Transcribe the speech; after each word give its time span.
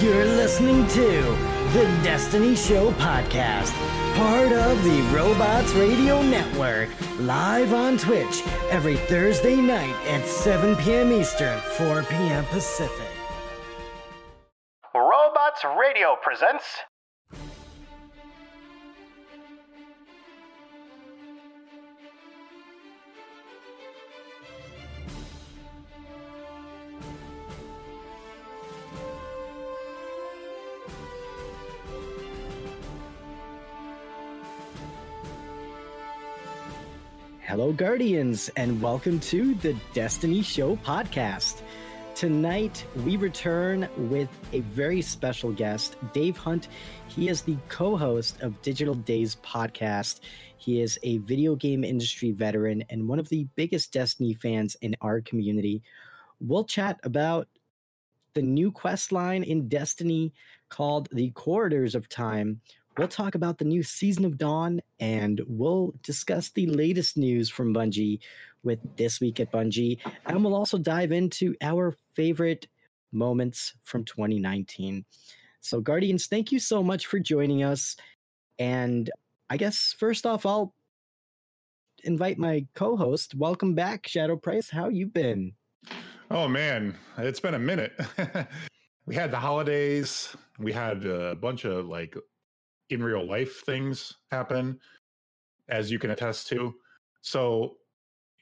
You're 0.00 0.26
listening 0.26 0.86
to 0.88 1.22
the 1.72 1.84
Destiny 2.04 2.54
Show 2.54 2.90
podcast, 2.92 3.72
part 4.14 4.52
of 4.52 4.84
the 4.84 5.00
Robots 5.14 5.72
Radio 5.72 6.20
Network, 6.20 6.90
live 7.20 7.72
on 7.72 7.96
Twitch 7.96 8.42
every 8.68 8.98
Thursday 8.98 9.56
night 9.56 9.94
at 10.06 10.26
7 10.26 10.76
p.m. 10.76 11.12
Eastern, 11.12 11.58
4 11.60 12.02
p.m. 12.02 12.44
Pacific. 12.46 13.08
Robots 14.94 15.64
Radio 15.78 16.14
presents. 16.22 16.64
Hello, 37.46 37.72
Guardians, 37.72 38.50
and 38.56 38.82
welcome 38.82 39.20
to 39.20 39.54
the 39.54 39.76
Destiny 39.94 40.42
Show 40.42 40.74
podcast. 40.78 41.62
Tonight, 42.16 42.84
we 43.04 43.16
return 43.16 43.88
with 43.96 44.28
a 44.52 44.62
very 44.62 45.00
special 45.00 45.52
guest, 45.52 45.94
Dave 46.12 46.36
Hunt. 46.36 46.66
He 47.06 47.28
is 47.28 47.42
the 47.42 47.56
co 47.68 47.96
host 47.96 48.42
of 48.42 48.60
Digital 48.62 48.96
Days 48.96 49.36
podcast. 49.44 50.22
He 50.56 50.80
is 50.80 50.98
a 51.04 51.18
video 51.18 51.54
game 51.54 51.84
industry 51.84 52.32
veteran 52.32 52.82
and 52.90 53.06
one 53.06 53.20
of 53.20 53.28
the 53.28 53.46
biggest 53.54 53.92
Destiny 53.92 54.34
fans 54.34 54.76
in 54.80 54.96
our 55.00 55.20
community. 55.20 55.84
We'll 56.40 56.64
chat 56.64 56.98
about 57.04 57.46
the 58.34 58.42
new 58.42 58.72
quest 58.72 59.12
line 59.12 59.44
in 59.44 59.68
Destiny 59.68 60.32
called 60.68 61.08
The 61.12 61.30
Corridors 61.30 61.94
of 61.94 62.08
Time. 62.08 62.60
We'll 62.98 63.08
talk 63.08 63.34
about 63.34 63.58
the 63.58 63.66
new 63.66 63.82
season 63.82 64.24
of 64.24 64.38
Dawn 64.38 64.80
and 65.00 65.42
we'll 65.46 65.92
discuss 66.02 66.48
the 66.48 66.66
latest 66.66 67.18
news 67.18 67.50
from 67.50 67.74
Bungie 67.74 68.20
with 68.62 68.78
This 68.96 69.20
Week 69.20 69.38
at 69.38 69.52
Bungie. 69.52 69.98
And 70.24 70.42
we'll 70.42 70.54
also 70.54 70.78
dive 70.78 71.12
into 71.12 71.54
our 71.60 71.94
favorite 72.14 72.68
moments 73.12 73.74
from 73.84 74.02
2019. 74.04 75.04
So, 75.60 75.82
Guardians, 75.82 76.26
thank 76.26 76.50
you 76.50 76.58
so 76.58 76.82
much 76.82 77.06
for 77.06 77.18
joining 77.18 77.64
us. 77.64 77.96
And 78.58 79.10
I 79.50 79.58
guess 79.58 79.94
first 79.98 80.24
off, 80.24 80.46
I'll 80.46 80.72
invite 82.04 82.38
my 82.38 82.64
co-host. 82.74 83.34
Welcome 83.34 83.74
back, 83.74 84.06
Shadow 84.06 84.36
Price. 84.36 84.70
How 84.70 84.88
you 84.88 85.06
been? 85.06 85.52
Oh 86.30 86.48
man, 86.48 86.96
it's 87.18 87.40
been 87.40 87.54
a 87.54 87.58
minute. 87.58 87.92
we 89.06 89.14
had 89.14 89.30
the 89.30 89.38
holidays. 89.38 90.34
We 90.58 90.72
had 90.72 91.04
a 91.04 91.34
bunch 91.36 91.66
of 91.66 91.86
like 91.86 92.16
in 92.90 93.02
real 93.02 93.26
life 93.26 93.62
things 93.64 94.14
happen, 94.30 94.78
as 95.68 95.90
you 95.90 95.98
can 95.98 96.10
attest 96.10 96.48
to. 96.48 96.74
So 97.20 97.76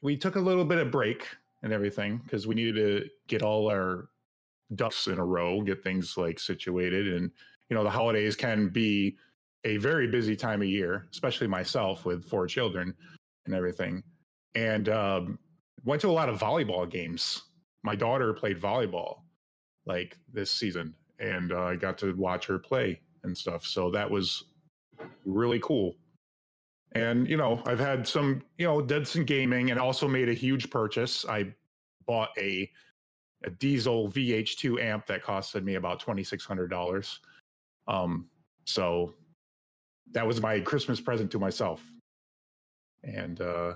we 0.02 0.16
took 0.16 0.36
a 0.36 0.40
little 0.40 0.64
bit 0.64 0.78
of 0.78 0.90
break 0.90 1.26
and 1.62 1.72
everything 1.72 2.20
because 2.24 2.46
we 2.46 2.54
needed 2.54 2.74
to 2.76 3.08
get 3.26 3.42
all 3.42 3.70
our 3.70 4.10
ducks 4.74 5.06
in 5.06 5.18
a 5.18 5.24
row, 5.24 5.62
get 5.62 5.82
things 5.82 6.16
like 6.16 6.38
situated. 6.38 7.14
And, 7.14 7.30
you 7.68 7.76
know, 7.76 7.82
the 7.82 7.90
holidays 7.90 8.36
can 8.36 8.68
be 8.68 9.16
a 9.64 9.78
very 9.78 10.06
busy 10.06 10.36
time 10.36 10.60
of 10.60 10.68
year, 10.68 11.06
especially 11.10 11.46
myself 11.46 12.04
with 12.04 12.24
four 12.24 12.46
children 12.46 12.94
and 13.46 13.54
everything. 13.54 14.02
And 14.54 14.88
um, 14.90 15.38
went 15.84 16.02
to 16.02 16.08
a 16.08 16.12
lot 16.12 16.28
of 16.28 16.38
volleyball 16.38 16.88
games. 16.88 17.44
My 17.82 17.96
daughter 17.96 18.32
played 18.32 18.60
volleyball 18.60 19.20
like 19.86 20.18
this 20.32 20.50
season, 20.50 20.94
and 21.18 21.52
uh, 21.52 21.64
I 21.64 21.76
got 21.76 21.98
to 21.98 22.14
watch 22.14 22.46
her 22.46 22.58
play 22.58 23.00
and 23.24 23.36
stuff. 23.36 23.66
So 23.66 23.90
that 23.90 24.10
was 24.10 24.44
really 25.24 25.58
cool. 25.60 25.94
And 26.92 27.28
you 27.28 27.36
know, 27.36 27.62
I've 27.66 27.80
had 27.80 28.06
some, 28.06 28.42
you 28.58 28.66
know, 28.66 29.04
some 29.04 29.24
gaming 29.24 29.70
and 29.70 29.80
also 29.80 30.06
made 30.06 30.28
a 30.28 30.34
huge 30.34 30.70
purchase. 30.70 31.24
I 31.28 31.52
bought 32.06 32.30
a 32.38 32.70
a 33.44 33.50
Diezel 33.50 34.10
VH2 34.10 34.80
amp 34.80 35.06
that 35.06 35.22
costed 35.22 35.64
me 35.64 35.74
about 35.74 36.00
twenty 36.00 36.22
six 36.22 36.44
hundred 36.44 36.70
dollars. 36.70 37.20
Um, 37.88 38.28
so 38.64 39.14
that 40.12 40.26
was 40.26 40.40
my 40.40 40.60
Christmas 40.60 41.00
present 41.00 41.30
to 41.32 41.38
myself. 41.38 41.82
And 43.02 43.40
uh, 43.40 43.74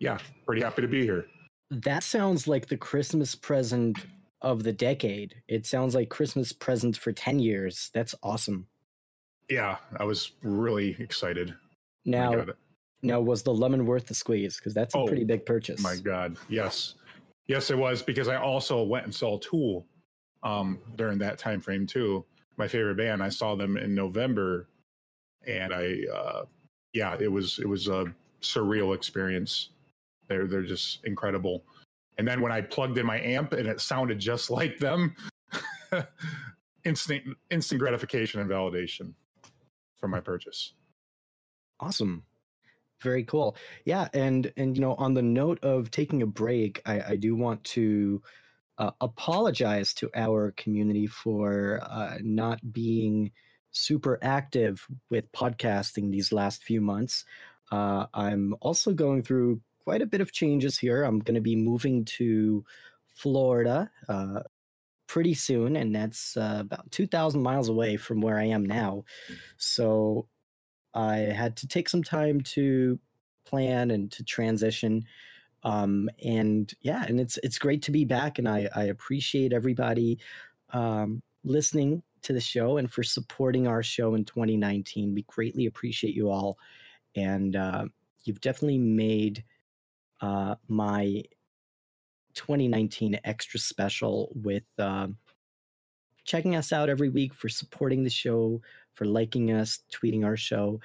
yeah, 0.00 0.18
pretty 0.44 0.62
happy 0.62 0.82
to 0.82 0.88
be 0.88 1.02
here. 1.02 1.26
That 1.70 2.02
sounds 2.02 2.48
like 2.48 2.66
the 2.66 2.76
Christmas 2.76 3.34
present 3.34 3.98
of 4.40 4.62
the 4.62 4.72
decade. 4.72 5.42
It 5.48 5.66
sounds 5.66 5.94
like 5.94 6.08
Christmas 6.08 6.52
present 6.52 6.96
for 6.96 7.12
10 7.12 7.38
years. 7.38 7.90
That's 7.92 8.14
awesome. 8.22 8.66
Yeah, 9.48 9.78
I 9.98 10.04
was 10.04 10.32
really 10.42 10.96
excited. 10.98 11.54
Now, 12.04 12.46
now 13.02 13.20
was 13.20 13.42
the 13.42 13.52
lemon 13.54 13.86
worth 13.86 14.06
the 14.06 14.14
squeeze? 14.14 14.56
Because 14.56 14.74
that's 14.74 14.94
a 14.94 14.98
Oh, 14.98 15.06
pretty 15.06 15.24
big 15.24 15.46
purchase. 15.46 15.80
Oh 15.80 15.88
my 15.88 15.96
God, 15.96 16.36
yes, 16.48 16.94
yes, 17.46 17.70
it 17.70 17.78
was 17.78 18.02
because 18.02 18.28
I 18.28 18.36
also 18.36 18.82
went 18.82 19.04
and 19.04 19.14
saw 19.14 19.38
Tool 19.38 19.86
um, 20.42 20.78
during 20.96 21.18
that 21.18 21.38
time 21.38 21.60
frame 21.60 21.86
too. 21.86 22.24
My 22.56 22.68
favorite 22.68 22.96
band. 22.96 23.22
I 23.22 23.28
saw 23.28 23.54
them 23.54 23.76
in 23.76 23.94
November, 23.94 24.68
and 25.46 25.72
I, 25.72 25.98
uh, 26.12 26.44
yeah, 26.92 27.16
it 27.18 27.30
was 27.30 27.58
it 27.58 27.68
was 27.68 27.88
a 27.88 28.12
surreal 28.42 28.94
experience. 28.94 29.70
They're 30.28 30.46
they're 30.46 30.62
just 30.62 31.04
incredible. 31.04 31.62
And 32.18 32.26
then 32.26 32.40
when 32.40 32.52
I 32.52 32.60
plugged 32.60 32.98
in 32.98 33.06
my 33.06 33.20
amp 33.20 33.52
and 33.52 33.68
it 33.68 33.80
sounded 33.80 34.18
just 34.18 34.50
like 34.50 34.78
them, 34.78 35.14
instant 36.84 37.24
instant 37.50 37.80
gratification 37.80 38.40
and 38.40 38.50
validation 38.50 39.14
for 39.98 40.08
my 40.08 40.20
purchase. 40.20 40.74
Awesome. 41.80 42.24
Very 43.00 43.22
cool. 43.22 43.56
Yeah, 43.84 44.08
and 44.12 44.52
and 44.56 44.76
you 44.76 44.80
know, 44.80 44.94
on 44.94 45.14
the 45.14 45.22
note 45.22 45.62
of 45.62 45.90
taking 45.90 46.22
a 46.22 46.26
break, 46.26 46.82
I, 46.84 47.00
I 47.10 47.16
do 47.16 47.36
want 47.36 47.62
to 47.64 48.20
uh, 48.78 48.90
apologize 49.00 49.94
to 49.94 50.10
our 50.14 50.52
community 50.56 51.06
for 51.06 51.80
uh, 51.82 52.18
not 52.20 52.72
being 52.72 53.30
super 53.70 54.18
active 54.22 54.86
with 55.10 55.30
podcasting 55.32 56.10
these 56.10 56.32
last 56.32 56.64
few 56.64 56.80
months. 56.80 57.24
Uh, 57.70 58.06
I'm 58.14 58.54
also 58.60 58.92
going 58.92 59.22
through 59.22 59.60
quite 59.88 60.02
a 60.02 60.06
bit 60.06 60.20
of 60.20 60.32
changes 60.32 60.78
here. 60.78 61.02
I'm 61.02 61.18
going 61.18 61.34
to 61.34 61.40
be 61.40 61.56
moving 61.56 62.04
to 62.18 62.62
Florida 63.06 63.90
uh, 64.06 64.40
pretty 65.06 65.32
soon, 65.32 65.76
and 65.76 65.94
that's 65.94 66.36
uh, 66.36 66.58
about 66.60 66.90
2,000 66.90 67.42
miles 67.42 67.70
away 67.70 67.96
from 67.96 68.20
where 68.20 68.38
I 68.38 68.44
am 68.44 68.66
now. 68.66 69.04
So 69.56 70.28
I 70.92 71.16
had 71.16 71.56
to 71.56 71.66
take 71.66 71.88
some 71.88 72.02
time 72.02 72.42
to 72.52 72.98
plan 73.46 73.90
and 73.90 74.12
to 74.12 74.22
transition. 74.24 75.06
Um, 75.62 76.10
and 76.22 76.70
yeah, 76.82 77.06
and 77.08 77.18
it's 77.18 77.38
it's 77.42 77.58
great 77.58 77.80
to 77.84 77.90
be 77.90 78.04
back, 78.04 78.38
and 78.38 78.46
I 78.46 78.68
I 78.74 78.84
appreciate 78.84 79.54
everybody 79.54 80.18
um, 80.74 81.22
listening 81.44 82.02
to 82.24 82.34
the 82.34 82.42
show 82.42 82.76
and 82.76 82.92
for 82.92 83.02
supporting 83.02 83.66
our 83.66 83.82
show 83.82 84.14
in 84.16 84.26
2019. 84.26 85.14
We 85.14 85.22
greatly 85.22 85.64
appreciate 85.64 86.14
you 86.14 86.28
all, 86.28 86.58
and 87.16 87.56
uh, 87.56 87.86
you've 88.24 88.42
definitely 88.42 88.76
made 88.76 89.44
uh, 90.20 90.56
my 90.68 91.22
2019 92.34 93.18
extra 93.24 93.58
special 93.58 94.30
with 94.34 94.64
um 94.78 95.16
checking 96.28 96.54
us 96.54 96.72
out 96.72 96.90
every 96.90 97.08
week, 97.08 97.32
for 97.32 97.48
supporting 97.48 98.04
the 98.04 98.10
show, 98.10 98.60
for 98.92 99.06
liking 99.06 99.50
us, 99.50 99.80
tweeting 99.90 100.24
our 100.24 100.36
show. 100.36 100.78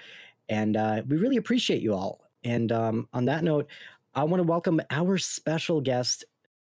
And 0.47 0.77
uh, 0.77 1.03
we 1.07 1.18
really 1.18 1.35
appreciate 1.35 1.81
you 1.81 1.94
all. 1.94 2.21
And 2.45 2.71
um, 2.71 3.09
on 3.13 3.25
that 3.25 3.44
note, 3.44 3.68
I 4.15 4.24
want 4.24 4.39
to 4.39 4.47
welcome 4.47 4.80
our 4.89 5.18
special 5.18 5.81
guest 5.81 6.24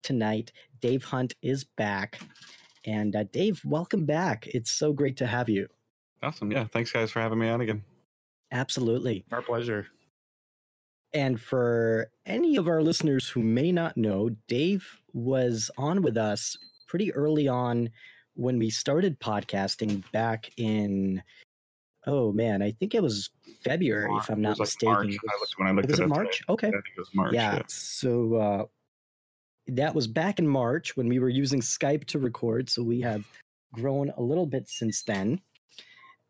tonight. 0.04 0.52
Dave 0.80 1.02
Hunt 1.02 1.34
is 1.42 1.64
back. 1.64 2.20
And 2.84 3.16
uh, 3.16 3.24
Dave, 3.24 3.60
welcome 3.64 4.06
back. 4.06 4.46
It's 4.46 4.70
so 4.70 4.92
great 4.92 5.16
to 5.16 5.26
have 5.26 5.48
you. 5.48 5.66
Awesome. 6.22 6.52
Yeah. 6.52 6.64
Thanks, 6.64 6.92
guys, 6.92 7.10
for 7.10 7.20
having 7.20 7.38
me 7.40 7.48
on 7.48 7.60
again. 7.60 7.82
Absolutely. 8.52 9.24
Our 9.32 9.42
pleasure. 9.42 9.88
And 11.12 11.40
for 11.40 12.10
any 12.26 12.56
of 12.56 12.68
our 12.68 12.82
listeners 12.82 13.28
who 13.28 13.42
may 13.42 13.72
not 13.72 13.96
know, 13.96 14.30
Dave 14.46 14.86
was 15.12 15.70
on 15.76 16.02
with 16.02 16.16
us 16.16 16.56
pretty 16.86 17.12
early 17.14 17.48
on 17.48 17.90
when 18.34 18.58
we 18.58 18.70
started 18.70 19.18
podcasting 19.20 20.04
back 20.12 20.50
in, 20.56 21.22
oh 22.06 22.32
man, 22.32 22.62
I 22.62 22.70
think 22.72 22.94
it 22.94 23.02
was 23.02 23.30
February, 23.64 24.10
if 24.16 24.30
I'm 24.30 24.40
not 24.40 24.58
like 24.58 24.66
mistaken. 24.66 24.94
March. 24.94 25.16
I 25.28 25.38
looked, 25.40 25.54
when 25.56 25.68
I 25.68 25.72
looked 25.72 25.88
was 25.88 25.98
it 25.98 26.04
it 26.04 26.08
March? 26.08 26.38
today. 26.38 26.52
Okay. 26.52 26.68
I 26.68 26.70
think 26.70 26.84
it 26.96 27.00
was 27.00 27.10
March. 27.14 27.34
yeah. 27.34 27.56
Yeah. 27.56 27.62
So 27.66 28.34
uh, 28.36 28.64
that 29.68 29.94
was 29.94 30.06
back 30.06 30.38
in 30.38 30.46
March 30.46 30.96
when 30.96 31.08
we 31.08 31.18
were 31.18 31.28
using 31.28 31.60
Skype 31.60 32.04
to 32.06 32.18
record. 32.18 32.70
So 32.70 32.82
we 32.82 33.00
have 33.00 33.24
grown 33.72 34.12
a 34.16 34.22
little 34.22 34.46
bit 34.46 34.68
since 34.68 35.02
then, 35.02 35.40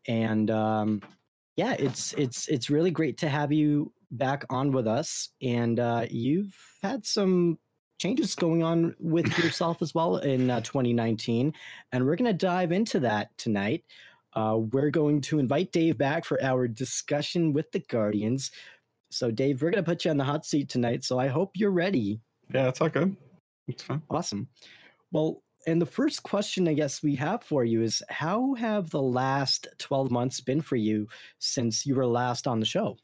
and 0.07 0.49
um, 0.51 1.01
yeah, 1.55 1.75
it's 1.77 2.13
it's 2.13 2.47
it's 2.47 2.69
really 2.69 2.91
great 2.91 3.17
to 3.19 3.29
have 3.29 3.51
you 3.51 3.91
back 4.11 4.45
on 4.49 4.71
with 4.71 4.87
us. 4.87 5.29
And 5.41 5.79
uh, 5.79 6.05
you've 6.09 6.55
had 6.83 7.05
some 7.05 7.57
changes 7.99 8.35
going 8.35 8.63
on 8.63 8.95
with 8.99 9.37
yourself 9.43 9.81
as 9.81 9.93
well 9.93 10.17
in 10.17 10.49
uh, 10.49 10.61
2019, 10.61 11.53
and 11.91 12.05
we're 12.05 12.15
going 12.15 12.31
to 12.31 12.45
dive 12.45 12.71
into 12.71 12.99
that 13.01 13.29
tonight. 13.37 13.83
Uh, 14.33 14.57
we're 14.71 14.89
going 14.89 15.21
to 15.21 15.39
invite 15.39 15.71
Dave 15.71 15.97
back 15.97 16.25
for 16.25 16.41
our 16.41 16.67
discussion 16.67 17.53
with 17.53 17.71
the 17.71 17.79
Guardians. 17.79 18.49
So, 19.09 19.29
Dave, 19.29 19.61
we're 19.61 19.71
going 19.71 19.83
to 19.83 19.89
put 19.89 20.05
you 20.05 20.11
on 20.11 20.17
the 20.17 20.23
hot 20.23 20.45
seat 20.45 20.69
tonight. 20.69 21.03
So, 21.03 21.19
I 21.19 21.27
hope 21.27 21.51
you're 21.55 21.71
ready. 21.71 22.21
Yeah, 22.53 22.69
it's 22.69 22.79
all 22.81 22.89
good. 22.89 23.15
It's 23.67 23.83
fine. 23.83 24.01
Awesome. 24.09 24.47
Well, 25.11 25.43
and 25.67 25.81
the 25.81 25.85
first 25.85 26.23
question 26.23 26.67
I 26.67 26.73
guess 26.73 27.03
we 27.03 27.15
have 27.15 27.43
for 27.43 27.63
you 27.63 27.83
is 27.83 28.01
how 28.09 28.55
have 28.55 28.89
the 28.89 29.01
last 29.01 29.67
12 29.77 30.09
months 30.09 30.41
been 30.41 30.61
for 30.61 30.75
you 30.75 31.07
since 31.39 31.85
you 31.85 31.93
were 31.95 32.07
last 32.07 32.47
on 32.47 32.59
the 32.59 32.65
show? 32.65 32.97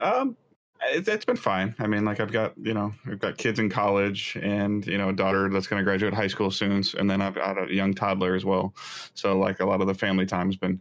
Um, 0.00 0.36
it, 0.90 1.06
it's 1.06 1.24
been 1.24 1.36
fine. 1.36 1.74
I 1.78 1.86
mean, 1.86 2.04
like 2.04 2.20
I've 2.20 2.32
got 2.32 2.54
you 2.60 2.74
know 2.74 2.92
I've 3.06 3.18
got 3.18 3.38
kids 3.38 3.58
in 3.58 3.70
college 3.70 4.36
and 4.40 4.86
you 4.86 4.98
know 4.98 5.10
a 5.10 5.12
daughter 5.12 5.48
that's 5.48 5.66
going 5.66 5.80
to 5.80 5.84
graduate 5.84 6.14
high 6.14 6.26
school 6.26 6.50
soon, 6.50 6.82
and 6.98 7.10
then 7.10 7.22
I've 7.22 7.34
got 7.34 7.70
a 7.70 7.72
young 7.72 7.94
toddler 7.94 8.34
as 8.34 8.44
well. 8.44 8.74
So 9.14 9.38
like 9.38 9.60
a 9.60 9.66
lot 9.66 9.80
of 9.80 9.86
the 9.86 9.94
family 9.94 10.26
time's 10.26 10.56
been 10.56 10.80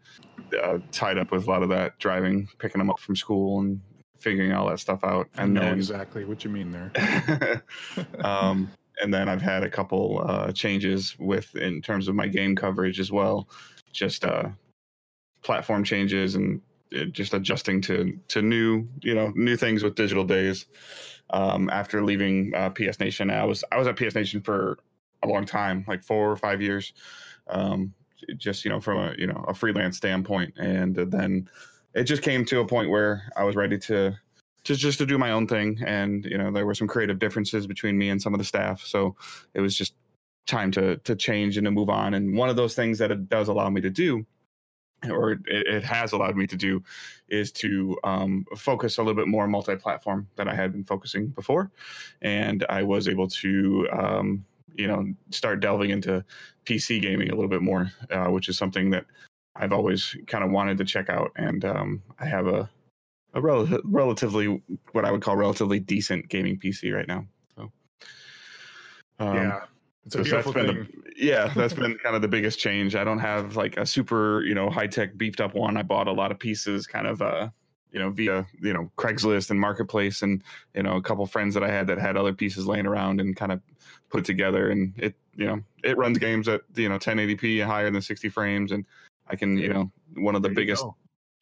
uh, 0.62 0.80
tied 0.92 1.18
up 1.18 1.31
with 1.31 1.48
a 1.48 1.50
lot 1.50 1.63
of 1.63 1.69
that 1.69 1.98
driving, 2.00 2.48
picking 2.60 2.80
them 2.80 2.90
up 2.90 3.00
from 3.00 3.16
school, 3.16 3.60
and 3.60 3.81
figuring 4.18 4.54
all 4.54 4.69
that 4.69 4.80
stuff 4.80 5.04
out. 5.04 5.28
I 5.38 5.44
And 5.44 5.54
know 5.54 5.62
then 5.62 5.75
exactly 5.75 6.25
what 6.25 6.44
you 6.44 6.50
mean 6.50 6.72
there. 6.72 7.64
um, 8.24 8.72
and 9.02 9.14
then 9.14 9.28
I've 9.28 9.42
had 9.42 9.64
a 9.64 9.69
couple 9.69 10.24
uh, 10.25 10.52
changes 10.52 11.16
with 11.19 11.56
in 11.56 11.81
terms 11.81 12.07
of 12.07 12.16
my 12.16 12.28
game 12.28 12.56
coverage 12.56 13.00
as 13.00 13.12
well, 13.12 13.50
just 13.92 14.24
uh, 14.24 14.50
platform 15.42 15.84
changes 15.84 16.36
and 16.36 16.62
just 17.12 17.34
adjusting 17.34 17.82
to 17.82 18.18
to 18.28 18.42
new 18.42 18.88
you 19.02 19.16
know 19.16 19.32
new 19.36 19.56
things 19.56 19.84
with 19.84 19.96
digital 19.96 20.24
days. 20.24 20.66
Um, 21.30 21.70
after 21.70 22.04
leaving 22.04 22.54
uh, 22.54 22.70
PS 22.72 23.00
Nation, 23.00 23.30
I 23.32 23.46
was 23.46 23.64
I 23.72 23.78
was 23.78 23.88
at 23.88 23.96
PS 23.96 24.16
Nation 24.16 24.42
for 24.42 24.78
a 25.24 25.28
long 25.28 25.46
time, 25.46 25.86
like 25.88 26.04
four 26.04 26.30
or 26.30 26.36
five 26.36 26.62
years, 26.62 26.94
um, 27.48 27.94
just 28.38 28.66
you 28.66 28.72
know 28.72 28.82
from 28.82 28.98
a 28.98 29.16
you 29.18 29.28
know 29.28 29.46
a 29.48 29.54
freelance 29.54 29.98
standpoint, 29.98 30.54
and 30.58 30.96
then 30.96 31.50
it 31.94 32.04
just 32.04 32.22
came 32.22 32.46
to 32.46 32.60
a 32.60 32.68
point 32.68 32.90
where 32.90 33.32
I 33.38 33.44
was 33.44 33.56
ready 33.56 33.78
to 33.80 34.18
to 34.64 34.76
just 34.76 34.98
to 35.00 35.06
do 35.06 35.18
my 35.18 35.32
own 35.32 35.48
thing. 35.48 35.80
And 35.86 36.26
you 36.26 36.38
know 36.38 36.52
there 36.52 36.66
were 36.66 36.76
some 36.76 36.88
creative 36.88 37.20
differences 37.20 37.66
between 37.66 37.98
me 37.98 38.10
and 38.10 38.22
some 38.22 38.34
of 38.34 38.38
the 38.38 38.46
staff. 38.46 38.82
So 38.82 39.16
it 39.54 39.62
was 39.62 39.76
just 39.78 39.94
time 40.48 40.72
to 40.72 40.98
to 40.98 41.16
change 41.16 41.58
and 41.58 41.66
to 41.66 41.72
move 41.72 41.90
on. 41.90 42.14
And 42.14 42.36
one 42.36 42.50
of 42.50 42.58
those 42.58 42.76
things 42.76 42.98
that 42.98 43.12
it 43.12 43.30
does 43.30 43.48
allow 43.48 43.70
me 43.70 43.80
to 43.82 43.90
do 43.90 44.26
or 45.09 45.31
it, 45.31 45.42
it 45.48 45.83
has 45.83 46.12
allowed 46.12 46.36
me 46.36 46.45
to 46.48 46.56
do 46.56 46.83
is 47.30 47.51
to 47.51 47.98
um, 48.03 48.45
focus 48.56 48.98
a 48.98 49.01
little 49.01 49.15
bit 49.15 49.27
more 49.27 49.48
multi-platform 49.48 50.27
than 50.36 50.48
i 50.48 50.56
had 50.56 50.71
been 50.71 50.83
focusing 50.83 51.27
before 51.27 51.71
and 52.21 52.65
i 52.69 52.83
was 52.83 53.07
able 53.07 53.27
to 53.27 53.88
um, 53.92 54.45
you 54.75 54.88
know 54.88 55.06
start 55.31 55.59
delving 55.59 55.89
into 55.89 56.24
pc 56.65 57.01
gaming 57.01 57.30
a 57.30 57.36
little 57.36 57.50
bit 57.50 57.62
more 57.62 57.92
uh, 58.12 58.27
which 58.27 58.50
is 58.50 58.57
something 58.57 58.89
that 58.89 59.06
i've 59.56 59.74
always 59.74 60.15
kind 60.27 60.44
of 60.44 60.51
wanted 60.51 60.77
to 60.77 60.86
check 60.86 61.09
out 61.09 61.31
and 61.36 61.65
um, 61.65 62.01
i 62.19 62.25
have 62.25 62.47
a 62.47 62.69
a 63.33 63.42
rel- 63.42 63.68
relatively 63.83 64.62
what 64.92 65.06
I 65.06 65.12
would 65.12 65.21
call 65.21 65.36
relatively 65.36 65.80
decent 65.80 66.27
gaming 66.30 66.59
PC 66.59 66.94
right 66.94 67.07
now. 67.07 67.25
So, 67.56 67.71
um, 69.19 69.36
yeah. 69.36 69.62
It's 70.06 70.15
a 70.15 70.24
so 70.25 70.36
that's 70.36 70.51
beautiful 70.51 70.53
been 70.53 70.68
the, 70.68 71.13
yeah, 71.15 71.48
that's 71.56 71.74
been 71.74 71.98
kind 71.98 72.15
of 72.15 72.21
the 72.21 72.27
biggest 72.27 72.59
change. 72.59 72.95
I 72.95 73.03
don't 73.03 73.19
have 73.19 73.56
like 73.56 73.77
a 73.77 73.86
super, 73.86 74.44
you 74.44 74.56
know, 74.56 74.69
high 74.69 74.88
tech 74.88 75.18
beefed 75.18 75.42
up 75.42 75.53
one. 75.53 75.77
I 75.77 75.83
bought 75.83 76.07
a 76.07 76.12
lot 76.12 76.31
of 76.31 76.39
pieces 76.39 76.88
kind 76.88 77.07
of 77.07 77.21
uh, 77.21 77.50
you 77.92 78.00
know, 78.00 78.09
via, 78.09 78.48
you 78.62 78.74
know, 78.74 78.89
Craigslist 78.98 79.50
and 79.51 79.59
marketplace 79.59 80.21
and, 80.21 80.42
you 80.74 80.83
know, 80.83 80.95
a 80.95 81.01
couple 81.01 81.25
friends 81.25 81.53
that 81.53 81.63
I 81.63 81.69
had 81.69 81.88
that 81.88 82.00
had 82.00 82.15
other 82.15 82.33
pieces 82.33 82.65
laying 82.65 82.86
around 82.86 83.19
and 83.19 83.36
kind 83.36 83.51
of 83.51 83.62
put 84.09 84.24
together. 84.24 84.69
And 84.69 84.94
it, 84.98 85.15
you 85.36 85.45
know, 85.45 85.62
it 85.83 85.98
runs 85.98 86.18
games 86.18 86.47
at, 86.47 86.62
you 86.75 86.88
know, 86.88 86.97
1080p 86.97 87.65
higher 87.65 87.92
than 87.92 88.01
60 88.01 88.30
frames. 88.30 88.71
And 88.71 88.86
I 89.27 89.36
can, 89.36 89.57
you 89.57 89.69
know, 89.69 89.92
one 90.15 90.36
of 90.36 90.42
the 90.42 90.50
There 90.50 90.56
biggest 90.56 90.86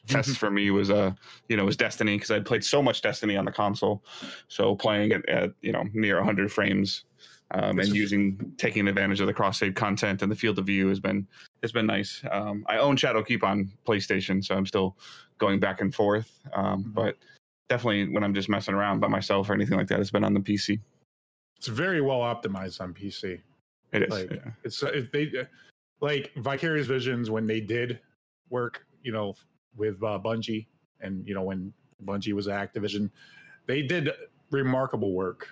tests 0.07 0.35
for 0.35 0.49
me 0.49 0.71
was 0.71 0.89
uh 0.89 1.11
you 1.49 1.57
know 1.57 1.65
was 1.65 1.77
destiny 1.77 2.15
because 2.15 2.31
i'd 2.31 2.45
played 2.45 2.63
so 2.63 2.81
much 2.81 3.01
destiny 3.01 3.37
on 3.37 3.45
the 3.45 3.51
console. 3.51 4.03
So 4.47 4.75
playing 4.75 5.11
it 5.11 5.27
at 5.29 5.51
you 5.61 5.71
know 5.71 5.83
near 5.93 6.15
100 6.17 6.51
frames 6.51 7.03
um, 7.51 7.79
and 7.79 7.89
using 7.89 8.53
taking 8.57 8.87
advantage 8.87 9.19
of 9.21 9.27
the 9.27 9.33
cross 9.33 9.59
save 9.59 9.73
content 9.75 10.21
and 10.21 10.31
the 10.31 10.35
field 10.35 10.59
of 10.59 10.65
view 10.65 10.87
has 10.87 10.99
been 10.99 11.27
has 11.61 11.71
been 11.71 11.85
nice 11.85 12.23
um, 12.31 12.63
i 12.67 12.77
own 12.77 12.95
shadowkeep 12.95 13.43
on 13.43 13.71
playstation 13.87 14.43
so 14.43 14.55
i'm 14.55 14.65
still 14.65 14.95
going 15.39 15.59
back 15.59 15.81
and 15.81 15.93
forth 15.95 16.39
um, 16.53 16.83
Mhm. 16.83 16.93
but 16.93 17.15
definitely 17.69 18.07
when 18.13 18.23
i'm 18.23 18.33
just 18.33 18.49
messing 18.49 18.73
around 18.75 18.99
by 18.99 19.07
myself 19.07 19.49
or 19.49 19.53
anything 19.53 19.77
like 19.77 19.87
that 19.87 19.99
it's 19.99 20.11
been 20.11 20.23
on 20.23 20.33
the 20.33 20.39
pc 20.39 20.79
It's 21.57 21.67
very 21.67 22.01
well 22.01 22.19
optimized 22.19 22.79
on 22.81 22.93
PC. 22.93 23.41
it 23.91 24.03
is 24.03 24.09
Like 24.09 24.31
yeah. 24.31 24.51
it's 24.63 24.81
uh, 24.83 24.87
it, 24.87 25.11
they 25.11 25.25
uh, 25.39 25.43
like 26.01 26.31
Vicarious 26.37 26.87
Visions 26.87 27.29
when 27.29 27.45
they 27.45 27.59
did 27.59 27.99
work, 28.49 28.85
you 29.03 29.11
know, 29.11 29.35
with 29.75 30.01
uh, 30.01 30.17
Bungie, 30.23 30.67
and 31.01 31.27
you 31.27 31.33
know 31.33 31.43
when 31.43 31.73
Bungie 32.05 32.31
was 32.31 32.47
at 32.47 32.73
Activision, 32.73 33.09
they 33.65 33.81
did 33.81 34.09
remarkable 34.51 35.11
work 35.13 35.49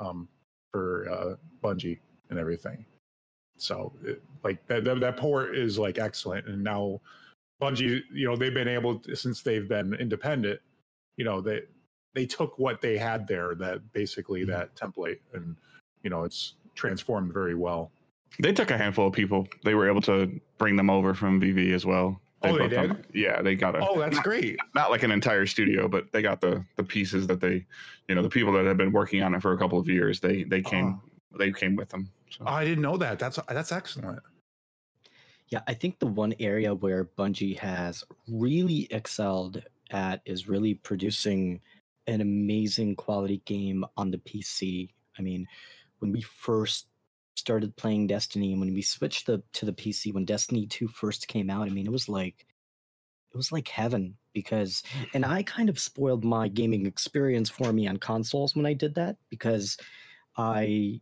um, 0.00 0.26
for 0.74 1.08
uh, 1.08 1.36
Bungie 1.62 2.00
and 2.30 2.38
everything. 2.38 2.84
So 3.56 3.92
it, 4.04 4.20
like 4.42 4.66
that, 4.66 4.82
that 4.84 4.98
that 4.98 5.16
port 5.16 5.56
is 5.56 5.78
like 5.78 5.98
excellent, 5.98 6.48
and 6.48 6.64
now 6.64 7.00
Bungie, 7.62 8.00
you 8.12 8.26
know, 8.26 8.34
they've 8.34 8.52
been 8.52 8.66
able 8.66 8.98
to, 8.98 9.14
since 9.14 9.42
they've 9.42 9.68
been 9.68 9.94
independent, 9.94 10.58
you 11.16 11.24
know, 11.24 11.40
they 11.40 11.62
they 12.14 12.26
took 12.26 12.58
what 12.58 12.80
they 12.80 12.98
had 12.98 13.26
there, 13.28 13.54
that 13.54 13.92
basically 13.92 14.42
Mhm. 14.42 14.48
that 14.48 14.74
template, 14.74 15.20
and 15.32 15.54
you 16.02 16.10
know, 16.10 16.24
it's 16.24 16.54
transformed 16.74 17.32
very 17.32 17.54
well. 17.54 17.92
they 18.40 18.52
took 18.52 18.72
a 18.72 18.76
handful 18.76 19.06
of 19.06 19.12
people 19.12 19.46
they 19.64 19.74
were 19.76 19.88
able 19.88 20.00
to 20.02 20.40
bring 20.58 20.74
them 20.74 20.90
over 20.90 21.14
from 21.14 21.40
vv 21.40 21.72
as 21.72 21.86
well 21.86 22.20
Oh, 22.50 22.58
they 22.58 22.68
both 22.68 22.78
on- 22.78 22.88
did? 22.88 23.06
yeah 23.14 23.42
they 23.42 23.54
got 23.54 23.74
a 23.74 23.86
Oh, 23.86 23.98
that's 23.98 24.16
not- 24.16 24.24
great. 24.24 24.58
not 24.74 24.90
like 24.90 25.02
an 25.02 25.10
entire 25.10 25.46
studio, 25.46 25.88
but 25.88 26.10
they 26.12 26.22
got 26.22 26.40
the 26.40 26.64
the 26.76 26.84
pieces 26.84 27.26
that 27.26 27.40
they, 27.40 27.64
you 28.08 28.14
know, 28.14 28.22
the 28.22 28.28
people 28.28 28.52
that 28.54 28.64
have 28.66 28.76
been 28.76 28.92
working 28.92 29.22
on 29.22 29.34
it 29.34 29.42
for 29.42 29.52
a 29.52 29.58
couple 29.58 29.78
of 29.78 29.88
years. 29.88 30.20
They 30.20 30.44
they 30.44 30.60
uh-huh. 30.60 30.70
came 30.70 31.00
they 31.38 31.52
came 31.52 31.76
with 31.76 31.88
them. 31.88 32.10
So. 32.30 32.44
Oh, 32.46 32.52
I 32.52 32.64
didn't 32.64 32.82
know 32.82 32.96
that. 32.96 33.18
That's 33.18 33.38
that's 33.48 33.72
excellent. 33.72 34.20
Yeah, 35.48 35.60
I 35.68 35.74
think 35.74 35.98
the 35.98 36.06
one 36.06 36.34
area 36.40 36.74
where 36.74 37.04
Bungie 37.04 37.58
has 37.58 38.02
really 38.28 38.88
excelled 38.90 39.62
at 39.90 40.22
is 40.24 40.48
really 40.48 40.74
producing 40.74 41.60
an 42.06 42.20
amazing 42.20 42.96
quality 42.96 43.40
game 43.44 43.84
on 43.96 44.10
the 44.10 44.18
PC. 44.18 44.90
I 45.18 45.22
mean, 45.22 45.46
when 46.00 46.12
we 46.12 46.22
first 46.22 46.86
started 47.34 47.76
playing 47.76 48.06
Destiny 48.06 48.52
and 48.52 48.60
when 48.60 48.72
we 48.74 48.82
switched 48.82 49.26
the, 49.26 49.42
to 49.54 49.66
the 49.66 49.72
PC 49.72 50.12
when 50.12 50.24
Destiny 50.24 50.66
2 50.66 50.88
first 50.88 51.28
came 51.28 51.50
out, 51.50 51.66
I 51.66 51.70
mean, 51.70 51.86
it 51.86 51.92
was 51.92 52.08
like 52.08 52.46
it 53.32 53.36
was 53.36 53.50
like 53.50 53.66
heaven 53.66 54.16
because 54.32 54.82
and 55.12 55.24
I 55.24 55.42
kind 55.42 55.68
of 55.68 55.78
spoiled 55.78 56.24
my 56.24 56.46
gaming 56.46 56.86
experience 56.86 57.50
for 57.50 57.72
me 57.72 57.88
on 57.88 57.96
consoles 57.96 58.54
when 58.54 58.64
I 58.64 58.74
did 58.74 58.94
that 58.94 59.16
because 59.28 59.76
I 60.36 61.00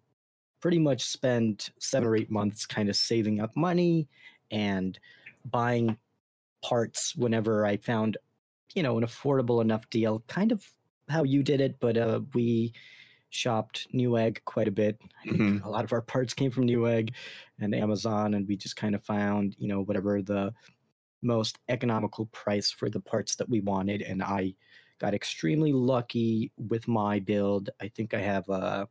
pretty 0.61 0.79
much 0.79 1.03
spent 1.03 1.71
7 1.79 2.09
or 2.09 2.17
8 2.17 2.31
months 2.31 2.65
kind 2.65 2.89
of 2.89 2.97
saving 2.97 3.41
up 3.41 3.55
money 3.57 4.09
and 4.51 4.99
buying 5.45 5.99
parts 6.63 7.15
whenever 7.17 7.67
I 7.67 7.77
found, 7.77 8.17
you 8.75 8.83
know, 8.83 8.97
an 8.97 9.05
affordable 9.05 9.61
enough 9.61 9.91
deal. 9.91 10.23
Kind 10.29 10.53
of 10.53 10.65
how 11.09 11.25
you 11.25 11.43
did 11.43 11.61
it, 11.61 11.79
but 11.81 11.97
uh, 11.97 12.21
we 12.33 12.73
shopped 13.33 13.89
Newegg 13.95 14.45
quite 14.45 14.69
a 14.69 14.73
bit. 14.73 15.01
Mhm. 15.27 15.65
A 15.65 15.71
lot 15.71 15.85
of 15.85 15.93
our 15.93 16.03
parts 16.03 16.35
came 16.35 16.51
from 16.51 16.67
Newegg 16.67 17.15
and 17.59 17.75
Amazon, 17.75 18.35
and 18.35 18.49
we 18.49 18.57
just 18.57 18.77
kind 18.77 18.95
of 18.95 19.05
found, 19.05 19.57
you 19.59 19.69
know, 19.69 19.83
whatever 19.83 20.23
the 20.23 20.55
most 21.23 21.59
economical 21.69 22.27
price 22.27 22.71
for 22.71 22.91
the 22.91 23.01
parts 23.01 23.37
that 23.37 23.49
we 23.49 23.61
wanted. 23.61 24.03
And 24.03 24.23
I 24.23 24.55
got 24.99 25.15
extremely 25.15 25.73
lucky 25.73 26.53
with 26.57 26.89
my 26.89 27.21
build. 27.21 27.71
I 27.81 27.89
think 27.89 28.15
I 28.15 28.21
have 28.21 28.49
a 28.49 28.89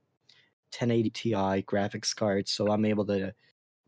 1080 0.71 1.09
Ti 1.11 1.63
graphics 1.63 2.15
card, 2.15 2.47
so 2.49 2.71
I'm 2.71 2.85
able 2.85 3.05
to 3.07 3.33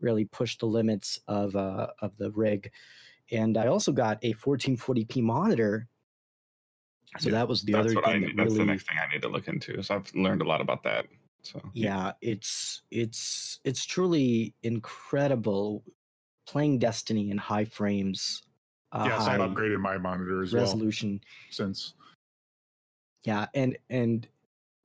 really 0.02 0.26
push 0.26 0.58
the 0.58 0.68
limits 0.68 1.20
of 1.28 1.56
uh, 1.56 1.90
of 2.02 2.18
the 2.18 2.32
rig. 2.32 2.72
And 3.32 3.58
I 3.58 3.68
also 3.68 3.92
got 3.94 4.20
a 4.24 4.34
1440p 4.34 5.22
monitor. 5.22 5.88
So 7.20 7.30
Yeah, 7.30 7.36
that 7.40 7.48
was 7.48 7.62
the 7.64 7.74
that's 7.74 7.88
other 7.88 7.96
what 7.96 8.08
I 8.08 8.14
thing 8.14 8.22
need. 8.22 8.30
that 8.32 8.38
That's 8.38 8.54
really 8.54 8.66
the 8.66 8.72
next 8.72 8.88
thing 8.88 8.98
I 9.02 9.12
need 9.12 9.22
to 9.22 9.28
look 9.30 9.48
into. 9.48 9.82
So 9.84 9.96
I've 9.96 10.14
learned 10.16 10.42
a 10.42 10.46
lot 10.46 10.62
about 10.62 10.84
that. 10.84 11.06
So 11.44 11.62
yeah 11.74 12.14
it's 12.22 12.84
it's 12.92 13.60
it's 13.64 13.86
truly 13.86 14.54
incredible 14.64 15.84
playing 16.46 16.80
destiny 16.80 17.30
in 17.32 17.38
high 17.38 17.66
frames 17.66 18.44
uh, 18.92 19.06
yes, 19.08 19.28
I've 19.28 19.42
upgraded 19.42 19.80
my 19.80 19.98
monitor 19.98 20.42
as 20.44 20.54
well 20.54 20.62
resolution 20.62 21.20
since. 21.50 21.94
yeah 23.24 23.48
and 23.54 23.78
and 23.90 24.28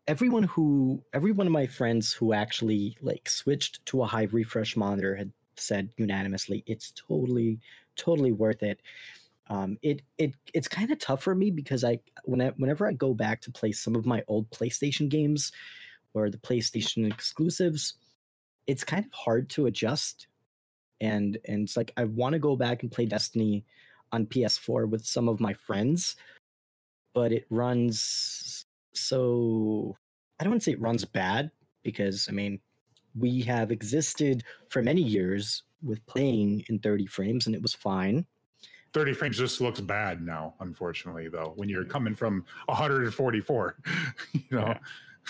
everyone 0.06 0.44
who 0.44 1.02
every 1.12 1.32
one 1.32 1.46
of 1.46 1.52
my 1.52 1.66
friends 1.66 2.12
who 2.12 2.32
actually 2.32 2.96
like 3.02 3.28
switched 3.28 3.84
to 3.86 4.02
a 4.02 4.06
high 4.06 4.28
refresh 4.32 4.76
monitor 4.76 5.14
had 5.14 5.30
said 5.56 5.90
unanimously 5.96 6.64
it's 6.66 6.92
totally 6.92 7.60
totally 7.96 8.32
worth 8.32 8.62
it 8.62 8.80
um 9.48 9.78
it 9.82 10.02
it 10.18 10.34
it's 10.54 10.68
kind 10.68 10.90
of 10.90 10.98
tough 10.98 11.22
for 11.22 11.34
me 11.34 11.50
because 11.50 11.84
i 11.84 11.98
when 12.24 12.40
I, 12.40 12.48
whenever 12.56 12.86
i 12.86 12.92
go 12.92 13.14
back 13.14 13.40
to 13.42 13.50
play 13.50 13.72
some 13.72 13.96
of 13.96 14.06
my 14.06 14.22
old 14.28 14.50
playstation 14.50 15.08
games 15.08 15.52
or 16.14 16.30
the 16.30 16.38
playstation 16.38 17.10
exclusives 17.10 17.94
it's 18.66 18.84
kind 18.84 19.04
of 19.04 19.12
hard 19.12 19.48
to 19.50 19.66
adjust 19.66 20.28
and 21.00 21.38
and 21.46 21.64
it's 21.64 21.76
like 21.76 21.92
i 21.96 22.04
want 22.04 22.34
to 22.34 22.38
go 22.38 22.56
back 22.56 22.82
and 22.82 22.92
play 22.92 23.06
destiny 23.06 23.64
on 24.12 24.26
ps4 24.26 24.88
with 24.88 25.04
some 25.04 25.28
of 25.28 25.40
my 25.40 25.52
friends 25.52 26.16
but 27.14 27.32
it 27.32 27.46
runs 27.50 28.66
so 28.92 29.96
I 30.38 30.44
don't 30.44 30.52
want 30.52 30.62
to 30.62 30.64
say 30.64 30.72
it 30.72 30.80
runs 30.80 31.04
bad 31.04 31.50
because 31.82 32.26
I 32.28 32.32
mean 32.32 32.60
we 33.18 33.42
have 33.42 33.72
existed 33.72 34.44
for 34.68 34.82
many 34.82 35.02
years 35.02 35.62
with 35.82 36.04
playing 36.06 36.64
in 36.68 36.78
30 36.78 37.06
frames 37.06 37.46
and 37.46 37.54
it 37.54 37.62
was 37.62 37.74
fine. 37.74 38.26
30 38.92 39.12
frames 39.14 39.38
just 39.38 39.60
looks 39.60 39.80
bad 39.80 40.24
now, 40.24 40.54
unfortunately, 40.60 41.28
though, 41.28 41.52
when 41.56 41.68
you're 41.68 41.84
coming 41.84 42.14
from 42.14 42.44
144. 42.66 43.76
you 44.32 44.42
know? 44.50 44.74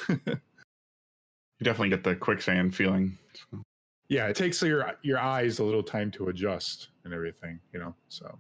Yeah. 0.09 0.17
you 0.27 1.65
definitely 1.65 1.91
get 1.91 2.05
the 2.05 2.15
quicksand 2.15 2.75
feeling. 2.75 3.19
So, 3.35 3.63
yeah, 4.09 4.27
it 4.29 4.37
takes 4.37 4.63
your 4.63 4.95
your 5.03 5.19
eyes 5.19 5.59
a 5.59 5.65
little 5.65 5.83
time 5.83 6.11
to 6.13 6.29
adjust 6.29 6.89
and 7.05 7.13
everything, 7.13 7.61
you 7.73 7.81
know. 7.81 7.95
So 8.09 8.39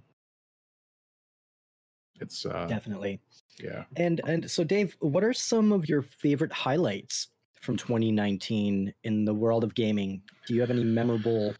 it's 2.20 2.46
uh 2.46 2.66
Definitely. 2.66 3.20
yeah. 3.62 3.84
And 3.96 4.20
and 4.26 4.50
so 4.50 4.64
Dave, 4.64 4.96
what 5.00 5.25
are 5.25 5.34
some 5.34 5.72
of 5.72 5.88
your 5.88 6.02
favorite 6.02 6.52
highlights 6.52 7.28
from 7.60 7.76
2019 7.76 8.94
in 9.04 9.25
the 9.25 9.34
world 9.34 9.64
of 9.64 9.75
gaming? 9.75 10.22
Do 10.46 10.54
you 10.54 10.60
have 10.60 10.70
any 10.70 10.84
memorable 10.84 11.54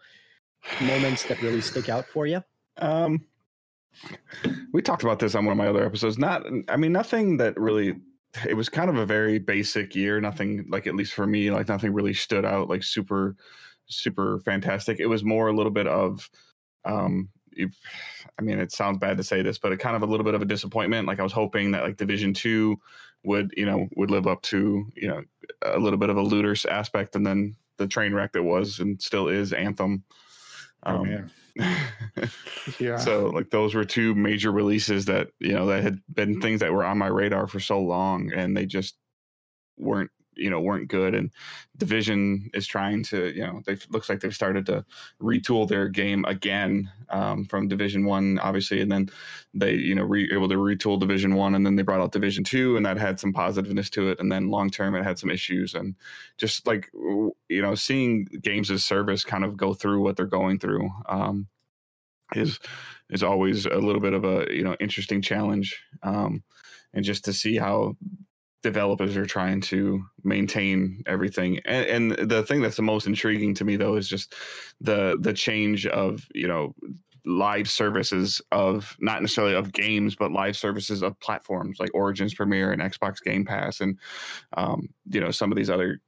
moments 0.81 1.25
that 1.25 1.43
really 1.43 1.61
stick 1.61 1.89
out 1.89 2.07
for 2.07 2.27
you? 2.27 2.43
Um, 2.79 3.25
we 4.73 4.83
talked 4.83 5.03
about 5.03 5.19
this 5.19 5.35
on 5.35 5.45
one 5.45 5.53
of 5.53 5.59
my 5.59 5.69
other 5.69 5.85
episodes. 5.85 6.19
Not, 6.19 6.45
I 6.69 6.77
mean, 6.77 6.93
nothing 6.93 7.37
that 7.39 7.59
really. 7.59 7.97
It 8.47 8.55
was 8.55 8.69
kind 8.69 8.91
of 8.91 8.97
a 8.97 9.07
very 9.07 9.39
basic 9.39 9.95
year. 9.95 10.21
Nothing 10.21 10.67
like, 10.69 10.87
at 10.87 10.95
least 10.95 11.15
for 11.15 11.27
me, 11.27 11.51
like 11.51 11.67
nothing 11.67 11.95
really 11.95 12.13
stood 12.13 12.45
out 12.45 12.69
like 12.69 12.83
super, 12.83 13.37
super 13.87 14.41
fantastic. 14.45 15.01
It 15.01 15.07
was 15.07 15.25
more 15.25 15.49
a 15.49 15.57
little 15.57 15.73
bit 15.73 15.87
of, 15.87 16.29
um, 16.85 17.31
I 17.59 18.43
mean, 18.43 18.61
it 18.61 18.71
sounds 18.71 18.99
bad 18.99 19.17
to 19.17 19.25
say 19.25 19.41
this, 19.43 19.59
but 19.59 19.73
it 19.73 19.79
kind 19.79 19.97
of 19.97 20.03
a 20.03 20.07
little 20.07 20.25
bit 20.25 20.35
of 20.35 20.43
a 20.43 20.45
disappointment. 20.45 21.09
Like 21.09 21.21
I 21.21 21.23
was 21.23 21.33
hoping 21.33 21.71
that 21.73 21.83
like 21.83 21.97
Division 21.97 22.35
Two 22.35 22.79
would, 23.25 23.51
you 23.57 23.65
know, 23.65 23.89
would 23.97 24.11
live 24.11 24.27
up 24.27 24.43
to, 24.43 24.87
you 24.95 25.09
know, 25.09 25.23
a 25.63 25.79
little 25.79 25.99
bit 25.99 26.11
of 26.11 26.19
a 26.19 26.23
looters 26.23 26.67
aspect, 26.67 27.17
and 27.17 27.27
then 27.27 27.57
the 27.79 27.89
train 27.89 28.13
wreck 28.13 28.33
that 28.35 28.43
was 28.43 28.79
and 28.79 29.01
still 29.01 29.29
is 29.29 29.55
Anthem. 29.55 30.05
Oh 30.85 30.97
Um, 30.97 31.03
man. 31.05 31.31
Yeah. 32.79 32.97
so 32.99 33.27
like 33.29 33.51
those 33.51 33.75
were 33.75 33.85
two 33.85 34.15
major 34.15 34.53
releases 34.53 35.07
that 35.07 35.29
you 35.41 35.53
know 35.53 35.67
that 35.67 35.83
had 35.83 36.01
been 36.13 36.41
things 36.41 36.61
that 36.61 36.73
were 36.73 36.85
on 36.85 36.99
my 36.99 37.07
radar 37.09 37.47
for 37.47 37.61
so 37.61 37.81
long, 37.81 38.33
and 38.33 38.57
they 38.57 38.67
just 38.67 38.97
weren't 39.77 40.11
you 40.39 40.51
know 40.51 40.61
weren't 40.61 40.89
good. 40.89 41.15
And 41.15 41.31
Division 41.77 42.51
is 42.55 42.67
trying 42.67 43.03
to 43.05 43.35
you 43.35 43.47
know 43.47 43.63
they 43.67 43.77
looks 43.91 44.09
like 44.09 44.21
they've 44.21 44.35
started 44.35 44.67
to 44.67 44.85
retool 45.21 45.69
their 45.69 45.89
game 45.89 46.25
again 46.27 46.91
um, 47.11 47.45
from 47.45 47.69
Division 47.69 48.05
One, 48.05 48.39
obviously, 48.39 48.81
and 48.81 48.91
then 48.91 49.11
they 49.55 49.75
you 49.75 49.95
know 49.95 50.05
re- 50.05 50.31
able 50.33 50.49
to 50.49 50.57
retool 50.57 50.99
Division 50.99 51.35
One, 51.35 51.55
and 51.55 51.67
then 51.67 51.77
they 51.77 51.83
brought 51.83 52.01
out 52.01 52.13
Division 52.13 52.45
Two, 52.45 52.77
and 52.77 52.87
that 52.87 52.99
had 52.99 53.21
some 53.21 53.33
positiveness 53.33 53.91
to 53.91 54.09
it. 54.09 54.21
And 54.21 54.31
then 54.31 54.51
long 54.51 54.71
term, 54.71 54.95
it 54.95 55.05
had 55.05 55.19
some 55.19 55.31
issues, 55.31 55.75
and 55.75 55.95
just 56.37 56.67
like 56.67 56.91
you 56.95 57.63
know 57.63 57.75
seeing 57.75 58.25
games 58.41 58.71
as 58.71 58.85
service 58.85 59.25
kind 59.25 59.45
of 59.45 59.57
go 59.57 59.75
through 59.75 60.03
what 60.03 60.17
they're 60.17 60.27
going 60.27 60.59
through. 60.59 60.89
Um, 61.09 61.49
is 62.35 62.59
is 63.11 63.23
always 63.23 63.67
a 63.67 63.77
little 63.77 64.01
bit 64.01 64.13
of 64.13 64.25
a 64.25 64.47
you 64.51 64.63
know 64.63 64.77
interesting 64.81 65.23
challenge 65.23 65.83
um, 66.03 66.43
and 66.93 67.05
just 67.05 67.25
to 67.25 67.33
see 67.33 67.57
how 67.57 67.97
developers 68.63 69.17
are 69.17 69.27
trying 69.27 69.61
to 69.61 70.03
maintain 70.25 71.03
everything 71.07 71.61
and, 71.65 72.13
and 72.17 72.31
the 72.31 72.43
thing 72.43 72.61
that's 72.61 72.77
the 72.77 72.83
most 72.83 73.07
intriguing 73.07 73.55
to 73.55 73.65
me 73.65 73.77
though 73.77 73.95
is 73.95 74.09
just 74.09 74.35
the 74.81 75.17
the 75.21 75.33
change 75.33 75.87
of 75.87 76.27
you 76.35 76.49
know 76.49 76.75
live 77.25 77.69
services 77.69 78.41
of 78.53 78.97
not 79.01 79.21
necessarily 79.21 79.55
of 79.55 79.73
games 79.73 80.17
but 80.17 80.33
live 80.33 80.57
services 80.57 81.03
of 81.03 81.19
platforms 81.21 81.79
like 81.79 81.91
origins 81.95 82.35
premiere 82.35 82.73
and 82.73 82.83
xbox 82.83 83.23
game 83.23 83.45
pass 83.45 83.81
and 83.81 83.99
um, 84.57 84.89
you 85.11 85.21
know 85.21 85.31
some 85.31 85.53
of 85.53 85.57
these 85.57 85.71
other 85.71 86.01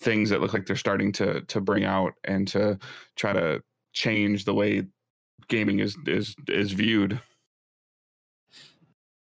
things 0.00 0.30
that 0.30 0.40
look 0.40 0.52
like 0.52 0.66
they're 0.66 0.76
starting 0.76 1.12
to 1.12 1.40
to 1.42 1.60
bring 1.60 1.84
out 1.84 2.12
and 2.24 2.48
to 2.48 2.78
try 3.16 3.32
to 3.32 3.62
change 3.92 4.44
the 4.44 4.54
way 4.54 4.82
gaming 5.48 5.80
is 5.80 5.96
is 6.06 6.34
is 6.48 6.72
viewed. 6.72 7.20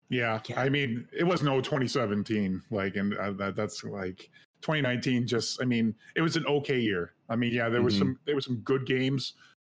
Yeah, 0.09 0.39
Yeah. 0.47 0.61
I 0.61 0.69
mean, 0.69 1.07
it 1.11 1.23
was 1.25 1.43
no 1.43 1.59
2017. 1.61 2.61
Like, 2.71 2.95
and 2.95 3.13
uh, 3.17 3.31
that, 3.33 3.55
that's 3.55 3.83
like 3.83 4.29
2019. 4.61 5.27
Just, 5.27 5.61
I 5.61 5.65
mean, 5.65 5.93
it 6.15 6.21
was 6.21 6.35
an 6.37 6.45
okay 6.47 6.79
year. 6.79 7.13
I 7.29 7.35
mean, 7.35 7.53
yeah, 7.53 7.67
there 7.69 7.81
was 7.81 7.95
Mhm. 7.95 7.99
some 7.99 8.19
there 8.25 8.35
was 8.35 8.45
some 8.45 8.57
good 8.61 8.85
games, 8.85 9.33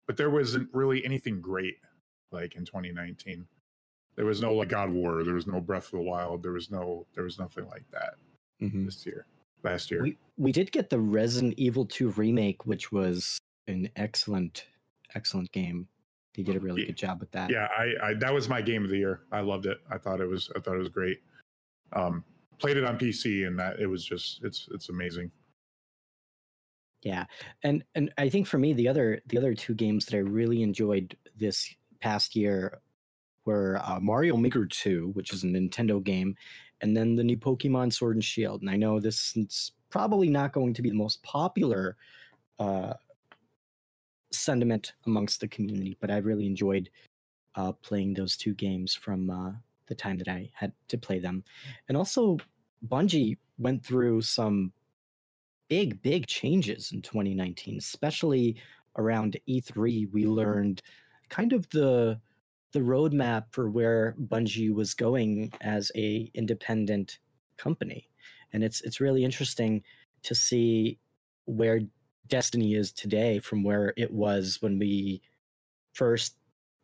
but 0.08 0.18
there 0.18 0.30
wasn't 0.30 0.70
really 0.74 1.04
anything 1.04 1.42
great 1.42 1.78
like 2.32 2.56
in 2.56 2.64
2019. 2.66 3.48
There 4.16 4.26
was 4.26 4.42
no 4.42 4.54
like 4.54 4.70
God 4.70 4.90
of 4.90 4.96
War. 4.96 5.24
There 5.24 5.34
was 5.34 5.48
no 5.48 5.60
Breath 5.60 5.86
of 5.86 5.92
the 5.92 6.02
Wild. 6.02 6.44
There 6.44 6.52
was 6.52 6.70
no 6.70 7.08
there 7.16 7.24
was 7.24 7.40
nothing 7.40 7.66
like 7.68 7.90
that 7.92 8.16
Mhm. 8.62 8.86
this 8.86 9.06
year. 9.06 9.26
Last 9.64 9.90
year. 9.90 10.04
We 10.04 10.18
we 10.38 10.52
did 10.52 10.72
get 10.72 10.90
the 10.92 11.00
Resident 11.00 11.56
Evil 11.58 11.86
2 11.86 12.10
remake, 12.12 12.66
which 12.68 12.92
was 12.92 13.40
an 13.68 13.90
excellent, 13.96 14.68
excellent 15.16 15.52
game. 15.52 15.88
They 16.46 16.54
did 16.54 16.62
a 16.62 16.66
really 16.66 16.86
good 16.86 16.98
job 16.98 17.20
with 17.20 17.32
that. 17.32 17.50
yeah 17.50 17.68
I, 17.78 18.10
I 18.10 18.14
that 18.16 18.34
was 18.34 18.50
my 18.50 18.62
game 18.62 18.84
of 18.84 18.90
the 18.90 18.98
year. 18.98 19.22
I 19.32 19.42
loved 19.42 19.66
it. 19.66 19.80
I 19.90 19.98
thought 19.98 20.22
it 20.22 20.28
was 20.28 20.50
i 20.56 20.60
thought 20.60 20.76
it 20.76 20.80
was 20.80 20.90
great. 20.90 21.20
Um 21.94 22.24
played 22.60 22.78
it 22.78 22.84
on 22.84 22.98
pc 22.98 23.48
and 23.48 23.58
that 23.58 23.80
it 23.80 23.88
was 23.88 24.04
just 24.06 24.44
it's 24.44 24.68
it's 24.72 24.90
amazing. 24.90 25.32
Yeah, 27.02 27.26
and 27.64 27.84
and 27.96 28.12
I 28.18 28.30
think 28.30 28.48
for 28.48 28.58
me 28.58 28.74
the 28.74 28.88
other 28.88 29.22
the 29.28 29.38
other 29.38 29.54
two 29.54 29.74
games 29.74 30.06
that 30.06 30.16
I 30.16 30.20
really 30.20 30.62
enjoyed 30.64 31.16
this 31.38 31.74
past 32.02 32.36
year 32.36 32.80
were 33.46 33.80
uh, 33.84 34.00
Mario 34.00 34.38
Maker 34.38 34.66
2, 34.66 35.12
which 35.14 35.34
is 35.34 35.44
a 35.44 35.48
Nintendo 35.48 36.04
game, 36.04 36.36
and 36.82 36.96
then 36.96 37.16
the 37.16 37.24
new 37.24 37.38
Pokemon 37.38 37.94
Sword 37.94 38.16
and 38.16 38.24
Shield. 38.24 38.62
And 38.62 38.70
I 38.70 38.76
know 38.76 39.00
this 39.00 39.36
is 39.36 39.72
probably 39.90 40.30
not 40.30 40.54
going 40.54 40.74
to 40.74 40.82
be 40.82 40.90
the 40.90 40.96
most 40.96 41.24
popular 41.24 41.96
uh, 42.60 42.94
sentiment 44.32 44.94
amongst 45.06 45.40
the 45.40 45.48
community, 45.48 45.98
but 46.00 46.12
I 46.12 46.18
really 46.18 46.46
enjoyed 46.46 46.90
uh, 47.56 47.72
playing 47.74 48.14
those 48.14 48.38
two 48.38 48.54
games 48.54 48.94
from 48.94 49.30
uh, 49.30 49.52
the 49.88 49.96
time 49.96 50.18
that 50.20 50.28
I 50.28 50.50
had 50.54 50.72
to 50.90 50.98
play 50.98 51.20
them. 51.20 51.44
And 51.88 51.98
also, 51.98 52.38
Bungie 52.88 53.38
went 53.58 53.86
through 53.86 54.22
some 54.22 54.72
big, 55.68 56.02
big 56.02 56.28
changes 56.28 56.92
in 56.92 57.02
2019, 57.02 57.78
especially 57.78 58.56
around 58.98 59.38
E3. 59.48 60.12
We 60.12 60.26
learned 60.26 60.82
kind 61.30 61.54
of 61.54 61.70
the 61.70 62.20
the 62.72 62.80
roadmap 62.80 63.46
for 63.50 63.68
where 63.68 64.16
Bungie 64.20 64.72
was 64.72 64.94
going 64.94 65.52
as 65.62 65.92
a 65.96 66.30
independent 66.36 67.20
company, 67.58 68.10
and 68.54 68.64
it's 68.64 68.82
it's 68.82 69.00
really 69.00 69.24
interesting 69.24 69.84
to 70.24 70.36
see 70.36 71.00
where 71.46 71.82
Destiny 72.30 72.76
is 72.76 72.92
today 72.92 73.40
from 73.40 73.64
where 73.64 73.94
it 73.98 74.12
was 74.12 74.58
when 74.62 74.80
we 74.80 75.22
first 75.94 76.36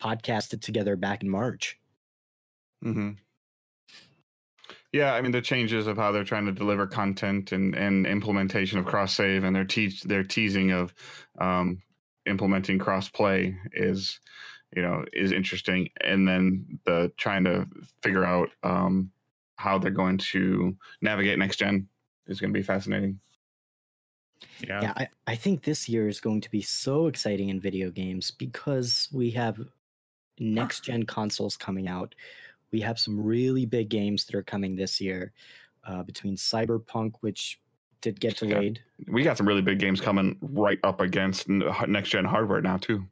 podcasted 0.02 0.62
together 0.62 0.96
back 0.96 1.24
in 1.24 1.30
March. 1.30 1.80
hmm 2.82 3.18
Yeah, 4.92 5.14
I 5.14 5.22
mean 5.22 5.32
the 5.32 5.42
changes 5.42 5.88
of 5.88 5.98
how 5.98 6.12
they're 6.12 6.24
trying 6.24 6.46
to 6.46 6.52
deliver 6.52 6.88
content 6.88 7.52
and 7.52 7.75
and 7.75 8.06
implementation 8.06 8.80
of 8.80 8.86
cross 8.86 9.16
save 9.16 9.44
and 9.44 9.56
their 9.56 9.66
teach 9.66 10.04
their 10.04 10.24
teasing 10.24 10.72
of 10.72 10.94
um, 11.40 11.82
implementing 12.25 12.80
cross 12.80 13.10
play 13.10 13.58
is 13.74 14.20
you 14.75 14.82
know 14.82 15.06
is 15.14 15.32
interesting, 15.32 15.90
and 16.02 16.28
then 16.28 16.80
the 16.86 17.12
trying 17.18 17.44
to 17.46 17.68
figure 18.02 18.25
out 18.25 18.50
um, 18.64 19.12
how 19.58 19.78
they're 19.78 19.92
going 19.92 20.18
to 20.18 20.75
navigate 21.02 21.40
next 21.40 21.58
gen 21.58 21.88
is 22.28 22.40
going 22.40 22.54
to 22.54 22.58
be 22.58 22.64
fascinating. 22.64 23.20
Yeah. 24.68 24.82
Yeah, 24.82 24.94
I, 24.96 25.08
I 25.28 25.36
think 25.36 25.64
this 25.64 25.88
year 25.90 26.08
is 26.08 26.20
going 26.20 26.42
to 26.42 26.50
be 26.52 26.62
so 26.62 27.08
exciting 27.08 27.50
in 27.50 27.60
video 27.60 27.90
games 27.92 28.32
because 28.32 29.10
we 29.12 29.32
have 29.32 29.60
next 30.40 30.84
gen 30.84 31.04
consoles 31.04 31.58
coming 31.58 31.88
out. 31.88 32.16
We 32.72 32.82
have 32.82 33.00
some 33.00 33.22
really 33.22 33.66
big 33.66 33.90
games 33.90 34.25
that 34.25 34.36
are 34.36 34.44
coming 34.44 34.75
this 34.75 35.00
year 35.00 35.32
uh, 35.86 36.04
between 36.04 36.36
Cyberpunk, 36.36 37.14
which 37.22 37.60
did 38.02 38.20
get 38.20 38.42
Yeah. 38.42 38.50
delayed. 38.50 38.80
We 39.08 39.24
got 39.24 39.38
some 39.38 39.48
really 39.48 39.62
big 39.62 39.80
games 39.80 40.02
coming 40.02 40.38
right 40.42 40.80
up 40.84 41.00
against 41.02 41.48
next 41.50 42.10
gen 42.10 42.25
hardware 42.25 42.62
now 42.62 42.78
too. 42.78 43.06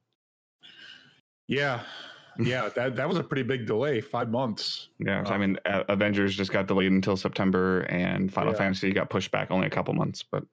Yeah. 1.48 1.82
Yeah. 2.40 2.70
That 2.70 2.96
that 2.96 3.08
was 3.08 3.20
a 3.20 3.24
pretty 3.24 3.44
big 3.44 3.68
delay. 3.68 4.02
Five 4.02 4.32
months. 4.32 4.88
Yeah, 4.98 5.24
I 5.28 5.36
Um, 5.36 5.40
mean 5.42 5.58
uh, 5.68 5.84
Avengers 5.88 6.36
just 6.36 6.52
got 6.52 6.66
delayed 6.66 6.92
until 6.92 7.16
September, 7.16 7.82
and 7.82 8.34
Final 8.34 8.54
Yeah. 8.54 8.58
Fantasy 8.58 8.92
got 8.92 9.12
pushed 9.12 9.30
back 9.30 9.52
only 9.52 9.68
a 9.68 9.70
couple 9.70 9.94
months. 9.94 10.24
But 10.24 10.44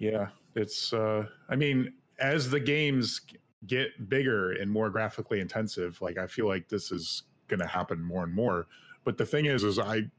Yeah. 0.00 0.28
It's 0.56 0.92
uh 0.92 1.26
I 1.48 1.54
mean, 1.54 1.92
as 2.18 2.50
the 2.50 2.58
games 2.58 3.20
get 3.66 4.08
bigger 4.08 4.52
and 4.52 4.68
more 4.68 4.90
graphically 4.90 5.38
intensive, 5.38 6.00
like 6.02 6.18
I 6.18 6.26
feel 6.26 6.48
like 6.48 6.68
this 6.68 6.90
is 6.90 7.22
gonna 7.46 7.66
happen 7.66 8.02
more 8.02 8.24
and 8.24 8.34
more. 8.34 8.66
But 9.04 9.16
the 9.16 9.26
thing 9.26 9.44
is, 9.44 9.62
is 9.62 9.78
I 9.78 10.10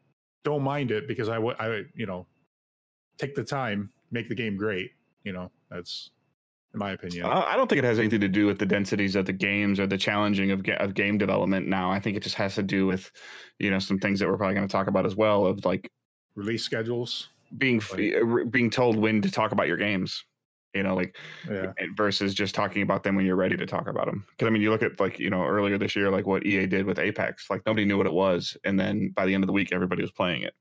don't 0.44 0.64
mind 0.64 0.92
it 0.92 1.08
because 1.08 1.28
I 1.28 1.38
would 1.38 1.58
I 1.60 1.84
you 1.96 2.06
know 2.06 2.28
take 3.18 3.36
the 3.36 3.44
time, 3.44 3.92
make 4.12 4.30
the 4.30 4.36
game 4.36 4.56
great. 4.56 4.92
You 5.24 5.34
know, 5.34 5.52
that's 5.70 6.12
in 6.74 6.80
my 6.80 6.92
opinion. 6.92 7.26
I 7.26 7.54
I 7.54 7.56
don't 7.58 7.68
think 7.68 7.80
it 7.80 7.86
has 7.86 8.00
anything 8.00 8.22
to 8.22 8.28
do 8.28 8.46
with 8.46 8.60
the 8.60 8.66
densities 8.66 9.16
of 9.16 9.26
the 9.26 9.34
games 9.34 9.80
or 9.80 9.88
the 9.88 9.98
challenging 9.98 10.52
of, 10.52 10.64
ga- 10.64 10.78
of 10.78 10.94
game 10.94 11.18
development. 11.18 11.68
Now, 11.68 11.92
I 11.92 12.00
think 12.00 12.18
it 12.18 12.24
just 12.24 12.36
has 12.36 12.56
to 12.56 12.64
do 12.64 12.86
with, 12.88 13.12
you 13.60 13.72
know, 13.72 13.80
some 13.80 14.00
things 14.00 14.20
that 14.20 14.28
we're 14.28 14.38
probably 14.38 14.56
going 14.56 14.68
to 14.68 14.72
talk 14.72 14.88
about 14.88 15.06
as 15.06 15.16
well 15.16 15.46
of 15.46 15.66
like 15.66 15.92
Release 16.36 16.64
schedules. 16.64 17.28
Being 17.58 17.81
uh, 17.81 18.46
being 18.50 18.70
told 18.70 18.98
when 18.98 19.22
to 19.22 19.31
talk 19.31 19.51
about 19.51 19.67
your 19.67 19.77
games. 19.77 20.24
You 20.74 20.84
know, 20.84 20.96
like 20.96 21.17
Yeah. 21.50 21.74
versus 21.98 22.34
just 22.34 22.55
talking 22.55 22.81
about 22.81 23.03
them 23.03 23.15
when 23.15 23.25
you're 23.25 23.36
ready 23.36 23.58
to 23.58 23.65
talk 23.65 23.88
about 23.88 24.05
them. 24.05 24.25
Because 24.29 24.48
I 24.48 24.51
mean, 24.51 24.62
you 24.62 24.70
look 24.70 24.84
at 24.84 25.00
like 25.01 25.20
you 25.20 25.29
know 25.29 25.43
earlier 25.43 25.77
this 25.77 25.96
year, 25.96 26.10
like 26.10 26.25
what 26.25 26.46
EA 26.46 26.65
did 26.65 26.86
with 26.86 26.98
Apex. 26.98 27.50
Like 27.50 27.62
nobody 27.65 27.86
knew 27.86 27.98
what 27.98 28.05
it 28.05 28.13
was, 28.13 28.55
and 28.63 28.79
then 28.79 29.10
by 29.10 29.25
the 29.25 29.34
end 29.34 29.43
of 29.43 29.48
the 29.48 29.53
week, 29.53 29.74
everybody 29.74 30.01
was 30.01 30.12
playing 30.12 30.43
it. 30.43 30.53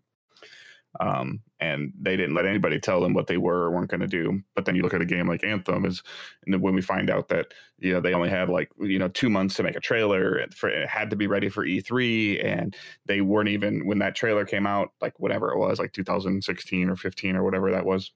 Um, 0.99 1.41
and 1.61 1.93
they 2.01 2.17
didn't 2.17 2.35
let 2.35 2.47
anybody 2.47 2.81
tell 2.81 3.01
them 3.01 3.15
what 3.15 3.29
they 3.29 3.37
were 3.37 3.63
or 3.63 3.71
weren't 3.71 3.91
going 3.91 4.01
to 4.01 4.07
do. 4.09 4.43
But 4.57 4.65
then 4.65 4.75
you 4.75 4.83
look 4.83 4.95
at 4.95 5.01
a 5.01 5.07
game 5.07 5.29
like 5.29 5.45
Anthem, 5.45 5.85
is 5.85 6.03
and 6.47 6.61
when 6.61 6.75
we 6.75 6.83
find 6.83 7.11
out 7.11 7.29
that 7.29 7.55
you 7.79 7.93
know 7.93 8.01
they 8.01 8.15
only 8.15 8.29
had 8.29 8.49
like 8.49 8.71
you 8.81 8.99
know 8.99 9.09
two 9.09 9.31
months 9.31 9.55
to 9.57 9.63
make 9.63 9.77
a 9.77 9.81
trailer, 9.81 10.45
for, 10.57 10.69
it 10.69 10.89
had 10.89 11.11
to 11.11 11.17
be 11.17 11.29
ready 11.29 11.49
for 11.49 11.65
E3, 11.65 12.45
and 12.45 12.77
they 13.07 13.21
weren't 13.21 13.49
even 13.49 13.87
when 13.87 14.01
that 14.01 14.17
trailer 14.17 14.45
came 14.45 14.67
out, 14.67 14.91
like 15.01 15.19
whatever 15.21 15.53
it 15.53 15.59
was, 15.59 15.79
like 15.79 15.93
2016 15.93 16.91
or 16.91 16.97
15 16.97 17.37
or 17.37 17.45
whatever 17.45 17.71
that 17.71 17.87
was 17.87 18.11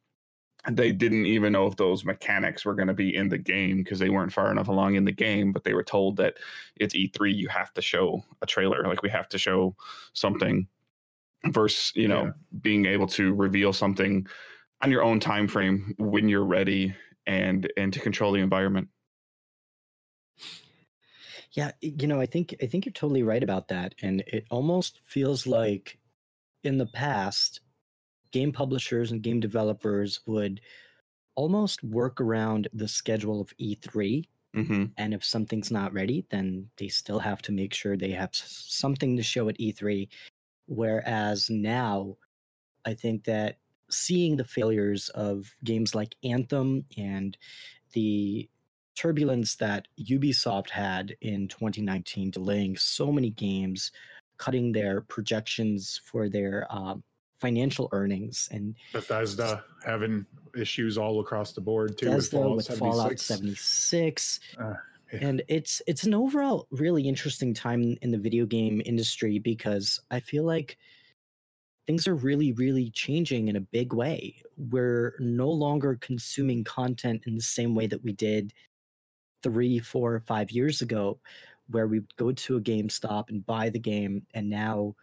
they 0.70 0.92
didn't 0.92 1.26
even 1.26 1.52
know 1.52 1.66
if 1.66 1.76
those 1.76 2.04
mechanics 2.04 2.64
were 2.64 2.74
going 2.74 2.88
to 2.88 2.94
be 2.94 3.14
in 3.14 3.28
the 3.28 3.38
game 3.38 3.78
because 3.78 3.98
they 3.98 4.08
weren't 4.08 4.32
far 4.32 4.50
enough 4.50 4.68
along 4.68 4.94
in 4.94 5.04
the 5.04 5.12
game 5.12 5.52
but 5.52 5.64
they 5.64 5.74
were 5.74 5.82
told 5.82 6.16
that 6.16 6.34
it's 6.76 6.94
e3 6.94 7.34
you 7.34 7.48
have 7.48 7.72
to 7.74 7.82
show 7.82 8.24
a 8.40 8.46
trailer 8.46 8.82
like 8.84 9.02
we 9.02 9.10
have 9.10 9.28
to 9.28 9.38
show 9.38 9.76
something 10.14 10.66
versus 11.46 11.92
you 11.94 12.08
know 12.08 12.24
Yeah. 12.24 12.30
being 12.62 12.86
able 12.86 13.06
to 13.08 13.34
reveal 13.34 13.72
something 13.72 14.26
on 14.82 14.90
your 14.90 15.02
own 15.02 15.20
time 15.20 15.48
frame 15.48 15.94
when 15.98 16.28
you're 16.28 16.44
ready 16.44 16.94
and 17.26 17.70
and 17.76 17.92
to 17.92 18.00
control 18.00 18.32
the 18.32 18.40
environment 18.40 18.88
Yeah, 21.52 21.72
you 21.80 22.06
know, 22.06 22.20
I 22.20 22.26
think 22.26 22.54
I 22.62 22.66
think 22.66 22.84
you're 22.84 22.92
totally 22.92 23.22
right 23.22 23.42
about 23.42 23.68
that, 23.68 23.94
and 24.02 24.22
it 24.26 24.44
almost 24.50 25.00
feels 25.04 25.46
like 25.46 25.98
in 26.64 26.78
the 26.78 26.86
past, 26.86 27.60
game 28.32 28.52
publishers 28.52 29.12
and 29.12 29.22
game 29.22 29.40
developers 29.40 30.20
would 30.26 30.60
almost 31.36 31.82
work 31.84 32.20
around 32.20 32.68
the 32.72 32.88
schedule 32.88 33.40
of 33.40 33.56
E3, 33.58 34.28
mm-hmm. 34.56 34.84
and 34.96 35.14
if 35.14 35.24
something's 35.24 35.70
not 35.70 35.92
ready, 35.92 36.26
then 36.30 36.70
they 36.78 36.88
still 36.88 37.20
have 37.20 37.42
to 37.42 37.52
make 37.52 37.74
sure 37.74 37.96
they 37.96 38.12
have 38.12 38.34
something 38.34 39.16
to 39.16 39.22
show 39.22 39.48
at 39.48 39.58
E3. 39.60 40.08
Whereas 40.66 41.50
now, 41.50 42.16
I 42.84 42.94
think 42.94 43.24
that 43.24 43.58
seeing 43.90 44.36
the 44.36 44.44
failures 44.44 45.08
of 45.10 45.54
games 45.62 45.94
like 45.94 46.14
Anthem 46.24 46.84
and 46.96 47.36
the 47.92 48.48
turbulence 48.96 49.56
that 49.56 49.88
Ubisoft 49.98 50.70
had 50.70 51.16
in 51.20 51.48
2019, 51.48 52.30
delaying 52.30 52.76
so 52.76 53.12
many 53.12 53.30
games, 53.30 53.92
cutting 54.38 54.72
their 54.72 55.00
projections 55.02 56.00
for 56.04 56.28
their 56.28 56.66
um, 56.70 57.02
financial 57.40 57.88
earnings, 57.92 58.48
and 58.50 58.74
Bethesda 58.92 59.64
having 59.84 60.24
issues 60.56 60.96
all 60.96 61.20
across 61.20 61.52
the 61.52 61.60
board 61.60 61.98
too. 61.98 62.06
Bethesda 62.06 62.36
Fallout 62.36 62.56
with 62.56 62.78
Fallout 62.78 63.18
76. 63.20 64.40
76. 64.40 64.40
Uh. 64.58 64.74
And 65.20 65.42
it's 65.48 65.80
it's 65.86 66.04
an 66.04 66.14
overall 66.14 66.66
really 66.70 67.08
interesting 67.08 67.54
time 67.54 67.96
in 68.02 68.10
the 68.10 68.18
video 68.18 68.46
game 68.46 68.82
industry 68.84 69.38
because 69.38 70.00
I 70.10 70.20
feel 70.20 70.44
like 70.44 70.76
things 71.86 72.06
are 72.08 72.14
really 72.14 72.52
really 72.52 72.90
changing 72.90 73.48
in 73.48 73.56
a 73.56 73.60
big 73.60 73.92
way. 73.92 74.42
We're 74.56 75.16
no 75.18 75.50
longer 75.50 75.96
consuming 75.96 76.64
content 76.64 77.24
in 77.26 77.34
the 77.34 77.42
same 77.42 77.74
way 77.74 77.86
that 77.88 78.02
we 78.02 78.12
did 78.12 78.52
three, 79.42 79.78
four, 79.80 80.20
five 80.20 80.50
years 80.52 80.82
ago, 80.82 81.20
where 81.68 81.88
we 81.88 82.00
would 82.00 82.16
go 82.16 82.32
to 82.32 82.56
a 82.56 82.62
GameStop 82.62 83.30
and 83.30 83.46
buy 83.46 83.70
the 83.70 83.80
game, 83.80 84.26
and 84.34 84.50
now 84.50 84.96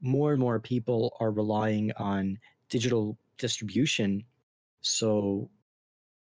more 0.00 0.32
and 0.32 0.40
more 0.40 0.60
people 0.60 1.16
are 1.20 1.32
relying 1.32 1.92
on 1.94 2.38
digital 2.70 3.18
distribution. 3.38 4.24
So 4.82 5.50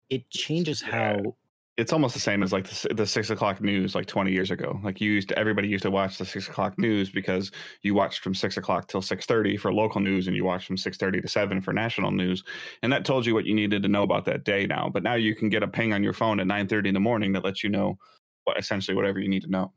it 0.09 0.29
changes 0.29 0.81
Yeah. 0.81 0.91
how 0.91 1.37
it's 1.77 1.93
almost 1.93 2.13
the 2.13 2.19
same 2.19 2.43
as 2.43 2.51
like 2.51 2.67
the, 2.67 2.93
the 2.93 3.07
six 3.07 3.29
o'clock 3.29 3.61
news 3.61 3.95
like 3.95 4.05
20 4.05 4.31
years 4.31 4.51
ago. 4.51 4.79
Like 4.83 4.99
you 4.99 5.11
used 5.11 5.29
to 5.29 5.39
everybody 5.39 5.67
used 5.67 5.83
to 5.83 5.91
watch 5.91 6.17
the 6.17 6.25
six 6.25 6.47
o'clock 6.47 6.77
news 6.77 7.09
because 7.09 7.51
you 7.81 7.93
watched 7.93 8.19
from 8.19 8.35
six 8.35 8.57
o'clock 8.57 8.87
till 8.87 9.01
6.30 9.01 9.59
for 9.59 9.73
local 9.73 10.01
news 10.01 10.27
and 10.27 10.35
you 10.35 10.43
watched 10.43 10.67
from 10.67 10.75
6.30 10.75 11.21
to 11.21 11.27
7 11.27 11.61
for 11.61 11.71
national 11.73 12.11
news 12.11 12.43
and 12.83 12.91
that 12.91 13.05
told 13.05 13.25
you 13.25 13.33
what 13.33 13.45
you 13.45 13.55
needed 13.55 13.83
to 13.83 13.89
know 13.89 14.03
about 14.03 14.25
that 14.25 14.43
day 14.43 14.65
now 14.67 14.89
but 14.93 15.01
now 15.01 15.15
you 15.15 15.33
can 15.33 15.49
get 15.49 15.63
a 15.63 15.67
ping 15.67 15.93
on 15.93 16.03
your 16.03 16.13
phone 16.13 16.39
at 16.39 16.47
9.30 16.47 16.87
in 16.87 16.93
the 16.93 16.99
morning 16.99 17.31
that 17.31 17.43
lets 17.43 17.63
you 17.63 17.69
know 17.69 17.97
what 18.43 18.59
essentially 18.59 18.95
whatever 18.95 19.19
you 19.19 19.29
need 19.29 19.43
to 19.43 19.49
know 19.49 19.71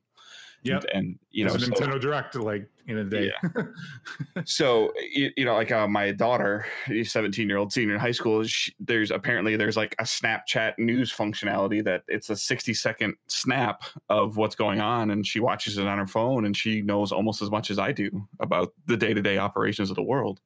Yep. 0.65 0.85
and, 0.93 1.05
and 1.05 1.19
you 1.31 1.45
know 1.45 1.57
so- 1.57 1.67
Nintendo 1.71 2.01
Direct 2.01 2.35
like 2.37 2.69
in 2.87 2.99
a 2.99 3.05
day. 3.05 3.31
so 4.45 4.93
you, 5.11 5.31
you 5.37 5.45
know 5.45 5.55
like 5.55 5.73
uh, 5.73 5.87
my 5.89 6.11
daughter 6.13 6.67
17 7.03 7.49
year 7.49 7.57
old 7.59 7.73
senior 7.73 7.95
in 7.95 8.01
high 8.01 8.11
school 8.11 8.43
she, 8.45 8.75
there's 8.79 9.11
apparently 9.11 9.57
there's 9.57 9.77
like 9.77 9.95
a 9.99 10.05
snapchat 10.05 10.75
news 10.79 11.13
functionality 11.13 11.83
that 11.85 12.03
it's 12.09 12.29
a 12.31 12.37
60 12.37 12.75
second 12.75 13.15
snap 13.27 13.85
of 14.11 14.37
what's 14.37 14.55
going 14.55 14.81
on 14.81 15.11
and 15.11 15.27
she 15.27 15.41
watches 15.41 15.79
it 15.79 15.87
on 15.87 15.97
her 15.99 16.07
phone 16.07 16.45
and 16.45 16.57
she 16.57 16.83
knows 16.83 17.11
almost 17.13 17.41
as 17.41 17.51
much 17.51 17.71
as 17.71 17.79
i 17.79 17.91
do 17.91 18.27
about 18.41 18.73
the 18.87 18.97
day-to-day 18.97 19.39
operations 19.39 19.89
of 19.91 19.97
the 19.97 20.03
world 20.03 20.41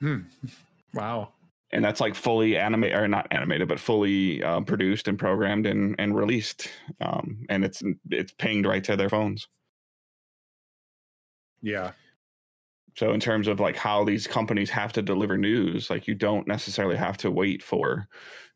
Hmm. 0.00 0.18
Wow. 0.94 1.30
And 1.74 1.84
that's 1.84 2.00
like 2.00 2.14
fully 2.14 2.56
animated 2.56 2.96
or 2.96 3.08
not 3.08 3.26
animated 3.30 3.68
but 3.68 3.80
fully 3.80 4.42
uh, 4.42 4.60
produced 4.62 5.08
and 5.08 5.18
programmed 5.18 5.66
and, 5.66 5.94
and 5.98 6.16
released 6.16 6.70
um, 7.00 7.44
and 7.48 7.64
it's 7.64 7.82
it's 8.10 8.32
pinged 8.32 8.66
right 8.66 8.84
to 8.84 8.96
their 8.96 9.10
phones 9.10 9.48
Yeah. 11.64 11.92
So 12.96 13.12
in 13.12 13.20
terms 13.20 13.48
of 13.48 13.58
like 13.58 13.76
how 13.76 14.04
these 14.04 14.26
companies 14.26 14.70
have 14.70 14.92
to 14.92 15.02
deliver 15.02 15.36
news, 15.36 15.90
like 15.90 16.06
you 16.06 16.14
don't 16.14 16.46
necessarily 16.46 16.94
have 16.96 17.16
to 17.18 17.30
wait 17.30 17.62
for, 17.62 18.06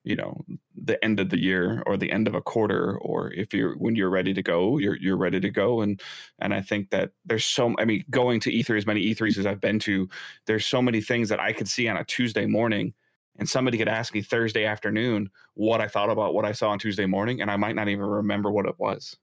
you 0.04 0.14
know, 0.14 0.44
the 0.76 1.02
end 1.02 1.18
of 1.18 1.30
the 1.30 1.40
year 1.40 1.82
or 1.86 1.96
the 1.96 2.12
end 2.12 2.28
of 2.28 2.34
a 2.34 2.42
quarter, 2.42 2.98
or 2.98 3.32
if 3.32 3.52
you're 3.54 3.76
when 3.78 3.96
you're 3.96 4.10
ready 4.10 4.34
to 4.34 4.42
go, 4.42 4.78
you're 4.78 4.96
you're 4.98 5.16
ready 5.16 5.40
to 5.40 5.50
go. 5.50 5.80
And 5.80 6.00
and 6.38 6.54
I 6.54 6.60
think 6.60 6.90
that 6.90 7.10
there's 7.24 7.46
so 7.46 7.74
I 7.78 7.84
mean, 7.86 8.04
going 8.10 8.40
to 8.40 8.52
E3 8.52 8.76
as 8.76 8.86
many 8.86 9.02
E3s 9.14 9.38
as 9.38 9.46
I've 9.46 9.60
been 9.60 9.78
to, 9.80 10.08
there's 10.46 10.66
so 10.66 10.82
many 10.82 11.00
things 11.00 11.30
that 11.30 11.40
I 11.40 11.52
could 11.52 11.68
see 11.68 11.88
on 11.88 11.96
a 11.96 12.04
Tuesday 12.04 12.46
morning. 12.46 12.94
And 13.38 13.48
somebody 13.48 13.78
could 13.78 13.88
ask 13.88 14.14
me 14.14 14.22
Thursday 14.22 14.64
afternoon 14.64 15.30
what 15.54 15.80
I 15.80 15.88
thought 15.88 16.10
about 16.10 16.34
what 16.34 16.44
I 16.44 16.52
saw 16.52 16.70
on 16.70 16.78
Tuesday 16.78 17.06
morning, 17.06 17.40
and 17.40 17.50
I 17.50 17.56
might 17.56 17.76
not 17.76 17.88
even 17.88 18.04
remember 18.04 18.50
what 18.50 18.66
it 18.66 18.78
was 18.78 19.16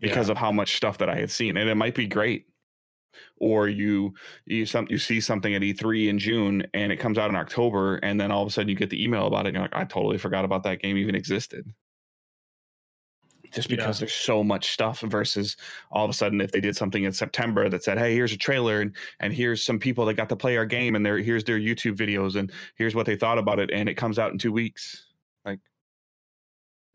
because 0.00 0.28
Yeah. 0.28 0.32
of 0.32 0.38
how 0.38 0.52
much 0.52 0.76
stuff 0.76 0.98
that 0.98 1.08
I 1.10 1.16
had 1.16 1.30
seen, 1.30 1.56
and 1.56 1.68
it 1.68 1.74
might 1.74 1.94
be 1.94 2.06
great. 2.06 2.46
Or 3.38 3.68
you 3.68 4.14
you 4.46 4.66
some 4.66 4.86
you 4.90 4.98
see 4.98 5.20
something 5.20 5.54
at 5.54 5.62
E3 5.62 6.08
in 6.08 6.18
June 6.18 6.66
and 6.74 6.92
it 6.92 6.98
comes 6.98 7.18
out 7.18 7.30
in 7.30 7.36
October, 7.36 7.96
and 7.96 8.20
then 8.20 8.30
all 8.30 8.42
of 8.42 8.48
a 8.48 8.50
sudden 8.52 8.68
you 8.68 8.76
get 8.76 8.90
the 8.90 9.02
email 9.02 9.26
about 9.26 9.46
it, 9.46 9.50
and 9.50 9.56
you're 9.56 9.64
like, 9.64 9.74
I 9.76 9.84
totally 9.84 10.18
forgot 10.18 10.44
about 10.44 10.62
that 10.64 10.80
game 10.82 10.96
even 10.98 11.14
existed. 11.14 11.72
Just 13.52 13.68
because 13.68 13.96
Yeah. 13.98 14.06
there's 14.06 14.14
so 14.14 14.42
much 14.44 14.70
stuff 14.70 15.00
versus 15.00 15.56
all 15.90 16.04
of 16.04 16.10
a 16.10 16.14
sudden 16.14 16.40
if 16.40 16.52
they 16.52 16.60
did 16.60 16.76
something 16.76 17.04
in 17.04 17.12
September 17.12 17.68
that 17.68 17.82
said, 17.82 17.98
"Hey, 17.98 18.14
here's 18.14 18.32
a 18.32 18.36
trailer 18.36 18.80
and 18.80 18.94
and 19.20 19.32
here's 19.32 19.62
some 19.62 19.78
people 19.78 20.04
that 20.06 20.14
got 20.14 20.28
to 20.30 20.36
play 20.36 20.56
our 20.56 20.66
game 20.66 20.94
and 20.94 21.04
there 21.04 21.18
here's 21.18 21.44
their 21.44 21.58
YouTube 21.58 21.96
videos 21.96 22.36
and 22.36 22.52
here's 22.76 22.94
what 22.94 23.06
they 23.06 23.16
thought 23.16 23.38
about 23.38 23.58
it 23.58 23.70
and 23.70 23.88
it 23.88 23.94
comes 23.94 24.18
out 24.18 24.32
in 24.32 24.38
2 24.38 24.52
weeks." 24.52 25.06
Like 25.44 25.60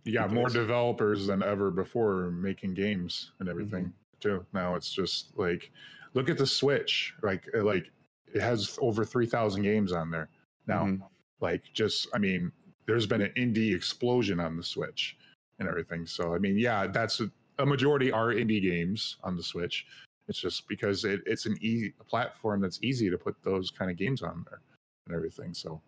You 0.06 0.13
got 0.13 0.32
more 0.32 0.50
developers 0.50 1.28
than 1.28 1.42
ever 1.44 1.72
before 1.72 2.30
making 2.32 2.74
games 2.74 3.32
and 3.39 3.48
everything 3.50 3.86
Mm-hmm. 3.86 4.20
too. 4.20 4.46
Now 4.54 4.76
it's 4.76 4.92
just 4.94 5.38
like, 5.38 5.72
look 6.13 6.30
at 6.30 6.38
the 6.38 6.48
Switch. 6.48 7.13
Like, 7.22 7.48
uh, 7.56 7.63
like 7.63 7.92
it 8.34 8.42
has 8.42 8.78
over 8.82 9.04
three 9.06 9.26
thousand 9.26 9.63
games 9.63 9.92
on 9.92 10.12
there 10.12 10.30
now. 10.68 10.86
Mhm. 10.86 11.02
Like, 11.39 11.63
just 11.74 12.08
I 12.13 12.18
mean, 12.20 12.52
there's 12.86 13.06
been 13.06 13.22
an 13.22 13.32
indie 13.38 13.74
explosion 13.76 14.39
on 14.39 14.58
the 14.58 14.63
Switch 14.63 15.18
and 15.60 15.68
everything. 15.68 16.06
So 16.06 16.34
I 16.34 16.38
mean, 16.39 16.58
yeah, 16.58 16.88
that's 16.88 17.20
a, 17.20 17.30
a 17.60 17.66
majority 17.66 18.12
are 18.12 18.28
indie 18.28 18.62
games 18.62 19.18
on 19.24 19.36
the 19.38 19.44
Switch. 19.44 19.86
It's 20.28 20.39
just 20.39 20.68
because 20.68 21.04
it, 21.06 21.22
it's 21.26 21.46
an 21.46 21.58
easy 21.62 21.94
platform 22.08 22.62
that's 22.62 22.80
easy 22.82 23.10
to 23.10 23.18
put 23.18 23.36
those 23.44 23.72
kind 23.72 23.92
of 23.92 23.98
games 23.98 24.22
on 24.22 24.46
there 24.50 24.62
and 25.08 25.16
everything. 25.16 25.54
So, 25.54 25.82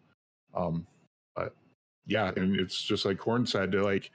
um, 0.53 0.85
but 1.35 1.55
yeah, 2.05 2.31
and 2.35 2.59
it's 2.59 2.81
just 2.83 3.05
like 3.05 3.17
Corn 3.17 3.45
said, 3.45 3.73
like 3.73 4.11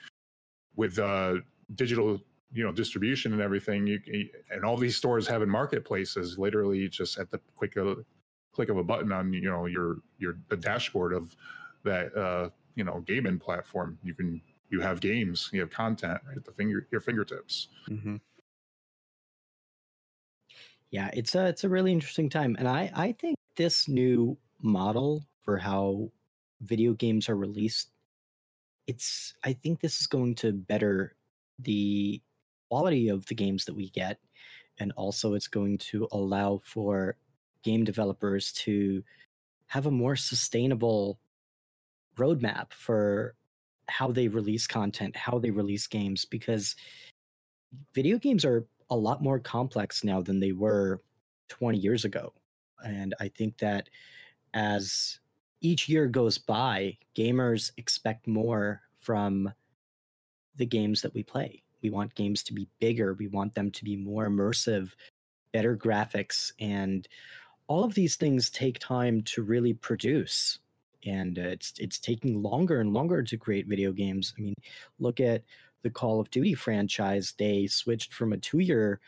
with 0.76 0.98
uh 0.98 1.36
digital, 1.74 2.20
you 2.52 2.64
know, 2.64 2.72
distribution 2.72 3.32
and 3.32 3.40
everything, 3.40 3.86
you 3.86 4.00
you- 4.06 4.30
and 4.50 4.64
all 4.64 4.76
these 4.76 4.96
stores 4.96 5.26
having 5.26 5.48
marketplaces, 5.48 6.38
literally 6.38 6.88
just 6.88 7.18
at 7.18 7.30
the 7.30 7.40
quick 7.56 7.76
of, 7.76 8.04
click 8.52 8.68
of 8.68 8.76
a 8.76 8.84
button 8.84 9.12
on 9.12 9.32
you 9.32 9.42
know 9.42 9.66
your 9.66 9.98
your 10.18 10.36
the 10.48 10.56
dashboard 10.56 11.12
of 11.12 11.34
that 11.84 12.14
uh 12.16 12.50
you 12.74 12.84
know 12.84 13.00
gaming 13.06 13.38
platform, 13.38 13.98
you 14.02 14.14
can 14.14 14.40
you 14.70 14.80
have 14.80 15.00
games, 15.00 15.50
you 15.52 15.60
have 15.60 15.70
content 15.70 16.20
right 16.26 16.36
at 16.36 16.44
the 16.44 16.52
finger 16.52 16.86
your 16.92 17.00
fingertips. 17.00 17.68
Mhm. 17.88 18.20
Yeah, 20.90 21.10
it's 21.14 21.34
a 21.34 21.46
it's 21.46 21.64
a 21.64 21.68
really 21.68 21.92
interesting 21.92 22.28
time, 22.28 22.56
and 22.58 22.66
I 22.68 22.90
I 22.94 23.12
think 23.12 23.36
this 23.56 23.88
new 23.88 24.36
model 24.60 25.24
for 25.42 25.58
how 25.58 26.10
video 26.60 26.92
games 26.94 27.28
are 27.28 27.36
released, 27.36 27.90
it's 28.86 29.34
I 29.44 29.54
think 29.54 29.80
this 29.80 30.00
is 30.00 30.06
going 30.08 30.36
to 30.36 30.52
better 30.52 31.16
the 31.58 32.22
quality 32.70 33.08
of 33.08 33.26
the 33.26 33.34
games 33.36 33.64
that 33.66 33.74
we 33.74 33.90
get, 33.90 34.20
and 34.78 34.92
also 34.96 35.34
it's 35.34 35.48
going 35.48 35.78
to 35.78 36.08
allow 36.12 36.58
for 36.64 37.16
game 37.62 37.84
developers 37.84 38.52
to 38.52 39.04
have 39.68 39.86
a 39.86 39.90
more 39.92 40.16
sustainable 40.16 41.20
roadmap 42.16 42.72
for 42.72 43.34
how 43.90 44.10
they 44.10 44.28
release 44.28 44.66
content, 44.66 45.16
how 45.16 45.38
they 45.38 45.50
release 45.50 45.86
games, 45.86 46.24
because 46.24 46.76
video 47.94 48.18
games 48.18 48.44
are 48.44 48.66
a 48.90 48.96
lot 48.96 49.22
more 49.22 49.38
complex 49.38 50.02
now 50.04 50.20
than 50.20 50.40
they 50.40 50.52
were 50.52 51.00
20 51.48 51.78
years 51.78 52.04
ago. 52.04 52.32
And 52.84 53.14
I 53.20 53.28
think 53.28 53.58
that 53.58 53.88
as 54.54 55.18
each 55.60 55.88
year 55.88 56.06
goes 56.06 56.38
by, 56.38 56.96
gamers 57.16 57.70
expect 57.76 58.26
more 58.26 58.80
from 58.98 59.52
the 60.56 60.66
games 60.66 61.02
that 61.02 61.14
we 61.14 61.22
play. 61.22 61.62
We 61.82 61.90
want 61.90 62.14
games 62.14 62.42
to 62.44 62.54
be 62.54 62.68
bigger, 62.80 63.14
we 63.14 63.28
want 63.28 63.54
them 63.54 63.70
to 63.70 63.84
be 63.84 63.96
more 63.96 64.28
immersive, 64.28 64.92
better 65.52 65.76
graphics, 65.76 66.52
and 66.60 67.06
all 67.66 67.84
of 67.84 67.94
these 67.94 68.16
things 68.16 68.50
take 68.50 68.78
time 68.78 69.22
to 69.22 69.42
really 69.42 69.72
produce. 69.72 70.58
And 71.06 71.38
uh, 71.38 71.42
it's 71.42 71.72
it's 71.78 71.98
taking 71.98 72.42
longer 72.42 72.80
and 72.80 72.92
longer 72.92 73.22
to 73.22 73.36
create 73.36 73.66
video 73.66 73.92
games. 73.92 74.34
I 74.38 74.42
mean, 74.42 74.54
look 74.98 75.20
at 75.20 75.42
the 75.82 75.90
Call 75.90 76.20
of 76.20 76.30
Duty 76.30 76.54
franchise, 76.54 77.34
they 77.38 77.66
switched 77.66 78.12
from 78.12 78.32
a 78.32 78.36
two 78.36 78.58
year 78.58 79.00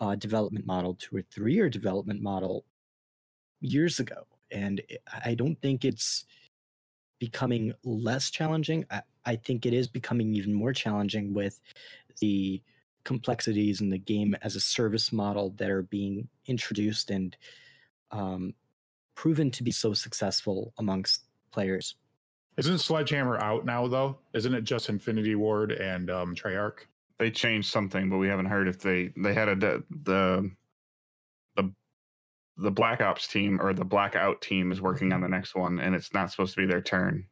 uh, 0.00 0.16
development 0.16 0.66
model 0.66 0.94
to 0.94 1.18
a 1.18 1.22
three 1.22 1.54
year 1.54 1.70
development 1.70 2.20
model 2.20 2.64
years 3.60 4.00
ago. 4.00 4.26
And 4.50 4.80
I- 5.12 5.30
I 5.30 5.34
don't 5.34 5.60
think 5.60 5.84
it's 5.84 6.24
becoming 7.18 7.72
less 7.84 8.30
challenging. 8.30 8.84
I, 8.90 9.02
I 9.24 9.36
think 9.36 9.66
it 9.66 9.72
is 9.72 9.88
becoming 9.88 10.34
even 10.34 10.52
more 10.52 10.72
challenging 10.72 11.32
with 11.32 11.60
the 12.20 12.62
complexities 13.04 13.80
in 13.80 13.90
the 13.90 13.98
game 13.98 14.36
as 14.42 14.56
a 14.56 14.60
service 14.60 15.12
model 15.12 15.50
that 15.58 15.70
are 15.70 15.82
being 15.82 16.28
introduced 16.46 17.10
and 17.10 17.36
um, 18.10 18.54
proven 19.14 19.50
to 19.52 19.62
be 19.62 19.70
so 19.70 19.94
successful 19.94 20.74
amongst 20.78 21.25
players. 21.56 21.94
Isn't 22.58 22.78
Sledgehammer 22.78 23.38
out 23.38 23.64
now 23.64 23.86
though? 23.88 24.18
Isn't 24.34 24.54
it 24.54 24.64
just 24.64 24.90
Infinity 24.90 25.34
Ward 25.34 25.72
and 25.72 26.10
um 26.10 26.34
Treyarch? 26.34 26.80
They 27.18 27.30
changed 27.30 27.70
something, 27.70 28.10
but 28.10 28.18
we 28.18 28.28
haven't 28.28 28.46
heard 28.46 28.68
if 28.68 28.78
they 28.78 29.10
they 29.16 29.32
had 29.32 29.48
a 29.48 29.56
de- 29.56 29.82
the 30.04 30.50
the 31.56 31.72
the 32.58 32.70
Black 32.70 33.00
Ops 33.00 33.26
team 33.26 33.58
or 33.60 33.72
the 33.72 33.84
Blackout 33.86 34.42
team 34.42 34.70
is 34.70 34.82
working 34.82 35.14
on 35.14 35.22
the 35.22 35.28
next 35.28 35.54
one, 35.54 35.80
and 35.80 35.94
it's 35.94 36.12
not 36.12 36.30
supposed 36.30 36.54
to 36.54 36.60
be 36.60 36.66
their 36.66 36.82
turn. 36.82 37.26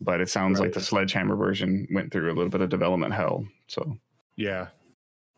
But 0.00 0.20
it 0.20 0.30
sounds 0.30 0.60
like 0.60 0.72
the 0.72 0.80
Sledgehammer 0.80 1.36
version 1.36 1.86
went 1.90 2.10
through 2.12 2.28
a 2.32 2.34
little 2.34 2.48
bit 2.48 2.62
of 2.62 2.70
development 2.70 3.12
hell. 3.12 3.44
So 3.66 3.98
Yeah. 4.36 4.68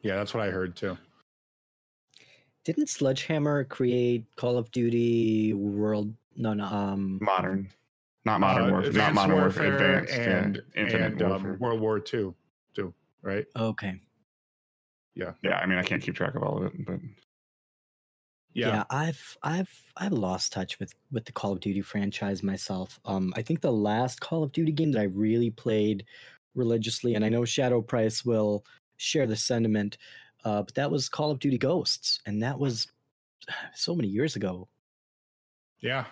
Yeah, 0.02 0.16
that's 0.16 0.34
what 0.34 0.46
I 0.46 0.50
heard 0.50 0.76
too. 0.76 0.96
Didn't 2.64 2.88
Sledgehammer 2.88 3.64
create 3.64 4.24
Call 4.36 4.56
of 4.58 4.70
Duty 4.70 5.52
World? 5.54 6.14
No, 6.36 6.54
no. 6.54 6.64
Um, 6.64 7.18
modern, 7.20 7.68
not 8.24 8.40
modern 8.40 8.64
Uh, 8.68 8.70
warfare, 8.72 8.92
not 8.92 8.98
Advanced 9.10 9.14
modern 9.14 9.36
warfare, 9.36 9.68
Warfare 9.70 9.98
advanced, 9.98 10.18
and 10.18 10.56
yeah, 10.74 10.80
infinite 10.82 11.12
and 11.12 11.20
warfare. 11.20 11.52
um, 11.54 11.58
World 11.58 11.80
War 11.80 12.00
Two, 12.00 12.34
too, 12.74 12.94
right? 13.22 13.46
okay. 13.56 14.00
Yeah. 15.14 15.34
yeah, 15.42 15.58
I 15.58 15.66
mean, 15.66 15.76
I 15.78 15.82
can't 15.82 16.02
keep 16.02 16.14
track 16.14 16.34
of 16.36 16.42
all 16.42 16.56
of 16.58 16.64
it, 16.74 16.86
but 16.86 16.98
Yeah. 18.54 18.68
Yeah. 18.68 18.84
I've 18.90 19.36
I've 19.42 19.70
I've 19.96 20.12
lost 20.12 20.52
touch 20.52 20.78
with 20.78 20.94
with 21.10 21.24
the 21.26 21.32
Call 21.32 21.52
of 21.52 21.60
Duty 21.60 21.82
franchise 21.82 22.42
myself. 22.42 22.98
Um, 23.04 23.32
I 23.36 23.42
think 23.42 23.60
the 23.60 23.72
last 23.72 24.20
Call 24.20 24.42
of 24.42 24.52
Duty 24.52 24.72
game 24.72 24.90
that 24.92 25.00
I 25.00 25.04
really 25.04 25.50
played 25.50 26.04
religiously, 26.54 27.14
and 27.14 27.24
I 27.24 27.28
know 27.28 27.44
Shadow 27.44 27.82
Price 27.82 28.24
will 28.24 28.64
share 28.98 29.26
the 29.26 29.36
sentiment, 29.36 29.98
uh, 30.44 30.62
but 30.62 30.74
that 30.76 30.90
was 30.90 31.08
Call 31.08 31.30
of 31.30 31.38
Duty 31.40 31.58
Ghosts, 31.58 32.20
and 32.26 32.42
that 32.42 32.58
was 32.58 32.90
so 33.74 33.94
many 33.94 34.08
years 34.08 34.36
ago. 34.36 34.68
Yeah. 35.80 36.06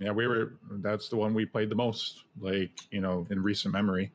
Yeah, 0.00 0.12
we 0.12 0.26
were 0.26 0.54
that's 0.78 1.08
the 1.10 1.16
one 1.16 1.34
we 1.34 1.44
played 1.44 1.68
the 1.68 1.74
most, 1.74 2.24
like, 2.40 2.70
you 2.90 3.00
know, 3.00 3.26
in 3.30 3.42
recent 3.42 3.72
memory. 3.74 4.10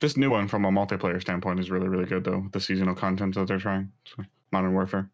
this 0.00 0.16
new 0.16 0.30
one 0.30 0.46
from 0.48 0.64
a 0.64 0.70
multiplayer 0.70 1.20
standpoint 1.20 1.58
is 1.60 1.70
really, 1.70 1.88
really 1.88 2.04
good 2.04 2.24
though. 2.24 2.46
The 2.52 2.60
seasonal 2.60 2.94
content 2.94 3.34
that 3.34 3.48
they're 3.48 3.58
trying, 3.58 3.90
so, 4.04 4.22
Modern 4.52 4.72
Warfare. 4.74 5.10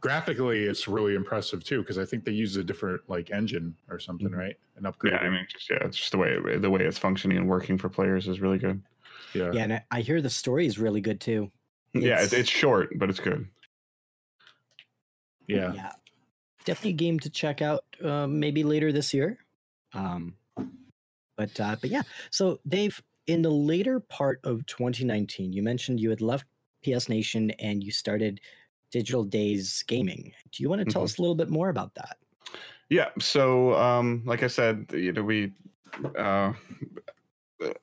Graphically, 0.00 0.64
it's 0.64 0.86
really 0.86 1.14
impressive 1.14 1.64
too, 1.64 1.80
because 1.80 1.98
I 1.98 2.04
think 2.04 2.24
they 2.24 2.32
use 2.32 2.56
a 2.56 2.64
different 2.64 3.02
like 3.08 3.30
engine 3.30 3.74
or 3.90 3.98
something, 3.98 4.28
Mhm. 4.30 4.36
right? 4.36 4.56
An 4.76 4.86
upgrade. 4.86 5.12
Yeah, 5.14 5.20
I 5.20 5.30
mean, 5.30 5.46
just 5.50 5.68
yeah, 5.70 5.78
it's 5.82 5.96
just 5.96 6.12
the 6.12 6.18
way 6.18 6.30
it, 6.36 6.62
the 6.62 6.70
way 6.70 6.82
it's 6.84 6.98
functioning 6.98 7.36
and 7.38 7.48
working 7.48 7.76
for 7.78 7.88
players 7.88 8.26
is 8.28 8.40
really 8.40 8.58
good. 8.58 8.82
yeah. 9.34 9.50
Yeah, 9.52 9.62
and 9.64 9.72
I, 9.74 9.84
I 9.90 10.00
hear 10.02 10.20
the 10.22 10.30
story 10.30 10.66
is 10.66 10.78
really 10.78 11.00
good 11.00 11.20
too. 11.20 11.50
yeah, 11.94 12.14
it's, 12.22 12.26
It's- 12.32 12.40
it's 12.42 12.50
short, 12.50 12.90
but 12.98 13.10
it's 13.10 13.20
good. 13.20 13.48
Yeah. 15.46 15.72
yeah. 15.74 15.92
Definitely 16.64 16.90
a 16.90 16.94
game 16.94 17.18
to 17.20 17.30
check 17.30 17.62
out. 17.62 17.84
Uh, 18.02 18.26
maybe 18.26 18.64
later 18.64 18.92
this 18.92 19.14
year. 19.14 19.38
Um, 19.92 20.36
but 21.36 21.58
uh, 21.60 21.76
but 21.80 21.90
yeah. 21.90 22.02
So 22.30 22.60
Dave, 22.66 23.02
in 23.26 23.42
the 23.42 23.50
later 23.50 24.00
part 24.00 24.40
of 24.44 24.66
2019, 24.66 25.52
you 25.52 25.62
mentioned 25.62 26.00
you 26.00 26.10
had 26.10 26.20
left 26.20 26.46
PS 26.84 27.08
Nation 27.08 27.50
and 27.52 27.82
you 27.82 27.90
started 27.90 28.40
Digital 28.90 29.24
Days 29.24 29.82
Gaming. 29.86 30.32
Do 30.52 30.62
you 30.62 30.68
want 30.68 30.80
to 30.80 30.84
tell 30.92 31.02
Mhm. 31.02 31.06
us 31.06 31.18
a 31.18 31.22
little 31.22 31.34
bit 31.34 31.48
more 31.48 31.68
about 31.68 31.94
that? 31.94 32.18
Yeah. 32.90 33.08
So, 33.18 33.74
um, 33.74 34.22
like 34.26 34.42
I 34.42 34.46
said, 34.46 34.86
you 34.92 35.12
know, 35.12 35.22
we, 35.22 35.52
uh, 36.16 36.52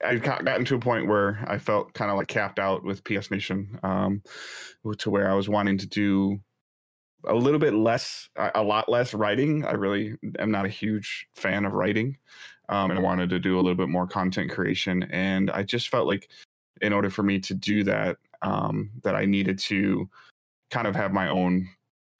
I 0.04 0.16
got 0.16 0.44
gotten 0.44 0.64
to 0.66 0.76
a 0.76 0.78
point 0.78 1.08
where 1.08 1.44
I 1.48 1.58
felt 1.58 1.92
kind 1.94 2.10
of 2.10 2.16
like 2.16 2.28
capped 2.28 2.58
out 2.58 2.84
with 2.84 3.02
PS 3.04 3.30
Nation, 3.30 3.78
um, 3.82 4.22
to 4.98 5.10
where 5.10 5.28
I 5.30 5.34
was 5.34 5.48
wanting 5.48 5.76
to 5.78 5.86
do 5.86 6.40
a 7.26 7.34
little 7.34 7.58
bit 7.58 7.74
less, 7.74 8.28
a 8.36 8.62
lot 8.62 8.88
less 8.88 9.14
writing. 9.14 9.64
I 9.64 9.72
really 9.72 10.16
am 10.38 10.50
not 10.50 10.66
a 10.66 10.70
huge 10.70 11.28
fan 11.34 11.64
of 11.64 11.72
writing, 11.72 12.16
um, 12.68 12.90
and 12.90 12.98
I 12.98 13.02
wanted 13.02 13.30
to 13.30 13.38
do 13.38 13.56
a 13.56 13.62
little 13.62 13.74
bit 13.74 13.88
more 13.88 14.06
content 14.06 14.50
creation. 14.50 15.04
And 15.04 15.50
I 15.50 15.62
just 15.62 15.88
felt 15.88 16.06
like, 16.06 16.28
in 16.80 16.92
order 16.92 17.10
for 17.10 17.22
me 17.22 17.38
to 17.40 17.54
do 17.54 17.84
that, 17.84 18.16
um, 18.42 18.90
that 19.02 19.14
I 19.14 19.24
needed 19.24 19.58
to 19.60 20.08
kind 20.70 20.86
of 20.86 20.96
have 20.96 21.12
my 21.12 21.28
own 21.28 21.68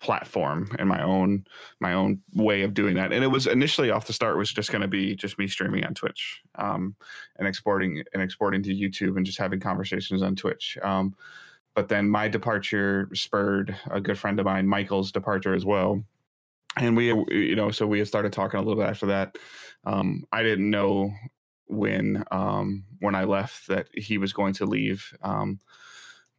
platform 0.02 0.68
and 0.80 0.88
my 0.88 1.00
own 1.00 1.44
my 1.78 1.92
own 1.92 2.20
way 2.34 2.62
of 2.62 2.74
doing 2.74 2.96
that 2.96 3.12
and 3.12 3.22
it 3.22 3.28
was 3.28 3.46
initially 3.46 3.88
off 3.88 4.04
the 4.04 4.12
start 4.12 4.36
was 4.36 4.52
just 4.52 4.72
going 4.72 4.82
to 4.82 4.88
be 4.88 5.14
just 5.14 5.38
me 5.38 5.46
streaming 5.46 5.84
on 5.84 5.94
twitch 5.94 6.42
um, 6.56 6.96
and 7.38 7.46
exporting 7.46 8.02
and 8.12 8.20
exporting 8.20 8.64
to 8.64 8.74
youtube 8.74 9.16
and 9.16 9.24
just 9.24 9.38
having 9.38 9.60
conversations 9.60 10.20
on 10.20 10.34
twitch 10.34 10.76
um, 10.82 11.14
but 11.74 11.88
then 11.88 12.08
my 12.08 12.28
departure 12.28 13.08
spurred 13.14 13.76
a 13.90 14.00
good 14.00 14.18
friend 14.18 14.38
of 14.38 14.46
mine 14.46 14.66
michael's 14.66 15.12
departure 15.12 15.54
as 15.54 15.64
well 15.64 16.02
and 16.76 16.96
we 16.96 17.08
you 17.28 17.56
know 17.56 17.70
so 17.70 17.86
we 17.86 17.98
had 17.98 18.08
started 18.08 18.32
talking 18.32 18.58
a 18.58 18.62
little 18.62 18.82
bit 18.82 18.88
after 18.88 19.06
that 19.06 19.36
um, 19.84 20.24
i 20.32 20.42
didn't 20.42 20.70
know 20.70 21.12
when 21.72 22.22
um, 22.30 22.84
when 23.00 23.14
I 23.14 23.24
left 23.24 23.68
that 23.68 23.88
he 23.92 24.18
was 24.18 24.32
going 24.32 24.52
to 24.54 24.66
leave, 24.66 25.12
um, 25.22 25.58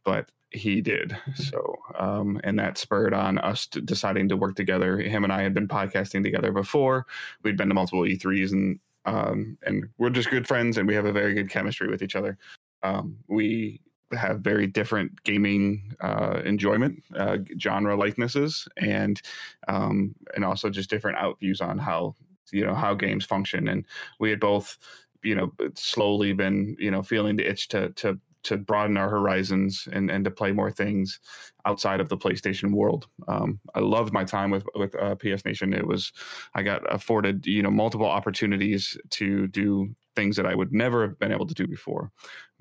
but 0.04 0.30
he 0.50 0.80
did. 0.80 1.16
So 1.34 1.76
um, 1.98 2.40
and 2.44 2.58
that 2.58 2.78
spurred 2.78 3.12
on 3.12 3.38
us 3.38 3.66
to 3.68 3.80
deciding 3.80 4.28
to 4.28 4.36
work 4.36 4.54
together. 4.54 4.98
Him 4.98 5.24
and 5.24 5.32
I 5.32 5.42
had 5.42 5.54
been 5.54 5.68
podcasting 5.68 6.22
together 6.22 6.52
before. 6.52 7.06
We'd 7.42 7.56
been 7.56 7.68
to 7.68 7.74
multiple 7.74 8.02
E3s 8.02 8.52
and 8.52 8.78
um, 9.06 9.58
and 9.64 9.88
we're 9.98 10.10
just 10.10 10.30
good 10.30 10.46
friends 10.46 10.78
and 10.78 10.88
we 10.88 10.94
have 10.94 11.04
a 11.04 11.12
very 11.12 11.34
good 11.34 11.50
chemistry 11.50 11.88
with 11.88 12.02
each 12.02 12.16
other. 12.16 12.38
Um, 12.82 13.18
we 13.28 13.80
have 14.12 14.40
very 14.40 14.66
different 14.66 15.22
gaming 15.24 15.94
uh, 16.00 16.40
enjoyment, 16.44 17.02
uh, 17.16 17.38
genre 17.58 17.96
likenesses, 17.96 18.68
and 18.76 19.20
um, 19.68 20.14
and 20.34 20.44
also 20.44 20.70
just 20.70 20.90
different 20.90 21.18
out 21.18 21.38
views 21.40 21.60
on 21.60 21.78
how 21.78 22.14
you 22.52 22.64
know 22.64 22.74
how 22.74 22.94
games 22.94 23.24
function. 23.24 23.68
And 23.68 23.86
we 24.20 24.30
had 24.30 24.40
both, 24.40 24.78
you 25.22 25.34
know, 25.34 25.52
slowly 25.74 26.32
been 26.32 26.76
you 26.78 26.90
know 26.90 27.02
feeling 27.02 27.36
the 27.36 27.48
itch 27.48 27.68
to 27.68 27.90
to 27.90 28.18
to 28.44 28.56
broaden 28.56 28.96
our 28.96 29.08
horizons 29.08 29.88
and, 29.92 30.10
and 30.10 30.24
to 30.24 30.30
play 30.30 30.52
more 30.52 30.70
things 30.70 31.18
outside 31.66 32.00
of 32.00 32.08
the 32.08 32.16
PlayStation 32.16 32.72
world. 32.72 33.08
Um, 33.26 33.58
I 33.74 33.80
loved 33.80 34.12
my 34.12 34.24
time 34.24 34.50
with 34.50 34.64
with 34.74 34.94
uh, 34.94 35.16
PS 35.16 35.44
Nation. 35.44 35.74
It 35.74 35.86
was 35.86 36.12
I 36.54 36.62
got 36.62 36.82
afforded 36.92 37.46
you 37.46 37.62
know 37.62 37.70
multiple 37.70 38.06
opportunities 38.06 38.96
to 39.10 39.46
do 39.48 39.94
things 40.14 40.36
that 40.36 40.46
I 40.46 40.54
would 40.54 40.72
never 40.72 41.02
have 41.02 41.18
been 41.18 41.32
able 41.32 41.46
to 41.46 41.54
do 41.54 41.66
before, 41.66 42.10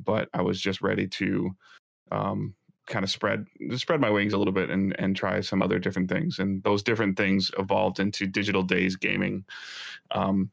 but 0.03 0.29
I 0.33 0.41
was 0.41 0.59
just 0.59 0.81
ready 0.81 1.07
to 1.07 1.51
um, 2.11 2.55
kind 2.87 3.03
of 3.03 3.11
spread 3.11 3.45
spread 3.75 4.01
my 4.01 4.09
wings 4.09 4.33
a 4.33 4.37
little 4.37 4.53
bit 4.53 4.69
and 4.69 4.95
and 4.99 5.15
try 5.15 5.41
some 5.41 5.61
other 5.61 5.79
different 5.79 6.09
things. 6.09 6.39
And 6.39 6.63
those 6.63 6.83
different 6.83 7.17
things 7.17 7.51
evolved 7.57 7.99
into 7.99 8.25
Digital 8.27 8.63
Days 8.63 8.95
Gaming. 8.95 9.45
Um, 10.11 10.51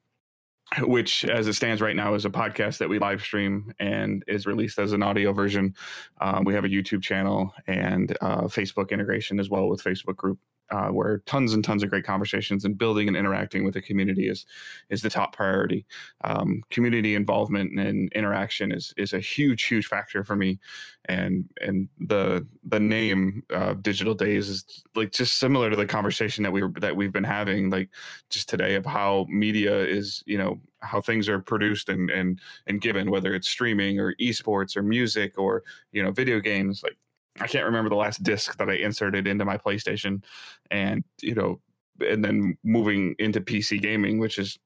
which 0.83 1.25
as 1.25 1.49
it 1.49 1.55
stands 1.55 1.81
right 1.81 1.97
now 1.97 2.15
is 2.15 2.25
a 2.25 2.31
podcast 2.31 2.79
that 2.79 2.89
we 2.89 2.99
live 2.99 3.21
stream 3.21 3.73
and 3.81 4.23
is 4.29 4.47
released 4.47 4.79
as 4.79 4.93
an 4.93 5.03
audio 5.03 5.33
version. 5.33 5.75
Um, 6.21 6.45
we 6.45 6.55
have 6.55 6.65
a 6.65 6.69
youtube 6.69 7.03
channel 7.03 7.53
and 7.67 8.17
uh, 8.21 8.43
facebook 8.43 8.91
integration 8.91 9.41
as 9.41 9.51
well 9.51 9.69
with 9.69 9.83
facebook 9.83 10.17
group 10.17 10.39
uh, 10.71 10.89
where 10.89 11.19
tons 11.27 11.53
and 11.53 11.65
tons 11.65 11.83
of 11.83 11.91
great 11.91 12.05
conversations 12.05 12.65
and 12.65 12.79
building 12.79 13.09
and 13.09 13.17
interacting 13.17 13.65
with 13.65 13.75
the 13.75 13.83
community 13.83 14.29
is 14.29 14.47
is 14.89 15.03
the 15.03 15.11
top 15.11 15.35
priority. 15.35 15.85
Um, 16.25 16.63
community 16.71 17.15
involvement 17.15 17.79
and 17.79 18.13
interaction 18.13 18.73
is 18.73 18.95
is 18.97 19.13
a 19.13 19.21
huge 19.21 19.65
huge 19.65 19.87
factor 19.87 20.25
for 20.25 20.37
me, 20.37 20.59
and 21.07 21.49
and 21.61 21.89
the 21.99 22.47
the 22.65 22.81
name 22.81 23.43
uh, 23.53 23.75
Digital 23.75 24.15
Days 24.15 24.49
is 24.49 24.85
like 24.95 25.13
just 25.13 25.39
similar 25.39 25.71
to 25.71 25.77
the 25.77 25.87
conversation 25.87 26.45
that 26.45 26.53
we 26.53 26.63
were 26.63 26.73
that 26.81 26.97
we've 26.97 27.13
been 27.13 27.25
having 27.25 27.71
like 27.71 27.91
just 28.29 28.49
today 28.49 28.75
of 28.75 28.87
how 28.87 29.27
media 29.29 29.79
is 29.85 30.23
you 30.27 30.39
know 30.39 30.61
how 30.81 31.01
things 31.01 31.29
are 31.29 31.41
produced 31.41 31.89
and 31.89 32.11
and 32.11 32.41
and 32.67 32.81
given 32.81 33.11
whether 33.11 33.35
it's 33.35 33.49
streaming 33.49 33.99
or 33.99 34.15
esports 34.21 34.77
or 34.77 34.83
music 34.83 35.39
or 35.39 35.63
you 35.93 36.03
know 36.03 36.11
video 36.11 36.41
games 36.41 36.83
like 36.83 36.97
I 37.41 37.47
can't 37.47 37.65
remember 37.65 37.89
the 37.89 37.97
last 37.97 38.23
disc 38.23 38.57
that 38.59 38.69
I 38.69 38.75
inserted 38.75 39.27
into 39.27 39.45
my 39.45 39.57
PlayStation, 39.57 40.23
and 40.71 41.05
you 41.23 41.35
know, 41.35 41.61
and 42.01 42.25
then 42.25 42.57
moving 42.63 43.15
into 43.19 43.41
PC 43.41 43.81
gaming, 43.81 44.19
which 44.19 44.39
is 44.39 44.59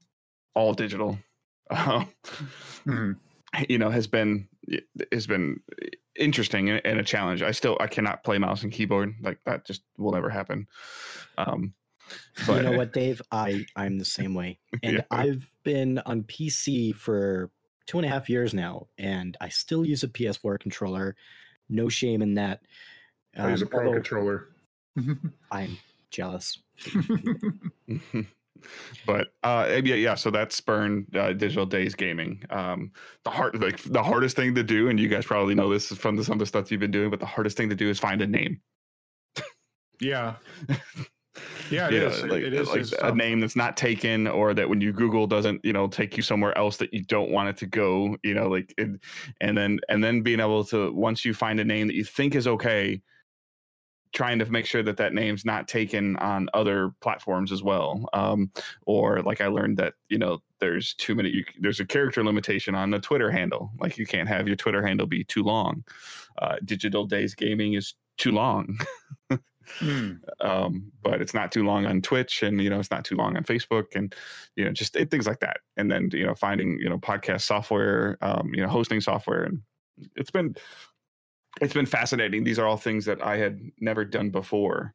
all 0.54 0.74
digital, 0.74 1.18
uh, 1.70 2.04
mm-hmm. 2.87 3.12
you 3.68 3.78
know, 3.78 3.90
has 3.90 4.06
been 4.06 4.48
has 5.12 5.26
been 5.26 5.60
interesting 6.16 6.70
and, 6.70 6.80
and, 6.84 6.98
a 6.98 7.04
challenge. 7.04 7.42
I 7.42 7.52
still 7.52 7.76
I 7.80 7.87
cannot 7.87 8.24
play 8.24 8.38
mouse 8.38 8.62
and 8.62 8.72
keyboard 8.72 9.14
like 9.22 9.38
that. 9.46 9.66
Just 9.66 9.82
will 9.98 10.12
never 10.12 10.30
happen. 10.30 10.66
Um, 11.38 11.74
but, 12.46 12.56
you 12.56 12.70
know 12.70 12.76
what, 12.76 12.92
Dave? 12.92 13.22
I 13.30 13.66
I'm 13.76 13.98
the 13.98 14.04
same 14.04 14.34
way, 14.34 14.58
and 14.82 14.96
yeah. 14.96 15.04
I've 15.10 15.48
been 15.62 16.00
on 16.06 16.24
PC 16.24 16.94
for 16.94 17.50
two 17.87 17.98
and 17.98 18.06
a 18.06 18.10
half 18.10 18.28
years 18.28 18.54
now, 18.54 18.88
and 18.98 19.37
I 19.40 19.48
still 19.48 19.84
use 19.84 20.02
a 20.02 20.08
PS4 20.08 20.58
controller 20.58 21.16
no 21.68 21.88
shame 21.88 22.22
in 22.22 22.35
that. 22.35 22.61
Um, 23.37 23.46
I 23.46 23.50
use 23.50 23.62
a 23.62 23.66
pro 23.66 23.92
controller. 23.92 24.48
I'm 25.50 25.79
jealous. 26.11 26.59
but 29.07 29.29
uh 29.42 29.81
yeah 29.85 29.94
yeah 29.94 30.14
so 30.14 30.31
that's 30.31 30.57
spurned 30.57 31.07
uh, 31.16 31.33
digital 31.33 31.66
days 31.66 31.94
gaming 31.94 32.42
um 32.50 32.90
the 33.24 33.31
hard 33.31 33.61
like 33.61 33.83
the 33.83 34.03
hardest 34.03 34.37
thing 34.37 34.55
to 34.55 34.62
do 34.62 34.88
and 34.88 34.98
you 34.98 35.09
guys 35.09 35.24
probably 35.27 35.55
know 35.55 35.70
this 35.70 35.88
from 35.88 36.16
the, 36.16 36.24
some 36.24 36.35
of 36.35 36.38
the 36.38 36.46
stuff 36.46 36.70
you've 36.70 36.81
been 36.81 36.90
doing 36.90 37.11
but 37.11 37.20
the 37.20 37.27
hardest 37.27 37.57
thing 37.57 37.68
to 37.68 37.74
do 37.74 37.90
is 37.90 37.98
find 37.98 38.22
a 38.22 38.27
name 38.27 38.61
yeah 40.00 40.35
yeah, 41.70 41.88
it 41.88 41.94
is. 41.94 42.22
Like, 42.22 42.42
it 42.42 42.53
is 42.53 42.68
like 42.68 43.03
a 43.03 43.14
name 43.14 43.40
that's 43.40 43.57
not 43.57 43.77
taken, 43.77 44.27
or 44.27 44.55
that 44.55 44.68
when 44.68 44.81
you 44.81 44.92
Google 44.92 45.27
doesn't, 45.27 45.64
you 45.64 45.72
know, 45.72 45.87
take 45.87 46.16
you 46.16 46.22
somewhere 46.22 46.57
else 46.57 46.77
that 46.79 46.92
you 46.92 47.03
don't 47.03 47.31
want 47.31 47.48
it 47.48 47.57
to 47.59 47.66
go. 47.66 48.16
You 48.22 48.35
know, 48.35 48.48
like, 48.48 48.74
it, 48.79 49.00
and 49.40 49.57
then 49.57 49.81
and 49.88 50.03
then 50.03 50.22
being 50.22 50.40
able 50.40 50.64
to 50.66 50.92
once 50.92 51.24
you 51.24 51.35
find 51.35 51.61
a 51.61 51.64
name 51.64 51.87
that 51.87 51.94
you 51.94 52.05
think 52.05 52.35
is 52.35 52.46
okay, 52.46 53.00
trying 54.14 54.38
to 54.38 54.46
make 54.46 54.64
sure 54.64 54.83
that 54.83 54.96
that 54.96 55.12
name's 55.12 55.44
not 55.44 55.68
taken 55.68 56.16
on 56.16 56.48
other 56.55 56.92
platforms 57.00 57.53
as 57.53 57.62
well. 57.62 58.09
Um, 58.12 58.50
or 58.87 59.20
like 59.22 59.40
I 59.40 59.48
learned 59.48 59.77
that 59.79 59.94
you 60.09 60.18
know 60.18 60.40
there's 60.61 60.94
too 60.94 61.14
many. 61.14 61.31
You, 61.31 61.44
there's 61.61 61.81
a 61.81 61.85
character 61.85 62.24
limitation 62.24 62.74
on 62.74 62.90
the 62.90 63.00
Twitter 63.00 63.31
handle. 63.31 63.70
Like 63.79 63.98
you 63.98 64.07
can't 64.07 64.29
have 64.29 64.46
your 64.46 64.57
Twitter 64.57 64.87
handle 64.87 65.07
be 65.07 65.24
too 65.24 65.42
long. 65.42 65.85
Uh, 66.40 66.57
Digital 66.64 67.05
Days 67.05 67.35
Gaming 67.35 67.74
is 67.74 67.94
too 68.16 68.33
long. 68.33 68.79
Mm. 69.81 70.20
Um, 70.40 70.92
but 71.03 71.22
it's 71.22 71.33
not 71.33 71.53
too 71.53 71.64
long 71.64 71.87
on 71.87 72.03
Twitch, 72.03 72.42
and 72.42 72.61
you 72.61 72.68
know 72.68 72.79
it's 72.79 72.90
not 72.90 73.05
too 73.05 73.16
long 73.16 73.37
on 73.37 73.44
Facebook, 73.44 73.94
and 73.94 74.14
you 74.57 74.64
know 74.64 74.72
just 74.72 74.94
it, 74.96 75.11
things 75.11 75.27
like 75.27 75.40
that. 75.40 75.59
And 75.77 75.90
then 75.90 76.11
you 76.12 76.27
know 76.27 76.35
finding 76.35 76.79
you 76.81 76.88
know 76.88 76.98
podcast 76.98 77.42
software, 77.42 78.18
um, 78.20 78.53
you 78.53 78.61
know 78.61 78.68
hosting 78.68 79.00
software, 79.00 79.44
and 79.44 79.62
it's 80.16 80.31
been 80.31 80.55
it's 81.61 81.72
been 81.72 81.87
fascinating. 81.87 82.44
These 82.44 82.59
are 82.59 82.66
all 82.66 82.77
things 82.77 83.05
that 83.07 83.24
I 83.24 83.37
had 83.37 83.61
never 83.81 84.05
done 84.05 84.31
before. 84.31 84.94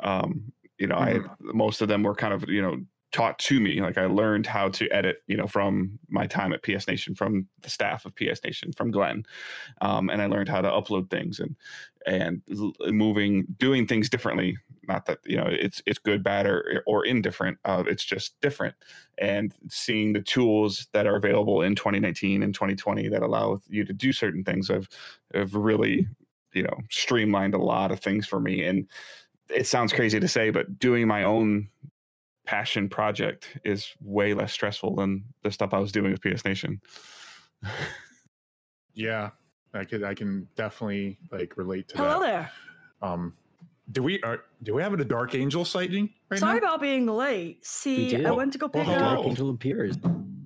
Um, 0.00 0.52
you 0.78 0.86
know, 0.86 0.96
mm. 0.96 1.26
I 1.26 1.32
most 1.40 1.80
of 1.80 1.88
them 1.88 2.02
were 2.02 2.14
kind 2.14 2.34
of 2.34 2.48
you 2.48 2.60
know 2.60 2.80
taught 3.12 3.38
to 3.40 3.60
me. 3.60 3.80
Like 3.80 3.98
I 3.98 4.06
learned 4.06 4.46
how 4.46 4.68
to 4.68 4.88
edit, 4.90 5.22
you 5.26 5.36
know, 5.36 5.46
from 5.46 5.98
my 6.08 6.26
time 6.26 6.52
at 6.52 6.62
PS 6.62 6.86
Nation, 6.86 7.14
from 7.14 7.46
the 7.62 7.70
staff 7.70 8.04
of 8.04 8.14
PS 8.14 8.42
Nation, 8.44 8.72
from 8.72 8.90
Glenn, 8.90 9.24
um, 9.80 10.10
and 10.10 10.22
I 10.22 10.26
learned 10.26 10.48
how 10.48 10.60
to 10.60 10.68
upload 10.68 11.10
things 11.10 11.40
and 11.40 11.56
and 12.06 12.40
moving, 12.86 13.46
doing 13.58 13.86
things 13.86 14.08
differently. 14.08 14.56
Not 14.86 15.06
that 15.06 15.18
you 15.24 15.36
know 15.36 15.46
it's 15.46 15.82
it's 15.86 15.98
good, 15.98 16.22
bad, 16.22 16.46
or 16.46 16.82
or 16.86 17.04
indifferent. 17.04 17.58
Uh, 17.64 17.84
it's 17.86 18.04
just 18.04 18.40
different, 18.40 18.74
and 19.18 19.52
seeing 19.68 20.12
the 20.12 20.22
tools 20.22 20.88
that 20.92 21.06
are 21.06 21.16
available 21.16 21.62
in 21.62 21.74
2019 21.74 22.42
and 22.42 22.54
2020 22.54 23.08
that 23.08 23.22
allow 23.22 23.60
you 23.68 23.84
to 23.84 23.92
do 23.92 24.12
certain 24.12 24.44
things 24.44 24.68
have 24.68 24.88
have 25.34 25.54
really 25.54 26.06
you 26.52 26.62
know 26.62 26.76
streamlined 26.90 27.54
a 27.54 27.58
lot 27.58 27.92
of 27.92 28.00
things 28.00 28.26
for 28.26 28.40
me 28.40 28.64
and 28.64 28.88
it 29.54 29.66
sounds 29.66 29.92
crazy 29.92 30.20
to 30.20 30.28
say, 30.28 30.50
but 30.50 30.78
doing 30.78 31.06
my 31.06 31.24
own 31.24 31.68
passion 32.50 32.88
project 32.88 33.58
is 33.62 33.94
way 34.00 34.34
less 34.34 34.52
stressful 34.52 34.96
than 34.96 35.22
the 35.44 35.52
stuff 35.52 35.72
I 35.72 35.78
was 35.78 35.92
doing 35.92 36.10
with 36.10 36.20
PS 36.20 36.44
Nation. 36.44 36.80
yeah, 38.92 39.30
I 39.72 39.84
could 39.84 40.02
I 40.02 40.14
can 40.14 40.48
definitely 40.56 41.16
like 41.30 41.56
relate 41.56 41.86
to 41.90 41.96
Hello 41.96 42.08
that. 42.08 42.16
Hello 42.16 42.26
there. 42.26 42.50
Um 43.02 43.34
do 43.92 44.02
we 44.02 44.20
are, 44.22 44.40
do 44.64 44.74
we 44.74 44.82
have 44.82 44.92
a 44.92 45.04
Dark 45.04 45.36
Angel 45.36 45.64
sighting 45.64 46.10
right 46.28 46.40
Sorry 46.40 46.60
now? 46.60 46.66
about 46.66 46.80
being 46.80 47.06
late. 47.06 47.64
See, 47.64 48.24
I 48.24 48.32
went 48.32 48.52
to 48.52 48.58
go 48.58 48.68
pick 48.68 48.84
well, 48.84 48.96
up 48.96 49.14
Dark 49.14 49.26
Angel 49.26 49.50
appears. 49.50 49.96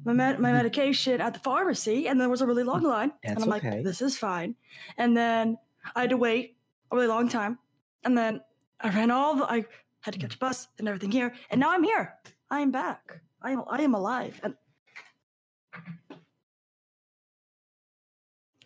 My, 0.04 0.12
med- 0.12 0.38
my 0.38 0.52
medication 0.52 1.22
at 1.22 1.32
the 1.32 1.40
pharmacy, 1.40 2.08
and 2.08 2.20
there 2.20 2.28
was 2.28 2.42
a 2.42 2.46
really 2.46 2.64
long 2.64 2.82
line. 2.82 3.12
That's 3.22 3.42
and 3.42 3.44
I'm 3.44 3.58
okay. 3.58 3.76
like, 3.76 3.84
this 3.84 4.02
is 4.02 4.16
fine. 4.16 4.54
And 4.98 5.16
then 5.16 5.58
I 5.94 6.02
had 6.02 6.10
to 6.10 6.16
wait 6.16 6.56
a 6.90 6.96
really 6.96 7.08
long 7.08 7.28
time. 7.28 7.58
And 8.04 8.16
then 8.16 8.40
I 8.80 8.90
ran 8.90 9.10
all 9.10 9.36
the, 9.36 9.44
I 9.44 9.64
had 10.04 10.12
to 10.12 10.20
catch 10.20 10.32
mm. 10.32 10.36
a 10.36 10.38
bus 10.38 10.68
and 10.78 10.86
everything 10.86 11.10
here, 11.10 11.32
and 11.50 11.58
now 11.58 11.70
I'm 11.70 11.82
here. 11.82 12.14
I 12.50 12.60
am 12.60 12.70
back. 12.70 13.20
I 13.42 13.52
am 13.52 13.64
I 13.68 13.82
am 13.82 13.94
alive. 13.94 14.38
And 14.42 14.54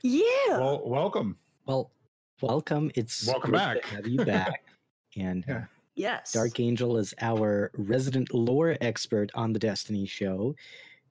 yeah. 0.03 0.23
Well, 0.51 0.83
welcome. 0.85 1.37
Well, 1.67 1.93
welcome. 2.41 2.91
It's 2.95 3.27
welcome 3.27 3.51
great 3.51 3.59
back. 3.59 3.83
To 3.83 3.89
have 3.97 4.07
you 4.07 4.25
back. 4.25 4.65
and 5.17 5.45
uh, 5.49 5.53
yeah. 5.53 5.65
yes, 5.95 6.33
Dark 6.33 6.59
Angel 6.59 6.97
is 6.97 7.15
our 7.21 7.71
resident 7.77 8.35
lore 8.35 8.77
expert 8.81 9.31
on 9.35 9.53
the 9.53 9.59
Destiny 9.61 10.07
show. 10.07 10.57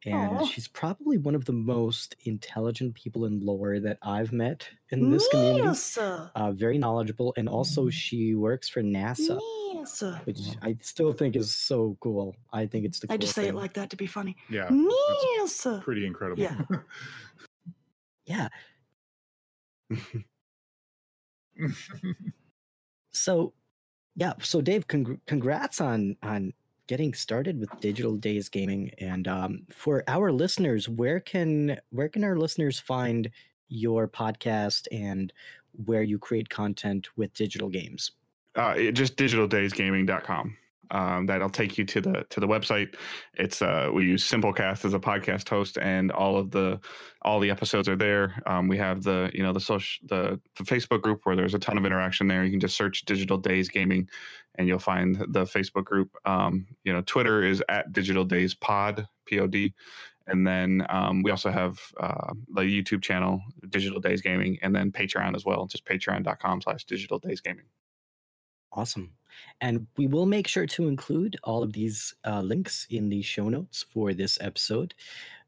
And 0.06 0.38
Aw. 0.38 0.46
she's 0.46 0.68
probably 0.68 1.18
one 1.18 1.36
of 1.36 1.46
the 1.46 1.54
most 1.54 2.16
intelligent 2.26 2.94
people 2.94 3.26
in 3.26 3.40
lore 3.40 3.80
that 3.80 3.98
I've 4.02 4.32
met 4.32 4.70
in 4.90 5.10
this 5.12 5.28
community. 5.30 5.64
Yes. 5.64 5.98
Uh, 5.98 6.52
very 6.54 6.78
knowledgeable, 6.78 7.34
and 7.38 7.50
also 7.50 7.90
she 7.90 8.36
works 8.36 8.70
for 8.70 8.82
NASA, 8.82 9.40
Yes. 9.74 10.04
which 10.26 10.40
I 10.62 10.78
still 10.82 11.14
think 11.14 11.36
is 11.36 11.54
so 11.54 11.98
cool. 12.00 12.36
I 12.54 12.66
think 12.68 12.86
it's 12.86 13.00
the. 13.00 13.08
Coolest. 13.08 13.18
I 13.18 13.22
just 13.22 13.36
cool 13.36 13.44
say 13.44 13.50
it 13.50 13.56
like 13.56 13.74
that 13.74 13.90
to 13.90 13.96
be 13.98 14.08
funny. 14.08 14.36
Yeah. 14.50 14.70
Yes. 15.38 15.66
Pretty 15.82 16.06
incredible. 16.06 16.42
Yeah. 16.44 16.62
yeah. 18.26 18.48
So, 23.12 23.54
yeah. 24.16 24.34
So, 24.42 24.62
Dave, 24.62 24.88
congr- 24.88 25.20
congrats 25.26 25.82
on 25.82 26.18
on 26.22 26.54
getting 26.88 27.14
started 27.14 27.60
with 27.60 27.70
Digital 27.80 28.16
Days 28.16 28.50
Gaming. 28.50 28.92
And 29.00 29.28
um, 29.28 29.62
for 29.70 30.04
our 30.08 30.32
listeners, 30.32 30.90
where 30.90 31.20
can 31.20 31.80
where 31.92 32.10
can 32.10 32.24
our 32.24 32.38
listeners 32.38 32.80
find 32.80 33.30
your 33.70 34.08
podcast 34.08 34.88
and 34.92 35.32
where 35.86 36.02
you 36.02 36.18
create 36.18 36.50
content 36.50 37.10
with 37.18 37.34
digital 37.34 37.70
games? 37.70 38.12
Uh, 38.56 38.92
just 38.92 39.18
digitaldaysgaming.com. 39.18 40.58
Um, 40.92 41.26
that'll 41.26 41.50
take 41.50 41.78
you 41.78 41.86
to 41.86 42.02
the 42.02 42.26
to 42.30 42.40
the 42.40 42.48
website. 42.48 42.96
It's 43.34 43.62
uh, 43.62 43.90
we 43.94 44.06
use 44.06 44.30
Simplecast 44.30 44.86
as 44.86 44.94
a 44.94 45.00
podcast 45.00 45.50
host, 45.50 45.78
and 45.78 46.12
all 46.12 46.38
of 46.38 46.52
the 46.52 46.80
all 47.22 47.40
the 47.40 47.52
episodes 47.52 47.90
are 47.90 47.96
there. 47.96 48.42
Um, 48.46 48.68
we 48.68 48.78
have 48.78 49.04
the 49.04 49.30
you 49.34 49.44
know 49.44 49.54
the 49.54 49.60
social 49.60 50.08
the, 50.08 50.40
the 50.58 50.64
Facebook 50.64 51.02
group 51.02 51.22
where 51.24 51.36
there's 51.36 51.54
a 51.54 51.60
ton 51.60 51.78
of 51.78 51.86
interaction 51.86 52.28
there. 52.28 52.44
You 52.44 52.52
can 52.52 52.60
just 52.60 52.78
search 52.78 53.06
Digital 53.06 53.38
Days 53.38 53.70
Gaming, 53.70 54.10
and 54.56 54.68
you'll 54.68 54.80
find 54.80 55.18
the 55.30 55.44
Facebook 55.44 55.86
group. 55.86 56.16
Um, 56.26 56.68
you 56.84 56.94
know, 56.94 57.02
Twitter 57.02 57.44
is 57.44 57.64
at 57.70 57.92
Digital 57.92 58.24
Days 58.24 58.54
Pod 58.54 59.08
P 59.26 59.40
O 59.40 59.48
D, 59.48 59.74
and 60.26 60.48
then 60.48 60.86
um, 60.90 61.24
we 61.24 61.32
also 61.32 61.52
have 61.52 61.80
uh, 62.00 62.34
the 62.54 62.62
YouTube 62.62 63.02
channel 63.02 63.42
Digital 63.70 64.00
Days 64.00 64.22
Gaming, 64.22 64.58
and 64.62 64.76
then 64.76 64.92
Patreon 64.92 65.36
as 65.36 65.46
well. 65.46 65.68
Just 65.68 65.86
patreon.com/slash 65.86 66.86
Digital 66.86 67.20
Days 67.20 67.42
Gaming. 67.42 67.66
Awesome. 68.72 69.14
And 69.62 69.88
we 69.98 70.08
will 70.08 70.26
make 70.26 70.48
sure 70.48 70.68
to 70.68 70.88
include 70.88 71.38
all 71.44 71.64
of 71.64 71.74
these 71.74 72.14
uh, 72.26 72.42
links 72.42 72.86
in 72.90 73.10
the 73.10 73.22
show 73.22 73.50
notes 73.50 73.86
for 73.94 74.14
this 74.14 74.38
episode. 74.42 74.94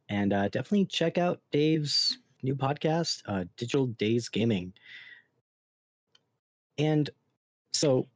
And 0.07 0.33
uh, 0.33 0.49
definitely 0.49 0.85
check 0.85 1.17
out 1.17 1.41
Dave's 1.51 2.17
new 2.41 2.55
podcast, 2.55 3.21
uh, 3.27 3.45
Digital 3.57 3.87
Days 3.87 4.29
Gaming. 4.29 4.73
And 6.77 7.09
so 7.73 8.07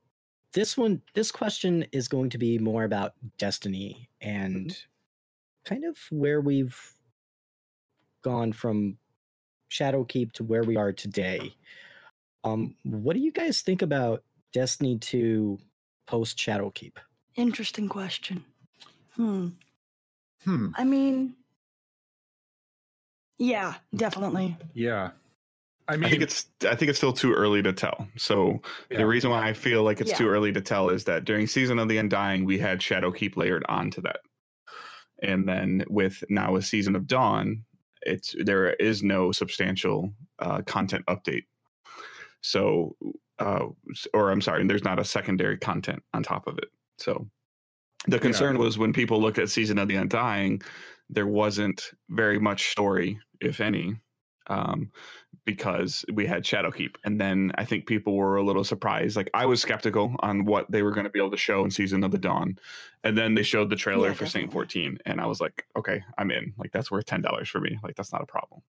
this 0.53 0.77
one, 0.77 1.01
this 1.13 1.31
question 1.31 1.85
is 1.91 2.07
going 2.07 2.29
to 2.31 2.37
be 2.37 2.57
more 2.57 2.83
about 2.83 3.13
Destiny 3.37 4.09
and 4.21 4.75
kind 5.65 5.83
of 5.83 5.97
where 6.09 6.41
we've 6.41 6.79
gone 8.23 8.53
from 8.53 8.97
Shadowkeep 9.69 10.31
to 10.33 10.43
where 10.43 10.63
we 10.63 10.77
are 10.77 10.93
today. 10.93 11.55
Um, 12.43 12.75
what 12.83 13.13
do 13.13 13.19
you 13.19 13.31
guys 13.31 13.61
think 13.61 13.81
about 13.81 14.23
Destiny 14.53 14.97
2 14.99 15.59
post 16.07 16.37
Shadowkeep? 16.37 16.93
Interesting 17.35 17.89
question. 17.89 18.45
Hmm. 19.15 19.49
Hmm. 20.43 20.67
I 20.75 20.83
mean, 20.83 21.35
yeah, 23.37 23.75
definitely. 23.95 24.55
Yeah. 24.73 25.11
I 25.87 25.97
mean, 25.97 26.05
I 26.05 26.09
think 26.11 26.21
it's 26.21 26.45
I 26.65 26.75
think 26.75 26.89
it's 26.89 26.97
still 26.97 27.11
too 27.11 27.33
early 27.33 27.61
to 27.63 27.73
tell. 27.73 28.07
So 28.15 28.61
Yeah. 28.89 28.99
the 28.99 29.05
reason 29.05 29.31
why 29.31 29.47
I 29.49 29.53
feel 29.53 29.83
like 29.83 29.99
it's 29.99 30.11
Yeah. 30.11 30.17
too 30.17 30.29
early 30.29 30.53
to 30.53 30.61
tell 30.61 30.89
is 30.89 31.03
that 31.05 31.25
during 31.25 31.47
season 31.47 31.77
of 31.79 31.89
the 31.89 31.97
Undying 31.97 32.45
we 32.45 32.57
had 32.59 32.79
Shadowkeep 32.79 33.35
layered 33.35 33.65
onto 33.67 34.01
that, 34.01 34.19
and 35.21 35.47
then 35.47 35.83
with 35.89 36.23
now 36.29 36.55
a 36.55 36.61
season 36.61 36.95
of 36.95 37.05
Dawn, 37.07 37.65
it's 38.03 38.33
there 38.39 38.73
is 38.73 39.03
no 39.03 39.31
substantial 39.33 40.13
uh, 40.39 40.61
content 40.61 41.05
update. 41.07 41.45
So, 42.41 42.95
uh, 43.43 43.67
or 44.13 44.31
I'm 44.31 44.41
sorry, 44.41 44.65
there's 44.65 44.83
not 44.83 44.99
a 44.99 45.03
secondary 45.03 45.57
content 45.57 46.01
on 46.13 46.23
top 46.23 46.47
of 46.47 46.57
it. 46.57 46.69
So 46.97 47.27
the 48.07 48.19
concern 48.19 48.57
was 48.57 48.77
when 48.77 48.93
people 48.93 49.21
looked 49.21 49.37
at 49.37 49.49
season 49.49 49.77
of 49.77 49.87
the 49.87 49.95
Undying, 49.95 50.61
there 51.09 51.27
wasn't 51.27 51.91
very 52.09 52.39
much 52.39 52.71
story, 52.71 53.19
if 53.41 53.59
any. 53.59 53.95
Um, 54.47 54.91
because 55.45 56.03
we 56.13 56.25
had 56.25 56.43
Shadowkeep. 56.43 56.95
And 57.05 57.19
then 57.19 57.51
I 57.55 57.65
think 57.65 57.85
people 57.85 58.15
were 58.15 58.35
a 58.35 58.43
little 58.43 58.63
surprised. 58.63 59.15
Like 59.15 59.29
I 59.33 59.45
was 59.45 59.61
skeptical 59.61 60.15
on 60.19 60.45
what 60.45 60.69
they 60.69 60.83
were 60.83 60.91
going 60.91 61.05
to 61.05 61.09
be 61.09 61.19
able 61.19 61.31
to 61.31 61.37
show 61.37 61.63
in 61.63 61.71
Season 61.71 62.03
of 62.03 62.11
the 62.11 62.17
Dawn. 62.17 62.57
And 63.03 63.17
then 63.17 63.35
they 63.35 63.43
showed 63.43 63.69
the 63.69 63.75
trailer 63.75 64.09
Yeah, 64.09 64.13
for 64.15 64.25
Saint 64.25 64.51
14. 64.51 64.99
And 65.05 65.21
I 65.21 65.25
was 65.25 65.41
like, 65.41 65.65
okay, 65.77 66.03
I'm 66.17 66.31
in. 66.31 66.53
Like 66.57 66.71
that's 66.71 66.91
worth 66.91 67.05
$10 67.05 67.47
for 67.47 67.59
me. 67.59 67.77
Like 67.83 67.95
that's 67.95 68.11
not 68.11 68.21
a 68.21 68.25
problem. 68.25 68.61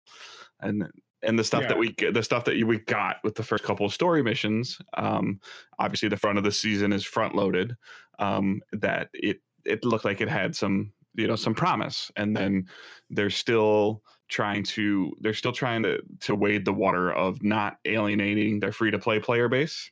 And 0.61 0.91
and 1.23 1.39
the 1.39 1.45
stuff 1.45 1.63
Yeah. 1.63 1.69
that 1.69 1.79
we 1.79 1.93
get, 1.93 2.15
the 2.15 2.23
stuff 2.23 2.45
that 2.45 2.63
we 2.67 2.79
got 2.79 3.17
with 3.25 3.35
the 3.35 3.43
first 3.43 3.65
couple 3.65 3.87
of 3.87 3.93
story 3.93 4.23
missions, 4.23 4.81
um, 4.95 5.41
obviously 5.79 6.09
the 6.09 6.17
front 6.17 6.39
of 6.39 6.45
the 6.45 6.53
season 6.53 6.93
is 6.93 7.05
front 7.05 7.35
loaded. 7.35 7.77
Um, 8.19 8.61
that 8.73 9.09
it 9.15 9.41
it 9.65 9.85
looked 9.85 10.05
like 10.05 10.21
it 10.21 10.29
had 10.29 10.55
some 10.55 10.93
you 11.15 11.27
know 11.27 11.37
some 11.37 11.55
promise 11.55 12.11
and 12.17 12.37
then 12.37 12.67
they're 13.11 13.31
still 13.31 14.03
trying 14.29 14.63
to 14.63 15.13
they're 15.21 15.35
still 15.35 15.53
trying 15.53 15.83
to 15.83 16.01
to 16.21 16.35
wade 16.35 16.65
the 16.65 16.73
water 16.73 17.13
of 17.13 17.43
not 17.43 17.77
alienating 17.85 18.61
their 18.61 18.73
free 18.73 18.91
to 18.91 18.99
play 18.99 19.19
player 19.21 19.49
base 19.49 19.91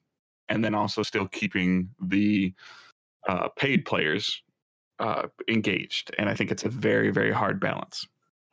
and 0.48 0.64
then 0.64 0.74
also 0.74 1.02
still 1.02 1.28
keeping 1.28 1.90
the 2.02 2.54
uh, 3.28 3.48
paid 3.56 3.84
players 3.84 4.42
uh, 4.98 5.26
engaged 5.48 6.14
and 6.18 6.28
i 6.28 6.34
think 6.34 6.50
it's 6.50 6.64
a 6.64 6.68
very 6.70 7.10
very 7.10 7.32
hard 7.32 7.60
balance 7.60 8.06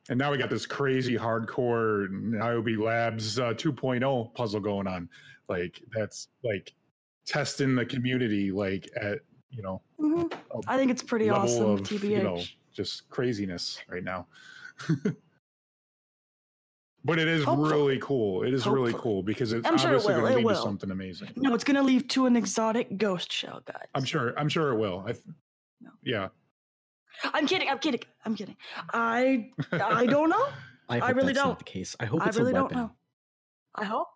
and 0.10 0.17
now 0.20 0.32
we 0.32 0.38
got 0.38 0.50
this 0.50 0.65
crazy 0.65 1.17
hardcore 1.17 2.10
Niobe 2.10 2.80
Labs 2.80 3.39
uh, 3.39 3.54
2.0 3.54 4.34
puzzle 4.34 4.60
going 4.60 4.88
on. 4.88 5.10
Like 5.50 5.82
that's 5.93 6.28
like 6.43 6.74
testing 7.26 7.76
the 7.76 7.86
community, 7.86 8.52
like 8.52 8.89
at 9.00 9.20
you 9.50 9.62
know 9.63 9.82
Mhm. 10.00 10.32
a 10.52 10.60
I 10.67 10.78
think 10.78 10.91
it's 10.91 11.04
pretty 11.04 11.30
awesome. 11.30 11.72
of 11.72 11.82
TBH. 11.82 12.10
you 12.10 12.24
know 12.24 12.41
just 12.74 13.10
craziness 13.10 13.80
right 13.89 14.04
now. 14.04 14.28
but 17.04 17.17
it 17.20 17.28
is 17.28 17.43
Hopefully. 17.43 17.72
really 17.72 18.00
cool. 18.00 18.43
It 18.43 18.54
is 18.54 18.67
really 18.67 18.93
cool 18.98 19.24
because 19.24 19.54
it's 19.54 19.65
I'm 19.67 19.78
sure 19.78 19.91
it 19.93 19.96
obviously 19.96 20.13
will, 20.15 20.22
going 20.22 20.41
to 20.43 20.48
lead 20.48 20.54
to 20.56 20.62
something 20.62 20.91
amazing. 20.91 21.30
no, 21.38 21.54
it's 21.54 21.63
gonna 21.63 21.82
lead 21.84 22.10
to 22.12 22.26
an 22.26 22.36
exotic 22.36 22.98
ghost 22.98 23.32
shell, 23.32 23.62
guys. 23.65 23.88
I'm 23.96 24.04
sure. 24.04 24.38
I'm 24.38 24.50
sure 24.50 24.72
it 24.74 24.78
will. 24.78 25.04
I, 25.08 25.13
th- 25.13 25.24
No. 25.82 25.91
Yeah. 26.04 26.28
I'm 27.34 27.47
kidding. 27.47 27.69
I'm 27.69 27.80
kidding. 27.80 28.01
I'm 28.25 28.36
kidding. 28.36 28.58
I 28.93 29.49
I 29.71 30.06
don't 30.06 30.30
know. 30.30 30.47
I, 30.89 30.97
I 30.97 30.99
hope 30.99 31.15
really 31.15 31.34
that's 31.34 31.39
don't. 31.39 31.47
not 31.49 31.60
the 31.60 31.65
case. 31.65 31.95
I 31.99 32.06
hope 32.06 32.21
I 32.25 32.30
really 32.30 32.51
a 32.51 32.56
don't 32.56 32.71
know. 32.71 32.91
I 33.75 33.86
hope. 33.86 34.08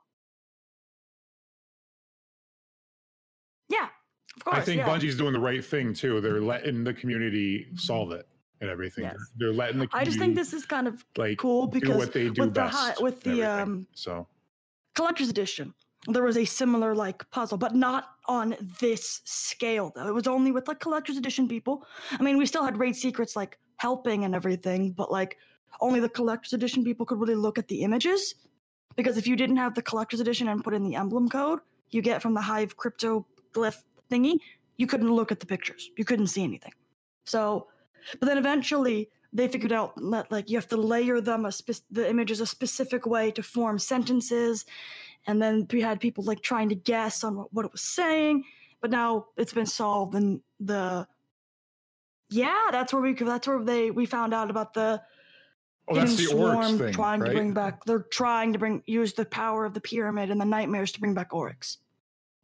Yeah, 3.69 3.87
of 4.35 4.43
course. 4.43 4.57
I 4.57 4.61
think 4.61 4.79
yeah. 4.79 4.87
Bungie's 4.87 5.17
doing 5.17 5.33
the 5.33 5.39
right 5.39 5.63
thing 5.63 5.93
too. 5.93 6.19
They're 6.21 6.41
letting 6.41 6.83
the 6.83 6.93
community 6.93 7.67
solve 7.75 8.11
it 8.11 8.27
and 8.59 8.69
everything. 8.69 9.05
Yes. 9.05 9.15
They're, 9.37 9.47
they're 9.47 9.57
letting 9.57 9.79
the 9.79 9.87
community 9.87 10.01
I 10.01 10.03
just 10.05 10.19
think 10.19 10.35
this 10.35 10.53
is 10.53 10.65
kind 10.65 10.87
of 10.87 11.03
like 11.17 11.37
cool 11.37 11.67
do 11.67 11.79
because 11.79 11.97
what 11.97 12.13
they 12.13 12.29
do 12.29 12.41
with 12.41 12.53
the 12.53 12.61
best 12.61 12.77
hi- 12.77 12.93
with 12.99 13.21
the 13.21 13.43
um 13.43 13.87
so 13.93 14.27
collector's 14.95 15.29
edition, 15.29 15.73
there 16.07 16.23
was 16.23 16.37
a 16.37 16.45
similar 16.45 16.95
like 16.95 17.29
puzzle, 17.31 17.57
but 17.57 17.75
not 17.75 18.15
on 18.27 18.55
this 18.79 19.21
scale 19.25 19.91
though. 19.95 20.07
It 20.07 20.13
was 20.13 20.27
only 20.27 20.51
with 20.51 20.67
like 20.67 20.79
collector's 20.79 21.17
edition 21.17 21.47
people. 21.47 21.85
I 22.11 22.23
mean, 22.23 22.37
we 22.37 22.45
still 22.45 22.63
had 22.63 22.77
raid 22.77 22.95
secrets 22.95 23.35
like 23.35 23.59
helping 23.77 24.25
and 24.25 24.33
everything, 24.33 24.91
but 24.91 25.11
like 25.11 25.37
only 25.79 25.99
the 25.99 26.09
collector's 26.09 26.53
edition 26.53 26.83
people 26.83 27.05
could 27.05 27.19
really 27.19 27.35
look 27.35 27.57
at 27.57 27.67
the 27.67 27.81
images. 27.81 28.35
Because 28.95 29.17
if 29.17 29.27
you 29.27 29.35
didn't 29.35 29.57
have 29.57 29.73
the 29.73 29.81
collector's 29.81 30.19
edition 30.19 30.47
and 30.47 30.63
put 30.63 30.73
in 30.73 30.83
the 30.83 30.95
emblem 30.95 31.29
code 31.29 31.59
you 31.91 32.01
get 32.01 32.21
from 32.21 32.33
the 32.33 32.41
Hive 32.41 32.75
crypto 32.77 33.25
glyph 33.53 33.83
thingy, 34.09 34.37
you 34.77 34.87
couldn't 34.87 35.11
look 35.11 35.31
at 35.31 35.39
the 35.39 35.45
pictures. 35.45 35.91
You 35.97 36.05
couldn't 36.05 36.27
see 36.27 36.43
anything. 36.43 36.73
So, 37.25 37.67
but 38.19 38.27
then 38.27 38.37
eventually 38.37 39.09
they 39.33 39.47
figured 39.47 39.71
out 39.71 39.95
that 39.95 40.31
like 40.31 40.49
you 40.49 40.57
have 40.57 40.67
to 40.69 40.77
layer 40.77 41.21
them 41.21 41.45
a 41.45 41.51
spec- 41.51 41.87
the 41.91 42.09
images 42.09 42.41
a 42.41 42.45
specific 42.45 43.05
way 43.05 43.31
to 43.31 43.43
form 43.43 43.77
sentences 43.77 44.65
and 45.27 45.41
then 45.41 45.67
we 45.71 45.81
had 45.81 45.99
people 45.99 46.23
like 46.23 46.41
trying 46.41 46.69
to 46.69 46.75
guess 46.75 47.23
on 47.23 47.35
what, 47.35 47.53
what 47.53 47.65
it 47.65 47.71
was 47.71 47.81
saying 47.81 48.43
but 48.81 48.91
now 48.91 49.27
it's 49.37 49.53
been 49.53 49.65
solved 49.65 50.15
and 50.15 50.41
the 50.59 51.07
yeah 52.29 52.67
that's 52.71 52.93
where 52.93 53.01
we 53.01 53.13
that's 53.13 53.47
where 53.47 53.63
they 53.63 53.91
we 53.91 54.05
found 54.05 54.33
out 54.33 54.49
about 54.49 54.73
the 54.73 55.01
oh, 55.87 55.95
that's 55.95 56.15
the 56.15 56.23
swarmed, 56.23 56.79
thing, 56.79 56.93
trying 56.93 57.19
right? 57.19 57.29
to 57.29 57.33
bring 57.33 57.53
back 57.53 57.83
they're 57.85 57.99
trying 57.99 58.53
to 58.53 58.59
bring 58.59 58.83
use 58.85 59.13
the 59.13 59.25
power 59.25 59.65
of 59.65 59.73
the 59.73 59.81
pyramid 59.81 60.29
and 60.31 60.41
the 60.41 60.45
nightmares 60.45 60.91
to 60.91 60.99
bring 60.99 61.13
back 61.13 61.33
oryx 61.33 61.77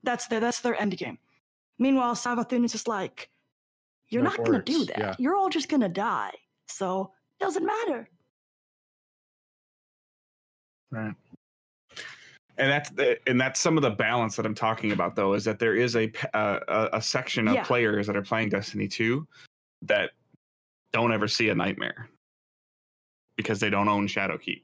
that's 0.04 0.28
their 0.28 0.40
that's 0.40 0.62
their 0.62 0.80
end 0.80 0.96
game 0.98 1.18
meanwhile 1.80 2.14
savathun 2.14 2.64
is 2.64 2.72
just 2.72 2.88
like 2.88 3.30
you're 4.10 4.24
No 4.24 4.30
not 4.30 4.44
gonna 4.44 4.62
do 4.62 4.86
that 4.86 4.98
yeah. 4.98 5.16
you're 5.18 5.36
all 5.36 5.50
just 5.50 5.70
gonna 5.70 5.90
die 5.90 6.34
so 6.68 7.12
it 7.40 7.44
doesn't 7.44 7.66
matter 7.66 8.10
Right. 10.90 11.14
And 12.60 12.72
that's 12.72 12.90
the, 12.92 13.18
and 13.30 13.40
that's 13.40 13.60
some 13.60 13.78
of 13.78 13.84
the 13.84 13.92
balance 13.92 14.36
that 14.36 14.46
I'm 14.46 14.56
talking 14.56 14.92
about, 14.92 15.16
though, 15.16 15.34
is 15.34 15.44
that 15.46 15.60
there 15.60 15.76
is 15.76 15.96
a 15.96 16.12
uh, 16.34 16.60
a, 16.68 16.98
a 16.98 17.02
section 17.02 17.48
of 17.48 17.56
Yeah. 17.56 17.64
players 17.64 18.08
that 18.08 18.16
are 18.18 18.22
playing 18.24 18.50
Destiny 18.50 18.88
2 18.88 19.28
that 19.84 20.12
don't 20.94 21.14
ever 21.14 21.28
see 21.28 21.50
a 21.50 21.56
nightmare 21.56 22.10
because 23.36 23.60
they 23.60 23.70
don't 23.70 23.88
own 23.88 24.08
Shadowkeep. 24.08 24.64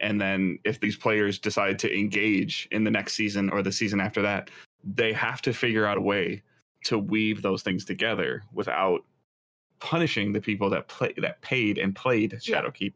And 0.00 0.18
then 0.18 0.58
if 0.64 0.80
these 0.80 0.96
players 0.96 1.38
decide 1.38 1.78
to 1.80 1.94
engage 1.94 2.66
in 2.70 2.84
the 2.84 2.90
next 2.90 3.12
season 3.14 3.50
or 3.50 3.62
the 3.62 3.72
season 3.72 4.00
after 4.00 4.22
that, 4.22 4.50
they 4.82 5.12
have 5.12 5.42
to 5.42 5.52
figure 5.52 5.84
out 5.84 5.98
a 5.98 6.00
way 6.00 6.42
to 6.84 6.98
weave 6.98 7.42
those 7.42 7.62
things 7.62 7.84
together 7.84 8.42
without 8.54 9.00
punishing 9.80 10.32
the 10.32 10.40
people 10.40 10.70
that 10.70 10.88
play 10.88 11.12
that 11.18 11.42
paid 11.42 11.76
and 11.76 11.94
played 11.94 12.32
Yeah. 12.44 12.62
Shadowkeep, 12.62 12.94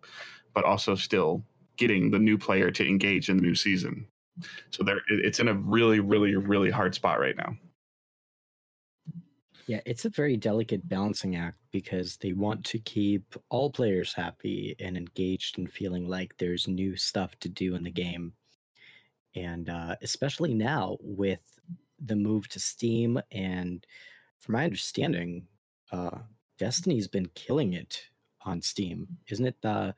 but 0.55 0.65
also 0.65 0.95
still 0.95 1.45
getting 1.77 2.11
the 2.11 2.19
new 2.19 2.39
player 2.39 2.71
to 2.71 2.89
engage 2.89 3.29
in 3.29 3.37
the 3.37 3.43
new 3.43 3.55
season. 3.55 4.07
So 4.71 4.83
there, 4.83 5.01
it's 5.09 5.41
in 5.41 5.49
a 5.49 5.55
really, 5.55 6.01
really, 6.01 6.35
really 6.37 6.71
hard 6.71 6.95
spot 6.95 7.21
right 7.21 7.37
now. 7.37 7.57
Yeah, 9.67 9.81
it's 9.87 10.05
a 10.05 10.11
very 10.11 10.37
delicate 10.37 10.87
balancing 10.87 11.37
act 11.37 11.59
because 11.71 12.19
they 12.19 12.33
want 12.33 12.65
to 12.67 12.79
keep 12.79 13.35
all 13.49 13.71
players 13.71 14.13
happy 14.13 14.77
and 14.79 14.97
engaged 14.97 15.59
and 15.59 15.73
feeling 15.73 16.07
like 16.07 16.37
there's 16.37 16.69
new 16.69 16.97
stuff 16.97 17.39
to 17.41 17.49
do 17.49 17.75
in 17.75 17.83
the 17.83 17.91
game. 17.91 18.35
And 19.35 19.71
uh, 19.71 19.97
especially 20.03 20.53
now 20.53 20.99
with 21.01 21.41
the 21.99 22.17
move 22.17 22.49
to 22.49 22.61
Steam, 22.61 23.21
and 23.33 23.87
from 24.41 24.53
my 24.53 24.65
understanding, 24.65 25.47
uh, 25.91 26.19
Destiny's 26.59 27.09
been 27.09 27.31
killing 27.35 27.73
it 27.73 28.03
on 28.45 28.61
Steam. 28.61 29.07
Isn't 29.29 29.47
it 29.47 29.57
the 29.63 29.95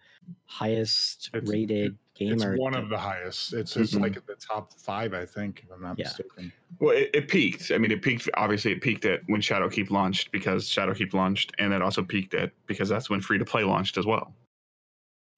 highest 0.46 1.30
It's- 1.34 1.50
rated 1.50 1.96
game? 2.14 2.32
It's 2.34 2.44
or 2.44 2.56
one 2.56 2.74
of 2.76 2.88
the 2.88 2.98
highest. 2.98 3.52
It's 3.52 3.76
it's 3.76 3.94
Mhm. 3.94 4.00
like 4.00 4.26
the 4.26 4.34
top 4.36 4.72
five, 4.78 5.14
I 5.14 5.26
think, 5.26 5.62
if 5.64 5.70
I'm 5.72 5.82
not 5.82 5.98
Yeah. 5.98 6.04
mistaken. 6.06 6.52
Well, 6.78 6.96
it, 6.96 7.10
it 7.14 7.28
peaked. 7.28 7.70
I 7.70 7.78
mean, 7.78 7.90
it 7.90 8.02
peaked. 8.02 8.28
Obviously, 8.34 8.72
it 8.72 8.80
peaked 8.80 9.04
at 9.04 9.22
when 9.26 9.40
Shadowkeep 9.40 9.90
launched 9.90 10.30
because 10.32 10.68
Shadowkeep 10.68 11.12
launched, 11.12 11.52
and 11.58 11.72
it 11.72 11.82
also 11.82 12.02
peaked 12.02 12.34
at 12.34 12.52
because 12.66 12.88
that's 12.88 13.10
when 13.10 13.20
free 13.20 13.38
to 13.38 13.44
play 13.44 13.64
launched 13.64 13.98
as 13.98 14.06
well. 14.06 14.34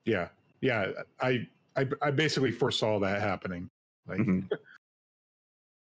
Yeah, 0.05 0.29
yeah. 0.61 0.93
I 1.21 1.49
I, 1.77 1.87
I 2.03 2.11
basically 2.11 2.51
foresaw 2.51 2.99
that 3.01 3.21
happening. 3.21 3.71
Like, 4.07 4.19
Mhm. 4.19 4.51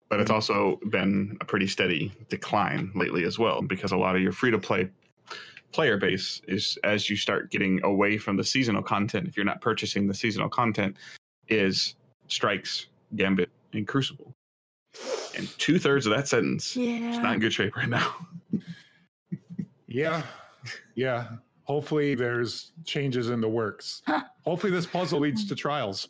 But 0.09 0.19
it's 0.19 0.29
also 0.29 0.79
been 0.91 1.37
a 1.41 1.45
pretty 1.45 1.65
steady 1.65 2.11
decline 2.29 2.91
lately 2.93 3.23
as 3.23 3.39
well 3.39 3.63
because 3.63 3.91
a 3.91 3.97
lot 3.97 4.15
of 4.15 4.21
your 4.21 4.31
free 4.31 4.51
to 4.51 4.59
play 4.59 4.89
player 5.73 5.97
base 5.97 6.41
is 6.47 6.77
as 6.83 7.09
you 7.09 7.17
start 7.17 7.51
getting 7.51 7.83
away 7.83 8.17
from 8.17 8.37
the 8.37 8.43
seasonal 8.43 8.81
content, 8.83 9.27
if 9.27 9.35
you're 9.35 9.45
not 9.45 9.59
purchasing 9.59 10.07
the 10.07 10.13
seasonal 10.13 10.47
content, 10.49 10.95
is 11.49 11.95
Strikes, 12.27 12.87
Gambit, 13.15 13.49
and 13.73 13.85
Crucible. 13.87 14.33
And 15.35 15.49
two 15.57 15.79
thirds 15.79 16.05
of 16.05 16.15
that 16.15 16.27
sentence 16.27 16.71
is 16.71 16.77
Yeah. 16.77 17.21
not 17.21 17.33
in 17.33 17.39
good 17.39 17.51
shape 17.53 17.75
right 17.75 17.89
now. 17.89 18.15
yeah, 19.87 20.23
yeah. 20.95 21.27
Hopefully, 21.65 22.13
there's 22.13 22.71
changes 22.83 23.29
in 23.29 23.39
the 23.39 23.47
works. 23.47 24.01
Hopefully, 24.43 24.71
this 24.71 24.85
puzzle 24.85 25.21
leads 25.21 25.47
to 25.47 25.55
trials. 25.55 26.07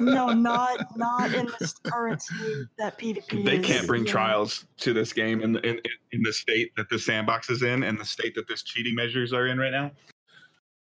no, 0.00 0.28
not 0.32 0.96
not 0.96 1.34
in 1.34 1.48
this 1.60 1.74
current 1.84 2.22
state 2.22 2.66
that 2.78 2.98
PvP. 2.98 3.44
they 3.44 3.56
is, 3.56 3.66
can't 3.66 3.86
bring 3.86 4.06
yeah. 4.06 4.12
trials 4.12 4.64
to 4.78 4.94
this 4.94 5.12
game 5.12 5.42
in, 5.42 5.56
in 5.58 5.78
in 6.12 6.22
the 6.22 6.32
state 6.32 6.72
that 6.76 6.88
the 6.88 6.98
sandbox 6.98 7.50
is 7.50 7.62
in 7.62 7.82
and 7.82 8.00
the 8.00 8.04
state 8.04 8.34
that 8.34 8.48
this 8.48 8.62
cheating 8.62 8.94
measures 8.94 9.32
are 9.34 9.46
in 9.48 9.58
right 9.58 9.72
now. 9.72 9.90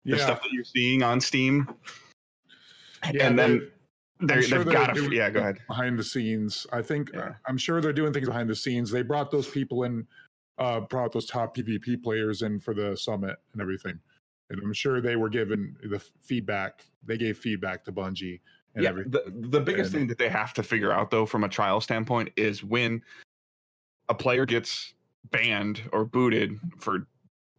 The 0.05 0.17
yeah, 0.17 0.24
stuff 0.24 0.43
that 0.43 0.51
you're 0.51 0.65
seeing 0.65 1.01
on 1.01 1.19
Steam, 1.19 1.67
yeah. 3.11 3.28
and 3.28 3.38
then 3.38 3.72
they're, 4.22 4.41
sure 4.41 4.63
they've 4.63 4.74
got 4.74 4.88
to. 4.88 5.01
doing 5.01 5.13
Yeah, 5.13 5.30
go 5.30 5.39
ahead. 5.39 5.57
behind 5.67 5.97
the 5.97 6.03
scenes. 6.03 6.67
I 6.72 6.82
think 6.82 7.09
Yeah. 7.13 7.34
I'm 7.47 7.57
sure 7.57 7.82
they're 7.82 7.93
doing 7.93 8.13
things 8.13 8.28
behind 8.28 8.49
the 8.49 8.55
scenes. 8.55 8.91
They 8.91 9.01
brought 9.01 9.32
those 9.32 9.47
people 9.49 9.84
in, 9.84 10.07
uh, 10.59 10.82
brought 10.82 11.11
those 11.11 11.26
top 11.26 11.55
PvP 11.55 12.03
players 12.03 12.43
in 12.43 12.59
for 12.59 12.74
the 12.74 12.95
summit 12.95 13.38
and 13.53 13.61
everything. 13.61 13.99
And 14.52 14.62
I'm 14.62 14.74
sure 14.74 14.99
they 15.02 15.16
were 15.16 15.30
given 15.30 15.76
the 15.84 15.99
feedback. 16.22 16.86
They 17.06 17.18
gave 17.18 17.38
feedback 17.38 17.84
to 17.86 17.91
Bungie 17.91 18.39
and 18.76 18.84
Yeah, 18.84 18.89
everything. 18.89 19.12
the, 19.12 19.24
the 19.47 19.62
biggest 19.62 19.93
And- 19.93 20.02
thing 20.02 20.08
that 20.08 20.18
they 20.18 20.30
have 20.30 20.54
to 20.56 20.64
figure 20.64 20.91
out 20.91 21.10
though, 21.10 21.26
from 21.26 21.43
a 21.43 21.49
trial 21.49 21.80
standpoint, 21.82 22.30
is 22.36 22.64
when 22.64 23.02
a 24.10 24.14
player 24.14 24.45
gets 24.45 24.93
banned 25.32 25.82
or 25.93 26.04
booted 26.04 26.60
for 26.78 27.08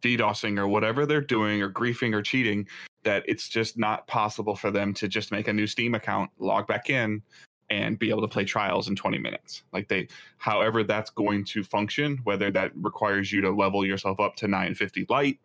DDoSing 0.03 0.59
or 0.59 0.67
whatever 0.67 1.05
they're 1.05 1.21
doing 1.21 1.61
or 1.61 1.69
griefing 1.71 2.13
or 2.13 2.21
cheating, 2.21 2.67
that 3.03 3.23
it's 3.27 3.49
just 3.49 3.77
not 3.77 4.05
possible 4.07 4.55
for 4.55 4.69
them 4.69 4.93
to 4.93 5.07
just 5.07 5.31
make 5.31 5.47
a 5.47 5.53
new 5.53 5.65
Steam 5.65 5.95
account, 5.95 6.29
log 6.37 6.67
back 6.67 6.89
in, 6.89 7.21
and 7.69 7.97
be 7.97 8.09
able 8.09 8.21
to 8.21 8.27
play 8.27 8.43
trials 8.45 8.87
in 8.87 8.95
20 8.95 9.17
minutes. 9.17 9.63
Like 9.71 9.87
they, 9.87 10.07
however 10.37 10.83
that's 10.83 11.09
going 11.09 11.43
to 11.45 11.63
function, 11.63 12.19
whether 12.23 12.51
that 12.51 12.71
requires 12.75 13.31
you 13.31 13.41
to 13.41 13.49
level 13.49 13.85
yourself 13.85 14.19
up 14.19 14.35
to 14.37 14.47
950 14.47 15.05
light, 15.09 15.39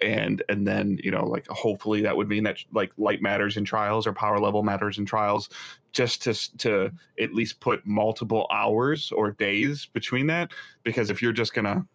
and 0.00 0.42
and 0.48 0.66
then 0.66 0.98
you 1.02 1.10
know 1.10 1.24
like 1.24 1.46
hopefully 1.48 2.02
that 2.02 2.16
would 2.16 2.28
mean 2.28 2.44
that 2.44 2.58
like 2.72 2.92
light 2.98 3.22
matters 3.22 3.56
in 3.56 3.64
trials 3.64 4.06
or 4.06 4.12
power 4.12 4.38
level 4.38 4.62
matters 4.62 4.98
in 4.98 5.06
trials 5.06 5.48
just 5.92 6.22
to 6.22 6.58
to 6.58 6.90
at 7.20 7.32
least 7.32 7.60
put 7.60 7.86
multiple 7.86 8.46
hours 8.52 9.10
or 9.12 9.32
days 9.32 9.86
between 9.92 10.26
that 10.26 10.52
because 10.84 11.10
if 11.10 11.22
you're 11.22 11.32
just 11.32 11.54
gonna 11.54 11.86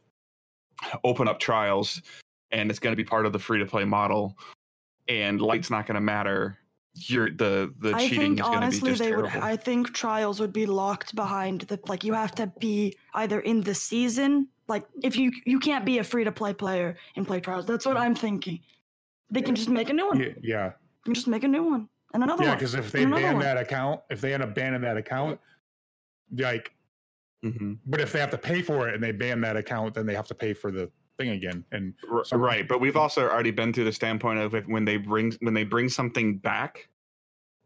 open 1.04 1.28
up 1.28 1.40
trials 1.40 2.02
and 2.52 2.70
it's 2.70 2.80
gonna 2.80 2.96
be 2.96 3.04
part 3.04 3.26
of 3.26 3.34
the 3.34 3.40
free 3.40 3.60
to 3.60 3.66
play 3.66 3.86
model 3.86 4.36
and 5.08 5.42
light's 5.42 5.70
not 5.70 5.86
gonna 5.86 6.02
matter 6.02 6.58
you're 6.94 7.30
the 7.30 7.74
the 7.80 7.94
I 7.96 8.08
cheating 8.08 8.36
think 8.36 8.40
is 8.40 8.46
gonna 8.46 8.60
be 8.60 8.66
honestly 8.66 8.90
just 8.90 9.02
they 9.02 9.10
terrible. 9.10 9.30
would. 9.30 9.44
I 9.44 9.56
think 9.56 9.94
trials 9.94 10.40
would 10.40 10.52
be 10.52 10.66
locked 10.66 11.16
behind 11.16 11.62
the 11.62 11.80
like. 11.88 12.04
You 12.04 12.14
have 12.14 12.36
to 12.36 12.52
be 12.60 12.98
either 13.14 13.40
in 13.40 13.62
the 13.62 13.74
season, 13.74 14.50
like 14.72 14.86
if 15.04 15.16
you 15.18 15.32
you 15.46 15.60
can't 15.60 15.86
be 15.86 16.00
a 16.00 16.04
free 16.04 16.24
to 16.24 16.32
play 16.32 16.54
player 16.54 16.96
and 17.16 17.28
play 17.28 17.40
trials. 17.40 17.66
That's 17.68 17.86
what 17.86 17.98
I'm 17.98 18.16
thinking. 18.16 18.60
They 19.30 19.42
can 19.42 19.54
just 19.54 19.70
make 19.70 19.90
a 19.90 19.94
new 19.94 20.08
one. 20.08 20.20
yeah, 20.20 20.30
yeah, 20.42 20.68
They 20.70 21.10
can 21.10 21.14
just 21.14 21.28
make 21.28 21.44
a 21.44 21.48
new 21.48 21.64
one 21.64 21.88
and 22.14 22.24
another 22.24 22.44
yeah. 22.44 22.50
one. 22.52 22.58
Because 22.58 22.74
if 22.74 22.92
they 22.92 23.06
ban 23.06 23.36
one. 23.36 23.40
that 23.44 23.58
account, 23.58 24.02
if 24.10 24.20
they 24.22 24.34
end 24.34 24.42
up 24.44 24.56
banning 24.56 24.82
that 24.82 24.98
account, 24.98 25.40
like, 26.38 26.74
Mhm. 27.46 27.78
but 27.86 28.00
if 28.02 28.12
they 28.12 28.20
have 28.20 28.32
to 28.32 28.38
pay 28.38 28.62
for 28.62 28.88
it 28.90 28.96
and 28.96 29.04
they 29.04 29.12
ban 29.12 29.42
that 29.42 29.56
account, 29.58 29.94
then 29.94 30.06
they 30.06 30.16
have 30.16 30.28
to 30.28 30.36
pay 30.36 30.54
for 30.54 30.72
the 30.72 30.90
thing 31.18 31.30
again. 31.30 31.64
And 31.72 31.94
So- 32.24 32.38
right 32.38 32.68
but 32.68 32.80
we've 32.80 32.98
also 32.98 33.28
already 33.30 33.52
been 33.52 33.72
through 33.74 33.84
the 33.86 33.92
standpoint 33.94 34.40
of 34.40 34.56
if 34.56 34.66
when 34.68 34.86
they 34.86 34.98
bring 34.98 35.34
when 35.42 35.54
they 35.54 35.64
bring 35.66 35.90
something 35.90 36.38
back 36.38 36.88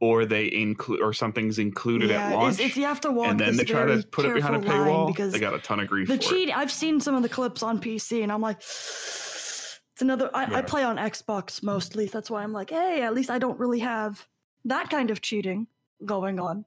or 0.02 0.26
they 0.26 0.52
include 0.52 1.02
or 1.02 1.14
something's 1.14 1.58
included 1.58 2.10
yeah, 2.10 2.28
at 2.28 2.36
launch 2.36 2.56
it's, 2.56 2.70
it's, 2.70 2.78
you 2.78 2.84
have 2.84 3.00
to 3.02 3.12
walk 3.12 3.28
and 3.28 3.40
then 3.40 3.56
this 3.56 3.60
they 3.60 3.64
try 3.64 3.86
to 3.86 4.06
put 4.08 4.26
it 4.26 4.34
behind 4.36 4.56
a 4.56 4.60
careful 4.60 4.80
line 4.80 4.90
paywall 4.90 5.08
because 5.08 5.32
they 5.32 5.40
got 5.40 5.54
a 5.54 5.60
ton 5.60 5.80
of 5.80 5.88
grief 5.88 6.08
the 6.08 6.18
for 6.18 6.22
it. 6.22 6.28
cheat. 6.28 6.58
I've 6.58 6.72
seen 6.72 7.00
some 7.00 7.16
of 7.16 7.24
the 7.24 7.30
clips 7.30 7.64
on 7.64 7.80
PC, 7.80 8.22
and 8.22 8.32
I'm 8.32 8.42
like, 8.42 8.58
it's 8.58 10.02
another. 10.02 10.30
I, 10.34 10.56
I 10.56 10.62
play 10.62 10.84
on 10.84 10.98
Xbox 10.98 11.64
mostly. 11.64 12.08
That's 12.08 12.30
why 12.30 12.44
I'm 12.44 12.52
like, 12.52 12.72
hey, 12.72 13.04
at 13.04 13.14
least 13.14 13.30
I 13.30 13.40
don't 13.40 13.58
really 13.58 13.80
have 13.80 14.28
that 14.66 14.90
kind 14.90 15.12
of 15.12 15.22
cheating 15.22 15.68
going 16.04 16.40
on. 16.40 16.66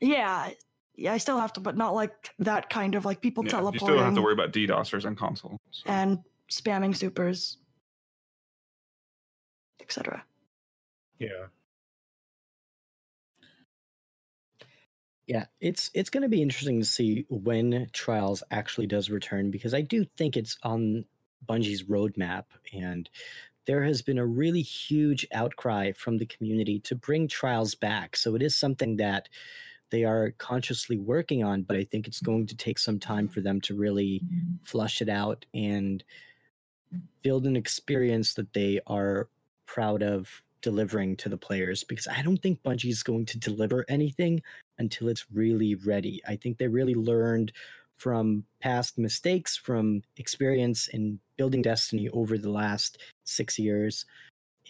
Yeah, 0.00 0.50
yeah, 0.96 1.12
I 1.12 1.18
still 1.18 1.38
have 1.38 1.52
to, 1.54 1.60
but 1.60 1.76
not 1.76 1.94
like 1.94 2.34
that 2.40 2.68
kind 2.70 2.96
of 2.96 3.04
like 3.04 3.20
people 3.20 3.44
Yeah, 3.44 3.50
teleporting 3.52 3.80
you 3.80 3.86
still 3.86 3.96
don't 3.96 4.04
have 4.04 4.14
to 4.14 4.22
worry 4.22 4.32
about 4.32 4.52
DDoSers 4.52 5.04
on 5.06 5.14
console. 5.14 5.60
so. 5.70 5.84
and 5.86 6.18
spamming 6.50 6.96
supers, 6.96 7.58
etc. 9.80 10.24
yeah, 11.18 11.46
Yeah, 15.28 15.44
it's 15.60 15.90
it's 15.92 16.08
going 16.08 16.22
to 16.22 16.28
be 16.28 16.40
interesting 16.40 16.80
to 16.80 16.86
see 16.86 17.26
when 17.28 17.88
Trials 17.92 18.42
actually 18.50 18.86
does 18.86 19.10
return 19.10 19.50
because 19.50 19.74
I 19.74 19.82
do 19.82 20.06
think 20.16 20.38
it's 20.38 20.56
on 20.62 21.04
Bungie's 21.46 21.82
roadmap 21.82 22.44
and 22.72 23.08
there 23.66 23.84
has 23.84 24.00
been 24.00 24.16
a 24.16 24.24
really 24.24 24.62
huge 24.62 25.26
outcry 25.34 25.92
from 25.92 26.16
the 26.16 26.24
community 26.24 26.80
to 26.80 26.94
bring 26.94 27.28
Trials 27.28 27.74
back. 27.74 28.16
So 28.16 28.34
it 28.34 28.42
is 28.42 28.56
something 28.56 28.96
that 28.96 29.28
they 29.90 30.04
are 30.04 30.30
consciously 30.38 30.96
working 30.96 31.44
on, 31.44 31.60
but 31.60 31.76
I 31.76 31.84
think 31.84 32.06
it's 32.06 32.22
going 32.22 32.46
to 32.46 32.56
take 32.56 32.78
some 32.78 32.98
time 32.98 33.28
for 33.28 33.42
them 33.42 33.60
to 33.62 33.76
really 33.76 34.22
flush 34.64 35.02
it 35.02 35.10
out 35.10 35.44
and 35.52 36.02
build 37.20 37.46
an 37.46 37.56
experience 37.56 38.32
that 38.34 38.54
they 38.54 38.80
are 38.86 39.28
proud 39.66 40.02
of 40.02 40.42
delivering 40.62 41.16
to 41.16 41.28
the 41.28 41.36
players 41.36 41.84
because 41.84 42.08
I 42.08 42.22
don't 42.22 42.36
think 42.38 42.62
Bungie 42.62 42.90
is 42.90 43.02
going 43.02 43.26
to 43.26 43.38
deliver 43.38 43.84
anything 43.88 44.42
until 44.78 45.08
it's 45.08 45.26
really 45.32 45.74
ready. 45.74 46.20
I 46.26 46.36
think 46.36 46.58
they 46.58 46.68
really 46.68 46.94
learned 46.94 47.52
from 47.96 48.44
past 48.60 48.96
mistakes, 48.96 49.56
from 49.56 50.02
experience 50.16 50.88
in 50.88 51.18
building 51.36 51.62
Destiny 51.62 52.08
over 52.10 52.38
the 52.38 52.50
last 52.50 52.98
six 53.24 53.58
years. 53.58 54.06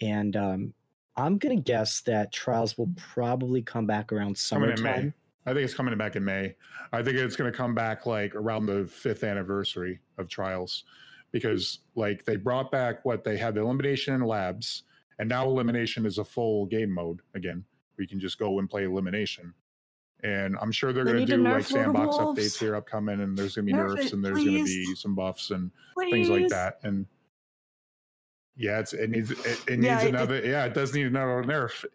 And 0.01 0.35
um, 0.35 0.73
I'm 1.15 1.37
going 1.37 1.55
to 1.55 1.61
guess 1.61 2.01
that 2.01 2.31
Trials 2.31 2.77
will 2.77 2.89
probably 2.97 3.61
come 3.61 3.85
back 3.85 4.11
around 4.11 4.39
coming 4.49 4.71
in 4.71 4.81
May. 4.81 4.89
summertime. 4.89 5.13
I 5.45 5.53
think 5.53 5.63
it's 5.63 5.73
coming 5.73 5.97
back 5.97 6.15
in 6.15 6.25
May. 6.25 6.55
I 6.91 7.03
think 7.03 7.17
it's 7.17 7.35
going 7.35 7.51
to 7.51 7.57
come 7.57 7.75
back 7.75 8.05
like 8.05 8.35
around 8.35 8.65
the 8.65 8.85
fifth 8.85 9.23
anniversary 9.23 9.99
of 10.17 10.27
Trials, 10.27 10.83
because 11.31 11.79
like 11.95 12.25
they 12.25 12.35
brought 12.35 12.71
back 12.71 13.05
what 13.05 13.23
they 13.23 13.37
had 13.37 13.55
the 13.55 13.61
elimination 13.61 14.13
in 14.15 14.21
labs, 14.21 14.83
and 15.19 15.29
now 15.29 15.45
elimination 15.47 16.05
is 16.05 16.17
a 16.17 16.23
full 16.25 16.65
game 16.65 16.89
mode 16.91 17.19
again. 17.35 17.63
We 17.97 18.07
can 18.07 18.19
just 18.19 18.39
go 18.39 18.59
and 18.59 18.69
play 18.69 18.85
elimination. 18.85 19.53
And 20.23 20.57
I'm 20.61 20.71
sure 20.71 20.91
they're 20.91 21.05
going 21.05 21.25
to 21.25 21.25
do 21.25 21.37
like 21.43 21.47
nerf 21.47 21.49
Lord 21.51 21.59
of 21.61 21.67
sandbox 21.67 22.17
updates 22.17 22.59
here 22.59 22.75
upcoming, 22.75 23.21
and 23.21 23.37
there's 23.37 23.55
going 23.55 23.67
to 23.67 23.73
be 23.73 23.77
Nerf 23.77 23.89
nerfs 23.95 24.05
it, 24.07 24.13
and 24.13 24.25
there's 24.25 24.43
going 24.43 24.57
to 24.57 24.63
be 24.65 24.95
some 24.95 25.15
buffs 25.15 25.51
and 25.51 25.71
things 26.09 26.29
like 26.29 26.47
that. 26.49 26.79
And 26.83 27.05
yeah, 28.57 28.79
it's 28.79 28.93
it 28.93 29.09
needs 29.09 29.31
it, 29.31 29.37
it 29.67 29.79
Yeah, 29.79 29.93
needs 29.93 30.03
it- 30.03 30.09
another 30.09 30.41
yeah, 30.45 30.65
it 30.65 30.73
does 30.73 30.93
need 30.93 31.05
another 31.07 31.43
nerf. 31.43 31.85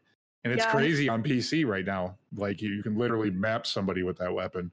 And 0.44 0.52
it's 0.52 0.64
Yeah. 0.64 0.70
crazy 0.70 1.08
on 1.08 1.22
PC 1.22 1.64
right 1.66 1.84
now. 1.84 2.16
Like 2.36 2.60
you, 2.62 2.70
you 2.70 2.82
can 2.82 2.96
literally 2.96 3.30
map 3.30 3.66
somebody 3.66 4.02
with 4.02 4.18
that 4.18 4.32
weapon. 4.32 4.70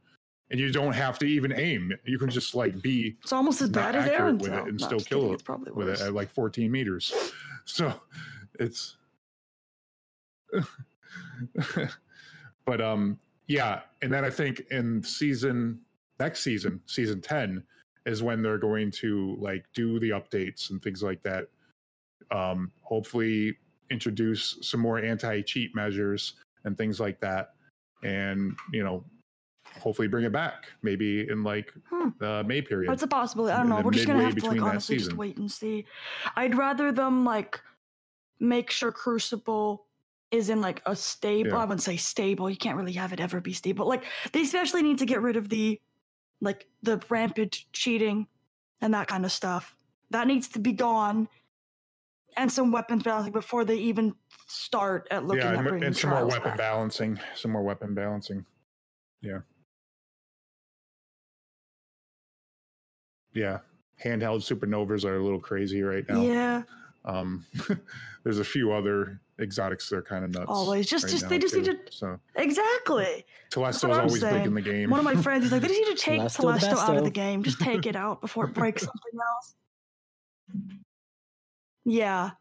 And 0.49 0.59
you 0.59 0.69
don't 0.69 0.91
have 0.93 1.17
to 1.19 1.25
even 1.25 1.53
aim. 1.53 1.93
You 2.05 2.19
can 2.19 2.29
just 2.29 2.53
like 2.55 2.81
be 2.81 3.15
It's 3.23 3.31
almost 3.31 3.61
as 3.61 3.69
bad 3.69 3.95
as 3.95 4.03
accurate 4.03 4.19
Aaron 4.19 4.37
with 4.37 4.51
it 4.53 4.63
and 4.67 4.79
No, 4.81 4.85
still 4.85 4.99
kill 4.99 5.33
it 5.33 5.43
probably 5.45 5.71
with 5.71 5.87
it 5.87 6.01
at 6.01 6.13
like 6.13 6.29
14 6.29 6.71
meters. 6.71 7.13
So 7.65 7.93
it's 8.59 8.97
but 12.65 12.81
um 12.81 13.19
yeah, 13.47 13.81
and 14.01 14.11
then 14.13 14.23
I 14.23 14.29
think 14.29 14.61
in 14.71 15.03
season 15.03 15.81
next 16.19 16.41
season, 16.41 16.79
season 16.85 17.19
10, 17.19 17.61
is 18.05 18.23
when 18.23 18.41
they're 18.41 18.57
going 18.57 18.91
to 18.91 19.35
like 19.41 19.65
do 19.73 19.99
the 19.99 20.11
updates 20.11 20.69
and 20.69 20.81
things 20.81 21.03
like 21.03 21.21
that. 21.23 21.47
Um, 22.31 22.71
hopefully, 22.81 23.57
introduce 23.89 24.57
some 24.61 24.79
more 24.79 24.99
anti-cheat 24.99 25.75
measures 25.75 26.35
and 26.63 26.77
things 26.77 27.01
like 27.01 27.19
that, 27.19 27.55
and 28.03 28.55
you 28.71 28.83
know, 28.83 29.03
hopefully 29.79 30.07
bring 30.07 30.23
it 30.23 30.31
back 30.31 30.67
maybe 30.81 31.27
in 31.29 31.43
like 31.43 31.73
Hmm. 31.89 32.09
the 32.19 32.43
May 32.45 32.61
period. 32.61 32.89
That's 32.89 33.03
a 33.03 33.07
possibility. 33.07 33.53
I 33.53 33.57
don't 33.57 33.69
know. 33.69 33.81
We're 33.81 33.91
just 33.91 34.07
gonna 34.07 34.23
have 34.23 34.35
to 34.35 34.45
like 34.45 34.61
honestly 34.61 34.97
just 34.97 35.13
wait 35.13 35.37
and 35.37 35.51
see. 35.51 35.85
I'd 36.37 36.55
rather 36.55 36.93
them 36.93 37.25
like 37.25 37.59
make 38.41 38.71
sure 38.71 38.91
Crucible 38.91 39.85
is 40.31 40.49
in 40.49 40.59
like 40.59 40.81
a 40.85 40.95
stable. 40.95 41.51
Yeah. 41.51 41.57
I 41.57 41.65
wouldn't 41.65 41.83
say 41.83 41.95
stable. 41.95 42.49
You 42.49 42.57
can't 42.57 42.77
really 42.77 42.93
have 42.93 43.13
it 43.13 43.19
ever 43.19 43.39
be 43.39 43.53
stable. 43.53 43.87
Like 43.87 44.03
they 44.33 44.41
especially 44.41 44.81
need 44.81 44.97
to 44.97 45.05
get 45.05 45.21
rid 45.21 45.37
of 45.37 45.47
the 45.47 45.79
like 46.41 46.67
the 46.81 47.01
rampant 47.09 47.65
cheating 47.71 48.27
and 48.81 48.93
that 48.93 49.07
kind 49.07 49.23
of 49.23 49.31
stuff. 49.31 49.77
That 50.09 50.27
needs 50.27 50.47
to 50.49 50.59
be 50.59 50.73
gone. 50.73 51.29
And 52.37 52.51
some 52.51 52.71
weapons 52.71 53.03
balancing 53.03 53.33
before 53.33 53.65
they 53.65 53.75
even 53.75 54.15
start 54.47 55.07
at 55.11 55.25
looking 55.25 55.43
yeah, 55.43 55.59
at 55.59 55.67
and, 55.67 55.83
and 55.83 55.95
some 55.95 56.11
more 56.11 56.25
weapon 56.25 56.51
back. 56.51 56.57
balancing. 56.57 57.19
Some 57.35 57.51
more 57.51 57.61
weapon 57.61 57.93
balancing. 57.93 58.45
Yeah. 59.21 59.39
Yeah. 63.33 63.59
Handheld 64.03 64.41
supernovas 64.41 65.05
are 65.05 65.17
a 65.17 65.23
little 65.23 65.39
crazy 65.39 65.83
right 65.83 66.07
now. 66.07 66.21
Yeah, 66.21 66.63
Um, 67.05 67.45
there's 68.23 68.39
a 68.39 68.43
few 68.43 68.71
other 68.73 69.19
exotics 69.39 69.89
that 69.89 69.95
are 69.97 70.01
kind 70.03 70.23
of 70.23 70.31
nuts. 70.31 70.45
always. 70.49 70.87
Just, 70.87 71.05
right 71.05 71.11
just 71.11 71.29
they 71.29 71.39
just 71.39 71.53
too. 71.55 71.61
need 71.61 71.85
to 71.87 71.91
So 71.91 72.19
exactly. 72.35 73.25
Telesto's 73.51 73.83
what 73.85 73.91
I'm 73.99 74.05
always 74.07 74.21
big 74.23 74.45
in 74.45 74.53
the 74.53 74.61
game. 74.61 74.89
One 74.91 74.99
of 74.99 75.05
my 75.05 75.15
friends, 75.21 75.43
he's 75.43 75.51
like, 75.51 75.61
they 75.63 75.67
just 75.67 75.79
need 75.79 75.95
to 75.97 76.01
take 76.03 76.19
Telesto 76.21 76.59
Telesto 76.59 76.77
out 76.89 76.97
of 76.97 77.03
the 77.03 77.09
game. 77.09 77.41
Just 77.43 77.59
take 77.59 77.85
it 77.87 77.95
out 77.95 78.21
before 78.21 78.45
it 78.45 78.53
breaks 78.53 78.81
something 78.85 79.19
else. 79.19 79.55
Yeah, 81.85 82.31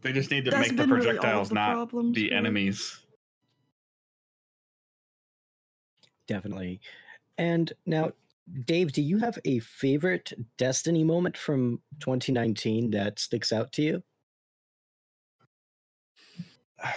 They 0.00 0.12
just 0.12 0.30
need 0.32 0.44
to 0.46 0.50
that's 0.50 0.68
make 0.68 0.76
the 0.76 0.82
been 0.82 0.90
really 0.90 1.06
projectiles 1.06 1.50
the 1.50 1.54
not 1.54 1.72
problems 1.74 2.14
be 2.16 2.24
with- 2.24 2.32
enemies. 2.32 2.98
Definitely. 6.26 6.80
And 7.38 7.72
now, 7.86 8.12
Dave, 8.64 8.92
do 8.92 9.02
you 9.02 9.18
have 9.18 9.38
a 9.44 9.58
favorite 9.60 10.32
Destiny 10.56 11.04
moment 11.04 11.36
from 11.36 11.80
2019 12.00 12.90
that 12.92 13.18
sticks 13.18 13.52
out 13.52 13.72
to 13.72 13.82
you? 13.82 14.02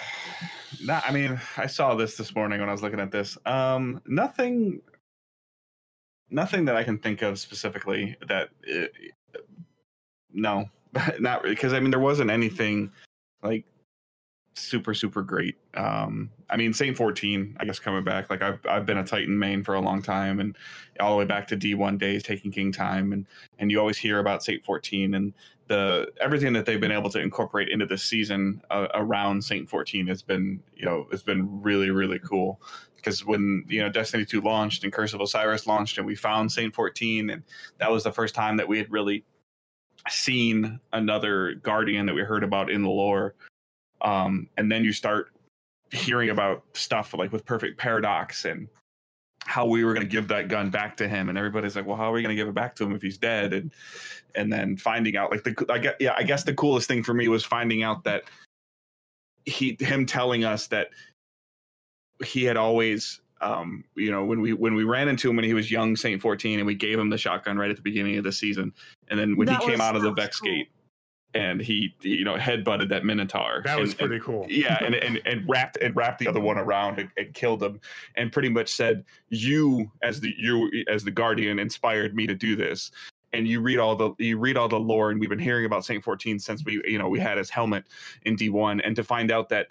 Not, 0.84 1.04
I 1.08 1.12
mean, 1.12 1.40
I 1.58 1.68
saw 1.68 1.94
this 1.96 2.18
this 2.18 2.34
morning 2.34 2.60
when 2.60 2.70
I 2.70 2.72
was 2.72 2.82
looking 2.82 3.00
at 3.00 3.12
this. 3.12 3.38
Um, 3.46 4.02
nothing, 4.08 4.82
nothing 6.30 6.66
that 6.66 6.76
I 6.76 6.84
can 6.84 6.98
think 6.98 7.22
of 7.22 7.38
specifically 7.38 8.16
that. 8.28 8.50
uh 8.74 8.88
no, 10.34 10.70
not. 11.20 11.44
Because 11.44 11.74
I 11.74 11.80
mean, 11.80 11.92
there 11.92 12.00
wasn't 12.00 12.32
anything 12.32 12.92
like 13.44 13.66
super 14.54 14.94
super 14.94 15.22
great. 15.22 15.56
Um, 15.76 16.30
I 16.50 16.58
mean, 16.58 16.74
Saint 16.74 16.98
fourteen, 16.98 17.56
I 17.60 17.66
guess 17.66 17.80
coming 17.80 18.04
back. 18.04 18.30
Like 18.30 18.42
I've 18.42 18.60
I've 18.68 18.86
been 18.86 18.98
a 18.98 19.06
Titan 19.06 19.38
main 19.38 19.64
for 19.64 19.76
a 19.76 19.82
long 19.82 20.02
time, 20.02 20.40
and 20.40 20.58
all 21.00 21.12
the 21.12 21.18
way 21.18 21.26
back 21.26 21.48
to 21.48 21.56
D 21.56 21.74
one 21.76 21.98
days, 21.98 22.24
Taken 22.24 22.52
King 22.52 22.72
time, 22.72 23.14
and 23.14 23.26
and 23.60 23.72
you 23.72 23.80
always 23.80 23.98
hear 23.98 24.20
about 24.20 24.44
Saint 24.44 24.64
fourteen 24.64 25.14
and 25.14 25.34
the 25.72 26.12
everything 26.20 26.52
that 26.52 26.66
they've 26.66 26.82
been 26.82 26.92
able 26.92 27.10
to 27.10 27.20
incorporate 27.20 27.70
into 27.70 27.86
this 27.86 28.04
season 28.04 28.62
uh, 28.72 28.88
around 28.94 29.42
Saint 29.42 29.70
14 29.70 30.06
has 30.08 30.22
been 30.22 30.62
you 30.76 30.84
know 30.84 31.08
it's 31.14 31.24
been 31.24 31.62
really 31.62 31.92
really 31.92 32.20
cool 32.20 32.60
because 32.98 33.26
when 33.26 33.64
you 33.70 33.82
know 33.82 33.88
Destiny 33.88 34.26
2 34.26 34.42
launched 34.42 34.84
and 34.84 34.92
Curse 34.92 35.14
of 35.14 35.22
Osiris 35.22 35.68
launched 35.68 35.98
and 35.98 36.06
we 36.06 36.14
found 36.14 36.52
Saint 36.52 36.76
14 36.76 37.30
and 37.30 37.44
that 37.78 37.90
was 37.90 38.04
the 38.04 38.12
first 38.12 38.36
time 38.36 38.58
that 38.58 38.68
we 38.68 38.80
had 38.80 38.92
really 38.92 39.24
seen 40.10 40.78
another 40.92 41.54
guardian 41.64 42.06
that 42.06 42.16
we 42.16 42.22
heard 42.22 42.44
about 42.44 42.70
in 42.70 42.82
the 42.82 42.90
lore 42.90 43.34
um 44.02 44.48
and 44.58 44.72
then 44.72 44.84
you 44.84 44.94
start 44.94 45.32
hearing 45.92 46.30
about 46.30 46.64
stuff 46.74 47.14
like 47.14 47.32
with 47.32 47.46
perfect 47.46 47.78
paradox 47.78 48.46
and 48.46 48.68
how 49.44 49.66
we 49.66 49.84
were 49.84 49.94
going 49.94 50.06
to 50.06 50.12
give 50.12 50.28
that 50.28 50.48
gun 50.48 50.70
back 50.70 50.96
to 50.98 51.08
him. 51.08 51.28
And 51.28 51.38
everybody's 51.38 51.76
like 51.76 51.86
well 51.86 51.98
how 51.98 52.10
are 52.10 52.14
we 52.14 52.22
going 52.22 52.36
to 52.36 52.42
give 52.42 52.48
it 52.48 52.54
back 52.54 52.76
to 52.76 52.84
him 52.84 52.94
if 52.96 53.02
he's 53.02 53.18
dead? 53.18 53.54
And 53.54 53.72
and 54.36 54.52
then 54.52 54.78
finding 54.78 55.18
out 55.18 55.32
like 55.32 55.44
the 55.44 55.66
I 55.70 55.80
guess, 55.80 55.96
yeah 56.00 56.14
I 56.16 56.24
guess 56.24 56.44
the 56.44 56.54
coolest 56.54 56.88
thing 56.88 57.04
for 57.04 57.14
me 57.14 57.28
was 57.28 57.44
finding 57.44 57.84
out 57.84 58.04
that 58.06 58.24
he 59.46 59.76
him 59.80 60.06
telling 60.06 60.44
us 60.46 60.68
that 60.68 60.90
he 62.24 62.44
had 62.44 62.56
always 62.56 63.20
um 63.42 63.84
you 63.96 64.12
know 64.12 64.24
when 64.24 64.40
we 64.40 64.54
when 64.54 64.76
we 64.76 64.84
ran 64.84 65.08
into 65.08 65.30
him 65.30 65.36
when 65.36 65.46
he 65.46 65.56
was 65.56 65.72
young 65.72 65.96
Saint 65.96 66.22
14 66.22 66.60
and 66.60 66.68
we 66.68 66.76
gave 66.76 66.98
him 67.00 67.10
the 67.10 67.18
shotgun 67.18 67.58
right 67.58 67.72
at 67.72 67.76
the 67.76 67.82
beginning 67.82 68.18
of 68.18 68.24
the 68.24 68.32
season 68.32 68.72
and 69.08 69.20
then 69.20 69.36
when 69.36 69.48
That 69.48 69.62
he 69.62 69.72
came 69.72 69.82
out 69.82 69.96
of 69.96 70.04
the 70.04 70.12
Vex 70.12 70.40
cool. 70.40 70.52
gate 70.52 70.70
and 71.34 71.62
he 71.62 71.96
you 72.02 72.24
know 72.24 72.36
headbutted 72.36 72.90
that 72.90 73.06
Minotaur. 73.06 73.62
That 73.66 73.80
was 73.80 73.92
and- 73.92 74.02
and- 74.02 74.10
pretty 74.10 74.24
cool. 74.24 74.46
yeah 74.50 74.84
and, 74.84 74.96
and 75.06 75.22
and 75.26 75.48
wrapped 75.48 75.78
and 75.78 75.96
wrapped 75.96 76.20
the 76.20 76.28
other 76.28 76.40
one 76.42 76.58
around 76.58 77.00
and, 77.00 77.10
and 77.18 77.34
killed 77.34 77.64
him 77.64 77.80
and 78.16 78.32
pretty 78.32 78.50
much 78.50 78.70
said 78.70 79.04
you 79.30 79.92
as 80.02 80.20
the 80.20 80.34
you 80.38 80.70
as 80.88 81.04
the 81.04 81.12
guardian 81.12 81.60
inspired 81.60 82.16
me 82.16 82.28
to 82.28 82.36
do 82.36 82.56
this. 82.56 82.92
And 83.34 83.48
you 83.48 83.62
read 83.62 83.80
all 83.80 83.96
the 83.96 84.14
you 84.18 84.38
read 84.38 84.58
all 84.58 84.68
the 84.68 84.80
lore 84.80 85.12
and 85.12 85.20
we've 85.20 85.30
been 85.30 85.40
hearing 85.40 85.66
about 85.66 85.86
saint 85.86 86.04
14 86.04 86.38
since 86.40 86.66
we 86.66 86.82
you 86.86 86.98
know 86.98 87.08
we 87.08 87.20
had 87.20 87.38
his 87.38 87.50
helmet 87.50 87.86
in 88.24 88.36
d1 88.36 88.82
and 88.84 88.94
to 88.98 89.04
find 89.04 89.32
out 89.32 89.48
that 89.50 89.68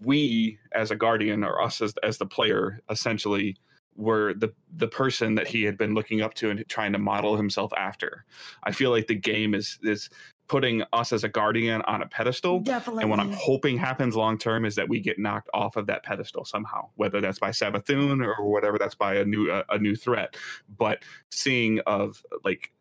we 0.00 0.58
as 0.72 0.90
a 0.92 0.96
guardian 0.96 1.42
or 1.42 1.60
us 1.60 1.80
as, 1.80 1.92
as 2.04 2.18
the 2.18 2.26
player 2.26 2.80
essentially 2.88 3.56
were 3.96 4.32
the 4.34 4.52
the 4.76 4.86
person 4.86 5.34
that 5.34 5.48
he 5.48 5.64
had 5.64 5.76
been 5.76 5.92
looking 5.92 6.20
up 6.22 6.34
to 6.34 6.50
and 6.50 6.64
trying 6.68 6.92
to 6.92 6.98
model 6.98 7.36
himself 7.36 7.72
after. 7.76 8.24
I 8.62 8.70
feel 8.70 8.90
like 8.90 9.08
the 9.08 9.16
game 9.16 9.54
is 9.54 9.78
is 9.82 10.08
putting 10.48 10.82
us 10.92 11.12
as 11.12 11.24
a 11.24 11.28
guardian 11.28 11.82
on 11.82 12.02
a 12.02 12.06
pedestal 12.06 12.60
definitely. 12.60 13.02
and 13.02 13.10
what 13.10 13.20
I'm 13.20 13.32
hoping 13.32 13.76
happens 13.76 14.16
long 14.16 14.38
term 14.38 14.64
is 14.64 14.74
that 14.76 14.88
we 14.88 15.00
get 15.00 15.18
knocked 15.18 15.48
off 15.52 15.76
of 15.76 15.86
that 15.86 16.02
pedestal 16.02 16.44
somehow, 16.44 16.88
whether 16.96 17.20
that's 17.20 17.38
by 17.38 17.50
Savathun 17.50 18.24
or 18.24 18.48
whatever 18.48 18.78
that's 18.78 18.94
by 18.94 19.14
a 19.16 19.24
new 19.24 19.50
uh, 19.50 19.62
a 19.68 19.78
new 19.78 19.94
threat. 19.94 20.36
But 20.76 21.02
seeing 21.30 21.80
of 21.80 22.24
like 22.44 22.72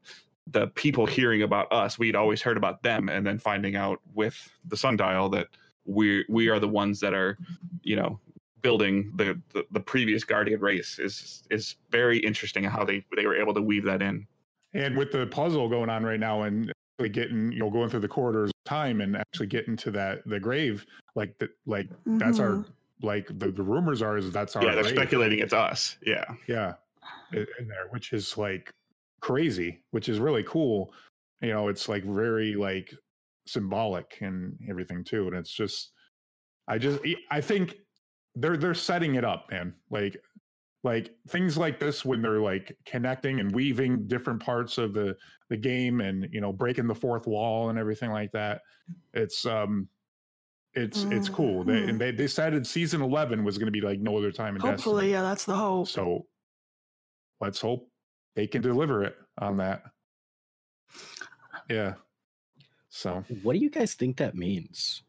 the 0.50 0.68
people 0.68 1.06
hearing 1.06 1.42
about 1.42 1.72
us, 1.72 2.00
we'd 2.00 2.16
always 2.16 2.42
heard 2.42 2.58
about 2.58 2.84
them, 2.84 3.10
and 3.10 3.26
then 3.28 3.38
finding 3.38 3.76
out 3.76 4.00
with 4.14 4.50
the 4.66 4.78
sundial 4.78 5.30
that 5.30 5.48
we 5.86 6.26
we 6.30 6.50
are 6.50 6.60
the 6.60 6.68
ones 6.68 7.00
that 7.02 7.14
are, 7.14 7.38
you 7.84 7.96
know, 7.96 8.20
building 8.62 9.12
the, 9.16 9.40
the 9.54 9.66
the 9.72 9.80
previous 9.80 10.24
guardian 10.24 10.60
race 10.60 11.00
is 11.00 11.44
is 11.52 11.76
very 11.92 12.18
interesting 12.20 12.64
how 12.64 12.84
they 12.84 13.06
they 13.16 13.26
were 13.26 13.36
able 13.36 13.54
to 13.54 13.62
weave 13.62 13.84
that 13.86 14.02
in. 14.02 14.28
And 14.74 14.98
with 14.98 15.12
the 15.12 15.26
puzzle 15.28 15.70
going 15.70 15.90
on 15.90 16.04
right 16.04 16.20
now 16.20 16.44
and 16.44 16.72
actually 16.72 16.74
getting, 17.08 17.52
you 17.52 17.60
know, 17.60 17.70
going 17.70 17.90
through 17.90 18.00
the 18.00 18.08
corridors 18.08 18.50
of 18.50 18.64
time 18.70 19.02
and 19.02 19.16
actually 19.16 19.48
getting 19.48 19.78
to 19.78 19.92
that 19.92 20.28
the 20.28 20.40
grave, 20.40 20.86
like 21.16 21.38
the, 21.38 21.48
like 21.68 21.88
that's 22.06 22.40
our 22.40 22.54
Mhm. 22.58 22.66
like 23.04 23.28
the, 23.38 23.52
the 23.52 23.62
rumors 23.62 24.02
are 24.02 24.18
is 24.18 24.32
that's 24.32 24.56
our 24.56 24.64
yeah, 24.64 24.74
they're 24.74 24.84
grave. 24.84 24.96
speculating 24.96 25.40
it's 25.40 25.54
us. 25.54 25.98
Yeah. 26.04 26.26
yeah 26.48 26.74
in 27.34 27.68
there 27.68 27.88
which 27.92 28.12
is 28.14 28.38
like 28.38 28.72
crazy 29.22 29.82
which 29.92 30.10
is 30.10 30.20
really 30.20 30.44
cool 30.44 30.92
you 31.42 31.50
know 31.50 31.68
it's 31.68 31.88
like 31.88 32.04
very 32.04 32.56
like 32.56 32.94
symbolic 33.46 34.18
and 34.22 34.58
everything 34.70 35.04
too 35.04 35.28
and 35.28 35.36
it's 35.36 35.52
just 35.52 35.92
i 36.68 36.78
just 36.78 37.00
i 37.32 37.40
think 37.42 37.76
they're 38.36 38.58
they're 38.58 38.74
setting 38.74 39.16
it 39.16 39.24
up 39.26 39.50
man 39.52 39.74
like 39.90 40.18
like 40.84 41.12
things 41.30 41.58
like 41.58 41.80
this 41.80 42.06
when 42.06 42.22
they're 42.22 42.40
like 42.40 42.78
connecting 42.86 43.40
and 43.40 43.52
weaving 43.54 44.08
different 44.08 44.42
parts 44.42 44.78
of 44.78 44.94
the 44.94 45.16
the 45.50 45.58
game 45.58 46.02
and 46.02 46.28
you 46.32 46.40
know 46.42 46.54
breaking 46.54 46.88
the 46.88 46.96
fourth 46.96 47.26
wall 47.28 47.70
and 47.70 47.80
everything 47.80 48.12
like 48.12 48.32
that 48.32 48.62
it's 49.14 49.46
um 49.46 49.88
it's 50.74 51.04
it's 51.06 51.28
cool 51.30 51.64
they, 51.64 51.74
Mhm. 51.74 51.90
and 51.90 52.00
they 52.02 52.12
decided 52.12 52.66
season 52.68 53.02
11 53.02 53.44
was 53.44 53.58
going 53.58 53.66
to 53.66 53.72
be 53.72 53.82
like 53.82 54.00
no 54.00 54.16
other 54.18 54.32
time 54.32 54.56
in 54.56 54.62
Hopefully, 54.62 55.08
Destiny. 55.08 55.12
yeah, 55.12 55.22
that's 55.24 55.46
the 55.46 55.56
hope. 55.56 55.88
So 55.88 56.28
let's 57.42 57.60
hope 57.60 57.90
they 58.36 58.46
can 58.46 58.62
deliver 58.62 59.04
it 59.04 59.16
on 59.40 59.58
that. 59.58 59.82
Yeah. 61.70 61.96
So 62.90 63.24
What 63.42 63.54
do 63.54 63.60
you 63.60 63.70
guys 63.72 63.96
think 63.96 64.18
that 64.18 64.36
means? 64.36 65.02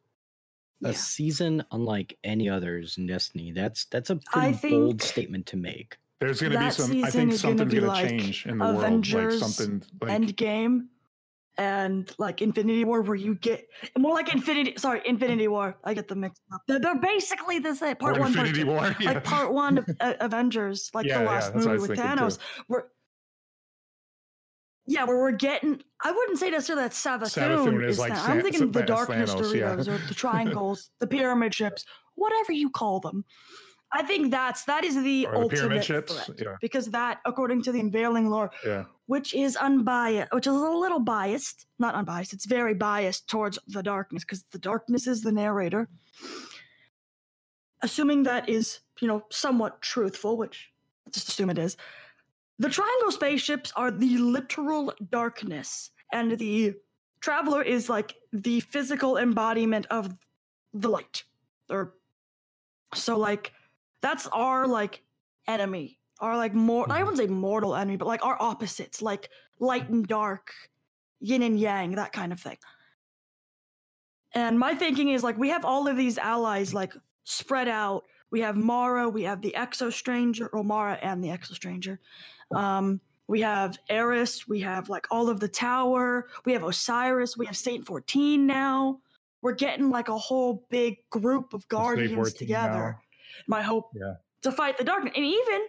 A 0.85 0.89
Yeah. 0.89 0.93
season 0.93 1.65
unlike 1.73 2.17
any 2.23 2.49
others 2.49 2.99
in 2.99 3.07
Destiny. 3.07 3.51
That's 3.53 3.85
that's 3.87 4.11
a 4.11 4.21
I 4.33 4.53
pretty 4.53 4.77
bold 4.77 5.03
statement 5.03 5.47
to 5.47 5.57
make. 5.57 5.97
there's 6.21 6.41
going 6.41 6.53
to 6.53 6.59
be 6.59 6.71
some. 6.71 7.05
I 7.05 7.11
think 7.11 7.33
is 7.33 7.43
gonna 7.43 7.59
something's 7.59 7.81
going 7.81 8.03
to 8.03 8.09
change 8.09 8.47
in 8.47 8.59
the 8.59 8.65
Avengers 8.65 9.15
world. 9.15 9.43
Like 9.43 9.51
something 9.51 9.83
like 10.01 10.11
Endgame 10.23 10.87
and 11.57 12.09
like 12.19 12.41
Infinity 12.43 12.85
War, 12.85 13.03
where 13.03 13.17
you 13.17 13.35
get 13.35 13.67
more 13.99 14.15
like 14.15 14.33
Infinity. 14.33 14.75
Sorry, 14.77 15.01
Infinity 15.05 15.49
War. 15.49 15.77
I 15.83 15.95
get 15.95 16.07
them 16.07 16.21
mixed 16.21 16.43
up. 16.53 16.61
They're, 16.69 16.79
they're 16.79 17.01
basically 17.01 17.59
the 17.59 17.75
same. 17.75 17.97
Part 17.97 18.17
or 18.17 18.21
one, 18.21 18.33
part 18.35 18.47
Infinity 18.47 18.65
two. 18.65 18.71
War. 18.71 18.97
Yeah. 19.01 19.13
Like 19.13 19.25
part 19.25 19.53
one 19.53 19.79
of 19.79 19.89
uh, 20.01 20.15
Avengers, 20.21 20.91
like 20.95 21.07
Yeah, 21.07 21.19
the 21.19 21.25
last 21.25 21.53
that's 21.55 21.67
movie 21.67 21.79
with 21.79 21.97
thinking 21.97 22.05
too. 22.17 22.23
Thanos. 22.25 22.39
Yeah, 24.91 25.05
where 25.05 25.19
we're 25.19 25.33
getting. 25.33 25.83
I 26.03 26.11
wouldn't 26.13 26.39
say 26.39 26.49
necessarily 26.51 26.85
that 26.85 26.93
Savathun, 26.93 27.67
Savathun 27.67 27.85
is 27.85 27.93
is 27.97 27.99
like 27.99 28.13
Thanos. 28.15 28.17
Sa- 28.17 28.33
I'm 28.33 28.41
thinking 28.43 28.73
the 28.73 28.83
darkness 28.83 29.35
Thanos, 29.35 29.55
yeah. 29.55 29.73
Or 29.75 29.99
the 29.99 30.15
triangles, 30.25 30.91
the 30.99 31.07
pyramid 31.07 31.55
ships, 31.55 31.85
whatever 32.15 32.53
you 32.53 32.71
call 32.71 32.99
them. 33.01 33.25
I 33.93 34.03
think 34.03 34.31
that's 34.31 34.65
that 34.65 34.85
is 34.85 34.95
the 35.03 35.27
Or 35.27 35.33
the 35.33 35.39
ultimate 35.41 35.59
pyramid 35.61 35.85
ships, 35.85 36.25
threat 36.25 36.41
yeah. 36.41 36.57
because 36.63 36.87
that, 36.91 37.19
according 37.27 37.63
to 37.65 37.73
the 37.73 37.81
unveiling 37.81 38.29
lore, 38.31 38.51
Yeah. 38.65 38.85
which 39.07 39.35
is 39.35 39.57
unbiased, 39.57 40.33
which 40.33 40.47
is 40.47 40.55
a 40.55 40.59
little 40.59 41.01
biased, 41.01 41.67
not 41.79 41.95
unbiased, 41.95 42.33
it's 42.33 42.47
very 42.47 42.75
biased 42.75 43.29
towards 43.29 43.59
the 43.67 43.83
darkness 43.83 44.25
because 44.25 44.45
the 44.53 44.59
darkness 44.59 45.07
is 45.07 45.23
the 45.23 45.33
narrator. 45.33 45.89
Assuming 47.83 48.25
that 48.25 48.49
is, 48.49 48.81
you 49.01 49.07
know, 49.09 49.25
somewhat 49.31 49.81
truthful, 49.81 50.37
which 50.37 50.71
let's 51.07 51.17
just 51.19 51.29
assume 51.29 51.51
it 51.51 51.59
is. 51.59 51.77
The 52.59 52.69
triangle 52.69 53.13
spaceships 53.13 53.73
are 53.77 53.91
the 53.91 54.19
literal 54.19 54.93
darkness, 55.11 55.91
and 56.13 56.39
the 56.39 56.75
traveler 57.21 57.63
is 57.63 57.89
like 57.89 58.17
the 58.33 58.61
physical 58.61 59.17
embodiment 59.17 59.87
of 59.91 60.15
the 60.75 60.89
light. 60.89 61.25
Or 61.71 61.95
so 62.95 63.19
like 63.19 63.53
that's 64.01 64.27
our 64.29 64.67
like 64.67 65.03
enemy. 65.47 65.99
Our 66.21 66.37
like 66.37 66.55
more 66.55 66.87
I 66.91 67.03
wouldn't 67.03 67.21
mm-hmm. 67.21 67.33
say 67.33 67.41
mortal 67.41 67.77
enemy, 67.77 67.97
but 67.97 68.09
like 68.09 68.25
our 68.25 68.37
opposites, 68.41 69.03
like 69.03 69.31
light 69.61 69.89
and 69.89 70.07
dark, 70.07 70.53
yin 71.21 71.43
and 71.43 71.59
yang, 71.59 71.93
that 71.93 72.13
kind 72.13 72.33
of 72.33 72.41
thing. 72.41 72.59
And 74.33 74.59
my 74.59 74.75
thinking 74.75 75.11
is 75.11 75.23
like 75.23 75.39
we 75.39 75.51
have 75.51 75.65
all 75.65 75.87
of 75.89 75.97
these 75.97 76.19
allies 76.19 76.75
like 76.75 76.93
spread 77.25 77.69
out. 77.69 78.05
We 78.31 78.41
have 78.41 78.57
Mara, 78.57 79.09
we 79.09 79.23
have 79.23 79.41
the 79.41 79.55
Exo 79.57 79.93
Stranger, 79.93 80.49
or 80.49 80.63
Mara 80.63 80.95
and 81.01 81.23
the 81.25 81.29
Exo 81.29 81.55
Stranger. 81.55 81.99
Um, 82.55 83.01
we 83.27 83.41
have 83.43 83.79
Eris, 83.89 84.47
we 84.49 84.61
have 84.61 84.89
like 84.89 85.07
all 85.11 85.29
of 85.29 85.41
the 85.41 85.49
Tower, 85.49 86.29
we 86.45 86.53
have 86.53 86.63
Osiris, 86.63 87.37
we 87.37 87.47
have 87.47 87.57
Saint 87.57 87.87
14 87.87 88.47
now. 88.47 89.01
We're 89.43 89.53
getting 89.55 89.91
like 89.91 90.09
a 90.09 90.19
whole 90.19 90.67
big 90.69 90.99
group 91.11 91.53
of 91.55 91.67
guardians 91.69 92.15
14 92.15 92.35
together. 92.37 92.99
My 93.47 93.63
hope 93.63 93.91
Yeah. 93.95 94.15
to 94.43 94.53
fight 94.53 94.79
the 94.79 94.85
darkness. 94.85 95.13
And 95.17 95.25
even, 95.25 95.61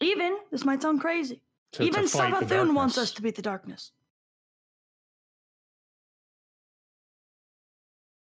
even, 0.00 0.36
this 0.50 0.64
might 0.64 0.82
sound 0.82 1.00
crazy, 1.00 1.40
To- 1.72 1.78
to 1.78 1.84
even 1.84 2.06
fight 2.06 2.38
the 2.38 2.54
Savathun 2.54 2.74
wants 2.74 2.98
us 2.98 3.12
to 3.12 3.22
beat 3.22 3.34
the 3.36 3.42
darkness. 3.42 3.92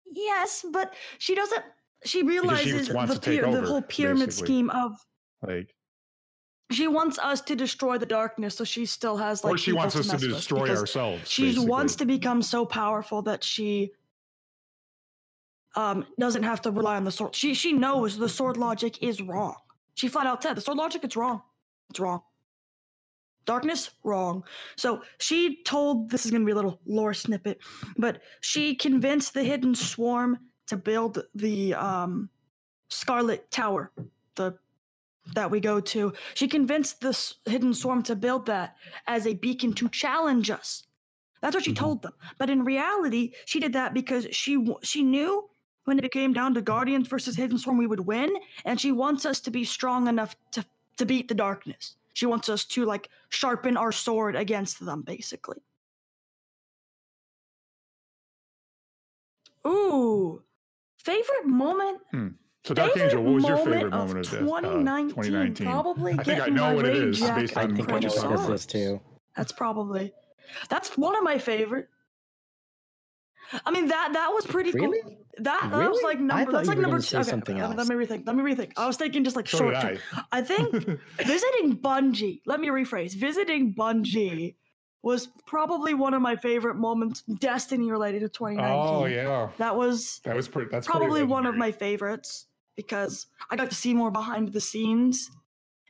Yes, 0.05 0.65
but 0.71 0.93
she 1.17 1.35
doesn't. 1.35 1.63
She 2.05 2.23
realizes 2.23 2.91
wants 2.91 3.15
the, 3.15 3.19
to 3.19 3.29
pyra- 3.29 3.51
the 3.51 3.67
whole 3.67 3.81
pyramid 3.81 4.27
basically. 4.27 4.45
scheme 4.47 4.69
of. 4.69 4.91
Like, 5.45 5.73
She 6.71 6.87
wants 6.87 7.17
us 7.19 7.41
to 7.41 7.55
destroy 7.55 7.97
the 7.97 8.05
darkness, 8.05 8.55
so 8.55 8.63
she 8.63 8.85
still 8.85 9.17
has 9.17 9.43
like. 9.43 9.55
or 9.55 9.57
she 9.57 9.73
wants 9.73 9.95
us 9.95 10.07
to 10.07 10.17
destroy 10.17 10.69
ourselves. 10.69 11.29
She 11.29 11.43
basically. 11.43 11.67
wants 11.67 11.95
to 11.95 12.05
become 12.05 12.41
so 12.41 12.65
powerful 12.65 13.21
that 13.23 13.43
she 13.43 13.91
um 15.75 16.05
doesn't 16.19 16.43
have 16.43 16.61
to 16.63 16.71
rely 16.71 16.95
on 16.95 17.03
the 17.03 17.11
sword. 17.11 17.35
She 17.35 17.53
she 17.53 17.73
knows 17.73 18.17
the 18.17 18.29
sword 18.29 18.57
logic 18.57 19.01
is 19.03 19.21
wrong. 19.21 19.55
She 19.95 20.07
flat 20.07 20.27
out 20.27 20.41
said 20.43 20.55
the 20.55 20.61
sword 20.61 20.77
logic 20.77 21.03
it's 21.03 21.15
wrong. 21.15 21.41
It's 21.89 21.99
wrong. 21.99 22.21
Darkness 23.45 23.91
wrong. 24.03 24.43
So 24.75 25.01
she 25.19 25.63
told 25.63 26.09
this 26.09 26.25
is 26.25 26.31
going 26.31 26.41
to 26.41 26.45
be 26.45 26.51
a 26.51 26.55
little 26.55 26.81
lore 26.85 27.13
snippet, 27.13 27.59
but 27.97 28.21
she 28.41 28.75
convinced 28.75 29.33
the 29.33 29.43
hidden 29.43 29.73
swarm 29.73 30.37
to 30.67 30.77
build 30.77 31.23
the 31.35 31.73
um 31.75 32.29
Scarlet 32.89 33.51
Tower, 33.51 33.91
the 34.35 34.57
that 35.35 35.51
we 35.51 35.59
go 35.59 35.79
to. 35.79 36.13
She 36.35 36.47
convinced 36.47 37.01
this 37.01 37.35
hidden 37.45 37.73
swarm 37.73 38.03
to 38.03 38.15
build 38.15 38.45
that 38.47 38.75
as 39.07 39.27
a 39.27 39.33
beacon 39.35 39.73
to 39.73 39.89
challenge 39.89 40.49
us. 40.49 40.83
That's 41.41 41.55
what 41.55 41.65
she 41.65 41.73
told 41.73 42.01
them. 42.01 42.13
But 42.39 42.49
in 42.49 42.65
reality, 42.65 43.33
she 43.45 43.59
did 43.59 43.73
that 43.73 43.93
because 43.93 44.27
she 44.31 44.65
she 44.83 45.03
knew 45.03 45.49
when 45.85 45.99
it 45.99 46.11
came 46.11 46.33
down 46.33 46.53
to 46.55 46.61
Guardians 46.61 47.07
versus 47.07 47.35
Hidden 47.37 47.59
Swarm, 47.59 47.77
we 47.77 47.87
would 47.87 48.01
win, 48.01 48.31
and 48.65 48.79
she 48.81 48.91
wants 48.91 49.25
us 49.25 49.39
to 49.41 49.51
be 49.51 49.63
strong 49.65 50.07
enough 50.07 50.35
to 50.51 50.65
to 50.97 51.05
beat 51.05 51.27
the 51.27 51.35
darkness. 51.35 51.95
She 52.13 52.25
wants 52.25 52.49
us 52.49 52.65
to 52.65 52.85
like 52.85 53.09
sharpen 53.29 53.77
our 53.77 53.91
sword 53.91 54.35
against 54.35 54.83
them, 54.83 55.03
basically. 55.03 55.59
Ooh, 59.67 60.43
favorite 61.11 61.45
moment. 61.45 61.99
Hmm. 62.11 62.27
So 62.65 62.73
Dark 62.73 62.91
favorite 62.93 63.05
Angel, 63.11 63.23
what 63.23 63.33
was 63.35 63.43
your 63.45 63.55
moment 63.57 63.73
favorite 63.75 63.93
of 63.93 63.99
moment 63.99 64.25
of 64.25 64.31
this? 64.31 64.39
2019? 64.39 65.09
2019. 65.09 65.67
Probably 65.67 66.13
I 66.19 66.23
think 66.23 66.41
I 66.41 66.47
know 66.47 66.73
what 66.75 66.85
it 66.85 66.95
is 66.97 67.01
Raid 67.01 67.09
is 67.09 67.19
Jack 67.19 67.35
based 67.37 67.57
I 67.57 67.63
on 67.63 67.75
think 67.75 67.89
I 67.89 67.93
what 67.93 68.01
know 68.03 68.09
you 68.09 68.13
Chronosaurus. 68.15 68.21
talk 68.21 68.29
what 68.31 68.39
about. 68.45 68.51
this 68.51 68.61
is 68.61 68.65
too. 68.67 69.01
That's 69.37 69.51
probably 69.53 70.13
that's 70.69 70.97
one 70.97 71.15
of 71.15 71.23
my 71.23 71.37
favorite. 71.37 71.87
I 73.65 73.71
mean 73.71 73.87
that 73.87 74.09
that 74.13 74.31
was 74.33 74.45
pretty 74.45 74.71
Really? 74.71 75.01
cool. 75.01 75.17
That, 75.39 75.69
that 75.71 75.89
was 75.91 76.01
like 76.03 76.19
number. 76.19 76.51
That's 76.51 76.67
like 76.67 76.79
number 76.79 76.99
two. 76.99 77.17
Okay, 77.17 77.29
something 77.29 77.57
let 77.57 77.69
me- 77.69 77.77
else. 77.77 77.87
Let 77.87 77.97
me 77.97 78.05
rethink. 78.05 78.23
Let 78.25 78.35
me 78.35 78.43
rethink. 78.43 78.71
I 78.75 78.87
was 78.87 78.97
thinking 78.97 79.23
just 79.23 79.35
like 79.35 79.47
So 79.47 79.59
short 79.59 79.75
did 79.75 79.81
term. 79.81 79.97
I. 80.31 80.39
I 80.39 80.41
think 80.41 80.71
visiting 81.23 81.77
Bungie. 81.77 82.41
Let 82.47 82.59
me 82.59 82.67
rephrase. 82.69 83.13
Visiting 83.15 83.75
Bungie 83.75 84.55
was 85.07 85.29
probably 85.45 85.93
one 85.93 86.13
of 86.13 86.21
my 86.21 86.35
favorite 86.35 86.75
moments, 86.75 87.21
Destiny 87.21 87.89
related 87.89 88.19
to 88.19 88.27
2019. 88.27 88.75
Oh 88.77 89.05
yeah, 89.05 89.47
That 89.57 89.73
was 89.77 90.19
that 90.25 90.35
was 90.35 90.49
pretty. 90.49 90.69
That's 90.69 90.85
pretty 90.85 90.99
probably 90.99 91.23
one 91.23 91.45
of 91.45 91.55
my 91.55 91.71
favorites 91.71 92.47
because 92.75 93.27
I 93.49 93.55
got 93.55 93.69
to 93.69 93.75
see 93.75 93.93
more 93.93 94.11
behind 94.11 94.51
the 94.51 94.59
scenes 94.59 95.31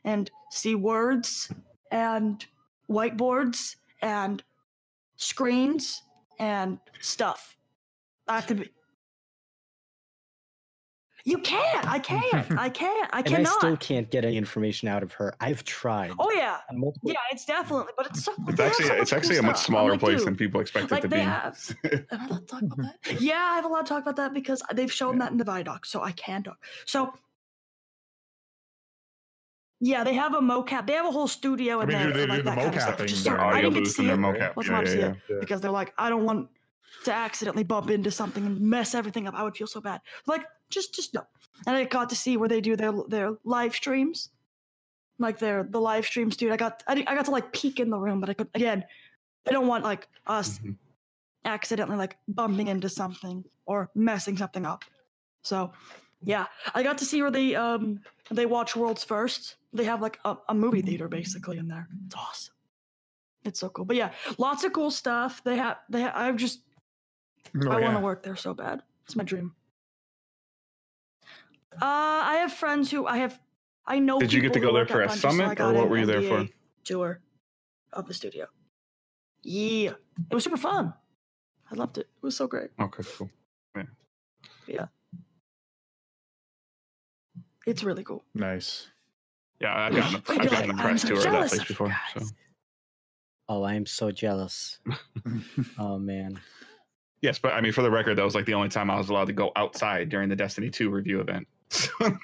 and 0.04 0.30
see 0.52 0.76
words 0.76 1.52
and 1.90 2.46
whiteboards 2.88 3.74
and 4.00 4.44
screens 5.16 6.02
and 6.38 6.78
stuff. 7.00 7.56
I 8.28 8.36
have 8.36 8.46
to 8.46 8.54
be. 8.54 8.70
You 11.28 11.36
can't. 11.38 11.86
I 11.86 11.98
can't. 11.98 12.52
I 12.58 12.70
can't. 12.70 13.10
I 13.12 13.18
And 13.18 13.26
cannot. 13.26 13.52
I 13.56 13.58
still 13.58 13.76
can't 13.76 14.10
get 14.10 14.24
any 14.24 14.38
information 14.38 14.88
out 14.88 15.02
of 15.02 15.12
her. 15.12 15.34
I've 15.40 15.62
tried. 15.62 16.12
Oh 16.18 16.30
yeah, 16.32 16.56
multiple- 16.72 17.10
yeah. 17.10 17.16
It's 17.30 17.44
definitely, 17.44 17.92
but 17.98 18.06
it's 18.06 18.24
so. 18.24 18.32
It's 18.48 18.58
actually 18.60 18.86
so 18.86 18.94
it's 18.94 19.12
actually 19.12 19.34
cool 19.36 19.44
a 19.44 19.48
much 19.48 19.58
smaller 19.58 19.90
like, 19.90 20.00
place 20.00 20.18
dude, 20.20 20.26
than 20.28 20.36
people 20.36 20.60
expect 20.62 20.86
it 20.86 20.90
like 20.90 21.02
to 21.02 21.08
they 21.08 21.16
be. 21.18 21.22
have. 21.22 21.58
Am 21.92 22.06
I 22.20 22.26
allowed 22.28 22.38
to 22.40 22.46
talk 22.46 22.62
about 22.62 22.78
that? 22.78 23.20
Yeah, 23.20 23.34
I 23.52 23.56
have 23.56 23.66
a 23.66 23.68
lot 23.68 23.84
to 23.84 23.88
talk 23.92 24.02
about 24.02 24.16
that 24.16 24.32
because 24.32 24.62
they've 24.72 24.90
shown 24.92 25.18
that 25.18 25.30
in 25.30 25.36
the 25.36 25.44
Vidoc, 25.44 25.84
so 25.84 26.02
I 26.02 26.12
can 26.12 26.44
talk. 26.44 26.56
So, 26.86 27.12
yeah, 29.80 30.02
they 30.04 30.14
have 30.14 30.32
a 30.34 30.40
mocap. 30.40 30.86
They 30.86 30.94
have 30.94 31.06
a 31.06 31.10
whole 31.10 31.28
studio 31.28 31.80
I 31.80 31.82
in 31.82 31.88
mean, 31.88 31.98
there 31.98 32.06
do 32.06 32.12
they 32.14 32.20
for 32.22 32.28
like 32.28 32.38
do 32.38 32.42
the 32.44 32.50
that 32.50 32.56
kind 32.56 32.74
of 32.74 32.80
stuff. 32.80 32.96
mocapping 32.96 33.00
which 33.02 33.14
so- 33.14 33.36
I 33.36 33.60
didn't 33.60 33.74
get 33.74 33.84
to 33.84 33.90
see 33.90 34.08
and 34.08 34.24
their 34.24 34.34
it. 34.34 34.38
mocap. 34.40 34.56
Wasn't 34.56 34.72
Yeah, 34.72 34.78
allowed 34.78 34.86
to 34.86 34.90
yeah, 34.90 34.96
see 34.96 35.12
it 35.12 35.16
Yeah. 35.28 35.36
because 35.40 35.60
they're 35.60 35.70
like, 35.70 35.92
I 35.98 36.08
don't 36.08 36.24
want 36.24 36.48
to 37.04 37.12
accidentally 37.12 37.64
bump 37.64 37.90
into 37.90 38.10
something 38.10 38.44
and 38.44 38.60
mess 38.60 38.94
everything 38.94 39.26
up. 39.28 39.34
I 39.34 39.42
would 39.42 39.56
feel 39.56 39.66
so 39.66 39.80
bad. 39.80 40.00
Like, 40.26 40.44
just, 40.70 40.94
just 40.94 41.14
no. 41.14 41.22
And 41.66 41.76
I 41.76 41.84
got 41.84 42.08
to 42.10 42.16
see 42.16 42.36
where 42.36 42.48
they 42.48 42.60
do 42.60 42.76
their 42.76 42.92
their 43.08 43.32
live 43.44 43.74
streams, 43.74 44.30
like 45.18 45.38
their 45.38 45.64
the 45.64 45.80
live 45.80 46.04
streams, 46.06 46.36
dude. 46.36 46.52
I 46.52 46.56
got 46.56 46.82
I, 46.86 46.92
I 47.06 47.14
got 47.14 47.24
to 47.24 47.30
like 47.32 47.52
peek 47.52 47.80
in 47.80 47.90
the 47.90 47.98
room, 47.98 48.20
but 48.20 48.30
I 48.30 48.34
could 48.34 48.48
again. 48.54 48.84
I 49.46 49.50
don't 49.52 49.66
want 49.66 49.82
like 49.82 50.06
us 50.26 50.58
Mhm. 50.58 50.76
accidentally 51.44 51.96
like 51.96 52.16
bumping 52.28 52.68
into 52.68 52.88
something 52.88 53.44
or 53.66 53.90
messing 53.94 54.36
something 54.36 54.66
up. 54.66 54.84
So, 55.42 55.72
yeah, 56.22 56.46
I 56.74 56.82
got 56.82 56.98
to 56.98 57.04
see 57.04 57.22
where 57.22 57.30
they 57.30 57.54
um 57.54 58.00
they 58.30 58.46
watch 58.46 58.76
Worlds 58.76 59.02
First. 59.04 59.56
They 59.72 59.84
have 59.84 60.00
like 60.02 60.18
a, 60.24 60.36
a 60.48 60.54
movie 60.54 60.82
theater 60.82 61.08
basically 61.08 61.58
in 61.58 61.66
there. 61.68 61.88
It's 62.06 62.14
awesome. 62.14 62.54
It's 63.44 63.60
so 63.60 63.68
cool. 63.70 63.84
But 63.84 63.96
yeah, 63.96 64.10
lots 64.36 64.64
of 64.64 64.72
cool 64.72 64.90
stuff. 64.90 65.42
They 65.44 65.56
have 65.56 65.78
they 65.88 66.02
ha- 66.02 66.12
I've 66.14 66.36
just 66.36 66.60
Oh, 67.56 67.70
I 67.70 67.80
want 67.80 67.96
to 67.96 68.00
work 68.00 68.22
there 68.22 68.36
so 68.36 68.54
bad. 68.54 68.82
It's 69.04 69.16
my 69.16 69.24
dream. 69.24 69.54
Uh, 71.74 71.78
I 71.82 72.36
have 72.40 72.52
friends 72.52 72.90
who 72.90 73.06
I 73.06 73.18
have. 73.18 73.38
I 73.86 73.98
know. 74.00 74.18
Did 74.18 74.32
you 74.32 74.40
get 74.40 74.52
to 74.54 74.60
go 74.60 74.72
there 74.72 74.86
for 74.86 75.02
at 75.02 75.10
a 75.10 75.12
Bungie, 75.12 75.16
so 75.16 75.30
summit, 75.30 75.60
or 75.60 75.72
what 75.72 75.88
were 75.88 75.98
you 75.98 76.06
there 76.06 76.22
for? 76.22 76.48
Tour 76.84 77.20
of 77.92 78.06
the 78.06 78.14
studio. 78.14 78.46
Yeah, 79.42 79.92
it 80.30 80.34
was 80.34 80.44
super 80.44 80.56
fun. 80.56 80.92
I 81.70 81.74
loved 81.74 81.98
it. 81.98 82.02
It 82.02 82.22
was 82.22 82.36
so 82.36 82.46
great. 82.46 82.70
Okay, 82.80 83.02
cool. 83.16 83.30
Yeah. 83.76 83.82
Yeah. 84.66 84.86
It's 87.66 87.84
really 87.84 88.02
cool. 88.02 88.24
Nice. 88.34 88.88
Yeah, 89.60 89.74
I've 89.76 89.94
gotten 89.94 90.14
a, 90.28 90.32
You're 90.32 90.42
I've 90.42 90.50
gotten 90.50 90.70
a 90.70 90.82
press 90.82 91.02
so 91.02 91.08
tour 91.08 91.18
of 91.18 91.24
that 91.24 91.48
place 91.48 91.64
before. 91.64 91.96
So. 92.14 92.26
Oh, 93.48 93.62
I 93.62 93.74
am 93.74 93.86
so 93.86 94.10
jealous. 94.10 94.78
oh 95.78 95.98
man. 95.98 96.40
Yes, 97.22 97.38
but 97.38 97.52
I 97.54 97.60
mean, 97.60 97.72
for 97.72 97.82
the 97.82 97.90
record, 97.90 98.16
that 98.16 98.24
was 98.24 98.34
like 98.34 98.46
the 98.46 98.54
only 98.54 98.68
time 98.68 98.90
I 98.90 98.96
was 98.96 99.08
allowed 99.08 99.26
to 99.28 99.32
go 99.32 99.52
outside 99.56 100.08
during 100.08 100.28
the 100.28 100.36
Destiny 100.36 100.70
Two 100.70 100.90
review 100.90 101.20
event. 101.20 101.46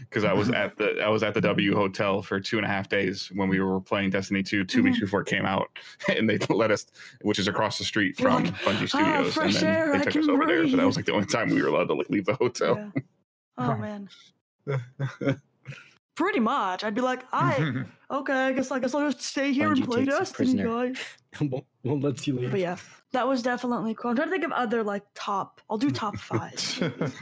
Because 0.00 0.24
I 0.24 0.32
was 0.32 0.48
at 0.50 0.76
the 0.78 0.98
I 1.04 1.08
was 1.08 1.22
at 1.22 1.34
the 1.34 1.42
W 1.42 1.74
Hotel 1.76 2.22
for 2.22 2.40
two 2.40 2.56
and 2.56 2.64
a 2.64 2.68
half 2.68 2.88
days 2.88 3.30
when 3.34 3.48
we 3.50 3.60
were 3.60 3.80
playing 3.80 4.08
Destiny 4.10 4.42
Two 4.42 4.64
2 4.64 4.82
weeks 4.82 4.96
Mhm. 4.96 5.02
before 5.02 5.20
it 5.20 5.26
came 5.28 5.44
out, 5.44 5.68
and 6.08 6.28
they 6.28 6.38
let 6.48 6.70
us, 6.70 6.86
which 7.20 7.38
is 7.38 7.46
across 7.46 7.76
the 7.78 7.84
street 7.84 8.16
from 8.16 8.44
like, 8.44 8.54
Bungie 8.54 8.90
"Ah, 8.94 9.28
Studios, 9.28 9.36
and 9.36 9.52
then 9.52 9.64
air, 9.64 9.92
they 9.98 10.04
took 10.04 10.16
us 10.16 10.28
over 10.28 10.46
there. 10.46 10.66
So 10.68 10.76
that 10.76 10.86
was 10.86 10.96
like 10.96 11.04
the 11.04 11.12
only 11.12 11.26
time 11.26 11.50
we 11.50 11.60
were 11.62 11.68
allowed 11.68 11.84
to 11.88 11.94
like 11.94 12.08
leave 12.08 12.24
the 12.24 12.34
hotel. 12.34 12.76
Yeah. 12.76 13.02
Oh 13.58 13.76
man. 13.76 14.08
Pretty 16.16 16.40
much. 16.40 16.82
I'd 16.82 16.94
be 16.94 17.02
like, 17.02 17.24
I 17.32 17.84
okay, 18.10 18.32
I 18.32 18.52
guess 18.52 18.70
I 18.70 18.78
guess 18.80 18.94
I'll 18.94 19.10
just 19.10 19.22
stay 19.22 19.52
here 19.52 19.70
and 19.70 19.84
play 19.84 20.04
Destiny, 20.04 20.62
guys. 20.62 20.98
won't, 21.40 21.64
won't 21.84 22.02
let 22.02 22.26
you 22.26 22.38
leave. 22.38 22.50
But 22.50 22.60
yeah, 22.60 22.76
that 23.12 23.28
was 23.28 23.42
definitely 23.42 23.94
cool. 23.94 24.10
I'm 24.10 24.16
trying 24.16 24.28
to 24.28 24.32
think 24.32 24.44
of 24.44 24.52
other 24.52 24.82
like 24.82 25.04
top. 25.14 25.60
I'll 25.70 25.78
do 25.78 25.90
top 25.90 26.16
five. 26.18 27.14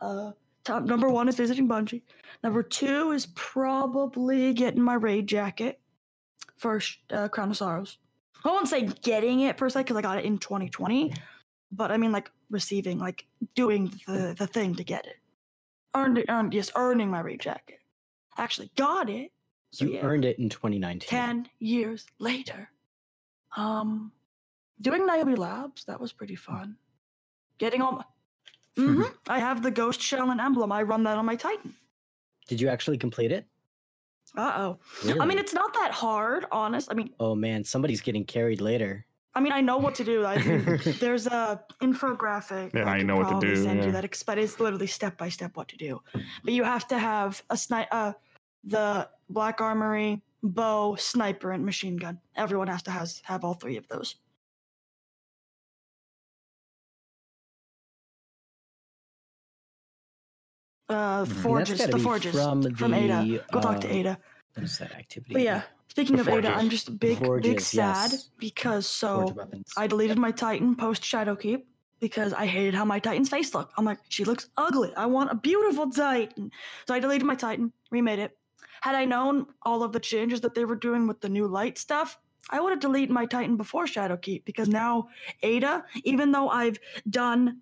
uh, 0.00 0.32
top 0.64 0.84
number 0.84 1.10
one 1.10 1.28
is 1.28 1.36
visiting 1.36 1.68
Bungie. 1.68 2.02
Number 2.42 2.62
two 2.62 3.12
is 3.12 3.26
probably 3.34 4.54
getting 4.54 4.82
my 4.82 4.94
raid 4.94 5.26
jacket 5.26 5.80
for 6.56 6.80
uh, 7.10 7.28
Crown 7.28 7.50
of 7.50 7.56
Sorrows. 7.56 7.98
I 8.44 8.48
won't 8.48 8.68
say 8.68 8.88
getting 9.02 9.40
it 9.40 9.56
per 9.56 9.68
se 9.68 9.80
because 9.80 9.96
I 9.96 10.00
got 10.00 10.18
it 10.18 10.24
in 10.24 10.38
2020, 10.38 11.12
but 11.72 11.90
I 11.90 11.96
mean 11.96 12.12
like 12.12 12.30
receiving, 12.50 12.98
like 12.98 13.26
doing 13.54 13.92
the, 14.06 14.34
the 14.38 14.46
thing 14.46 14.74
to 14.76 14.84
get 14.84 15.06
it. 15.06 15.16
Earned 15.94 16.24
earned, 16.28 16.54
yes, 16.54 16.70
earning 16.76 17.10
my 17.10 17.20
raid 17.20 17.40
jacket. 17.40 17.77
Actually 18.38 18.70
got 18.76 19.10
it. 19.10 19.32
So 19.70 19.84
You 19.84 19.94
yeah, 19.94 20.00
earned 20.06 20.24
it 20.24 20.38
in 20.38 20.48
2019. 20.48 21.08
10 21.08 21.48
years 21.58 22.06
later. 22.18 22.70
Um, 23.56 24.12
doing 24.80 25.04
Niobe 25.06 25.36
Labs, 25.38 25.84
that 25.84 26.00
was 26.00 26.12
pretty 26.12 26.36
fun. 26.36 26.76
Getting 27.58 27.82
all 27.82 27.92
my. 27.92 28.04
hmm 28.76 29.02
I 29.28 29.40
have 29.40 29.62
the 29.62 29.70
ghost 29.70 30.00
shell 30.00 30.30
and 30.30 30.40
emblem. 30.40 30.72
I 30.72 30.82
run 30.82 31.02
that 31.04 31.18
on 31.18 31.26
my 31.26 31.36
Titan. 31.36 31.74
Did 32.46 32.60
you 32.60 32.68
actually 32.68 32.96
complete 32.96 33.32
it? 33.32 33.46
Uh 34.36 34.52
oh. 34.56 34.78
Really? 35.04 35.20
I 35.20 35.26
mean, 35.26 35.38
it's 35.38 35.54
not 35.54 35.74
that 35.74 35.90
hard, 35.92 36.46
honest. 36.52 36.88
I 36.90 36.94
mean, 36.94 37.10
Oh 37.18 37.34
man, 37.34 37.64
somebody's 37.64 38.00
getting 38.00 38.24
carried 38.24 38.60
later. 38.60 39.04
I 39.34 39.40
mean, 39.40 39.52
I 39.52 39.60
know 39.60 39.76
what 39.78 39.94
to 39.96 40.04
do. 40.04 40.24
I, 40.24 40.38
there's 41.00 41.26
a 41.26 41.62
infographic. 41.82 42.74
Yeah, 42.74 42.84
I 42.84 42.96
I 42.96 43.02
know 43.02 43.16
what 43.16 43.28
to 43.40 43.46
do, 43.46 43.56
Send 43.56 43.80
yeah. 43.80 43.86
you 43.86 43.92
that, 43.92 44.04
ex- 44.04 44.22
but 44.22 44.38
it's 44.38 44.58
literally 44.60 44.86
step 44.86 45.16
by 45.18 45.28
step 45.28 45.56
what 45.56 45.68
to 45.68 45.76
do. 45.76 46.00
But 46.44 46.54
you 46.54 46.64
have 46.64 46.88
to 46.88 46.98
have 46.98 47.42
a 47.50 47.56
snipe, 47.56 47.88
uh, 47.92 48.12
the 48.64 49.08
black 49.28 49.60
armory, 49.60 50.22
bow, 50.42 50.96
sniper, 50.96 51.52
and 51.52 51.64
machine 51.64 51.96
gun. 51.96 52.20
Everyone 52.36 52.68
has 52.68 52.82
to 52.84 52.90
has 52.90 53.22
have 53.24 53.44
all 53.44 53.54
three 53.54 53.76
of 53.76 53.88
those. 53.88 54.16
Uh, 60.88 61.24
that's 61.24 61.40
forges, 61.40 61.86
the 61.86 61.98
forges 61.98 62.34
from 62.34 62.74
from, 62.74 62.94
Ada. 62.94 63.22
the, 63.22 63.42
Go 63.52 63.60
talk 63.60 63.80
to 63.82 63.88
uh, 63.88 63.92
Ada. 63.92 64.18
What 64.54 64.64
is 64.64 64.78
that 64.78 64.92
activity? 64.94 65.34
But 65.34 65.42
yeah, 65.42 65.62
speaking 65.88 66.16
The 66.16 66.22
of 66.22 66.28
Ada, 66.28 66.48
I'm 66.48 66.70
just 66.70 66.98
big, 66.98 67.20
big 67.42 67.60
sad 67.60 68.12
yes. 68.12 68.30
because 68.38 68.86
so. 68.86 69.36
I 69.76 69.86
deleted 69.86 70.18
my 70.18 70.30
Titan 70.30 70.76
post 70.76 71.02
Shadowkeep 71.02 71.64
because 72.00 72.32
I 72.32 72.46
hated 72.46 72.74
how 72.74 72.86
my 72.86 72.98
Titan's 73.00 73.28
face 73.28 73.54
looked. 73.54 73.74
I'm 73.76 73.84
like, 73.84 73.98
she 74.08 74.24
looks 74.24 74.48
ugly. 74.56 74.94
I 74.96 75.06
want 75.06 75.30
a 75.30 75.34
beautiful 75.34 75.90
Titan. 75.90 76.50
So 76.86 76.94
I 76.94 77.00
deleted 77.00 77.26
my 77.26 77.34
Titan, 77.34 77.72
remade 77.90 78.20
it. 78.20 78.37
Had 78.80 78.94
I 78.94 79.04
known 79.04 79.46
all 79.62 79.82
of 79.82 79.92
the 79.92 80.00
changes 80.00 80.40
that 80.42 80.54
they 80.54 80.64
were 80.64 80.76
doing 80.76 81.06
with 81.06 81.20
the 81.20 81.28
new 81.28 81.46
light 81.46 81.78
stuff, 81.78 82.18
I 82.50 82.60
would 82.60 82.70
have 82.70 82.80
deleted 82.80 83.10
my 83.10 83.26
Titan 83.26 83.56
before 83.56 83.84
Shadowkeep 83.84 84.44
because 84.44 84.68
now 84.68 85.08
Ada, 85.42 85.84
even 86.04 86.32
though 86.32 86.48
I've 86.48 86.78
done 87.10 87.60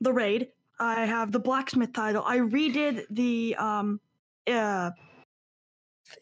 the 0.00 0.12
raid, 0.12 0.48
I 0.78 1.04
have 1.04 1.32
the 1.32 1.38
blacksmith 1.38 1.92
title. 1.92 2.22
I 2.26 2.38
redid 2.38 3.04
the 3.10 3.54
um 3.56 4.00
uh 4.46 4.90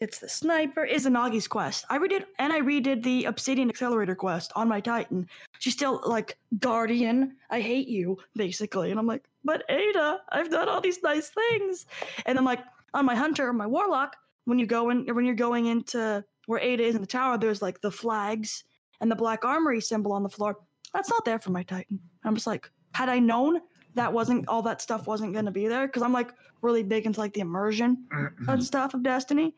it's 0.01 0.19
the 0.19 0.29
sniper 0.29 0.87
Izanagi's 0.89 1.47
quest. 1.47 1.85
I 1.89 1.97
redid 1.97 2.25
and 2.39 2.53
I 2.53 2.61
redid 2.61 3.03
the 3.03 3.25
Obsidian 3.25 3.69
Accelerator 3.69 4.15
quest 4.15 4.51
on 4.55 4.67
my 4.67 4.79
Titan. 4.79 5.27
She's 5.59 5.73
still 5.73 6.01
like 6.05 6.37
Guardian, 6.59 7.35
I 7.49 7.61
hate 7.61 7.87
you, 7.87 8.17
basically. 8.35 8.91
And 8.91 8.99
I'm 8.99 9.07
like, 9.07 9.23
but 9.43 9.63
Ada, 9.69 10.21
I've 10.29 10.49
done 10.49 10.69
all 10.69 10.81
these 10.81 11.03
nice 11.03 11.29
things. 11.29 11.85
And 12.25 12.37
I'm 12.37 12.45
like, 12.45 12.61
on 12.93 13.05
my 13.05 13.15
hunter, 13.15 13.51
my 13.53 13.67
warlock, 13.67 14.15
when 14.45 14.59
you 14.59 14.65
go 14.65 14.89
in 14.89 15.05
when 15.13 15.25
you're 15.25 15.35
going 15.35 15.67
into 15.67 16.23
where 16.45 16.59
Ada 16.59 16.83
is 16.83 16.95
in 16.95 17.01
the 17.01 17.07
tower, 17.07 17.37
there's 17.37 17.61
like 17.61 17.81
the 17.81 17.91
flags 17.91 18.63
and 19.01 19.09
the 19.09 19.15
black 19.15 19.45
armory 19.45 19.81
symbol 19.81 20.11
on 20.11 20.23
the 20.23 20.29
floor. 20.29 20.57
That's 20.93 21.09
not 21.09 21.25
there 21.25 21.39
for 21.39 21.51
my 21.51 21.63
Titan. 21.63 21.99
I'm 22.23 22.35
just 22.35 22.47
like, 22.47 22.69
had 22.93 23.09
I 23.09 23.19
known 23.19 23.59
that 23.95 24.11
wasn't 24.11 24.47
all 24.47 24.61
that 24.63 24.81
stuff 24.81 25.07
wasn't 25.07 25.33
gonna 25.33 25.51
be 25.51 25.67
there, 25.67 25.87
because 25.87 26.01
I'm 26.01 26.13
like 26.13 26.31
really 26.61 26.83
big 26.83 27.05
into 27.05 27.19
like 27.19 27.33
the 27.33 27.41
immersion 27.41 28.05
mm-hmm. 28.13 28.49
and 28.49 28.63
stuff 28.63 28.93
of 28.93 29.03
Destiny. 29.03 29.55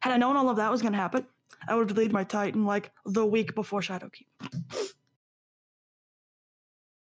Had 0.00 0.12
I 0.12 0.16
known 0.16 0.36
all 0.36 0.50
of 0.50 0.56
that 0.56 0.70
was 0.70 0.82
gonna 0.82 0.96
happen, 0.96 1.26
I 1.68 1.74
would 1.74 1.88
have 1.88 1.94
deleted 1.94 2.12
my 2.12 2.24
Titan 2.24 2.64
like 2.64 2.90
the 3.04 3.24
week 3.24 3.54
before 3.54 3.80
Shadowkeep. 3.80 4.26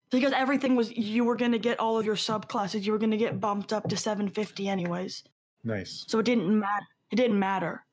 Because 0.10 0.34
everything 0.34 0.76
was 0.76 0.92
you 0.92 1.24
were 1.24 1.38
gonna 1.38 1.58
get 1.58 1.80
all 1.80 1.98
of 1.98 2.06
your 2.06 2.16
subclasses, 2.16 2.84
you 2.84 2.92
were 2.92 2.98
gonna 2.98 3.18
get 3.18 3.40
bumped 3.40 3.72
up 3.72 3.88
to 3.90 3.96
750 3.96 4.68
anyways. 4.68 5.24
Nice. 5.64 6.06
So 6.08 6.20
it 6.20 6.26
didn't 6.26 6.60
matter. 6.60 6.86
It 7.12 7.16
didn't 7.18 7.40
matter. 7.40 7.86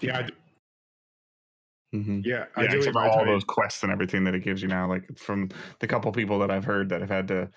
Yeah, 0.00 0.18
I 0.18 0.22
d- 0.22 0.32
Mhm. 1.94 2.24
yeah, 2.24 2.46
I 2.56 2.62
Yeah, 2.62 2.68
deleted 2.68 2.76
except 2.78 2.92
for 2.94 3.00
my 3.00 3.08
all 3.08 3.18
Titan. 3.18 3.34
those 3.34 3.44
quests 3.44 3.82
and 3.82 3.92
everything 3.92 4.24
that 4.24 4.34
it 4.34 4.40
gives 4.44 4.62
you 4.62 4.68
now. 4.68 4.88
Like 4.88 5.04
from 5.18 5.48
the 5.80 5.86
couple 5.86 6.10
people 6.12 6.38
that 6.40 6.50
I've 6.50 6.64
heard 6.64 6.88
that 6.90 7.00
have 7.00 7.10
had 7.10 7.28
to 7.28 7.50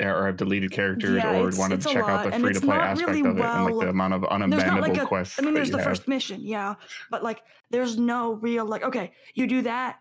or 0.00 0.26
have 0.26 0.36
deleted 0.36 0.70
characters 0.70 1.24
Yeah, 1.24 1.42
or 1.42 1.50
wanted 1.58 1.80
to 1.80 1.90
a 1.90 1.92
check 1.92 2.04
out 2.04 2.22
the 2.24 2.38
free 2.38 2.52
to 2.52 2.60
play 2.60 2.76
aspect 2.76 3.08
really 3.08 3.20
of 3.28 3.38
it 3.38 3.44
and 3.44 3.64
like 3.64 3.74
the 3.80 3.88
amount 3.88 4.14
of 4.14 4.20
there's 4.22 4.32
not 4.32 4.40
unabandonable 4.40 4.80
like 4.80 5.02
a 5.02 5.06
quests. 5.06 5.38
I 5.40 5.42
mean 5.42 5.54
there's 5.54 5.70
the 5.72 5.78
have. 5.78 5.86
first 5.86 6.06
mission, 6.06 6.40
yeah. 6.40 6.76
But 7.10 7.24
like 7.24 7.42
there's 7.70 7.98
no 7.98 8.34
real 8.34 8.64
like 8.64 8.84
okay, 8.84 9.12
you 9.34 9.46
do 9.48 9.62
that 9.62 9.98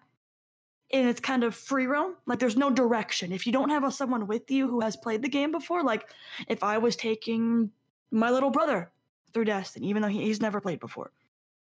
and 0.96 1.10
it's 1.10 1.20
kind 1.20 1.44
of 1.44 1.54
free 1.54 1.88
roam. 1.88 2.16
Like 2.26 2.40
there's 2.40 2.58
no 2.58 2.70
direction. 2.70 3.32
If 3.32 3.46
you 3.46 3.52
don't 3.52 3.70
have 3.70 3.84
a, 3.84 3.92
someone 3.92 4.28
with 4.28 4.50
you 4.50 4.68
who 4.68 4.80
has 4.80 4.96
played 4.96 5.22
the 5.22 5.30
game 5.30 5.52
before, 5.52 5.84
like 5.84 6.10
if 6.48 6.64
I 6.64 6.78
was 6.78 6.96
taking 6.96 7.70
my 8.12 8.32
little 8.32 8.50
brother 8.50 8.92
through 9.34 9.46
Destiny, 9.46 9.90
even 9.90 10.02
though 10.02 10.08
he, 10.08 10.24
he's 10.24 10.42
never 10.42 10.62
played 10.62 10.80
before. 10.80 11.12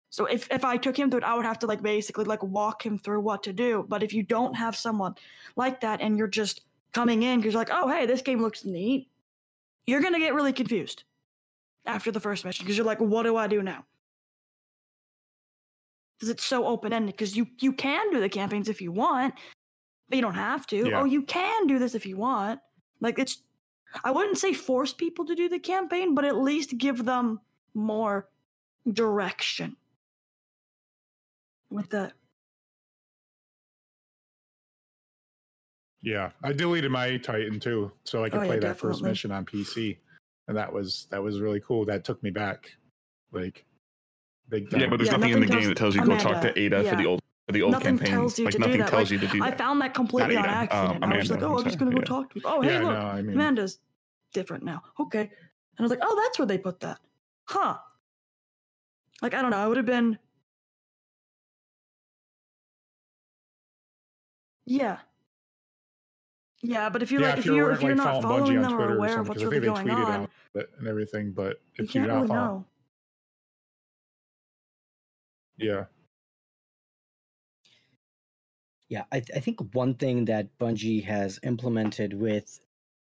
So 0.10 0.26
if, 0.26 0.52
if 0.52 0.66
I 0.66 0.78
took 0.78 0.98
him 0.98 1.12
through 1.12 1.20
it, 1.20 1.24
I 1.26 1.36
would 1.36 1.46
have 1.46 1.60
to 1.60 1.68
like 1.68 1.84
basically 1.84 2.26
like 2.26 2.42
walk 2.42 2.84
him 2.84 2.98
through 2.98 3.22
what 3.22 3.44
to 3.44 3.54
do. 3.54 3.86
But 3.88 4.02
if 4.02 4.14
you 4.14 4.24
don't 4.24 4.56
have 4.56 4.76
someone 4.76 5.14
like 5.56 5.82
that 5.82 6.02
and 6.02 6.18
you're 6.18 6.28
just 6.28 6.62
coming 6.94 7.22
in 7.22 7.40
because 7.40 7.54
you're 7.54 7.62
like, 7.62 7.70
oh 7.72 7.88
hey, 7.88 8.08
this 8.08 8.24
game 8.24 8.42
looks 8.42 8.66
neat, 8.66 9.10
you're 9.86 10.02
gonna 10.02 10.20
get 10.20 10.34
really 10.34 10.54
confused 10.54 11.04
after 11.86 12.12
the 12.12 12.20
first 12.20 12.44
mission 12.46 12.66
because 12.66 12.78
you're 12.78 12.86
like, 12.86 13.00
what 13.00 13.24
do 13.24 13.38
I 13.38 13.46
do 13.46 13.62
now? 13.62 13.86
Because 16.20 16.30
it's 16.30 16.46
so 16.46 16.66
open 16.66 16.92
ended. 16.92 17.16
Because 17.16 17.36
you 17.38 17.48
you 17.60 17.72
can 17.72 18.12
do 18.12 18.20
the 18.20 18.30
campaigns 18.30 18.68
if 18.68 18.82
you 18.82 18.92
want, 18.92 19.34
but 20.10 20.18
you 20.18 20.22
don't 20.22 20.34
have 20.34 20.68
to. 20.68 20.90
Yeah. 20.90 21.02
Oh, 21.02 21.06
you 21.06 21.22
can 21.24 21.68
do 21.68 21.80
this 21.80 21.96
if 21.96 22.06
you 22.06 22.18
want. 22.18 22.60
Like 23.00 23.18
it's, 23.18 23.42
I 24.04 24.12
wouldn't 24.12 24.38
say 24.38 24.54
force 24.54 24.94
people 24.94 25.26
to 25.26 25.36
do 25.36 25.48
the 25.48 25.60
campaign, 25.60 26.16
but 26.16 26.26
at 26.26 26.38
least 26.38 26.78
give 26.78 27.06
them 27.06 27.40
more 27.74 28.28
direction 28.92 29.78
with 31.70 31.90
the 31.90 32.12
Yeah, 36.02 36.32
I 36.44 36.54
deleted 36.54 36.92
my 36.92 37.18
Titan 37.18 37.60
too, 37.60 37.92
so 38.06 38.24
I 38.24 38.30
could 38.30 38.40
Oh, 38.40 38.44
yeah, 38.44 38.48
play 38.48 38.60
that 38.60 38.80
first 38.80 39.04
mission 39.04 39.32
on 39.32 39.46
PC, 39.46 39.98
and 40.48 40.56
that 40.56 40.72
was 40.72 41.08
that 41.12 41.22
was 41.22 41.42
really 41.42 41.60
cool. 41.60 41.84
That 41.86 42.06
took 42.06 42.24
me 42.24 42.30
back, 42.30 42.72
like 43.34 43.66
big 44.50 44.70
time. 44.70 44.82
Yeah, 44.82 44.88
but 44.88 44.98
there's 44.98 45.08
Yeah, 45.08 45.18
nothing 45.18 45.34
in 45.34 45.40
the 45.40 45.46
nothing 45.46 45.60
game 45.62 45.70
that 45.70 45.78
tells 45.78 45.96
you 45.96 46.02
to 46.02 46.08
go 46.08 46.18
talk 46.18 46.42
to 46.42 46.60
Ada 46.60 46.84
for 46.84 46.96
the 46.96 47.06
old 47.06 47.22
for 47.46 47.54
the 47.54 47.62
old 47.64 47.72
Nothing 47.72 47.98
campaign. 47.98 48.14
tells 48.14 48.38
you 48.38 48.46
like 48.46 48.52
to 48.54 48.58
do 48.60 48.66
nothing 48.66 48.80
that, 48.82 48.90
tells 48.90 49.12
like, 49.12 49.22
you 49.22 49.28
to 49.28 49.34
do 49.34 49.44
I 49.44 49.52
found 49.52 49.82
that 49.82 49.94
completely 49.96 50.36
on 50.38 50.46
Ada, 50.46 50.52
uh, 50.52 50.56
accident. 50.56 51.04
I 51.04 51.18
was 51.18 51.32
like, 51.32 51.42
oh, 51.42 51.46
I'm 51.54 51.58
I'm 51.58 51.64
just 51.64 51.80
gonna 51.80 51.92
go 51.92 51.98
yeah. 51.98 52.04
talk 52.04 52.34
to. 52.34 52.42
Oh, 52.46 52.62
hey, 52.62 52.74
yeah, 52.74 52.80
look, 52.80 52.92
no, 52.92 53.00
I 53.00 53.22
mean, 53.22 53.36
Amanda's 53.36 53.80
different 54.34 54.64
now. 54.64 54.84
Okay. 55.00 55.22
And 55.22 55.30
I 55.80 55.82
was 55.82 55.90
like, 55.90 56.00
oh, 56.04 56.22
that's 56.24 56.38
where 56.38 56.46
they 56.46 56.58
put 56.58 56.80
that. 56.82 57.00
Huh. 57.46 57.78
Like, 59.22 59.34
I 59.34 59.42
don't 59.42 59.50
know. 59.52 59.58
I 59.58 59.68
would 59.68 59.78
have 59.78 59.86
been. 59.86 60.20
Yeah. 64.66 64.98
Yeah, 66.62 66.90
but 66.90 67.02
if 67.02 67.12
you're 67.12 67.22
yeah, 67.22 67.30
like, 67.30 67.40
if 67.40 67.46
if 67.46 67.52
you're 67.54 67.72
if 67.72 67.78
like 67.78 67.88
you're 67.88 67.96
not 67.96 68.22
following 68.22 68.22
following 68.22 68.44
Bungie 68.44 68.62
them 68.62 68.66
on 68.66 68.74
or 68.74 68.76
Twitter 68.78 68.94
or 68.94 68.96
aware 68.98 69.10
of 69.10 69.14
something, 69.16 69.30
what's 69.30 69.44
'cause 69.44 69.44
I 69.44 69.56
really 69.56 69.68
think 69.68 69.78
they 69.78 69.92
going 69.92 69.98
tweeted 69.98 70.06
on, 70.08 70.22
out 70.22 70.30
it 70.56 70.70
and 70.78 70.88
everything, 70.88 71.32
but 71.32 71.62
if 71.78 71.96
you're 71.96 72.04
can't 72.04 72.08
not 72.08 72.16
really 72.16 72.28
following, 72.28 72.48
know. 72.60 72.66
Yeah, 75.60 75.86
Yeah, 78.90 79.04
I, 79.12 79.20
th- 79.20 79.38
I 79.38 79.40
think 79.40 79.76
one 79.76 79.94
thing 79.94 80.26
that 80.26 80.48
Bungie 80.60 81.04
has 81.06 81.40
implemented 81.44 82.14
with 82.14 82.60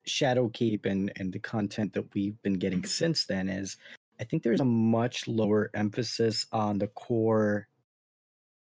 Shadowkeep 0.08 0.86
and 0.86 1.12
and 1.16 1.32
the 1.32 1.40
content 1.40 1.94
that 1.94 2.14
we've 2.14 2.42
been 2.42 2.60
getting 2.60 2.80
mm-hmm. 2.80 2.88
since 2.88 3.26
then 3.26 3.50
is 3.50 3.78
I 4.20 4.24
think 4.24 4.44
there's 4.44 4.62
a 4.62 4.66
much 4.66 5.28
lower 5.28 5.72
emphasis 5.74 6.46
on 6.52 6.78
the 6.78 6.88
core 6.88 7.68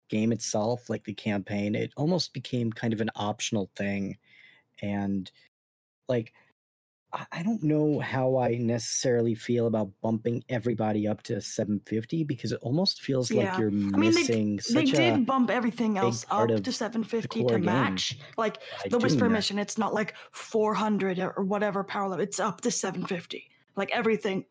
game 0.10 0.32
itself, 0.32 0.90
like 0.90 1.06
the 1.06 1.14
campaign. 1.14 1.76
It 1.76 1.94
almost 1.96 2.34
became 2.34 2.72
kind 2.72 2.94
of 2.94 3.02
an 3.02 3.12
optional 3.16 3.70
thing. 3.76 4.18
And 4.82 5.32
like 6.08 6.34
I 7.18 7.26
I 7.40 7.44
don't 7.44 7.64
know 7.64 8.00
how 8.00 8.38
I 8.38 8.56
necessarily 8.58 9.34
feel 9.36 9.68
about 9.68 9.90
bumping 10.02 10.44
everybody 10.50 11.08
up 11.08 11.24
to 11.24 11.42
750 11.42 12.24
because 12.24 12.52
it 12.52 12.60
almost 12.62 13.02
feels 13.02 13.32
like 13.32 13.58
you're 13.58 13.70
I 13.70 13.72
mean, 13.72 13.92
they- 13.92 14.00
missing 14.22 14.56
They 14.58 14.62
such 14.86 14.92
did 14.92 15.14
a 15.16 15.18
bump 15.20 15.50
everything 15.50 15.98
else 15.98 16.26
up 16.30 16.48
to 16.50 16.72
750 16.72 17.40
core 17.42 17.50
to 17.50 17.56
game 17.56 17.66
match. 17.66 18.18
Like 18.38 18.60
by 18.60 18.62
the 18.84 18.90
doing 18.92 19.04
Whisper 19.04 19.26
that. 19.28 19.30
mission, 19.30 19.60
it's 19.60 19.78
not 19.78 19.94
like 19.94 20.14
400 20.32 21.20
or 21.20 21.32
or 21.32 21.44
whatever 21.44 21.84
power 21.84 22.10
level. 22.10 22.24
It's 22.24 22.40
up 22.40 22.62
to 22.62 22.72
750. 22.72 23.50
Like 23.76 23.92
everything. 23.92 24.46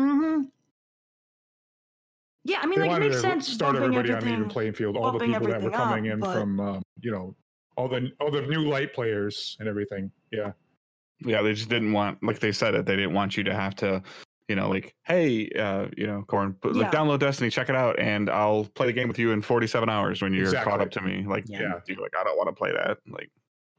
Mm-hmm. 0.00 0.42
Yeah, 2.44 2.60
I 2.62 2.66
mean, 2.66 2.80
they 2.80 2.88
like 2.88 2.96
it 2.98 3.00
makes 3.00 3.16
to 3.16 3.20
sense. 3.20 3.48
start 3.48 3.76
everybody 3.76 4.10
on 4.12 4.22
an 4.22 4.28
even 4.32 4.48
playing 4.48 4.72
field. 4.72 4.96
All 4.96 5.12
the 5.12 5.18
people 5.18 5.46
that 5.48 5.60
were 5.62 5.70
coming 5.70 6.08
up, 6.08 6.14
in 6.14 6.20
but- 6.20 6.32
from, 6.34 6.60
um, 6.60 6.82
you 7.00 7.10
know, 7.10 7.34
all 7.76 7.88
the 7.88 8.10
all 8.20 8.30
the 8.30 8.42
new 8.42 8.62
light 8.68 8.94
players 8.94 9.56
and 9.60 9.68
everything. 9.68 10.10
Yeah. 10.32 10.52
Yeah, 11.24 11.42
they 11.42 11.52
just 11.52 11.68
didn't 11.68 11.92
want, 11.92 12.22
like 12.22 12.38
they 12.38 12.52
said 12.52 12.74
it, 12.74 12.86
they 12.86 12.96
didn't 12.96 13.12
want 13.12 13.36
you 13.36 13.44
to 13.44 13.54
have 13.54 13.74
to, 13.76 14.02
you 14.48 14.56
know, 14.56 14.68
like, 14.68 14.94
hey, 15.04 15.48
uh, 15.50 15.88
you 15.96 16.06
know, 16.06 16.22
Corn, 16.26 16.56
but 16.60 16.74
like 16.74 16.92
Yeah. 16.92 17.00
download 17.00 17.18
Destiny, 17.18 17.50
check 17.50 17.68
it 17.68 17.74
out, 17.76 17.98
and 17.98 18.30
I'll 18.30 18.64
play 18.64 18.86
the 18.86 18.92
game 18.92 19.08
with 19.08 19.18
you 19.18 19.32
in 19.32 19.42
47 19.42 19.88
hours 19.88 20.22
when 20.22 20.32
you're 20.32 20.52
caught 20.54 20.80
up 20.80 20.90
to 20.92 21.00
me. 21.00 21.24
Like, 21.26 21.44
Yeah. 21.46 21.60
yeah, 21.60 21.80
you're 21.86 22.00
like, 22.00 22.14
I 22.18 22.24
don't 22.24 22.36
want 22.36 22.48
to 22.48 22.54
play 22.54 22.72
that. 22.72 22.98
Like, 23.08 23.30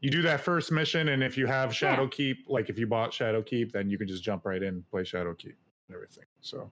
You 0.02 0.10
do 0.10 0.22
that 0.22 0.42
first 0.42 0.72
mission, 0.72 1.10
and 1.10 1.22
if 1.24 1.38
you 1.38 1.46
have 1.48 1.76
Shadow 1.76 2.08
Keep, 2.08 2.46
like 2.48 2.70
if 2.70 2.80
you 2.80 2.88
bought 2.88 3.14
Shadow 3.14 3.42
Keep, 3.42 3.74
then 3.74 3.90
you 3.90 3.98
can 3.98 4.08
just 4.08 4.24
jump 4.24 4.46
right 4.46 4.62
in, 4.64 4.84
play 4.92 5.04
Shadow 5.04 5.34
Keep, 5.34 5.58
and 5.88 5.96
everything. 5.96 6.24
So 6.42 6.72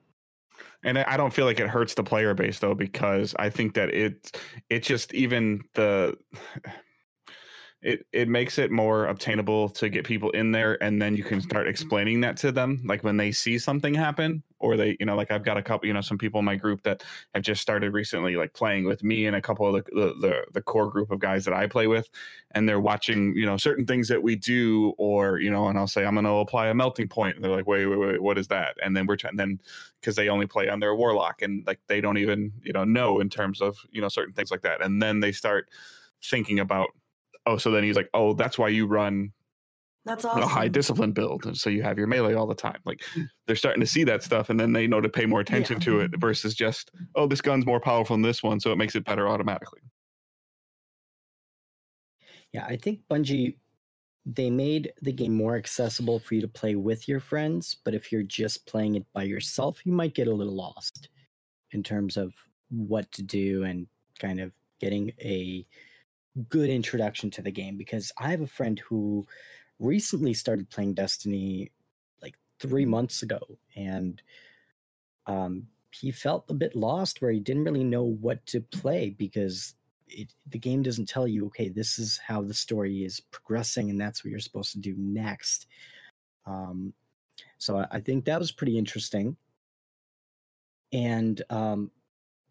and 0.82 0.98
I 0.98 1.04
I 1.06 1.16
don't 1.16 1.32
feel 1.32 1.44
like 1.44 1.60
it 1.60 1.68
hurts 1.68 1.94
the 1.94 2.02
player 2.02 2.32
base 2.34 2.58
though, 2.58 2.74
because 2.74 3.34
I 3.38 3.50
think 3.50 3.74
that 3.74 3.90
it, 3.94 4.40
it 4.70 4.82
just 4.82 5.12
even 5.14 5.62
the, 5.74 6.16
it 7.82 8.06
it 8.12 8.28
makes 8.28 8.58
it 8.58 8.70
more 8.70 9.06
obtainable 9.06 9.68
to 9.68 9.88
get 9.88 10.04
people 10.04 10.30
in 10.30 10.50
there 10.50 10.82
and 10.82 11.00
then 11.00 11.16
you 11.16 11.22
can 11.22 11.40
start 11.40 11.68
explaining 11.68 12.20
that 12.20 12.36
to 12.36 12.50
them 12.50 12.82
like 12.84 13.04
when 13.04 13.16
they 13.16 13.30
see 13.30 13.56
something 13.56 13.94
happen 13.94 14.42
or 14.58 14.76
they 14.76 14.96
you 14.98 15.06
know 15.06 15.14
like 15.14 15.30
i've 15.30 15.44
got 15.44 15.56
a 15.56 15.62
couple 15.62 15.86
you 15.86 15.92
know 15.92 16.00
some 16.00 16.18
people 16.18 16.40
in 16.40 16.44
my 16.44 16.56
group 16.56 16.82
that 16.82 17.04
have 17.34 17.42
just 17.44 17.62
started 17.62 17.92
recently 17.92 18.34
like 18.34 18.52
playing 18.52 18.84
with 18.84 19.04
me 19.04 19.26
and 19.26 19.36
a 19.36 19.40
couple 19.40 19.66
of 19.66 19.84
the 19.84 19.90
the, 19.92 20.14
the, 20.20 20.44
the 20.54 20.62
core 20.62 20.90
group 20.90 21.10
of 21.12 21.20
guys 21.20 21.44
that 21.44 21.54
i 21.54 21.66
play 21.68 21.86
with 21.86 22.08
and 22.50 22.68
they're 22.68 22.80
watching 22.80 23.32
you 23.36 23.46
know 23.46 23.56
certain 23.56 23.86
things 23.86 24.08
that 24.08 24.22
we 24.22 24.34
do 24.34 24.92
or 24.98 25.38
you 25.38 25.50
know 25.50 25.68
and 25.68 25.78
i'll 25.78 25.86
say 25.86 26.04
i'm 26.04 26.14
going 26.14 26.24
to 26.24 26.30
apply 26.30 26.66
a 26.66 26.74
melting 26.74 27.06
point 27.06 27.36
and 27.36 27.44
they're 27.44 27.52
like 27.52 27.66
wait 27.66 27.86
wait 27.86 27.98
wait 27.98 28.18
what 28.20 28.38
is 28.38 28.48
that? 28.48 28.76
And 28.82 28.96
then 28.96 29.06
we're 29.06 29.16
trying 29.16 29.36
then 29.36 29.60
because 30.00 30.16
they 30.16 30.28
only 30.28 30.46
play 30.46 30.68
on 30.68 30.80
their 30.80 30.94
warlock 30.94 31.42
and 31.42 31.66
like 31.66 31.80
they 31.86 32.00
don't 32.00 32.18
even 32.18 32.52
you 32.62 32.72
know 32.72 32.84
know 32.84 33.20
in 33.20 33.28
terms 33.28 33.60
of 33.60 33.78
you 33.90 34.00
know 34.00 34.08
certain 34.08 34.34
things 34.34 34.50
like 34.50 34.62
that 34.62 34.82
and 34.82 35.00
then 35.02 35.20
they 35.20 35.32
start 35.32 35.68
thinking 36.22 36.60
about 36.60 36.88
oh 37.48 37.56
so 37.56 37.70
then 37.70 37.82
he's 37.82 37.96
like 37.96 38.08
oh 38.14 38.34
that's 38.34 38.58
why 38.58 38.68
you 38.68 38.86
run 38.86 39.32
That's 40.04 40.24
a 40.24 40.46
high 40.46 40.68
discipline 40.68 41.12
build 41.12 41.46
and 41.46 41.56
so 41.56 41.70
you 41.70 41.82
have 41.82 41.98
your 41.98 42.06
melee 42.06 42.34
all 42.34 42.46
the 42.46 42.54
time. 42.54 42.78
Like 42.84 43.02
they're 43.46 43.56
starting 43.56 43.80
to 43.80 43.86
see 43.86 44.04
that 44.04 44.22
stuff 44.22 44.50
and 44.50 44.60
then 44.60 44.72
they 44.72 44.86
know 44.86 45.00
to 45.00 45.08
pay 45.08 45.26
more 45.26 45.40
attention 45.40 45.80
to 45.80 46.00
it 46.00 46.12
versus 46.18 46.54
just 46.54 46.90
oh 47.14 47.26
this 47.26 47.40
gun's 47.40 47.66
more 47.66 47.80
powerful 47.80 48.14
than 48.14 48.22
this 48.22 48.42
one 48.42 48.60
so 48.60 48.70
it 48.70 48.78
makes 48.78 48.94
it 48.94 49.04
better 49.04 49.28
automatically. 49.28 49.80
Yeah, 52.52 52.64
I 52.64 52.76
think 52.76 53.00
Bungie 53.10 53.56
they 54.34 54.50
made 54.50 54.92
the 55.00 55.12
game 55.12 55.32
more 55.32 55.56
accessible 55.56 56.18
for 56.18 56.34
you 56.34 56.42
to 56.42 56.48
play 56.48 56.74
with 56.74 57.08
your 57.08 57.20
friends, 57.20 57.76
but 57.82 57.94
if 57.94 58.12
you're 58.12 58.22
just 58.22 58.66
playing 58.66 58.94
it 58.94 59.06
by 59.14 59.22
yourself, 59.22 59.80
you 59.86 59.92
might 59.92 60.14
get 60.14 60.28
a 60.28 60.34
little 60.34 60.54
lost 60.54 61.08
in 61.72 61.82
terms 61.82 62.18
of 62.18 62.34
what 62.68 63.10
to 63.12 63.22
do 63.22 63.64
and 63.64 63.86
kind 64.18 64.38
of 64.38 64.52
getting 64.80 65.10
a 65.20 65.66
good 66.48 66.70
introduction 66.70 67.30
to 67.32 67.42
the 67.42 67.50
game 67.50 67.76
because 67.76 68.12
I 68.18 68.30
have 68.30 68.40
a 68.40 68.46
friend 68.46 68.78
who 68.78 69.26
recently 69.78 70.34
started 70.34 70.70
playing 70.70 70.94
Destiny 70.94 71.70
like 72.22 72.34
3 72.60 72.84
months 72.84 73.22
ago 73.22 73.40
and 73.76 74.20
um 75.26 75.66
he 75.90 76.10
felt 76.10 76.50
a 76.50 76.54
bit 76.54 76.76
lost 76.76 77.20
where 77.20 77.30
he 77.30 77.40
didn't 77.40 77.64
really 77.64 77.84
know 77.84 78.04
what 78.04 78.44
to 78.46 78.60
play 78.60 79.10
because 79.10 79.74
it, 80.06 80.32
the 80.48 80.58
game 80.58 80.82
doesn't 80.82 81.08
tell 81.08 81.26
you 81.26 81.46
okay 81.46 81.68
this 81.68 81.98
is 81.98 82.18
how 82.18 82.42
the 82.42 82.54
story 82.54 83.04
is 83.04 83.20
progressing 83.20 83.90
and 83.90 84.00
that's 84.00 84.24
what 84.24 84.30
you're 84.30 84.40
supposed 84.40 84.72
to 84.72 84.78
do 84.78 84.94
next. 84.96 85.66
Um, 86.46 86.94
so 87.58 87.78
I, 87.78 87.86
I 87.92 88.00
think 88.00 88.24
that 88.24 88.38
was 88.38 88.52
pretty 88.52 88.78
interesting. 88.78 89.36
And 90.92 91.42
um, 91.50 91.90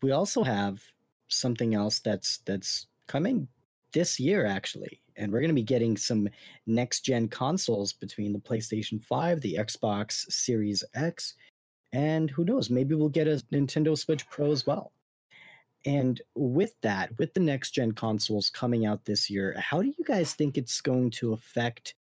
we 0.01 0.11
also 0.11 0.43
have 0.43 0.81
something 1.27 1.73
else 1.73 1.99
that's 1.99 2.38
that's 2.45 2.88
coming 3.07 3.47
this 3.93 4.19
year 4.19 4.45
actually 4.45 5.01
and 5.15 5.31
we're 5.31 5.39
going 5.39 5.49
to 5.49 5.55
be 5.55 5.63
getting 5.63 5.97
some 5.97 6.29
next 6.65 7.01
gen 7.01 7.27
consoles 7.27 7.93
between 7.93 8.33
the 8.33 8.39
PlayStation 8.39 9.03
5 9.03 9.41
the 9.41 9.55
Xbox 9.55 10.31
Series 10.31 10.83
X 10.93 11.35
and 11.93 12.29
who 12.29 12.43
knows 12.43 12.69
maybe 12.69 12.95
we'll 12.95 13.09
get 13.09 13.27
a 13.27 13.41
Nintendo 13.51 13.97
Switch 13.97 14.29
Pro 14.29 14.51
as 14.51 14.65
well 14.65 14.91
and 15.88 16.21
with 16.35 16.73
that, 16.81 17.17
with 17.17 17.33
the 17.33 17.39
next 17.39 17.71
gen 17.71 17.93
consoles 17.93 18.49
coming 18.49 18.85
out 18.85 19.05
this 19.05 19.29
year, 19.29 19.55
how 19.57 19.81
do 19.81 19.88
you 19.88 20.03
guys 20.03 20.33
think 20.33 20.57
it's 20.57 20.81
going 20.81 21.11
to 21.11 21.31
affect 21.31 21.95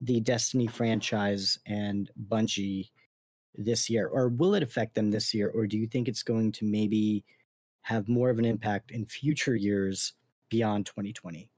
the 0.00 0.20
Destiny 0.20 0.66
franchise 0.66 1.58
and 1.66 2.10
Bungie 2.28 2.88
this 3.54 3.90
year? 3.90 4.06
Or 4.08 4.28
will 4.28 4.54
it 4.54 4.62
affect 4.62 4.94
them 4.94 5.10
this 5.10 5.34
year? 5.34 5.50
Or 5.50 5.66
do 5.66 5.76
you 5.76 5.86
think 5.86 6.08
it's 6.08 6.22
going 6.22 6.50
to 6.52 6.64
maybe 6.64 7.24
have 7.82 8.08
more 8.08 8.30
of 8.30 8.38
an 8.38 8.46
impact 8.46 8.90
in 8.90 9.04
future 9.04 9.54
years 9.54 10.14
beyond 10.50 10.86
2020? 10.86 11.50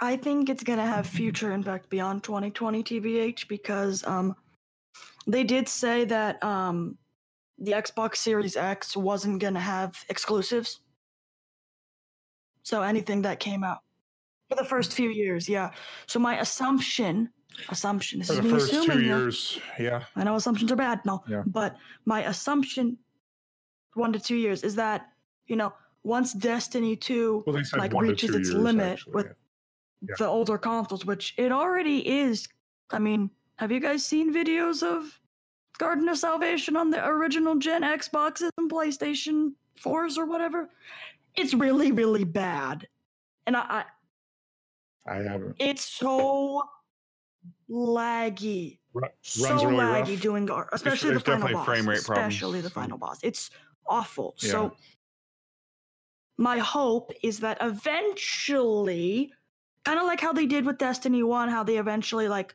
I 0.00 0.16
think 0.16 0.48
it's 0.48 0.64
gonna 0.64 0.86
have 0.86 1.06
future 1.20 1.52
impact 1.52 1.88
beyond 1.88 2.24
2020 2.24 2.82
TBH 2.82 3.48
because 3.48 4.04
um 4.04 4.34
they 5.26 5.44
did 5.44 5.68
say 5.68 6.04
that 6.06 6.42
um 6.42 6.98
the 7.58 7.72
Xbox 7.72 8.16
Series 8.16 8.56
X 8.56 8.96
wasn't 8.96 9.40
gonna 9.40 9.60
have 9.60 10.04
exclusives. 10.08 10.80
So 12.64 12.82
anything 12.82 13.22
that 13.22 13.38
came 13.38 13.62
out 13.64 13.78
for 14.48 14.56
the 14.56 14.64
first 14.64 14.92
few 14.92 15.10
years, 15.10 15.48
yeah. 15.48 15.70
So 16.06 16.18
my 16.18 16.38
assumption, 16.40 17.30
assumption, 17.68 18.20
this 18.20 18.28
for 18.28 18.34
is 18.34 18.38
the 18.38 18.44
me 18.44 18.50
first 18.50 18.72
assuming 18.72 18.96
two 18.98 19.02
here. 19.04 19.18
years, 19.18 19.60
yeah, 19.78 20.04
I 20.16 20.24
know 20.24 20.36
assumptions 20.36 20.70
are 20.72 20.76
bad, 20.76 21.00
no. 21.04 21.22
Yeah. 21.28 21.42
But 21.46 21.76
my 22.04 22.24
assumption, 22.24 22.98
one 23.94 24.12
to 24.12 24.18
two 24.20 24.36
years, 24.36 24.62
is 24.62 24.74
that 24.76 25.08
you 25.46 25.56
know 25.56 25.72
once 26.04 26.32
Destiny 26.32 26.96
two 26.96 27.44
well 27.46 27.62
like 27.76 27.92
reaches 27.94 28.34
its 28.34 28.50
limit 28.50 28.92
actually, 28.94 29.12
with 29.14 29.26
yeah. 29.26 29.32
Yeah. 30.08 30.14
the 30.18 30.26
older 30.26 30.58
consoles, 30.58 31.04
which 31.04 31.34
it 31.36 31.52
already 31.52 31.98
is. 32.20 32.48
I 32.90 32.98
mean, 32.98 33.30
have 33.56 33.70
you 33.72 33.80
guys 33.80 34.04
seen 34.04 34.32
videos 34.34 34.82
of 34.82 35.20
Garden 35.78 36.08
of 36.08 36.18
Salvation 36.18 36.76
on 36.76 36.90
the 36.90 37.04
original 37.06 37.54
gen 37.56 37.82
Xboxes 37.82 38.50
and 38.58 38.70
PlayStation 38.70 39.52
4s 39.80 40.18
or 40.18 40.26
whatever? 40.26 40.68
It's 41.36 41.54
really, 41.54 41.92
really 41.92 42.24
bad. 42.24 42.86
And 43.46 43.56
I, 43.56 43.84
I 45.06 45.14
I 45.14 45.22
haven't. 45.22 45.56
it's 45.58 45.84
so 45.84 46.62
laggy. 47.70 48.78
Ru- 48.94 49.08
So 49.22 49.54
really 49.54 49.76
laggy 49.76 50.20
doing 50.20 50.46
Gar, 50.46 50.68
especially 50.72 51.10
there's 51.10 51.22
the 51.22 51.30
final 51.32 51.48
definitely 51.48 51.54
boss. 51.54 51.66
frame 51.66 51.88
rate 51.88 52.04
problems. 52.04 52.34
especially 52.34 52.60
the 52.60 52.70
final 52.70 52.98
boss. 52.98 53.18
It's 53.22 53.50
awful. 53.86 54.34
Yeah. 54.38 54.50
So 54.50 54.76
my 56.36 56.58
hope 56.58 57.12
is 57.22 57.40
that 57.40 57.58
eventually, 57.60 59.32
kind 59.84 59.98
of 59.98 60.06
like 60.06 60.20
how 60.20 60.32
they 60.32 60.46
did 60.46 60.64
with 60.64 60.78
Destiny 60.78 61.22
1, 61.22 61.48
how 61.48 61.62
they 61.62 61.78
eventually 61.78 62.28
like 62.28 62.54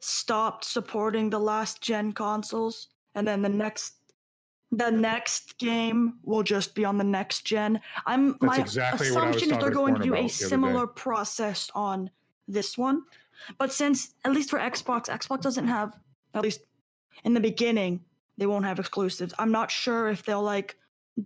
stopped 0.00 0.64
supporting 0.64 1.30
the 1.30 1.40
last 1.40 1.80
gen 1.80 2.12
consoles 2.12 2.88
and 3.14 3.26
then 3.26 3.42
the 3.42 3.48
next 3.48 3.94
the 4.72 4.90
next 4.90 5.58
game 5.58 6.18
will 6.24 6.42
just 6.42 6.74
be 6.74 6.84
on 6.84 6.98
the 6.98 7.04
next 7.04 7.42
gen. 7.46 7.80
I'm 8.04 8.32
That's 8.32 8.42
my 8.42 8.56
exactly 8.58 9.10
what 9.12 9.22
I 9.22 9.26
was 9.28 9.36
assumption 9.36 9.56
is 9.56 9.62
they're 9.62 9.70
going 9.70 9.94
to 9.94 10.02
do 10.02 10.12
a 10.12 10.16
the 10.16 10.18
other 10.18 10.28
day. 10.28 10.28
similar 10.28 10.86
process 10.86 11.70
on 11.74 12.10
this 12.48 12.76
one. 12.76 13.02
But 13.58 13.72
since 13.72 14.14
at 14.24 14.32
least 14.32 14.50
for 14.50 14.58
Xbox, 14.58 15.08
Xbox 15.08 15.40
doesn't 15.42 15.68
have 15.68 15.96
at 16.34 16.42
least 16.42 16.60
in 17.24 17.32
the 17.32 17.40
beginning, 17.40 18.04
they 18.38 18.46
won't 18.46 18.64
have 18.64 18.78
exclusives. 18.78 19.32
I'm 19.38 19.50
not 19.52 19.70
sure 19.70 20.08
if 20.08 20.24
they'll 20.24 20.42
like 20.42 20.76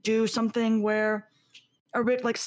do 0.02 0.26
something 0.26 0.82
where 0.82 1.28
a 1.94 2.04
bit 2.04 2.24
like 2.24 2.38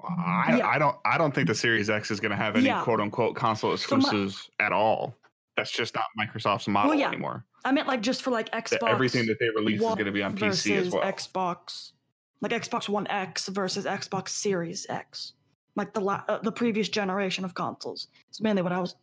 I, 0.00 0.56
Yeah. 0.58 0.66
I 0.68 0.78
don't 0.78 0.96
I 1.04 1.18
don't 1.18 1.34
think 1.34 1.48
the 1.48 1.54
Series 1.54 1.90
X 1.90 2.10
is 2.10 2.20
going 2.20 2.30
to 2.30 2.36
have 2.36 2.56
any 2.56 2.66
Yeah. 2.66 2.82
quote 2.82 3.00
unquote 3.00 3.34
console 3.36 3.70
my- 3.70 3.74
exclusives 3.74 4.50
at 4.60 4.72
all. 4.72 5.14
That's 5.56 5.72
just 5.72 5.94
not 5.94 6.04
Microsoft's 6.18 6.68
model 6.68 6.94
yeah. 6.94 7.08
anymore. 7.08 7.44
I 7.64 7.72
meant 7.72 7.88
like 7.88 8.00
just 8.00 8.22
for 8.22 8.30
like 8.30 8.50
That 8.52 8.64
Xbox. 8.66 8.88
Everything 8.88 9.26
that 9.26 9.38
they 9.40 9.48
release 9.50 9.80
is 9.80 9.86
going 9.86 10.04
to 10.06 10.12
be 10.12 10.22
on 10.22 10.36
PC 10.36 10.76
as 10.76 10.90
well. 10.92 11.02
Xbox, 11.02 11.92
like 12.40 12.52
Xbox 12.52 12.88
One 12.88 13.08
X 13.08 13.48
versus 13.48 13.84
Xbox 13.84 14.28
Series 14.28 14.86
X, 14.88 15.32
like 15.74 15.92
the 15.94 16.00
la- 16.00 16.22
uh, 16.28 16.38
the 16.38 16.52
previous 16.52 16.88
generation 16.88 17.44
of 17.44 17.54
consoles. 17.54 18.06
It's 18.28 18.40
mainly 18.40 18.62
what 18.62 18.72
I 18.72 18.78
was. 18.78 18.94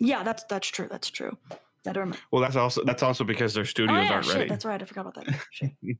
Yeah, 0.00 0.22
that's 0.22 0.44
that's 0.44 0.66
true. 0.68 0.88
That's 0.90 1.08
true. 1.10 1.36
I 1.50 1.92
don't 1.92 1.96
remember. 1.98 2.18
Well, 2.32 2.42
that's 2.42 2.56
also 2.56 2.82
that's 2.84 3.02
also 3.02 3.22
because 3.24 3.54
their 3.54 3.62
Oh 3.62 3.66
studios 3.66 4.04
yeah, 4.04 4.12
aren't 4.14 4.24
shit, 4.26 4.34
ready 4.36 4.48
that's 4.48 4.64
right. 4.64 4.80
I 4.82 4.84
forgot 4.84 5.06
about 5.06 5.26
that. 5.26 5.70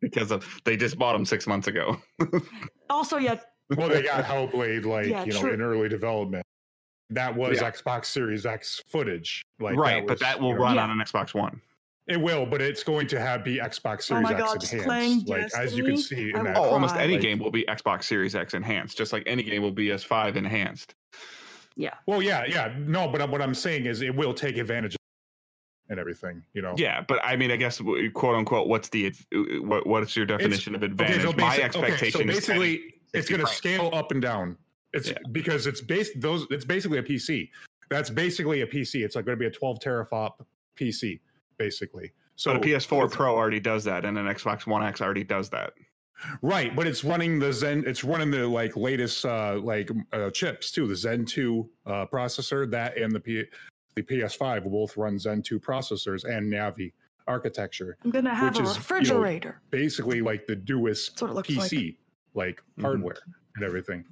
Because 0.00 0.30
of 0.30 0.46
they 0.64 0.76
just 0.76 0.96
bought 0.96 1.12
them 1.12 1.24
six 1.26 1.46
months 1.46 1.66
ago. 1.66 2.00
Also, 2.88 3.16
yeah, 3.16 3.36
Well, 3.76 3.88
they 3.88 4.02
got 4.02 4.22
Hellblade 4.24 4.84
like 4.84 5.06
Yeah, 5.06 5.24
you 5.24 5.32
know 5.32 5.40
true. 5.40 5.52
in 5.54 5.60
early 5.62 5.88
development. 5.88 6.44
That 7.10 7.34
was 7.34 7.60
Yeah. 7.60 7.70
Xbox 7.70 8.06
Series 8.06 8.44
X 8.46 8.82
footage, 8.88 9.42
like 9.60 9.76
right, 9.76 10.06
but 10.06 10.14
was, 10.14 10.20
that 10.20 10.36
you 10.38 10.42
will 10.44 10.52
know, 10.54 10.58
run 10.62 10.74
Yeah. 10.76 10.84
on 10.84 10.90
an 10.90 10.98
Xbox 10.98 11.32
One. 11.34 11.60
It 12.06 12.20
will, 12.20 12.44
but 12.46 12.60
it's 12.60 12.82
going 12.82 13.06
to 13.08 13.20
have 13.20 13.44
be 13.44 13.56
Xbox 13.56 13.94
Oh 13.94 14.00
Series 14.00 14.22
my 14.24 14.32
X 14.34 14.40
God, 14.42 14.60
just 14.60 14.72
enhanced. 14.74 14.86
playing 14.88 15.24
Like 15.26 15.54
as 15.54 15.74
you 15.76 15.84
can 15.84 15.96
see 15.96 16.30
in 16.30 16.32
will 16.36 16.44
that. 16.44 16.56
Oh, 16.58 16.64
almost 16.64 16.96
any 16.96 17.14
like- 17.14 17.22
game 17.22 17.38
will 17.38 17.50
be 17.50 17.64
Xbox 17.64 18.04
Series 18.04 18.34
X 18.34 18.52
enhanced, 18.54 18.96
just 18.98 19.12
like 19.12 19.22
any 19.26 19.42
game 19.42 19.62
will 19.62 19.72
be 19.72 19.86
S5 19.88 20.36
enhanced. 20.36 20.94
Yeah. 21.76 21.94
Well, 22.06 22.22
yeah, 22.22 22.44
yeah, 22.46 22.74
no, 22.78 23.08
but 23.08 23.28
what 23.30 23.42
I'm 23.42 23.54
saying 23.54 23.86
is 23.86 24.02
it 24.02 24.14
will 24.14 24.34
take 24.34 24.56
advantage, 24.56 24.94
of 24.94 24.98
and 25.88 25.98
everything. 26.00 26.42
You 26.54 26.62
know. 26.62 26.74
Yeah, 26.76 27.02
but 27.06 27.20
I 27.24 27.36
mean, 27.36 27.50
I 27.50 27.56
guess 27.56 27.80
quote 28.14 28.34
unquote, 28.34 28.68
what's 28.68 28.88
the 28.88 29.06
uh, 29.34 29.38
what 29.62 29.86
what's 29.86 30.16
your 30.16 30.26
definition 30.26 30.74
of 30.74 30.82
Okay, 30.82 30.92
advantage? 30.92 31.22
so 31.22 31.32
My 31.32 31.58
expectation 31.58 31.92
okay, 31.92 32.10
so 32.10 32.18
is 32.38 32.46
10, 32.46 32.56
basically 32.58 32.94
it's 33.12 33.28
going 33.28 33.40
to 33.40 33.46
scale 33.46 33.90
up 33.92 34.10
and 34.10 34.22
down. 34.22 34.56
It's 34.94 35.08
Yeah. 35.08 35.18
because 35.32 35.66
it's 35.66 35.80
based 35.80 36.20
those. 36.20 36.46
It's 36.50 36.64
basically 36.64 36.98
a 36.98 37.02
PC. 37.02 37.50
That's 37.90 38.10
basically 38.10 38.62
a 38.62 38.66
PC. 38.66 39.04
It's 39.04 39.16
like 39.16 39.26
going 39.26 39.36
to 39.36 39.40
be 39.40 39.46
a 39.46 39.50
12 39.50 39.78
teraflop 39.80 40.32
PC, 40.80 41.20
basically. 41.58 42.12
So 42.36 42.52
So 42.54 42.58
the 42.58 42.72
PS4 42.72 43.10
Pro 43.12 43.34
already 43.36 43.60
does 43.60 43.84
that, 43.84 44.06
and 44.06 44.16
an 44.18 44.26
Xbox 44.26 44.66
One 44.66 44.82
X 44.82 45.02
already 45.02 45.24
does 45.24 45.50
that. 45.50 45.74
Right, 46.42 46.74
but 46.74 46.86
it's 46.86 47.04
running 47.04 47.38
the 47.38 47.52
Zen. 47.52 47.84
It's 47.86 48.04
running 48.04 48.30
the 48.30 48.46
like 48.46 48.76
latest 48.76 49.24
uh 49.24 49.58
like 49.62 49.90
uh, 50.12 50.30
chips 50.30 50.70
too. 50.70 50.86
The 50.86 50.96
Zen 50.96 51.24
2 51.24 51.68
uh, 51.86 52.06
processor, 52.06 52.70
that 52.70 52.96
and 52.96 53.12
the 53.12 53.20
P 53.20 53.44
the 53.94 54.02
PS5 54.02 54.70
both 54.70 54.96
run 54.96 55.18
Zen 55.18 55.42
2 55.42 55.60
processors 55.60 56.24
and 56.24 56.50
Navi 56.50 56.92
architecture. 57.28 57.96
I'm 58.04 58.10
gonna 58.10 58.34
have 58.34 58.54
Which 58.56 58.60
a 58.60 58.62
is, 58.62 58.68
you 58.68 58.74
know, 58.74 58.78
refrigerator. 58.78 59.60
Basically, 59.70 60.20
like 60.22 60.46
the 60.46 60.56
newest 60.68 61.20
That's 61.20 61.32
what 61.34 61.48
it 61.48 61.52
PC, 61.52 61.96
like. 62.34 62.46
like, 62.46 62.62
Mhm. 62.78 62.82
hardware 62.82 63.16
and 63.56 63.64
everything. 63.64 64.04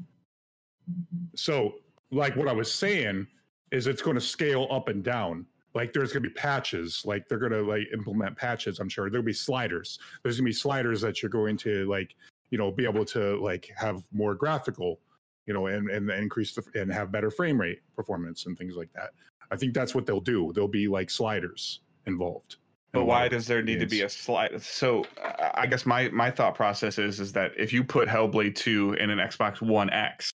So, 1.35 1.77
like 2.11 2.37
what 2.37 2.49
I 2.49 2.53
was 2.53 2.73
saying 2.73 3.27
is 3.73 3.87
it's 3.87 4.03
going 4.03 4.17
to 4.17 4.21
scale 4.21 4.67
up 4.71 4.89
and 4.89 5.03
down. 5.05 5.47
Like 5.75 5.93
there's 5.93 6.13
going 6.13 6.23
to 6.23 6.29
be 6.29 6.35
patches. 6.35 7.03
Like 7.05 7.29
they're 7.29 7.39
going 7.39 7.53
to 7.53 7.63
like 7.63 7.87
implement 7.93 8.37
patches. 8.37 8.81
I'm 8.81 8.89
sure 8.89 9.09
there'll 9.11 9.25
be 9.25 9.33
sliders. 9.33 9.99
There's 10.23 10.37
going 10.37 10.47
to 10.47 10.49
be 10.49 10.53
sliders 10.53 11.01
that 11.03 11.23
you're 11.23 11.31
going 11.31 11.57
to 11.59 11.89
like, 11.89 12.15
you 12.51 12.59
know, 12.59 12.71
be 12.71 12.85
able 12.85 13.05
to 13.07 13.41
like 13.41 13.71
have 13.77 14.03
more 14.13 14.35
graphical, 14.35 15.01
you 15.47 15.55
know, 15.55 15.67
and 15.67 15.89
and 15.89 16.11
increase 16.11 16.55
the 16.55 16.63
and 16.81 16.93
have 16.93 17.13
better 17.13 17.31
frame 17.31 17.61
rate 17.61 17.81
performance 17.95 18.47
and 18.47 18.59
things 18.59 18.75
like 18.75 18.93
that. 18.95 19.11
I 19.51 19.57
think 19.57 19.75
that's 19.75 19.95
what 19.95 20.07
they'll 20.07 20.21
do. 20.21 20.53
There'll 20.53 20.69
be 20.69 20.89
like 20.89 21.11
sliders 21.11 21.81
involved. 22.07 22.57
But 22.93 23.05
why 23.05 23.29
does 23.29 23.47
there 23.47 23.63
need 23.63 23.79
to 23.81 23.87
be 23.87 24.03
a 24.03 24.09
slide? 24.09 24.61
So 24.61 25.05
I 25.23 25.51
I 25.61 25.67
guess 25.67 25.87
my 25.87 26.09
my 26.09 26.31
thought 26.31 26.55
process 26.55 26.99
is 26.99 27.21
is 27.21 27.33
that 27.33 27.53
if 27.57 27.73
you 27.73 27.85
put 27.85 28.09
Hellblade 28.09 28.57
2 28.57 28.95
in 28.95 29.11
an 29.11 29.19
Xbox 29.19 29.61
One 29.61 29.91
X, 29.91 30.33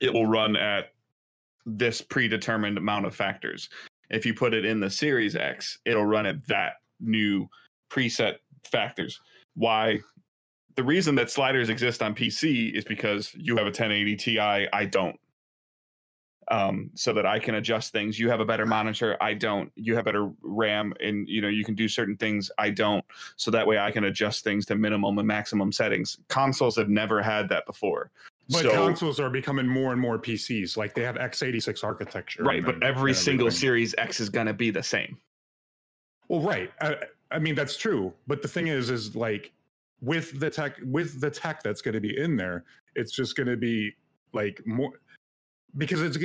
it 0.00 0.12
will 0.12 0.26
run 0.26 0.54
at 0.54 0.92
this 1.66 2.00
predetermined 2.00 2.78
amount 2.78 3.06
of 3.06 3.14
factors. 3.14 3.68
If 4.10 4.24
you 4.24 4.34
put 4.34 4.54
it 4.54 4.64
in 4.64 4.80
the 4.80 4.90
Series 4.90 5.36
X, 5.36 5.78
it'll 5.84 6.06
run 6.06 6.26
at 6.26 6.46
that 6.48 6.74
new 7.00 7.48
preset 7.90 8.36
factors. 8.64 9.20
Why? 9.54 10.00
The 10.76 10.84
reason 10.84 11.14
that 11.16 11.30
sliders 11.30 11.68
exist 11.68 12.02
on 12.02 12.14
PC 12.14 12.72
is 12.74 12.84
because 12.84 13.34
you 13.34 13.56
have 13.56 13.66
a 13.66 13.70
1080 13.70 14.16
Ti, 14.16 14.38
I 14.40 14.84
don't. 14.84 15.18
Um, 16.50 16.90
so 16.94 17.12
that 17.12 17.26
I 17.26 17.38
can 17.38 17.56
adjust 17.56 17.92
things. 17.92 18.18
You 18.18 18.30
have 18.30 18.40
a 18.40 18.44
better 18.44 18.64
monitor, 18.64 19.18
I 19.20 19.34
don't. 19.34 19.70
You 19.74 19.94
have 19.96 20.06
better 20.06 20.30
RAM, 20.40 20.94
and 20.98 21.28
you 21.28 21.42
know 21.42 21.48
you 21.48 21.62
can 21.62 21.74
do 21.74 21.88
certain 21.88 22.16
things, 22.16 22.50
I 22.56 22.70
don't. 22.70 23.04
So 23.36 23.50
that 23.50 23.66
way 23.66 23.78
I 23.78 23.90
can 23.90 24.04
adjust 24.04 24.44
things 24.44 24.64
to 24.66 24.74
minimum 24.74 25.18
and 25.18 25.28
maximum 25.28 25.72
settings. 25.72 26.16
Consoles 26.28 26.76
have 26.76 26.88
never 26.88 27.20
had 27.20 27.50
that 27.50 27.66
before. 27.66 28.10
But 28.50 28.62
so, 28.62 28.70
consoles 28.70 29.20
are 29.20 29.28
becoming 29.28 29.66
more 29.66 29.92
and 29.92 30.00
more 30.00 30.18
PCs. 30.18 30.76
Like 30.76 30.94
they 30.94 31.02
have 31.02 31.16
x86 31.16 31.84
architecture. 31.84 32.42
right, 32.42 32.64
but 32.64 32.82
every 32.82 33.12
single. 33.12 33.50
Series 33.50 33.94
X 33.98 34.20
is 34.20 34.30
gonna 34.30 34.54
be 34.54 34.70
the 34.70 34.82
same. 34.82 35.18
Well, 36.28 36.40
right. 36.40 36.70
I, 36.80 36.96
I 37.30 37.38
mean 37.38 37.54
that's 37.54 37.76
true. 37.76 38.12
But 38.26 38.42
the 38.42 38.48
thing 38.48 38.68
is, 38.68 38.90
is 38.90 39.14
like 39.16 39.52
with 40.00 40.38
the 40.38 40.50
tech, 40.50 40.76
with 40.84 41.20
the 41.20 41.30
tech 41.30 41.62
that's 41.62 41.82
going 41.82 41.94
to 41.94 42.00
be 42.00 42.16
in 42.18 42.36
there, 42.36 42.64
it's 42.94 43.12
just 43.12 43.36
going 43.36 43.48
to 43.48 43.56
be 43.56 43.94
like 44.32 44.60
more 44.66 44.92
because 45.76 46.00
it's 46.02 46.18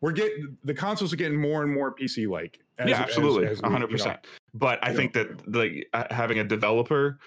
we're 0.00 0.12
getting 0.12 0.56
the 0.64 0.74
consoles 0.74 1.12
are 1.12 1.16
getting 1.16 1.40
more 1.40 1.62
and 1.62 1.72
more 1.72 1.94
PC 1.94 2.28
like. 2.28 2.60
yeah, 2.84 3.00
absolutely, 3.00 3.48
we- 3.48 3.54
hundred 3.68 3.86
know, 3.86 3.86
percent. 3.88 4.20
But 4.54 4.78
I 4.82 4.94
think 4.94 5.12
that 5.14 5.52
like 5.52 5.88
uh, 5.92 6.04
having 6.10 6.38
a 6.38 6.44
developer, 6.44 7.18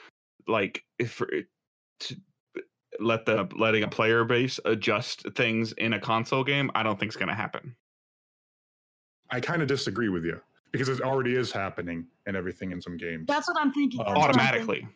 like 0.48 0.84
if 1.00 1.12
for 1.12 1.28
to 2.00 2.16
let 3.00 3.26
the 3.26 3.48
letting 3.56 3.84
a 3.84 3.88
player 3.88 4.24
base 4.24 4.60
adjust 4.66 5.26
things 5.36 5.72
in 5.74 5.94
a 5.94 6.00
console 6.00 6.44
game, 6.44 6.72
I 6.76 6.84
don't 6.84 7.00
think 7.00 7.12
is 7.12 7.16
going 7.16 7.30
to 7.30 7.36
happen. 7.36 7.76
I 9.32 9.40
kind 9.40 9.62
of 9.62 9.68
disagree 9.68 10.10
with 10.10 10.24
you 10.24 10.40
because 10.72 10.88
it 10.90 11.02
already 11.02 11.36
is 11.36 11.52
happening 11.52 12.06
and 12.26 12.36
everything 12.38 12.72
in 12.72 12.82
some 12.82 12.98
games. 12.98 13.26
That's 13.28 13.48
what 13.48 13.58
I'm 13.60 13.72
thinking. 13.74 14.00
Um, 14.02 14.06
that's 14.08 14.18
what 14.18 14.28
I'm 14.28 14.34
thinking. 14.34 14.42
automatically 14.48 14.88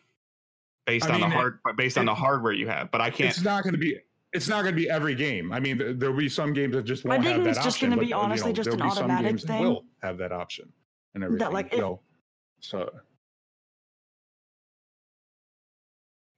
based 0.86 1.06
I 1.06 1.14
on 1.14 1.20
mean, 1.20 1.30
the 1.30 1.36
it- 1.36 1.38
hard 1.38 1.58
based 1.76 1.98
on 1.98 2.06
the 2.06 2.14
hardware 2.14 2.52
you 2.52 2.68
have. 2.68 2.90
But 2.90 3.00
I 3.00 3.10
can't. 3.10 3.30
It's 3.30 3.42
not 3.42 3.62
going 3.64 3.74
to 3.74 3.78
be. 3.78 3.98
It's 4.32 4.46
not 4.48 4.62
going 4.62 4.74
to 4.74 4.80
be 4.80 4.88
every 4.88 5.16
game. 5.16 5.52
I 5.52 5.58
mean, 5.58 5.78
th- 5.78 5.96
there'll 5.98 6.16
be 6.16 6.28
some 6.28 6.52
games 6.52 6.74
that 6.76 6.84
just 6.84 7.04
I 7.04 7.08
won't 7.08 7.24
think 7.24 7.34
have 7.36 7.44
that 7.44 7.50
it's 7.50 7.58
just 7.64 7.76
option. 7.78 7.90
gonna 7.90 8.00
be 8.00 8.12
uh, 8.14 8.18
you 8.18 8.22
honestly 8.24 8.50
know, 8.50 8.54
just 8.54 8.68
an 8.68 8.74
be 8.76 8.78
some 8.78 8.88
automatic 8.90 9.26
games 9.26 9.42
that 9.42 9.48
thing. 9.48 9.64
will 9.64 9.84
have 10.02 10.18
that 10.18 10.30
option 10.30 10.72
and 11.16 11.24
everything. 11.24 11.50
like, 11.52 11.72
you 11.72 11.78
if- 11.78 11.82
know, 11.82 12.00
so 12.60 12.88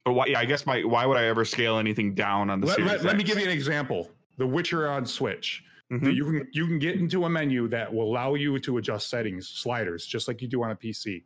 But 0.05 0.12
why? 0.14 0.26
Yeah, 0.26 0.40
I 0.40 0.44
guess 0.44 0.66
my 0.66 0.82
why 0.82 1.07
would 1.07 1.16
I 1.16 1.24
ever 1.26 1.44
scale 1.44 1.78
anything 1.78 2.14
down 2.14 2.50
on 2.50 2.61
the 2.61 2.66
let, 2.66 2.76
Series 2.76 2.90
let, 2.92 3.05
let 3.05 3.16
me 3.16 3.22
give 3.24 3.38
you 3.38 3.44
an 3.44 3.50
example. 3.50 4.11
The 4.38 4.46
Witcher 4.46 4.88
on 4.88 5.07
Switch. 5.07 5.62
Mhm. 5.92 6.14
You 6.14 6.24
can 6.24 6.48
you 6.53 6.66
can 6.66 6.78
get 6.78 6.96
into 6.96 7.24
a 7.24 7.30
menu 7.30 7.68
that 7.68 7.92
will 7.92 8.05
allow 8.11 8.34
you 8.34 8.59
to 8.61 8.78
adjust 8.78 9.09
settings, 9.11 9.48
sliders, 9.48 10.07
just 10.07 10.26
like 10.26 10.42
you 10.42 10.48
do 10.48 10.62
on 10.62 10.70
a 10.70 10.76
PC, 10.76 11.22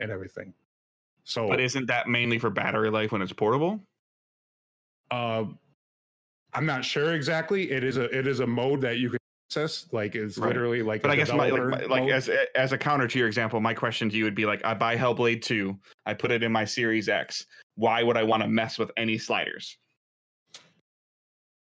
and 0.00 0.10
everything. 0.10 0.54
So, 1.24 1.48
But 1.48 1.60
isn't 1.60 1.86
that 1.86 2.06
mainly 2.08 2.38
for 2.38 2.50
battery 2.50 2.90
life 2.90 3.10
when 3.12 3.22
it's 3.22 3.32
portable? 3.32 3.80
uh, 5.10 5.44
I'm 6.52 6.66
not 6.66 6.84
sure 6.84 7.14
exactly. 7.14 7.70
It 7.70 7.82
is 7.84 7.96
a 7.96 8.04
it 8.16 8.26
is 8.26 8.40
a 8.40 8.46
mode 8.46 8.80
that 8.82 8.98
you 8.98 9.10
can 9.10 9.18
access. 9.50 9.86
Like 9.92 10.14
it's 10.14 10.38
Right. 10.38 10.48
literally 10.48 10.82
like. 10.82 11.02
But 11.02 11.10
I 11.10 11.16
guess 11.16 11.30
my, 11.32 11.50
like, 11.50 11.62
my- 11.68 11.84
like 11.86 12.10
as 12.10 12.30
as 12.54 12.72
a 12.72 12.78
counter 12.78 13.06
to 13.08 13.18
your 13.18 13.26
example, 13.26 13.60
my 13.60 13.74
question 13.74 14.08
to 14.08 14.16
you 14.16 14.24
would 14.24 14.34
be 14.34 14.46
like, 14.46 14.64
I 14.64 14.72
buy 14.74 14.96
Hellblade 14.96 15.42
two, 15.42 15.78
I 16.06 16.14
put 16.14 16.30
it 16.30 16.42
in 16.42 16.52
my 16.52 16.64
Series 16.64 17.08
X. 17.08 17.46
Why 17.76 18.02
would 18.02 18.16
I 18.16 18.22
want 18.22 18.42
to 18.42 18.48
mess 18.48 18.78
with 18.78 18.90
any 18.96 19.18
sliders? 19.18 19.76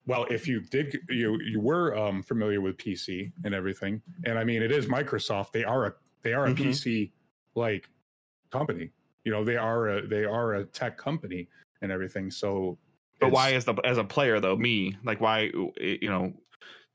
Well, 0.06 0.24
if 0.30 0.46
you 0.46 0.60
did, 0.60 0.96
you 1.08 1.40
you 1.42 1.60
were 1.60 1.96
um, 1.96 2.22
familiar 2.22 2.60
with 2.60 2.76
PC 2.76 3.32
and 3.44 3.52
everything, 3.54 4.00
and 4.24 4.38
I 4.38 4.44
mean, 4.44 4.62
it 4.62 4.70
is 4.70 4.86
Microsoft. 4.86 5.50
They 5.52 5.64
are 5.64 5.86
a 5.86 5.94
they 6.22 6.32
are 6.32 6.46
a 6.46 6.50
Mhm. 6.54 6.58
PC 6.70 7.12
like 7.56 7.88
company. 8.50 8.92
You 9.24 9.32
know, 9.32 9.44
they 9.44 9.56
are 9.56 9.88
a 9.88 10.06
they 10.06 10.24
are 10.24 10.54
a 10.54 10.64
tech 10.64 10.96
company 10.96 11.48
and 11.82 11.90
everything. 11.90 12.30
So, 12.30 12.78
But 13.20 13.32
why 13.32 13.52
as 13.54 13.64
the 13.64 13.74
as 13.84 13.98
a 13.98 14.04
player 14.04 14.38
though, 14.38 14.56
me 14.56 14.96
like 15.02 15.20
why 15.20 15.50
you 15.80 16.08
know 16.08 16.32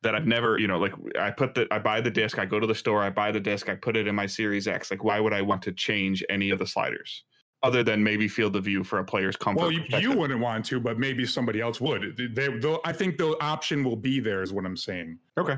that 0.04 0.16
I've 0.16 0.26
never 0.28 0.58
you 0.58 0.68
know 0.68 0.80
like 0.80 0.94
I 1.20 1.32
put 1.32 1.54
the 1.56 1.68
I 1.70 1.80
buy 1.80 2.00
the 2.00 2.12
disc, 2.12 2.40
I 2.40 2.46
go 2.46 2.62
to 2.62 2.68
the 2.68 2.76
store, 2.76 3.04
I 3.04 3.10
buy 3.10 3.34
the 3.34 3.42
disc, 3.42 3.68
I 3.68 3.76
put 3.76 3.98
it 3.98 4.08
in 4.08 4.16
my 4.16 4.26
Series 4.26 4.70
X. 4.70 4.90
Like 4.90 5.04
why 5.04 5.20
would 5.20 5.34
I 5.34 5.42
want 5.42 5.64
to 5.64 5.74
change 5.74 6.24
any 6.30 6.50
of 6.50 6.60
the 6.60 6.68
sliders 6.68 7.26
other 7.64 7.84
than 7.84 8.04
maybe 8.04 8.28
field 8.28 8.56
of 8.56 8.66
view 8.66 8.84
for 8.84 9.00
a 9.00 9.04
player's 9.04 9.36
comfort? 9.36 9.62
Well, 9.62 9.72
you, 9.72 9.84
you 10.00 10.12
wouldn't 10.18 10.40
want 10.40 10.66
to, 10.66 10.80
but 10.80 10.98
maybe 10.98 11.26
somebody 11.26 11.62
else 11.62 11.80
would. 11.80 12.18
They, 12.36 12.48
I 12.86 12.92
think 12.92 13.18
the 13.18 13.38
option 13.42 13.84
will 13.84 13.96
be 13.96 14.20
there. 14.20 14.42
Is 14.42 14.54
what 14.54 14.66
I'm 14.66 14.78
saying. 14.78 15.18
okay. 15.38 15.58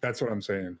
That's 0.00 0.20
what 0.22 0.30
I'm 0.30 0.42
saying. 0.42 0.78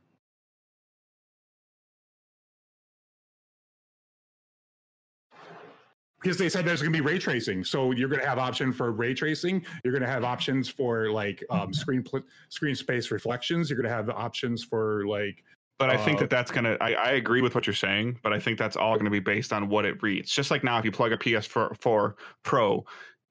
Because 6.20 6.36
they 6.36 6.48
said 6.48 6.64
there's 6.64 6.82
going 6.82 6.92
to 6.92 6.98
be 6.98 7.04
ray 7.04 7.18
tracing, 7.18 7.62
so 7.62 7.92
you're 7.92 8.08
going 8.08 8.20
to 8.20 8.26
have 8.26 8.38
option 8.38 8.72
for 8.72 8.90
ray 8.90 9.14
tracing. 9.14 9.64
You're 9.84 9.92
going 9.92 10.02
to 10.02 10.08
have 10.08 10.24
options 10.24 10.68
for 10.68 11.12
like 11.12 11.44
um, 11.50 11.72
screen 11.72 12.02
pl- 12.02 12.24
screen 12.48 12.74
space 12.74 13.12
reflections. 13.12 13.70
You're 13.70 13.76
going 13.76 13.88
to 13.88 13.94
have 13.94 14.10
options 14.10 14.64
for 14.64 15.06
like 15.06 15.44
But 15.78 15.90
I 15.90 15.96
think 15.96 16.16
Uh, 16.18 16.20
that 16.22 16.30
that's 16.30 16.50
gonna. 16.50 16.76
I, 16.80 16.94
I 16.94 17.10
agree 17.12 17.40
with 17.40 17.54
what 17.54 17.66
you're 17.66 17.74
saying, 17.74 18.18
but 18.22 18.32
I 18.32 18.40
think 18.40 18.58
that's 18.58 18.76
all 18.76 18.96
gonna 18.96 19.10
be 19.10 19.20
based 19.20 19.52
on 19.52 19.68
what 19.68 19.84
it 19.84 20.02
reads. 20.02 20.30
Just 20.32 20.50
like 20.50 20.64
now, 20.64 20.78
if 20.78 20.84
you 20.84 20.90
plug 20.92 21.12
a 21.12 21.16
PS4 21.16 22.14
Pro 22.42 22.84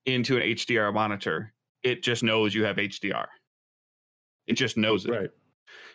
into 0.05 0.37
an 0.37 0.43
HDR 0.43 0.93
monitor, 0.93 1.53
it 1.83 2.03
just 2.03 2.23
knows 2.23 2.55
you 2.55 2.63
have 2.63 2.77
HDR. 2.77 3.25
It 4.47 4.53
just 4.53 4.77
knows 4.77 5.05
it, 5.05 5.11
right. 5.11 5.29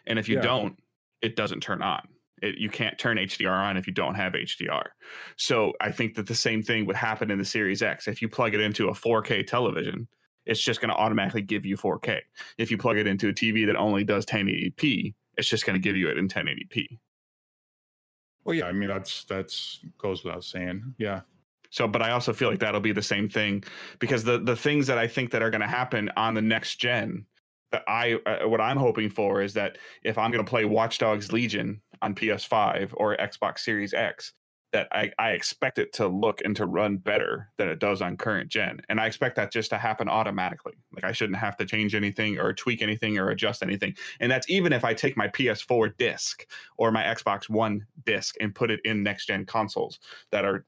and 0.07 0.18
if 0.18 0.28
you 0.28 0.36
Yeah. 0.36 0.42
don't, 0.42 0.76
it 1.22 1.36
doesn't 1.36 1.61
turn 1.62 1.80
on. 1.80 2.07
It, 2.42 2.59
you 2.59 2.68
can't 2.68 2.98
turn 2.98 3.16
HDR 3.18 3.50
on 3.50 3.76
if 3.78 3.86
you 3.86 3.92
don't 3.94 4.16
have 4.16 4.34
HDR. 4.34 4.88
So 5.36 5.72
I 5.80 5.90
think 5.90 6.16
that 6.16 6.26
the 6.26 6.34
same 6.34 6.62
thing 6.62 6.84
would 6.86 6.96
happen 6.96 7.30
in 7.30 7.38
the 7.38 7.44
Series 7.44 7.82
X. 7.82 8.09
If 8.09 8.20
you 8.20 8.28
plug 8.28 8.53
it 8.53 8.61
into 8.61 8.88
a 8.88 8.92
4K 8.92 9.46
television, 9.46 10.09
it's 10.44 10.61
just 10.61 10.80
going 10.80 10.90
to 10.90 10.96
automatically 10.96 11.40
give 11.42 11.64
you 11.64 11.76
4K. 11.76 12.20
If 12.59 12.70
you 12.72 12.76
plug 12.76 12.98
it 12.98 13.07
into 13.07 13.28
a 13.28 13.32
TV 13.32 13.64
that 13.66 13.76
only 13.76 14.03
does 14.03 14.26
1080p, 14.26 15.14
it's 15.36 15.48
just 15.48 15.66
going 15.66 15.74
to 15.74 15.80
give 15.80 15.96
you 15.96 16.08
it 16.08 16.18
in 16.18 16.28
1080p. 16.28 16.98
Well, 18.44 18.54
yeah. 18.54 18.66
I 18.66 18.72
mean, 18.72 18.88
that's 18.88 19.24
that's 19.24 19.80
goes 19.98 20.24
without 20.24 20.44
saying. 20.44 20.94
Yeah. 20.98 21.20
So, 21.70 21.88
but 21.88 22.02
I 22.02 22.10
also 22.10 22.32
feel 22.32 22.50
like 22.50 22.58
that'll 22.58 22.80
be 22.80 22.92
the 22.92 23.02
same 23.02 23.28
thing 23.28 23.64
because 23.98 24.24
the 24.24 24.38
the 24.38 24.56
things 24.56 24.86
that 24.88 24.98
I 24.98 25.06
think 25.06 25.30
that 25.30 25.42
are 25.42 25.50
going 25.50 25.62
to 25.62 25.66
happen 25.66 26.10
on 26.16 26.34
the 26.34 26.42
next 26.42 26.76
gen 26.76 27.26
that 27.70 27.82
I 27.88 28.18
uh, 28.26 28.48
what 28.48 28.60
I'm 28.60 28.76
hoping 28.76 29.08
for 29.08 29.42
is 29.42 29.54
that 29.54 29.78
if 30.04 30.18
I'm 30.18 30.30
going 30.30 30.44
to 30.44 30.48
play 30.48 30.64
Watch 30.64 30.98
Dogs 30.98 31.32
Legion 31.32 31.80
on 32.02 32.14
PS5 32.14 32.92
or 32.94 33.16
Xbox 33.16 33.60
Series 33.60 33.94
X, 33.94 34.32
that 34.72 34.88
I, 34.90 35.12
I 35.18 35.30
expect 35.30 35.78
it 35.78 35.92
to 35.94 36.08
look 36.08 36.40
and 36.44 36.56
to 36.56 36.66
run 36.66 36.96
better 36.96 37.50
than 37.58 37.68
it 37.68 37.78
does 37.78 38.00
on 38.00 38.16
current 38.16 38.48
gen. 38.48 38.80
And 38.88 38.98
I 38.98 39.06
expect 39.06 39.36
that 39.36 39.52
just 39.52 39.70
to 39.70 39.78
happen 39.78 40.08
automatically. 40.08 40.72
Like 40.94 41.04
I 41.04 41.12
shouldn't 41.12 41.38
have 41.38 41.56
to 41.58 41.66
change 41.66 41.94
anything 41.94 42.38
or 42.38 42.54
tweak 42.54 42.80
anything 42.82 43.18
or 43.18 43.28
adjust 43.28 43.62
anything. 43.62 43.94
And 44.18 44.32
that's 44.32 44.48
even 44.48 44.72
if 44.72 44.84
I 44.84 44.94
take 44.94 45.16
my 45.16 45.28
PS4 45.28 45.96
disc 45.98 46.46
or 46.78 46.90
my 46.90 47.02
Xbox 47.02 47.50
One 47.50 47.86
disc 48.06 48.34
and 48.40 48.54
put 48.54 48.70
it 48.70 48.80
in 48.84 49.02
next 49.02 49.26
gen 49.26 49.44
consoles 49.44 49.98
that 50.30 50.44
are 50.44 50.64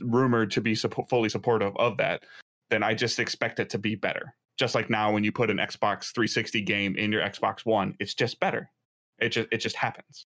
rumored 0.00 0.52
to 0.52 0.60
be 0.60 0.74
suppo- 0.74 1.08
fully 1.08 1.28
supportive 1.28 1.76
of 1.76 1.96
that, 1.96 2.22
then 2.70 2.84
I 2.84 2.94
just 2.94 3.18
expect 3.18 3.58
it 3.58 3.70
to 3.70 3.78
be 3.78 3.96
better. 3.96 4.34
Just 4.56 4.74
like 4.74 4.88
now 4.88 5.12
when 5.12 5.24
you 5.24 5.32
put 5.32 5.50
an 5.50 5.58
Xbox 5.58 6.12
360 6.12 6.60
game 6.62 6.96
in 6.96 7.10
your 7.10 7.22
Xbox 7.22 7.64
One, 7.64 7.94
it's 7.98 8.14
just 8.14 8.38
better. 8.38 8.70
It 9.18 9.30
just 9.30 9.48
it 9.50 9.58
just 9.58 9.76
happens. 9.76 10.26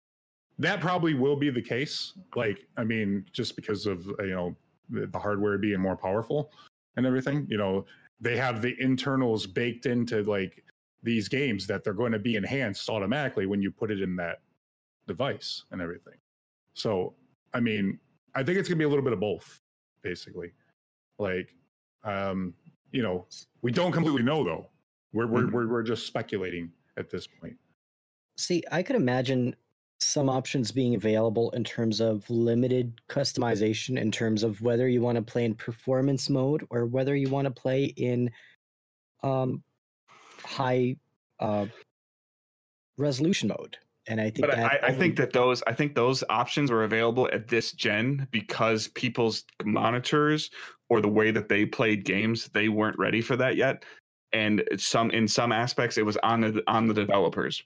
That 0.59 0.81
probably 0.81 1.15
will 1.15 1.37
be 1.37 1.51
the 1.51 1.63
case. 1.63 2.13
Like, 2.35 2.67
I 2.77 2.85
mean, 2.85 3.25
just 3.33 3.57
because 3.57 3.87
of 3.87 4.09
uh, 4.19 4.23
you 4.25 4.35
know 4.35 4.57
the, 4.91 5.07
the 5.07 5.19
hardware 5.19 5.59
being 5.59 5.81
more 5.81 5.97
powerful 5.97 6.53
and 6.97 7.07
everything, 7.07 7.47
you 7.49 7.57
know, 7.57 7.85
they 8.21 8.37
have 8.37 8.63
the 8.63 8.75
internals 8.81 9.47
baked 9.47 9.87
into 9.87 10.23
like 10.23 10.63
these 11.03 11.29
games 11.29 11.67
that 11.67 11.83
they're 11.83 11.95
going 11.95 12.13
to 12.13 12.19
be 12.19 12.37
enhanced 12.37 12.89
automatically 12.89 13.47
when 13.47 13.61
you 13.61 13.71
put 13.71 13.91
it 13.91 14.01
in 14.01 14.15
that 14.17 14.41
device 15.09 15.65
and 15.73 15.81
everything. 15.81 16.15
So, 16.75 17.15
I 17.55 17.61
mean, 17.61 17.99
I 18.35 18.43
think 18.43 18.59
it's 18.59 18.69
gonna 18.69 18.79
be 18.79 18.85
a 18.85 18.89
little 18.89 19.03
bit 19.05 19.13
of 19.13 19.21
both, 19.21 19.61
basically. 20.03 20.53
Like, 21.19 21.55
um, 22.05 22.55
you 22.93 23.03
know, 23.03 23.27
we 23.63 23.73
don't 23.73 23.93
completely 23.93 24.23
know 24.23 24.45
though. 24.45 24.67
We're 25.13 25.27
we're 25.27 25.43
Mhm. 25.43 25.53
we're, 25.53 25.69
we're 25.69 25.83
just 25.83 26.07
speculating 26.07 26.71
at 26.97 27.11
this 27.11 27.27
point. 27.27 27.57
See, 28.37 28.63
I 28.71 28.83
could 28.83 28.97
imagine 28.97 29.55
some 30.03 30.29
options 30.29 30.73
being 30.73 30.95
available 30.95 31.51
in 31.51 31.65
terms 31.65 32.01
of 32.01 32.29
limited 32.29 33.01
customization, 33.09 33.99
in 33.99 34.11
terms 34.11 34.43
of 34.43 34.61
whether 34.61 34.89
you 34.89 35.01
want 35.01 35.17
to 35.17 35.23
play 35.23 35.45
in 35.45 35.55
performance 35.55 36.29
mode 36.29 36.67
or 36.71 36.87
whether 36.87 37.15
you 37.17 37.29
want 37.29 37.47
to 37.47 37.51
play 37.51 37.85
in 37.85 38.31
um, 39.23 39.63
high 40.45 40.97
uh, 41.41 41.67
resolution 42.99 43.49
mode. 43.49 43.77
And 44.09 44.21
I 44.21 44.31
think 44.31 44.49
but 44.49 44.57
that 44.57 44.85
I, 44.85 44.89
I 44.89 44.93
think 44.93 45.17
that 45.17 45.33
those 45.33 45.63
I 45.67 45.73
think 45.73 45.95
those 45.95 46.25
options 46.29 46.73
were 46.73 46.83
available 46.83 47.29
at 47.33 47.47
this 47.47 47.71
gen 47.73 48.27
because 48.33 48.89
people's 48.89 49.45
monitors 49.65 50.51
or 50.89 51.01
the 51.01 51.09
way 51.09 51.31
that 51.31 51.49
they 51.49 51.65
played 51.65 52.05
games 52.05 52.49
they 52.53 52.69
weren't 52.69 52.99
ready 52.99 53.21
for 53.21 53.37
that 53.37 53.55
yet, 53.57 53.85
and 54.33 54.65
some 54.77 55.11
in 55.13 55.29
some 55.29 55.53
aspects 55.53 55.99
it 55.99 56.05
was 56.05 56.17
on 56.19 56.41
the 56.41 56.63
on 56.67 56.89
the 56.89 56.95
developers. 56.95 57.63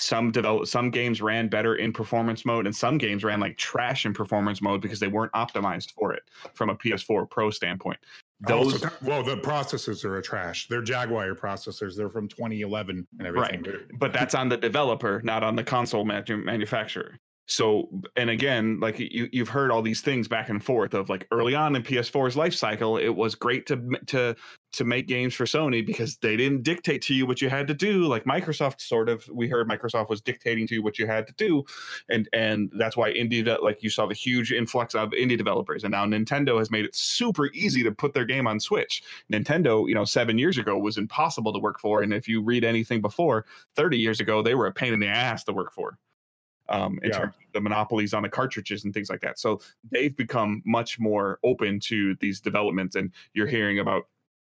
Some 0.00 0.30
develop 0.30 0.66
some 0.66 0.90
games 0.90 1.20
ran 1.20 1.48
better 1.48 1.76
in 1.76 1.92
performance 1.92 2.46
mode, 2.46 2.66
and 2.66 2.74
some 2.74 2.96
games 2.96 3.22
ran 3.22 3.38
like 3.38 3.58
trash 3.58 4.06
in 4.06 4.14
performance 4.14 4.62
mode 4.62 4.80
because 4.80 4.98
they 4.98 5.08
weren't 5.08 5.32
optimized 5.32 5.92
for 5.92 6.14
it 6.14 6.22
from 6.54 6.70
a 6.70 6.74
PS4 6.74 7.28
Pro 7.28 7.50
standpoint. 7.50 7.98
Oh, 8.46 8.70
so 8.70 8.78
Those 8.78 8.90
well, 9.02 9.22
the 9.22 9.36
processors 9.36 10.02
are 10.04 10.16
a 10.16 10.22
trash. 10.22 10.68
They're 10.68 10.80
Jaguar 10.80 11.34
processors. 11.34 11.96
They're 11.96 12.08
from 12.08 12.28
2011 12.28 13.06
and 13.18 13.26
everything. 13.26 13.62
Right. 13.62 13.98
But 13.98 14.14
that's 14.14 14.34
on 14.34 14.48
the 14.48 14.56
developer, 14.56 15.20
not 15.22 15.44
on 15.44 15.54
the 15.54 15.64
console 15.64 16.06
manu- 16.06 16.44
manufacturer. 16.44 17.18
So, 17.50 17.88
and 18.16 18.30
again, 18.30 18.78
like 18.78 19.00
you, 19.00 19.28
you've 19.32 19.48
heard 19.48 19.72
all 19.72 19.82
these 19.82 20.02
things 20.02 20.28
back 20.28 20.48
and 20.50 20.62
forth 20.62 20.94
of 20.94 21.08
like 21.08 21.26
early 21.32 21.56
on 21.56 21.74
in 21.74 21.82
PS4's 21.82 22.36
life 22.36 22.54
cycle, 22.54 22.96
it 22.96 23.08
was 23.08 23.34
great 23.34 23.66
to 23.66 23.76
to 24.06 24.36
to 24.74 24.84
make 24.84 25.08
games 25.08 25.34
for 25.34 25.46
Sony 25.46 25.84
because 25.84 26.16
they 26.18 26.36
didn't 26.36 26.62
dictate 26.62 27.02
to 27.02 27.14
you 27.14 27.26
what 27.26 27.42
you 27.42 27.50
had 27.50 27.66
to 27.66 27.74
do. 27.74 28.06
Like 28.06 28.22
Microsoft, 28.22 28.80
sort 28.80 29.08
of, 29.08 29.28
we 29.32 29.48
heard 29.48 29.68
Microsoft 29.68 30.08
was 30.08 30.20
dictating 30.20 30.68
to 30.68 30.74
you 30.76 30.82
what 30.84 30.96
you 30.96 31.08
had 31.08 31.26
to 31.26 31.32
do, 31.32 31.64
and 32.08 32.28
and 32.32 32.70
that's 32.78 32.96
why 32.96 33.12
indie, 33.12 33.44
like 33.60 33.82
you 33.82 33.90
saw 33.90 34.06
the 34.06 34.14
huge 34.14 34.52
influx 34.52 34.94
of 34.94 35.10
indie 35.10 35.36
developers, 35.36 35.82
and 35.82 35.90
now 35.90 36.06
Nintendo 36.06 36.56
has 36.56 36.70
made 36.70 36.84
it 36.84 36.94
super 36.94 37.50
easy 37.52 37.82
to 37.82 37.90
put 37.90 38.14
their 38.14 38.24
game 38.24 38.46
on 38.46 38.60
Switch. 38.60 39.02
Nintendo, 39.32 39.88
you 39.88 39.94
know, 39.96 40.04
seven 40.04 40.38
years 40.38 40.56
ago 40.56 40.78
was 40.78 40.98
impossible 40.98 41.52
to 41.52 41.58
work 41.58 41.80
for, 41.80 42.00
and 42.00 42.14
if 42.14 42.28
you 42.28 42.40
read 42.40 42.62
anything 42.62 43.00
before, 43.00 43.44
30 43.74 43.98
years 43.98 44.20
ago, 44.20 44.40
they 44.40 44.54
were 44.54 44.68
a 44.68 44.72
pain 44.72 44.92
in 44.92 45.00
the 45.00 45.08
ass 45.08 45.42
to 45.42 45.52
work 45.52 45.72
for. 45.72 45.98
Um, 46.70 47.00
in 47.02 47.10
Yeah. 47.10 47.18
terms 47.18 47.34
of 47.36 47.52
the 47.52 47.60
monopolies 47.60 48.14
on 48.14 48.22
the 48.22 48.28
cartridges 48.28 48.84
and 48.84 48.94
things 48.94 49.10
like 49.10 49.20
that. 49.22 49.38
So 49.38 49.60
they've 49.90 50.16
become 50.16 50.62
much 50.64 50.98
more 51.00 51.38
open 51.42 51.80
to 51.80 52.14
these 52.20 52.40
developments, 52.40 52.94
and 52.96 53.12
you're 53.34 53.48
hearing 53.48 53.78
about 53.78 54.04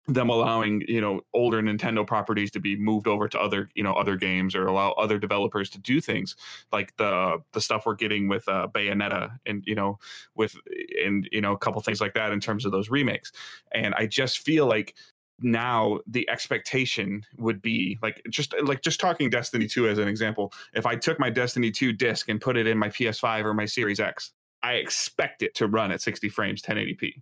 them 0.07 0.29
allowing 0.31 0.83
you 0.89 1.01
know 1.01 1.21
older 1.35 1.63
Nintendo 1.63 2.07
properties 2.07 2.51
to 2.53 2.61
be 2.61 2.75
moved 2.75 3.07
over 3.07 3.29
to 3.29 3.39
other 3.39 3.69
you 3.75 3.83
know 3.83 3.93
other 3.93 4.17
games 4.17 4.55
or 4.57 4.67
allow 4.67 4.93
other 4.93 5.19
developers 5.19 5.71
to 5.71 5.79
do 5.79 6.01
things 6.01 6.35
like 6.73 6.97
the 6.97 7.39
the 7.53 7.61
stuff 7.61 7.85
we're 7.87 7.95
getting 7.95 8.27
with 8.27 8.49
uh, 8.49 8.67
Bayonetta 8.73 9.39
and 9.47 9.63
you 9.67 9.75
know 9.75 9.99
with 10.35 10.57
and 11.05 11.29
you 11.31 11.41
know 11.41 11.53
a 11.53 11.59
couple 11.59 11.81
things 11.83 12.01
like 12.01 12.15
that 12.15 12.33
in 12.33 12.41
terms 12.41 12.65
of 12.65 12.73
those 12.73 12.89
remakes. 12.91 13.31
And 13.73 13.95
I 13.95 14.07
just 14.07 14.41
feel 14.41 14.67
like 14.67 14.95
now 15.41 16.01
the 16.07 16.29
expectation 16.29 17.25
would 17.39 17.63
be 17.63 17.99
like 18.03 18.23
just 18.31 18.55
like 18.63 18.83
just 18.83 19.01
talking 19.01 19.31
Destiny 19.31 19.67
2 19.67 19.89
as 19.89 19.99
an 19.99 20.09
example. 20.09 20.53
If 20.75 20.87
I 20.87 20.97
took 20.97 21.19
my 21.19 21.31
Destiny 21.31 21.71
2 21.71 21.93
disc 21.93 22.29
and 22.29 22.41
put 22.41 22.57
it 22.57 22.67
in 22.67 22.79
my 22.79 22.89
PS5 22.89 23.45
or 23.45 23.55
my 23.55 23.65
Series 23.65 24.01
X, 24.01 24.33
I 24.63 24.75
expect 24.75 25.43
it 25.43 25.55
to 25.57 25.67
run 25.67 25.93
at 25.93 26.03
60 26.03 26.29
frames 26.29 26.63
1080p. 26.63 27.15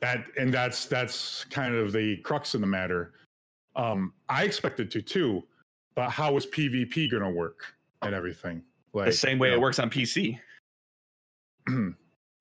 that 0.00 0.24
and 0.38 0.52
that's 0.52 0.86
that's 0.86 1.44
kind 1.44 1.74
of 1.74 1.92
the 1.92 2.16
crux 2.18 2.54
of 2.54 2.60
the 2.60 2.66
matter. 2.66 3.12
Um, 3.76 4.12
I 4.28 4.44
expected 4.44 4.90
to 4.92 5.02
too, 5.02 5.44
but 5.94 6.10
how 6.10 6.36
is 6.36 6.46
PvP 6.46 7.10
going 7.10 7.22
to 7.22 7.30
work 7.30 7.74
and 8.02 8.14
everything? 8.14 8.62
Like 8.92 9.06
the 9.06 9.12
same 9.12 9.38
way 9.38 9.48
you 9.48 9.54
it 9.54 9.60
works 9.60 9.78
on 9.78 9.90
PC. 9.90 10.38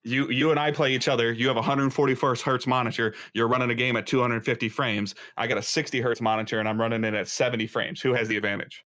you 0.03 0.29
you 0.29 0.51
and 0.51 0.59
I 0.59 0.71
play 0.71 0.93
each 0.93 1.07
other. 1.07 1.31
You 1.31 1.47
have 1.47 1.57
a 1.57 1.61
141st 1.61 2.41
hertz 2.41 2.67
monitor. 2.67 3.13
You're 3.33 3.47
running 3.47 3.69
a 3.69 3.75
game 3.75 3.95
at 3.97 4.07
250 4.07 4.69
frames. 4.69 5.15
I 5.37 5.47
got 5.47 5.57
a 5.57 5.61
60 5.61 5.99
hertz 6.01 6.21
monitor 6.21 6.59
and 6.59 6.69
I'm 6.69 6.79
running 6.79 7.03
it 7.03 7.13
at 7.13 7.27
70 7.27 7.67
frames. 7.67 8.01
Who 8.01 8.13
has 8.13 8.27
the 8.27 8.37
advantage? 8.37 8.85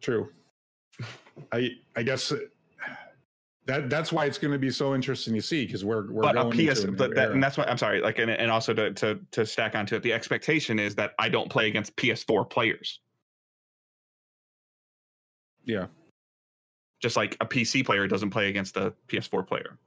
True. 0.00 0.28
I 1.52 1.70
I 1.96 2.02
guess 2.02 2.32
uh, 2.32 2.38
that 3.66 3.90
that's 3.90 4.12
why 4.12 4.26
it's 4.26 4.38
going 4.38 4.52
to 4.52 4.58
be 4.58 4.70
so 4.70 4.94
interesting 4.94 5.34
to 5.34 5.42
see 5.42 5.66
because 5.66 5.84
we're 5.84 6.10
we're 6.10 6.22
but 6.22 6.38
a 6.38 6.42
going 6.42 6.68
PS, 6.68 6.80
into 6.80 6.92
but 6.92 7.14
that, 7.16 7.32
and 7.32 7.42
that's 7.42 7.58
why 7.58 7.64
I'm 7.64 7.78
sorry. 7.78 8.00
Like, 8.00 8.18
and, 8.18 8.30
and 8.30 8.50
also 8.50 8.72
to, 8.72 8.92
to 8.94 9.18
to 9.32 9.44
stack 9.44 9.74
onto 9.74 9.96
it, 9.96 10.02
the 10.02 10.12
expectation 10.12 10.78
is 10.78 10.94
that 10.94 11.12
I 11.18 11.28
don't 11.28 11.50
play 11.50 11.66
against 11.66 11.94
PS4 11.96 12.48
players, 12.48 13.00
yeah. 15.66 15.86
Just 17.00 17.16
like 17.16 17.36
a 17.40 17.46
PC 17.46 17.84
player 17.84 18.06
doesn't 18.06 18.30
play 18.30 18.48
against 18.48 18.76
a 18.76 18.92
PS4 19.08 19.46
player. 19.46 19.78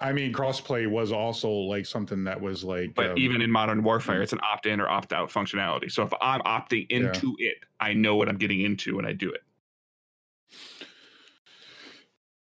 I 0.00 0.12
mean, 0.12 0.32
crossplay 0.32 0.90
was 0.90 1.12
also 1.12 1.50
like 1.50 1.84
something 1.84 2.24
that 2.24 2.40
was 2.40 2.64
like, 2.64 2.94
But 2.94 3.10
um, 3.10 3.18
even 3.18 3.42
in 3.42 3.50
Modern 3.50 3.82
Warfare, 3.82 4.22
it's 4.22 4.32
an 4.32 4.40
opt-in 4.42 4.80
or 4.80 4.88
opt-out 4.88 5.28
functionality. 5.28 5.92
So 5.92 6.02
if 6.02 6.12
I'm 6.22 6.40
opting 6.42 6.90
into 6.90 7.36
it, 7.38 7.58
I 7.80 7.92
know 7.92 8.16
what 8.16 8.28
I'm 8.28 8.38
getting 8.38 8.62
into 8.62 8.96
when 8.96 9.04
I 9.04 9.12
do 9.12 9.30
it. 9.30 9.42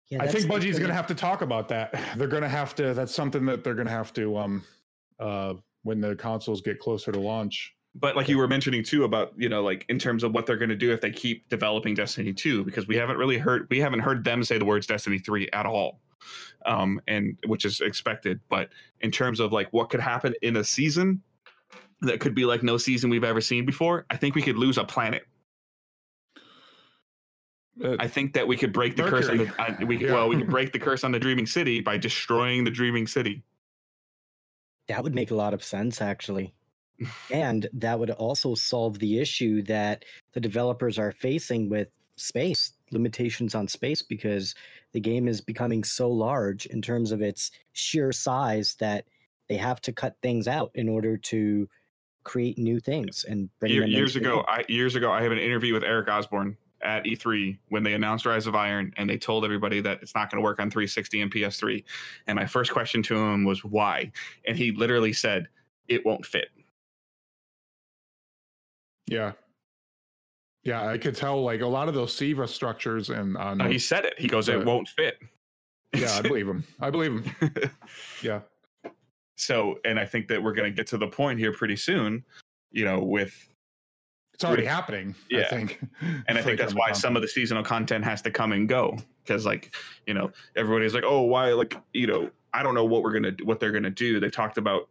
Yeah, 0.09 0.23
I 0.23 0.27
think 0.27 0.47
the 0.47 0.55
Bungie's 0.55 0.79
going 0.79 0.89
to 0.89 0.95
have 0.95 1.07
to 1.09 1.15
talk 1.15 1.43
about 1.43 1.69
that. 1.69 1.99
They're 2.17 2.29
going 2.29 2.43
to 2.43 2.49
have 2.49 2.75
to. 2.77 2.95
That's 2.95 3.15
something 3.15 3.45
that 3.47 3.63
they're 3.63 3.75
going 3.75 3.87
to 3.87 3.93
have 3.93 4.13
to. 4.15 4.39
Um, 4.39 4.65
uh, 5.19 5.55
when 5.85 6.01
the 6.01 6.17
consoles 6.17 6.61
get 6.61 6.81
closer 6.81 7.13
to 7.13 7.21
launch. 7.21 7.75
But 7.95 8.17
like 8.17 8.29
you 8.29 8.39
were 8.39 8.49
mentioning 8.49 8.83
too 8.83 9.05
about 9.05 9.33
you 9.37 9.49
know 9.49 9.63
like 9.63 9.85
in 9.89 9.99
terms 9.99 10.25
of 10.25 10.33
what 10.33 10.47
they're 10.47 10.57
going 10.57 10.69
to 10.71 10.77
do 10.77 10.93
if 10.93 11.01
they 11.01 11.11
keep 11.11 11.49
developing 11.49 11.95
Destiny 11.95 12.33
2 12.33 12.65
because 12.65 12.89
we 12.89 12.97
haven't 12.97 13.17
really 13.17 13.39
heard 13.39 13.69
we 13.71 13.79
haven't 13.81 14.01
heard 14.01 14.25
them 14.25 14.43
say 14.43 14.59
the 14.59 14.65
words 14.65 14.87
Destiny 14.87 15.19
3 15.19 15.49
at 15.53 15.67
all. 15.67 16.01
Um 16.67 17.01
and 17.07 17.37
which 17.47 17.65
is 17.65 17.81
expected 17.81 18.41
but 18.49 18.71
in 19.01 19.11
terms 19.11 19.39
of 19.39 19.53
like 19.53 19.69
what 19.73 19.91
could 19.91 20.01
happen 20.01 20.35
in 20.43 20.57
a 20.57 20.65
season 20.65 21.23
that 22.01 22.21
could 22.21 22.35
be 22.35 22.45
like 22.45 22.63
no 22.63 22.77
season 22.79 23.11
we've 23.11 23.25
ever 23.25 23.41
seen 23.41 23.65
before, 23.65 24.07
I 24.11 24.17
think 24.17 24.35
we 24.35 24.43
could 24.43 24.57
lose 24.59 24.77
a 24.79 24.85
planet. 24.85 25.25
Uh, 27.83 27.97
I 27.99 28.09
think 28.09 28.35
that 28.35 28.47
we 28.47 28.57
could 28.57 28.73
break 28.73 28.97
the 28.97 29.03
curse 29.05 29.29
on 29.29 29.39
the 29.39 29.45
Mercury. 29.47 29.77
on, 29.81 29.87
we 29.87 29.97
Yeah. 29.99 30.13
well 30.13 30.29
we 30.29 30.37
could 30.37 30.51
break 30.57 30.73
the 30.73 30.79
curse 30.79 31.05
on 31.05 31.13
the 31.13 31.19
dreaming 31.19 31.47
city 31.47 31.81
by 31.81 31.97
destroying 31.97 32.65
the 32.65 32.71
dreaming 32.71 33.07
city. 33.07 33.43
That 34.89 35.03
would 35.03 35.15
make 35.15 35.31
a 35.31 35.35
lot 35.35 35.55
of 35.55 35.65
sense, 35.65 36.01
actually. 36.03 36.55
And 37.31 37.69
that 37.73 37.99
would 37.99 38.11
also 38.11 38.55
solve 38.55 38.99
the 38.99 39.19
issue 39.21 39.63
that 39.63 40.05
the 40.33 40.41
developers 40.41 40.99
are 40.99 41.13
facing 41.13 41.69
with 41.69 41.89
space 42.17 42.73
limitations 42.93 43.55
on 43.55 43.67
space 43.67 44.03
because 44.03 44.55
the 44.93 45.01
game 45.01 45.27
is 45.27 45.41
becoming 45.41 45.83
so 45.83 46.09
large 46.09 46.67
in 46.67 46.81
terms 46.81 47.11
of 47.11 47.21
its 47.21 47.51
sheer 47.73 48.13
size 48.13 48.77
that 48.79 49.05
they 49.49 49.57
have 49.57 49.81
to 49.81 49.93
cut 49.93 50.17
things 50.23 50.49
out 50.49 50.71
in 50.75 50.89
order 50.89 51.17
to 51.17 51.69
create 52.23 52.57
new 52.57 52.81
things 52.81 53.25
and 53.29 53.51
bring 53.59 53.73
Year- 53.73 53.87
years 53.87 54.17
ago, 54.17 54.37
game. 54.37 54.45
I 54.49 54.65
years 54.69 54.95
ago, 54.95 55.11
I 55.13 55.23
have 55.23 55.33
an 55.33 55.39
interview 55.39 55.75
with 55.75 55.85
Eric 55.85 56.09
Osborne 56.09 56.57
at 56.83 57.05
E3 57.05 57.59
when 57.69 57.83
they 57.83 57.95
announced 57.95 58.27
Rise 58.27 58.47
of 58.47 58.55
Iron, 58.55 58.93
and 58.97 59.09
they 59.09 59.19
told 59.19 59.45
everybody 59.45 59.81
that 59.81 60.01
it's 60.03 60.15
not 60.15 60.31
going 60.31 60.41
to 60.41 60.45
work 60.45 60.61
on 60.61 60.71
360 60.71 61.21
and 61.21 61.33
PS3. 61.33 61.85
And 62.27 62.37
my 62.37 62.47
first 62.47 62.73
question 62.73 63.03
to 63.05 63.17
him 63.17 63.45
was 63.45 63.65
why, 63.65 64.13
and 64.47 64.57
he 64.57 64.71
literally 64.71 65.13
said, 65.13 65.49
"It 65.89 66.05
won't 66.05 66.25
fit." 66.25 66.49
Yeah. 69.07 69.33
Yeah, 70.63 70.89
I 70.89 70.97
could 70.97 71.15
tell 71.15 71.43
like 71.43 71.61
a 71.61 71.67
lot 71.67 71.89
of 71.89 71.95
those 71.95 72.15
SIVA 72.17 72.49
structures 72.49 73.11
and 73.11 73.37
on 73.37 73.61
uh, 73.61 73.65
No, 73.65 73.71
he 73.71 73.79
said 73.79 74.07
it. 74.07 74.15
He 74.17 74.27
goes, 74.29 74.49
"It 74.49 74.65
won't 74.65 74.89
fit." 74.89 75.19
yeah, 75.95 76.11
I 76.17 76.23
believe 76.23 76.49
him. 76.49 76.65
I 76.81 76.91
believe 76.91 77.23
him. 77.25 77.71
Yeah. 78.23 78.41
so, 79.37 79.79
and 79.85 80.01
I 80.01 80.07
think 80.07 80.29
that 80.29 80.43
we're 80.43 80.55
going 80.55 80.73
to 80.73 80.75
get 80.75 80.87
to 80.89 80.97
the 80.99 81.07
point 81.07 81.39
here 81.39 81.53
pretty 81.53 81.77
soon. 81.77 82.25
You 82.73 82.85
know, 82.87 82.99
with 83.01 83.47
It's 84.33 84.43
already 84.43 84.63
With- 84.63 84.71
happening. 84.71 85.15
Yeah. 85.31 85.43
I 85.43 85.45
think. 85.45 85.81
and 86.29 86.39
I 86.39 86.43
think 86.43 86.59
that's 86.59 86.75
why 86.75 86.93
some 86.93 87.15
of 87.15 87.21
the 87.23 87.29
seasonal 87.29 87.63
content 87.63 88.03
has 88.05 88.23
to 88.23 88.31
come 88.31 88.53
and 88.53 88.67
go 88.69 88.97
because 89.23 89.45
like 89.47 89.75
you 90.07 90.15
know 90.15 90.31
everybody's 90.57 90.93
like 90.95 91.05
oh 91.07 91.23
why 91.23 91.53
like 91.53 91.79
you 91.95 92.07
know 92.07 92.31
i 92.53 92.63
don't 92.63 92.75
know 92.75 92.85
what 92.85 93.03
we're 93.03 93.13
gonna 93.13 93.33
what 93.45 93.59
they're 93.59 93.73
gonna 93.73 93.89
do 93.89 94.21
they 94.21 94.29
talked 94.29 94.59
about 94.59 94.89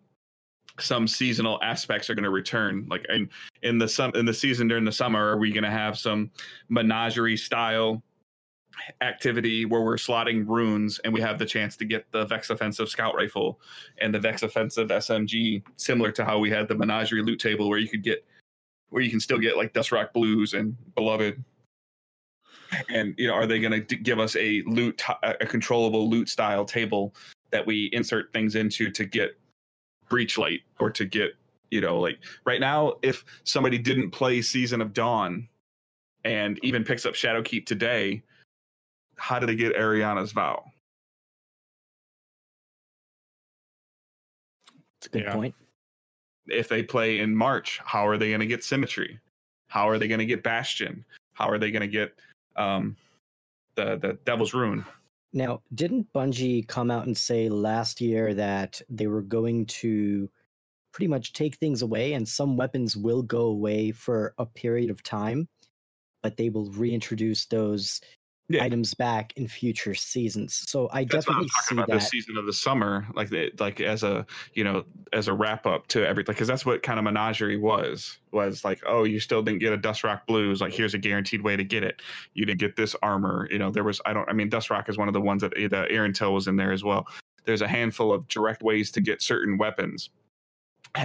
some 0.80 1.08
seasonal 1.08 1.60
aspects 1.62 2.10
are 2.10 2.16
going 2.16 2.24
to 2.24 2.32
return 2.32 2.86
like 2.90 3.06
in 3.10 3.30
in 3.62 3.78
the 3.78 3.88
sum 3.88 4.12
in 4.16 4.26
the 4.26 4.34
season 4.34 4.68
during 4.68 4.84
the 4.84 4.92
summer 4.92 5.30
are 5.30 5.38
we 5.38 5.52
going 5.52 5.64
to 5.64 5.70
have 5.70 5.98
some 5.98 6.32
menagerie 6.68 7.38
style 7.38 8.02
activity 9.02 9.66
where 9.66 9.82
we're 9.82 9.98
slotting 9.98 10.48
runes 10.48 11.00
and 11.04 11.14
we 11.14 11.22
have 11.22 11.38
the 11.38 11.46
chance 11.46 11.78
to 11.78 11.86
get 11.86 12.12
the 12.12 12.26
vex 12.26 12.50
offensive 12.50 12.90
scout 12.90 13.14
rifle 13.14 13.60
and 14.00 14.12
the 14.12 14.20
vex 14.20 14.42
offensive 14.42 14.88
smg 14.88 15.62
similar 15.76 16.12
to 16.12 16.26
how 16.26 16.40
we 16.40 16.50
had 16.50 16.68
the 16.68 16.74
menagerie 16.74 17.22
loot 17.22 17.40
table 17.40 17.70
where 17.70 17.78
you 17.78 17.88
could 17.88 18.02
get 18.04 18.26
where 18.94 19.02
you 19.02 19.10
can 19.10 19.20
still 19.20 19.40
get 19.40 19.58
like 19.58 19.74
dust 19.74 19.92
rock 19.92 20.14
blues 20.14 20.54
and 20.54 20.78
beloved. 20.94 21.44
And 22.90 23.16
you 23.18 23.28
know 23.28 23.34
are 23.34 23.48
they 23.48 23.60
going 23.60 23.86
to 23.86 23.96
give 23.96 24.20
us 24.20 24.36
a 24.36 24.62
loot 24.68 25.02
a 25.24 25.46
controllable 25.48 26.08
loot 26.10 26.30
style 26.30 26.64
table 26.64 27.16
that 27.50 27.66
we 27.66 27.90
insert 27.92 28.32
things 28.34 28.56
into 28.56 28.92
to 28.92 29.06
get 29.06 29.40
breach 30.14 30.38
light 30.38 30.62
or 30.80 30.92
to 30.92 31.06
get 31.06 31.32
you 31.72 31.82
know 31.82 32.00
like 32.00 32.20
right 32.46 32.60
now 32.60 32.94
if 33.02 33.26
somebody 33.46 33.80
didn't 33.80 34.12
play 34.12 34.44
season 34.44 34.80
of 34.80 34.94
dawn 34.94 35.48
and 36.24 36.60
even 36.64 36.84
picks 36.84 37.04
up 37.08 37.16
shadowkeep 37.16 37.66
today 37.66 38.22
how 39.18 39.40
do 39.40 39.48
they 39.48 39.56
get 39.56 39.76
ariana's 39.76 40.32
vow 40.32 40.64
It's 45.00 45.08
a 45.08 45.10
good 45.10 45.24
Yeah. 45.24 45.34
point. 45.34 45.56
if 46.46 46.68
they 46.70 46.84
play 46.84 47.18
in 47.18 47.36
march 47.36 47.80
how 47.84 48.06
are 48.08 48.16
they 48.20 48.28
going 48.30 48.40
to 48.40 48.46
get 48.46 48.64
symmetry 48.64 49.20
how 49.68 49.90
are 49.90 49.98
they 49.98 50.08
going 50.08 50.20
to 50.20 50.28
get 50.28 50.44
bastion 50.44 51.04
how 51.34 51.50
are 51.50 51.58
they 51.58 51.72
going 51.72 51.82
to 51.82 51.88
get 51.88 52.14
um 52.56 52.96
the 53.74 53.98
the 53.98 54.14
devil's 54.26 54.54
ruin 54.54 54.86
Now, 55.34 55.64
didn't 55.74 56.14
Bungie 56.14 56.68
come 56.68 56.92
out 56.92 57.08
and 57.08 57.18
say 57.18 57.50
last 57.50 58.00
year 58.00 58.36
that 58.36 58.82
they 58.88 59.08
were 59.08 59.24
going 59.24 59.66
to 59.66 60.30
pretty 60.94 61.08
much 61.08 61.34
take 61.34 61.56
things 61.56 61.82
away 61.82 62.14
and 62.14 62.28
some 62.28 62.56
weapons 62.56 62.96
will 62.96 63.24
go 63.24 63.42
away 63.46 63.92
for 63.92 64.36
a 64.38 64.46
period 64.46 64.92
of 64.92 65.02
time, 65.02 65.50
but 66.22 66.38
they 66.38 66.50
will 66.50 66.70
reintroduce 66.70 67.48
those 67.48 68.00
Yeah. 68.50 68.64
items 68.66 68.94
back 68.94 69.32
in 69.38 69.48
future 69.48 69.96
seasons. 69.96 70.66
So 70.68 70.90
I 70.92 71.06
That's 71.06 71.26
definitely 71.26 71.44
I'm 71.46 71.50
talking 71.50 71.64
see 71.64 71.76
about 71.76 71.88
that. 71.88 71.94
this 72.02 72.10
season 72.10 72.38
of 72.38 72.46
the 72.46 72.52
summer, 72.54 73.08
like 73.16 73.30
the, 73.30 73.52
like 73.58 73.80
as 73.80 74.04
a 74.04 74.26
you 74.54 74.66
know 74.66 74.84
as 75.14 75.30
a 75.30 75.34
wrap 75.34 75.66
up 75.66 75.88
to 75.88 76.06
everything, 76.06 76.34
because 76.34 76.50
that's 76.50 76.66
what 76.66 76.84
kind 76.84 77.00
of 77.00 77.06
menagerie 77.06 77.58
was 77.58 78.18
was 78.32 78.66
like. 78.66 78.82
Oh, 78.86 79.06
you 79.06 79.22
still 79.22 79.42
didn't 79.42 79.60
get 79.60 79.72
a 79.72 79.78
Dust 79.78 80.04
Rock 80.04 80.28
Blues. 80.28 80.60
Like 80.60 80.74
here's 80.74 80.94
a 80.94 80.98
guaranteed 80.98 81.42
way 81.42 81.56
to 81.56 81.64
get 81.64 81.84
it. 81.84 82.02
You 82.34 82.46
didn't 82.46 82.60
get 82.60 82.76
this 82.76 82.98
armor. 83.02 83.48
You 83.50 83.60
know 83.60 83.72
there 83.72 83.86
was 83.86 84.02
I 84.06 84.12
don't 84.12 84.30
I 84.30 84.34
mean 84.34 84.50
Dust 84.50 84.70
Rock 84.70 84.90
is 84.90 84.98
one 84.98 85.08
of 85.08 85.14
the 85.14 85.22
ones 85.22 85.42
that 85.42 85.54
eh, 85.58 85.70
the 85.70 85.88
Erentil 85.90 86.34
was 86.34 86.48
in 86.48 86.58
there 86.58 86.74
as 86.74 86.84
well. 86.84 87.08
There's 87.46 87.62
a 87.62 87.68
handful 87.68 88.12
of 88.12 88.28
direct 88.28 88.62
ways 88.62 88.92
to 88.92 89.02
get 89.02 89.22
certain 89.22 89.58
weapons, 89.58 90.10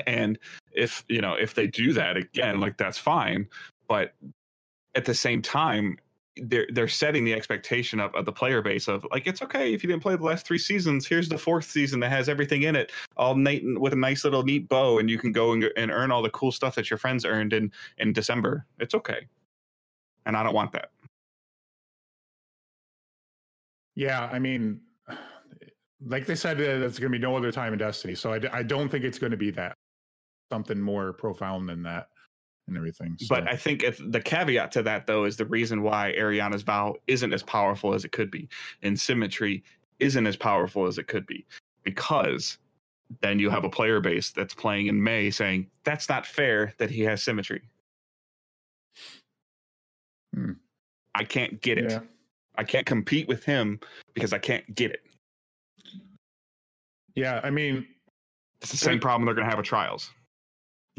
and 0.08 0.38
if 0.72 1.04
you 1.08 1.20
know 1.20 1.34
if 1.34 1.54
they 1.54 1.68
do 1.68 1.92
that 1.92 2.16
again, 2.16 2.58
like 2.58 2.78
that's 2.78 2.98
fine, 2.98 3.46
but 3.86 4.14
at 4.96 5.04
the 5.04 5.14
same 5.14 5.40
time 5.40 5.98
they're 6.44 6.66
they're 6.72 6.88
setting 6.88 7.24
the 7.24 7.32
expectation 7.32 8.00
up 8.00 8.14
of 8.14 8.24
the 8.24 8.32
player 8.32 8.62
base 8.62 8.88
of 8.88 9.06
like 9.10 9.26
it's 9.26 9.42
okay 9.42 9.72
if 9.72 9.82
you 9.82 9.88
didn't 9.88 10.02
play 10.02 10.16
the 10.16 10.24
last 10.24 10.46
three 10.46 10.58
seasons. 10.58 11.06
Here's 11.06 11.28
the 11.28 11.38
fourth 11.38 11.70
season 11.70 12.00
that 12.00 12.10
has 12.10 12.28
everything 12.28 12.62
in 12.62 12.76
it, 12.76 12.92
all 13.16 13.34
neat 13.34 13.62
with 13.78 13.92
a 13.92 13.96
nice 13.96 14.24
little 14.24 14.42
neat 14.42 14.68
bow, 14.68 14.98
and 14.98 15.10
you 15.10 15.18
can 15.18 15.32
go 15.32 15.52
and, 15.52 15.64
and 15.76 15.90
earn 15.90 16.10
all 16.10 16.22
the 16.22 16.30
cool 16.30 16.52
stuff 16.52 16.74
that 16.76 16.90
your 16.90 16.98
friends 16.98 17.24
earned 17.24 17.52
in 17.52 17.72
in 17.98 18.12
December. 18.12 18.66
It's 18.78 18.94
okay, 18.94 19.26
and 20.26 20.36
I 20.36 20.42
don't 20.42 20.54
want 20.54 20.72
that. 20.72 20.90
Yeah, 23.94 24.28
I 24.32 24.38
mean, 24.38 24.80
like 26.06 26.26
they 26.26 26.36
said, 26.36 26.56
uh, 26.58 26.78
there's 26.78 26.98
going 26.98 27.12
to 27.12 27.18
be 27.18 27.22
no 27.22 27.36
other 27.36 27.50
time 27.50 27.72
in 27.72 27.78
Destiny, 27.78 28.14
so 28.14 28.32
I, 28.32 28.38
d- 28.38 28.48
I 28.52 28.62
don't 28.62 28.88
think 28.88 29.04
it's 29.04 29.18
going 29.18 29.32
to 29.32 29.36
be 29.36 29.50
that 29.52 29.74
something 30.50 30.80
more 30.80 31.12
profound 31.12 31.68
than 31.68 31.82
that 31.82 32.08
and 32.68 32.76
everything. 32.76 33.16
So. 33.18 33.26
But 33.34 33.48
I 33.48 33.56
think 33.56 33.82
if 33.82 34.00
the 34.10 34.20
caveat 34.20 34.70
to 34.72 34.82
that 34.84 35.06
though 35.06 35.24
is 35.24 35.36
the 35.36 35.46
reason 35.46 35.82
why 35.82 36.14
Ariana's 36.18 36.62
vow 36.62 36.96
isn't 37.06 37.32
as 37.32 37.42
powerful 37.42 37.94
as 37.94 38.04
it 38.04 38.12
could 38.12 38.30
be, 38.30 38.48
and 38.82 38.98
symmetry 38.98 39.64
isn't 39.98 40.26
as 40.26 40.36
powerful 40.36 40.86
as 40.86 40.98
it 40.98 41.08
could 41.08 41.26
be, 41.26 41.44
because 41.82 42.58
then 43.20 43.38
you 43.38 43.50
have 43.50 43.64
a 43.64 43.70
player 43.70 44.00
base 44.00 44.30
that's 44.30 44.54
playing 44.54 44.86
in 44.86 45.02
May 45.02 45.30
saying 45.30 45.68
that's 45.84 46.08
not 46.08 46.26
fair 46.26 46.74
that 46.78 46.90
he 46.90 47.02
has 47.02 47.22
symmetry. 47.22 47.62
Hmm. 50.34 50.52
I 51.14 51.24
can't 51.24 51.60
get 51.62 51.78
it. 51.78 51.90
yeah. 51.90 52.00
I 52.56 52.64
can't 52.64 52.86
compete 52.86 53.28
with 53.28 53.44
him 53.44 53.80
because 54.14 54.32
I 54.32 54.38
can't 54.38 54.74
get 54.74 54.90
it. 54.90 55.00
yeah, 57.14 57.40
I 57.42 57.50
mean, 57.50 57.86
It's 58.60 58.72
the 58.72 58.76
same 58.76 58.98
problem 59.00 59.24
they're 59.24 59.34
going 59.34 59.44
to 59.46 59.50
have 59.50 59.58
at 59.58 59.64
trials. 59.64 60.10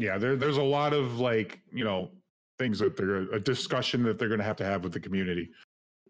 Yeah, 0.00 0.16
there, 0.16 0.34
there's 0.34 0.56
a 0.56 0.62
lot 0.62 0.94
of 0.94 1.20
like 1.20 1.60
you 1.70 1.84
know 1.84 2.10
things 2.58 2.78
that 2.78 2.96
they're 2.96 3.30
a 3.32 3.40
discussion 3.40 4.02
that 4.04 4.18
they're 4.18 4.28
going 4.28 4.40
to 4.40 4.44
have 4.44 4.56
to 4.56 4.64
have 4.64 4.82
with 4.82 4.92
the 4.92 5.00
community 5.00 5.50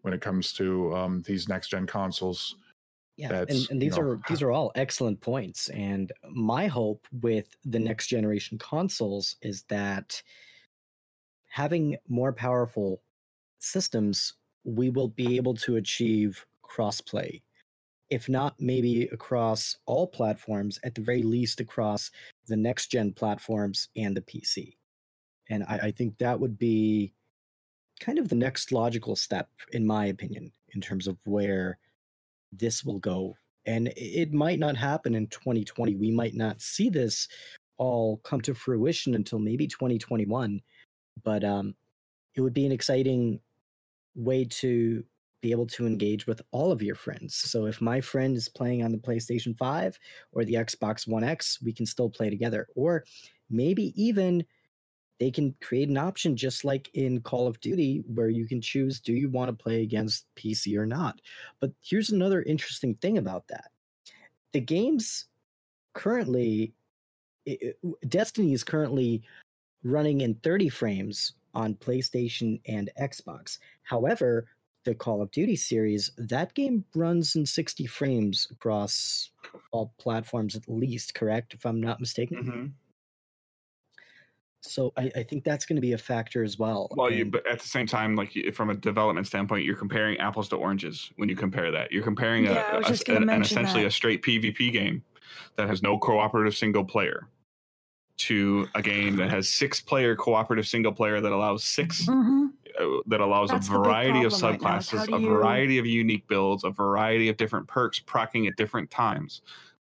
when 0.01 0.13
it 0.13 0.21
comes 0.21 0.53
to 0.53 0.95
um, 0.95 1.21
these 1.23 1.49
next 1.49 1.67
gen 1.67 1.85
consoles. 1.85 2.55
Yeah, 3.17 3.33
and, 3.33 3.49
and 3.49 3.69
you 3.69 3.79
these 3.79 3.97
know, 3.97 4.03
are 4.03 4.21
these 4.29 4.41
are 4.41 4.51
all 4.51 4.71
excellent 4.75 5.19
points. 5.19 5.67
And 5.69 6.11
my 6.31 6.67
hope 6.67 7.05
with 7.21 7.55
the 7.65 7.79
next 7.79 8.07
generation 8.07 8.57
consoles 8.57 9.35
is 9.41 9.63
that 9.63 10.21
having 11.49 11.97
more 12.07 12.31
powerful 12.31 13.01
systems, 13.59 14.35
we 14.63 14.89
will 14.89 15.09
be 15.09 15.35
able 15.35 15.53
to 15.55 15.75
achieve 15.75 16.45
crossplay. 16.63 17.41
If 18.11 18.29
not, 18.29 18.55
maybe 18.59 19.03
across 19.05 19.77
all 19.87 20.05
platforms, 20.05 20.79
at 20.83 20.93
the 20.93 21.01
very 21.01 21.23
least 21.23 21.61
across 21.61 22.11
the 22.47 22.57
next 22.57 22.87
gen 22.87 23.13
platforms 23.13 23.87
and 23.95 24.15
the 24.15 24.21
PC. 24.21 24.75
And 25.49 25.63
I, 25.63 25.77
I 25.83 25.91
think 25.91 26.17
that 26.17 26.39
would 26.39 26.59
be 26.59 27.13
kind 28.01 28.19
of 28.19 28.29
the 28.29 28.35
next 28.35 28.71
logical 28.71 29.15
step, 29.15 29.49
in 29.71 29.87
my 29.87 30.07
opinion, 30.07 30.51
in 30.75 30.81
terms 30.81 31.07
of 31.07 31.17
where 31.23 31.79
this 32.51 32.83
will 32.83 32.99
go. 32.99 33.37
And 33.65 33.93
it 33.95 34.33
might 34.33 34.59
not 34.59 34.75
happen 34.75 35.15
in 35.15 35.27
2020. 35.27 35.95
We 35.95 36.11
might 36.11 36.35
not 36.35 36.61
see 36.61 36.89
this 36.89 37.27
all 37.77 38.17
come 38.17 38.41
to 38.41 38.53
fruition 38.53 39.15
until 39.15 39.39
maybe 39.39 39.67
2021. 39.67 40.61
But 41.23 41.43
um, 41.43 41.75
it 42.35 42.41
would 42.41 42.53
be 42.53 42.65
an 42.65 42.71
exciting 42.71 43.39
way 44.15 44.45
to 44.45 45.03
be 45.41 45.51
able 45.51 45.67
to 45.67 45.87
engage 45.87 46.27
with 46.27 46.41
all 46.51 46.71
of 46.71 46.81
your 46.81 46.95
friends. 46.95 47.35
So 47.35 47.65
if 47.65 47.81
my 47.81 47.99
friend 47.99 48.37
is 48.37 48.47
playing 48.47 48.83
on 48.83 48.91
the 48.91 48.97
PlayStation 48.97 49.57
5 49.57 49.97
or 50.33 50.45
the 50.45 50.53
Xbox 50.53 51.07
One 51.07 51.23
X, 51.23 51.59
we 51.61 51.73
can 51.73 51.85
still 51.85 52.09
play 52.09 52.29
together. 52.29 52.67
Or 52.75 53.03
maybe 53.49 53.93
even 54.01 54.45
they 55.19 55.31
can 55.31 55.55
create 55.61 55.89
an 55.89 55.97
option 55.97 56.35
just 56.35 56.63
like 56.65 56.89
in 56.93 57.21
Call 57.21 57.47
of 57.47 57.59
Duty 57.59 58.03
where 58.07 58.29
you 58.29 58.47
can 58.47 58.61
choose 58.61 58.99
do 58.99 59.13
you 59.13 59.29
want 59.29 59.49
to 59.49 59.63
play 59.63 59.83
against 59.83 60.25
PC 60.35 60.77
or 60.77 60.85
not. 60.85 61.19
But 61.59 61.71
here's 61.81 62.09
another 62.09 62.41
interesting 62.43 62.95
thing 62.95 63.17
about 63.17 63.47
that. 63.49 63.71
The 64.53 64.61
games 64.61 65.25
currently 65.93 66.73
Destiny 68.07 68.53
is 68.53 68.63
currently 68.63 69.23
running 69.83 70.21
in 70.21 70.35
30 70.35 70.69
frames 70.69 71.33
on 71.53 71.75
PlayStation 71.75 72.61
and 72.67 72.89
Xbox. 72.99 73.57
However, 73.83 74.47
the 74.83 74.95
Call 74.95 75.21
of 75.21 75.31
Duty 75.31 75.55
series, 75.55 76.11
that 76.17 76.53
game 76.53 76.85
runs 76.95 77.35
in 77.35 77.45
60 77.45 77.85
frames 77.85 78.47
across 78.51 79.31
all 79.71 79.93
platforms 79.99 80.55
at 80.55 80.63
least, 80.67 81.13
correct? 81.13 81.53
If 81.53 81.65
I'm 81.65 81.79
not 81.79 81.99
mistaken. 81.99 82.37
Mm-hmm. 82.43 82.65
So 84.63 84.93
I, 84.95 85.11
I 85.15 85.23
think 85.23 85.43
that's 85.43 85.65
going 85.65 85.77
to 85.77 85.81
be 85.81 85.93
a 85.93 85.97
factor 85.97 86.43
as 86.43 86.59
well. 86.59 86.87
Well, 86.95 87.11
you, 87.11 87.25
but 87.25 87.45
at 87.47 87.59
the 87.59 87.67
same 87.67 87.87
time, 87.87 88.15
like 88.15 88.31
from 88.53 88.69
a 88.69 88.75
development 88.75 89.25
standpoint, 89.25 89.65
you're 89.65 89.75
comparing 89.75 90.17
apples 90.19 90.49
to 90.49 90.55
oranges 90.55 91.09
when 91.15 91.29
you 91.29 91.35
compare 91.35 91.71
that. 91.71 91.91
You're 91.91 92.03
comparing 92.03 92.45
Yeah, 92.45 92.69
I 92.71 92.77
was 92.77 92.85
a- 92.85 92.89
just 92.89 93.05
gonna 93.05 93.21
an, 93.21 93.29
an 93.29 93.41
essentially 93.41 93.81
that. 93.81 93.87
a 93.87 93.91
straight 93.91 94.21
PvP 94.21 94.71
game 94.71 95.03
that 95.55 95.67
has 95.67 95.81
no 95.81 95.97
cooperative 95.97 96.55
single 96.55 96.85
player 96.85 97.27
to 98.17 98.67
a 98.75 98.83
game 98.83 99.15
that 99.15 99.31
has 99.31 99.49
six 99.49 99.79
player 99.81 100.15
cooperative 100.15 100.67
single 100.67 100.91
player 100.91 101.19
that 101.21 101.31
allows 101.31 101.63
6 101.63 102.05
Mhm. 102.05 102.51
Uh, 102.79 103.01
that 103.07 103.21
allows 103.21 103.49
That's 103.49 103.67
a 103.67 103.71
variety 103.71 104.23
of 104.23 104.31
problem 104.31 104.59
right 104.61 104.81
subclasses, 104.81 105.13
a 105.13 105.19
variety 105.19 105.77
of 105.77 105.85
unique 105.85 106.27
builds, 106.27 106.63
a 106.63 106.69
variety 106.69 107.29
of 107.29 107.37
different 107.37 107.67
perks 107.67 107.99
procking 107.99 108.47
at 108.47 108.55
different 108.55 108.89
times, 108.89 109.41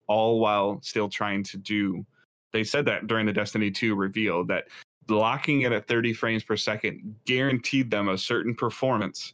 all 0.07 0.39
while 0.39 0.79
still 0.81 1.09
trying 1.09 1.43
to 1.43 1.57
do. 1.57 2.05
They 2.53 2.63
said 2.63 2.85
that 2.85 3.07
during 3.07 3.25
the 3.25 3.33
Destiny 3.33 3.71
2 3.71 3.95
reveal 3.95 4.45
that 4.45 4.65
locking 5.09 5.61
it 5.61 5.71
at 5.71 5.87
30 5.87 6.13
frames 6.13 6.43
per 6.43 6.57
second 6.57 7.15
guaranteed 7.25 7.89
them 7.89 8.09
a 8.09 8.17
certain 8.17 8.53
performance 8.55 9.33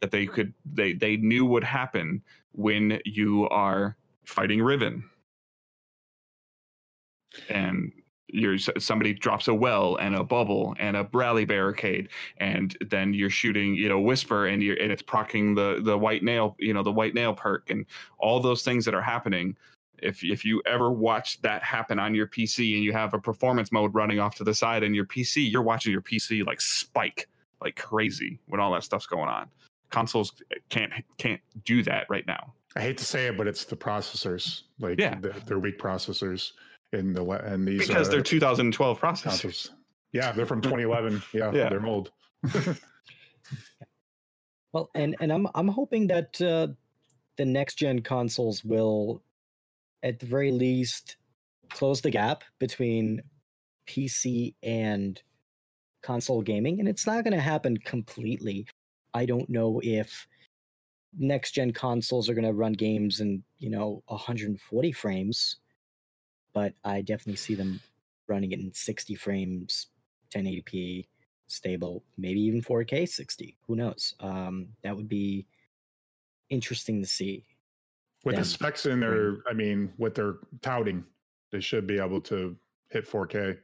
that 0.00 0.10
they 0.10 0.26
could 0.26 0.52
they 0.74 0.92
they 0.92 1.16
knew 1.16 1.44
would 1.46 1.64
happen 1.64 2.22
when 2.52 3.00
you 3.04 3.48
are 3.48 3.96
fighting 4.24 4.60
Riven. 4.62 5.04
And 7.48 7.92
you're 8.32 8.58
somebody 8.58 9.12
drops 9.12 9.46
a 9.46 9.54
well 9.54 9.96
and 9.96 10.14
a 10.16 10.24
bubble 10.24 10.74
and 10.78 10.96
a 10.96 11.06
rally 11.12 11.44
barricade 11.44 12.08
and 12.38 12.76
then 12.90 13.12
you're 13.12 13.30
shooting 13.30 13.74
you 13.74 13.88
know 13.88 14.00
whisper 14.00 14.46
and 14.46 14.62
you're 14.62 14.76
and 14.76 14.90
it's 14.90 15.02
procking 15.02 15.54
the 15.54 15.80
the 15.82 15.96
white 15.96 16.22
nail 16.22 16.56
you 16.58 16.72
know 16.72 16.82
the 16.82 16.90
white 16.90 17.14
nail 17.14 17.34
perk 17.34 17.68
and 17.70 17.84
all 18.18 18.40
those 18.40 18.62
things 18.62 18.84
that 18.84 18.94
are 18.94 19.02
happening 19.02 19.54
if 19.98 20.24
if 20.24 20.44
you 20.44 20.60
ever 20.66 20.90
watch 20.90 21.40
that 21.42 21.62
happen 21.62 21.98
on 21.98 22.14
your 22.14 22.26
PC 22.26 22.74
and 22.74 22.82
you 22.82 22.92
have 22.92 23.14
a 23.14 23.18
performance 23.18 23.70
mode 23.70 23.94
running 23.94 24.18
off 24.18 24.34
to 24.36 24.44
the 24.44 24.52
side 24.52 24.82
in 24.82 24.94
your 24.94 25.06
PC, 25.06 25.48
you're 25.50 25.62
watching 25.62 25.92
your 25.92 26.02
PC 26.02 26.44
like 26.44 26.60
spike 26.60 27.28
like 27.62 27.76
crazy 27.76 28.40
when 28.48 28.60
all 28.60 28.72
that 28.72 28.82
stuff's 28.82 29.06
going 29.06 29.28
on. 29.28 29.48
Consoles 29.90 30.32
can't 30.70 30.92
can't 31.18 31.40
do 31.64 31.82
that 31.84 32.06
right 32.10 32.26
now. 32.26 32.52
I 32.74 32.80
hate 32.80 32.98
to 32.98 33.04
say 33.04 33.26
it, 33.26 33.36
but 33.36 33.46
it's 33.46 33.64
the 33.64 33.76
processors. 33.76 34.62
Like 34.80 34.98
Yeah. 34.98 35.18
they're, 35.20 35.36
they're 35.46 35.58
weak 35.58 35.78
processors 35.78 36.52
in 36.92 37.12
the 37.12 37.22
le- 37.22 37.38
and 37.38 37.66
these 37.66 37.86
Because 37.86 38.08
uh, 38.08 38.12
they're 38.12 38.22
2012 38.22 39.00
processors. 39.00 39.70
Yeah, 40.12 40.32
they're 40.32 40.46
from 40.46 40.60
2011. 40.62 41.22
Yeah, 41.32 41.52
Yeah. 41.52 41.68
they're 41.68 41.86
old. 41.86 42.10
Well, 44.72 44.90
and 44.94 45.16
and 45.20 45.30
I'm 45.32 45.46
I'm 45.54 45.68
hoping 45.68 46.06
that 46.06 46.40
uh, 46.40 46.68
the 47.36 47.44
next 47.44 47.74
gen 47.76 48.00
consoles 48.00 48.64
will, 48.64 49.22
at 50.02 50.18
the 50.18 50.26
very 50.26 50.50
least, 50.50 51.16
close 51.70 52.00
the 52.00 52.10
gap 52.10 52.42
between 52.58 53.20
PC 53.86 54.54
and 54.62 55.20
console 56.02 56.40
gaming, 56.40 56.80
and 56.80 56.88
it's 56.88 57.06
not 57.06 57.22
going 57.22 57.34
to 57.34 57.40
happen 57.40 57.76
completely. 57.76 58.66
I 59.12 59.26
don't 59.26 59.50
know 59.50 59.78
if 59.84 60.26
next 61.18 61.50
gen 61.52 61.72
consoles 61.72 62.30
are 62.30 62.34
going 62.34 62.46
to 62.46 62.54
run 62.54 62.72
games 62.72 63.20
in 63.20 63.42
you 63.58 63.68
know 63.68 64.02
140 64.06 64.92
frames, 64.92 65.56
but 66.52 66.74
I 66.84 67.00
definitely 67.00 67.36
see 67.36 67.54
them 67.54 67.80
running 68.28 68.52
it 68.52 68.60
in 68.60 68.72
60 68.72 69.14
frames, 69.14 69.88
1080p, 70.34 71.06
stable, 71.46 72.04
maybe 72.16 72.40
even 72.40 72.62
4K 72.62 73.08
60. 73.08 73.56
Who 73.66 73.76
knows? 73.76 74.14
Um, 74.20 74.68
that 74.82 74.96
would 74.96 75.08
be 75.08 75.46
interesting 76.50 77.00
to 77.02 77.08
see. 77.08 77.44
With 78.24 78.36
the 78.36 78.44
specs 78.44 78.86
in 78.86 79.00
there, 79.00 79.38
I 79.50 79.52
mean, 79.52 79.92
what 79.96 80.14
they're 80.14 80.36
touting, 80.60 81.04
they 81.50 81.60
should 81.60 81.86
be 81.86 81.98
able 81.98 82.20
to 82.22 82.56
hit 82.88 83.10
4K. 83.10 83.58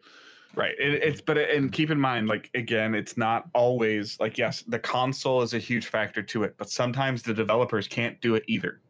Right. 0.57 0.75
It, 0.79 1.03
it's 1.03 1.21
but 1.21 1.39
and 1.39 1.71
keep 1.71 1.91
in 1.91 2.01
mind, 2.01 2.27
like 2.27 2.51
again, 2.55 2.95
it's 2.95 3.17
not 3.17 3.49
always 3.55 4.19
like 4.19 4.39
yes, 4.39 4.63
the 4.67 4.79
console 4.79 5.43
is 5.43 5.55
a 5.55 5.59
huge 5.59 5.87
factor 5.87 6.23
to 6.23 6.43
it, 6.43 6.55
but 6.57 6.71
sometimes 6.71 7.23
the 7.23 7.35
developers 7.35 7.87
can't 7.87 8.21
do 8.21 8.35
it 8.35 8.45
either. 8.49 8.81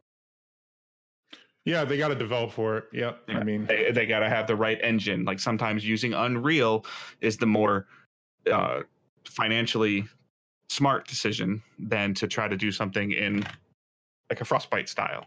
Yeah, 1.68 1.84
they 1.84 1.98
got 1.98 2.08
to 2.08 2.14
develop 2.14 2.50
for 2.50 2.78
it. 2.78 2.84
Yep. 2.94 3.24
I 3.28 3.44
mean, 3.44 3.66
They, 3.66 3.90
they 3.92 4.06
got 4.06 4.20
to 4.20 4.28
have 4.30 4.46
the 4.46 4.56
right 4.56 4.78
engine. 4.82 5.26
Like 5.26 5.38
sometimes 5.38 5.86
using 5.86 6.14
Unreal 6.14 6.86
is 7.20 7.36
the 7.36 7.44
more 7.44 7.86
uh, 8.50 8.80
financially 9.26 10.06
smart 10.70 11.06
decision 11.06 11.62
than 11.78 12.14
to 12.14 12.26
try 12.26 12.48
to 12.48 12.56
do 12.56 12.72
something 12.72 13.12
in 13.12 13.44
like 14.30 14.40
a 14.40 14.46
Frostbite 14.46 14.88
style. 14.88 15.26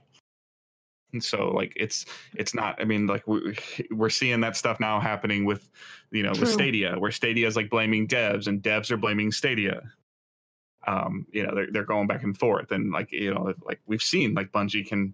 And 1.13 1.23
so 1.23 1.49
like 1.49 1.73
it's 1.75 2.07
it's 2.33 2.55
not. 2.55 2.81
I 2.81 2.85
mean, 2.85 3.05
like 3.05 3.27
we, 3.27 3.55
we're 3.91 4.09
seeing 4.09 4.41
that 4.41 4.57
stuff 4.57 4.79
now 4.79 4.99
happening 4.99 5.45
with 5.45 5.69
you 6.09 6.23
know 6.23 6.31
with 6.31 6.49
Stadia, 6.49 6.95
where 6.97 7.11
Stadia 7.11 7.45
is 7.45 7.55
like 7.55 7.69
blaming 7.69 8.07
devs 8.07 8.47
and 8.47 8.63
devs 8.63 8.89
are 8.89 8.97
blaming 8.97 9.31
Stadia. 9.31 9.83
Um, 10.87 11.27
you 11.31 11.45
know, 11.45 11.53
they're 11.53 11.67
they're 11.71 11.85
going 11.85 12.07
back 12.07 12.23
and 12.23 12.35
forth, 12.35 12.71
and 12.71 12.91
like 12.91 13.11
you 13.11 13.31
know, 13.31 13.53
like 13.63 13.79
we've 13.85 14.01
seen, 14.01 14.33
like 14.33 14.51
Bungie 14.51 14.87
can 14.87 15.13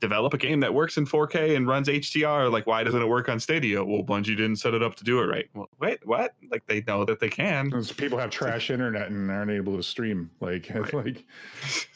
develop 0.00 0.34
a 0.34 0.38
game 0.38 0.60
that 0.60 0.74
works 0.74 0.96
in 0.98 1.06
4K 1.06 1.56
and 1.56 1.66
runs 1.66 1.88
HDR. 1.88 2.50
Like, 2.52 2.66
why 2.66 2.84
doesn't 2.84 3.00
it 3.00 3.06
work 3.08 3.28
on 3.28 3.40
Stadia? 3.40 3.82
Well, 3.84 4.02
Bungie 4.02 4.36
didn't 4.36 4.56
set 4.56 4.74
it 4.74 4.82
up 4.82 4.94
to 4.96 5.04
do 5.04 5.20
it 5.20 5.24
right. 5.26 5.48
Well, 5.54 5.68
wait, 5.80 6.06
what? 6.06 6.34
Like, 6.50 6.66
they 6.66 6.82
know 6.86 7.04
that 7.06 7.18
they 7.20 7.28
can. 7.30 7.70
those 7.70 7.92
people 7.92 8.18
have 8.18 8.30
trash 8.30 8.70
internet 8.70 9.08
and 9.10 9.30
aren't 9.30 9.50
able 9.50 9.76
to 9.76 9.82
stream. 9.82 10.30
Like, 10.40 10.68
it's 10.74 10.92
Right. 10.92 11.06
like 11.06 11.24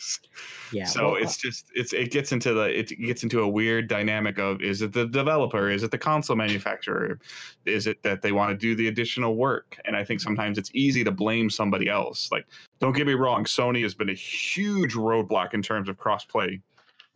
Yeah. 0.72 0.84
so 0.84 1.06
well, 1.12 1.16
it's 1.16 1.36
just 1.36 1.66
it's 1.74 1.92
it 1.92 2.12
gets 2.12 2.30
into 2.30 2.54
the 2.54 2.78
it 2.78 2.86
gets 3.04 3.24
into 3.24 3.40
a 3.40 3.48
weird 3.48 3.88
dynamic 3.88 4.38
of 4.38 4.62
is 4.62 4.82
it 4.82 4.92
the 4.92 5.04
developer 5.04 5.68
is 5.68 5.82
it 5.82 5.90
the 5.90 5.98
console 5.98 6.36
manufacturer 6.36 7.18
is 7.66 7.88
it 7.88 8.00
that 8.04 8.22
they 8.22 8.30
want 8.30 8.52
to 8.52 8.56
do 8.56 8.76
the 8.76 8.86
additional 8.86 9.34
work 9.34 9.76
and 9.84 9.96
i 9.96 10.04
think 10.04 10.20
sometimes 10.20 10.58
it's 10.58 10.70
easy 10.72 11.02
to 11.02 11.10
blame 11.10 11.50
somebody 11.50 11.88
else 11.88 12.30
like 12.30 12.46
don't 12.78 12.92
get 12.92 13.04
me 13.04 13.14
wrong 13.14 13.42
sony 13.42 13.82
has 13.82 13.94
been 13.94 14.10
a 14.10 14.14
huge 14.14 14.94
roadblock 14.94 15.54
in 15.54 15.60
terms 15.62 15.88
of 15.88 15.98
crossplay 15.98 16.60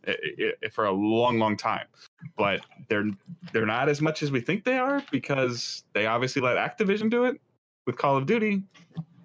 i- 0.07 0.53
i- 0.63 0.69
for 0.69 0.85
a 0.85 0.91
long 0.91 1.39
long 1.39 1.55
time 1.57 1.87
but 2.37 2.61
they're 2.89 3.05
they're 3.53 3.65
not 3.65 3.89
as 3.89 4.01
much 4.01 4.23
as 4.23 4.31
we 4.31 4.39
think 4.41 4.63
they 4.63 4.77
are 4.77 5.03
because 5.11 5.83
they 5.93 6.05
obviously 6.05 6.41
let 6.41 6.57
activision 6.57 7.09
do 7.09 7.25
it 7.25 7.39
with 7.85 7.97
call 7.97 8.15
of 8.17 8.25
duty 8.25 8.63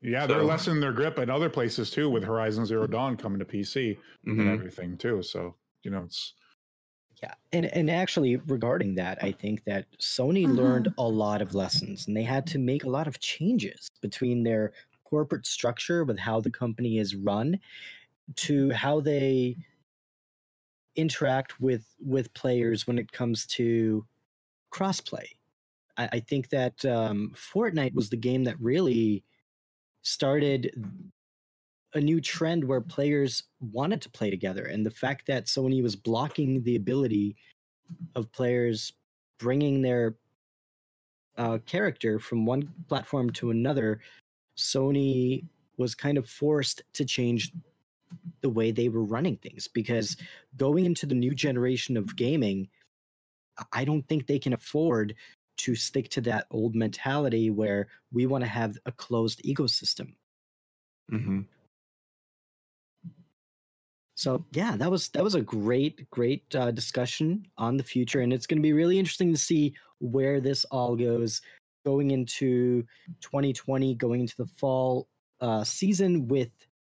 yeah, 0.02 0.26
they're 0.26 0.38
So- 0.40 0.46
lessening 0.46 0.80
their 0.80 0.92
grip 0.94 1.18
in 1.18 1.28
other 1.28 1.50
places 1.50 1.90
too, 1.90 2.08
with 2.08 2.24
Horizon 2.24 2.64
Zero 2.64 2.86
Dawn 2.86 3.18
coming 3.18 3.38
to 3.38 3.44
PC 3.44 3.98
and 4.24 4.38
Mhm. 4.40 4.50
everything 4.54 4.96
too. 4.96 5.22
So 5.22 5.56
you 5.82 5.90
know, 5.90 6.04
it's 6.04 6.32
Yeah, 7.22 7.34
and 7.52 7.66
and 7.66 7.90
actually 7.90 8.36
regarding 8.36 8.94
that, 8.94 9.22
I 9.22 9.30
think 9.32 9.64
that 9.64 9.84
Sony 9.98 10.46
learned 10.48 10.94
a 10.96 11.06
lot 11.06 11.42
of 11.42 11.54
lessons, 11.54 12.06
and 12.08 12.16
they 12.16 12.22
had 12.22 12.46
to 12.46 12.58
make 12.58 12.84
a 12.84 12.88
lot 12.88 13.06
of 13.08 13.20
changes 13.20 13.90
between 14.00 14.42
their 14.42 14.72
corporate 15.04 15.44
structure 15.44 16.02
with 16.02 16.18
how 16.18 16.40
the 16.40 16.50
company 16.50 16.96
is 16.96 17.14
run, 17.14 17.60
to 18.36 18.70
how 18.70 19.00
they 19.00 19.54
interact 20.96 21.60
with 21.60 21.84
with 22.00 22.32
players 22.34 22.86
when 22.86 22.98
it 22.98 23.10
comes 23.12 23.46
to 23.46 24.04
crossplay. 24.72 25.26
I, 25.96 26.08
I 26.12 26.20
think 26.20 26.48
that 26.50 26.84
um, 26.84 27.32
Fortnite 27.34 27.94
was 27.94 28.10
the 28.10 28.16
game 28.16 28.44
that 28.44 28.60
really 28.60 29.24
started 30.02 30.72
a 31.94 32.00
new 32.00 32.20
trend 32.20 32.64
where 32.64 32.80
players 32.80 33.44
wanted 33.60 34.00
to 34.02 34.10
play 34.10 34.30
together 34.30 34.66
and 34.66 34.86
the 34.86 34.90
fact 34.90 35.26
that 35.26 35.46
sony 35.46 35.82
was 35.82 35.96
blocking 35.96 36.62
the 36.62 36.76
ability 36.76 37.36
of 38.14 38.30
players 38.32 38.92
bringing 39.38 39.82
their 39.82 40.14
uh, 41.36 41.58
character 41.66 42.18
from 42.18 42.46
one 42.46 42.72
platform 42.88 43.28
to 43.30 43.50
another 43.50 44.00
sony 44.56 45.44
was 45.78 45.94
kind 45.94 46.16
of 46.16 46.28
forced 46.28 46.82
to 46.92 47.04
change 47.04 47.52
the 48.42 48.48
way 48.50 48.70
they 48.70 48.88
were 48.88 49.04
running 49.04 49.36
things 49.36 49.68
because 49.68 50.16
going 50.56 50.86
into 50.86 51.06
the 51.06 51.14
new 51.14 51.34
generation 51.34 51.96
of 51.96 52.16
gaming 52.16 52.68
I- 53.72 53.84
don't 53.84 54.06
think 54.08 54.26
they 54.26 54.38
can 54.38 54.52
afford 54.52 55.14
to 55.58 55.74
stick 55.76 56.08
to 56.10 56.20
that 56.22 56.46
old 56.50 56.74
mentality 56.74 57.50
where 57.50 57.88
we 58.12 58.26
want 58.26 58.42
to 58.44 58.48
have 58.50 58.78
a 58.86 58.92
closed 58.92 59.42
ecosystem 59.44 60.14
Mhm. 61.12 61.48
So 64.14 64.44
yeah, 64.52 64.76
that 64.76 64.90
was 64.90 65.08
that 65.10 65.24
was 65.24 65.34
a 65.34 65.40
great 65.40 66.08
great 66.10 66.54
uh, 66.54 66.70
discussion 66.72 67.46
on 67.56 67.76
the 67.76 67.82
future, 67.84 68.20
and 68.20 68.32
it's 68.32 68.46
going 68.46 68.58
to 68.58 68.62
be 68.62 68.72
really 68.72 68.98
interesting 68.98 69.32
to 69.32 69.38
see 69.38 69.74
where 69.98 70.40
this 70.40 70.64
all 70.66 70.96
goes 70.96 71.40
going 71.86 72.10
into 72.10 72.84
2020, 73.22 73.94
going 73.94 74.20
into 74.20 74.36
the 74.36 74.46
fall 74.46 75.08
uh, 75.40 75.64
season 75.64 76.28
with 76.28 76.50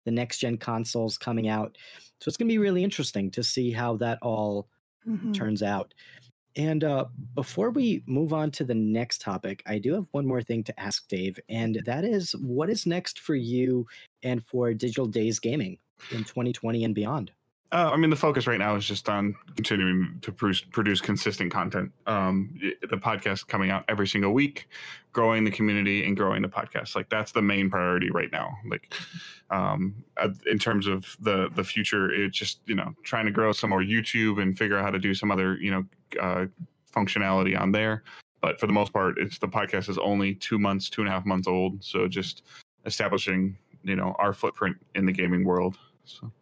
the 0.08 0.12
next 0.14 0.38
gen 0.38 0.56
consoles 0.56 1.18
coming 1.18 1.48
out. 1.48 1.76
So 2.20 2.28
it's 2.28 2.38
going 2.38 2.48
to 2.48 2.52
be 2.52 2.58
really 2.58 2.84
interesting 2.84 3.30
to 3.32 3.44
see 3.44 3.72
how 3.72 3.96
that 3.98 4.18
all 4.22 4.68
Mhm. 5.04 5.34
turns 5.34 5.62
out. 5.62 5.94
And 6.56 6.84
uh, 6.84 7.06
before 7.34 7.70
we 7.70 8.02
move 8.06 8.32
on 8.32 8.50
to 8.52 8.64
the 8.64 8.74
next 8.74 9.20
topic, 9.20 9.62
I 9.66 9.78
do 9.78 9.94
have 9.94 10.06
one 10.12 10.26
more 10.26 10.42
thing 10.42 10.64
to 10.64 10.80
ask 10.80 11.08
Dave, 11.08 11.38
and 11.48 11.76
that 11.86 12.04
is 12.04 12.32
what 12.32 12.70
is 12.70 12.86
next 12.86 13.20
for 13.20 13.36
you 13.36 13.86
and 14.22 14.44
for 14.44 14.74
Digital 14.74 15.06
Days 15.06 15.38
Gaming 15.40 15.78
in 16.10 16.24
2020 16.24 16.84
and 16.84 16.94
beyond? 16.94 17.32
Uh, 17.70 17.90
I 17.92 17.96
mean, 17.98 18.08
the 18.08 18.16
focus 18.16 18.46
right 18.46 18.58
now 18.58 18.76
is 18.76 18.86
just 18.86 19.10
on 19.10 19.34
continuing 19.54 20.18
to 20.22 20.32
produce, 20.32 20.62
produce 20.62 21.02
consistent 21.02 21.52
content. 21.52 21.92
Um, 22.06 22.58
the 22.80 22.96
podcast 22.96 23.46
coming 23.46 23.70
out 23.70 23.84
every 23.88 24.08
single 24.08 24.32
week, 24.32 24.68
growing 25.12 25.44
the 25.44 25.50
community 25.50 26.02
and 26.06 26.16
growing 26.16 26.40
the 26.40 26.48
podcast. 26.48 26.96
Like 26.96 27.10
that's 27.10 27.32
the 27.32 27.42
main 27.42 27.68
priority 27.68 28.10
right 28.10 28.32
now. 28.32 28.56
Like 28.66 28.94
um, 29.50 30.02
in 30.50 30.58
terms 30.58 30.86
of 30.86 31.14
the 31.20 31.50
the 31.54 31.62
future, 31.62 32.10
it's 32.10 32.38
just 32.38 32.60
you 32.64 32.74
know 32.74 32.94
trying 33.02 33.26
to 33.26 33.32
grow 33.32 33.52
some 33.52 33.68
more 33.68 33.82
YouTube 33.82 34.40
and 34.40 34.56
figure 34.56 34.78
out 34.78 34.84
how 34.84 34.90
to 34.90 34.98
do 34.98 35.12
some 35.12 35.30
other 35.30 35.58
you 35.58 35.70
know 35.70 35.84
uh, 36.18 36.46
functionality 36.94 37.58
on 37.58 37.70
there. 37.72 38.02
But 38.40 38.58
for 38.58 38.66
the 38.66 38.72
most 38.72 38.94
part, 38.94 39.18
it's 39.18 39.38
the 39.38 39.48
podcast 39.48 39.90
is 39.90 39.98
only 39.98 40.36
two 40.36 40.58
months, 40.58 40.88
two 40.88 41.02
and 41.02 41.08
a 41.08 41.12
half 41.12 41.26
months 41.26 41.46
old. 41.46 41.84
So 41.84 42.08
just 42.08 42.44
establishing 42.86 43.58
you 43.82 43.94
know 43.94 44.16
our 44.18 44.32
footprint 44.32 44.78
in 44.94 45.04
the 45.04 45.12
gaming 45.12 45.44
world. 45.44 45.76
So. 46.06 46.32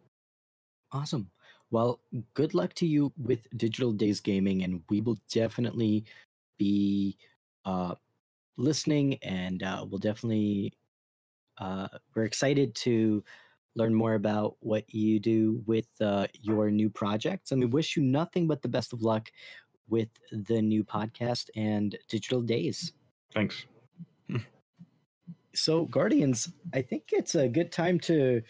Awesome. 0.91 1.29
Well, 1.69 1.99
good 2.33 2.53
luck 2.53 2.73
to 2.75 2.87
you 2.87 3.11
with 3.17 3.47
Digital 3.57 3.91
Days 3.91 4.19
Gaming, 4.21 4.63
and 4.63 4.81
we 4.89 5.01
will 5.01 5.17
definitely 5.31 6.05
be 6.57 7.17
uh, 7.65 7.95
listening, 8.55 9.15
and 9.21 9.63
uh, 9.63 9.85
we'll 9.87 9.99
definitely 9.99 10.73
uh, 11.57 11.87
we're 12.15 12.23
excited 12.23 12.73
to 12.75 13.23
learn 13.75 13.93
more 13.93 14.15
about 14.15 14.55
what 14.59 14.91
you 14.93 15.19
do 15.19 15.61
with 15.65 15.87
uh, 16.01 16.27
your 16.41 16.71
new 16.71 16.89
projects. 16.89 17.51
And 17.51 17.61
we 17.61 17.67
wish 17.67 17.95
you 17.95 18.03
nothing 18.03 18.47
but 18.47 18.61
the 18.61 18.67
best 18.67 18.93
of 18.93 19.01
luck 19.01 19.29
with 19.89 20.09
the 20.31 20.61
new 20.61 20.83
podcast 20.83 21.49
and 21.55 21.97
digital 22.09 22.41
days. 22.41 22.93
Thanks. 23.33 23.65
So, 25.53 25.85
Guardians, 25.85 26.53
I 26.73 26.83
think 26.83 27.05
it's 27.11 27.33
a 27.33 27.47
good 27.47 27.71
time 27.71 27.99
to 28.01 28.41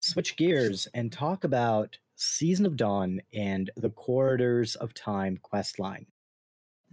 switch 0.00 0.36
gears 0.36 0.88
and 0.94 1.12
talk 1.12 1.44
about 1.44 1.98
Season 2.16 2.66
of 2.66 2.76
Dawn 2.76 3.20
and 3.32 3.70
the 3.76 3.90
Corridors 3.90 4.74
of 4.76 4.92
Time 4.94 5.38
quest 5.42 5.78
line. 5.78 6.06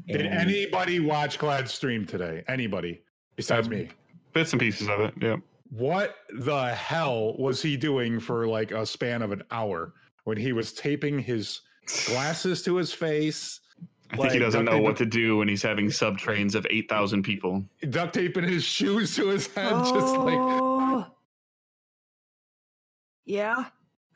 Did 0.08 0.22
And- 0.22 0.34
anybody 0.50 1.00
watch 1.00 1.40
Gladd 1.40 1.68
stream 1.68 2.06
today? 2.06 2.44
Anybody 2.48 3.02
besides 3.36 3.68
me? 3.68 3.90
Bits 4.34 4.54
and 4.54 4.60
pieces 4.60 4.88
of 4.88 5.00
it. 5.02 5.14
Yeah. 5.22 5.38
What 5.70 6.16
the 6.34 6.74
hell 6.74 7.36
was 7.38 7.62
he 7.62 7.76
doing 7.76 8.20
for 8.20 8.48
like 8.48 8.72
a 8.72 8.86
span 8.86 9.22
of 9.22 9.32
an 9.32 9.44
hour 9.52 9.94
when 10.24 10.38
he 10.38 10.54
was 10.54 10.72
taping 10.72 11.20
his 11.20 11.62
glasses 12.06 12.62
to 12.64 12.76
his 12.76 12.94
face, 12.94 13.60
I 14.12 14.18
think 14.18 14.32
he 14.34 14.40
doesn't 14.40 14.64
know 14.66 14.80
what 14.82 14.96
to 14.98 15.06
do 15.06 15.38
when 15.38 15.50
he's 15.50 15.62
having 15.64 15.90
sub 15.92 16.18
trains 16.18 16.56
of 16.56 16.66
8,000 16.70 17.24
people. 17.24 17.66
duct 17.90 18.14
taping 18.14 18.46
his 18.46 18.64
shoes 18.64 19.16
to 19.18 19.28
his 19.28 19.48
head, 19.48 19.70
just 19.84 20.16
like 20.18 20.38
Oh. 20.38 20.77
Yeah, 23.28 23.66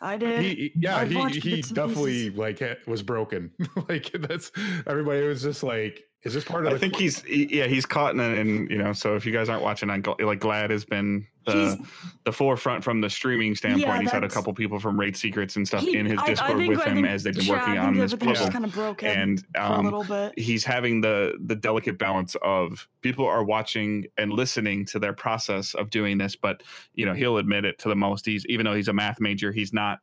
I 0.01 0.17
did. 0.17 0.41
he, 0.41 0.71
yeah, 0.75 0.95
I've 0.97 1.11
he 1.11 1.39
he 1.39 1.61
definitely 1.61 2.29
pieces. 2.29 2.37
like 2.37 2.59
was 2.87 3.03
broken. 3.03 3.51
like 3.89 4.09
that's 4.13 4.51
everybody 4.87 5.21
was 5.27 5.43
just 5.43 5.63
like, 5.63 6.03
is 6.23 6.33
this 6.33 6.43
part 6.43 6.65
of? 6.67 6.73
I 6.73 6.77
think 6.77 6.93
qu- 6.93 6.99
he's 6.99 7.23
yeah 7.27 7.65
he's 7.67 7.85
caught 7.85 8.13
in, 8.13 8.19
a- 8.19 8.35
in 8.35 8.67
you 8.69 8.77
know 8.77 8.93
so 8.93 9.15
if 9.15 9.25
you 9.25 9.31
guys 9.31 9.49
aren't 9.49 9.63
watching 9.63 9.89
I'm 9.89 10.03
like 10.19 10.39
Gladd 10.39 10.69
has 10.69 10.85
been 10.85 11.25
the 11.47 11.51
He's- 11.53 11.77
the 12.25 12.31
forefront 12.31 12.83
from 12.83 13.01
the 13.01 13.09
streaming 13.09 13.55
standpoint. 13.55 14.01
he's 14.03 14.11
had 14.11 14.23
a 14.23 14.29
couple 14.29 14.53
people 14.53 14.79
from 14.79 14.99
Raid 14.99 15.17
Secrets 15.17 15.55
and 15.55 15.67
stuff 15.67 15.81
He- 15.81 15.97
in 15.97 16.05
his 16.05 16.19
I- 16.19 16.23
I 16.23 16.25
Discord 16.27 16.57
think- 16.57 16.69
with 16.69 16.83
him 16.83 16.93
think- 16.97 17.07
as 17.07 17.23
they've 17.23 17.33
been 17.33 17.45
yeah, 17.45 17.53
working 17.59 17.77
on 17.79 17.93
this 17.95 18.13
everything 18.13 18.29
just 18.29 18.39
puzzle. 18.41 18.51
kind 18.53 18.65
of 18.65 18.73
broke 18.73 19.01
him 19.01 19.19
And 19.19 19.39
for 19.39 19.61
a 19.61 19.71
um, 19.71 19.85
little 19.85 20.03
bit. 20.03 20.33
he's 20.37 20.63
having 20.63 21.01
the 21.01 21.33
the 21.43 21.55
delicate 21.55 21.97
balance 21.97 22.35
of 22.43 22.87
people 23.01 23.25
are 23.25 23.43
watching 23.43 24.05
and 24.19 24.31
listening 24.31 24.85
to 24.85 24.99
their 24.99 25.13
process 25.13 25.73
of 25.73 25.89
doing 25.89 26.19
this, 26.19 26.35
but 26.35 26.61
you 26.93 27.05
know 27.07 27.13
he'll 27.13 27.37
admit 27.37 27.65
it 27.65 27.79
to 27.79 27.89
the 27.89 27.95
most. 27.95 28.25
He's 28.27 28.45
even 28.45 28.65
though 28.65 28.75
he's 28.75 28.87
a 28.89 28.93
math 28.93 29.19
major, 29.19 29.51
he's 29.51 29.73
not 29.73 29.99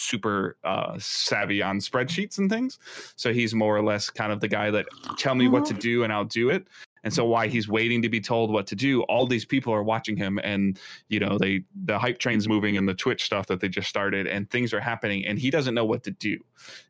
super 0.00 0.56
uh 0.64 0.94
savvy 0.98 1.62
on 1.62 1.78
spreadsheets 1.78 2.38
and 2.38 2.50
things. 2.50 2.78
So 3.16 3.32
he's 3.32 3.54
more 3.54 3.76
or 3.76 3.82
less 3.82 4.10
kind 4.10 4.32
of 4.32 4.40
the 4.40 4.48
guy 4.48 4.70
that 4.70 4.86
tell 5.18 5.34
me 5.34 5.48
what 5.48 5.64
to 5.66 5.74
Mhm. 5.74 5.80
do 5.80 6.04
and 6.04 6.12
i'll 6.12 6.24
do 6.24 6.50
it. 6.50 6.66
And 7.02 7.14
so 7.14 7.24
why 7.24 7.46
he's 7.48 7.66
waiting 7.66 8.02
to 8.02 8.10
be 8.10 8.20
told 8.20 8.52
what 8.52 8.66
to 8.66 8.76
do 8.76 9.00
all 9.04 9.26
these 9.26 9.46
people 9.46 9.72
are 9.72 9.82
watching 9.82 10.16
him 10.18 10.38
and 10.44 10.78
you 11.08 11.18
know 11.18 11.38
they 11.38 11.62
the 11.84 11.98
hype 11.98 12.18
train's 12.18 12.46
moving 12.46 12.76
and 12.76 12.86
the 12.86 12.92
twitch 12.94 13.24
stuff 13.24 13.46
that 13.46 13.60
they 13.60 13.68
just 13.68 13.88
started 13.88 14.26
and 14.26 14.50
things 14.50 14.74
are 14.74 14.80
happening 14.80 15.24
and 15.26 15.38
he 15.38 15.48
doesn't 15.50 15.74
know 15.74 15.84
what 15.84 16.02
to 16.04 16.10
do. 16.10 16.38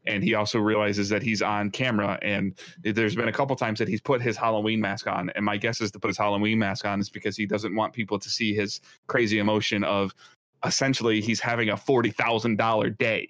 And 0.06 0.24
he 0.24 0.34
also 0.34 0.58
realizes 0.58 1.08
that 1.10 1.22
he's 1.22 1.42
on 1.42 1.70
camera 1.70 2.18
and 2.22 2.58
there's 2.82 3.14
been 3.14 3.28
a 3.28 3.32
couple 3.32 3.54
times 3.54 3.78
that 3.78 3.86
he's 3.86 4.00
put 4.00 4.20
his 4.20 4.36
halloween 4.36 4.80
mask 4.80 5.06
on. 5.06 5.30
And 5.36 5.44
my 5.44 5.56
guess 5.56 5.80
is 5.80 5.92
to 5.92 6.00
put 6.00 6.08
his 6.08 6.18
halloween 6.18 6.58
mask 6.58 6.84
on 6.84 6.98
is 7.00 7.08
because 7.08 7.36
he 7.36 7.46
doesn't 7.46 7.74
want 7.76 7.92
people 7.92 8.18
to 8.18 8.28
see 8.28 8.52
his 8.52 8.80
crazy 9.06 9.38
emotion 9.38 9.84
of 9.84 10.12
essentially 10.64 11.20
he's 11.20 11.40
having 11.40 11.68
a 11.70 11.76
$40,000 11.76 12.98
day 12.98 13.28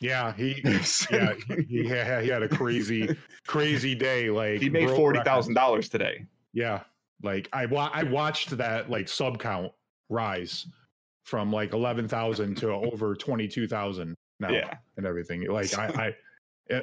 yeah 0.00 0.32
he 0.34 0.60
yeah 1.10 1.34
he, 1.48 1.62
he 1.68 1.86
had, 1.88 2.24
he 2.24 2.28
had 2.28 2.42
a 2.42 2.48
crazy 2.48 3.16
crazy 3.46 3.94
day. 3.94 4.28
Like 4.28 4.60
he 4.60 4.68
made 4.68 4.86
broke 4.86 4.96
forty 4.96 5.18
records. 5.18 5.28
thousand 5.30 5.54
dollars 5.54 5.88
today. 5.88 6.26
Yeah, 6.52 6.82
like 7.22 7.48
I 7.52 7.66
wa- 7.66 7.90
I 7.94 8.02
watched 8.02 8.50
that 8.58 8.90
like 8.90 9.08
sub 9.08 9.38
count 9.38 9.72
rise 10.08 10.66
from 11.22 11.52
like 11.52 11.72
eleven 11.72 12.08
thousand 12.08 12.56
to 12.56 12.70
over 12.72 13.14
twenty 13.14 13.46
two 13.46 13.68
thousand 13.68 14.16
now 14.40 14.50
Yeah. 14.50 14.74
and 14.96 15.06
everything. 15.06 15.48
Like 15.48 15.72
I, 15.78 15.86
I 15.86 16.06
it, 16.06 16.16
eh, 16.70 16.80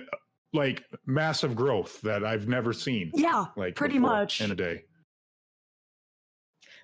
like 0.54 0.86
massive 1.06 1.54
growth 1.54 2.00
that 2.02 2.24
I've 2.24 2.48
never 2.48 2.72
seen. 2.72 3.12
Yeah, 3.14 3.46
Like 3.58 3.76
pretty 3.76 4.00
much. 4.00 4.40
in 4.40 4.52
a 4.52 4.56
day. 4.56 4.86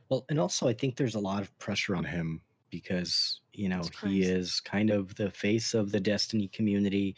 Well, 0.10 0.26
and 0.30 0.40
also 0.40 0.68
I 0.68 0.74
think 0.74 0.98
there's 0.98 1.16
a 1.16 1.20
lot 1.20 1.42
of 1.42 1.58
pressure 1.58 1.96
on 1.96 2.04
him 2.04 2.42
because, 2.70 3.42
you 3.54 3.70
know, 3.70 3.82
he 4.04 4.24
is 4.24 4.60
kind 4.60 4.90
of 4.90 5.16
the 5.16 5.32
face 5.32 5.74
of 5.74 5.92
the 5.92 6.00
Destiny 6.00 6.48
community. 6.48 7.16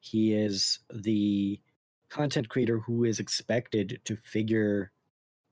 He 0.00 0.34
is 0.34 0.80
the 0.92 1.60
content 2.08 2.48
creator 2.48 2.78
who 2.78 3.04
is 3.04 3.20
expected 3.20 4.00
to 4.04 4.16
figure 4.16 4.92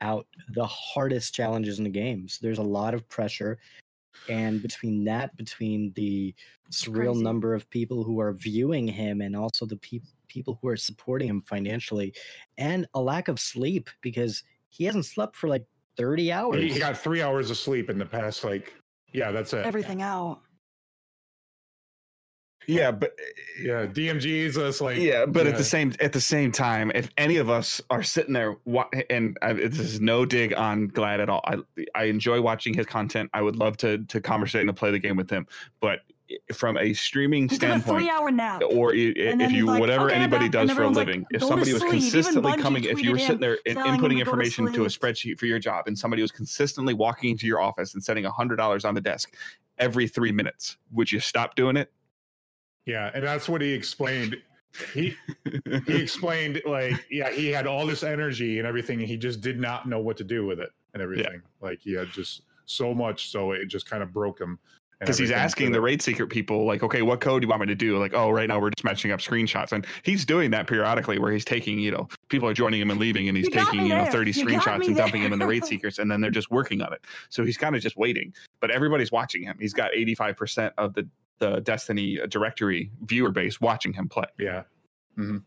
out 0.00 0.26
the 0.50 0.66
hardest 0.66 1.34
challenges 1.34 1.78
in 1.78 1.84
the 1.84 1.90
games. 1.90 2.38
There's 2.40 2.58
a 2.58 2.62
lot 2.62 2.94
of 2.94 3.08
pressure. 3.08 3.58
And 4.28 4.60
between 4.60 5.04
that, 5.04 5.36
between 5.36 5.92
the 5.94 6.34
surreal 6.70 7.12
crazy. 7.12 7.22
number 7.22 7.54
of 7.54 7.70
people 7.70 8.02
who 8.02 8.20
are 8.20 8.32
viewing 8.32 8.88
him 8.88 9.20
and 9.20 9.36
also 9.36 9.64
the 9.64 9.76
peop 9.76 10.02
people 10.28 10.58
who 10.60 10.68
are 10.68 10.76
supporting 10.76 11.28
him 11.28 11.42
financially, 11.42 12.14
and 12.58 12.86
a 12.94 13.00
lack 13.00 13.28
of 13.28 13.40
sleep 13.40 13.88
because 14.02 14.42
he 14.68 14.84
hasn't 14.84 15.06
slept 15.06 15.34
for 15.34 15.48
like 15.48 15.64
30 15.96 16.30
hours. 16.30 16.62
He, 16.62 16.72
he 16.74 16.78
got 16.78 16.96
three 16.96 17.22
hours 17.22 17.50
of 17.50 17.56
sleep 17.56 17.90
in 17.90 17.98
the 17.98 18.06
past. 18.06 18.44
Like 18.44 18.74
yeah, 19.12 19.30
that's 19.30 19.52
it. 19.52 19.64
Everything 19.64 20.02
out. 20.02 20.40
Yeah, 22.66 22.90
but 22.90 23.12
Yeah, 23.58 23.86
DMG 23.86 24.26
is 24.26 24.56
just 24.56 24.82
like 24.82 24.98
yeah, 24.98 25.24
but 25.24 25.46
at 25.46 25.56
the 25.56 25.64
same 25.64 25.94
at 26.00 26.12
the 26.12 26.20
same 26.20 26.52
time, 26.52 26.92
if 26.94 27.08
any 27.16 27.36
of 27.36 27.48
us 27.48 27.80
are 27.88 28.02
sitting 28.02 28.34
there, 28.34 28.56
wa- 28.66 28.90
and 29.08 29.38
uh, 29.40 29.46
I, 29.46 29.52
this 29.54 29.78
is 29.78 30.02
no 30.02 30.26
dig 30.26 30.52
on 30.52 30.88
Gladd 30.88 31.20
at 31.20 31.30
all. 31.30 31.40
I 31.44 31.56
I 31.94 32.04
enjoy 32.04 32.42
watching 32.42 32.74
his 32.74 32.84
content. 32.84 33.30
I 33.32 33.40
would 33.40 33.56
love 33.56 33.78
to 33.78 34.04
to 34.04 34.20
conversate 34.20 34.60
and 34.60 34.68
to 34.68 34.74
play 34.74 34.90
the 34.90 34.98
game 34.98 35.16
with 35.16 35.30
him, 35.30 35.46
but 35.80 36.00
from 36.52 36.76
a 36.76 36.92
streaming 36.92 37.44
He 37.44 37.56
took 37.56 37.68
a 37.70 37.72
standpoint, 37.80 38.02
three-hour 38.02 38.30
nap. 38.30 38.62
or 38.70 38.92
i- 38.92 38.96
i- 38.96 38.98
And 39.30 39.40
then 39.40 39.42
if 39.42 39.52
you 39.52 39.66
like, 39.66 39.80
whatever 39.80 40.06
"Okay, 40.06 40.14
anybody 40.16 40.46
back," 40.46 40.52
does 40.52 40.70
for 40.70 40.82
a 40.82 40.86
everyone's 40.86 40.96
like, 40.96 41.06
living, 41.06 41.26
if 41.32 41.42
somebody 41.42 41.72
was 41.72 41.82
consistently 41.82 42.56
coming, 42.56 42.84
if 42.84 43.02
you 43.02 43.12
were 43.12 43.18
sitting 43.18 43.40
there 43.40 43.58
and 43.66 43.78
inputting 43.78 43.96
to 43.96 44.00
go 44.02 44.08
to 44.08 44.18
information 44.18 44.72
to 44.72 44.84
a 44.84 44.88
spreadsheet 44.88 45.38
for 45.38 45.46
your 45.46 45.58
job, 45.58 45.86
and 45.86 45.98
somebody 45.98 46.22
was 46.22 46.30
consistently 46.32 46.94
walking 46.94 47.30
into 47.30 47.46
your 47.46 47.60
office 47.60 47.94
and 47.94 48.02
setting 48.04 48.24
a 48.26 48.30
hundred 48.30 48.56
dollars 48.56 48.84
on 48.84 48.94
the 48.94 49.00
desk 49.00 49.34
every 49.78 50.08
three 50.08 50.32
minutes, 50.32 50.76
would 50.92 51.10
you 51.10 51.20
stop 51.20 51.54
doing 51.54 51.76
it? 51.76 51.90
yeah, 52.86 53.10
and 53.14 53.22
that's 53.24 53.48
what 53.48 53.60
he 53.60 53.72
explained. 53.72 54.36
He 54.94 55.14
he 55.86 55.94
explained 56.02 56.60
like 56.66 57.06
yeah 57.10 57.30
he 57.30 57.48
had 57.48 57.66
all 57.66 57.86
this 57.86 58.02
energy 58.02 58.58
and 58.58 58.66
everything 58.68 58.98
and 59.00 59.08
he 59.08 59.16
just 59.16 59.40
did 59.40 59.58
not 59.58 59.88
know 59.88 59.98
what 59.98 60.16
to 60.18 60.24
do 60.24 60.44
with 60.46 60.60
it 60.60 60.68
and 60.92 61.02
everything 61.02 61.40
like 61.62 61.80
he 61.80 61.94
had 61.94 62.08
just 62.12 62.42
so 62.66 62.92
much 62.94 63.30
so 63.30 63.52
it 63.52 63.66
just 63.66 63.88
kind 63.88 64.02
of 64.02 64.12
broke 64.12 64.38
him 64.38 64.50
and 64.50 64.87
because 65.00 65.18
he's 65.18 65.30
asking 65.30 65.72
the 65.72 65.80
raid 65.80 66.02
secret 66.02 66.28
people 66.28 66.64
like 66.66 66.82
okay 66.82 67.02
what 67.02 67.20
code 67.20 67.42
do 67.42 67.46
you 67.46 67.48
want 67.48 67.60
me 67.60 67.66
to 67.66 67.74
do? 67.74 67.98
Like 67.98 68.14
oh 68.14 68.30
right 68.30 68.48
now 68.48 68.60
we're 68.60 68.70
just 68.70 68.84
matching 68.84 69.12
up 69.12 69.20
screenshots. 69.20 69.72
And 69.72 69.86
he's 70.02 70.24
doing 70.24 70.50
that 70.50 70.66
periodically 70.66 71.18
where 71.18 71.32
he's 71.32 71.44
taking 71.44 71.78
you 71.78 71.90
know 71.90 72.08
people 72.28 72.48
are 72.48 72.54
joining 72.54 72.80
him 72.80 72.90
and 72.90 72.98
leaving 72.98 73.28
and 73.28 73.36
he's 73.36 73.46
You 73.46 73.52
taking 73.52 73.86
you 73.86 73.94
know 73.94 74.06
30 74.06 74.30
You 74.30 74.44
screenshots 74.44 74.80
me 74.80 74.86
and 74.88 74.96
dumping 74.96 75.22
them 75.22 75.32
in 75.32 75.38
the 75.38 75.44
there. 75.44 75.48
raid 75.48 75.64
secrets 75.72 75.98
and 75.98 76.10
then 76.10 76.20
they're 76.20 76.30
just 76.30 76.50
working 76.50 76.82
on 76.82 76.92
it. 76.92 77.00
So 77.28 77.44
he's 77.44 77.56
kind 77.56 77.76
of 77.76 77.82
just 77.82 77.96
waiting 77.96 78.32
but 78.60 78.70
everybody's 78.70 79.12
watching 79.12 79.42
him. 79.42 79.56
He's 79.60 79.72
got 79.74 79.92
85% 79.92 80.72
of 80.78 80.94
the 80.94 81.08
the 81.38 81.60
destiny 81.60 82.18
directory 82.28 82.90
viewer 83.02 83.30
base 83.30 83.60
watching 83.60 83.92
him 83.92 84.08
play. 84.08 84.26
Yeah. 84.38 84.64
Hmm 85.14 85.38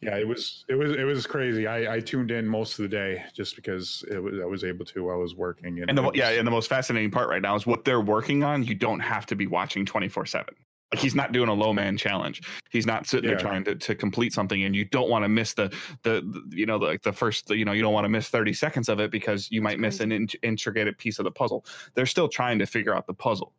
yeah 0.00 0.16
it 0.16 0.26
was 0.26 0.64
it 0.68 0.74
was 0.74 0.92
it 0.92 1.04
was 1.04 1.26
crazy. 1.26 1.66
I 1.66 1.94
i 1.94 2.00
tuned 2.00 2.30
in 2.30 2.46
most 2.46 2.78
of 2.78 2.82
the 2.82 2.88
day 2.88 3.24
just 3.34 3.56
because 3.56 4.04
it 4.10 4.22
was 4.22 4.40
i 4.40 4.44
was 4.44 4.64
able 4.64 4.84
to 4.86 5.04
while 5.04 5.16
i 5.16 5.18
was 5.18 5.34
working 5.34 5.80
and 5.80 5.96
the, 5.96 6.02
it 6.02 6.04
mo- 6.04 6.12
yeah 6.14 6.30
and 6.30 6.46
the 6.46 6.50
most 6.50 6.68
fascinating 6.68 7.10
part 7.10 7.28
right 7.28 7.42
now 7.42 7.54
is 7.54 7.66
what 7.66 7.84
they're 7.84 8.00
working 8.00 8.42
on 8.42 8.64
you 8.64 8.74
don't 8.74 9.00
have 9.00 9.26
to 9.26 9.36
be 9.36 9.46
watching 9.46 9.84
24 9.84 10.26
7 10.26 10.54
like 10.92 11.00
he's 11.00 11.14
not 11.14 11.32
doing 11.32 11.48
a 11.48 11.54
low 11.54 11.72
man 11.72 11.96
challenge. 11.96 12.42
He's 12.70 12.86
not 12.86 13.06
sitting 13.06 13.30
there 13.30 13.38
trying 13.38 13.62
to, 13.64 13.76
to 13.76 13.94
complete 13.94 14.32
something 14.32 14.64
and 14.64 14.74
you 14.74 14.84
don't 14.84 15.08
want 15.08 15.24
to 15.24 15.28
miss 15.28 15.54
the, 15.54 15.72
the 16.02 16.20
the 16.20 16.56
you 16.56 16.66
know 16.66 16.78
like 16.78 17.02
the 17.02 17.12
first 17.12 17.48
you 17.50 17.64
know 17.64 17.72
you 17.72 17.82
don't 17.82 17.92
want 17.92 18.04
to 18.04 18.08
miss 18.08 18.28
30 18.28 18.52
seconds 18.52 18.88
of 18.88 18.98
it 18.98 19.10
because 19.10 19.50
you 19.52 19.62
might 19.62 19.78
miss 19.78 20.00
an 20.00 20.10
in, 20.10 20.28
intricate 20.42 20.98
piece 20.98 21.18
of 21.18 21.24
the 21.24 21.30
puzzle. 21.30 21.64
They're 21.94 22.06
still 22.06 22.28
trying 22.28 22.58
to 22.58 22.66
figure 22.66 22.94
out 22.94 23.06
the 23.06 23.14
puzzle. 23.14 23.52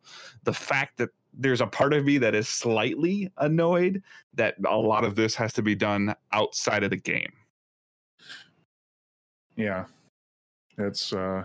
The 0.44 0.52
fact 0.52 0.98
that 0.98 1.08
there's 1.32 1.60
a 1.60 1.66
part 1.66 1.92
of 1.94 2.04
me 2.04 2.18
that 2.18 2.34
is 2.34 2.48
slightly 2.48 3.30
annoyed 3.38 4.02
that 4.34 4.56
a 4.66 4.76
lot 4.76 5.04
of 5.04 5.14
this 5.14 5.34
has 5.34 5.52
to 5.54 5.62
be 5.62 5.74
done 5.74 6.14
outside 6.32 6.82
of 6.82 6.90
the 6.90 6.96
game. 6.96 7.32
Yeah. 9.56 9.86
It's 10.78 11.12
uh 11.12 11.44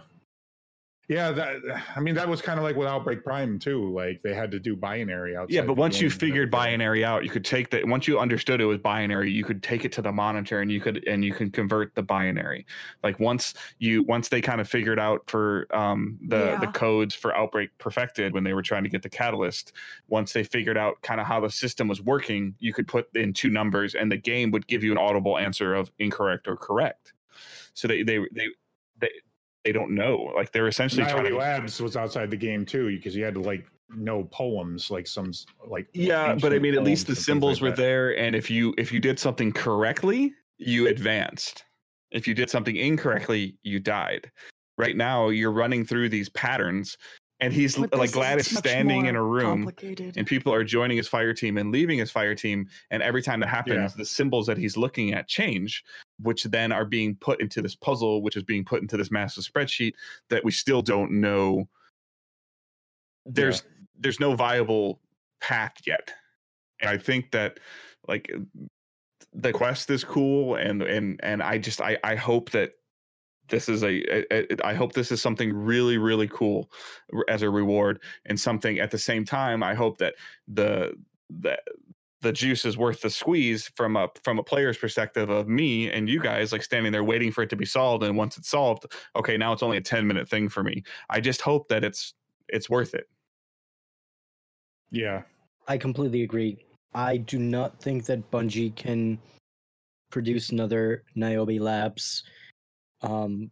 Yeah, 1.09 1.31
that 1.31 1.61
I 1.95 2.01
mean 2.01 2.15
that 2.15 2.27
was 2.27 2.41
kind 2.41 2.59
of 2.59 2.65
like 2.65 2.75
with 2.75 2.89
Outbreak 2.89 3.23
Prime 3.23 3.59
too. 3.59 3.93
Like 3.93 4.21
they 4.21 4.33
had 4.33 4.51
to 4.51 4.59
do 4.59 4.75
binary 4.75 5.37
out. 5.37 5.49
Yeah, 5.49 5.61
but 5.61 5.77
once 5.77 6.01
you 6.01 6.09
figured 6.09 6.51
binary 6.51 7.05
out, 7.05 7.23
you 7.23 7.29
could 7.29 7.45
take 7.45 7.69
that. 7.69 7.87
Once 7.87 8.09
you 8.09 8.19
understood 8.19 8.59
it 8.59 8.65
was 8.65 8.79
binary, 8.79 9.31
you 9.31 9.45
could 9.45 9.63
take 9.63 9.85
it 9.85 9.93
to 9.93 10.01
the 10.01 10.11
monitor 10.11 10.59
and 10.59 10.69
you 10.69 10.81
could 10.81 11.07
and 11.07 11.23
you 11.23 11.33
can 11.33 11.49
convert 11.49 11.95
the 11.95 12.03
binary. 12.03 12.65
Like 13.03 13.21
once 13.21 13.53
you 13.79 14.03
once 14.03 14.27
they 14.27 14.41
kind 14.41 14.59
of 14.59 14.67
figured 14.67 14.99
out 14.99 15.21
for 15.29 15.65
um, 15.73 16.19
the 16.27 16.57
the 16.59 16.67
codes 16.67 17.15
for 17.15 17.33
Outbreak 17.37 17.69
Perfected 17.77 18.33
when 18.33 18.43
they 18.43 18.53
were 18.53 18.63
trying 18.63 18.83
to 18.83 18.89
get 18.89 19.01
the 19.01 19.09
catalyst. 19.09 19.71
Once 20.09 20.33
they 20.33 20.43
figured 20.43 20.77
out 20.77 21.01
kind 21.03 21.21
of 21.21 21.27
how 21.27 21.39
the 21.39 21.49
system 21.49 21.87
was 21.87 22.01
working, 22.01 22.53
you 22.59 22.73
could 22.73 22.87
put 22.87 23.07
in 23.15 23.31
two 23.31 23.49
numbers 23.49 23.95
and 23.95 24.11
the 24.11 24.17
game 24.17 24.51
would 24.51 24.67
give 24.67 24.83
you 24.83 24.91
an 24.91 24.97
audible 24.97 25.37
answer 25.37 25.73
of 25.73 25.89
incorrect 25.99 26.49
or 26.49 26.57
correct. 26.57 27.13
So 27.73 27.87
they 27.87 28.03
they 28.03 28.17
they 28.33 28.47
they, 28.99 29.09
they 29.67 29.73
don't 29.73 29.93
know. 29.93 30.31
Like 30.33 30.53
they're 30.53 30.69
essentially 30.69 31.03
trying 31.03 31.23
Niobe 31.23 31.31
to 31.33 31.37
Labs 31.39 31.81
was 31.81 31.97
outside 31.97 32.31
the 32.31 32.37
game 32.37 32.65
too 32.65 32.87
because 32.95 33.13
you 33.17 33.25
had 33.25 33.33
to 33.33 33.41
like 33.41 33.65
know 33.89 34.23
poems 34.31 34.89
like 34.89 35.05
some 35.07 35.33
like 35.67 35.87
Yeah, 35.93 36.35
but 36.35 36.53
I 36.53 36.59
mean, 36.59 36.73
at 36.73 36.83
least 36.83 37.07
the 37.07 37.09
poems 37.11 37.17
and 37.17 37.17
things 37.17 37.25
symbols 37.25 37.61
like 37.61 37.63
were 37.63 37.69
that. 37.75 37.81
there, 37.81 38.17
and 38.17 38.33
if 38.33 38.49
you 38.49 38.73
if 38.77 38.93
you 38.93 39.01
did 39.01 39.19
something 39.19 39.51
correctly, 39.51 40.33
you 40.57 40.87
advanced. 40.87 41.65
If 42.11 42.29
you 42.29 42.33
did 42.33 42.49
something 42.49 42.77
incorrectly, 42.77 43.57
you 43.63 43.81
died. 43.81 44.31
Right 44.77 44.95
now, 44.95 45.27
you're 45.27 45.51
running 45.51 45.83
through 45.85 46.07
these 46.07 46.29
patterns, 46.29 46.97
and 47.41 47.51
he's 47.51 47.77
With 47.77 47.91
like 47.91 48.03
this, 48.03 48.11
Gladys 48.13 48.57
standing 48.57 49.07
in 49.07 49.17
a 49.17 49.23
room, 49.23 49.69
and 50.15 50.25
people 50.25 50.53
are 50.53 50.63
joining 50.63 50.95
his 50.95 51.09
fire 51.09 51.33
team 51.33 51.57
and 51.57 51.73
leaving 51.73 51.99
his 51.99 52.09
fire 52.09 52.35
team, 52.35 52.69
and 52.89 53.03
every 53.03 53.21
time 53.21 53.41
that 53.41 53.49
happens, 53.49 53.75
Yeah. 53.91 53.97
the 53.97 54.05
symbols 54.05 54.47
that 54.47 54.57
he's 54.57 54.77
looking 54.77 55.11
at 55.13 55.27
change, 55.27 55.83
which 56.19 56.43
then 56.43 56.71
are 56.71 56.85
being 56.85 57.15
put 57.15 57.41
into 57.41 57.61
this 57.61 57.75
puzzle, 57.75 58.21
which 58.21 58.35
is 58.35 58.43
being 58.43 58.65
put 58.65 58.81
into 58.81 58.97
this 58.97 59.11
massive 59.11 59.43
spreadsheet 59.43 59.93
that 60.29 60.43
we 60.43 60.51
still 60.51 60.81
don't 60.81 61.11
know. 61.11 61.67
There's 63.25 63.63
there's 63.99 64.19
no 64.19 64.35
viable 64.35 65.01
path 65.41 65.73
yet. 65.85 66.11
And 66.81 66.89
I 66.89 66.97
think 66.97 67.31
that 67.31 67.59
like 68.07 68.31
the 69.33 69.51
quest 69.51 69.89
is 69.89 70.03
cool 70.03 70.55
and 70.55 70.81
and 70.81 71.19
and 71.23 71.43
I 71.43 71.57
just 71.57 71.81
I 71.81 71.97
I 72.03 72.15
hope 72.15 72.51
that 72.51 72.73
this 73.49 73.69
is 73.69 73.83
a, 73.83 74.01
a, 74.11 74.53
a 74.53 74.65
I 74.65 74.73
hope 74.73 74.93
this 74.93 75.11
is 75.11 75.21
something 75.21 75.53
really 75.53 75.97
really 75.97 76.27
cool 76.27 76.71
as 77.27 77.41
a 77.41 77.49
reward 77.49 78.01
and 78.25 78.39
something 78.39 78.79
at 78.79 78.91
the 78.91 78.97
same 78.97 79.25
time 79.25 79.63
I 79.63 79.73
hope 79.73 79.97
that 79.99 80.15
the 80.47 80.93
the 81.29 81.57
the 82.21 82.31
juice 82.31 82.65
is 82.65 82.77
worth 82.77 83.01
the 83.01 83.09
squeeze 83.09 83.71
from 83.75 83.95
a 83.95 84.09
from 84.23 84.39
a 84.39 84.43
player's 84.43 84.77
perspective 84.77 85.29
of 85.29 85.47
me 85.47 85.91
and 85.91 86.09
you 86.09 86.19
guys 86.19 86.51
like 86.51 86.63
standing 86.63 86.91
there 86.91 87.03
waiting 87.03 87.31
for 87.31 87.43
it 87.43 87.49
to 87.49 87.55
be 87.55 87.65
solved 87.65 88.03
and 88.03 88.17
once 88.17 88.37
it's 88.37 88.49
solved 88.49 88.85
okay 89.15 89.37
now 89.37 89.53
it's 89.53 89.61
only 89.61 89.77
a 89.77 89.81
10 89.81 90.07
minute 90.07 90.27
thing 90.27 90.49
for 90.49 90.63
me 90.63 90.83
i 91.09 91.19
just 91.19 91.41
hope 91.41 91.67
that 91.67 91.83
it's 91.83 92.15
it's 92.49 92.69
worth 92.69 92.95
it 92.95 93.07
Yeah, 94.91 95.23
I 95.67 95.77
completely 95.77 96.23
agree. 96.23 96.65
I 96.93 97.17
do 97.17 97.39
not 97.39 97.81
think 97.81 98.05
that 98.05 98.29
Bungie 98.31 98.75
can 98.75 99.19
produce 100.09 100.49
another 100.49 101.03
Niobe 101.15 101.59
Labs 101.59 102.23
um, 103.01 103.51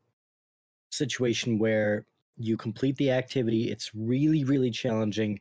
situation 0.92 1.60
where 1.60 2.06
you 2.38 2.56
complete 2.58 2.96
the 2.98 3.12
activity. 3.12 3.70
It's 3.70 3.92
really, 3.94 4.44
really 4.44 4.72
challenging, 4.72 5.40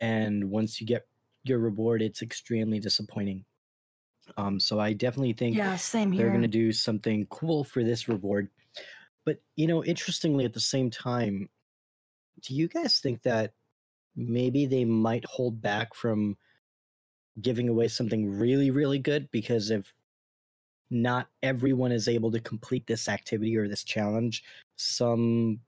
and 0.00 0.50
once 0.50 0.80
you 0.80 0.86
get 0.86 1.06
your 1.44 1.58
reward, 1.58 2.02
it's 2.02 2.22
extremely 2.22 2.78
disappointing. 2.78 3.44
Um, 4.36 4.60
so 4.60 4.78
I 4.78 4.92
definitely 4.92 5.32
think 5.32 5.56
yeah, 5.56 5.76
same 5.76 6.12
here. 6.12 6.22
they're 6.22 6.30
going 6.30 6.42
to 6.42 6.48
do 6.48 6.72
something 6.72 7.26
cool 7.30 7.64
for 7.64 7.82
this 7.82 8.08
reward. 8.08 8.48
But 9.24 9.40
you 9.56 9.66
know, 9.66 9.84
interestingly, 9.84 10.44
at 10.44 10.52
the 10.52 10.60
same 10.60 10.90
time, 10.90 11.48
do 12.42 12.54
you 12.54 12.68
guys 12.68 12.98
think 12.98 13.22
that 13.22 13.52
maybe 14.16 14.66
they 14.66 14.84
might 14.84 15.24
hold 15.24 15.60
back 15.60 15.94
from 15.94 16.36
giving 17.40 17.68
away 17.68 17.88
something 17.88 18.38
really, 18.38 18.70
really 18.70 18.98
good 18.98 19.30
because 19.30 19.70
if 19.70 19.92
not 20.90 21.28
everyone 21.42 21.92
is 21.92 22.08
able 22.08 22.30
to 22.32 22.40
complete 22.40 22.86
this 22.86 23.08
activity 23.08 23.56
or 23.56 23.68
this 23.68 23.84
challenge, 23.84 24.42
some 24.76 25.60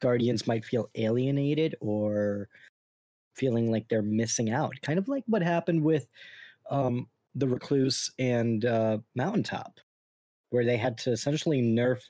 guardians 0.00 0.46
might 0.46 0.64
feel 0.64 0.88
alienated 0.94 1.74
or 1.80 2.48
feeling 3.34 3.70
like 3.70 3.88
they're 3.88 4.02
missing 4.02 4.50
out. 4.50 4.74
Kind 4.82 4.98
of 4.98 5.08
like 5.08 5.24
what 5.26 5.42
happened 5.42 5.82
with 5.82 6.06
um, 6.70 7.08
the 7.34 7.48
recluse 7.48 8.10
and 8.18 8.64
uh, 8.64 8.98
mountaintop, 9.14 9.80
where 10.50 10.64
they 10.64 10.76
had 10.76 10.98
to 10.98 11.12
essentially 11.12 11.62
nerf 11.62 12.00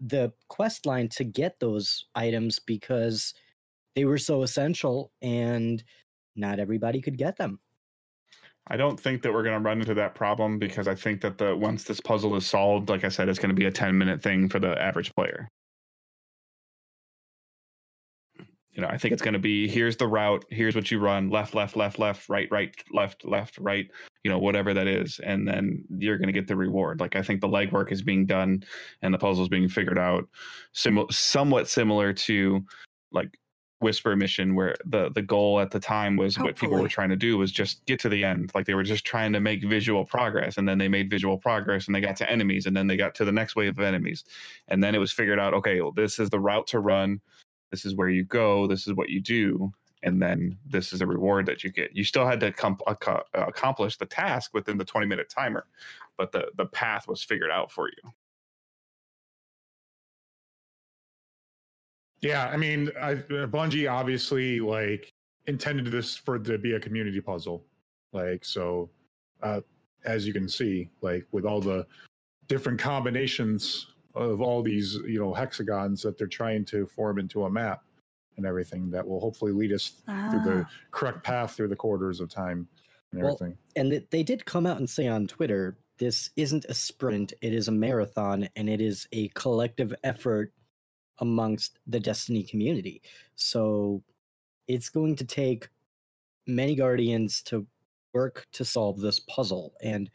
the 0.00 0.32
quest 0.48 0.86
line 0.86 1.08
to 1.08 1.24
get 1.24 1.58
those 1.58 2.06
items 2.14 2.58
because 2.58 3.34
they 3.94 4.04
were 4.04 4.18
so 4.18 4.42
essential 4.42 5.12
and 5.22 5.82
not 6.36 6.60
everybody 6.60 7.00
could 7.00 7.18
get 7.18 7.36
them. 7.36 7.58
I 8.70 8.76
don't 8.76 9.00
think 9.00 9.22
that 9.22 9.32
we're 9.32 9.42
going 9.42 9.60
to 9.60 9.66
run 9.66 9.80
into 9.80 9.94
that 9.94 10.14
problem 10.14 10.58
because 10.58 10.86
I 10.86 10.94
think 10.94 11.22
that 11.22 11.38
the 11.38 11.56
once 11.56 11.84
this 11.84 12.00
puzzle 12.00 12.36
is 12.36 12.46
solved, 12.46 12.90
like 12.90 13.02
I 13.02 13.08
said, 13.08 13.28
it's 13.28 13.38
going 13.38 13.48
to 13.48 13.54
be 13.54 13.64
a 13.64 13.72
10 13.72 13.96
minute 13.96 14.22
thing 14.22 14.48
for 14.48 14.58
the 14.58 14.80
average 14.80 15.14
player. 15.14 15.48
You 18.78 18.82
know, 18.82 18.90
I 18.90 18.96
think 18.96 19.12
it's 19.12 19.22
going 19.22 19.34
to 19.34 19.40
be 19.40 19.66
here's 19.66 19.96
the 19.96 20.06
route, 20.06 20.44
here's 20.50 20.76
what 20.76 20.88
you 20.88 21.00
run, 21.00 21.30
left, 21.30 21.52
left, 21.52 21.76
left, 21.76 21.98
left, 21.98 22.28
right, 22.28 22.46
right, 22.52 22.72
left, 22.92 23.24
left, 23.24 23.58
right, 23.58 23.90
you 24.22 24.30
know, 24.30 24.38
whatever 24.38 24.72
that 24.72 24.86
is, 24.86 25.18
and 25.24 25.48
then 25.48 25.84
you're 25.98 26.16
going 26.16 26.28
to 26.28 26.32
get 26.32 26.46
the 26.46 26.54
reward. 26.54 27.00
Like 27.00 27.16
I 27.16 27.22
think 27.22 27.40
the 27.40 27.48
legwork 27.48 27.90
is 27.90 28.02
being 28.02 28.24
done 28.24 28.62
and 29.02 29.12
the 29.12 29.18
puzzle 29.18 29.42
is 29.42 29.48
being 29.48 29.68
figured 29.68 29.98
out, 29.98 30.28
sim- 30.70 31.06
somewhat 31.10 31.68
similar 31.68 32.12
to 32.12 32.64
like 33.10 33.36
whisper 33.80 34.14
mission 34.14 34.54
where 34.54 34.76
the 34.84 35.10
the 35.10 35.22
goal 35.22 35.58
at 35.58 35.72
the 35.72 35.80
time 35.80 36.16
was 36.16 36.38
what 36.38 36.54
people 36.54 36.80
were 36.80 36.88
trying 36.88 37.08
to 37.08 37.16
do 37.16 37.36
was 37.36 37.50
just 37.50 37.84
get 37.86 37.98
to 38.00 38.08
the 38.08 38.22
end. 38.22 38.52
Like 38.54 38.66
they 38.66 38.74
were 38.74 38.84
just 38.84 39.04
trying 39.04 39.32
to 39.32 39.40
make 39.40 39.64
visual 39.64 40.04
progress 40.04 40.56
and 40.56 40.68
then 40.68 40.78
they 40.78 40.88
made 40.88 41.10
visual 41.10 41.36
progress 41.36 41.86
and 41.86 41.96
they 41.96 42.00
got 42.00 42.14
to 42.16 42.30
enemies 42.30 42.66
and 42.66 42.76
then 42.76 42.86
they 42.86 42.96
got 42.96 43.16
to 43.16 43.24
the 43.24 43.32
next 43.32 43.56
wave 43.56 43.76
of 43.76 43.84
enemies. 43.84 44.22
And 44.68 44.84
then 44.84 44.94
it 44.94 44.98
was 44.98 45.10
figured 45.10 45.40
out 45.40 45.52
okay 45.54 45.80
well, 45.80 45.90
this 45.90 46.20
is 46.20 46.30
the 46.30 46.38
route 46.38 46.68
to 46.68 46.78
run 46.78 47.20
this 47.70 47.84
is 47.84 47.94
where 47.94 48.08
you 48.08 48.24
go 48.24 48.66
this 48.66 48.86
is 48.86 48.94
what 48.94 49.08
you 49.08 49.20
do 49.20 49.72
and 50.02 50.22
then 50.22 50.56
this 50.66 50.92
is 50.92 51.00
a 51.00 51.06
reward 51.06 51.46
that 51.46 51.64
you 51.64 51.70
get 51.70 51.94
you 51.94 52.04
still 52.04 52.26
had 52.26 52.40
to 52.40 52.52
com- 52.52 52.78
ac- 52.88 53.22
accomplish 53.34 53.96
the 53.96 54.06
task 54.06 54.52
within 54.54 54.78
the 54.78 54.84
20 54.84 55.06
minute 55.06 55.28
timer 55.28 55.66
but 56.16 56.32
the 56.32 56.46
the 56.56 56.66
path 56.66 57.08
was 57.08 57.22
figured 57.22 57.50
out 57.50 57.70
for 57.70 57.88
you 57.88 58.12
yeah. 62.20 62.48
I 62.48 62.56
mean, 62.56 62.90
I, 63.00 63.12
uh, 63.12 63.46
Bungie 63.46 63.90
obviously 63.90 64.60
like 64.60 65.12
intended 65.46 65.86
this 65.86 66.16
for 66.16 66.38
to 66.38 66.58
be 66.58 66.74
a 66.74 66.80
community 66.80 67.20
puzzle, 67.20 67.64
like 68.12 68.44
so. 68.44 68.90
Uh, 69.42 69.60
as 70.04 70.26
you 70.26 70.32
can 70.32 70.48
see, 70.48 70.88
like 71.00 71.26
with 71.32 71.44
all 71.44 71.60
the 71.60 71.86
different 72.48 72.78
combinations 72.78 73.88
of 74.14 74.40
all 74.40 74.62
these, 74.62 74.94
you 75.06 75.18
know, 75.20 75.32
hexagons 75.34 76.02
that 76.02 76.18
they're 76.18 76.26
trying 76.26 76.64
to 76.66 76.86
form 76.86 77.18
into 77.18 77.44
a 77.44 77.50
map 77.50 77.84
and 78.36 78.46
everything 78.46 78.90
that 78.90 79.06
will 79.06 79.20
hopefully 79.20 79.52
lead 79.52 79.72
us 79.72 79.88
through 80.06 80.42
the 80.44 80.64
Ah. 80.66 80.70
correct 80.90 81.22
path 81.24 81.54
through 81.54 81.68
the 81.68 81.76
corridors 81.76 82.20
of 82.20 82.28
time 82.28 82.68
and 83.12 83.22
Well, 83.22 83.34
everything. 83.34 83.58
And 83.76 84.06
they 84.10 84.22
did 84.22 84.44
come 84.44 84.66
out 84.66 84.78
and 84.78 84.88
say 84.88 85.06
on 85.08 85.26
Twitter 85.26 85.76
this 85.98 86.30
isn't 86.36 86.64
a 86.66 86.74
sprint, 86.74 87.32
it 87.42 87.52
is 87.52 87.66
a 87.68 87.72
marathon, 87.72 88.48
and 88.54 88.68
it 88.70 88.80
is 88.80 89.08
a 89.12 89.28
collective 89.30 89.92
effort 90.04 90.52
amongst 91.18 91.78
the 91.88 91.98
Destiny 91.98 92.44
community. 92.44 93.02
So 93.34 94.04
it's 94.68 94.88
going 94.88 95.16
to 95.16 95.24
take 95.24 95.68
many 96.46 96.76
Guardians 96.76 97.42
to 97.42 97.66
work 98.14 98.46
to 98.52 98.64
solve 98.64 99.00
this 99.00 99.18
puzzle. 99.20 99.74
And 99.82 100.08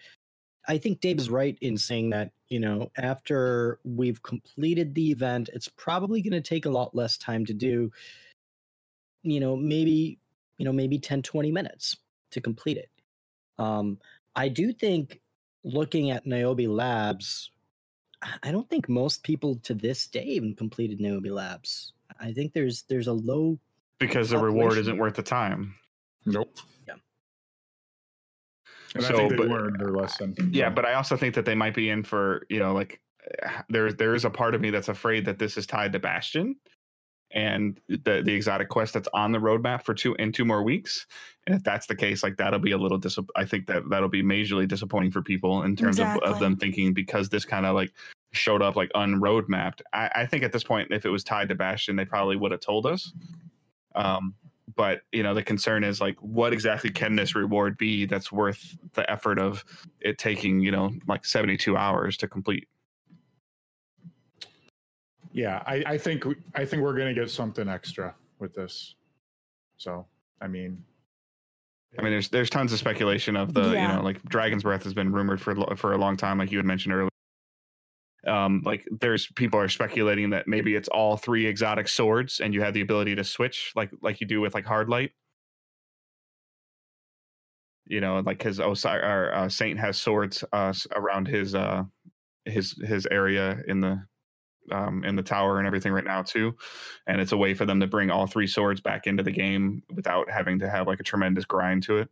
I 0.70 0.78
think 0.78 1.02
Dave 1.02 1.18
is 1.18 1.30
right 1.30 1.58
in 1.60 1.78
saying 1.78 2.12
that, 2.12 2.32
you 2.54 2.60
know, 2.60 2.92
after 2.98 3.80
we've 3.84 4.22
completed 4.22 4.94
the 4.94 5.10
event, 5.10 5.50
it's 5.54 5.68
probably 5.70 6.22
going 6.22 6.34
to 6.34 6.40
take 6.40 6.68
a 6.68 6.70
lot 6.70 6.94
less 6.94 7.18
time 7.18 7.48
to 7.48 7.54
do, 7.54 7.92
you 9.24 9.40
know, 9.40 9.56
maybe, 9.56 10.20
you 10.60 10.66
know, 10.66 10.72
maybe 10.72 11.00
10, 11.00 11.24
20 11.24 11.52
minutes 11.52 11.98
to 12.30 12.40
complete 12.40 12.78
it. 12.78 12.92
Um, 13.58 13.98
I 14.36 14.50
do 14.50 14.72
think 14.72 15.20
looking 15.64 16.12
at 16.12 16.28
Niobe 16.28 16.68
Labs, 16.68 17.50
I- 18.22 18.38
I 18.44 18.52
don't 18.52 18.70
think 18.70 18.88
most 18.88 19.24
people 19.24 19.56
to 19.64 19.74
this 19.74 20.06
day 20.06 20.26
even 20.26 20.54
completed 20.54 21.02
Niobe 21.02 21.32
Labs. 21.32 21.94
I 22.20 22.34
think 22.34 22.54
there's 22.54 22.84
there's 22.84 23.08
a 23.08 23.14
low 23.14 23.58
because 23.98 24.30
the 24.30 24.38
reward 24.38 24.78
isn't 24.78 25.00
worth 25.00 25.16
the 25.16 25.24
time 25.24 25.74
Nope. 26.28 26.60
Yeah. 28.96 29.00
And 29.00 29.04
So, 29.06 29.14
I 29.14 29.18
think 29.18 29.32
they 29.32 29.38
but- 29.38 29.48
learned 29.48 29.80
their 29.80 29.92
lesson. 29.92 30.36
Yeah, 30.52 30.70
but 30.70 30.86
I 30.86 30.94
also 30.94 31.18
think 31.18 31.36
that 31.36 31.46
they 31.46 31.56
might 31.56 31.74
be 31.76 31.90
in 31.90 32.04
for 32.04 32.46
you 32.50 32.60
know 32.60 32.74
like 32.74 33.02
there 33.70 33.92
there 33.92 34.16
is 34.16 34.26
a 34.26 34.30
part 34.30 34.56
of 34.56 34.62
me 34.62 34.70
that's 34.70 34.90
afraid 34.90 35.26
that 35.26 35.40
this 35.40 35.58
is 35.58 35.66
tied 35.68 35.94
to 35.94 36.00
Bastion 36.00 36.56
and 37.32 37.80
the 37.88 38.22
the 38.24 38.32
exotic 38.34 38.70
quest 38.70 38.94
that's 38.94 39.08
on 39.14 39.32
the 39.32 39.40
roadmap 39.40 39.84
for 39.84 39.94
two 39.96 40.14
in 40.16 40.32
two 40.32 40.46
more 40.46 40.62
weeks. 40.64 41.08
And 41.48 41.56
if 41.56 41.64
that's 41.64 41.88
the 41.88 41.96
case, 41.96 42.22
like 42.22 42.38
that'll 42.38 42.60
be 42.60 42.72
a 42.72 42.78
little 42.78 43.00
dis. 43.00 43.18
I 43.36 43.46
think 43.46 43.66
that 43.68 43.90
that'll 43.90 44.08
be 44.10 44.22
majorly 44.24 44.68
disappointing 44.68 45.12
for 45.12 45.22
people 45.24 45.64
in 45.64 45.76
terms 45.76 46.00
of, 46.00 46.18
of 46.20 46.40
them 46.40 46.56
thinking 46.56 46.94
because 46.94 47.30
this 47.30 47.44
kind 47.44 47.66
of 47.66 47.74
like 47.76 47.92
showed 48.34 48.62
up 48.62 48.76
like 48.76 48.92
unroadmapped. 48.96 49.82
I, 49.94 50.10
I 50.16 50.26
think 50.28 50.44
at 50.44 50.52
this 50.52 50.64
point, 50.64 50.92
if 50.92 51.06
it 51.06 51.10
was 51.10 51.24
tied 51.24 51.50
to 51.50 51.56
Bastion, 51.56 51.96
they 51.96 52.06
probably 52.06 52.36
would 52.36 52.52
have 52.52 52.62
told 52.62 52.86
us. 52.86 53.12
Um, 53.96 54.36
but 54.76 55.02
you 55.12 55.24
know, 55.24 55.34
the 55.34 55.44
concern 55.44 55.84
is 55.84 56.02
like, 56.02 56.18
what 56.20 56.54
exactly 56.54 56.90
can 56.90 57.16
this 57.16 57.36
reward 57.36 57.78
be 57.78 58.06
that's 58.06 58.32
worth 58.32 58.78
the 58.94 59.10
effort 59.10 59.40
of 59.40 59.64
it 60.00 60.18
taking 60.18 60.62
you 60.62 60.72
know 60.72 60.92
like 61.08 61.26
seventy 61.26 61.58
two 61.58 61.78
hours 61.78 62.18
to 62.18 62.28
complete? 62.28 62.68
Yeah, 65.32 65.64
I, 65.66 65.84
I 65.86 65.98
think 65.98 66.26
I 66.56 66.66
think 66.66 66.84
we're 66.84 66.98
gonna 66.98 67.14
get 67.14 67.30
something 67.30 67.68
extra 67.68 68.14
with 68.40 68.54
this. 68.54 68.96
So 69.78 70.06
I 70.42 70.48
mean, 70.48 70.84
I 71.98 72.02
mean, 72.02 72.12
there's 72.12 72.30
there's 72.30 72.50
tons 72.50 72.72
of 72.74 72.80
speculation 72.80 73.36
of 73.36 73.54
the 73.54 73.72
Yeah. 73.72 73.82
you 73.82 73.96
know 73.96 74.04
like 74.04 74.24
Dragon's 74.24 74.64
Breath 74.64 74.84
has 74.84 74.94
been 74.94 75.12
rumored 75.12 75.42
for 75.42 75.56
for 75.76 75.94
a 75.94 75.98
long 75.98 76.18
time, 76.18 76.38
like 76.38 76.52
you 76.52 76.58
had 76.58 76.66
mentioned 76.66 76.94
earlier. 76.94 77.10
Um, 78.28 78.62
like 78.66 78.88
there's 79.02 79.28
people 79.34 79.60
are 79.60 79.68
speculating 79.70 80.30
that 80.32 80.48
maybe 80.48 80.76
it's 80.76 80.88
all 80.90 81.18
three 81.18 81.46
exotic 81.46 81.88
swords, 81.88 82.40
and 82.40 82.54
you 82.54 82.62
have 82.62 82.74
the 82.74 82.82
ability 82.82 83.16
to 83.16 83.24
switch 83.24 83.72
like 83.76 83.92
like 84.02 84.22
you 84.22 84.28
do 84.28 84.42
with 84.42 84.54
like 84.54 84.66
hard 84.66 84.90
light. 84.90 85.12
You 87.86 88.00
know, 88.02 88.20
like 88.20 88.42
his 88.42 88.60
Osir 88.60 89.04
or 89.04 89.34
uh, 89.34 89.50
Saint 89.50 89.80
has 89.80 89.98
swords 90.00 90.44
uh, 90.54 90.74
around 90.96 91.28
his 91.28 91.54
uh 91.54 91.84
his 92.46 92.74
his 92.84 93.06
area 93.12 93.62
in 93.68 93.82
the 93.82 94.06
um 94.72 95.04
in 95.04 95.16
the 95.18 95.24
tower 95.24 95.58
and 95.58 95.68
everything 95.68 95.92
right 95.92 96.06
now 96.06 96.22
too, 96.24 96.56
and 97.08 97.20
it's 97.22 97.34
a 97.34 97.38
way 97.38 97.54
for 97.54 97.66
them 97.66 97.80
to 97.82 97.88
bring 97.88 98.10
all 98.10 98.28
three 98.28 98.48
swords 98.48 98.80
back 98.82 99.08
into 99.08 99.24
the 99.24 99.32
game 99.32 99.84
without 99.94 100.30
having 100.32 100.60
to 100.60 100.70
have 100.70 100.88
like 100.88 101.00
a 101.02 101.04
tremendous 101.04 101.46
grind 101.46 101.84
to 101.84 101.98
it. 101.98 102.10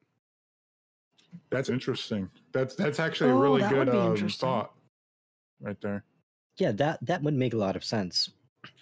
that's 1.50 1.70
interesting. 1.70 2.30
That's 2.52 2.76
that's 2.76 3.00
actually 3.00 3.30
a 3.32 3.36
Oh, 3.36 3.40
really 3.40 3.62
that 3.62 3.70
good 3.70 3.90
um, 3.90 4.16
thought, 4.30 4.74
right 5.62 5.80
there. 5.82 6.04
Yeah, 6.58 6.72
that 6.74 7.00
that 7.06 7.24
would 7.24 7.34
make 7.34 7.54
a 7.54 7.58
lot 7.58 7.76
of 7.76 7.84
sense. 7.84 8.30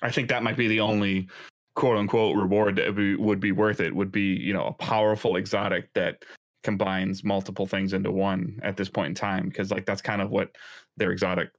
I 0.01 0.11
think 0.11 0.29
that 0.29 0.43
might 0.43 0.57
be 0.57 0.67
the 0.67 0.79
only 0.79 1.27
quote 1.75 1.97
unquote 1.97 2.35
reward 2.35 2.75
that 2.75 2.87
would 2.87 2.95
be, 2.95 3.15
would 3.15 3.39
be 3.39 3.51
worth 3.51 3.79
it. 3.79 3.95
Would 3.95 4.11
be 4.11 4.35
you 4.35 4.53
know 4.53 4.65
a 4.65 4.73
powerful 4.73 5.35
exotic 5.35 5.93
that 5.93 6.23
combines 6.63 7.23
multiple 7.23 7.65
things 7.65 7.93
into 7.93 8.11
one 8.11 8.59
at 8.63 8.75
this 8.75 8.89
point 8.89 9.09
in 9.09 9.15
time 9.15 9.47
because 9.47 9.71
like 9.71 9.85
that's 9.85 10.01
kind 10.01 10.21
of 10.21 10.29
what 10.29 10.55
their 10.97 11.11
exotic 11.11 11.49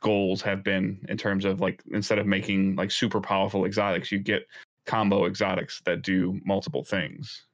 goals 0.00 0.40
have 0.40 0.64
been 0.64 1.04
in 1.08 1.16
terms 1.16 1.44
of 1.44 1.60
like 1.60 1.82
instead 1.92 2.18
of 2.18 2.26
making 2.26 2.76
like 2.76 2.90
super 2.90 3.20
powerful 3.20 3.66
exotics 3.66 4.10
you 4.10 4.18
get 4.18 4.46
combo 4.86 5.26
exotics 5.26 5.82
that 5.84 6.02
do 6.02 6.40
multiple 6.44 6.82
things 6.82 7.46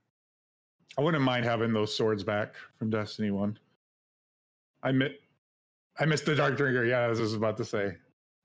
I 0.98 1.02
wouldn't 1.02 1.22
mind 1.22 1.44
having 1.44 1.72
those 1.72 1.96
swords 1.96 2.24
back 2.24 2.54
from 2.78 2.90
Destiny 2.90 3.30
One. 3.30 3.58
I 4.82 4.92
mi- 4.92 5.16
I 5.98 6.04
missed 6.06 6.24
the 6.26 6.34
Dark 6.34 6.56
Drinker. 6.56 6.84
Yeah, 6.84 7.08
as 7.08 7.18
I 7.18 7.22
was 7.22 7.34
about 7.34 7.56
to 7.58 7.64
say. 7.64 7.96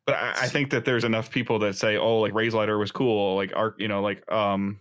but 0.05 0.15
I, 0.15 0.31
I 0.43 0.47
think 0.47 0.69
that 0.71 0.85
there's 0.85 1.03
enough 1.03 1.29
people 1.31 1.57
that 1.59 1.75
say 1.75 1.97
oh 1.97 2.19
like 2.19 2.33
Raze-Lighter 2.33 2.77
was 2.77 2.91
cool 2.91 3.35
like 3.35 3.51
arc 3.55 3.75
you 3.79 3.87
know 3.87 4.01
like 4.01 4.29
um 4.31 4.79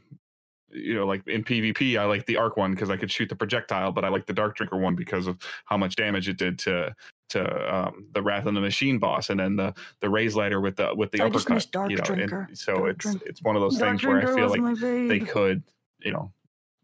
you 0.70 0.92
know 0.92 1.06
like 1.06 1.24
in 1.28 1.44
pvp 1.44 1.96
i 1.96 2.04
like 2.04 2.26
the 2.26 2.36
arc 2.36 2.56
one 2.56 2.72
because 2.72 2.90
i 2.90 2.96
could 2.96 3.08
shoot 3.10 3.28
the 3.28 3.36
projectile 3.36 3.92
but 3.92 4.04
i 4.04 4.08
like 4.08 4.26
the 4.26 4.32
dark 4.32 4.56
drinker 4.56 4.76
one 4.76 4.96
because 4.96 5.28
of 5.28 5.38
how 5.66 5.76
much 5.76 5.94
damage 5.94 6.28
it 6.28 6.36
did 6.36 6.58
to 6.58 6.92
to 7.28 7.74
um, 7.74 8.06
the 8.12 8.20
wrath 8.20 8.44
of 8.46 8.54
the 8.54 8.60
machine 8.60 8.98
boss 8.98 9.30
and 9.30 9.38
then 9.38 9.54
the 9.56 9.72
the 10.00 10.10
Raze-Lighter 10.10 10.60
with 10.60 10.74
the 10.76 10.92
with 10.96 11.10
the 11.12 11.22
I 11.22 11.28
just 11.30 11.44
uppercut 11.46 11.54
missed 11.54 11.72
Dark 11.72 11.90
you 11.90 11.96
know 11.96 12.02
and 12.08 12.16
Drinker. 12.16 12.48
so 12.54 12.74
Dark 12.74 12.90
it's 12.90 13.04
Drink- 13.04 13.22
it's 13.24 13.42
one 13.42 13.54
of 13.56 13.62
those 13.62 13.78
Dark 13.78 13.90
things 13.92 14.04
where 14.04 14.20
i 14.20 14.34
feel 14.34 14.48
like 14.48 14.78
they 14.80 15.20
could 15.20 15.62
you 16.00 16.10
know 16.12 16.32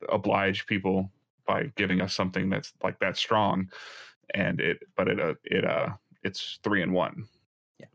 oblige 0.08 0.66
people 0.66 1.10
by 1.46 1.64
giving 1.76 2.00
us 2.00 2.14
something 2.14 2.48
that's 2.48 2.72
like 2.82 2.98
that 3.00 3.16
strong 3.16 3.68
and 4.34 4.60
it 4.60 4.78
but 4.96 5.08
it 5.08 5.20
uh 5.20 5.34
it 5.44 5.64
uh 5.64 5.88
it's 6.22 6.58
three 6.62 6.82
and 6.82 6.92
one 6.92 7.26
Yeah, 7.78 7.86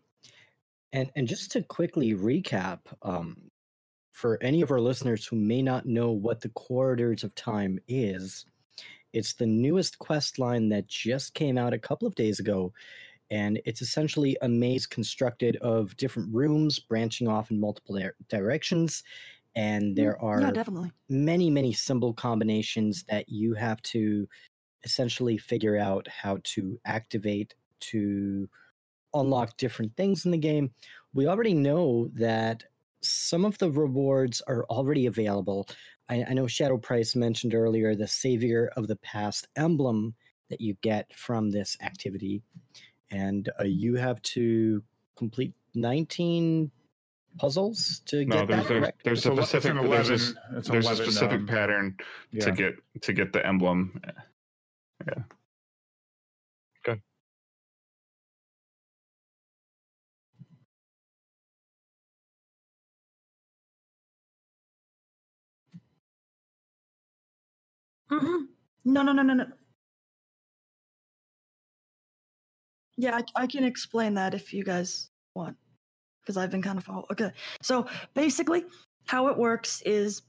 And 0.94 1.12
and 1.16 1.28
just 1.28 1.52
to 1.52 1.64
quickly 1.64 2.14
recap, 2.14 2.80
um, 3.02 3.52
for 4.12 4.42
any 4.42 4.62
of 4.62 4.72
our 4.72 4.80
listeners 4.82 5.26
who 5.26 5.36
may 5.36 5.62
not 5.62 5.86
know 5.86 6.12
what 6.12 6.42
the 6.42 6.50
Corridors 6.50 7.24
of 7.24 7.36
Time 7.36 7.80
is, 7.88 8.46
it's 9.14 9.34
the 9.34 9.46
newest 9.48 10.00
quest 10.00 10.40
line 10.40 10.70
that 10.70 10.88
just 10.88 11.34
came 11.34 11.58
out 11.58 11.74
a 11.74 11.80
couple 11.80 12.08
of 12.08 12.16
days 12.16 12.40
ago, 12.40 12.74
and 13.32 13.62
it's 13.66 13.82
essentially 13.82 14.38
a 14.42 14.50
maze 14.50 14.88
constructed 14.88 15.58
of 15.58 15.98
different 15.98 16.34
rooms 16.34 16.80
branching 16.80 17.28
off 17.28 17.52
in 17.52 17.60
multiple 17.60 17.96
dir- 17.98 18.16
directions, 18.30 19.04
and 19.56 19.96
there 19.96 20.22
are 20.22 20.42
yeah, 20.42 20.52
definitely. 20.52 20.92
many 21.10 21.50
many 21.50 21.74
symbol 21.74 22.14
combinations 22.14 23.04
that 23.10 23.30
you 23.30 23.54
have 23.56 23.82
to 23.84 24.28
essentially 24.86 25.38
figure 25.38 25.78
out 25.78 26.08
how 26.08 26.38
to 26.44 26.80
activate 26.86 27.56
to 27.82 28.48
unlock 29.14 29.58
different 29.58 29.96
things 29.98 30.26
in 30.26 30.32
the 30.32 30.38
game. 30.38 30.72
We 31.14 31.28
already 31.28 31.54
know 31.54 32.10
that 32.14 32.64
some 33.02 33.46
of 33.46 33.58
the 33.58 33.72
rewards 33.72 34.42
are 34.48 34.66
already 34.66 35.06
available. 35.06 35.68
I, 36.10 36.24
I 36.30 36.34
know 36.34 36.48
shadow 36.48 36.78
price 36.78 37.16
mentioned 37.16 37.54
earlier 37.56 37.96
the 37.96 38.08
savior 38.08 38.70
of 38.76 38.88
the 38.88 38.96
past 38.98 39.48
emblem 39.56 40.16
that 40.50 40.62
you 40.62 40.76
get 40.82 41.12
from 41.16 41.50
this 41.50 41.76
activity. 41.82 42.42
And 43.12 43.50
uh, 43.60 43.64
you 43.64 43.96
have 43.96 44.22
to 44.24 44.84
complete 45.18 45.54
19 45.76 46.72
puzzles 47.38 48.02
to 48.06 48.26
no 48.26 48.46
get 48.46 48.48
there's 48.48 48.62
that 48.64 48.68
there's, 48.68 48.80
correct? 48.82 49.04
there's 49.04 49.18
It's 49.20 49.26
a 49.26 49.32
a 49.32 49.34
le- 49.34 49.42
it's 49.42 49.50
specific 49.50 49.72
an 49.82 49.90
there's 49.90 50.10
a, 50.10 50.14
11 50.14 50.14
s- 50.14 50.34
it's 50.58 50.68
there's 50.70 50.90
a 50.90 50.96
specific 50.96 51.40
um, 51.42 51.48
pattern 51.48 51.98
Yeah. 52.32 52.46
to 52.46 52.52
get 52.52 52.74
to 53.02 53.14
get 53.14 53.34
the 53.34 53.46
emblem 53.46 54.00
yeah 55.08 55.24
good 56.84 57.02
Mhm. 68.12 68.48
No, 68.86 69.02
no, 69.04 69.14
no, 69.14 69.24
no, 69.24 69.34
no. 69.34 69.46
Yeah, 72.98 73.16
I, 73.36 73.44
I 73.44 73.48
can 73.48 73.64
explain 73.64 74.14
that 74.16 74.34
if 74.34 74.54
you 74.54 74.64
guys 74.64 75.10
want, 75.36 75.58
because 76.22 76.38
I've 76.38 76.52
been 76.52 76.62
kind 76.62 76.78
of 76.78 76.84
follow. 76.86 77.06
Okay, 77.12 77.32
so 77.62 77.88
basically, 78.14 78.66
how 79.08 79.28
it 79.28 79.38
works 79.38 79.82
is 79.86 80.22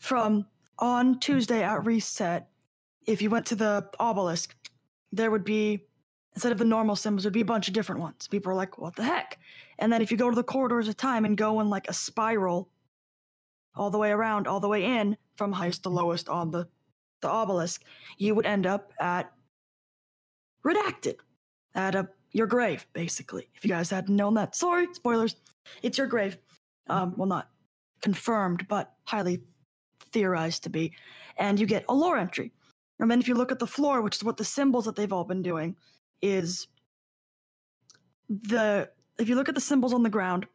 from 0.00 0.46
on 0.78 1.20
Tuesday 1.20 1.62
at 1.64 1.84
reset, 1.86 2.48
if 3.06 3.22
you 3.22 3.30
went 3.30 3.46
to 3.46 3.56
the 3.56 3.88
obelisk, 3.98 4.54
there 5.10 5.30
would 5.30 5.44
be 5.44 5.86
instead 6.34 6.52
of 6.52 6.58
the 6.58 6.64
normal 6.64 6.96
symbols, 6.96 7.24
there'd 7.24 7.34
be 7.34 7.42
a 7.42 7.44
bunch 7.44 7.68
of 7.68 7.74
different 7.74 8.00
ones. 8.00 8.26
People 8.28 8.52
are 8.52 8.54
like, 8.54 8.78
"What 8.78 8.96
the 8.96 9.04
heck?" 9.04 9.38
And 9.78 9.92
then 9.92 10.02
if 10.02 10.10
you 10.10 10.16
go 10.16 10.30
to 10.30 10.36
the 10.36 10.42
corridors 10.42 10.88
of 10.88 10.96
time 10.96 11.24
and 11.24 11.36
go 11.36 11.60
in 11.60 11.68
like 11.68 11.88
a 11.88 11.92
spiral, 11.92 12.70
all 13.74 13.90
the 13.90 13.98
way 13.98 14.10
around, 14.10 14.46
all 14.46 14.60
the 14.60 14.68
way 14.68 14.84
in, 14.84 15.16
from 15.36 15.52
highest 15.52 15.82
to 15.84 15.88
lowest 15.88 16.28
on 16.28 16.50
the 16.50 16.68
the 17.20 17.28
obelisk, 17.28 17.82
you 18.18 18.34
would 18.34 18.46
end 18.46 18.66
up 18.66 18.92
at 18.98 19.32
redacted, 20.64 21.16
at 21.74 21.94
a 21.94 22.08
your 22.32 22.46
grave, 22.46 22.86
basically. 22.92 23.48
If 23.54 23.64
you 23.64 23.70
guys 23.70 23.90
hadn't 23.90 24.16
known 24.16 24.34
that, 24.34 24.56
sorry, 24.56 24.88
spoilers. 24.92 25.36
It's 25.82 25.98
your 25.98 26.06
grave. 26.06 26.38
Um, 26.88 27.14
well, 27.16 27.28
not 27.28 27.50
confirmed, 28.00 28.66
but 28.68 28.94
highly 29.04 29.42
theorized 30.12 30.64
to 30.64 30.70
be. 30.70 30.92
And 31.36 31.60
you 31.60 31.66
get 31.66 31.84
a 31.88 31.94
lore 31.94 32.16
entry. 32.16 32.52
And 33.02 33.10
then 33.10 33.18
if 33.18 33.26
you 33.26 33.34
look 33.34 33.50
at 33.50 33.58
the 33.58 33.66
floor, 33.66 34.00
which 34.00 34.16
is 34.16 34.24
what 34.24 34.36
the 34.36 34.44
symbols 34.44 34.84
that 34.84 34.94
they've 34.94 35.12
all 35.12 35.24
been 35.24 35.42
doing, 35.42 35.76
is 36.22 36.68
the 38.28 38.88
if 39.18 39.28
you 39.28 39.34
look 39.34 39.48
at 39.48 39.56
the 39.56 39.60
symbols 39.60 39.92
on 39.92 40.04
the 40.04 40.08
ground, 40.08 40.46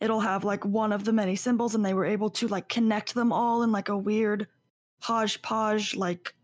it'll 0.00 0.20
have 0.20 0.42
like 0.42 0.64
one 0.64 0.92
of 0.92 1.04
the 1.04 1.12
many 1.12 1.36
symbols, 1.36 1.76
and 1.76 1.84
they 1.84 1.94
were 1.94 2.04
able 2.04 2.28
to 2.30 2.48
like 2.48 2.68
connect 2.68 3.14
them 3.14 3.32
all 3.32 3.62
in 3.62 3.70
like 3.70 3.88
a 3.88 3.96
weird 3.96 4.48
hodgepodge 5.00 5.94
like 5.94 6.34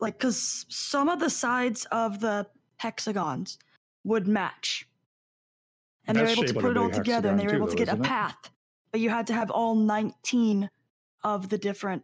like 0.00 0.18
because 0.18 0.66
some 0.68 1.08
of 1.08 1.20
the 1.20 1.30
sides 1.30 1.86
of 1.92 2.20
the 2.20 2.48
hexagons 2.78 3.56
would 4.02 4.26
match. 4.26 4.88
And 6.08 6.18
they 6.18 6.22
were 6.22 6.28
able 6.28 6.42
to 6.42 6.54
put 6.54 6.72
it 6.72 6.76
all 6.76 6.90
together 6.90 7.28
and 7.28 7.38
they 7.38 7.46
were 7.46 7.54
able 7.54 7.68
too, 7.68 7.76
to 7.76 7.84
get 7.84 7.94
a 7.94 7.96
it? 7.96 8.02
path. 8.02 8.50
But 8.90 9.00
you 9.00 9.10
had 9.10 9.28
to 9.28 9.32
have 9.32 9.48
all 9.48 9.76
19 9.76 10.68
of 11.22 11.50
the 11.50 11.58
different 11.58 12.02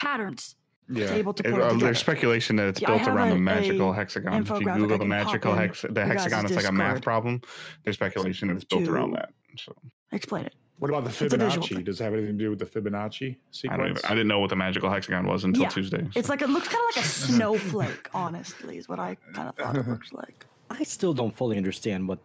patterns 0.00 0.56
Yeah. 0.92 1.12
able 1.14 1.32
to 1.34 1.42
put 1.42 1.52
it 1.52 1.54
uh, 1.60 1.68
together 1.68 1.84
there's 1.84 1.98
speculation 1.98 2.56
that 2.56 2.68
it's 2.68 2.80
Yeah, 2.80 2.88
built 2.96 3.08
around 3.08 3.28
a- 3.28 3.34
the 3.34 3.40
magical 3.40 3.92
hexagon. 3.92 4.42
If 4.42 4.50
you 4.60 4.66
Google 4.72 4.98
the 4.98 5.04
magical 5.04 5.54
hex, 5.54 5.84
the 5.88 6.04
hexagon, 6.04 6.46
it's 6.46 6.54
like 6.56 6.66
a 6.68 6.72
math 6.72 7.02
problem. 7.02 7.40
There's 7.84 7.96
speculation 7.96 8.48
that 8.48 8.56
it's 8.56 8.64
built 8.64 8.88
around 8.88 9.12
that. 9.12 9.32
So 9.56 9.72
explain 10.12 10.46
it 10.46 10.54
What 10.78 10.88
about 10.90 11.04
the 11.04 11.10
It's 11.10 11.34
a 11.34 11.36
visual 11.36 11.66
Fibonacci? 11.66 11.84
Does 11.84 12.00
it 12.00 12.04
have 12.04 12.12
anything 12.14 12.38
to 12.38 12.44
do 12.44 12.50
with 12.50 12.58
the 12.58 12.66
Fibonacci 12.66 12.90
I 12.90 12.96
don't 12.96 13.36
sequence? 13.52 13.98
even, 14.00 14.04
I 14.04 14.08
didn't 14.14 14.28
know 14.28 14.40
what 14.40 14.50
the 14.50 14.56
magical 14.56 14.90
hexagon 14.90 15.26
was 15.26 15.44
until 15.44 15.62
Yeah. 15.62 15.68
Tuesday. 15.68 16.08
it's 16.16 16.28
like 16.28 16.42
it 16.42 16.48
looks 16.50 16.68
kind 16.68 16.80
of 16.90 16.96
like 16.96 17.04
a 17.04 17.08
snowflake 17.26 18.08
honestly 18.14 18.78
is 18.78 18.88
what 18.88 18.98
i 18.98 19.16
kind 19.34 19.48
of 19.48 19.56
thought 19.56 19.76
it 19.76 19.86
looks 19.88 20.12
like 20.12 20.46
I 20.70 20.82
still 20.84 21.12
don't 21.12 21.34
fully 21.36 21.56
understand 21.56 22.06
what 22.08 22.18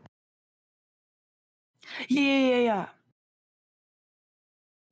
yeah 2.08 2.22
yeah 2.22 2.48
yeah, 2.48 2.58
yeah. 2.58 2.86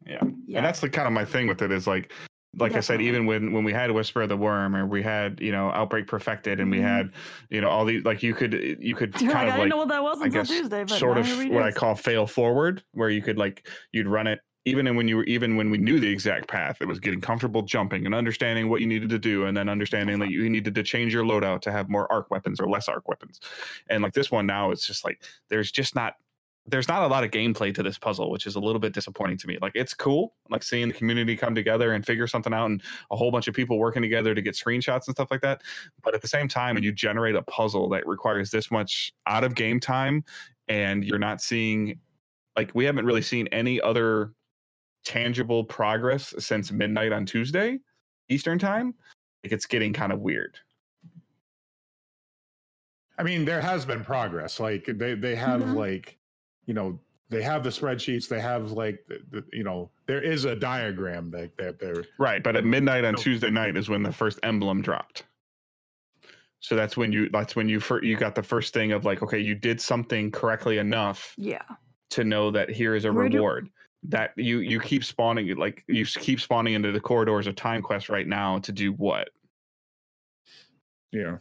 yeah. 0.06 0.20
Yeah. 0.46 0.58
And 0.58 0.66
that's 0.66 0.80
the 0.80 0.90
kind 0.90 1.08
of 1.08 1.14
my 1.14 1.26
thing 1.26 1.48
with 1.48 1.62
it 1.62 1.72
is 1.72 1.88
like 1.88 2.12
like 2.58 2.76
I 2.76 2.80
said, 2.82 3.02
even 3.02 3.26
when 3.26 3.52
when 3.52 3.64
we 3.64 3.74
had 3.74 3.92
Whisper 3.92 4.22
of 4.22 4.30
the 4.30 4.38
Worm 4.38 4.76
or 4.76 4.86
we 4.86 5.02
had 5.02 5.40
you 5.42 5.52
know 5.52 5.70
Outbreak 5.72 6.08
Perfected 6.08 6.60
and 6.60 6.70
we 6.70 6.78
Mhm. 6.78 6.82
had 6.82 7.12
you 7.50 7.62
know 7.62 7.70
all 7.70 7.86
these 7.86 8.04
like 8.06 8.22
you 8.22 8.34
could 8.34 8.54
you 8.80 8.96
could 8.96 9.20
You're 9.20 9.32
kind 9.32 9.48
like, 9.48 9.56
I 9.56 9.58
of 9.58 9.62
didn't 9.64 9.70
know 9.70 9.78
what 9.78 9.90
that 9.90 10.04
was 10.04 10.22
I 10.22 10.26
until 10.26 10.42
guess 10.42 10.50
Tuesday, 10.50 10.84
but 10.84 11.00
sort 11.00 11.18
of 11.18 11.28
what 11.50 11.64
I 11.64 11.72
call 11.72 11.96
fail 11.96 12.28
forward, 12.28 12.84
where 12.92 13.10
you 13.10 13.22
could 13.22 13.38
like 13.38 13.68
you'd 13.92 14.08
run 14.08 14.28
it 14.28 14.42
even 14.66 14.88
in 14.88 14.96
when 14.96 15.10
you 15.10 15.18
were 15.18 15.26
even 15.26 15.58
when 15.58 15.70
we 15.72 15.78
knew 15.78 16.00
the 16.00 16.08
exact 16.08 16.48
path, 16.48 16.78
it 16.82 16.88
was 16.88 17.00
getting 17.00 17.20
comfortable 17.20 17.64
jumping 17.64 18.06
and 18.06 18.16
understanding 18.16 18.70
what 18.70 18.80
you 18.80 18.88
needed 18.88 19.10
to 19.10 19.20
do, 19.20 19.46
and 19.46 19.58
then 19.58 19.68
understanding 19.68 20.20
that 20.20 20.30
you 20.30 20.50
needed 20.50 20.74
to 20.76 20.84
change 20.84 21.14
your 21.14 21.26
loadout 21.26 21.60
to 21.62 21.72
have 21.72 21.90
more 21.90 22.10
arc 22.12 22.32
weapons 22.32 22.62
or 22.62 22.70
less 22.70 22.88
arc 22.88 23.08
weapons. 23.10 23.42
And 23.90 24.02
like 24.04 24.14
this 24.14 24.32
one 24.32 24.46
now, 24.46 24.72
it's 24.72 24.88
just 24.88 25.04
like 25.04 25.22
there's 25.50 25.70
just 25.72 25.96
not 25.96 26.16
there's 26.66 26.88
not 26.88 27.04
a 27.04 27.08
lot 27.08 27.26
of 27.26 27.32
gameplay 27.32 27.76
to 27.76 27.84
this 27.84 27.98
puzzle, 27.98 28.32
which 28.32 28.48
is 28.48 28.56
a 28.56 28.60
little 28.60 28.80
bit 28.80 28.94
disappointing 28.94 29.38
to 29.38 29.48
me. 29.48 29.58
Like 29.62 29.74
it's 29.76 29.94
cool, 29.94 30.34
like 30.50 30.64
seeing 30.64 30.88
the 30.88 30.94
community 30.94 31.36
come 31.36 31.54
together 31.54 31.92
and 31.94 32.06
figure 32.06 32.26
something 32.26 32.54
out, 32.54 32.68
and 32.68 32.82
a 33.12 33.18
whole 33.18 33.32
bunch 33.32 33.48
of 33.50 33.54
people 33.54 33.78
working 33.78 34.02
together 34.02 34.34
to 34.34 34.42
get 34.42 34.56
screenshots 34.56 35.08
and 35.08 35.16
stuff 35.16 35.30
like 35.30 35.42
that. 35.42 35.62
But 36.04 36.16
at 36.16 36.22
the 36.22 36.28
same 36.28 36.48
time, 36.48 36.76
when 36.76 36.84
you 36.84 36.94
generate 36.94 37.36
a 37.36 37.42
puzzle 37.42 37.90
that 37.90 38.08
requires 38.08 38.50
this 38.52 38.72
much 38.72 39.12
out 39.28 39.44
of 39.44 39.56
game 39.56 39.80
time, 39.82 40.24
and 40.70 41.04
you're 41.04 41.20
not 41.20 41.42
seeing, 41.42 42.00
like 42.56 42.72
we 42.74 42.86
haven't 42.86 43.06
really 43.06 43.22
seen 43.22 43.48
any 43.48 43.82
other 43.82 44.32
tangible 45.04 45.66
progress 45.66 46.34
since 46.40 46.72
midnight 46.72 47.12
on 47.12 47.26
Tuesday 47.26 47.80
Eastern 48.30 48.58
time. 48.58 48.96
Like 49.44 49.52
it's 49.52 49.66
getting 49.66 49.92
kind 49.92 50.14
of 50.14 50.22
weird. 50.22 50.58
I 53.18 53.24
mean, 53.24 53.46
there 53.46 53.62
has 53.62 53.86
been 53.86 54.04
progress. 54.04 54.60
Like 54.62 54.86
they 54.86 55.14
they 55.16 55.36
have 55.36 55.62
Mhm. 55.62 55.76
like, 55.76 56.18
you 56.66 56.74
know, 56.74 57.00
they 57.30 57.42
have 57.42 57.64
the 57.64 57.70
spreadsheets. 57.70 58.28
They 58.28 58.40
have 58.40 58.72
like, 58.72 59.04
the, 59.08 59.20
the, 59.32 59.46
you 59.52 59.64
know, 59.64 59.90
there 60.06 60.22
is 60.22 60.46
a 60.46 60.56
diagram 60.56 61.32
that 61.32 61.56
that 61.58 61.80
they're 61.80 62.04
Right, 62.20 62.44
but 62.44 62.56
at 62.56 62.66
midnight 62.66 63.06
on 63.06 63.16
Tuesday 63.16 63.50
night 63.50 63.76
is 63.78 63.90
when 63.90 64.04
the 64.04 64.12
first 64.12 64.40
emblem 64.44 64.82
dropped. 64.82 65.24
So 66.60 66.76
that's 66.76 66.96
when 66.96 67.12
you 67.12 67.30
that's 67.30 67.56
when 67.56 67.68
you 67.68 67.80
fir- 67.80 68.04
you 68.04 68.16
got 68.16 68.36
the 68.36 68.44
first 68.44 68.74
thing 68.74 68.92
of 68.94 69.04
like 69.04 69.22
okay 69.22 69.40
you 69.40 69.56
did 69.56 69.82
something 69.82 70.32
correctly 70.32 70.78
enough 70.78 71.34
Yeah. 71.38 71.64
to 72.12 72.24
know 72.24 72.52
that 72.52 72.70
here 72.70 72.96
is 72.96 73.04
a 73.06 73.12
Where 73.12 73.28
do- 73.28 73.38
reward 73.38 73.70
that 74.04 74.32
you 74.38 74.60
you 74.60 74.80
keep 74.80 75.04
spawning 75.04 75.54
like 75.58 75.84
you 75.88 76.06
keep 76.06 76.40
spawning 76.40 76.74
into 76.74 76.92
the 76.92 77.00
corridors 77.02 77.48
of 77.48 77.56
time 77.56 77.82
quest 77.82 78.08
right 78.10 78.28
now 78.28 78.60
to 78.60 78.72
do 78.72 78.92
what 78.94 79.30
Yeah. 81.12 81.38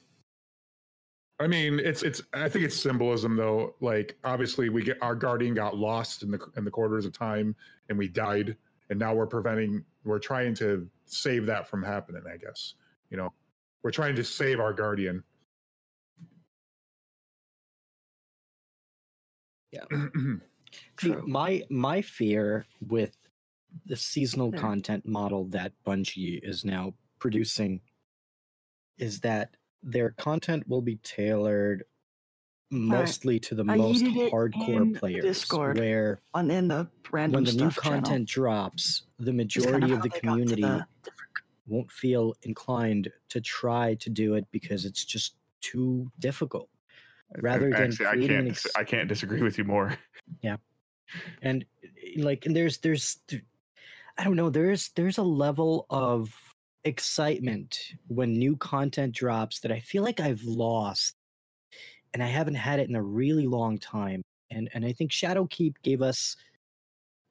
I 1.43 1.47
mean, 1.48 1.81
it's 1.81 2.02
it's. 2.02 2.23
I 2.32 2.48
think 2.48 2.64
it's 2.64 2.77
symbolism, 2.77 3.36
though. 3.36 3.74
Like, 3.81 4.16
obviously, 4.23 4.69
we 4.69 4.82
get 4.82 5.02
our 5.02 5.14
guardian 5.14 5.55
got 5.55 5.77
lost 5.77 6.23
in 6.23 6.31
the 6.31 6.39
in 6.56 6.64
the 6.64 6.70
corridors 6.70 7.05
of 7.05 7.12
time, 7.12 7.56
and 7.89 7.98
we 7.98 8.09
died, 8.09 8.56
and 8.90 8.98
now 8.98 9.14
we're 9.14 9.27
preventing. 9.27 9.85
We're 10.05 10.19
trying 10.19 10.55
to 10.56 10.89
save 11.06 11.47
that 11.47 11.66
from 11.66 11.82
happening. 11.82 12.23
I 12.32 12.36
guess 12.36 12.74
you 13.12 13.19
know, 13.19 13.32
we're 13.82 13.90
trying 13.90 14.16
to 14.16 14.24
save 14.24 14.59
our 14.59 14.73
guardian. 14.73 15.23
Yeah. 19.70 19.85
yeah. 19.90 20.35
True. 20.97 21.23
my 21.27 21.62
my 21.69 22.01
fear 22.01 22.64
with 22.81 23.14
the 23.85 23.97
seasonal 23.97 24.51
hmm. 24.51 24.59
content 24.59 25.06
model 25.06 25.44
that 25.47 25.73
Bungie 25.86 26.40
is 26.43 26.64
now 26.64 26.94
producing 27.19 27.81
is 28.98 29.20
that 29.20 29.56
their 29.82 30.10
content 30.10 30.68
will 30.68 30.82
be 30.82 30.96
tailored 30.96 31.84
mostly 32.70 33.38
to 33.38 33.54
the 33.54 33.64
I 33.68 33.76
most 33.76 34.02
yeeted 34.02 34.16
it 34.16 34.24
in 34.26 34.30
hardcore 34.30 34.92
the 34.94 34.98
players 34.98 35.22
Discord 35.24 35.78
where 35.78 36.20
On 36.34 36.50
in 36.50 36.68
the 36.68 36.88
random 37.10 37.34
when 37.38 37.44
the 37.44 37.52
new 37.52 37.70
stuff 37.70 37.84
channel. 37.84 38.00
content 38.00 38.28
drops 38.28 39.02
the 39.18 39.24
It's 39.24 39.26
kind 39.26 39.36
majority 39.36 39.92
of 39.92 40.02
the 40.02 40.09
they 40.09 40.09
got 40.09 40.14
to 40.14 40.20
community 40.20 40.62
the- 40.62 40.86
won't 41.68 41.90
feel 41.92 42.34
inclined 42.42 43.09
to 43.28 43.40
try 43.40 43.94
to 43.94 44.10
do 44.10 44.34
it 44.34 44.46
because 44.50 44.84
it's 44.84 45.04
just 45.04 45.36
too 45.60 46.10
difficult 46.18 46.68
rather 47.38 47.70
than 47.70 47.74
Actually, 47.90 48.06
I 48.06 48.16
can't 48.26 48.48
ex- 48.48 48.66
I 48.76 48.84
can't 48.84 49.09
disagree 49.09 49.42
with 49.42 49.59
you 49.59 49.64
more. 49.64 49.96
Yeah, 50.42 50.56
and 51.42 51.64
uh, 51.84 51.88
like 52.22 52.46
and 52.46 52.54
there's 52.56 52.78
there's 52.78 53.18
i 54.16 54.24
don't 54.24 54.36
know 54.36 54.48
there's 54.50 54.90
there's 54.90 55.18
a 55.18 55.22
level 55.22 55.84
of 55.90 56.32
excitement 56.84 57.78
when 58.09 58.32
new 58.32 58.56
content 58.56 59.14
drops 59.14 59.60
that 59.60 59.70
i 59.70 59.78
feel 59.80 60.02
like 60.02 60.20
i've 60.20 60.42
lost 60.42 61.14
and 62.12 62.22
i 62.22 62.26
haven't 62.26 62.56
had 62.56 62.80
it 62.80 62.88
in 62.88 62.96
a 62.96 63.02
really 63.02 63.46
long 63.46 63.78
time 63.78 64.22
and 64.50 64.68
and 64.74 64.84
i 64.84 64.92
think 64.92 65.10
shadowkeep 65.10 65.74
gave 65.82 66.02
us 66.02 66.36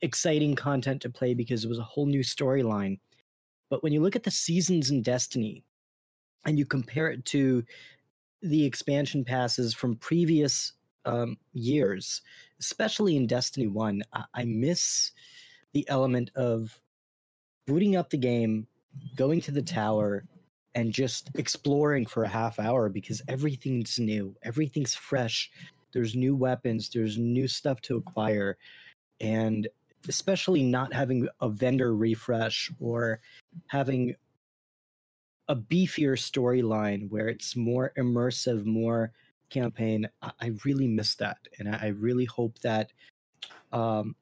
exciting 0.01 0.55
content 0.55 1.01
to 1.01 1.09
play 1.09 1.33
because 1.33 1.65
it 1.65 1.69
was 1.69 1.79
a 1.79 1.83
whole 1.83 2.05
new 2.05 2.21
storyline 2.21 2.97
but 3.69 3.83
when 3.83 3.93
you 3.93 4.01
look 4.01 4.15
at 4.15 4.23
the 4.23 4.31
seasons 4.31 4.89
in 4.89 5.01
destiny 5.01 5.63
and 6.45 6.57
you 6.57 6.65
compare 6.65 7.09
it 7.09 7.23
to 7.25 7.63
the 8.41 8.65
expansion 8.65 9.23
passes 9.23 9.73
from 9.73 9.95
previous 9.97 10.73
um, 11.05 11.37
years 11.53 12.21
especially 12.61 13.17
in 13.17 13.27
Destiny 13.27 13.67
1, 13.67 14.03
I, 14.13 14.23
I 14.33 14.45
miss 14.45 15.11
the 15.73 15.87
element 15.89 16.31
of 16.35 16.79
booting 17.67 17.95
up 17.95 18.09
the 18.09 18.17
game, 18.17 18.67
going 19.15 19.41
to 19.41 19.51
the 19.51 19.61
tower, 19.61 20.25
and 20.75 20.93
just 20.93 21.29
exploring 21.35 22.05
for 22.05 22.23
a 22.23 22.29
half 22.29 22.59
hour 22.59 22.89
because 22.89 23.21
everything's 23.27 23.99
new, 23.99 24.35
everything's 24.43 24.95
fresh. 24.95 25.51
There's 25.91 26.15
new 26.15 26.35
weapons, 26.35 26.89
there's 26.89 27.17
new 27.17 27.47
stuff 27.47 27.81
to 27.81 27.97
acquire. 27.97 28.57
And 29.19 29.67
especially 30.07 30.63
not 30.63 30.93
having 30.93 31.27
a 31.41 31.49
vendor 31.49 31.95
refresh 31.95 32.71
or 32.79 33.19
having 33.67 34.15
a 35.47 35.55
beefier 35.55 36.17
storyline 36.17 37.09
where 37.09 37.27
it's 37.27 37.55
more 37.55 37.91
immersive, 37.97 38.65
more 38.65 39.11
campaign 39.49 40.07
I, 40.21 40.53
really 40.63 40.87
miss 40.87 41.15
that 41.15 41.37
and 41.59 41.67
I 41.67 41.87
really 41.87 42.23
hope 42.23 42.57
that 42.59 42.93
um 43.73 44.15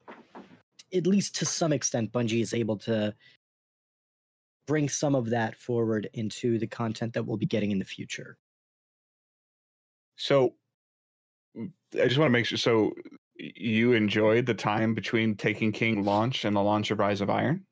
at 0.92 1.06
least 1.06 1.36
to 1.36 1.46
some 1.46 1.72
extent 1.72 2.10
bungie 2.10 2.42
is 2.42 2.52
able 2.52 2.76
to 2.78 3.14
bring 4.66 4.88
some 4.88 5.14
of 5.14 5.30
that 5.30 5.56
forward 5.56 6.08
into 6.12 6.58
the 6.58 6.66
content 6.66 7.14
that 7.14 7.24
we'll 7.24 7.36
be 7.36 7.46
getting 7.46 7.70
in 7.70 7.78
the 7.78 7.84
future 7.84 8.38
So 10.16 10.54
I 11.56 12.06
just 12.06 12.18
want 12.18 12.28
to 12.28 12.32
make 12.32 12.46
sure. 12.46 12.58
So 12.58 12.92
you 13.36 13.94
enjoyed 13.94 14.46
the 14.46 14.54
time 14.54 14.94
between 14.94 15.34
Taken 15.34 15.72
King 15.72 16.04
launch 16.04 16.44
and 16.44 16.54
the 16.54 16.60
launch 16.60 16.90
of 16.90 16.98
Rise 16.98 17.20
of 17.20 17.30
Iron? 17.30 17.66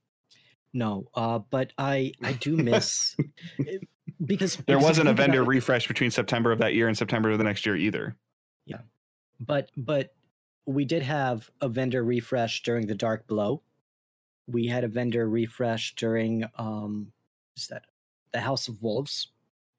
no 0.74 1.08
uh 1.14 1.38
but 1.38 1.72
i 1.78 2.12
i 2.22 2.34
do 2.34 2.54
miss 2.54 3.16
because 4.24 4.56
There 4.56 4.76
because 4.76 4.82
wasn't 4.82 5.08
a 5.08 5.10
think 5.10 5.18
about 5.18 5.26
vendor 5.26 5.44
refresh 5.44 5.88
between 5.88 6.10
September 6.10 6.52
of 6.52 6.58
that 6.58 6.74
year 6.74 6.88
and 6.88 6.96
September 6.96 7.30
of 7.30 7.38
the 7.38 7.44
next 7.44 7.64
year 7.66 7.76
either. 7.76 8.16
Yeah, 8.66 8.80
but 9.40 9.70
but 9.76 10.14
we 10.66 10.84
did 10.84 11.02
have 11.02 11.50
a 11.60 11.68
vendor 11.68 12.04
refresh 12.04 12.62
during 12.62 12.86
the 12.86 12.94
Dark 12.94 13.26
Below 13.26 13.62
we 14.48 14.66
had 14.66 14.84
a 14.84 14.88
vendor 14.88 15.28
refresh 15.28 15.94
during 15.94 16.44
um 16.56 17.12
is 17.56 17.68
that 17.68 17.84
the 18.32 18.40
house 18.40 18.68
of 18.68 18.82
wolves 18.82 19.28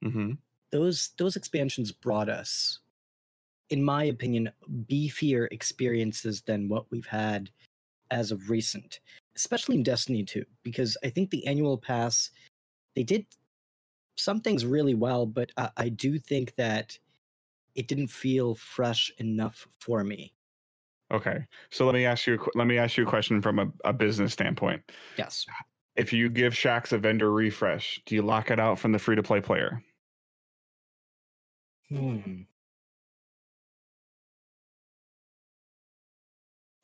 Mm-hmm. 0.04 0.32
those 0.72 1.10
those 1.18 1.36
expansions 1.36 1.92
brought 1.92 2.30
us 2.30 2.80
in 3.70 3.84
my 3.84 4.06
opinion 4.06 4.50
beefier 4.90 5.50
experiences 5.52 6.42
than 6.42 6.70
what 6.70 6.90
we've 6.90 7.06
had 7.06 7.50
as 8.10 8.32
of 8.32 8.50
recent 8.50 9.02
especially 9.36 9.76
in 9.76 9.84
destiny 9.84 10.24
2 10.24 10.46
because 10.64 10.96
i 11.04 11.10
think 11.10 11.30
the 11.30 11.46
annual 11.46 11.78
pass 11.78 12.32
they 12.96 13.04
did 13.04 13.26
some 14.16 14.40
things 14.40 14.66
really 14.66 14.96
well 14.96 15.26
but 15.26 15.52
i, 15.58 15.70
I 15.76 15.90
do 15.90 16.18
think 16.18 16.56
that 16.56 16.98
it 17.76 17.90
didn't 17.90 18.08
feel 18.08 18.56
fresh 18.56 19.12
enough 19.18 19.68
for 19.80 20.06
me 20.06 20.32
Okay, 21.12 21.46
so 21.72 21.86
let 21.86 21.96
me 21.96 22.06
ask 22.06 22.28
you. 22.28 22.36
a 22.36 22.58
Let 22.58 22.68
me 22.68 22.78
ask 22.78 22.98
you 22.98 23.04
a 23.04 23.10
question 23.10 23.42
from 23.42 23.60
a, 23.60 23.68
a 23.84 23.94
business 23.94 24.34
standpoint. 24.34 24.82
yes 25.18 25.46
If 25.96 26.14
you 26.14 26.30
give 26.30 26.54
Shax 26.54 26.92
a 26.92 26.98
vendor 26.98 27.32
refresh, 27.32 28.02
do 28.06 28.16
you 28.16 28.22
lock 28.22 28.52
it 28.52 28.60
out 28.60 28.78
from 28.78 28.92
the 28.92 29.00
free 29.00 29.16
to 29.16 29.24
play 29.24 29.42
player? 29.42 29.82
Hmm. 31.90 32.42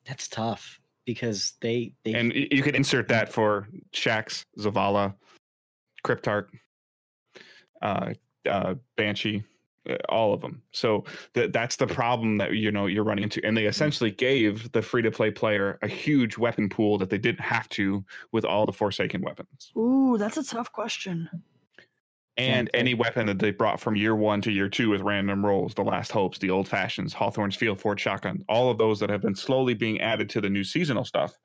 That's 0.04 0.28
tough 0.28 0.80
because 1.04 1.54
they 1.60 1.92
they 2.04 2.14
And 2.14 2.32
you 2.34 2.62
could 2.62 2.76
insert 2.76 3.08
that 3.08 3.32
for 3.32 3.68
Shax, 3.92 4.44
Zavala, 4.58 5.14
Cryptarch, 6.04 6.48
uh, 7.82 8.12
uh, 8.48 8.74
Banshee, 8.96 9.44
Uh, 9.88 9.96
all 10.08 10.32
of 10.32 10.40
them. 10.40 10.62
So 10.72 11.04
th- 11.34 11.52
that's 11.52 11.76
the 11.76 11.86
problem 11.86 12.38
that 12.38 12.54
you 12.54 12.72
know 12.72 12.86
you're 12.86 13.04
running 13.04 13.24
into. 13.24 13.44
And 13.44 13.56
they 13.56 13.62
mm-hmm. 13.62 13.70
essentially 13.70 14.10
gave 14.10 14.70
the 14.72 14.82
free 14.82 15.02
to 15.02 15.10
play 15.10 15.30
player 15.30 15.78
a 15.82 15.88
huge 15.88 16.38
weapon 16.38 16.68
pool 16.68 16.98
that 16.98 17.10
they 17.10 17.18
didn't 17.18 17.40
have 17.40 17.68
to 17.70 18.04
with 18.32 18.44
all 18.44 18.66
the 18.66 18.72
Forsaken 18.72 19.22
weapons. 19.22 19.72
Ooh, 19.76 20.16
that's 20.18 20.36
a 20.36 20.44
tough 20.44 20.72
question. 20.72 21.28
And 22.38 22.68
any 22.74 22.92
weapon 22.92 23.26
that 23.28 23.38
they 23.38 23.50
brought 23.50 23.80
from 23.80 23.96
year 23.96 24.14
one 24.14 24.42
to 24.42 24.52
year 24.52 24.68
two 24.68 24.90
with 24.90 25.00
random 25.00 25.44
rolls, 25.44 25.72
the 25.74 25.82
Last 25.82 26.12
Hopes, 26.12 26.38
the 26.38 26.50
Old 26.50 26.68
Fashions, 26.68 27.14
Hawthorne's 27.14 27.56
Field-Forged 27.56 28.02
Shotgun, 28.02 28.44
all 28.46 28.70
of 28.70 28.76
those 28.76 29.00
that 29.00 29.08
have 29.08 29.22
been 29.22 29.34
slowly 29.34 29.72
being 29.72 30.02
added 30.02 30.28
to 30.30 30.42
the 30.42 30.50
new 30.50 30.62
seasonal 30.62 31.04
stuff 31.04 31.38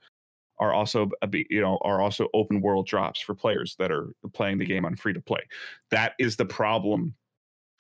are 0.60 0.74
also 0.74 1.10
you 1.32 1.62
know 1.62 1.80
are 1.82 2.02
also 2.02 2.28
open 2.34 2.62
world 2.62 2.86
drops 2.86 3.20
for 3.20 3.34
players 3.34 3.76
that 3.80 3.92
are 3.92 4.14
playing 4.34 4.60
the 4.60 4.66
game 4.66 4.86
on 4.86 4.96
free 4.96 5.14
to 5.14 5.22
play. 5.22 5.42
That 5.90 6.14
is 6.20 6.36
the 6.36 6.46
problem 6.46 7.16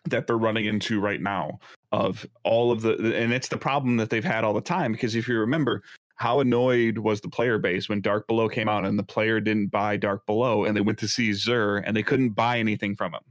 that 0.05 0.27
they're 0.27 0.37
running 0.37 0.65
into 0.65 0.99
right 0.99 1.21
now 1.21 1.59
of 1.91 2.25
all 2.43 2.71
of 2.71 2.81
the 2.81 2.95
and 3.15 3.31
it's 3.31 3.49
the 3.49 3.57
problem 3.57 3.97
that 3.97 4.09
they've 4.09 4.23
had 4.23 4.43
all 4.43 4.53
the 4.53 4.61
time 4.61 4.91
because 4.91 5.15
if 5.15 5.27
you 5.27 5.37
remember 5.39 5.83
how 6.15 6.39
annoyed 6.39 6.97
was 6.97 7.21
the 7.21 7.29
player 7.29 7.57
base 7.57 7.89
when 7.89 8.01
Dark 8.01 8.27
Below 8.27 8.47
came 8.47 8.69
out 8.69 8.85
and 8.85 8.97
the 8.97 9.03
player 9.03 9.39
didn't 9.39 9.67
buy 9.67 9.97
Dark 9.97 10.25
Below 10.25 10.65
and 10.65 10.75
they 10.75 10.81
went 10.81 10.99
to 10.99 11.07
see 11.07 11.31
Xur 11.31 11.81
and 11.85 11.95
they 11.95 12.03
couldn't 12.03 12.29
buy 12.31 12.59
anything 12.59 12.95
from 12.95 13.13
him 13.13 13.21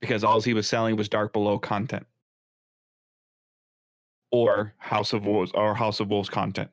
because 0.00 0.24
all 0.24 0.40
he 0.40 0.52
was 0.52 0.66
selling 0.66 0.96
was 0.96 1.08
Dark 1.08 1.32
Below 1.32 1.58
content 1.58 2.06
or 4.30 4.74
House 4.78 5.12
of 5.12 5.26
Wolves 5.26 5.52
or 5.54 5.74
House 5.74 6.00
of 6.00 6.08
Wolves 6.08 6.28
content. 6.28 6.70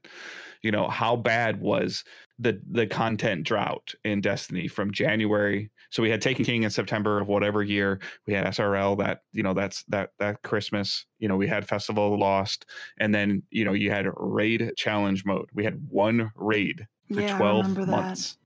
You 0.64 0.72
know, 0.72 0.88
how 0.88 1.16
bad 1.16 1.62
was 1.62 2.04
the 2.40 2.60
the 2.70 2.88
content 2.88 3.44
drought 3.46 3.94
in 4.04 4.22
Destiny 4.22 4.68
from 4.68 4.92
January? 4.92 5.70
So 5.90 6.04
we 6.04 6.10
had 6.10 6.22
Taken 6.22 6.44
hmm. 6.44 6.52
King 6.52 6.64
in 6.64 6.70
September 6.70 7.20
of 7.20 7.28
whatever 7.28 7.64
year. 7.64 8.00
We 8.28 8.34
had 8.34 8.46
SRL 8.46 8.98
that, 9.00 9.22
you 9.32 9.44
know, 9.44 9.54
that's 9.54 9.84
that 9.86 10.12
that 10.20 10.42
Christmas. 10.44 11.06
You 11.18 11.28
know, 11.28 11.36
we 11.36 11.48
had 11.48 11.68
Festival 11.68 12.18
Lost 12.18 12.66
and 13.00 13.14
then, 13.14 13.44
you 13.50 13.66
know, 13.66 13.74
you 13.74 13.92
had 13.92 14.08
raid 14.16 14.72
challenge 14.78 15.26
mode. 15.26 15.50
We 15.54 15.64
had 15.64 15.88
one 15.90 16.32
raid 16.36 16.88
for 17.14 17.22
Yeah, 17.22 17.38
12 17.38 17.58
remember 17.58 17.86
that. 17.86 17.92
months. 17.92 18.38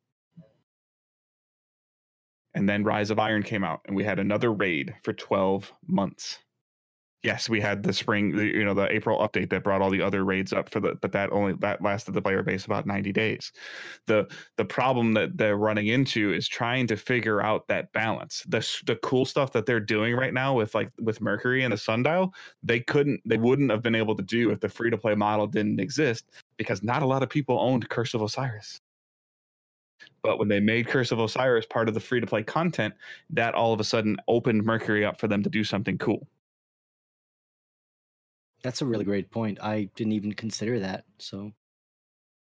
And 2.56 2.70
then 2.70 2.84
Rise 2.84 3.10
of 3.10 3.20
Iron 3.20 3.44
came 3.44 3.64
out 3.64 3.82
and 3.86 3.95
we 3.95 4.03
had 4.03 4.20
another 4.20 4.53
raid 4.53 4.94
for 5.03 5.11
12 5.11 5.74
months. 5.88 6.40
Yes, 7.24 7.48
we 7.48 7.62
had 7.62 7.84
the 7.84 7.94
spring, 7.94 8.36
the, 8.36 8.45
you 8.45 8.66
know, 8.66 8.74
the 8.74 8.91
April 8.94 9.18
update 9.20 9.50
that 9.52 9.64
brought 9.64 9.82
all 9.82 9.90
the 9.90 10.02
other 10.02 10.26
raids 10.26 10.52
up 10.52 10.70
for 10.70 10.82
the, 10.82 10.95
but 10.95 11.14
that 11.14 11.32
only 11.32 11.54
that 11.60 11.82
lasted 11.82 12.14
the 12.14 12.22
player 12.22 12.44
base 12.44 12.66
about 12.66 12.86
90 12.86 13.14
days. 13.14 13.54
The 14.08 14.30
the 14.58 14.66
problem 14.66 15.14
that 15.14 15.38
they're 15.38 15.56
running 15.56 15.88
into 15.88 16.34
is 16.34 16.50
trying 16.50 16.86
to 16.88 16.98
figure 16.98 17.41
out 17.41 17.66
that 17.70 17.94
balance. 17.94 18.44
The 18.50 18.60
the 18.86 18.98
cool 18.98 19.24
stuff 19.24 19.54
that 19.54 19.66
they're 19.66 19.80
doing 19.80 20.16
right 20.16 20.34
now 20.34 20.54
with 20.54 20.76
like 20.76 20.91
with 21.00 21.22
Mercury 21.22 21.64
and 21.64 21.72
the 21.72 21.78
Sundial, 21.78 22.34
they 22.62 22.82
couldn't, 22.82 23.22
they 23.26 23.38
wouldn't 23.38 23.72
have 23.72 23.82
been 23.82 23.95
able 23.95 24.16
to 24.18 24.24
do 24.24 24.52
if 24.52 24.60
the 24.60 24.68
free 24.68 24.90
to 24.90 24.98
play 24.98 25.16
model 25.16 25.48
didn't 25.48 25.80
exist 25.80 26.26
because 26.58 26.84
not 26.84 27.04
a 27.04 27.06
lot 27.06 27.24
of 27.24 27.30
people 27.30 27.58
owned 27.58 27.88
Curse 27.88 28.14
of 28.14 28.22
Osiris. 28.22 28.82
But 30.24 30.40
when 30.40 30.50
they 30.50 30.60
made 30.60 30.88
Curse 30.88 31.12
of 31.14 31.20
Osiris 31.20 31.66
part 31.68 31.88
of 31.88 31.94
the 31.94 32.02
free 32.02 32.20
to 32.20 32.28
play 32.28 32.44
content, 32.44 32.94
that 33.30 33.54
all 33.56 33.72
of 33.72 33.80
a 33.80 33.84
sudden 33.86 34.18
opened 34.28 34.66
Mercury 34.66 35.06
up 35.06 35.20
for 35.20 35.30
them 35.30 35.41
to 35.44 35.50
do 35.50 35.64
something 35.64 35.98
cool. 35.98 36.28
That's 38.64 38.81
a 38.81 38.85
really 38.85 39.06
great 39.06 39.30
point. 39.30 39.60
I 39.61 39.90
didn't 39.95 40.14
even 40.14 40.34
consider 40.34 40.80
that. 40.80 41.06
So, 41.19 41.52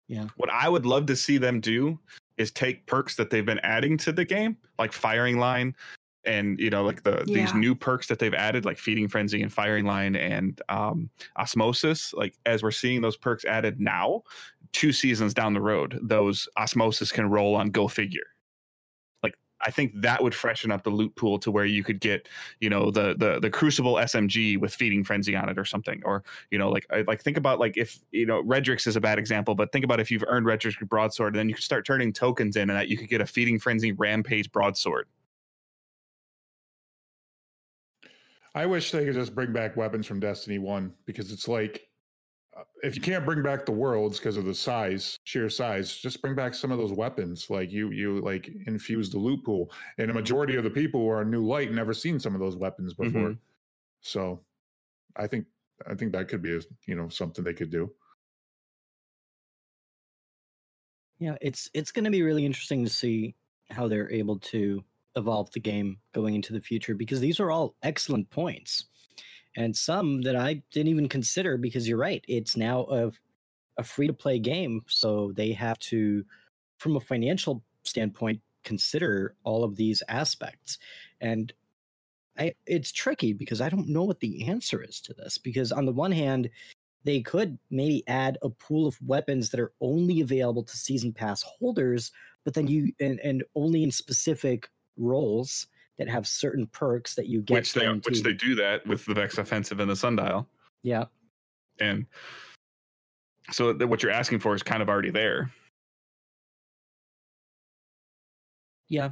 yeah. 0.08 0.28
What 0.36 0.50
I 0.50 0.68
would 0.68 0.86
love 0.86 1.06
to 1.06 1.16
see 1.16 1.38
them 1.38 1.62
do 1.62 2.00
is 2.38 2.52
take 2.52 2.86
perks 2.86 3.16
that 3.16 3.30
they've 3.30 3.46
been 3.46 3.60
adding 3.60 3.98
to 4.00 4.12
the 4.12 4.26
game, 4.26 4.58
like 4.78 4.92
firing 4.92 5.38
line, 5.38 5.76
and 6.26 6.60
you 6.60 6.70
know, 6.70 6.84
like 6.84 7.04
the 7.04 7.24
these 7.26 7.54
new 7.54 7.74
perks 7.74 8.08
that 8.08 8.20
they've 8.20 8.34
added, 8.34 8.66
like 8.66 8.78
feeding 8.78 9.08
frenzy 9.08 9.42
and 9.42 9.52
firing 9.52 9.86
line 9.86 10.16
and 10.16 10.62
um, 10.70 11.10
osmosis. 11.38 12.14
Like 12.14 12.36
as 12.46 12.62
we're 12.62 12.72
seeing 12.72 13.02
those 13.02 13.18
perks 13.18 13.46
added 13.46 13.80
now, 13.80 14.24
two 14.74 14.92
seasons 14.92 15.34
down 15.34 15.54
the 15.54 15.62
road, 15.62 16.00
those 16.02 16.48
osmosis 16.58 17.12
can 17.12 17.30
roll 17.30 17.56
on 17.56 17.70
go 17.70 17.88
figure. 17.88 18.28
I 19.62 19.72
think 19.72 19.92
that 20.02 20.22
would 20.22 20.36
freshen 20.36 20.72
up 20.72 20.84
the 20.84 20.90
loot 20.90 21.16
pool 21.16 21.40
to 21.40 21.50
where 21.50 21.66
you 21.66 21.84
could 21.84 22.00
get, 22.00 22.28
you 22.60 22.70
know, 22.70 22.92
the 22.92 23.16
the 23.18 23.40
the 23.40 23.50
Crucible 23.50 23.96
SMG 23.96 24.60
with 24.60 24.74
feeding 24.74 25.04
frenzy 25.04 25.36
on 25.36 25.50
it 25.50 25.58
or 25.58 25.66
something, 25.66 26.02
or 26.06 26.24
you 26.52 26.60
know, 26.60 26.70
like 26.70 26.86
like 27.08 27.22
think 27.24 27.38
about 27.38 27.60
like 27.60 27.78
if 27.78 28.00
you 28.12 28.26
know 28.26 28.44
Redrix 28.44 28.86
is 28.88 28.96
a 28.96 29.02
bad 29.02 29.18
example, 29.18 29.56
but 29.56 29.72
think 29.72 29.84
about 29.84 30.00
if 30.00 30.12
you've 30.12 30.24
earned 30.28 30.46
Redrix 30.46 30.78
broadsword, 30.88 31.34
and 31.34 31.40
then 31.40 31.50
you 31.50 31.56
could 31.56 31.64
start 31.64 31.86
turning 31.86 32.14
tokens 32.14 32.56
in, 32.56 32.70
and 32.70 32.78
that 32.78 32.88
you 32.88 32.98
could 32.98 33.10
get 33.10 33.22
a 33.22 33.26
feeding 33.26 33.60
frenzy 33.60 33.92
rampage 33.92 34.52
broadsword. 34.52 35.08
I 38.54 38.66
wish 38.66 38.92
they 38.92 39.06
could 39.06 39.14
just 39.14 39.36
bring 39.36 39.54
back 39.54 39.78
weapons 39.78 40.08
from 40.08 40.20
Destiny 40.20 40.58
1 40.58 40.92
because 41.06 41.32
it's 41.32 41.48
like 41.48 41.88
if 42.84 42.96
you 42.96 43.02
can't 43.02 43.26
bring 43.26 43.42
back 43.42 43.66
the 43.66 43.72
worlds 43.72 44.18
because 44.18 44.38
of 44.38 44.46
the 44.46 44.54
size, 44.54 45.18
sheer 45.24 45.50
size, 45.50 45.96
just 45.96 46.22
bring 46.22 46.36
back 46.36 46.54
some 46.54 46.72
of 46.72 46.78
those 46.78 46.94
weapons. 46.94 47.50
Like 47.50 47.72
you 47.72 47.92
you 47.92 48.20
like 48.22 48.50
infuse 48.66 49.10
the 49.10 49.18
loot 49.18 49.44
pool. 49.44 49.72
And 49.98 50.12
a 50.12 50.14
majority 50.14 50.56
of 50.56 50.64
the 50.64 50.70
people 50.70 51.02
who 51.02 51.10
are 51.10 51.26
new 51.26 51.46
light 51.46 51.72
never 51.72 51.94
seen 51.94 52.20
some 52.20 52.34
of 52.34 52.40
those 52.40 52.56
weapons 52.56 52.94
before. 52.94 53.30
Mm-hmm. 53.30 53.40
So 54.02 54.42
I 55.16 55.28
think 55.28 55.46
I 55.90 55.96
think 55.96 56.12
that 56.14 56.28
could 56.28 56.42
be 56.42 56.56
a, 56.56 56.62
you 56.86 56.96
know 56.96 57.10
something 57.10 57.44
they 57.44 57.54
could 57.54 57.72
do. 57.72 57.92
Yeah, 61.20 61.36
it's 61.42 61.70
it's 61.74 61.92
going 61.92 62.06
to 62.06 62.12
be 62.12 62.22
really 62.22 62.46
interesting 62.46 62.84
to 62.84 62.92
see 62.92 63.36
how 63.70 63.88
they're 63.88 64.12
able 64.12 64.40
to 64.40 64.84
evolve 65.16 65.52
the 65.52 65.60
game 65.60 65.98
going 66.14 66.36
into 66.36 66.54
the 66.54 66.62
future 66.62 66.94
because 66.94 67.20
these 67.20 67.40
are 67.40 67.50
all 67.50 67.76
excellent 67.82 68.30
points 68.30 68.86
and 69.58 69.76
some 69.76 70.22
that 70.22 70.36
I 70.36 70.62
didn't 70.72 70.90
even 70.90 71.10
consider 71.10 71.58
because 71.58 71.90
you're 71.90 71.98
right, 71.98 72.24
it's 72.28 72.56
now 72.56 72.86
a 72.86 73.12
a 73.80 73.84
free 73.84 74.08
to 74.08 74.14
play 74.14 74.40
game, 74.40 74.84
so 74.88 75.34
they 75.36 75.52
have 75.52 75.78
to 75.80 76.24
from 76.80 76.96
a 76.96 77.02
financial 77.02 77.64
standpoint 77.84 78.42
consider 78.64 79.36
all 79.44 79.64
of 79.64 79.76
these 79.76 80.02
aspects. 80.08 80.78
And 81.20 81.52
I 82.38 82.54
it's 82.66 82.92
tricky 82.92 83.34
because 83.34 83.60
I 83.60 83.70
don't 83.70 83.90
know 83.90 84.04
what 84.04 84.20
the 84.20 84.48
answer 84.48 84.82
is 84.82 85.02
to 85.02 85.14
this 85.14 85.38
because 85.38 85.72
on 85.72 85.86
the 85.86 85.92
one 85.92 86.12
hand 86.12 86.50
they 87.04 87.22
could 87.22 87.58
maybe 87.72 88.04
add 88.08 88.38
a 88.42 88.50
pool 88.50 88.86
of 88.86 89.02
weapons 89.02 89.50
that 89.50 89.60
are 89.60 89.72
only 89.82 90.22
available 90.22 90.64
to 90.64 90.78
season 90.78 91.14
pass 91.14 91.42
holders 91.42 92.12
but 92.46 92.54
then 92.54 92.68
you 92.68 92.92
and, 93.00 93.20
and 93.22 93.44
only 93.56 93.82
in 93.82 93.92
specific 93.92 94.70
roles 94.98 95.68
that 95.98 96.08
have 96.10 96.28
certain 96.28 96.68
perks 96.68 97.16
that 97.16 97.28
you 97.28 97.42
get 97.42 97.56
which 97.56 97.74
they 97.74 97.88
which 97.88 98.22
they 98.24 98.34
do 98.34 98.56
that 98.56 98.86
with 98.86 99.06
the 99.06 99.14
Vex 99.14 99.38
offensive 99.38 99.80
and 99.80 99.90
the 99.90 99.96
Sundial, 99.96 100.48
yeah 100.84 101.06
and 101.80 102.06
so 103.52 103.74
what 103.74 104.04
you're 104.04 104.12
asking 104.12 104.40
for 104.40 104.54
is 104.56 104.64
kind 104.64 104.82
of 104.82 104.90
already 104.90 105.10
there. 105.12 105.52
yeah 108.90 109.10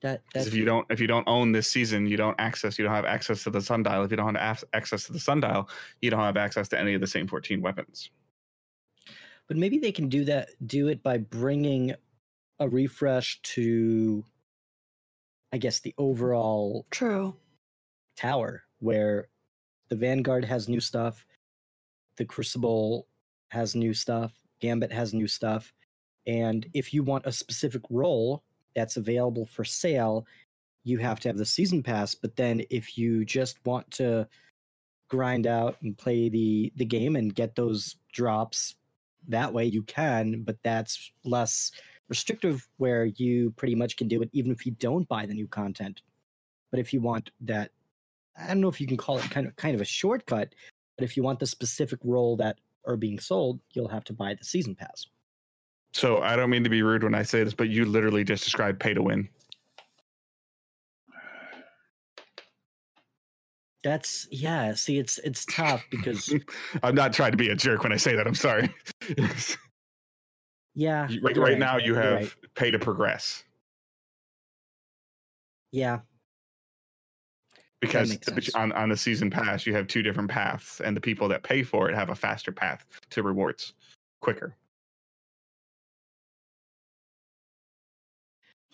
that 0.00 0.22
if 0.34 0.54
you 0.54 0.64
don't 0.64 0.86
if 0.90 1.00
you 1.00 1.06
don't 1.08 1.26
own 1.26 1.50
this 1.50 1.68
season, 1.70 2.06
you 2.06 2.16
don't 2.16 2.38
access 2.38 2.78
you 2.78 2.84
don't 2.84 2.94
have 2.94 3.04
access 3.04 3.42
to 3.44 3.50
the 3.50 3.60
Sundial. 3.60 4.04
If 4.04 4.10
you 4.12 4.16
don't 4.16 4.34
have 4.36 4.64
access 4.72 5.04
to 5.06 5.12
the 5.12 5.18
Sundial, 5.18 5.68
you 6.00 6.10
don't 6.10 6.20
have 6.20 6.36
access 6.36 6.68
to 6.68 6.78
any 6.78 6.94
of 6.94 7.00
the 7.00 7.06
same 7.06 7.26
14 7.26 7.60
weapons. 7.60 8.10
but 9.48 9.56
maybe 9.56 9.78
they 9.78 9.90
can 9.90 10.08
do 10.08 10.24
that 10.26 10.50
do 10.66 10.88
it 10.88 11.02
by 11.02 11.18
bringing 11.18 11.94
a 12.60 12.68
refresh 12.68 13.40
to 13.42 14.24
i 15.52 15.58
guess 15.58 15.80
the 15.80 15.94
overall 15.98 16.86
True. 16.90 17.36
tower 18.16 18.62
where 18.80 19.28
the 19.88 19.96
Vanguard 19.96 20.44
has 20.44 20.68
new 20.68 20.80
stuff, 20.80 21.24
the 22.18 22.24
Crucible 22.24 23.06
has 23.48 23.74
new 23.74 23.94
stuff, 23.94 24.32
Gambit 24.60 24.92
has 24.92 25.14
new 25.14 25.26
stuff, 25.26 25.72
and 26.26 26.66
if 26.74 26.92
you 26.92 27.02
want 27.02 27.26
a 27.26 27.32
specific 27.32 27.82
role 27.88 28.44
that's 28.76 28.98
available 28.98 29.46
for 29.46 29.64
sale, 29.64 30.26
you 30.84 30.98
have 30.98 31.20
to 31.20 31.28
have 31.28 31.38
the 31.38 31.44
season 31.44 31.82
pass, 31.82 32.14
but 32.14 32.36
then 32.36 32.62
if 32.70 32.98
you 32.98 33.24
just 33.24 33.58
want 33.64 33.90
to 33.92 34.28
grind 35.08 35.46
out 35.46 35.76
and 35.82 35.96
play 35.96 36.28
the 36.28 36.70
the 36.76 36.84
game 36.84 37.16
and 37.16 37.34
get 37.34 37.56
those 37.56 37.96
drops 38.12 38.76
that 39.28 39.52
way 39.52 39.64
you 39.64 39.82
can, 39.82 40.42
but 40.42 40.56
that's 40.62 41.10
less 41.24 41.72
restrictive 42.08 42.66
where 42.78 43.04
you 43.04 43.50
pretty 43.56 43.74
much 43.74 43.96
can 43.96 44.08
do 44.08 44.22
it 44.22 44.30
even 44.32 44.50
if 44.50 44.64
you 44.64 44.72
don't 44.72 45.08
buy 45.08 45.26
the 45.26 45.34
new 45.34 45.46
content. 45.46 46.02
But 46.70 46.80
if 46.80 46.92
you 46.92 47.00
want 47.00 47.30
that 47.42 47.70
I 48.36 48.46
don't 48.46 48.60
know 48.60 48.68
if 48.68 48.80
you 48.80 48.86
can 48.86 48.96
call 48.96 49.18
it 49.18 49.30
kind 49.30 49.46
of 49.46 49.56
kind 49.56 49.74
of 49.74 49.80
a 49.80 49.84
shortcut, 49.84 50.54
but 50.96 51.04
if 51.04 51.16
you 51.16 51.22
want 51.22 51.40
the 51.40 51.46
specific 51.46 51.98
role 52.04 52.36
that 52.36 52.58
are 52.86 52.96
being 52.96 53.18
sold, 53.18 53.60
you'll 53.72 53.88
have 53.88 54.04
to 54.04 54.12
buy 54.12 54.34
the 54.34 54.44
season 54.44 54.74
pass. 54.74 55.06
So 55.92 56.18
I 56.18 56.36
don't 56.36 56.50
mean 56.50 56.64
to 56.64 56.70
be 56.70 56.82
rude 56.82 57.02
when 57.02 57.14
I 57.14 57.22
say 57.22 57.42
this, 57.42 57.54
but 57.54 57.68
you 57.68 57.84
literally 57.84 58.24
just 58.24 58.44
described 58.44 58.78
pay 58.80 58.94
to 58.94 59.02
win. 59.02 59.28
That's 63.84 64.26
yeah. 64.30 64.74
See, 64.74 64.98
it's 64.98 65.18
it's 65.18 65.46
tough 65.46 65.84
because 65.90 66.34
I'm 66.82 66.94
not 66.94 67.12
trying 67.12 67.30
to 67.30 67.36
be 67.36 67.48
a 67.50 67.54
jerk 67.54 67.82
when 67.84 67.92
I 67.92 67.96
say 67.96 68.16
that. 68.16 68.26
I'm 68.26 68.34
sorry. 68.34 68.74
yeah, 70.78 71.08
You- 71.08 71.20
right, 71.22 71.36
right 71.36 71.58
now, 71.58 71.76
you 71.76 71.94
have 71.96 72.14
right. 72.20 72.54
pay 72.54 72.70
to 72.70 72.78
progress 72.78 73.42
yeah, 75.72 76.00
because 77.80 78.10
makes 78.10 78.26
the- 78.26 78.32
sense. 78.40 78.54
on 78.54 78.70
on 78.72 78.88
the 78.88 78.96
season 78.96 79.28
pass, 79.28 79.66
you 79.66 79.74
have 79.74 79.88
two 79.88 80.02
different 80.02 80.30
paths, 80.30 80.80
and 80.80 80.96
the 80.96 81.00
people 81.00 81.26
that 81.28 81.42
pay 81.42 81.62
for 81.64 81.90
it 81.90 81.94
have 81.96 82.10
a 82.10 82.14
faster 82.14 82.52
path 82.52 82.86
to 83.10 83.22
rewards, 83.24 83.74
quicker. 84.20 84.54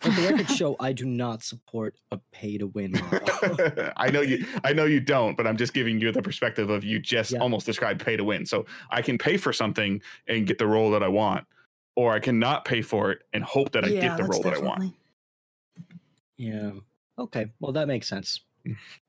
Let 0.05 0.17
the 0.17 0.23
record 0.35 0.51
show 0.57 0.77
I 0.81 0.93
do 0.93 1.07
not 1.07 1.43
support 1.43 1.97
a 2.13 2.19
pay 2.31 2.59
to 2.59 2.67
win 2.67 2.93
model. 2.93 3.57
I 3.97 4.11
know 4.11 4.21
you. 4.21 4.45
I 4.63 4.75
know 4.75 4.85
you 4.85 5.01
don't, 5.01 5.37
but 5.37 5.47
I'm 5.47 5.57
just 5.57 5.73
giving 5.73 5.99
you 5.99 6.13
the 6.13 6.21
perspective 6.23 6.69
of 6.69 6.85
you 6.85 6.99
just 7.01 7.33
Yeah. 7.33 7.39
almost 7.39 7.65
described 7.65 8.05
pay 8.05 8.17
to 8.17 8.25
win. 8.25 8.45
So 8.45 8.67
I 8.91 9.01
can 9.01 9.17
pay 9.17 9.39
for 9.39 9.53
something 9.55 10.03
and 10.29 10.47
get 10.47 10.59
the 10.59 10.67
role 10.67 10.91
that 10.91 11.03
I 11.03 11.09
want, 11.09 11.47
or 11.97 12.13
I 12.13 12.21
cannot 12.21 12.65
pay 12.65 12.83
for 12.83 13.11
it 13.13 13.23
and 13.33 13.45
hope 13.45 13.73
that 13.73 13.85
I 13.85 13.89
yeah, 13.89 14.01
get 14.01 14.17
the 14.17 14.23
that's 14.25 14.29
role 14.35 14.43
that 14.43 14.55
I 14.55 14.59
want. 14.59 14.81
definitely 14.81 14.99
yeah. 16.37 16.71
Okay. 17.19 17.47
Well, 17.61 17.73
that 17.73 17.87
makes 17.87 18.09
sense. 18.09 18.41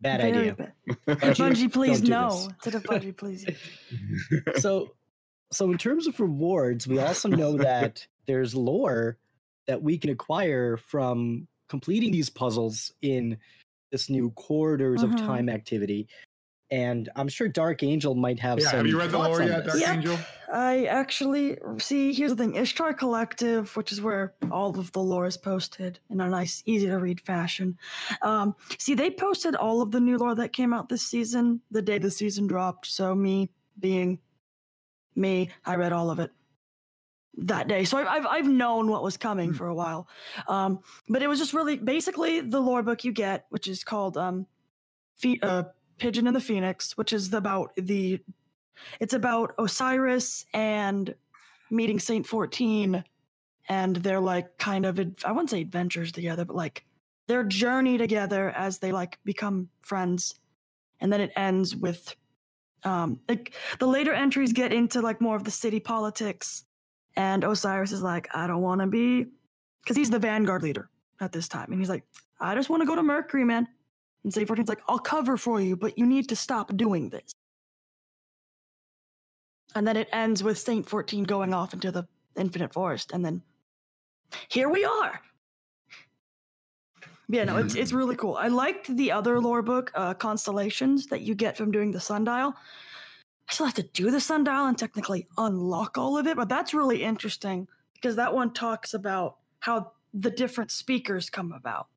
Bad 0.02 0.22
very 0.22 0.38
idea. 0.49 0.53
bad. 0.53 0.74
Bungie, 1.07 1.34
Bungie, 1.36 1.74
please 1.74 2.02
don't 2.02 2.10
no. 2.10 2.30
this. 2.30 2.48
Instead 2.66 2.76
of 2.76 2.84
Bungie, 2.84 3.18
please. 3.18 3.45
so 4.62 4.94
so 5.52 5.72
in 5.72 5.78
terms 5.78 6.07
of 6.07 6.20
rewards 6.20 6.88
we 6.88 6.99
also 6.99 7.30
know 7.30 7.57
that 7.57 8.06
there's 8.26 8.53
lore 8.56 9.18
that 9.68 9.82
we 9.82 9.98
can 9.98 10.10
acquire 10.10 10.76
from 10.78 11.48
completing 11.70 12.12
these 12.12 12.30
puzzles 12.30 12.91
in 13.02 13.38
this 13.91 14.10
new 14.10 14.30
corridors 14.32 15.02
Mhm. 15.02 15.14
of 15.14 15.16
time 15.18 15.48
activity 15.49 16.07
and 16.71 17.09
i'm 17.15 17.27
sure 17.27 17.47
dark 17.47 17.83
angel 17.83 18.15
might 18.15 18.39
have 18.39 18.59
Yeah, 18.59 18.69
some 18.69 18.77
have 18.77 18.87
you 18.87 18.97
read 18.97 19.09
the 19.11 19.17
thoughts 19.17 19.29
lore 19.29 19.41
on 19.43 19.47
yet, 19.47 19.65
this. 19.65 19.73
Dark 19.73 19.79
Yep. 19.81 19.95
Angel? 19.97 20.17
I 20.53 20.85
actually 20.85 21.57
see. 21.79 22.13
Here's 22.13 22.29
the 22.33 22.37
thing: 22.37 22.53
Ishtar 22.55 22.93
Collective, 22.93 23.75
which 23.75 23.91
is 23.91 23.99
where 23.99 24.35
all 24.51 24.77
of 24.79 24.91
the 24.91 24.99
lore 25.01 25.25
is 25.25 25.37
posted 25.37 25.99
in 26.09 26.21
a 26.21 26.29
nice, 26.29 26.61
easy 26.67 26.85
to 26.85 26.97
read 26.97 27.19
fashion. 27.19 27.77
Um, 28.21 28.55
see, 28.77 28.93
they 28.93 29.09
posted 29.09 29.55
all 29.55 29.81
of 29.81 29.89
the 29.91 29.99
new 29.99 30.17
lore 30.19 30.35
that 30.35 30.53
came 30.53 30.71
out 30.71 30.87
this 30.87 31.01
season 31.01 31.61
the 31.71 31.81
day 31.81 31.97
the 31.97 32.11
season 32.11 32.45
dropped. 32.45 32.85
So 32.85 33.15
me, 33.15 33.49
being 33.79 34.19
me, 35.15 35.49
I 35.65 35.75
read 35.75 35.91
all 35.91 36.11
of 36.11 36.19
it 36.19 36.31
that 37.37 37.67
day. 37.67 37.83
So 37.83 37.97
I've 37.97 38.07
I've, 38.07 38.25
I've 38.27 38.47
known 38.47 38.87
what 38.87 39.03
was 39.03 39.17
coming 39.17 39.51
for 39.51 39.67
a 39.67 39.75
while. 39.75 40.07
Um, 40.47 40.79
but 41.09 41.23
it 41.23 41.27
was 41.27 41.39
just 41.39 41.53
really 41.53 41.75
basically 41.77 42.39
the 42.41 42.59
lore 42.61 42.83
book 42.83 43.03
you 43.03 43.11
get, 43.11 43.45
which 43.49 43.67
is 43.67 43.83
called 43.83 44.15
um, 44.15 44.45
Fe- 45.17 45.39
uh, 45.41 45.63
Pigeon 45.97 46.27
and 46.27 46.35
the 46.35 46.41
Phoenix, 46.41 46.97
which 46.97 47.13
is 47.13 47.34
about 47.34 47.72
the 47.76 48.19
it's 48.99 49.13
about 49.13 49.53
Osiris 49.57 50.45
and 50.53 51.15
meeting 51.72 51.99
Saint 51.99 52.27
14 52.27 53.03
and 53.67 53.95
they're 53.97 54.19
like 54.19 54.57
kind 54.57 54.85
of 54.85 54.99
I 55.23 55.31
wouldn't 55.31 55.49
say 55.49 55.61
adventures 55.61 56.11
together, 56.11 56.45
but 56.45 56.55
like 56.55 56.85
their 57.27 57.43
journey 57.43 57.97
together 57.97 58.49
as 58.51 58.80
they 58.80 58.91
like 58.91 59.17
become 59.23 59.69
friends. 59.81 60.35
And 60.99 61.11
then 61.11 61.22
it 61.22 61.31
ends 61.35 61.76
with 61.76 62.15
um 62.84 63.19
like 63.27 63.53
the 63.80 63.88
later 63.88 64.13
entries 64.13 64.53
get 64.53 64.72
into 64.72 65.01
like 65.01 65.22
more 65.22 65.35
of 65.35 65.43
the 65.43 65.51
city 65.51 65.80
politics 65.80 66.65
and 67.15 67.43
Osiris 67.43 67.91
is 67.91 68.01
like 68.01 68.27
I 68.35 68.47
don't 68.47 68.61
want 68.61 68.81
to 68.81 68.88
be 68.88 69.27
cuz 69.88 69.97
he's 69.97 70.09
the 70.09 70.19
vanguard 70.19 70.61
leader 70.61 70.89
at 71.19 71.31
this 71.31 71.47
time 71.47 71.72
and 71.72 71.80
he's 71.80 71.89
like 71.89 72.03
I 72.39 72.53
just 72.53 72.69
want 72.69 72.81
to 72.81 72.88
go 72.88 72.95
to 72.95 73.03
Mercury, 73.03 73.45
man. 73.45 73.67
And 74.26 74.34
14's 74.34 74.68
like 74.68 74.81
I'll 74.88 74.99
cover 74.99 75.38
for 75.38 75.61
you, 75.61 75.76
but 75.76 75.97
you 75.99 76.06
need 76.06 76.27
to 76.30 76.35
stop 76.35 76.76
doing 76.76 77.10
this. 77.10 77.31
And 79.76 79.88
then 79.88 79.97
it 79.97 80.10
ends 80.11 80.41
with 80.41 80.57
Saint 80.57 80.89
14 80.89 81.26
going 81.26 81.53
off 81.53 81.73
into 81.73 81.91
the 81.91 82.07
infinite 82.35 82.73
forest. 82.73 83.11
And 83.14 83.23
then 83.23 83.43
here 84.49 84.69
we 84.69 84.84
are. 84.84 85.22
Yeah, 87.27 87.43
no, 87.43 87.57
it's, 87.57 87.76
it's 87.76 87.91
really 87.91 88.15
cool. 88.15 88.35
I 88.35 88.47
liked 88.47 88.95
the 88.95 89.11
other 89.11 89.39
lore 89.39 89.61
book, 89.61 89.91
uh, 89.93 90.14
Constellations, 90.15 91.07
that 91.07 91.22
you 91.22 91.35
get 91.35 91.57
from 91.57 91.72
doing 91.72 91.91
the 91.91 91.99
sundial. 91.99 92.53
I 93.47 93.53
still 93.53 93.65
have 93.68 93.76
to 93.76 93.84
do 93.84 94.10
the 94.10 94.19
sundial 94.19 94.65
and 94.65 94.77
technically 94.77 95.27
unlock 95.38 95.97
all 95.97 96.18
of 96.18 96.26
it, 96.26 96.35
but 96.35 96.49
that's 96.49 96.73
really 96.73 97.03
interesting 97.03 97.68
because 97.93 98.15
that 98.15 98.34
one 98.34 98.53
talks 98.53 98.93
about 98.93 99.38
how 99.60 99.91
the 100.14 100.31
different 100.31 100.72
speakers 100.72 101.30
come 101.30 101.52
about 101.52 101.88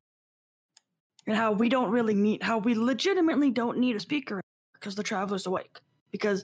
and 1.29 1.37
how 1.37 1.51
we 1.51 1.69
don't 1.69 1.91
really 1.91 2.15
need, 2.15 2.41
how 2.41 2.57
we 2.57 2.73
legitimately 2.73 3.51
don't 3.51 3.77
need 3.77 3.95
a 3.95 3.99
speaker 3.99 4.41
because 4.73 4.95
the 4.95 5.03
traveler's 5.03 5.45
awake. 5.45 5.77
Because 6.11 6.43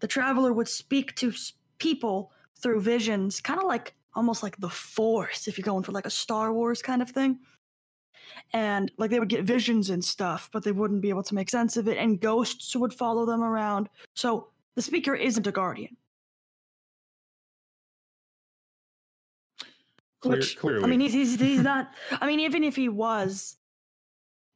the 0.00 0.06
traveler 0.06 0.52
would 0.52 0.68
speak 0.68 1.14
to 1.16 1.32
people 1.78 2.32
through 2.60 2.82
visions, 2.82 3.40
kind 3.40 3.58
of 3.58 3.66
like 3.66 3.94
almost 4.14 4.42
like 4.42 4.54
the 4.58 4.68
Force, 4.68 5.48
if 5.48 5.56
you're 5.56 5.64
going 5.64 5.82
for 5.82 5.92
like 5.92 6.04
a 6.04 6.10
Star 6.10 6.52
Wars 6.52 6.82
kind 6.82 7.00
of 7.00 7.08
thing. 7.08 7.38
And 8.52 8.92
like 8.98 9.10
they 9.10 9.18
would 9.18 9.30
get 9.30 9.44
visions 9.44 9.88
and 9.88 10.04
stuff, 10.04 10.50
but 10.52 10.62
they 10.62 10.72
wouldn't 10.72 11.00
be 11.00 11.08
able 11.08 11.22
to 11.22 11.34
make 11.34 11.48
sense 11.48 11.78
of 11.78 11.88
it, 11.88 11.96
and 11.96 12.20
ghosts 12.20 12.76
would 12.76 12.92
follow 12.92 13.24
them 13.24 13.42
around. 13.42 13.88
So 14.14 14.48
the 14.74 14.82
speaker 14.82 15.14
isn't 15.14 15.46
a 15.46 15.52
guardian. 15.52 15.96
Clear- 20.20 20.36
Which, 20.36 20.58
I 20.62 20.86
mean, 20.86 21.00
he's, 21.00 21.14
he's 21.14 21.40
he's 21.40 21.62
not. 21.62 21.90
I 22.10 22.26
mean, 22.26 22.40
even 22.40 22.64
if 22.64 22.76
he 22.76 22.90
was, 22.90 23.56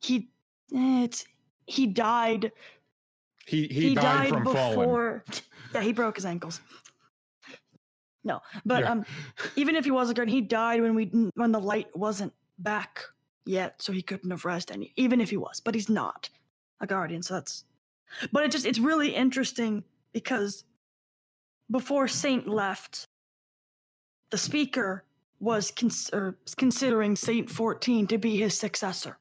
he 0.01 0.28
eh, 0.74 1.05
it's 1.05 1.24
he 1.66 1.86
died 1.86 2.52
He 3.47 3.66
he, 3.68 3.94
died, 3.94 4.28
from 4.31 4.44
falling. 4.44 4.78
before. 4.78 5.24
Yeah, 5.74 5.82
he 5.82 5.93
broke 5.93 6.16
his 6.16 6.24
ankles. 6.24 6.60
No, 8.22 8.40
but 8.66 8.81
Yeah. 8.82 8.90
um, 8.93 9.05
even 9.56 9.77
if 9.77 9.85
he 9.85 9.90
was 9.90 10.10
a 10.10 10.14
guardian, 10.14 10.35
he 10.35 10.43
died 10.43 10.82
when 10.82 10.94
we 10.94 11.06
when 11.35 11.52
the 11.52 11.60
light 11.60 11.94
wasn't 11.97 12.32
back 12.59 13.01
yet, 13.47 13.81
so 13.81 13.93
he 13.93 14.02
couldn't 14.02 14.31
have 14.31 14.44
rested 14.44 14.74
any. 14.74 14.93
Even 14.97 15.20
if 15.20 15.31
he 15.31 15.36
was, 15.39 15.60
but 15.60 15.74
he's 15.74 15.89
not 15.89 16.28
a 16.81 16.86
guardian, 16.86 17.22
so 17.22 17.35
that's. 17.35 17.64
But 18.32 18.44
it 18.44 18.51
just 18.51 18.66
it's 18.66 18.78
really 18.78 19.14
interesting 19.14 19.85
because 20.12 20.64
before 21.70 22.09
Saint 22.09 22.47
left, 22.48 23.05
the 24.31 24.39
speaker 24.39 25.05
was 25.39 25.70
cons- 25.70 26.10
considering 26.56 27.16
Saint 27.16 27.48
fourteen 27.48 28.06
to 28.09 28.18
be 28.18 28.36
his 28.36 28.59
successor, 28.59 29.16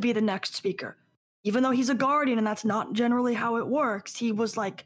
to 0.00 0.06
be 0.06 0.12
the 0.12 0.20
next 0.20 0.54
speaker. 0.54 0.96
Even 1.44 1.62
though 1.62 1.70
he's 1.70 1.90
a 1.90 1.94
guardian 1.94 2.38
and 2.38 2.46
that's 2.46 2.64
not 2.64 2.92
generally 2.92 3.34
how 3.34 3.56
it 3.56 3.66
works 3.66 4.16
he 4.16 4.32
was 4.32 4.56
like 4.56 4.84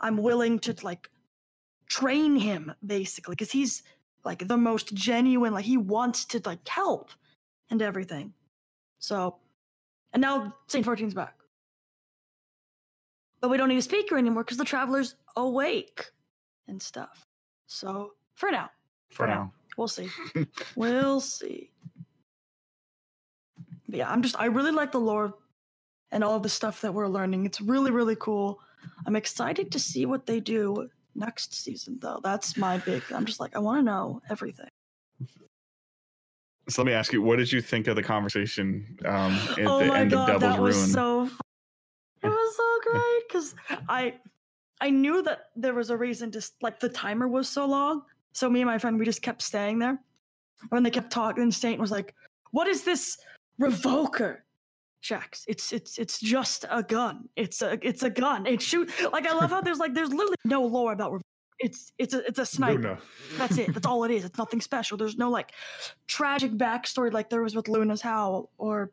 i'm 0.00 0.16
willing 0.16 0.58
to 0.58 0.74
like 0.82 1.10
train 1.88 2.36
him 2.36 2.72
basically 2.84 3.32
because 3.32 3.50
he's 3.50 3.82
like 4.24 4.46
the 4.46 4.56
most 4.56 4.94
genuine 4.94 5.52
like 5.52 5.64
he 5.64 5.76
wants 5.76 6.24
to 6.26 6.40
like 6.44 6.66
help 6.68 7.10
and 7.70 7.82
everything. 7.82 8.32
So 8.98 9.36
and 10.12 10.20
now 10.20 10.54
saint 10.66 10.86
14's 10.86 11.14
back. 11.14 11.34
But 13.40 13.50
we 13.50 13.56
don't 13.56 13.68
need 13.68 13.78
a 13.78 13.82
speaker 13.82 14.18
anymore 14.18 14.44
because 14.44 14.56
the 14.56 14.64
traveler's 14.64 15.14
awake 15.36 16.10
and 16.66 16.82
stuff. 16.82 17.26
So 17.66 18.14
for 18.34 18.50
now. 18.50 18.70
For 19.10 19.26
now. 19.26 19.52
we'll 19.76 19.88
see. 19.88 20.08
We'll 20.76 21.20
see 21.20 21.70
yeah 23.88 24.10
i'm 24.10 24.22
just 24.22 24.38
i 24.38 24.46
really 24.46 24.72
like 24.72 24.92
the 24.92 25.00
lore 25.00 25.34
and 26.10 26.24
all 26.24 26.36
of 26.36 26.42
the 26.42 26.48
stuff 26.48 26.80
that 26.80 26.92
we're 26.92 27.08
learning. 27.08 27.46
It's 27.46 27.60
really 27.60 27.90
really 27.90 28.16
cool. 28.16 28.60
I'm 29.06 29.16
excited 29.16 29.70
to 29.72 29.78
see 29.78 30.06
what 30.06 30.26
they 30.26 30.40
do 30.40 30.88
next 31.14 31.54
season 31.54 31.98
though. 32.00 32.20
That's 32.22 32.56
my 32.56 32.78
big 32.78 33.02
i'm 33.12 33.24
just 33.24 33.40
like 33.40 33.56
i 33.56 33.58
want 33.58 33.80
to 33.80 33.82
know 33.82 34.20
everything. 34.30 34.68
So 36.68 36.82
let 36.82 36.86
me 36.86 36.92
ask 36.92 37.14
you, 37.14 37.22
what 37.22 37.36
did 37.36 37.50
you 37.50 37.62
think 37.62 37.86
of 37.86 37.96
the 37.96 38.02
conversation 38.02 38.98
um, 39.06 39.32
at 39.52 39.60
oh 39.60 39.78
the 39.78 39.86
my 39.86 40.00
end 40.00 40.10
god 40.10 40.30
of 40.30 40.40
Devil's 40.42 40.56
that 40.56 40.62
was 40.62 40.92
so 40.92 41.30
it 42.22 42.28
was 42.28 42.56
so 42.56 42.90
great 42.90 43.22
because 43.28 43.54
i 43.88 44.14
i 44.80 44.90
knew 44.90 45.22
that 45.22 45.50
there 45.56 45.74
was 45.74 45.90
a 45.90 45.96
reason 45.96 46.30
to 46.32 46.42
like 46.60 46.78
the 46.80 46.88
timer 46.88 47.28
was 47.28 47.48
so 47.48 47.66
long. 47.66 48.02
So 48.32 48.48
me 48.48 48.60
and 48.60 48.68
my 48.68 48.78
friend 48.78 48.98
we 48.98 49.04
just 49.04 49.22
kept 49.22 49.42
staying 49.42 49.78
there. 49.78 49.98
When 50.70 50.82
they 50.82 50.90
kept 50.90 51.12
talking 51.12 51.42
and 51.42 51.54
Saint 51.54 51.80
was 51.80 51.90
like 51.90 52.14
what 52.50 52.66
is 52.66 52.84
this 52.84 53.18
revoker 53.60 54.38
Shax, 55.02 55.44
it's 55.46 55.72
it's 55.72 55.96
it's 55.98 56.18
just 56.18 56.64
a 56.68 56.82
gun. 56.82 57.28
It's 57.36 57.62
a 57.62 57.78
it's 57.86 58.02
a 58.02 58.10
gun. 58.10 58.46
It 58.46 58.60
shoot 58.60 58.90
like 59.12 59.26
I 59.28 59.32
love 59.32 59.50
how 59.50 59.60
there's 59.60 59.78
like 59.78 59.94
there's 59.94 60.10
literally 60.12 60.34
no 60.44 60.64
lore 60.64 60.92
about 60.92 61.12
revoker. 61.12 61.20
It's 61.60 61.92
it's 61.98 62.14
a 62.14 62.26
it's 62.26 62.38
a 62.40 62.46
sniper. 62.46 62.82
Luna. 62.82 62.98
That's 63.36 63.58
it. 63.58 63.72
That's 63.74 63.86
all 63.86 64.02
it 64.04 64.10
is. 64.10 64.24
It's 64.24 64.38
nothing 64.38 64.60
special. 64.60 64.96
There's 64.98 65.16
no 65.16 65.30
like 65.30 65.52
tragic 66.08 66.50
backstory 66.52 67.12
like 67.12 67.30
there 67.30 67.42
was 67.42 67.54
with 67.54 67.68
Luna's 67.68 68.00
Howl 68.00 68.50
or 68.58 68.90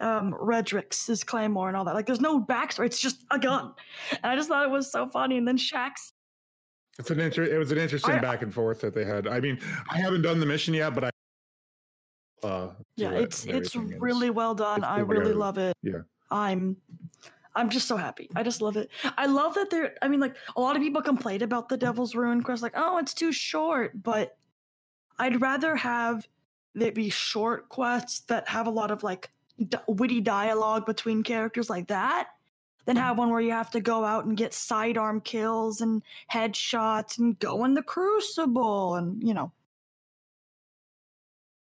um 0.00 0.34
Redrix's 0.38 1.24
Claymore 1.24 1.68
and 1.68 1.76
all 1.78 1.84
that. 1.86 1.94
Like 1.94 2.04
there's 2.06 2.20
no 2.20 2.38
backstory. 2.40 2.86
It's 2.86 3.00
just 3.00 3.24
a 3.30 3.38
gun. 3.38 3.72
And 4.22 4.32
I 4.32 4.36
just 4.36 4.48
thought 4.50 4.64
it 4.64 4.70
was 4.70 4.92
so 4.92 5.06
funny. 5.08 5.38
And 5.38 5.48
then 5.48 5.56
Shax 5.56 6.12
It's 6.98 7.10
an 7.10 7.20
inter- 7.20 7.42
It 7.44 7.56
was 7.58 7.72
an 7.72 7.78
interesting 7.78 8.16
I- 8.16 8.18
back 8.20 8.42
and 8.42 8.52
forth 8.52 8.80
that 8.82 8.94
they 8.94 9.04
had. 9.06 9.26
I 9.26 9.40
mean, 9.40 9.58
I 9.90 9.98
haven't 9.98 10.22
done 10.22 10.40
the 10.40 10.46
mission 10.46 10.74
yet, 10.74 10.94
but 10.94 11.04
I. 11.04 11.10
Uh, 12.44 12.70
yeah, 12.96 13.10
it's 13.12 13.44
it's 13.46 13.74
really 13.74 14.30
well 14.30 14.54
done. 14.54 14.78
it's 14.78 14.86
I 14.86 15.00
really 15.00 15.32
love 15.32 15.58
it. 15.58 15.76
Yeah. 15.82 16.02
I'm 16.30 16.76
I'm 17.56 17.70
just 17.70 17.88
so 17.88 17.96
happy. 17.96 18.28
I 18.34 18.42
just 18.42 18.60
love 18.60 18.76
it. 18.76 18.90
I 19.16 19.26
love 19.26 19.54
that 19.54 19.70
they're 19.70 19.94
I 20.02 20.08
mean 20.08 20.20
like 20.20 20.36
a 20.56 20.60
lot 20.60 20.76
of 20.76 20.82
people 20.82 21.02
complained 21.02 21.42
about 21.42 21.68
the 21.68 21.76
Devil's 21.76 22.14
Ruin 22.14 22.42
quest 22.42 22.62
like, 22.62 22.74
"Oh, 22.76 22.98
it's 22.98 23.14
too 23.14 23.32
short." 23.32 24.02
But 24.02 24.36
I'd 25.18 25.40
rather 25.40 25.76
have 25.76 26.26
it 26.74 26.94
be 26.94 27.08
short 27.08 27.68
quests 27.68 28.20
that 28.20 28.48
have 28.48 28.66
a 28.66 28.70
lot 28.70 28.90
of 28.90 29.02
like 29.02 29.30
d- 29.68 29.78
witty 29.86 30.20
dialogue 30.20 30.86
between 30.86 31.22
characters 31.22 31.70
like 31.70 31.86
that 31.88 32.28
than 32.84 32.96
have 32.96 33.16
one 33.16 33.30
where 33.30 33.40
you 33.40 33.52
have 33.52 33.70
to 33.70 33.80
go 33.80 34.04
out 34.04 34.26
and 34.26 34.36
get 34.36 34.52
sidearm 34.52 35.20
kills 35.20 35.80
and 35.80 36.02
headshots 36.30 37.18
and 37.18 37.38
go 37.38 37.64
in 37.64 37.74
the 37.74 37.82
crucible 37.82 38.96
and, 38.96 39.26
you 39.26 39.32
know. 39.32 39.50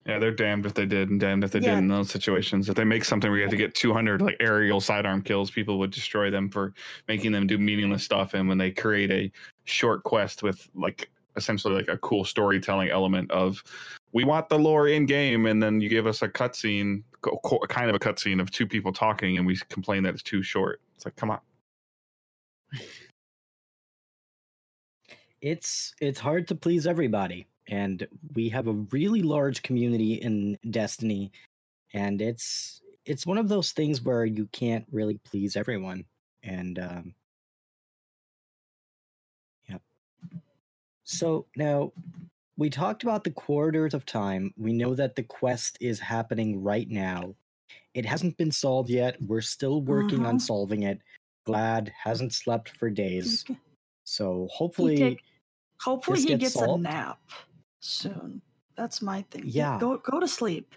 Yeah, 0.08 0.18
they're 0.18 0.30
damned 0.32 0.64
if 0.64 0.72
they 0.72 0.86
did 0.86 1.10
and 1.10 1.20
damned 1.20 1.44
if 1.44 1.50
they 1.50 1.58
Yeah. 1.58 1.72
did 1.74 1.78
in 1.80 1.88
those 1.88 2.10
situations. 2.10 2.68
If 2.70 2.74
they 2.76 2.84
make 2.84 3.04
something 3.04 3.30
where 3.30 3.38
you 3.38 3.44
have 3.44 3.50
to 3.50 3.58
get 3.58 3.74
200 3.74 4.22
like 4.22 4.36
aerial 4.40 4.80
sidearm 4.80 5.20
kills, 5.20 5.50
people 5.50 5.78
would 5.80 5.90
destroy 5.90 6.30
them 6.30 6.48
for 6.48 6.72
making 7.08 7.32
them 7.32 7.46
do 7.46 7.58
meaningless 7.58 8.04
stuff. 8.04 8.32
And 8.32 8.48
when 8.48 8.56
they 8.56 8.70
create 8.70 9.10
a 9.10 9.30
short 9.64 10.02
quest 10.04 10.42
with 10.42 10.66
like 10.74 11.10
essentially 11.36 11.74
like 11.74 11.88
a 11.88 11.98
cool 11.98 12.24
storytelling 12.24 12.88
element 12.88 13.30
of 13.30 13.62
we 14.12 14.24
want 14.24 14.48
the 14.48 14.58
lore 14.58 14.88
in 14.88 15.04
game, 15.04 15.44
and 15.44 15.62
then 15.62 15.78
you 15.82 15.90
give 15.90 16.06
us 16.06 16.22
a 16.22 16.28
cutscene, 16.28 17.02
co- 17.20 17.38
co- 17.44 17.58
kind 17.68 17.90
of 17.90 17.94
a 17.94 17.98
cutscene 17.98 18.40
of 18.40 18.50
two 18.50 18.66
people 18.66 18.90
talking, 18.94 19.36
and 19.36 19.46
we 19.46 19.56
complain 19.68 20.02
that 20.04 20.14
it's 20.14 20.22
too 20.22 20.42
short. 20.42 20.80
It's 20.96 21.04
like, 21.04 21.16
come 21.16 21.30
on. 21.30 21.40
it's 25.40 25.94
it's 26.00 26.18
hard 26.18 26.48
to 26.48 26.54
please 26.54 26.86
everybody 26.86 27.46
and 27.68 28.06
we 28.34 28.48
have 28.48 28.66
a 28.66 28.72
really 28.90 29.22
large 29.22 29.62
community 29.62 30.14
in 30.14 30.58
destiny 30.70 31.30
and 31.94 32.20
it's 32.20 32.80
it's 33.04 33.26
one 33.26 33.38
of 33.38 33.48
those 33.48 33.72
things 33.72 34.02
where 34.02 34.24
you 34.24 34.46
can't 34.52 34.84
really 34.90 35.18
please 35.24 35.56
everyone 35.56 36.04
and 36.42 36.78
um 36.78 37.14
yeah. 39.68 39.78
So 41.04 41.46
now 41.56 41.92
we 42.56 42.70
talked 42.70 43.02
about 43.02 43.24
the 43.24 43.30
Corridors 43.30 43.94
of 43.94 44.04
Time. 44.04 44.52
We 44.56 44.72
know 44.72 44.94
that 44.94 45.14
the 45.14 45.22
quest 45.22 45.78
is 45.80 46.00
happening 46.00 46.62
right 46.62 46.88
now. 46.90 47.34
It 47.94 48.04
hasn't 48.04 48.36
been 48.36 48.50
solved 48.50 48.90
yet. 48.90 49.16
We're 49.22 49.40
still 49.40 49.80
working 49.82 50.26
on 50.26 50.36
Mhm. 50.38 50.40
solving 50.42 50.82
it. 50.82 51.00
Gladd 51.46 51.92
hasn't 52.02 52.32
slept 52.34 52.70
for 52.76 52.90
days. 52.90 53.44
so 54.04 54.48
hopefully 54.50 54.96
take- 54.96 55.22
Hopefully 55.82 56.20
he 56.20 56.26
gets 56.26 56.40
gets 56.40 56.54
solved. 56.54 56.80
a 56.80 56.88
nap 56.88 57.20
soon. 57.80 58.40
That's 58.76 59.02
my 59.02 59.22
thing. 59.30 59.42
Get- 59.42 59.54
Yeah. 59.54 59.78
Go 59.80 59.98
go 59.98 60.20
to 60.20 60.28
sleep. 60.28 60.74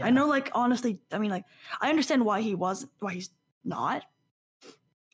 I 0.00 0.10
know 0.10 0.28
like 0.28 0.50
honestly, 0.54 1.00
I 1.12 1.18
mean 1.18 1.30
like 1.30 1.44
I 1.80 1.88
understand 1.90 2.24
why 2.24 2.40
he 2.42 2.54
was 2.54 2.86
why 3.00 3.14
he's 3.14 3.30
not. 3.64 4.04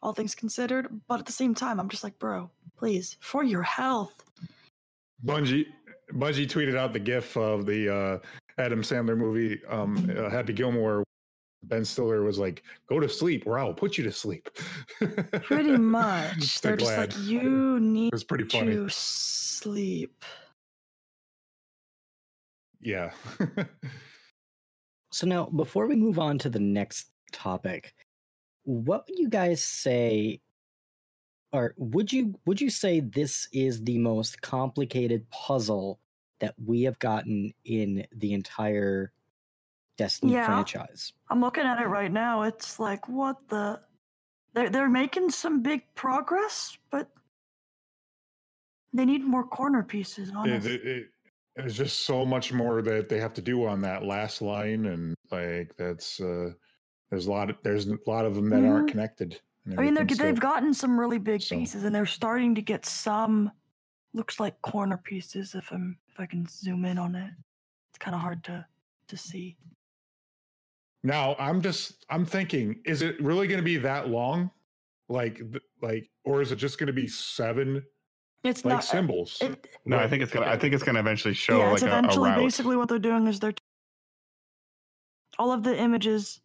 All 0.03 0.13
things 0.13 0.35
considered, 0.35 1.01
but 1.09 1.19
at 1.19 1.27
the 1.27 1.33
same 1.33 1.55
time 1.55 1.81
I'm 1.81 1.89
just 1.89 2.05
like, 2.05 2.19
bro, 2.19 2.51
please, 2.77 3.17
for 3.21 3.43
your 3.43 3.63
health. 3.63 4.23
Bungie 5.25 5.65
Bungie 6.13 6.47
tweeted 6.47 6.77
out 6.77 6.93
the 6.93 7.01
GIF 7.01 7.37
of 7.37 7.65
the 7.67 7.93
uh, 7.95 8.19
Adam 8.59 8.83
Sandler 8.83 9.17
movie 9.17 9.61
um, 9.69 10.11
uh, 10.17 10.29
Happy 10.29 10.53
Gilmore. 10.53 11.03
Ben 11.65 11.85
Stiller 11.85 12.23
was 12.23 12.39
like, 12.39 12.63
"Go 12.89 13.01
to 13.01 13.09
sleep, 13.09 13.45
or 13.47 13.59
I'll 13.59 13.73
put 13.75 13.97
you 13.99 14.05
to 14.05 14.13
sleep." 14.13 14.49
Pretty 15.43 15.77
much. 15.77 16.61
They're 16.61 16.77
just 16.77 16.97
like, 16.97 17.19
you 17.27 17.81
need 17.81 18.09
It 18.09 18.13
was 18.13 18.23
pretty 18.25 18.45
funny. 18.45 18.73
to 18.75 18.89
sleep. 18.91 20.23
Yeah. 22.81 23.11
So 25.13 25.27
now, 25.27 25.47
before 25.47 25.87
we 25.87 25.97
move 25.97 26.19
on 26.19 26.37
to 26.41 26.51
the 26.51 26.61
next 26.61 27.11
topic, 27.33 27.95
what 28.65 29.07
would 29.09 29.19
you 29.19 29.31
guys 29.31 29.65
say, 29.65 30.41
or 31.53 31.75
would 31.79 32.13
you 32.13 32.35
would 32.45 32.61
you 32.61 32.69
say 32.69 33.01
this 33.01 33.49
is 33.51 33.83
the 33.83 33.97
most 33.97 34.43
complicated 34.43 35.31
puzzle 35.31 36.01
that 36.41 36.55
we 36.63 36.83
have 36.83 36.99
gotten 36.99 37.55
in 37.65 38.07
the 38.15 38.35
entire 38.35 39.13
Destiny 39.97 40.33
Yeah. 40.33 40.45
franchise? 40.45 41.15
I'm 41.31 41.41
looking 41.41 41.65
at 41.65 41.81
it 41.81 41.87
right 41.87 42.13
now. 42.13 42.43
It's 42.43 42.79
like 42.79 43.09
what 43.09 43.49
the 43.49 43.81
they're 44.53 44.69
they're 44.69 44.91
making 44.91 45.31
some 45.31 45.63
big 45.63 45.83
progress, 45.95 46.77
but 46.91 47.09
they 48.93 49.07
need 49.07 49.25
more 49.25 49.45
corner 49.47 49.83
pieces, 49.83 50.29
it, 50.29 50.35
honestly. 50.35 50.75
it, 50.75 50.87
it, 50.87 51.07
there's 51.57 51.77
just 51.77 52.01
so 52.05 52.25
much 52.25 52.53
more 52.53 52.83
that 52.83 53.09
they 53.09 53.19
have 53.19 53.33
to 53.35 53.43
do 53.43 53.65
on 53.67 53.81
that 53.83 54.05
last 54.05 54.43
line, 54.43 54.87
and 54.87 55.15
like 55.31 55.75
that's 55.77 56.21
uh, 56.21 56.51
there's 57.11 57.27
a 57.27 57.31
lot. 57.31 57.51
Of, 57.51 57.57
there's 57.63 57.87
a 57.87 57.97
lot 58.07 58.25
of 58.27 58.35
them 58.35 58.51
that 58.51 58.65
aren't 58.65 58.89
Mhm. 58.89 58.91
connected. 58.93 59.41
I 59.77 59.83
mean, 59.83 59.95
they're, 59.95 60.05
they've 60.05 60.39
gotten 60.39 60.73
some 60.73 60.99
really 61.01 61.19
big 61.19 61.43
So- 61.43 61.57
pieces, 61.57 61.83
and 61.85 61.95
they're 61.95 62.07
starting 62.07 62.55
to 62.55 62.63
get 62.63 62.85
some. 62.87 63.51
Looks 64.13 64.39
like 64.41 64.61
corner 64.63 64.97
pieces. 64.97 65.55
If 65.55 65.71
I'm, 65.73 65.99
if 66.09 66.19
I 66.21 66.27
can 66.27 66.47
zoom 66.47 66.85
in 66.85 66.99
on 66.99 67.15
it, 67.15 67.31
it's 67.91 67.99
kind 67.99 68.15
of 68.15 68.21
hard 68.21 68.45
to 68.45 68.65
to 69.09 69.17
see. 69.17 69.57
Now 71.03 71.37
I'm 71.39 71.61
just 71.63 72.05
I'm 72.11 72.25
thinking, 72.25 72.81
is 72.85 73.03
it 73.03 73.21
really 73.23 73.47
going 73.47 73.59
to 73.61 73.65
be 73.65 73.77
that 73.79 74.09
long? 74.09 74.51
Like 75.09 75.41
like, 75.83 76.11
or 76.25 76.41
is 76.43 76.51
it 76.53 76.57
just 76.57 76.79
going 76.79 76.87
to 76.89 76.93
be 76.93 77.07
seven 77.07 77.83
It's 78.47 78.65
like 78.65 78.75
not. 78.75 78.79
uh, 78.79 78.87
symbols? 78.87 79.39
It, 79.41 79.67
No, 79.85 79.99
I 79.99 80.09
think 80.09 80.23
it's 80.23 80.33
gonna. 80.33 80.47
I 80.47 80.57
think 80.57 80.75
it's 80.75 80.83
gonna 80.83 81.01
eventually 81.01 81.35
show 81.35 81.59
yeah, 81.59 81.67
like 81.67 81.75
it's 81.75 81.83
a, 81.83 81.87
a 81.87 81.99
eventually 81.99 82.31
route. 82.31 82.39
basically 82.39 82.77
what 82.77 82.89
they're 82.89 82.99
doing 82.99 83.27
is 83.27 83.41
they're 83.41 83.55
all 85.39 85.53
of 85.53 85.63
the 85.63 85.77
images, 85.77 86.41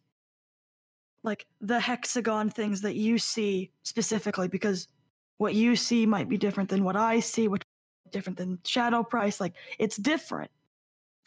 like 1.22 1.46
the 1.60 1.80
hexagon 1.80 2.50
things 2.50 2.82
that 2.82 2.94
you 2.94 3.18
see 3.18 3.70
specifically, 3.82 4.48
because 4.48 4.88
what 5.38 5.54
you 5.54 5.76
see 5.76 6.06
might 6.06 6.28
be 6.28 6.36
different 6.36 6.68
than 6.70 6.84
what 6.84 6.96
I 6.96 7.20
see, 7.20 7.48
which 7.48 7.62
different 8.12 8.38
than 8.38 8.58
Shadow 8.64 9.02
Price. 9.02 9.40
Like 9.40 9.54
it's 9.78 9.96
different 9.96 10.50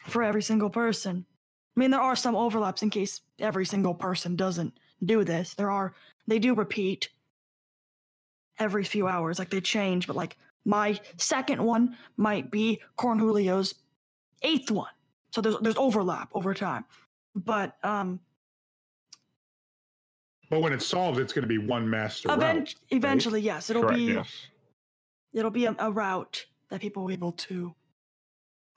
for 0.06 0.22
every 0.22 0.42
single 0.42 0.70
person. 0.70 1.26
I 1.76 1.80
mean, 1.80 1.90
there 1.90 2.00
are 2.00 2.16
some 2.16 2.34
overlaps 2.34 2.82
in 2.82 2.90
case 2.90 3.20
every 3.38 3.66
single 3.66 3.94
person 3.94 4.36
doesn't 4.36 4.78
do 5.04 5.24
this. 5.24 5.54
There 5.54 5.70
are 5.70 5.94
they 6.26 6.38
do 6.38 6.54
repeat 6.54 7.10
every 8.58 8.84
few 8.84 9.06
hours, 9.06 9.38
like 9.38 9.50
they 9.50 9.60
change, 9.60 10.06
but 10.06 10.16
like 10.16 10.36
my 10.64 10.98
second 11.16 11.62
one 11.62 11.96
might 12.16 12.50
be 12.50 12.80
Corholio's 12.98 13.74
eighth 14.42 14.70
one. 14.70 14.90
So 15.32 15.40
there's 15.40 15.56
there's 15.60 15.76
overlap 15.76 16.30
over 16.34 16.54
time. 16.54 16.84
But 17.34 17.76
um 17.84 18.20
but 20.48 20.60
when 20.60 20.72
it's 20.72 20.86
solved, 20.86 21.18
it's 21.18 21.32
going 21.32 21.42
to 21.42 21.48
be 21.48 21.58
one 21.58 21.90
master 21.90 22.30
event- 22.32 22.58
route. 22.58 22.74
eventually, 22.90 23.40
yes, 23.40 23.68
it'll 23.68 23.82
Correct, 23.82 23.96
be 23.96 24.02
yes. 24.14 24.46
it'll 25.32 25.50
be 25.50 25.66
a, 25.66 25.74
a 25.80 25.90
route 25.90 26.46
that 26.70 26.80
people 26.80 27.02
will 27.02 27.08
be 27.08 27.14
able 27.14 27.32
to 27.32 27.74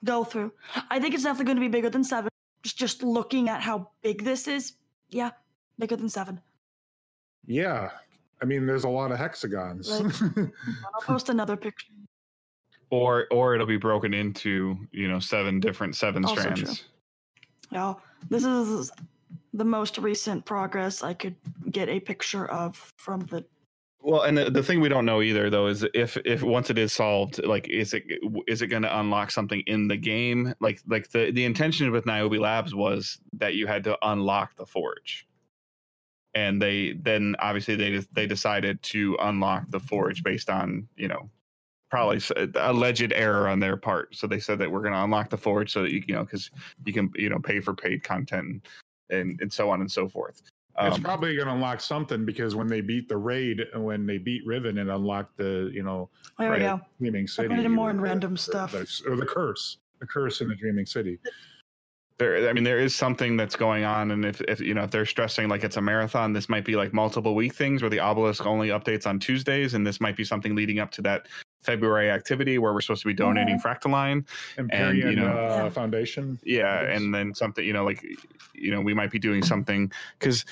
go 0.04 0.24
through. 0.24 0.52
I 0.90 0.98
think 0.98 1.14
it's 1.14 1.22
definitely 1.22 1.44
going 1.46 1.56
to 1.58 1.60
be 1.60 1.68
bigger 1.68 1.90
than 1.90 2.02
seven. 2.04 2.28
Just 2.62 2.76
just 2.76 3.02
looking 3.02 3.48
at 3.48 3.60
how 3.62 3.90
big 4.02 4.24
this 4.24 4.48
is, 4.48 4.74
yeah, 5.10 5.30
bigger 5.78 5.96
than 5.96 6.08
seven. 6.08 6.40
Yeah, 7.46 7.90
I 8.42 8.46
mean, 8.46 8.66
there's 8.66 8.84
a 8.84 8.88
lot 8.88 9.12
of 9.12 9.18
hexagons. 9.18 9.90
I'll 10.36 11.02
post 11.02 11.28
another 11.28 11.56
picture. 11.56 11.92
Or 12.90 13.26
or 13.30 13.54
it'll 13.54 13.66
be 13.66 13.76
broken 13.76 14.12
into 14.14 14.76
you 14.90 15.08
know 15.08 15.20
seven 15.20 15.60
different 15.60 15.94
seven 15.94 16.24
Also 16.24 16.42
true. 16.42 16.56
strands. 16.56 16.84
Now, 17.70 18.00
this 18.28 18.44
is 18.44 18.90
the 19.52 19.64
most 19.64 19.98
recent 19.98 20.44
progress 20.44 21.02
I 21.02 21.14
could 21.14 21.36
get 21.70 21.88
a 21.88 22.00
picture 22.00 22.46
of 22.46 22.92
from 22.96 23.20
the 23.26 23.44
Well, 24.00 24.22
and 24.22 24.36
the, 24.36 24.50
the 24.50 24.62
thing 24.62 24.80
we 24.80 24.88
don't 24.88 25.04
know 25.04 25.22
either 25.22 25.50
though 25.50 25.66
is 25.66 25.84
if 25.94 26.16
if 26.24 26.42
once 26.42 26.70
it 26.70 26.78
is 26.78 26.92
solved, 26.92 27.44
like 27.44 27.68
is 27.68 27.94
it 27.94 28.04
is 28.48 28.62
it 28.62 28.68
going 28.68 28.82
to 28.82 28.98
unlock 28.98 29.30
something 29.30 29.60
in 29.66 29.86
the 29.86 29.96
game? 29.96 30.54
Like 30.60 30.80
like 30.88 31.10
the 31.10 31.30
the 31.30 31.44
intention 31.44 31.90
with 31.92 32.06
Niobe 32.06 32.40
Labs 32.40 32.74
was 32.74 33.18
that 33.34 33.54
you 33.54 33.66
had 33.68 33.84
to 33.84 33.96
unlock 34.02 34.56
the 34.56 34.66
forge, 34.66 35.28
and 36.34 36.60
they 36.60 36.92
then 37.02 37.34
obviously 37.38 37.74
they 37.76 37.98
they 38.12 38.26
decided 38.26 38.82
to 38.82 39.16
unlock 39.20 39.64
the 39.70 39.80
forge 39.80 40.22
based 40.22 40.48
on 40.50 40.86
you 40.96 41.08
know 41.08 41.28
probably 41.90 42.20
alleged 42.54 43.12
error 43.14 43.48
on 43.48 43.58
their 43.58 43.76
part. 43.76 44.14
So 44.14 44.26
they 44.28 44.38
said 44.38 44.58
that 44.60 44.70
we're 44.70 44.82
going 44.82 44.92
to 44.94 45.02
unlock 45.02 45.28
the 45.28 45.36
forge 45.36 45.72
so 45.72 45.82
that 45.82 45.92
you 45.92 46.02
you 46.06 46.14
know 46.14 46.24
because 46.24 46.50
you 46.84 46.92
can 46.92 47.10
you 47.16 47.28
know 47.28 47.38
pay 47.38 47.60
for 47.60 47.74
paid 47.74 48.02
content 48.04 48.64
and 49.10 49.40
and 49.40 49.52
so 49.52 49.70
on 49.70 49.80
and 49.80 49.90
so 49.90 50.08
forth. 50.08 50.40
it's 50.80 50.96
Um, 50.96 51.02
probably 51.02 51.34
going 51.34 51.48
to 51.48 51.54
unlock 51.54 51.80
something 51.80 52.24
because 52.24 52.54
when 52.54 52.68
they 52.68 52.80
beat 52.80 53.08
the 53.08 53.16
raid, 53.16 53.60
and 53.74 53.84
when 53.84 54.06
they 54.06 54.18
beat 54.18 54.46
Riven 54.46 54.78
and 54.78 54.88
unlocked 54.88 55.36
the, 55.36 55.68
you 55.74 55.82
know, 55.82 56.08
there 56.38 56.48
we 56.50 56.58
Right. 56.58 56.78
go. 56.78 56.80
Dreaming 57.00 57.26
City, 57.26 57.48
put 57.48 57.58
it 57.58 57.66
in 57.66 57.72
more 57.72 57.88
or 57.88 57.90
in 57.90 57.96
the- 57.96 58.02
random 58.04 58.34
the- 58.34 58.38
stuff. 58.38 58.70
the- 58.72 59.02
or 59.08 59.16
the 59.16 59.26
curse, 59.26 59.78
the 59.98 60.06
curse 60.06 60.40
in 60.40 60.48
the 60.48 60.54
Dreaming 60.54 60.86
City. 60.86 61.18
There 62.20 62.48
i 62.48 62.52
mean 62.52 62.62
there 62.62 62.78
is 62.78 62.94
something 62.94 63.36
that's 63.36 63.56
going 63.56 63.82
on 63.82 64.10
and 64.12 64.24
if, 64.24 64.40
if 64.42 64.60
you 64.60 64.74
know 64.74 64.82
if 64.84 64.90
they're 64.90 65.06
stressing 65.06 65.48
like 65.48 65.64
it's 65.64 65.76
a 65.76 65.80
marathon 65.80 66.32
this 66.32 66.48
might 66.48 66.64
be 66.64 66.76
like 66.76 66.92
multiple 66.92 67.34
week 67.34 67.54
things 67.54 67.82
where 67.82 67.90
the 67.90 67.98
obelisk 67.98 68.46
only 68.46 68.68
updates 68.68 69.06
on 69.06 69.18
tuesdays 69.18 69.74
and 69.74 69.84
this 69.86 70.00
might 70.00 70.16
be 70.16 70.22
something 70.22 70.54
leading 70.54 70.78
up 70.78 70.90
to 70.92 71.02
that 71.02 71.26
february 71.62 72.10
activity 72.10 72.58
where 72.58 72.72
we're 72.72 72.80
supposed 72.80 73.02
to 73.02 73.08
be 73.08 73.14
donating 73.14 73.58
fractaline 73.58 74.24
Empyrean 74.58 74.96
you 74.96 75.16
know- 75.16 75.26
uh, 75.26 75.70
Foundation. 75.70 76.38
yeah 76.44 76.82
and 76.82 77.12
then 77.14 77.34
something 77.34 77.64
you 77.64 77.72
know 77.72 77.84
like 77.84 78.04
you 78.54 78.70
know 78.70 78.80
we 78.80 78.94
might 78.94 79.10
be 79.10 79.18
doing 79.18 79.42
something 79.42 79.90
because 80.18 80.44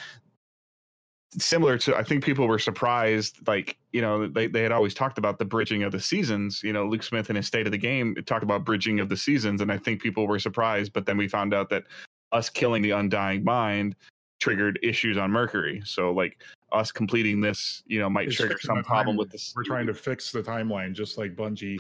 similar 1.33 1.77
to 1.77 1.95
i 1.95 2.03
think 2.03 2.25
people 2.25 2.49
were 2.49 2.59
surprised 2.59 3.37
like 3.47 3.77
you 3.93 4.01
know 4.01 4.27
they, 4.27 4.47
they 4.47 4.63
had 4.63 4.73
always 4.73 4.95
talked 4.95 5.19
about 5.19 5.39
the 5.39 5.45
bridging 5.45 5.83
of 5.83 5.93
the 5.93 6.01
seasons 6.01 6.63
you 6.63 6.73
know 6.73 6.87
luke 6.87 7.03
smith 7.03 7.29
in 7.29 7.37
his 7.37 7.47
state 7.47 7.67
of 7.67 7.73
the 7.73 7.79
game 7.79 8.15
talked 8.25 8.43
about 8.43 8.65
bridging 8.65 8.99
of 8.99 9.11
the 9.11 9.17
seasons 9.17 9.61
and 9.61 9.71
i 9.71 9.77
think 9.77 10.01
people 10.01 10.27
were 10.27 10.39
surprised 10.39 10.93
but 10.93 11.05
then 11.05 11.19
we 11.19 11.29
found 11.29 11.53
out 11.53 11.69
that 11.69 11.85
us 12.33 12.49
killing 12.49 12.81
the 12.81 12.93
undying 12.93 13.45
mind 13.45 13.95
triggered 14.41 14.79
issues 14.83 15.19
on 15.19 15.31
mercury 15.31 15.83
so 15.85 16.13
like 16.13 16.39
us 16.73 16.93
completing 16.93 17.41
this 17.41 17.83
you 17.87 17.99
know 17.99 18.11
might 18.11 18.29
It's 18.29 18.37
trigger 18.37 18.59
some 18.61 18.83
problem 18.83 19.17
with 19.17 19.31
this 19.31 19.53
We're 19.55 19.65
trying 19.65 19.87
to 19.87 19.95
fix 19.95 20.31
the 20.31 20.43
timeline, 20.43 20.93
just 20.93 21.19
like 21.19 21.35
Bungie 21.35 21.79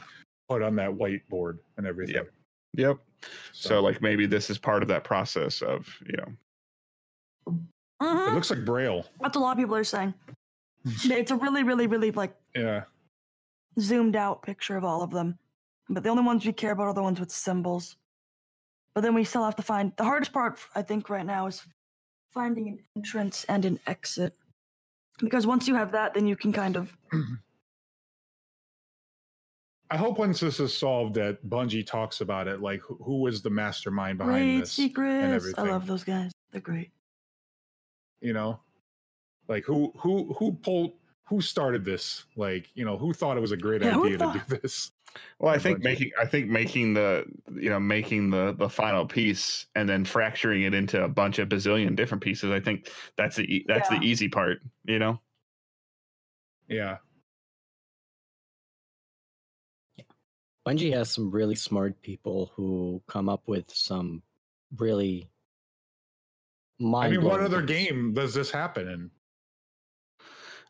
put 0.49 0.62
on 0.62 0.75
that 0.77 0.91
whiteboard 0.91 1.59
and 1.77 1.87
everything. 1.87 2.16
Yep. 2.16 2.31
Yep. 2.75 2.99
So 3.53 3.81
like 3.81 4.01
maybe 4.01 4.27
this 4.27 4.51
is 4.51 4.59
part 4.59 4.83
of 4.83 4.89
that 4.89 5.05
process 5.05 5.62
of 5.62 5.89
you 6.07 6.16
know. 6.16 7.59
Mhm. 8.01 8.29
it 8.29 8.35
looks 8.35 8.51
like 8.51 8.65
Braille. 8.65 9.05
That's 9.20 9.37
a 9.37 9.41
lot 9.41 9.53
of 9.53 9.59
people 9.59 9.75
are 9.77 9.85
saying. 9.85 10.15
it's 10.85 11.31
a 11.31 11.37
really, 11.37 11.62
really, 11.65 11.87
really 11.87 12.11
like 12.12 12.37
Yeah. 12.55 12.85
zoomed 13.81 14.16
out 14.16 14.43
picture 14.43 14.77
of 14.77 14.85
all 14.85 15.03
of 15.03 15.11
them. 15.11 15.39
But 15.89 16.03
the 16.03 16.11
only 16.11 16.23
ones 16.23 16.45
we 16.47 16.53
care 16.53 16.73
about 16.73 16.87
are 16.89 16.95
the 16.95 17.03
ones 17.03 17.19
with 17.20 17.31
symbols. 17.31 17.97
But 18.95 19.01
then 19.03 19.15
we 19.15 19.25
still 19.25 19.45
have 19.45 19.57
to 19.57 19.62
find 19.62 19.93
the 19.97 20.05
hardest 20.05 20.33
part, 20.33 20.59
I 20.75 20.83
think, 20.83 21.09
right 21.11 21.25
now 21.27 21.47
is 21.47 21.65
finding 22.31 22.69
an 22.69 22.79
entrance 22.97 23.45
and 23.45 23.65
an 23.65 23.81
exit. 23.87 24.35
Because 25.19 25.47
once 25.47 25.66
you 25.66 25.75
have 25.75 25.93
that, 25.93 26.15
then 26.15 26.27
you 26.27 26.37
can 26.37 26.53
kind 26.53 26.77
of. 26.77 26.97
I 29.91 29.97
hope 29.97 30.19
once 30.19 30.41
this 30.41 30.61
is 30.61 30.77
solved 30.77 31.15
that 31.15 31.45
Bungie 31.49 31.87
talks 31.87 32.20
about 32.20 32.47
it, 32.47 32.61
like 32.61 32.81
who, 32.83 32.97
who 33.03 33.20
was 33.23 33.41
the 33.41 33.49
mastermind 33.51 34.19
behind 34.19 34.35
Great 34.37 34.61
this, 34.61 34.73
secrets. 34.73 35.25
I 35.25 35.35
everything. 35.35 35.66
I 35.66 35.70
love 35.70 35.87
those 35.87 36.05
guys. 36.05 36.31
They're 36.53 36.61
great. 36.61 36.91
You 38.20 38.32
know, 38.32 38.61
like 39.49 39.65
who 39.65 39.93
who 39.97 40.32
who 40.35 40.53
pulled 40.53 40.93
who 41.24 41.40
started 41.40 41.85
this, 41.85 42.24
like 42.36 42.69
you 42.74 42.85
know 42.85 42.97
who 42.97 43.12
thought 43.12 43.36
it 43.36 43.40
was 43.40 43.53
a 43.53 43.57
great 43.57 43.82
Yeah, 43.82 43.99
idea 43.99 44.19
to 44.19 44.32
do 44.32 44.57
this. 44.61 44.93
Well, 45.39 45.53
I 45.53 45.59
think 45.59 45.81
making 45.81 46.11
I 46.20 46.27
think 46.27 46.49
making 46.49 46.95
the 46.95 47.24
you 47.55 47.70
know 47.70 47.81
making 47.81 48.31
the 48.31 48.55
the 48.57 48.69
final 48.69 49.07
piece 49.07 49.66
and 49.74 49.89
then 49.89 50.05
fracturing 50.05 50.62
it 50.62 50.74
into 50.74 51.03
a 51.03 51.09
bunch 51.09 51.39
of 51.39 51.49
bazillion 51.49 51.97
different 51.97 52.23
pieces. 52.23 52.51
I 52.51 52.61
think 52.61 52.90
that's 53.16 53.36
the 53.36 53.43
e- 53.45 53.65
that's 53.66 53.90
Yeah. 53.90 53.99
the 53.99 54.07
easy 54.07 54.28
part. 54.28 54.61
You 54.85 54.99
know. 54.99 55.20
Yeah, 56.69 56.99
Bungie 60.66 60.93
has 60.93 61.11
some 61.11 61.31
really 61.31 61.55
smart 61.55 62.01
people 62.03 62.53
who 62.55 63.03
come 63.07 63.28
up 63.31 63.49
with 63.49 63.70
some 63.70 64.23
really 64.77 65.31
I 66.81 67.09
mean, 67.11 67.23
what 67.23 67.41
other 67.41 67.63
game 67.63 68.15
does 68.15 68.35
this 68.35 68.51
happen 68.51 68.89
in? 68.89 69.11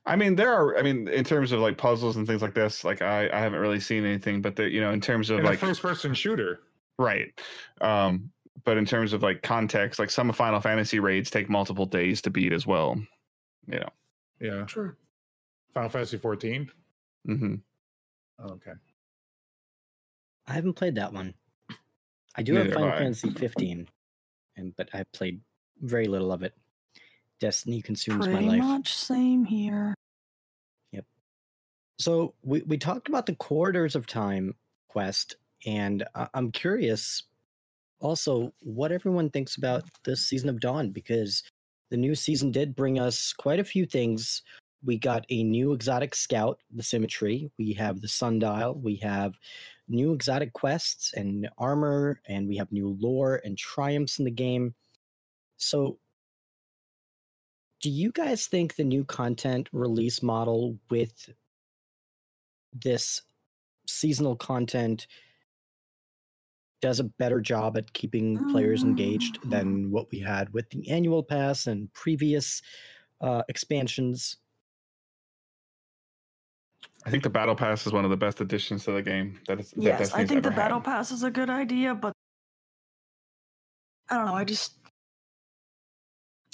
I 0.07 0.17
mean, 0.17 0.37
there 0.37 0.53
are. 0.53 0.79
I 0.79 0.83
mean, 0.83 1.07
in 1.09 1.23
terms 1.25 1.53
of 1.53 1.61
like 1.61 1.77
puzzles 1.77 2.17
and 2.17 2.27
things 2.27 2.41
like 2.41 2.55
this, 2.55 2.83
like 2.83 3.03
I, 3.03 3.29
I 3.31 3.39
haven't 3.41 3.61
really 3.61 3.81
seen 3.81 4.07
anything. 4.07 4.41
But 4.41 4.57
there, 4.57 4.67
you 4.69 4.81
know, 4.81 4.91
in 4.91 5.01
terms 5.03 5.29
of 5.29 5.41
In 5.41 5.45
like 5.45 5.59
first-person 5.59 6.15
shooter. 6.15 6.61
right, 6.99 7.39
um, 7.83 8.31
but 8.65 8.79
in 8.79 8.87
terms 8.87 9.13
of 9.13 9.23
like 9.23 9.43
context, 9.43 9.99
like 9.99 10.11
some 10.11 10.31
of 10.31 10.37
Final 10.37 10.61
Fantasy 10.61 10.99
raids 10.99 11.31
take 11.31 11.51
multiple 11.51 11.85
days 11.85 12.23
to 12.23 12.31
beat 12.31 12.55
as 12.55 12.67
well. 12.67 12.97
You 13.67 13.81
know. 13.81 13.89
Yeah, 14.41 14.65
True. 14.65 14.95
Final 15.75 15.91
Fantasy 15.91 16.17
14. 16.17 16.71
Mm-hmm. 17.29 17.55
okay. 18.47 18.73
I 20.47 20.53
haven't 20.53 20.75
played 20.75 20.95
that 20.95 21.13
one. 21.13 21.35
I 22.35 22.43
do 22.43 22.55
have 22.55 22.65
Neither 22.65 22.75
Final 22.75 22.91
have 22.91 22.99
I. 23.01 23.03
Fantasy 23.03 23.31
15, 23.31 23.89
and 24.57 24.75
but 24.77 24.89
I've 24.95 25.11
played 25.13 25.41
very 25.83 26.07
little 26.07 26.33
of 26.33 26.43
it. 26.43 26.55
Destiny 27.41 27.81
consumes 27.83 28.27
Pretty 28.27 28.47
my 28.47 28.53
life. 28.53 28.59
much 28.61 28.95
same 28.95 29.45
here. 29.45 29.95
Yep. 30.93 31.05
So 31.99 32.35
we, 32.43 32.63
we 32.63 32.77
talked 32.79 33.09
about 33.09 33.27
the 33.27 33.37
Corridors 33.37 33.95
of 33.95 34.07
Time 34.07 34.55
quest, 34.89 35.37
and 35.67 36.05
I- 36.15 36.29
I'm 36.35 36.51
curious 36.51 37.25
also 38.01 38.53
what 38.61 38.93
everyone 38.93 39.31
thinks 39.31 39.57
about 39.57 39.85
this 40.05 40.27
season 40.27 40.49
of 40.49 40.61
Dawn 40.61 40.91
because 40.91 41.43
the 41.91 41.97
new 41.97 42.15
season 42.15 42.51
did 42.53 42.77
bring 42.77 42.99
us 42.99 43.33
quite 43.33 43.59
a 43.61 43.65
few 43.65 43.87
things. 43.87 44.43
We 44.85 44.99
got 44.99 45.25
a 45.31 45.43
new 45.43 45.73
exotic 45.73 46.15
scout, 46.15 46.61
the 46.73 46.83
symmetry. 46.83 47.51
We 47.59 47.73
have 47.75 48.01
the 48.01 48.07
sundial. 48.09 48.75
We 48.75 48.97
have 48.97 49.35
new 49.89 50.13
exotic 50.13 50.53
quests 50.53 51.13
and 51.15 51.49
armor, 51.59 52.21
and 52.27 52.47
we 52.49 52.57
have 52.57 52.71
new 52.71 52.97
lore 53.01 53.41
and 53.45 53.57
triumphs 53.59 54.19
in 54.19 54.25
the 54.25 54.31
game. 54.31 54.75
So, 55.59 55.99
do 57.81 57.91
you 57.91 58.11
guys 58.11 58.47
think 58.47 58.75
the 58.77 58.85
new 58.85 59.05
content 59.05 59.69
release 59.73 60.23
model 60.23 60.79
with 60.91 61.31
this 62.73 63.23
seasonal 63.87 64.37
content 64.37 65.07
does 66.81 67.01
a 67.01 67.05
better 67.05 67.41
job 67.41 67.77
at 67.77 67.93
keeping 67.93 68.39
players 68.51 68.85
engaged 68.85 69.39
than 69.51 69.91
what 69.91 70.11
we 70.13 70.21
had 70.21 70.53
with 70.53 70.71
the 70.71 70.89
annual 70.89 71.23
pass 71.23 71.67
and 71.67 71.93
previous 71.93 72.63
uh, 73.21 73.43
expansions. 73.49 74.37
I 77.05 77.11
think 77.11 77.23
the 77.23 77.31
battle 77.31 77.57
pass 77.57 77.87
is 77.87 77.93
one 77.93 78.05
of 78.05 78.11
the 78.11 78.17
best 78.17 78.41
additions 78.41 78.85
to 78.85 78.93
the 78.93 79.03
game. 79.03 79.41
That 79.49 79.61
is. 79.61 79.71
that 79.73 79.83
Yes, 79.83 79.95
I 79.95 79.99
Destiny's 79.99 80.29
think 80.29 80.43
the 80.43 80.49
ever 80.49 80.57
battle 80.57 80.79
had. 80.79 80.85
pass 80.85 81.11
is 81.11 81.23
a 81.23 81.31
good 81.31 81.51
idea, 81.51 81.95
but 81.95 82.13
I 84.11 84.17
don't 84.17 84.27
know. 84.27 84.35
I 84.35 84.45
just 84.45 84.78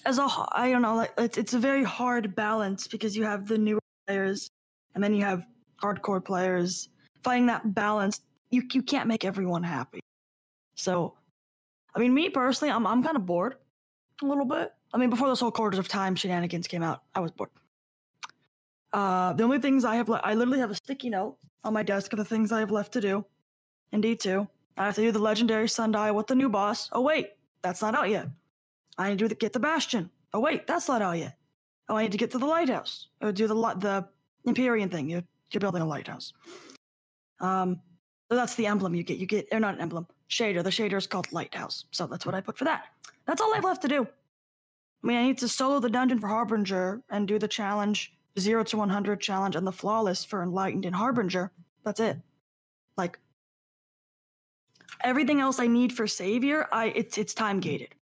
as 0.04 0.18
a 0.18 0.28
I 0.52 0.70
don't 0.70 0.82
know. 0.82 0.96
Like 0.96 1.12
it's 1.18 1.38
it's 1.38 1.54
a 1.54 1.58
very 1.58 1.84
hard 1.84 2.34
balance 2.34 2.86
because 2.86 3.16
you 3.16 3.24
have 3.24 3.46
the 3.46 3.58
newer 3.58 3.80
players 4.06 4.50
and 4.94 5.02
then 5.02 5.14
you 5.14 5.24
have 5.24 5.46
hardcore 5.82 6.24
players. 6.24 6.88
Finding 7.22 7.46
that 7.46 7.74
balance, 7.74 8.20
you 8.50 8.62
you 8.72 8.82
can't 8.82 9.08
make 9.08 9.24
everyone 9.24 9.62
happy. 9.62 10.00
So, 10.76 11.14
I 11.94 11.98
mean, 11.98 12.12
me 12.12 12.28
personally, 12.30 12.72
I'm 12.72 12.86
I'm 12.86 13.02
kind 13.02 13.16
of 13.16 13.26
bored 13.26 13.56
a 14.22 14.26
little 14.26 14.44
bit. 14.44 14.72
I 14.92 14.98
mean, 14.98 15.10
before 15.10 15.28
this 15.28 15.40
whole 15.40 15.50
Corridors 15.50 15.78
of 15.78 15.88
Time 15.88 16.14
shenanigans 16.14 16.68
came 16.68 16.82
out, 16.82 17.02
I 17.14 17.20
was 17.20 17.32
bored. 17.32 17.50
Uh, 18.92 19.32
the 19.32 19.42
only 19.42 19.58
things 19.58 19.84
I 19.84 19.96
have, 19.96 20.08
le- 20.08 20.20
I 20.22 20.34
literally 20.34 20.60
have 20.60 20.70
a 20.70 20.76
sticky 20.76 21.10
note 21.10 21.36
on 21.64 21.72
my 21.72 21.82
desk 21.82 22.12
of 22.12 22.18
the 22.18 22.24
things 22.24 22.52
I 22.52 22.60
have 22.60 22.70
left 22.70 22.92
to 22.92 23.00
do. 23.00 23.24
In 23.90 24.00
D2, 24.00 24.48
I 24.76 24.86
have 24.86 24.94
to 24.94 25.00
do 25.00 25.10
the 25.10 25.18
legendary 25.18 25.68
sundial 25.68 26.14
with 26.14 26.28
the 26.28 26.36
new 26.36 26.48
boss. 26.48 26.88
Oh 26.92 27.00
wait, 27.00 27.30
that's 27.62 27.82
not 27.82 27.96
out 27.96 28.08
yet. 28.08 28.28
I 28.98 29.10
need 29.10 29.18
to 29.18 29.28
get 29.34 29.52
the 29.52 29.60
bastion. 29.60 30.10
Oh 30.32 30.40
wait, 30.40 30.66
that's 30.66 30.88
not 30.88 31.02
out 31.02 31.18
yet. 31.18 31.36
Oh, 31.88 31.96
I 31.96 32.02
need 32.02 32.12
to 32.12 32.18
get 32.18 32.30
to 32.32 32.38
the 32.38 32.46
lighthouse 32.46 33.08
or 33.20 33.32
do 33.32 33.46
the 33.46 33.54
the 33.54 34.08
Empyrean 34.46 34.88
thing. 34.88 35.08
You're 35.08 35.24
you're 35.50 35.60
building 35.60 35.82
a 35.82 35.86
lighthouse. 35.86 36.32
Um, 37.40 37.80
so 38.28 38.36
that's 38.36 38.54
the 38.54 38.66
emblem 38.66 38.94
you 38.94 39.02
get. 39.02 39.18
You 39.18 39.26
get 39.26 39.48
or 39.52 39.60
not 39.60 39.74
an 39.74 39.80
emblem 39.80 40.06
shader. 40.30 40.62
The 40.62 40.70
shader 40.70 40.96
is 40.96 41.06
called 41.06 41.32
lighthouse. 41.32 41.84
So 41.90 42.06
that's 42.06 42.24
what 42.24 42.34
I 42.34 42.40
put 42.40 42.58
for 42.58 42.64
that. 42.64 42.84
That's 43.26 43.40
all 43.40 43.52
I 43.52 43.56
have 43.56 43.64
left 43.64 43.82
to 43.82 43.88
do. 43.88 44.02
I 44.02 45.06
mean, 45.06 45.16
I 45.18 45.22
need 45.24 45.38
to 45.38 45.48
solo 45.48 45.80
the 45.80 45.90
dungeon 45.90 46.18
for 46.18 46.28
Harbinger 46.28 47.02
and 47.10 47.28
do 47.28 47.38
the 47.38 47.48
challenge, 47.48 48.14
zero 48.38 48.64
to 48.64 48.76
one 48.76 48.88
hundred 48.88 49.20
challenge, 49.20 49.56
and 49.56 49.66
the 49.66 49.72
flawless 49.72 50.24
for 50.24 50.42
enlightened 50.42 50.86
and 50.86 50.94
Harbinger. 50.94 51.52
That's 51.84 52.00
it. 52.00 52.16
Like 52.96 53.18
everything 55.02 55.40
else 55.40 55.58
I 55.58 55.66
need 55.66 55.92
for 55.92 56.06
Savior, 56.06 56.66
I 56.72 56.86
it's 56.86 57.18
it's 57.18 57.34
time 57.34 57.60
gated. 57.60 57.94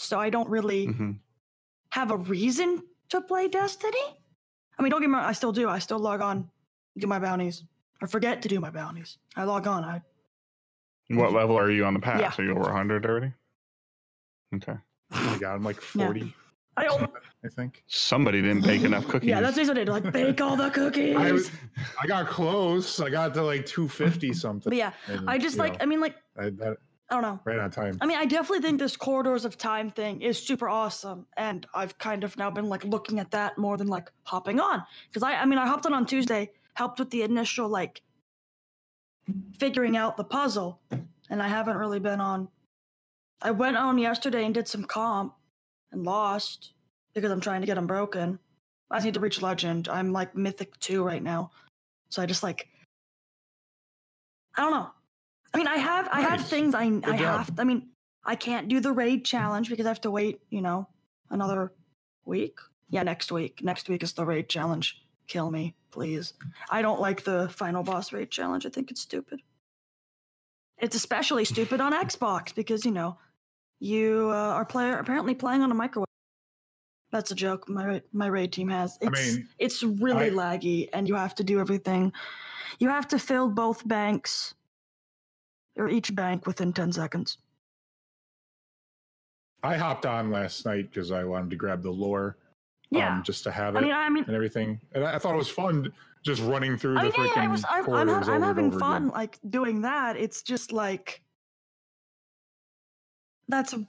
So 0.00 0.18
I 0.18 0.30
don't 0.30 0.48
really 0.48 0.86
Mhm. 0.88 1.18
have 1.90 2.10
a 2.10 2.16
reason 2.16 2.82
to 3.10 3.20
play 3.20 3.48
Destiny. 3.48 3.98
I 4.78 4.82
mean, 4.82 4.90
don't 4.90 5.02
get 5.02 5.10
me 5.10 5.16
wrong, 5.16 5.24
I 5.26 5.32
still 5.32 5.52
do. 5.52 5.68
I 5.68 5.78
still 5.78 5.98
log 5.98 6.22
on, 6.22 6.50
do 6.96 7.06
my 7.06 7.18
bounties, 7.18 7.64
or 8.00 8.08
forget 8.08 8.40
to 8.42 8.48
do 8.48 8.60
my 8.60 8.70
bounties. 8.70 9.18
I 9.36 9.44
log 9.44 9.66
on. 9.66 9.84
I 9.84 10.00
What 11.10 11.32
level 11.32 11.58
are 11.58 11.70
you 11.70 11.84
on 11.84 11.92
the 11.92 12.00
pass? 12.00 12.20
Yeah. 12.20 12.32
Are 12.38 12.42
you 12.46 12.52
over 12.52 12.62
100 12.62 13.04
already? 13.04 13.32
Okay. 14.54 14.76
Oh 15.12 15.24
my 15.32 15.38
god, 15.38 15.54
I'm 15.56 15.64
like 15.64 15.76
Yeah. 15.94 16.06
40, 16.06 16.34
I 16.76 16.84
don't. 16.84 17.12
I 17.44 17.48
think. 17.48 17.84
Somebody 17.88 18.40
didn't 18.42 18.62
bake 18.64 18.82
enough 18.82 19.06
cookies. 19.06 19.28
Yeah, 19.28 19.40
that's 19.42 19.56
basically 19.56 19.80
what 19.82 19.90
I 19.96 20.00
did. 20.00 20.04
Like 20.04 20.12
bake 20.14 20.40
all 20.40 20.56
the 20.56 20.70
cookies. 20.70 21.16
I, 21.16 21.32
was, 21.32 21.50
I 22.00 22.06
got 22.06 22.26
close. 22.28 23.00
I 23.00 23.10
got 23.10 23.34
to 23.34 23.42
like 23.42 23.66
250 23.66 24.32
something. 24.44 24.70
but 24.70 24.76
yeah, 24.78 24.92
and, 25.08 25.28
I 25.28 25.36
just 25.36 25.58
like. 25.58 25.72
know, 25.74 25.78
I 25.82 25.86
mean, 25.86 26.00
like 26.00 26.16
I, 26.38 26.50
that, 26.50 26.78
I 27.10 27.14
don't 27.14 27.22
know. 27.22 27.40
right 27.44 27.58
on 27.58 27.70
time. 27.72 27.98
I 28.00 28.06
mean, 28.06 28.16
I 28.16 28.24
definitely 28.24 28.60
think 28.60 28.78
this 28.78 28.96
corridors 28.96 29.44
of 29.44 29.58
time 29.58 29.90
thing 29.90 30.22
is 30.22 30.40
super 30.40 30.68
awesome, 30.68 31.26
and 31.36 31.66
I've 31.74 31.98
kind 31.98 32.22
of 32.22 32.36
now 32.36 32.50
been 32.50 32.68
like 32.68 32.84
looking 32.84 33.18
at 33.18 33.32
that 33.32 33.58
more 33.58 33.76
than 33.76 33.88
like 33.88 34.10
hopping 34.22 34.60
on 34.60 34.84
because 35.08 35.24
I, 35.24 35.34
I 35.34 35.44
mean, 35.44 35.58
I 35.58 35.66
hopped 35.66 35.86
on 35.86 35.92
on 35.92 36.06
Tuesday, 36.06 36.52
helped 36.74 37.00
with 37.00 37.10
the 37.10 37.22
initial 37.22 37.68
like 37.68 38.02
figuring 39.58 39.96
out 39.96 40.16
the 40.16 40.24
puzzle, 40.24 40.80
and 41.28 41.42
I 41.42 41.48
haven't 41.48 41.76
really 41.76 41.98
been 41.98 42.20
on. 42.20 42.48
I 43.42 43.50
went 43.50 43.76
on 43.76 43.98
yesterday 43.98 44.44
and 44.44 44.54
did 44.54 44.68
some 44.68 44.84
comp 44.84 45.34
and 45.90 46.04
lost 46.04 46.74
because 47.14 47.32
I'm 47.32 47.40
trying 47.40 47.60
to 47.60 47.66
get 47.66 47.78
unbroken. 47.78 48.38
I 48.88 48.96
just 48.96 49.06
need 49.06 49.14
to 49.14 49.20
reach 49.20 49.42
legend. 49.42 49.88
I'm 49.88 50.12
like 50.12 50.36
mythic 50.36 50.78
two 50.78 51.02
right 51.02 51.22
now, 51.22 51.50
so 52.08 52.22
I 52.22 52.26
just 52.26 52.44
like 52.44 52.68
I 54.56 54.62
don't 54.62 54.72
know. 54.72 54.90
I 55.52 55.58
mean, 55.58 55.66
I 55.66 55.76
have 55.76 56.08
I 56.12 56.20
have 56.22 56.40
Nice. 56.40 56.48
things 56.50 56.74
I 56.74 56.84
I 56.84 57.16
job. 57.16 57.18
have. 57.18 57.52
I 57.58 57.64
mean, 57.64 57.88
I 58.24 58.36
can't 58.36 58.68
do 58.68 58.80
the 58.80 58.92
raid 58.92 59.24
challenge 59.24 59.68
because 59.70 59.86
I 59.86 59.88
have 59.90 60.00
to 60.02 60.10
wait. 60.10 60.40
You 60.50 60.60
know, 60.62 60.88
another 61.30 61.72
week. 62.24 62.58
Yeah, 62.88 63.02
next 63.02 63.30
week. 63.32 63.62
Next 63.62 63.88
week 63.88 64.02
is 64.02 64.12
the 64.12 64.24
raid 64.26 64.48
challenge. 64.48 65.02
Kill 65.26 65.50
me, 65.50 65.74
please. 65.90 66.32
I 66.70 66.82
don't 66.82 67.00
like 67.00 67.24
the 67.24 67.48
final 67.50 67.82
boss 67.82 68.12
raid 68.12 68.30
challenge. 68.30 68.66
I 68.66 68.68
think 68.68 68.90
it's 68.90 69.00
stupid. 69.00 69.40
It's 70.78 70.96
especially 70.96 71.44
stupid 71.44 71.80
on 71.80 71.92
Xbox 71.92 72.54
because 72.54 72.84
you 72.84 72.90
know 72.90 73.18
you 73.80 74.30
uh, 74.32 74.34
are 74.34 74.64
player 74.64 74.98
apparently 74.98 75.34
playing 75.34 75.62
on 75.62 75.70
a 75.70 75.74
microwave. 75.74 76.06
That's 77.12 77.30
a 77.32 77.34
joke. 77.34 77.68
My 77.68 78.02
my 78.12 78.26
raid 78.26 78.52
team 78.52 78.68
has. 78.68 78.98
I 79.02 79.06
It's 79.06 79.34
mean, 79.36 79.48
it's 79.58 79.82
really 79.82 80.26
I- 80.26 80.30
laggy, 80.30 80.88
and 80.92 81.08
you 81.08 81.16
have 81.16 81.34
to 81.36 81.44
do 81.44 81.58
everything. 81.60 82.12
You 82.78 82.88
have 82.88 83.08
to 83.08 83.18
fill 83.18 83.48
both 83.48 83.86
banks 83.86 84.54
or 85.76 85.88
each 85.88 86.14
bank 86.14 86.46
within 86.46 86.72
10 86.72 86.92
seconds. 86.92 87.38
I 89.62 89.76
hopped 89.76 90.06
on 90.06 90.30
last 90.30 90.64
night 90.64 90.90
because 90.90 91.12
I 91.12 91.24
wanted 91.24 91.50
to 91.50 91.56
grab 91.56 91.82
the 91.82 91.90
lore, 91.90 92.36
Yeah. 92.90 93.16
um, 93.16 93.22
just 93.22 93.44
to 93.44 93.50
have 93.50 93.74
it 93.74 93.78
I 93.78 93.80
mean, 93.82 93.92
I 93.92 94.08
mean, 94.08 94.24
and 94.24 94.34
everything. 94.34 94.80
And 94.92 95.04
I, 95.04 95.18
thought 95.18 95.34
it 95.34 95.38
was 95.38 95.50
fun 95.50 95.92
just 96.24 96.42
running 96.42 96.76
through 96.78 96.98
I 96.98 97.04
the 97.04 97.10
mean, 97.10 97.12
yeah, 97.18 97.32
freaking 97.32 97.36
yeah, 97.36 97.42
I 97.42 97.48
was, 97.48 97.64
I'm, 97.68 97.90
I'm, 97.92 98.08
ha- 98.08 98.32
I'm 98.32 98.42
having 98.42 98.78
fun 98.78 99.02
again. 99.04 99.08
like 99.14 99.38
doing 99.50 99.82
that. 99.82 100.16
It's 100.16 100.42
just 100.42 100.72
like 100.72 101.22
that's 103.48 103.72
a 103.72 103.84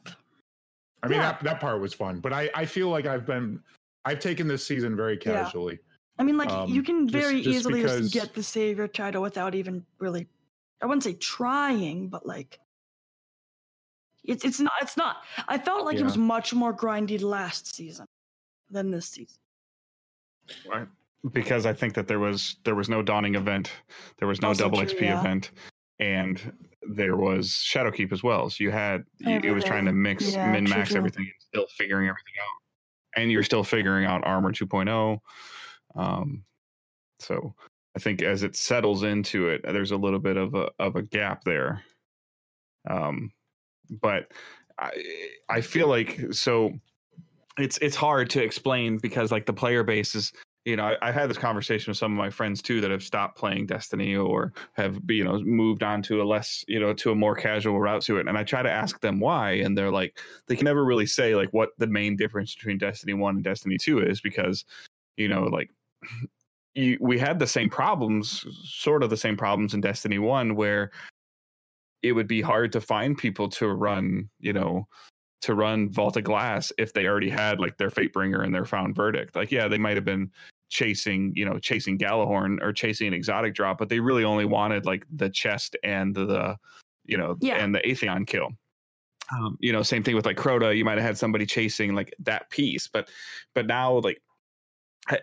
I 1.03 1.08
mean, 1.08 1.18
yeah. 1.20 1.32
that, 1.32 1.44
that 1.44 1.60
part 1.60 1.80
was 1.82 1.94
fun, 1.94 2.20
but 2.20 2.32
I, 2.34 2.49
I 2.53 2.66
feel 2.66 2.90
like 2.90 3.06
I've 3.08 3.26
been, 3.26 3.60
I've 4.06 4.20
taken 4.20 4.48
this 4.48 4.66
season 4.66 4.95
very 4.95 5.14
Yeah. 5.26 5.44
casually. 5.44 5.80
I 6.20 6.24
mean, 6.24 6.38
like 6.38 6.49
you 6.70 6.80
Um, 6.82 6.86
can 6.86 7.08
just- 7.08 7.24
very 7.24 7.41
just 7.41 7.56
easily 7.60 7.82
because- 7.82 8.12
just 8.12 8.14
get 8.14 8.34
the 8.36 8.44
savior 8.44 8.88
title 8.88 9.22
without 9.22 9.56
even 9.56 9.86
really. 9.99 10.28
I 10.82 10.86
wouldn't 10.86 11.03
say 11.03 11.14
trying, 11.14 12.08
but 12.10 12.26
like 12.26 12.60
it's 14.24 14.45
it's 14.45 14.60
not 14.60 14.74
it's 14.82 14.98
not. 14.98 15.18
I 15.48 15.58
felt 15.58 15.86
like 15.86 15.98
it 15.98 16.03
was 16.03 16.18
much 16.18 16.53
more 16.53 16.74
grindy 16.74 17.22
last 17.22 17.76
season 17.76 18.06
than 18.70 18.91
this 18.91 19.08
season. 19.08 19.38
Right. 20.70 20.88
Because 21.32 21.66
I 21.66 21.74
think 21.74 21.94
that 21.94 22.08
there 22.08 22.20
was 22.20 22.58
there 22.64 22.76
was 22.76 22.90
no 22.90 23.02
dawning 23.02 23.36
event, 23.36 23.72
there 24.18 24.28
was 24.28 24.41
no 24.41 24.49
Also 24.49 24.64
double 24.64 24.80
true, 24.80 24.88
XP 24.88 25.02
yeah. 25.02 25.20
event, 25.20 25.52
and 25.99 26.52
there 26.82 27.16
was 27.16 27.49
Shadowkeep 27.49 28.12
as 28.12 28.24
well. 28.24 28.49
So 28.49 28.64
you 28.64 28.72
had 28.72 29.03
you, 29.20 29.40
it 29.44 29.52
was 29.52 29.64
trying 29.64 29.86
to 29.86 29.94
mix 29.94 30.34
Yeah, 30.34 30.52
min 30.52 30.64
max 30.64 30.95
everything 30.95 31.26
and 31.26 31.34
still 31.40 31.68
figuring 31.78 32.08
everything 32.08 32.34
out, 32.41 33.22
and 33.22 33.32
you're 33.32 33.44
still 33.44 33.64
figuring 33.64 34.06
out 34.06 34.26
armor 34.26 34.52
2.0. 34.52 35.20
Um, 35.95 36.44
so 37.20 37.53
I 37.95 37.99
think 37.99 38.22
as 38.22 38.43
it 38.43 38.55
settles 38.55 39.03
into 39.03 39.49
it, 39.49 39.61
there's 39.63 39.91
a 39.91 39.97
little 39.97 40.19
bit 40.19 40.38
of 40.38 40.55
a 40.55 40.69
of 40.80 40.95
a 40.95 41.01
gap 41.01 41.43
there. 41.43 41.84
Um, 42.89 43.31
but 43.89 44.31
I 44.80 44.91
I 45.49 45.61
feel 45.61 45.88
like 45.88 46.19
so 46.31 46.72
it's 47.57 47.77
it's 47.80 47.95
hard 47.95 48.30
to 48.31 48.43
explain 48.43 48.97
because 48.97 49.31
like 49.31 49.45
the 49.45 49.53
player 49.53 49.84
base 49.84 50.15
is 50.15 50.31
you 50.63 50.77
know 50.77 50.84
I, 50.85 51.09
I 51.09 51.11
had 51.11 51.30
this 51.30 51.38
conversation 51.38 51.91
with 51.91 51.97
some 51.97 52.13
of 52.13 52.18
my 52.18 52.30
friends 52.30 52.61
too 52.61 52.80
that 52.80 52.91
have 52.91 53.03
stopped 53.03 53.38
playing 53.38 53.65
Destiny 53.65 54.15
or 54.15 54.53
have 54.73 54.99
you 55.09 55.26
know 55.26 55.39
moved 55.39 55.84
on 55.84 56.01
to 56.03 56.22
a 56.22 56.23
less 56.23 56.63
you 56.69 56.80
know 56.80 56.93
to 56.93 57.11
a 57.11 57.15
more 57.15 57.35
casual 57.35 57.80
route 57.80 58.03
to 58.03 58.18
it, 58.18 58.27
and 58.27 58.38
I 58.38 58.43
try 58.43 58.61
to 58.61 58.72
ask 58.72 59.01
them 59.01 59.19
why, 59.19 59.51
and 59.51 59.77
they're 59.77 59.91
like 59.91 60.18
they 60.47 60.55
can 60.55 60.65
never 60.65 60.85
really 60.85 61.05
say 61.05 61.35
like 61.35 61.49
what 61.51 61.72
the 61.77 61.88
main 61.88 62.15
difference 62.15 62.55
between 62.55 62.77
Destiny 62.77 63.13
One 63.13 63.35
and 63.35 63.43
Destiny 63.43 63.77
Two 63.77 63.99
is 63.99 64.22
because 64.22 64.63
you 65.18 65.27
know 65.27 65.43
like 65.43 65.69
you, 66.76 66.98
we 67.02 67.19
had 67.19 67.39
the 67.39 67.48
same 67.48 67.69
problems, 67.69 68.45
sort 68.64 69.03
of 69.03 69.10
the 69.10 69.18
same 69.18 69.38
problems 69.38 69.73
in 69.73 69.81
Destiny 69.81 70.19
One, 70.19 70.56
where 70.56 70.91
it 72.02 72.14
would 72.14 72.27
be 72.27 72.41
hard 72.41 72.72
to 72.72 72.81
find 72.81 73.18
people 73.18 73.48
to 73.49 73.68
run, 73.69 74.30
you 74.39 74.53
know, 74.53 74.88
to 75.41 75.53
run 75.56 75.89
Vault 75.91 76.18
of 76.18 76.23
Glass 76.23 76.72
if 76.77 76.93
they 76.93 77.06
already 77.06 77.30
had 77.30 77.60
like 77.60 77.77
their 77.77 77.89
Fatebringer 77.89 78.43
and 78.43 78.53
their 78.53 78.65
Found 78.65 78.95
Verdict. 78.95 79.35
Like, 79.35 79.52
yeah, 79.52 79.68
they 79.68 79.77
might 79.77 79.98
have 79.98 80.06
been 80.06 80.31
chasing, 80.69 81.34
you 81.35 81.45
know, 81.45 81.60
chasing 81.60 81.98
Gjallarhorn 81.98 82.61
or 82.61 82.72
chasing 82.72 83.07
an 83.07 83.14
exotic 83.14 83.53
drop, 83.53 83.77
but 83.77 83.89
they 83.89 83.99
really 83.99 84.23
only 84.23 84.45
wanted 84.45 84.85
like 84.85 85.06
the 85.14 85.30
chest 85.30 85.76
and 85.84 86.15
the, 86.15 86.56
you 87.06 87.18
know, 87.18 87.38
Yeah. 87.41 87.56
and 87.56 87.76
the 87.76 87.80
Atheon 87.80 88.26
kill. 88.26 88.49
Um, 89.38 89.57
you 89.60 89.72
know, 89.72 89.81
same 89.81 90.03
thing 90.03 90.15
with 90.15 90.26
like 90.26 90.38
Crota. 90.38 90.76
You 90.76 90.85
might 90.85 90.98
have 90.98 91.06
had 91.07 91.18
somebody 91.18 91.45
chasing 91.45 91.93
like 91.95 92.14
that 92.19 92.49
piece, 92.49 92.88
but 92.88 93.10
but 93.56 93.65
now 93.65 93.99
like 93.99 94.22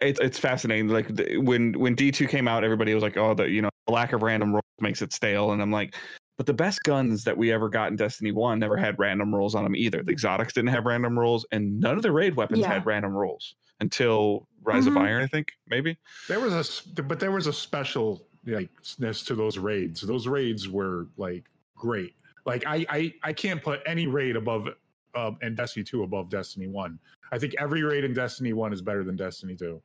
it's 0.01 0.21
it's 0.21 0.39
fascinating. 0.39 0.89
Like 0.89 1.09
when 1.37 1.73
when 1.79 1.95
D 1.95 2.11
two 2.11 2.27
came 2.27 2.49
out, 2.49 2.65
everybody 2.65 2.95
was 2.95 3.03
like, 3.03 3.17
"Oh, 3.17 3.35
the 3.35 3.49
you 3.49 3.63
know 3.63 3.71
the 3.87 3.93
lack 3.93 4.13
of 4.13 4.23
random 4.23 4.53
rolls 4.53 4.65
makes 4.81 5.03
it 5.03 5.13
stale," 5.13 5.53
and 5.53 5.63
I'm 5.63 5.71
like, 5.71 5.95
but 6.37 6.47
the 6.47 6.53
best 6.55 6.83
guns 6.83 7.25
that 7.25 7.37
we 7.37 7.53
ever 7.53 7.69
got 7.69 7.89
in 7.91 7.97
Destiny 7.97 8.33
One 8.33 8.59
never 8.59 8.77
had 8.77 8.99
random 8.99 9.35
rolls 9.35 9.55
on 9.55 9.65
them 9.65 9.77
either. 9.77 10.03
The 10.03 10.13
exotics 10.13 10.53
didn't 10.53 10.71
have 10.71 10.85
random 10.85 11.19
rolls, 11.19 11.47
and 11.53 11.81
none 11.81 11.97
of 11.97 12.03
the 12.03 12.13
raid 12.13 12.37
weapons 12.37 12.61
Yeah. 12.61 12.73
had 12.75 12.87
random 12.87 13.13
rolls 13.13 13.55
until 13.81 14.47
Rise 14.65 14.87
of 14.87 14.95
Mhm. 14.95 15.01
Iron, 15.03 15.23
I 15.23 15.27
think 15.29 15.53
maybe. 15.69 15.97
There 16.27 16.41
was 16.41 16.53
a, 16.53 16.59
s- 16.59 16.81
but 16.81 17.21
there 17.21 17.31
was 17.31 17.47
a 17.47 17.53
special 17.53 18.27
likeness 18.45 19.23
to 19.25 19.35
those 19.37 19.57
raids. 19.59 20.01
Those 20.01 20.27
raids 20.27 20.69
were 20.69 21.07
like 21.17 21.45
great. 21.77 22.15
Like 22.45 22.65
I, 22.67 22.85
I, 22.89 23.15
I 23.23 23.33
can't 23.33 23.63
put 23.63 23.81
any 23.87 24.07
raid 24.09 24.35
above, 24.37 24.69
uh, 25.15 25.33
and 25.43 25.57
Destiny 25.57 25.85
two 25.85 26.03
above 26.03 26.29
Destiny 26.31 26.67
one. 26.67 26.99
I 27.33 27.39
think 27.39 27.55
every 27.59 27.83
raid 27.83 28.05
in 28.05 28.13
Destiny 28.15 28.53
one 28.53 28.73
is 28.73 28.83
better 28.83 29.05
than 29.05 29.17
Destiny 29.17 29.57
two. 29.57 29.83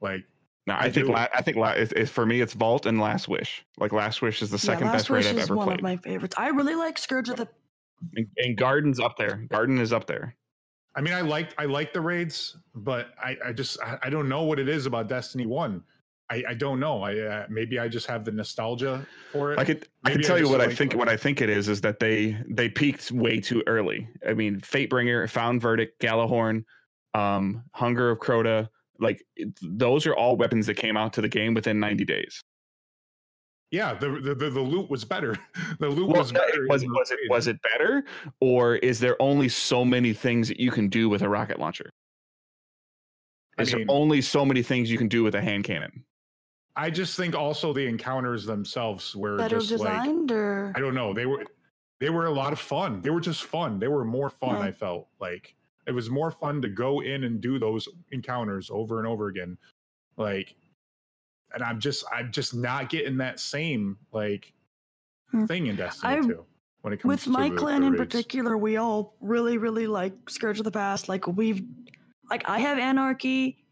Like 0.00 0.24
No, 0.66 0.74
I 0.74 0.84
I, 0.84 0.90
think 0.90 1.08
la- 1.08 1.28
I 1.34 1.42
think 1.42 1.56
la- 1.56 1.70
it's, 1.70 1.92
it's 1.92 2.10
for 2.10 2.26
me 2.26 2.40
it's 2.40 2.52
Vault 2.54 2.86
and 2.86 3.00
Last 3.00 3.28
Wish. 3.28 3.64
Like 3.78 3.92
Last 3.92 4.22
Wish 4.22 4.42
is 4.42 4.50
the 4.50 4.58
second 4.58 4.86
yeah, 4.86 4.92
best 4.92 5.10
raid 5.10 5.26
I've 5.26 5.36
is 5.36 5.44
ever 5.44 5.56
one 5.56 5.66
played. 5.66 5.78
of 5.78 5.82
my 5.82 5.96
favorites. 5.98 6.34
I 6.38 6.48
really 6.48 6.74
like 6.74 6.98
Scourge 6.98 7.28
of 7.28 7.36
the. 7.36 7.48
and, 8.16 8.26
and 8.38 8.56
Garden's 8.56 9.00
up 9.00 9.16
there. 9.16 9.46
Garden 9.50 9.78
is 9.78 9.92
up 9.92 10.06
there. 10.06 10.36
I 10.96 11.00
mean, 11.00 11.14
I 11.14 11.22
liked 11.22 11.54
I 11.58 11.64
like 11.64 11.92
the 11.92 12.00
raids, 12.00 12.56
but 12.74 13.08
I, 13.22 13.36
I 13.46 13.52
just 13.52 13.80
I, 13.82 13.98
I 14.04 14.10
don't 14.10 14.28
know 14.28 14.42
what 14.44 14.58
it 14.60 14.68
is 14.68 14.86
about 14.86 15.08
Destiny 15.08 15.46
One. 15.46 15.82
I, 16.30 16.42
I 16.48 16.54
don't 16.54 16.80
know. 16.80 17.02
I 17.02 17.18
uh, 17.18 17.46
maybe 17.50 17.78
I 17.78 17.86
just 17.88 18.06
have 18.06 18.24
the 18.24 18.32
nostalgia 18.32 19.06
for 19.30 19.52
it. 19.52 19.58
I 19.58 19.64
could 19.64 19.86
I 20.04 20.10
Maybe 20.10 20.22
can 20.22 20.24
I 20.24 20.28
tell 20.28 20.38
you 20.38 20.48
what 20.48 20.60
I 20.62 20.66
like- 20.66 20.76
think 20.76 20.94
what 20.94 21.08
I 21.08 21.16
think 21.16 21.40
it 21.42 21.50
is 21.50 21.68
is 21.68 21.80
that 21.82 21.98
they 21.98 22.36
they 22.48 22.68
peaked 22.68 23.10
way 23.12 23.40
too 23.40 23.62
early. 23.66 24.08
I 24.26 24.32
mean, 24.34 24.60
Fatebringer, 24.60 25.28
Found 25.30 25.60
Verdict, 25.60 26.00
Gjallarhorn, 26.00 26.64
um, 27.12 27.64
Hunger 27.72 28.10
of 28.10 28.18
Crota, 28.20 28.68
like 28.98 29.22
those 29.60 30.06
are 30.06 30.14
all 30.14 30.36
weapons 30.36 30.66
that 30.66 30.74
came 30.74 30.96
out 30.96 31.12
to 31.14 31.20
the 31.20 31.28
game 31.28 31.52
within 31.52 31.78
90 31.78 32.04
days. 32.06 32.40
yeah, 33.70 33.92
the, 33.92 34.08
the 34.20 34.34
the 34.34 34.50
the 34.50 34.60
loot 34.60 34.88
was 34.88 35.04
better. 35.04 35.36
The 35.80 35.88
loot 35.88 36.08
Well, 36.08 36.22
was 36.22 36.32
better. 36.32 36.66
was 36.68 36.82
it 36.84 36.88
was 36.88 37.10
it 37.10 37.18
was 37.28 37.46
it 37.48 37.58
better 37.62 38.04
or 38.40 38.76
is 38.76 38.98
there 39.00 39.20
only 39.20 39.48
so 39.50 39.84
many 39.84 40.12
things 40.14 40.48
that 40.48 40.58
you 40.60 40.70
can 40.70 40.88
do 40.88 41.08
with 41.10 41.20
a 41.22 41.28
rocket 41.28 41.58
launcher? 41.58 41.90
I 43.58 43.62
Is 43.62 43.74
mean- 43.74 43.86
there 43.86 43.94
only 43.94 44.20
so 44.22 44.44
many 44.46 44.62
things 44.62 44.90
you 44.90 44.96
can 44.98 45.08
do 45.08 45.22
with 45.22 45.34
a 45.34 45.42
hand 45.42 45.64
cannon? 45.64 46.04
I 46.76 46.90
just 46.90 47.16
think 47.16 47.34
also 47.36 47.72
the 47.72 47.86
encounters 47.86 48.44
themselves 48.44 49.14
were 49.14 49.36
Better 49.36 49.60
just 49.60 49.78
like 49.82 50.08
or 50.30 50.72
I 50.74 50.80
don't 50.80 50.94
know. 50.94 51.12
They 51.12 51.26
were 51.26 51.44
they 52.00 52.10
were 52.10 52.26
a 52.26 52.30
lot 52.32 52.52
of 52.52 52.58
fun. 52.58 53.00
They 53.00 53.10
were 53.10 53.20
just 53.20 53.44
fun. 53.44 53.78
They 53.78 53.88
were 53.88 54.04
more 54.04 54.28
fun. 54.30 54.56
Yeah. 54.56 54.60
I 54.68 54.72
felt 54.72 55.08
like 55.20 55.54
it 55.86 55.92
was 55.92 56.10
more 56.10 56.30
fun 56.30 56.60
to 56.62 56.68
go 56.68 57.00
in 57.00 57.24
and 57.24 57.40
do 57.40 57.58
those 57.58 57.88
encounters 58.10 58.70
over 58.72 58.98
and 58.98 59.06
over 59.06 59.28
again. 59.28 59.56
Like, 60.16 60.56
and 61.52 61.62
I'm 61.62 61.78
just 61.78 62.04
I'm 62.12 62.32
just 62.32 62.54
not 62.54 62.88
getting 62.88 63.16
that 63.18 63.38
same 63.40 63.96
like 64.12 64.52
Hmm. 65.30 65.46
thing 65.46 65.66
in 65.68 65.76
Destiny 65.76 66.14
I- 66.14 66.20
2 66.20 66.44
when 66.82 66.92
it 66.92 66.98
comes 67.00 67.08
with 67.08 67.22
to 67.24 67.30
my 67.30 67.48
the- 67.48 67.56
clan 67.56 67.80
the 67.80 67.86
in 67.88 67.94
particular, 67.96 68.58
we 68.58 68.76
all 68.76 69.16
really, 69.20 69.58
really 69.58 69.86
like 69.86 70.12
Scourge 70.28 70.58
of 70.58 70.64
the 70.64 70.70
Past. 70.70 71.08
Like 71.08 71.26
we've, 71.26 71.62
like 72.30 72.48
I 72.48 72.58
have 72.58 72.78
Anarchy. 72.78 73.63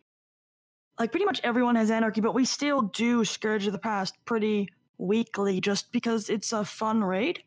Like 1.03 1.11
pretty 1.11 1.27
much 1.27 1.41
everyone 1.43 1.75
has 1.75 1.91
Anarchy, 1.91 2.21
but 2.21 2.33
we 2.33 2.45
still 2.45 2.83
do 2.83 3.25
Scourge 3.25 3.67
of 3.67 3.73
the 3.73 3.79
Past 3.81 4.15
pretty 4.25 4.69
weekly, 4.99 5.61
just 5.61 5.91
because 5.91 6.31
it's 6.31 6.53
a 6.53 6.65
fun 6.65 7.03
raid. 7.03 7.43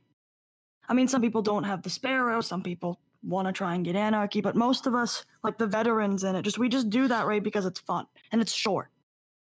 I 0.90 0.94
mean, 0.94 1.07
some 1.07 1.22
people 1.22 1.41
don't 1.41 1.64
have 1.64 1.82
the 1.82 1.90
Sparrow. 1.90 2.41
Some 2.41 2.61
people 2.61 2.99
want 3.23 3.48
to 3.48 3.53
try 3.53 3.73
and 3.73 3.86
get 3.86 3.95
Anarchy, 3.95 4.41
but 4.41 4.57
most 4.57 4.88
of 4.88 4.94
us, 4.94 5.23
like 5.41 5.57
the 5.57 5.68
veterans 5.68 6.26
in 6.26 6.36
it, 6.36 6.41
just 6.41 6.57
we 6.57 6.68
just 6.68 6.90
do 6.90 7.07
that 7.07 7.27
raid 7.27 7.44
because 7.44 7.65
it's 7.65 7.80
fun 7.80 8.07
and 8.34 8.41
it's 8.41 8.52
short. 8.52 8.90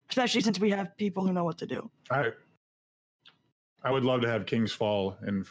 Especially 0.10 0.42
since 0.42 0.60
we 0.60 0.72
have 0.72 0.98
people 0.98 1.24
who 1.24 1.32
know 1.32 1.44
what 1.44 1.60
to 1.60 1.68
do. 1.68 1.92
I 2.10 2.32
I 3.84 3.92
would 3.92 4.04
love 4.04 4.22
to 4.22 4.28
have 4.28 4.48
King's 4.48 4.72
Fall 4.72 5.16
and 5.22 5.46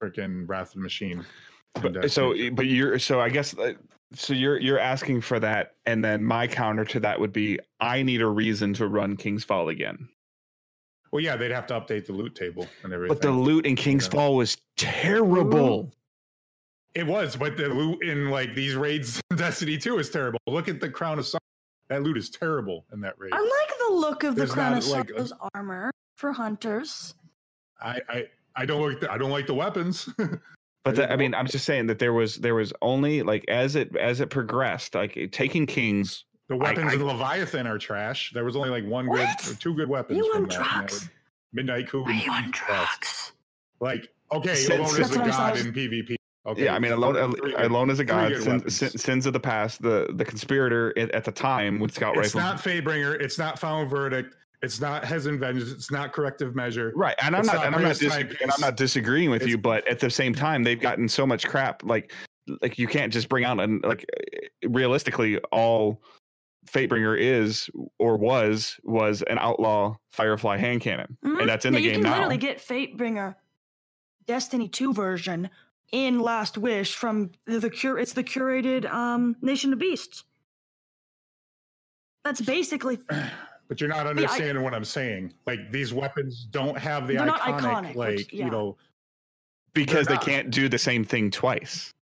freaking 0.00 0.48
Wrath 0.48 0.68
of 0.68 0.74
the 0.74 0.80
Machine. 0.82 1.26
But 1.74 1.94
so 2.08 2.34
Destiny 2.34 2.50
2. 2.50 2.54
but 2.54 2.66
you're 2.66 3.00
so 3.00 3.20
I 3.20 3.30
guess 3.30 3.58
uh, 3.58 3.72
so 4.12 4.32
you're 4.34 4.58
you're 4.60 4.78
asking 4.78 5.20
for 5.20 5.40
that 5.40 5.74
and 5.84 6.04
then 6.04 6.22
my 6.24 6.46
counter 6.46 6.84
to 6.84 7.00
that 7.00 7.18
would 7.20 7.32
be 7.32 7.58
I 7.80 8.02
need 8.02 8.22
a 8.22 8.26
reason 8.26 8.72
to 8.74 8.86
run 8.86 9.16
King's 9.16 9.44
Fall 9.44 9.68
again. 9.68 10.08
well, 11.12 11.22
yeah, 11.22 11.36
they'd 11.36 11.50
have 11.50 11.66
to 11.68 11.74
update 11.80 12.06
the 12.06 12.12
loot 12.12 12.34
table 12.34 12.66
and 12.82 12.92
everything. 12.92 13.14
But 13.14 13.22
the 13.22 13.30
loot 13.32 13.66
in 13.66 13.74
King's 13.76 14.04
Yeah. 14.06 14.10
Fall 14.12 14.36
was 14.36 14.56
terrible. 14.76 15.90
It 16.94 17.06
was, 17.06 17.36
but 17.36 17.56
the 17.56 17.68
loot 17.68 18.02
in 18.02 18.30
like 18.30 18.54
these 18.54 18.74
raids 18.74 19.20
Destiny 19.36 19.76
2 19.76 19.98
is 19.98 20.08
terrible. 20.10 20.38
Look 20.46 20.68
at 20.68 20.80
the 20.80 20.88
Crown 20.88 21.18
of 21.18 21.26
Summer. 21.26 21.40
That 21.88 22.02
loot 22.02 22.16
is 22.16 22.30
terrible 22.30 22.84
in 22.92 23.00
that 23.02 23.14
raid. 23.18 23.32
I 23.34 23.38
like 23.40 23.78
the 23.88 23.94
look 23.94 24.24
of 24.24 24.34
the 24.34 24.46
Crown 24.46 24.72
not, 24.72 24.82
of 24.82 24.88
like, 24.88 25.10
a- 25.10 25.26
Sorrow's 25.26 25.32
armor 25.54 25.90
for 26.16 26.32
hunters. 26.32 27.14
I, 27.80 28.00
I 28.08 28.24
I 28.56 28.64
don't 28.66 28.80
like 28.88 29.00
the, 29.00 29.12
I 29.12 29.18
don't 29.18 29.30
like 29.30 29.46
the 29.46 29.54
weapons. 29.54 30.08
But 30.86 30.96
you 30.96 31.04
I 31.04 31.16
mean. 31.16 31.34
I'm 31.34 31.46
just 31.46 31.64
saying 31.64 31.86
that 31.86 31.98
there 31.98 32.12
was 32.12 32.36
there 32.36 32.54
was 32.54 32.72
only 32.80 33.22
like 33.22 33.44
as 33.48 33.76
it 33.76 33.94
as 33.96 34.20
it 34.20 34.30
progressed, 34.30 34.94
like 34.94 35.28
taking 35.32 35.66
Kings. 35.66 36.24
the 36.48 36.56
weapons 36.56 36.92
I- 36.92 36.94
in 36.94 37.04
Leviathan 37.06 37.66
are 37.66 37.78
trash. 37.78 38.30
There 38.32 38.44
was 38.44 38.56
only 38.56 38.70
like 38.70 38.84
one 38.86 39.06
What? 39.06 39.28
good 39.44 39.52
or 39.52 39.54
two 39.56 39.74
good 39.74 39.88
weapons 39.88 40.18
you 40.18 40.32
from 40.32 40.44
on 40.44 40.48
that. 40.48 40.56
and 40.58 40.64
that 40.64 40.74
drugs? 40.88 41.10
Midnight 41.52 41.88
Coup. 41.88 42.04
Are 42.04 42.12
you 42.12 42.30
on 42.30 42.50
drugs? 42.52 43.32
Like 43.80 44.08
okay, 44.32 44.54
Since- 44.54 44.92
alone 44.92 45.00
is 45.02 45.16
a 45.16 45.18
god 45.18 45.58
in 45.58 45.72
PvP. 45.72 46.16
Okay, 46.46 46.64
Yeah, 46.66 46.76
I 46.76 46.78
mean, 46.78 46.92
alone 46.92 47.16
alone 47.58 47.90
as 47.90 47.98
a 47.98 48.04
god, 48.04 48.36
sin, 48.36 48.70
sin, 48.70 48.90
sins 48.90 49.26
of 49.26 49.32
the 49.32 49.40
past, 49.40 49.82
the 49.82 50.06
the 50.14 50.24
conspirator 50.24 50.96
at, 50.96 51.10
at 51.10 51.24
the 51.24 51.32
time 51.32 51.80
with 51.80 51.92
Scout 51.92 52.16
It's 52.16 52.32
Rifle. 52.34 52.52
It's 52.54 52.64
not 52.64 52.84
Fatebringer. 52.84 53.20
It's 53.20 53.36
not 53.38 53.58
Final 53.58 53.84
Verdict. 53.86 54.36
It's 54.62 54.80
not 54.80 55.02
Hezen 55.04 55.38
Vengeance. 55.38 55.70
It's 55.70 55.90
not 55.90 56.12
corrective 56.12 56.54
measure. 56.54 56.92
Right, 56.96 57.14
and 57.22 57.34
I'm 57.36 57.40
It's 57.40 57.46
not, 57.48 57.56
not 57.56 57.66
and 57.66 57.74
I'm 57.74 57.82
not, 57.82 57.86
Prius 57.88 57.98
disagreeing, 57.98 58.36
and 58.42 58.50
I'm 58.52 58.60
not 58.60 58.76
disagreeing 58.76 59.30
with 59.30 59.42
It's- 59.42 59.50
you, 59.50 59.58
but 59.58 59.86
at 59.88 60.00
the 60.00 60.10
same 60.10 60.34
time, 60.34 60.62
they've 60.62 60.80
gotten 60.80 61.08
so 61.08 61.26
much 61.26 61.46
crap. 61.46 61.82
Like, 61.84 62.12
like 62.62 62.78
you 62.78 62.86
can't 62.86 63.12
just 63.12 63.28
bring 63.28 63.44
out 63.44 63.60
and 63.60 63.82
like 63.84 64.04
realistically, 64.64 65.38
all 65.52 66.02
Fatebringer 66.70 67.16
is 67.18 67.68
or 67.98 68.16
was 68.16 68.76
was 68.82 69.22
an 69.22 69.38
outlaw 69.38 69.96
Firefly 70.10 70.56
hand 70.56 70.80
cannon, 70.80 71.16
Mhm. 71.24 71.40
and 71.40 71.48
that's 71.48 71.64
in 71.64 71.72
Yeah, 71.74 71.78
the 71.80 71.84
you 71.84 71.90
game 71.92 72.02
can 72.02 72.10
now. 72.10 72.16
literally 72.16 72.38
get 72.38 72.58
Fatebringer 72.58 73.34
Destiny 74.26 74.68
2 74.68 74.92
version 74.92 75.50
in 75.92 76.18
Last 76.18 76.58
Wish 76.58 76.96
from 76.96 77.30
the, 77.46 77.60
the 77.60 77.70
cure. 77.70 77.98
It's 77.98 78.14
the 78.14 78.24
curated 78.24 78.90
um, 78.92 79.36
Nation 79.42 79.72
of 79.72 79.78
Beasts. 79.78 80.24
That's 82.24 82.40
basically 82.40 82.98
But 83.68 83.80
you're 83.80 83.90
not 83.90 84.06
understanding 84.06 84.62
what 84.62 84.74
I'm 84.74 84.84
saying. 84.84 85.34
Like 85.46 85.72
these 85.72 85.92
weapons 85.92 86.46
don't 86.50 86.78
have 86.78 87.08
the 87.08 87.14
iconic, 87.16 87.38
iconic, 87.38 87.94
like 87.94 88.16
which- 88.18 88.32
yeah. 88.32 88.44
you 88.44 88.50
know, 88.50 88.76
because 89.74 90.06
they 90.06 90.16
can't 90.18 90.50
do 90.50 90.68
the 90.68 90.78
same 90.78 91.04
thing 91.04 91.30
twice. 91.30 91.92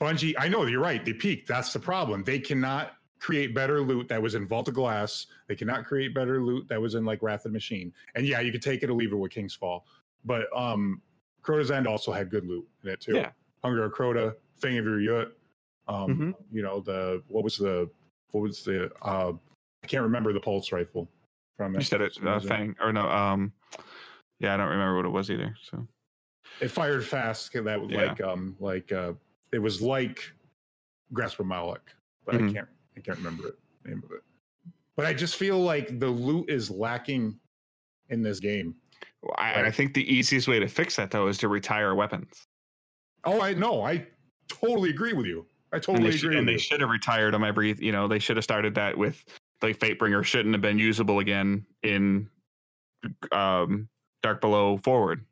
Bungie. 0.00 0.34
I 0.38 0.48
know 0.48 0.66
you're 0.66 0.80
right. 0.80 1.04
They 1.04 1.12
peaked. 1.14 1.48
That's 1.48 1.72
the 1.72 1.78
problem. 1.78 2.24
They 2.24 2.38
cannot 2.38 2.92
create 3.18 3.54
better 3.54 3.80
loot 3.80 4.08
that 4.08 4.20
was 4.20 4.34
in 4.34 4.46
Vault 4.46 4.68
of 4.68 4.74
Glass. 4.74 5.26
They 5.48 5.54
cannot 5.54 5.84
create 5.86 6.12
better 6.14 6.42
loot 6.42 6.68
that 6.68 6.80
was 6.80 6.94
in 6.94 7.04
like 7.04 7.22
Wrath 7.22 7.40
of 7.46 7.52
the 7.52 7.56
Machine. 7.56 7.92
And 8.14 8.26
yeah, 8.26 8.40
you 8.40 8.52
could 8.52 8.62
take 8.62 8.82
it 8.82 8.90
or 8.90 8.94
leave 8.94 9.12
it 9.12 9.16
with 9.16 9.30
King's 9.30 9.54
Fall. 9.54 9.86
But 10.24 10.46
um 10.54 11.00
Crota's 11.42 11.70
End 11.70 11.86
also 11.86 12.12
had 12.12 12.30
good 12.30 12.46
loot 12.46 12.66
in 12.84 12.90
it 12.90 13.00
too. 13.00 13.14
Yeah. 13.14 13.30
Hunger 13.64 13.84
of 13.84 13.92
Crota, 13.92 14.34
Fang 14.56 14.76
of 14.78 14.86
Ir 14.86 14.98
Yût. 14.98 15.30
Um, 15.88 16.16
Mhm. 16.16 16.34
you 16.52 16.62
know, 16.62 16.80
the 16.80 17.22
what 17.28 17.42
was 17.44 17.56
the 17.56 17.88
what 18.32 18.42
was 18.42 18.62
the 18.64 18.90
uh 19.02 19.32
I 19.82 19.86
can't 19.86 20.02
remember 20.02 20.32
the 20.32 20.40
pulse 20.40 20.70
rifle 20.72 21.08
from 21.56 21.74
it. 21.74 21.78
You 21.78 21.84
said 21.84 22.00
it, 22.00 22.16
uh, 22.24 22.40
thing 22.40 22.76
or 22.80 22.92
no? 22.92 23.08
Um, 23.08 23.52
yeah, 24.38 24.54
I 24.54 24.56
don't 24.56 24.68
remember 24.68 24.96
what 24.96 25.04
it 25.04 25.10
was 25.10 25.30
either. 25.30 25.54
So 25.62 25.86
It 26.60 26.68
fired 26.68 27.04
fast. 27.04 27.52
That 27.52 27.80
was 27.80 27.90
Yeah. 27.90 28.06
like 28.06 28.20
um 28.20 28.56
like 28.60 28.92
uh 28.92 29.14
it 29.52 29.58
was 29.58 29.82
like 29.82 30.32
Grasp 31.12 31.40
of 31.40 31.46
Malok, 31.46 31.80
but 32.24 32.34
I 32.36 32.38
Mhm. 32.38 32.52
can't 32.52 32.68
I 32.96 33.00
can't 33.00 33.18
remember 33.18 33.48
it 33.48 33.58
name 33.84 34.02
of 34.04 34.12
it. 34.12 34.22
But 34.94 35.06
I 35.06 35.14
just 35.14 35.36
feel 35.36 35.58
like 35.60 35.98
the 35.98 36.08
loot 36.08 36.48
is 36.50 36.70
lacking 36.70 37.38
in 38.10 38.22
this 38.22 38.38
game. 38.38 38.76
I, 39.38 39.64
I 39.66 39.70
think 39.70 39.94
the 39.94 40.04
easiest 40.12 40.46
way 40.48 40.58
to 40.60 40.68
fix 40.68 40.96
that 40.96 41.10
though 41.10 41.26
is 41.28 41.38
to 41.38 41.48
retire 41.48 41.94
weapons. 41.94 42.46
Oh, 43.24 43.40
I 43.40 43.54
know. 43.54 43.82
I 43.82 44.06
totally 44.48 44.90
agree 44.90 45.12
with 45.12 45.26
you. 45.26 45.46
I 45.72 45.76
and 45.76 45.82
totally 45.84 46.12
should, 46.12 46.26
agree. 46.26 46.38
and 46.38 46.48
they 46.48 46.58
should 46.58 46.80
have 46.80 46.90
retired 46.90 47.32
them 47.34 47.42
every 47.44 47.72
you 47.78 47.90
know 47.92 48.06
they 48.06 48.18
should 48.18 48.36
have 48.36 48.44
started 48.44 48.74
that 48.74 48.96
with 48.96 49.24
like 49.62 49.78
fatebringer 49.78 50.24
shouldn't 50.24 50.54
have 50.54 50.62
been 50.62 50.78
usable 50.78 51.18
again 51.18 51.64
in 51.82 52.28
um 53.30 53.88
dark 54.22 54.40
below 54.40 54.76
forward 54.78 55.24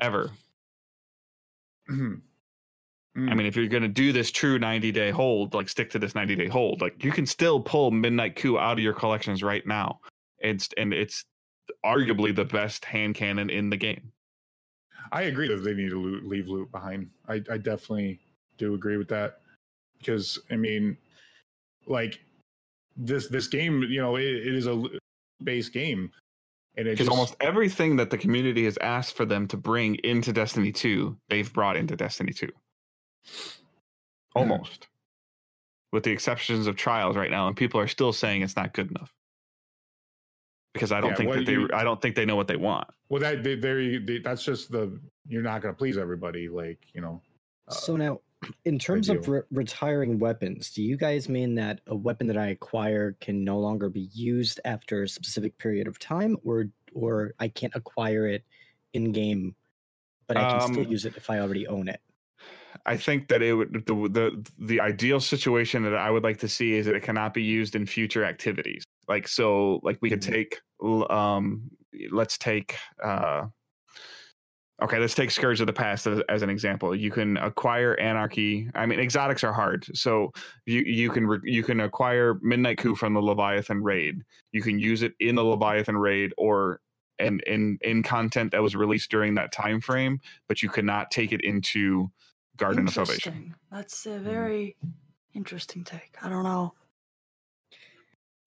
ever 0.00 0.30
Mhm. 1.90 2.20
i 3.16 3.34
mean 3.34 3.46
if 3.46 3.56
you're 3.56 3.66
going 3.66 3.82
to 3.82 3.88
do 3.88 4.12
this 4.12 4.30
true 4.30 4.58
90 4.58 4.92
day 4.92 5.10
hold 5.10 5.54
like 5.54 5.68
stick 5.68 5.90
to 5.90 5.98
this 5.98 6.14
90 6.14 6.36
day 6.36 6.48
hold 6.48 6.80
like 6.80 7.02
you 7.04 7.10
can 7.10 7.26
still 7.26 7.60
pull 7.60 7.90
midnight 7.90 8.36
coup 8.36 8.58
out 8.58 8.78
of 8.78 8.84
your 8.84 8.94
collections 8.94 9.42
right 9.42 9.66
now 9.66 10.00
it's 10.38 10.68
and 10.76 10.94
it's 10.94 11.24
arguably 11.84 12.34
the 12.34 12.44
best 12.44 12.84
hand 12.84 13.14
cannon 13.14 13.50
in 13.50 13.70
the 13.70 13.76
game 13.76 14.12
I 15.10 15.22
agree 15.22 15.48
that 15.48 15.62
they 15.62 15.74
need 15.74 15.90
to 15.90 16.00
loot, 16.00 16.24
leave 16.24 16.48
loot 16.48 16.70
behind. 16.72 17.10
I, 17.28 17.34
I 17.50 17.58
definitely 17.58 18.18
do 18.56 18.72
agree 18.74 18.96
with 18.96 19.08
that 19.08 19.40
because 19.98 20.38
I 20.50 20.56
mean, 20.56 20.96
like 21.86 22.20
this 22.96 23.28
this 23.28 23.46
game, 23.48 23.82
you 23.84 24.00
know, 24.00 24.16
it, 24.16 24.24
it 24.24 24.54
is 24.54 24.66
a 24.66 24.82
base 25.42 25.68
game, 25.68 26.10
and 26.76 26.86
it 26.86 26.92
because 26.92 27.08
almost 27.08 27.34
everything 27.40 27.96
that 27.96 28.10
the 28.10 28.18
community 28.18 28.64
has 28.64 28.78
asked 28.78 29.16
for 29.16 29.24
them 29.24 29.46
to 29.48 29.56
bring 29.56 29.96
into 29.96 30.32
destiny 30.32 30.72
2 30.72 31.16
they've 31.28 31.52
brought 31.52 31.76
into 31.76 31.96
destiny 31.96 32.32
2 32.32 32.48
almost. 34.34 34.88
With 35.92 36.04
the 36.04 36.10
exceptions 36.10 36.66
of 36.66 36.76
trials 36.76 37.16
right 37.16 37.30
now 37.30 37.48
and 37.48 37.56
people 37.56 37.78
are 37.80 37.88
still 37.88 38.12
saying 38.12 38.42
it's 38.42 38.56
not 38.56 38.72
good 38.72 38.90
enough. 38.90 39.12
Because 40.74 40.90
i 40.92 41.00
don't 41.00 41.10
Yeah, 41.10 41.16
think 41.16 41.28
what 41.28 41.36
that 41.36 41.46
they 41.46 41.52
you- 41.52 41.68
i 41.74 41.84
don't 41.84 42.00
think 42.00 42.14
they 42.16 42.24
know 42.24 42.36
what 42.36 42.48
they 42.48 42.56
want. 42.56 42.88
Well 43.10 43.20
that 43.20 43.42
they, 43.44 43.56
they, 43.56 43.98
they, 43.98 44.18
that's 44.18 44.42
just 44.44 44.70
the 44.70 44.98
you're 45.28 45.42
not 45.42 45.60
going 45.60 45.74
to 45.74 45.78
please 45.78 45.98
everybody, 45.98 46.48
like 46.48 46.78
you 46.94 47.00
know. 47.02 47.20
uh, 47.68 47.72
So 47.72 47.96
now, 47.96 48.20
in 48.64 48.78
terms 48.78 49.08
of 49.08 49.28
re- 49.28 49.42
retiring 49.50 50.18
weapons, 50.18 50.70
do 50.72 50.82
you 50.82 50.96
guys 50.96 51.28
mean 51.28 51.54
that 51.56 51.80
a 51.86 51.94
weapon 51.96 52.26
that 52.28 52.38
I 52.38 52.48
acquire 52.48 53.12
can 53.20 53.44
no 53.44 53.58
longer 53.58 53.88
be 53.88 54.08
used 54.12 54.60
after 54.64 55.02
a 55.02 55.08
specific 55.08 55.58
period 55.58 55.88
of 55.88 55.98
time, 55.98 56.36
or 56.44 56.66
or 56.94 57.34
I 57.40 57.48
can't 57.48 57.74
acquire 57.74 58.26
it 58.26 58.44
in 58.92 59.12
game, 59.12 59.56
but 60.26 60.36
I 60.36 60.44
can 60.44 60.60
still 60.60 60.84
Um, 60.84 60.86
use 60.86 61.04
it 61.06 61.16
if 61.16 61.30
I 61.30 61.40
already 61.40 61.66
own 61.66 61.88
it? 61.88 62.00
i 62.86 62.96
think 62.96 63.28
that 63.28 63.42
it 63.42 63.54
would 63.54 63.72
the, 63.86 63.94
the 64.08 64.50
the 64.58 64.80
ideal 64.80 65.20
situation 65.20 65.82
that 65.82 65.94
i 65.94 66.10
would 66.10 66.22
like 66.22 66.38
to 66.38 66.48
see 66.48 66.72
is 66.74 66.86
that 66.86 66.94
it 66.94 67.02
cannot 67.02 67.34
be 67.34 67.42
used 67.42 67.74
in 67.74 67.86
future 67.86 68.24
activities 68.24 68.84
like 69.08 69.28
so 69.28 69.80
like 69.82 69.98
we 70.00 70.10
could 70.10 70.22
Mhm. 70.22 70.32
take 70.32 70.60
um 71.10 71.70
let's 72.10 72.38
take 72.38 72.76
uh 73.02 73.46
okay 74.82 74.98
let's 74.98 75.14
take 75.14 75.30
scourge 75.30 75.60
of 75.60 75.66
the 75.66 75.72
past 75.72 76.06
as, 76.06 76.20
as 76.28 76.42
an 76.42 76.50
example 76.50 76.94
you 76.94 77.10
can 77.10 77.36
acquire 77.38 77.94
anarchy 78.00 78.68
i 78.74 78.84
mean 78.84 78.98
exotics 78.98 79.42
are 79.42 79.52
hard 79.52 79.86
so 79.96 80.30
you 80.66 80.80
you 80.80 81.10
can 81.10 81.26
re- 81.26 81.40
you 81.44 81.62
can 81.62 81.80
acquire 81.80 82.38
midnight 82.42 82.78
coup 82.78 82.94
from 82.94 83.14
the 83.14 83.20
leviathan 83.20 83.82
raid 83.82 84.22
you 84.52 84.60
can 84.60 84.78
use 84.78 85.02
it 85.02 85.12
in 85.20 85.34
the 85.34 85.44
leviathan 85.44 85.96
raid 85.96 86.32
or 86.36 86.80
and 87.18 87.40
in 87.42 87.78
in 87.82 88.02
content 88.02 88.50
that 88.50 88.62
was 88.62 88.74
released 88.74 89.10
during 89.10 89.34
that 89.34 89.52
time 89.52 89.80
frame 89.80 90.20
but 90.48 90.62
you 90.62 90.68
cannot 90.68 91.10
take 91.10 91.32
it 91.32 91.40
into 91.42 92.10
garden 92.56 92.86
of 92.86 92.94
salvation. 92.94 93.54
That's 93.70 94.06
a 94.06 94.18
very 94.18 94.76
interesting 95.34 95.84
take. 95.84 96.16
I 96.22 96.28
don't 96.28 96.44
know. 96.44 96.74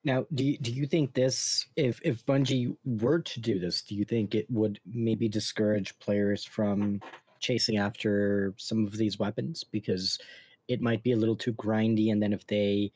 Now, 0.06 0.28
do 0.34 0.46
you, 0.46 0.58
do 0.60 0.72
you 0.72 0.86
think 0.86 1.16
this, 1.16 1.66
if 1.76 2.00
if 2.04 2.24
Bungie 2.26 2.78
were 2.86 3.20
to 3.20 3.40
do 3.40 3.60
this, 3.60 3.82
do 3.82 3.96
you 3.96 4.06
think 4.06 4.36
it 4.36 4.46
would 4.52 4.80
maybe 4.86 5.28
discourage 5.28 5.98
players 5.98 6.46
from 6.46 7.02
chasing 7.40 7.78
after 7.78 8.54
some 8.58 8.86
of 8.86 8.98
these 8.98 9.18
weapons 9.18 9.64
because 9.64 10.20
it 10.68 10.80
might 10.80 11.02
be 11.04 11.12
a 11.12 11.18
little 11.18 11.36
too 11.36 11.54
grindy, 11.54 12.12
and 12.12 12.22
then 12.22 12.34
if 12.34 12.46
they 12.46 12.92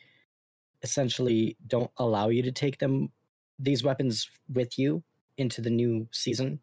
essentially 0.83 1.57
don't 1.67 1.91
allow 1.97 2.29
you 2.29 2.43
to 2.43 2.51
take 2.51 2.77
them 2.77 3.11
these 3.57 3.83
weapons 3.83 4.29
with 4.53 4.77
you 4.77 5.03
into 5.37 5.61
the 5.61 5.69
new 5.69 6.07
season, 6.11 6.59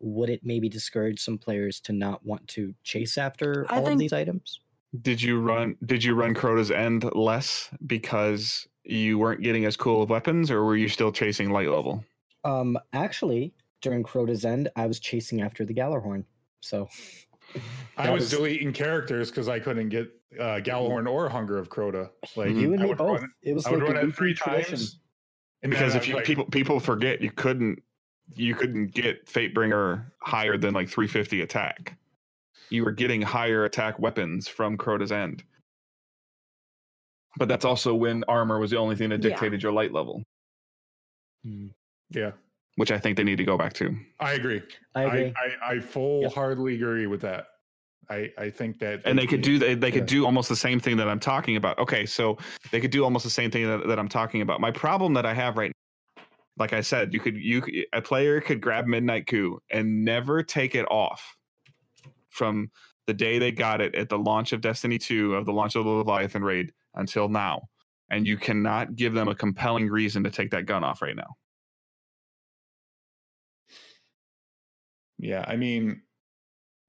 would 0.00 0.30
it 0.30 0.40
maybe 0.44 0.68
discourage 0.68 1.20
some 1.20 1.38
players 1.38 1.80
to 1.80 1.92
not 1.92 2.24
want 2.26 2.46
to 2.48 2.74
chase 2.82 3.16
after 3.16 3.64
I 3.70 3.78
all 3.78 3.88
of 3.88 3.98
these 3.98 4.12
items? 4.12 4.60
Did 5.00 5.22
you 5.22 5.40
run? 5.40 5.76
Did 5.84 6.02
you 6.02 6.14
run 6.14 6.34
Crota's 6.34 6.72
End 6.72 7.04
less 7.14 7.70
because 7.86 8.66
you 8.86 9.18
weren't 9.18 9.42
getting 9.42 9.64
as 9.64 9.76
cool 9.76 10.02
of 10.02 10.10
weapons, 10.10 10.50
or 10.50 10.64
were 10.64 10.76
you 10.76 10.88
still 10.88 11.12
chasing 11.12 11.50
light 11.50 11.68
level? 11.68 12.04
Um, 12.44 12.78
actually, 12.92 13.52
during 13.82 14.02
Crota's 14.04 14.44
End, 14.44 14.68
I 14.76 14.86
was 14.86 15.00
chasing 15.00 15.42
after 15.42 15.64
the 15.64 15.74
Gjallarhorn. 15.74 16.24
So 16.60 16.88
I 17.96 18.10
was, 18.10 18.22
was- 18.22 18.30
deleting 18.30 18.72
characters 18.72 19.30
because 19.30 19.48
I 19.48 19.58
couldn't 19.58 19.88
get 19.88 20.08
uh, 20.38 20.60
Gjallarhorn 20.62 21.08
or 21.10 21.28
Hunger 21.28 21.58
of 21.58 21.68
Crota. 21.70 22.10
Like 22.36 22.50
you 22.50 22.72
and 22.72 22.82
I 22.82 22.86
me 22.86 22.94
both. 22.94 23.20
run 23.20 23.30
it 23.42 23.54
was 23.54 23.66
I 23.66 23.70
would 23.72 23.82
run 23.82 23.96
it 23.96 24.14
three 24.14 24.34
tradition. 24.34 24.70
times. 24.76 24.98
And 25.62 25.70
Because 25.70 25.94
if 25.94 26.06
you 26.06 26.14
like, 26.16 26.24
people 26.24 26.44
people 26.44 26.80
forget 26.80 27.20
you 27.22 27.30
couldn't 27.30 27.82
you 28.34 28.54
couldn't 28.54 28.88
get 28.92 29.26
Fatebringer 29.26 30.04
higher 30.20 30.58
than 30.58 30.74
like 30.74 30.88
350 30.88 31.40
attack. 31.42 31.96
You 32.70 32.84
were 32.84 32.90
getting 32.92 33.22
higher 33.22 33.64
attack 33.64 33.98
weapons 34.00 34.48
from 34.48 34.76
Crota's 34.76 35.12
End. 35.12 35.44
But 37.36 37.48
that's 37.48 37.64
also 37.64 37.94
when 37.94 38.24
armor 38.28 38.58
was 38.58 38.70
the 38.70 38.78
only 38.78 38.96
thing 38.96 39.10
that 39.10 39.22
Yeah. 39.22 39.30
dictated 39.30 39.62
your 39.62 39.72
light 39.72 39.92
level, 39.92 40.22
mm, 41.46 41.70
yeah, 42.10 42.32
which 42.76 42.90
I 42.90 42.98
think 42.98 43.16
they 43.16 43.24
need 43.24 43.36
to 43.36 43.44
go 43.44 43.58
back 43.58 43.72
to. 43.74 43.94
I 44.20 44.32
agree. 44.32 44.62
I 44.94 45.02
agree. 45.04 45.34
I, 45.36 45.72
I, 45.74 45.80
full 45.80 46.30
heartedly 46.30 46.74
agree 46.76 47.06
with 47.06 47.20
that. 47.22 47.48
I, 48.08 48.30
I 48.38 48.50
think 48.50 48.78
that 48.78 49.02
and 49.04 49.18
they 49.18 49.26
could 49.26 49.42
do 49.42 49.58
they, 49.58 49.74
they 49.74 49.90
could 49.90 50.02
Yeah. 50.02 50.18
do 50.18 50.26
almost 50.26 50.48
the 50.48 50.56
same 50.56 50.78
thing 50.78 50.96
that 50.98 51.08
I'm 51.08 51.18
talking 51.20 51.56
about. 51.56 51.78
Okay, 51.78 52.06
so 52.06 52.38
they 52.70 52.80
could 52.80 52.92
do 52.92 53.02
almost 53.04 53.24
the 53.24 53.30
same 53.30 53.50
thing 53.50 53.66
that, 53.66 53.86
that 53.88 53.98
I'm 53.98 54.08
talking 54.08 54.42
about. 54.42 54.60
My 54.60 54.70
problem 54.70 55.12
that 55.14 55.26
I 55.26 55.34
have 55.34 55.56
right 55.56 55.72
now, 56.16 56.22
like 56.56 56.72
I 56.72 56.80
said, 56.82 57.12
you 57.12 57.18
could 57.20 57.36
you 57.36 57.62
a 57.92 58.00
player 58.00 58.40
could 58.40 58.60
grab 58.60 58.86
Midnight 58.86 59.26
Coup 59.26 59.58
and 59.70 60.04
never 60.04 60.42
take 60.42 60.74
it 60.76 60.86
off 60.90 61.36
from 62.30 62.70
the 63.08 63.14
day 63.14 63.38
they 63.38 63.50
got 63.52 63.80
it 63.80 63.94
at 63.96 64.08
the 64.08 64.18
launch 64.18 64.52
of 64.52 64.60
Destiny 64.60 64.98
2 64.98 65.34
of 65.34 65.44
the 65.44 65.52
launch 65.52 65.74
of 65.74 65.84
the 65.84 65.90
Leviathan 65.90 66.42
raid 66.44 66.72
until 66.96 67.28
now. 67.28 67.62
And 68.10 68.26
you 68.26 68.36
cannot 68.36 68.94
give 68.96 69.14
them 69.14 69.28
a 69.28 69.34
compelling 69.34 69.88
reason 69.88 70.22
to 70.24 70.30
take 70.30 70.50
that 70.52 70.66
gun 70.66 70.84
off 70.84 71.02
right 71.02 71.16
now. 71.16 71.34
Yeah, 75.18 75.44
I 75.46 75.56
mean, 75.56 76.02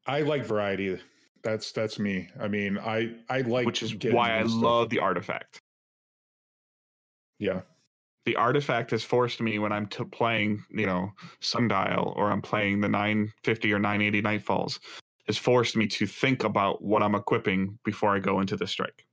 I 0.06 0.22
like 0.22 0.46
variety. 0.46 1.00
That's 1.44 1.72
that's 1.72 1.98
me. 2.00 2.30
I 2.40 2.48
mean, 2.48 2.78
I 2.78 3.16
I 3.30 3.42
like 3.42 3.66
Which 3.66 3.84
is 3.84 3.96
why 3.96 4.40
I 4.40 4.44
stuff. 4.44 4.62
love 4.62 4.90
the 4.90 5.00
artifact. 5.00 5.62
Yeah, 7.40 7.62
The 8.26 8.36
artifact 8.36 8.92
has 8.92 9.04
forced 9.04 9.42
me 9.42 9.60
when 9.60 9.72
I'm 9.72 9.88
t- 9.88 10.04
playing, 10.06 10.64
you 10.72 10.86
know, 10.88 11.12
Sundial 11.42 12.14
or 12.18 12.32
I'm 12.32 12.42
playing 12.42 12.82
the 12.82 12.90
950 12.90 13.74
or 13.74 13.80
980 13.80 14.22
Nightfalls, 14.24 14.80
has 15.28 15.38
forced 15.38 15.76
me 15.78 15.88
to 15.88 16.08
think 16.08 16.44
about 16.44 16.84
what 16.84 17.04
I'm 17.04 17.16
equipping 17.16 17.80
before 17.86 18.16
I 18.16 18.20
go 18.20 18.40
into 18.42 18.58
the 18.58 18.68
strike. 18.68 19.07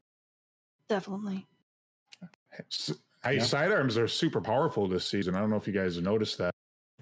Definitely. 0.89 1.47
S- 2.71 2.93
I, 3.23 3.33
Yeah. 3.33 3.43
Sidearms 3.43 3.97
are 3.99 4.07
super 4.09 4.41
powerful 4.41 4.87
this 4.87 5.07
season. 5.09 5.35
I 5.35 5.41
don't 5.41 5.51
know 5.51 5.57
if 5.57 5.67
you 5.67 5.73
guys 5.73 6.01
noticed 6.01 6.39
that. 6.39 6.51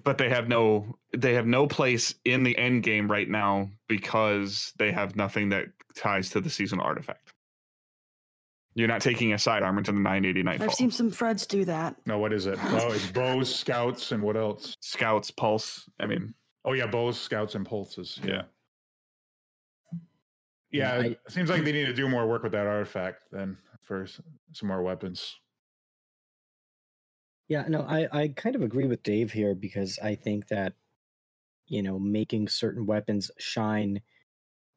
But 0.03 0.17
they 0.17 0.29
have 0.29 0.47
no 0.47 0.97
they 1.15 1.33
have 1.35 1.45
no 1.45 1.67
place 1.67 2.15
in 2.25 2.43
the 2.43 2.57
end 2.57 2.83
game 2.83 3.09
right 3.09 3.29
now 3.29 3.69
because 3.87 4.73
they 4.77 4.91
have 4.91 5.15
nothing 5.15 5.49
that 5.49 5.65
ties 5.95 6.29
to 6.31 6.41
the 6.41 6.49
seasonal 6.49 6.83
artifact. 6.85 7.33
You're 8.75 8.87
not 8.87 9.01
taking 9.01 9.33
a 9.33 9.37
sidearm 9.37 9.77
into 9.77 9.91
the 9.91 9.99
980 9.99 10.41
Nightfall. 10.43 10.67
I've 10.69 10.73
seen 10.73 10.89
some 10.89 11.11
Freds 11.11 11.47
do 11.47 11.63
that. 11.65 11.95
No, 12.07 12.17
what 12.17 12.33
is 12.33 12.47
it? 12.47 12.57
Oh, 12.63 12.91
it's 12.91 13.05
bows, 13.11 13.53
scouts, 13.53 14.11
and 14.11 14.23
what 14.23 14.35
else? 14.35 14.75
Scouts, 14.79 15.29
Pulse. 15.29 15.87
I 15.99 16.07
mean, 16.07 16.33
Oh 16.65 16.73
yeah, 16.73 16.87
bows, 16.87 17.19
scouts, 17.19 17.53
and 17.55 17.65
pulses. 17.65 18.19
Yeah. 18.23 18.43
Yeah, 19.91 19.99
Yeah, 20.71 20.93
I- 20.95 21.05
it 21.05 21.19
seems 21.29 21.49
like 21.49 21.63
they 21.63 21.71
need 21.71 21.85
to 21.85 21.93
do 21.93 22.09
more 22.09 22.25
work 22.27 22.41
with 22.43 22.53
that 22.53 22.65
artifact 22.65 23.23
then 23.31 23.57
for 23.83 24.07
some 24.07 24.67
more 24.67 24.83
weapons. 24.83 25.39
Yeah, 27.47 27.65
no, 27.67 27.81
I, 27.81 28.07
I 28.11 28.27
kind 28.29 28.55
of 28.55 28.61
agree 28.61 28.87
with 28.87 29.03
Dave 29.03 29.31
here 29.33 29.53
because 29.53 29.99
I 29.99 30.15
think 30.15 30.47
that, 30.47 30.73
you 31.67 31.83
know, 31.83 31.99
making 31.99 32.49
certain 32.49 32.85
weapons 32.85 33.31
shine 33.39 34.01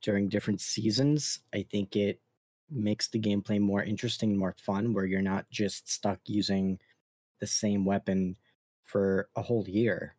during 0.02 0.28
different 0.28 0.60
seasons, 0.60 1.40
I 1.54 1.62
think 1.64 1.96
it 1.96 2.20
makes 2.70 3.08
the 3.08 3.20
gameplay 3.20 3.60
more 3.60 3.82
interesting, 3.82 4.36
more 4.38 4.54
fun, 4.58 4.94
where 4.94 5.06
you're 5.06 5.22
not 5.22 5.50
just 5.50 5.88
stuck 5.90 6.20
using 6.26 6.80
the 7.40 7.48
same 7.48 7.84
weapon 7.84 8.36
for 8.84 9.30
a 9.36 9.42
whole 9.42 9.68
year. 9.68 10.16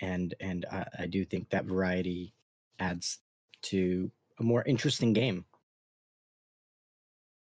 And 0.00 0.34
and 0.40 0.64
I, 0.66 0.88
I 1.00 1.06
do 1.06 1.24
think 1.24 1.50
that 1.50 1.64
variety 1.66 2.34
adds 2.78 3.18
to 3.62 4.10
a 4.38 4.42
more 4.42 4.62
interesting 4.64 5.12
game. 5.12 5.44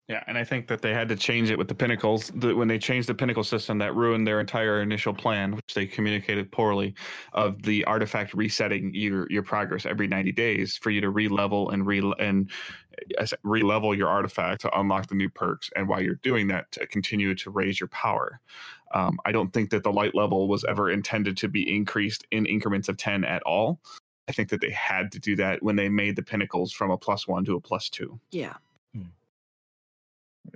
Yeah, 0.10 0.24
and 0.26 0.40
I 0.40 0.44
think 0.44 0.68
that 0.70 0.82
they 0.82 0.92
had 0.92 1.08
to 1.10 1.16
change 1.16 1.52
it 1.52 1.58
with 1.60 1.68
the 1.68 1.76
pinnacles. 1.76 2.32
The, 2.34 2.56
when 2.56 2.68
they 2.68 2.80
changed 2.80 3.08
the 3.08 3.14
pinnacle 3.14 3.44
system, 3.44 3.78
that 3.78 3.96
ruined 3.96 4.26
their 4.26 4.40
entire 4.40 4.82
initial 4.82 5.14
plan, 5.14 5.56
which 5.56 5.76
they 5.76 5.86
communicated 5.86 6.52
poorly, 6.52 6.96
of 7.34 7.62
the 7.62 7.86
artifact 7.86 8.34
resetting 8.34 8.92
your 8.96 9.28
your 9.30 9.44
progress 9.44 9.86
every 9.86 10.08
ninety 10.08 10.32
days 10.32 10.76
for 10.76 10.90
you 10.90 11.00
to 11.00 11.12
re-level 11.12 11.70
and 11.70 11.86
re 11.86 12.02
and 12.18 12.50
as- 13.20 13.36
re-level 13.44 13.96
your 13.96 14.08
artifact 14.10 14.62
to 14.62 14.80
unlock 14.80 15.06
the 15.06 15.16
new 15.16 15.30
perks. 15.30 15.70
And 15.76 15.88
while 15.88 16.02
you're 16.02 16.16
doing 16.16 16.48
that, 16.48 16.72
to 16.72 16.88
continue 16.88 17.36
to 17.36 17.52
raise 17.52 17.80
your 17.80 17.90
power. 17.90 18.42
Um, 18.96 19.20
I 19.26 19.32
don't 19.32 19.54
think 19.54 19.70
that 19.70 19.84
the 19.84 19.94
light 19.94 20.16
level 20.16 20.48
was 20.48 20.66
ever 20.66 20.90
intended 20.90 21.38
to 21.38 21.48
be 21.48 21.72
increased 21.72 22.26
in 22.32 22.48
increments 22.48 22.90
of 22.90 22.98
ten 22.98 23.24
at 23.24 23.44
all. 23.44 23.80
I 24.28 24.32
think 24.32 24.50
that 24.50 24.60
they 24.60 24.72
had 24.72 25.12
to 25.12 25.20
do 25.20 25.36
that 25.36 25.62
when 25.62 25.76
they 25.76 25.88
made 25.88 26.16
the 26.16 26.24
pinnacles 26.24 26.74
from 26.74 26.90
a 26.90 26.98
plus 26.98 27.28
one 27.28 27.46
to 27.46 27.56
a 27.56 27.62
plus 27.62 27.90
two. 27.90 28.20
Yeah. 28.96 29.06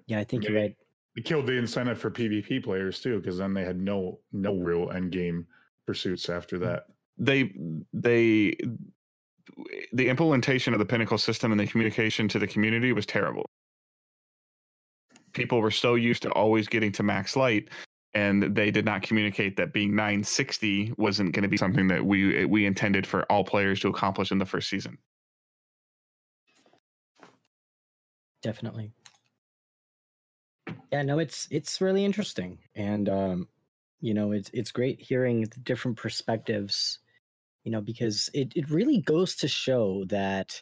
Yeah, 0.07 0.19
I 0.19 0.23
think 0.23 0.47
you're 0.47 0.59
right. 0.59 0.75
It 1.15 1.25
killed 1.25 1.45
the 1.45 1.53
incentive 1.53 1.99
for 1.99 2.09
PvP 2.09 2.63
players 2.63 2.99
too, 2.99 3.19
because 3.19 3.37
then 3.37 3.53
they 3.53 3.63
had 3.63 3.79
no 3.79 4.19
no 4.31 4.55
real 4.55 4.91
end 4.91 5.11
game 5.11 5.45
pursuits 5.85 6.29
after 6.29 6.57
mm. 6.57 6.61
that. 6.61 6.85
they 7.17 7.53
they 7.93 8.57
the 9.91 10.09
implementation 10.09 10.73
of 10.73 10.79
the 10.79 10.85
pinnacle 10.85 11.17
system 11.17 11.51
and 11.51 11.59
the 11.59 11.67
communication 11.67 12.27
to 12.27 12.39
the 12.39 12.47
community 12.47 12.93
was 12.93 13.05
terrible 13.05 13.45
people 15.33 15.59
were 15.59 15.71
so 15.71 15.95
used 15.95 16.21
to 16.23 16.31
always 16.31 16.67
getting 16.67 16.91
to 16.91 17.03
max 17.03 17.35
light 17.35 17.69
and 18.13 18.55
they 18.55 18.69
did 18.69 18.85
not 18.85 19.01
communicate 19.01 19.57
that 19.57 19.73
being 19.73 19.95
960 19.95 20.93
wasn't 20.97 21.31
going 21.33 21.43
to 21.43 21.49
be 21.49 21.57
something 21.57 21.87
that 21.87 22.05
we 22.05 22.45
we 22.45 22.65
intended 22.65 23.05
for 23.05 23.23
all 23.31 23.43
players 23.43 23.79
to 23.81 23.89
accomplish 23.89 24.31
in 24.31 24.37
the 24.37 24.45
first 24.45 24.69
season 24.69 24.97
definitely 28.41 28.93
yeah 30.91 31.01
no 31.03 31.19
it's 31.19 31.47
it's 31.51 31.81
really 31.81 32.05
interesting. 32.05 32.59
And 32.75 33.09
um 33.09 33.47
you 34.01 34.13
know 34.13 34.31
it's 34.31 34.49
it's 34.53 34.71
great 34.71 35.01
hearing 35.01 35.41
the 35.41 35.59
different 35.61 35.97
perspectives 35.97 36.99
you 37.63 37.71
know 37.71 37.81
because 37.81 38.29
it 38.33 38.53
it 38.55 38.69
really 38.69 38.99
goes 38.99 39.35
to 39.37 39.47
show 39.47 40.03
that 40.05 40.61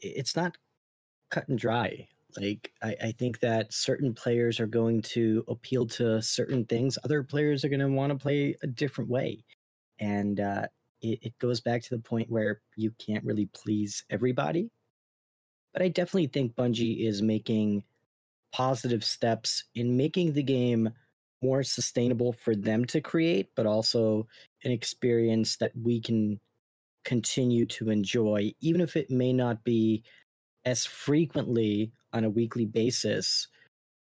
it's 0.00 0.36
not 0.36 0.56
cut 1.30 1.48
and 1.48 1.58
dry. 1.58 2.08
Like 2.38 2.72
I, 2.82 2.96
I 3.02 3.12
think 3.12 3.40
that 3.40 3.72
certain 3.72 4.12
players 4.14 4.60
are 4.60 4.66
going 4.66 5.00
to 5.02 5.42
appeal 5.48 5.86
to 5.86 6.20
certain 6.20 6.66
things. 6.66 6.98
Other 7.02 7.22
players 7.22 7.64
are 7.64 7.70
going 7.70 7.80
to 7.80 7.88
want 7.88 8.12
to 8.12 8.18
play 8.18 8.54
a 8.62 8.66
different 8.66 9.10
way. 9.10 9.44
And 9.98 10.40
uh 10.40 10.66
it, 11.02 11.18
it 11.22 11.38
goes 11.38 11.60
back 11.60 11.82
to 11.82 11.90
the 11.90 12.02
point 12.02 12.30
where 12.30 12.60
you 12.76 12.90
can't 12.98 13.24
really 13.24 13.46
please 13.46 14.04
everybody. 14.10 14.70
But 15.72 15.82
I 15.82 15.88
definitely 15.88 16.28
think 16.28 16.54
Bungie 16.54 17.06
is 17.06 17.22
making 17.22 17.84
positive 18.56 19.04
steps 19.04 19.64
in 19.74 19.98
making 19.98 20.32
the 20.32 20.42
game 20.42 20.88
more 21.42 21.62
sustainable 21.62 22.32
for 22.32 22.56
them 22.56 22.86
to 22.86 23.02
create, 23.02 23.50
but 23.54 23.66
also 23.66 24.26
an 24.64 24.70
experience 24.70 25.58
that 25.58 25.72
we 25.82 26.00
can 26.00 26.40
continue 27.04 27.66
to 27.66 27.90
enjoy, 27.90 28.50
even 28.60 28.80
if 28.80 28.96
it 28.96 29.10
may 29.10 29.30
not 29.30 29.62
be 29.62 30.02
as 30.64 30.86
frequently 30.86 31.92
on 32.14 32.24
a 32.24 32.30
weekly 32.30 32.64
basis. 32.64 33.48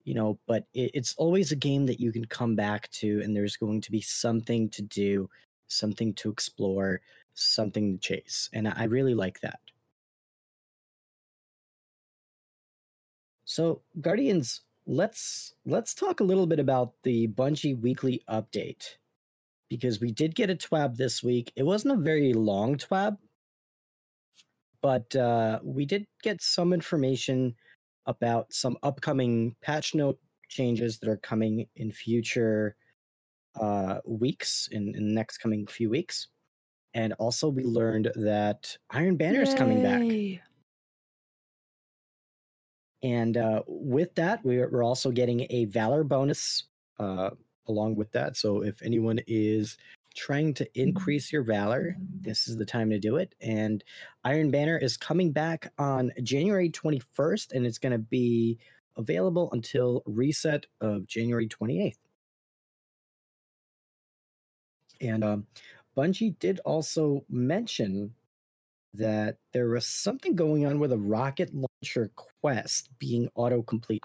You 0.04 0.14
know, 0.14 0.40
but 0.48 0.64
it, 0.74 0.90
it's 0.94 1.14
always 1.16 1.52
a 1.52 1.56
game 1.56 1.86
that 1.86 2.00
you 2.00 2.10
can 2.10 2.24
come 2.24 2.56
back 2.56 2.90
to, 2.90 3.20
and 3.22 3.36
there's 3.36 3.56
going 3.56 3.80
to 3.82 3.92
be 3.92 4.00
something 4.00 4.68
to 4.70 4.82
do, 4.82 5.30
something 5.68 6.12
to 6.14 6.30
explore, 6.30 7.00
something 7.34 7.92
to 7.92 7.98
chase. 7.98 8.50
And 8.52 8.66
I 8.66 8.84
really 8.84 9.14
like 9.14 9.40
that. 9.42 9.60
So, 13.52 13.82
Guardians, 14.00 14.62
let's 14.86 15.52
let's 15.66 15.92
talk 15.92 16.20
a 16.20 16.24
little 16.24 16.46
bit 16.46 16.58
about 16.58 16.94
the 17.02 17.28
Bungie 17.28 17.78
weekly 17.78 18.22
update 18.26 18.96
because 19.68 20.00
we 20.00 20.10
did 20.10 20.34
get 20.34 20.48
a 20.48 20.54
twab 20.54 20.96
this 20.96 21.22
week. 21.22 21.52
It 21.54 21.64
wasn't 21.64 22.00
a 22.00 22.02
very 22.02 22.32
long 22.32 22.78
twab, 22.78 23.18
but 24.80 25.14
uh, 25.14 25.58
we 25.62 25.84
did 25.84 26.06
get 26.22 26.40
some 26.40 26.72
information 26.72 27.54
about 28.06 28.54
some 28.54 28.78
upcoming 28.82 29.54
patch 29.60 29.94
note 29.94 30.18
changes 30.48 30.98
that 31.00 31.10
are 31.10 31.18
coming 31.18 31.66
in 31.76 31.92
future 31.92 32.74
uh, 33.60 33.98
weeks 34.06 34.70
in, 34.72 34.94
in 34.94 35.08
the 35.08 35.14
next 35.14 35.36
coming 35.38 35.66
few 35.66 35.90
weeks. 35.90 36.28
And 36.94 37.12
also, 37.18 37.50
we 37.50 37.64
learned 37.64 38.12
that 38.14 38.78
Iron 38.88 39.18
Banner 39.18 39.42
is 39.42 39.52
coming 39.52 39.82
back. 39.82 40.00
And 43.02 43.36
uh, 43.36 43.62
with 43.66 44.14
that, 44.14 44.44
we're, 44.44 44.68
we're 44.70 44.84
also 44.84 45.10
getting 45.10 45.46
a 45.50 45.64
Valor 45.66 46.04
bonus 46.04 46.64
uh, 46.98 47.30
along 47.66 47.96
with 47.96 48.12
that. 48.12 48.36
So 48.36 48.62
if 48.62 48.82
anyone 48.82 49.20
is 49.26 49.76
trying 50.14 50.54
to 50.54 50.80
increase 50.80 51.32
your 51.32 51.42
Valor, 51.42 51.96
this 51.98 52.46
is 52.46 52.56
the 52.56 52.66
time 52.66 52.90
to 52.90 52.98
do 52.98 53.16
it. 53.16 53.34
And 53.40 53.82
Iron 54.24 54.50
Banner 54.50 54.78
is 54.78 54.96
coming 54.96 55.32
back 55.32 55.72
on 55.78 56.12
January 56.22 56.70
21st, 56.70 57.52
and 57.52 57.66
it's 57.66 57.78
going 57.78 57.92
to 57.92 57.98
be 57.98 58.58
available 58.96 59.48
until 59.52 60.02
reset 60.06 60.66
of 60.80 61.06
January 61.06 61.48
28th. 61.48 61.96
And 65.00 65.24
um, 65.24 65.46
Bungie 65.96 66.38
did 66.38 66.60
also 66.64 67.24
mention 67.28 68.14
that 68.94 69.38
there 69.52 69.68
was 69.68 69.86
something 69.86 70.36
going 70.36 70.66
on 70.66 70.78
with 70.78 70.92
a 70.92 70.98
rocket 70.98 71.50
launcher 71.54 72.10
quest 72.42 72.90
being 72.98 73.28
autocomplete. 73.36 74.00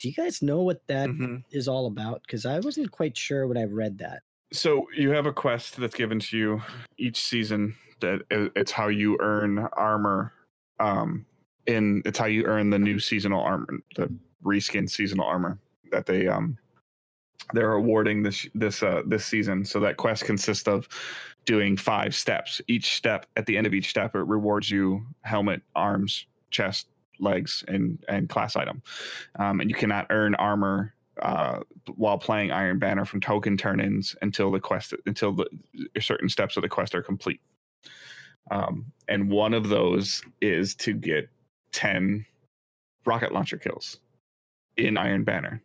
Do 0.00 0.08
you 0.08 0.14
guys 0.14 0.42
know 0.42 0.62
what 0.62 0.84
that 0.88 1.10
is 1.50 1.68
Mhm. 1.68 1.72
all 1.72 1.86
about? 1.86 2.22
Because 2.22 2.46
I 2.46 2.58
wasn't 2.60 2.90
quite 2.90 3.16
sure 3.16 3.46
when 3.46 3.58
I 3.58 3.64
read 3.64 3.98
that. 3.98 4.22
So 4.52 4.86
you 4.96 5.10
have 5.10 5.26
a 5.26 5.32
quest 5.32 5.76
that's 5.76 5.94
given 5.94 6.18
to 6.20 6.36
you 6.38 6.62
each 6.98 7.20
season. 7.22 7.76
That 8.00 8.22
it's 8.30 8.72
how 8.72 8.88
you 8.88 9.16
earn 9.20 9.58
armor. 9.58 10.32
Um, 10.80 11.26
in 11.66 12.02
it's 12.04 12.18
how 12.18 12.26
you 12.26 12.44
earn 12.46 12.70
the 12.70 12.78
new 12.78 12.98
seasonal 12.98 13.40
armor, 13.40 13.68
the 13.94 14.12
reskin 14.42 14.90
seasonal 14.90 15.24
armor 15.26 15.58
that 15.92 16.06
they 16.06 16.26
um 16.26 16.58
they're 17.52 17.74
awarding 17.74 18.22
this 18.24 18.48
this 18.54 18.82
uh 18.82 19.02
this 19.06 19.24
season. 19.24 19.64
So 19.64 19.78
that 19.80 19.96
quest 19.96 20.24
consists 20.24 20.66
of 20.66 20.88
doing 21.44 21.76
five 21.76 22.14
steps. 22.14 22.60
Each 22.66 22.96
step 22.96 23.26
at 23.36 23.46
the 23.46 23.56
end 23.56 23.66
of 23.66 23.74
each 23.74 23.90
step, 23.90 24.16
it 24.16 24.22
rewards 24.26 24.70
you 24.70 25.06
helmet, 25.22 25.62
arms, 25.76 26.26
chest, 26.50 26.88
legs, 27.18 27.64
and 27.68 28.02
and 28.08 28.28
class 28.28 28.56
item. 28.56 28.82
Um, 29.38 29.60
and 29.60 29.70
you 29.70 29.76
cannot 29.76 30.06
earn 30.10 30.34
armor 30.36 30.94
uh, 31.20 31.60
while 31.94 32.18
playing 32.18 32.52
Iron 32.52 32.78
Banner 32.78 33.04
from 33.04 33.20
token 33.20 33.56
turn-ins 33.56 34.16
until 34.22 34.50
the 34.50 34.60
quest 34.60 34.94
until 35.06 35.32
the 35.32 35.46
certain 36.00 36.28
steps 36.28 36.56
of 36.56 36.62
the 36.62 36.68
quest 36.68 36.94
are 36.94 37.02
complete. 37.02 37.40
Um, 38.50 38.86
and 39.08 39.30
one 39.30 39.54
of 39.54 39.68
those 39.68 40.22
is 40.40 40.74
to 40.76 40.94
get 40.94 41.28
ten 41.72 42.26
rocket 43.04 43.32
launcher 43.32 43.58
kills 43.58 44.00
in 44.76 44.96
Iron 44.96 45.24
Banner. 45.24 45.62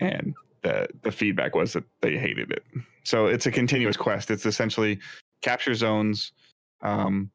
and 0.00 0.34
the 0.62 0.88
the 1.02 1.12
feedback 1.12 1.54
was 1.54 1.72
that 1.74 1.84
they 2.00 2.16
hated 2.16 2.50
it. 2.50 2.64
So 3.04 3.26
it's 3.26 3.46
a 3.46 3.50
continuous 3.50 3.96
quest. 3.96 4.30
It's 4.30 4.46
essentially 4.46 4.98
capture 5.42 5.74
zones, 5.74 6.32
um, 6.82 7.30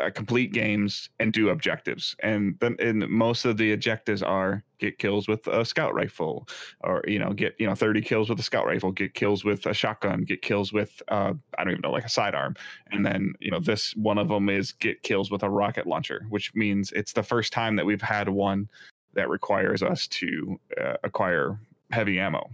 uh, 0.00 0.10
complete 0.10 0.52
games, 0.52 1.08
and 1.18 1.32
do 1.32 1.48
objectives. 1.48 2.16
And 2.22 2.56
then 2.60 2.76
and 2.78 3.08
most 3.08 3.44
of 3.44 3.56
the 3.56 3.72
objectives 3.72 4.22
are 4.22 4.62
get 4.78 4.98
kills 4.98 5.28
with 5.28 5.46
a 5.46 5.64
scout 5.64 5.94
rifle, 5.94 6.48
or 6.80 7.02
you 7.06 7.18
know 7.18 7.32
get 7.32 7.54
you 7.58 7.66
know 7.66 7.74
thirty 7.74 8.00
kills 8.00 8.28
with 8.28 8.38
a 8.38 8.42
scout 8.42 8.66
rifle, 8.66 8.92
get 8.92 9.14
kills 9.14 9.44
with 9.44 9.66
a 9.66 9.74
shotgun, 9.74 10.22
get 10.22 10.42
kills 10.42 10.72
with 10.72 11.02
uh, 11.08 11.32
I 11.58 11.64
don't 11.64 11.72
even 11.72 11.82
know 11.82 11.90
like 11.90 12.04
a 12.04 12.10
sidearm, 12.10 12.56
and 12.90 13.04
then 13.04 13.34
you 13.40 13.50
know 13.50 13.60
this 13.60 13.94
one 13.96 14.18
of 14.18 14.28
them 14.28 14.48
is 14.48 14.72
get 14.72 15.02
kills 15.02 15.30
with 15.30 15.42
a 15.42 15.50
rocket 15.50 15.86
launcher, 15.86 16.26
which 16.28 16.54
means 16.54 16.92
it's 16.92 17.12
the 17.12 17.22
first 17.22 17.52
time 17.52 17.76
that 17.76 17.86
we've 17.86 18.02
had 18.02 18.28
one 18.28 18.68
that 19.14 19.28
requires 19.28 19.82
us 19.82 20.06
to 20.08 20.58
uh, 20.80 20.94
acquire 21.04 21.58
heavy 21.90 22.18
ammo. 22.18 22.50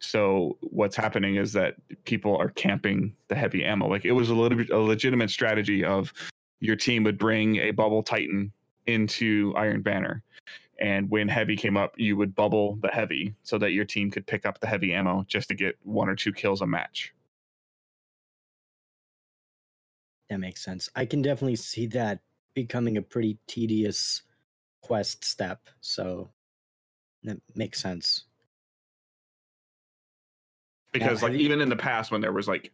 So 0.00 0.56
what's 0.62 0.96
happening 0.96 1.36
is 1.36 1.52
that 1.52 1.74
people 2.04 2.36
are 2.36 2.48
camping 2.48 3.14
the 3.28 3.34
heavy 3.34 3.64
ammo. 3.64 3.86
Like 3.86 4.04
it 4.04 4.12
was 4.12 4.30
a 4.30 4.34
little 4.34 4.58
bit 4.58 4.70
a 4.70 4.78
legitimate 4.78 5.30
strategy 5.30 5.84
of 5.84 6.12
your 6.60 6.76
team 6.76 7.04
would 7.04 7.18
bring 7.18 7.56
a 7.56 7.70
bubble 7.70 8.02
titan 8.02 8.52
into 8.86 9.54
Iron 9.56 9.82
Banner. 9.82 10.22
And 10.80 11.10
when 11.10 11.28
heavy 11.28 11.56
came 11.56 11.76
up, 11.76 11.94
you 11.98 12.16
would 12.16 12.34
bubble 12.34 12.78
the 12.80 12.88
heavy 12.88 13.34
so 13.42 13.58
that 13.58 13.72
your 13.72 13.84
team 13.84 14.10
could 14.10 14.26
pick 14.26 14.46
up 14.46 14.60
the 14.60 14.66
heavy 14.66 14.94
ammo 14.94 15.24
just 15.28 15.48
to 15.48 15.54
get 15.54 15.76
one 15.82 16.08
or 16.08 16.16
two 16.16 16.32
kills 16.32 16.62
a 16.62 16.66
match. 16.66 17.12
That 20.30 20.40
makes 20.40 20.64
sense. 20.64 20.88
I 20.94 21.04
can 21.04 21.20
definitely 21.20 21.56
see 21.56 21.86
that 21.88 22.20
becoming 22.54 22.96
a 22.96 23.02
pretty 23.02 23.38
tedious 23.46 24.22
quest 24.80 25.24
step. 25.24 25.68
So 25.80 26.30
that 27.24 27.38
makes 27.54 27.82
sense. 27.82 28.24
Because 30.92 31.20
have 31.20 31.30
like 31.30 31.32
you- 31.32 31.44
even 31.44 31.60
in 31.60 31.68
the 31.68 31.76
past 31.76 32.10
when 32.10 32.20
there 32.20 32.32
was 32.32 32.48
like 32.48 32.72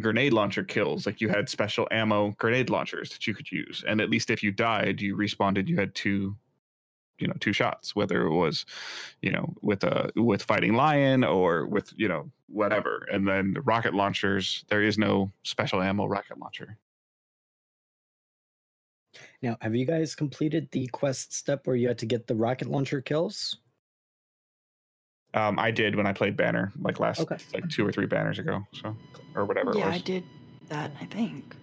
grenade 0.00 0.32
launcher 0.32 0.62
kills, 0.62 1.06
like 1.06 1.20
you 1.20 1.28
had 1.28 1.48
special 1.48 1.88
ammo 1.90 2.30
grenade 2.38 2.70
launchers 2.70 3.10
that 3.10 3.26
you 3.26 3.34
could 3.34 3.50
use. 3.50 3.84
And 3.86 4.00
at 4.00 4.10
least 4.10 4.30
if 4.30 4.42
you 4.42 4.52
died, 4.52 5.00
you 5.00 5.16
respawned, 5.16 5.66
you 5.66 5.76
had 5.76 5.94
two 5.94 6.36
you 7.18 7.26
know, 7.26 7.34
two 7.40 7.52
shots, 7.52 7.96
whether 7.96 8.26
it 8.26 8.34
was, 8.34 8.66
you 9.22 9.30
know, 9.30 9.54
with 9.62 9.84
a 9.84 10.10
with 10.16 10.42
fighting 10.42 10.74
lion 10.74 11.24
or 11.24 11.66
with, 11.66 11.92
you 11.96 12.08
know, 12.08 12.30
whatever. 12.48 13.06
And 13.10 13.26
then 13.26 13.54
the 13.54 13.62
rocket 13.62 13.94
launchers, 13.94 14.64
there 14.68 14.82
is 14.82 14.98
no 14.98 15.30
special 15.42 15.80
ammo 15.80 16.06
rocket 16.06 16.38
launcher. 16.38 16.76
Now, 19.42 19.56
have 19.60 19.74
you 19.74 19.86
guys 19.86 20.14
completed 20.14 20.68
the 20.72 20.88
quest 20.88 21.32
step 21.32 21.66
where 21.66 21.76
you 21.76 21.88
had 21.88 21.98
to 21.98 22.06
get 22.06 22.26
the 22.26 22.34
rocket 22.34 22.68
launcher 22.68 23.00
kills? 23.00 23.58
Um, 25.36 25.58
I 25.58 25.70
did 25.70 25.94
when 25.94 26.06
I 26.06 26.14
played 26.14 26.34
Banner, 26.34 26.72
like 26.80 26.98
last 26.98 27.20
Okay. 27.20 27.36
like 27.52 27.68
two 27.68 27.86
or 27.86 27.92
three 27.92 28.06
banners 28.06 28.38
ago, 28.38 28.66
so 28.72 28.96
or 29.34 29.44
whatever 29.44 29.72
yeah, 29.76 29.88
it 29.88 29.94
I 29.94 29.98
did 29.98 30.24
that. 30.68 30.90
I 30.98 31.04
think. 31.04 31.54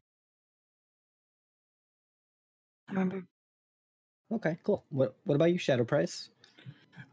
I 2.88 2.92
remember. 2.92 3.26
Okay, 4.32 4.58
cool. 4.64 4.84
What 4.90 5.16
What 5.24 5.34
about 5.36 5.52
you, 5.52 5.58
Shadow 5.58 5.84
Price? 5.84 6.30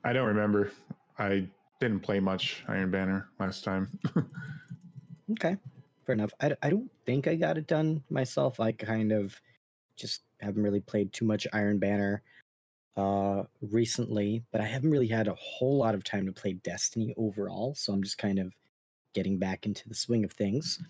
I 0.05 0.13
don't 0.13 0.27
remember. 0.29 0.71
I 1.19 1.49
didn't 1.81 2.01
play 2.01 2.21
much 2.21 2.63
Iron 2.69 2.91
Banner 2.91 3.29
last 3.41 3.65
time. 3.65 3.89
Okay, 5.33 5.57
fair 6.05 6.15
enough. 6.17 6.33
I, 6.41 6.57
I 6.61 6.71
don't 6.71 6.91
think 7.07 7.29
I 7.29 7.37
got 7.37 7.57
it 7.57 7.69
done 7.69 8.03
myself. 8.11 8.59
I 8.59 8.73
kind 8.73 9.13
of 9.13 9.41
just 9.95 10.23
haven't 10.41 10.65
really 10.65 10.81
played 10.81 11.13
too 11.13 11.25
much 11.25 11.47
Iron 11.53 11.79
Banner 11.79 12.25
uh 12.97 13.45
recently, 13.63 14.45
but 14.53 14.61
I 14.61 14.67
haven't 14.67 14.91
really 14.91 15.09
had 15.09 15.29
a 15.29 15.35
whole 15.35 15.79
lot 15.79 15.95
of 15.95 16.05
time 16.05 16.27
to 16.27 16.33
play 16.33 16.55
Destiny 16.55 17.15
overall, 17.17 17.75
so 17.75 17.93
I'm 17.93 18.03
just 18.03 18.19
kind 18.19 18.39
of 18.39 18.53
getting 19.15 19.39
back 19.39 19.67
into 19.67 19.89
the 19.89 19.95
swing 19.95 20.25
of 20.25 20.33
things. 20.33 20.83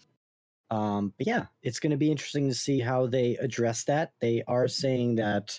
Um, 0.70 1.12
but 1.18 1.26
yeah, 1.26 1.46
it's 1.62 1.80
going 1.80 1.90
to 1.90 1.96
be 1.96 2.10
interesting 2.10 2.48
to 2.48 2.54
see 2.54 2.78
how 2.80 3.06
they 3.06 3.36
address 3.38 3.84
that. 3.84 4.12
They 4.20 4.44
are 4.46 4.68
saying 4.68 5.16
that 5.16 5.58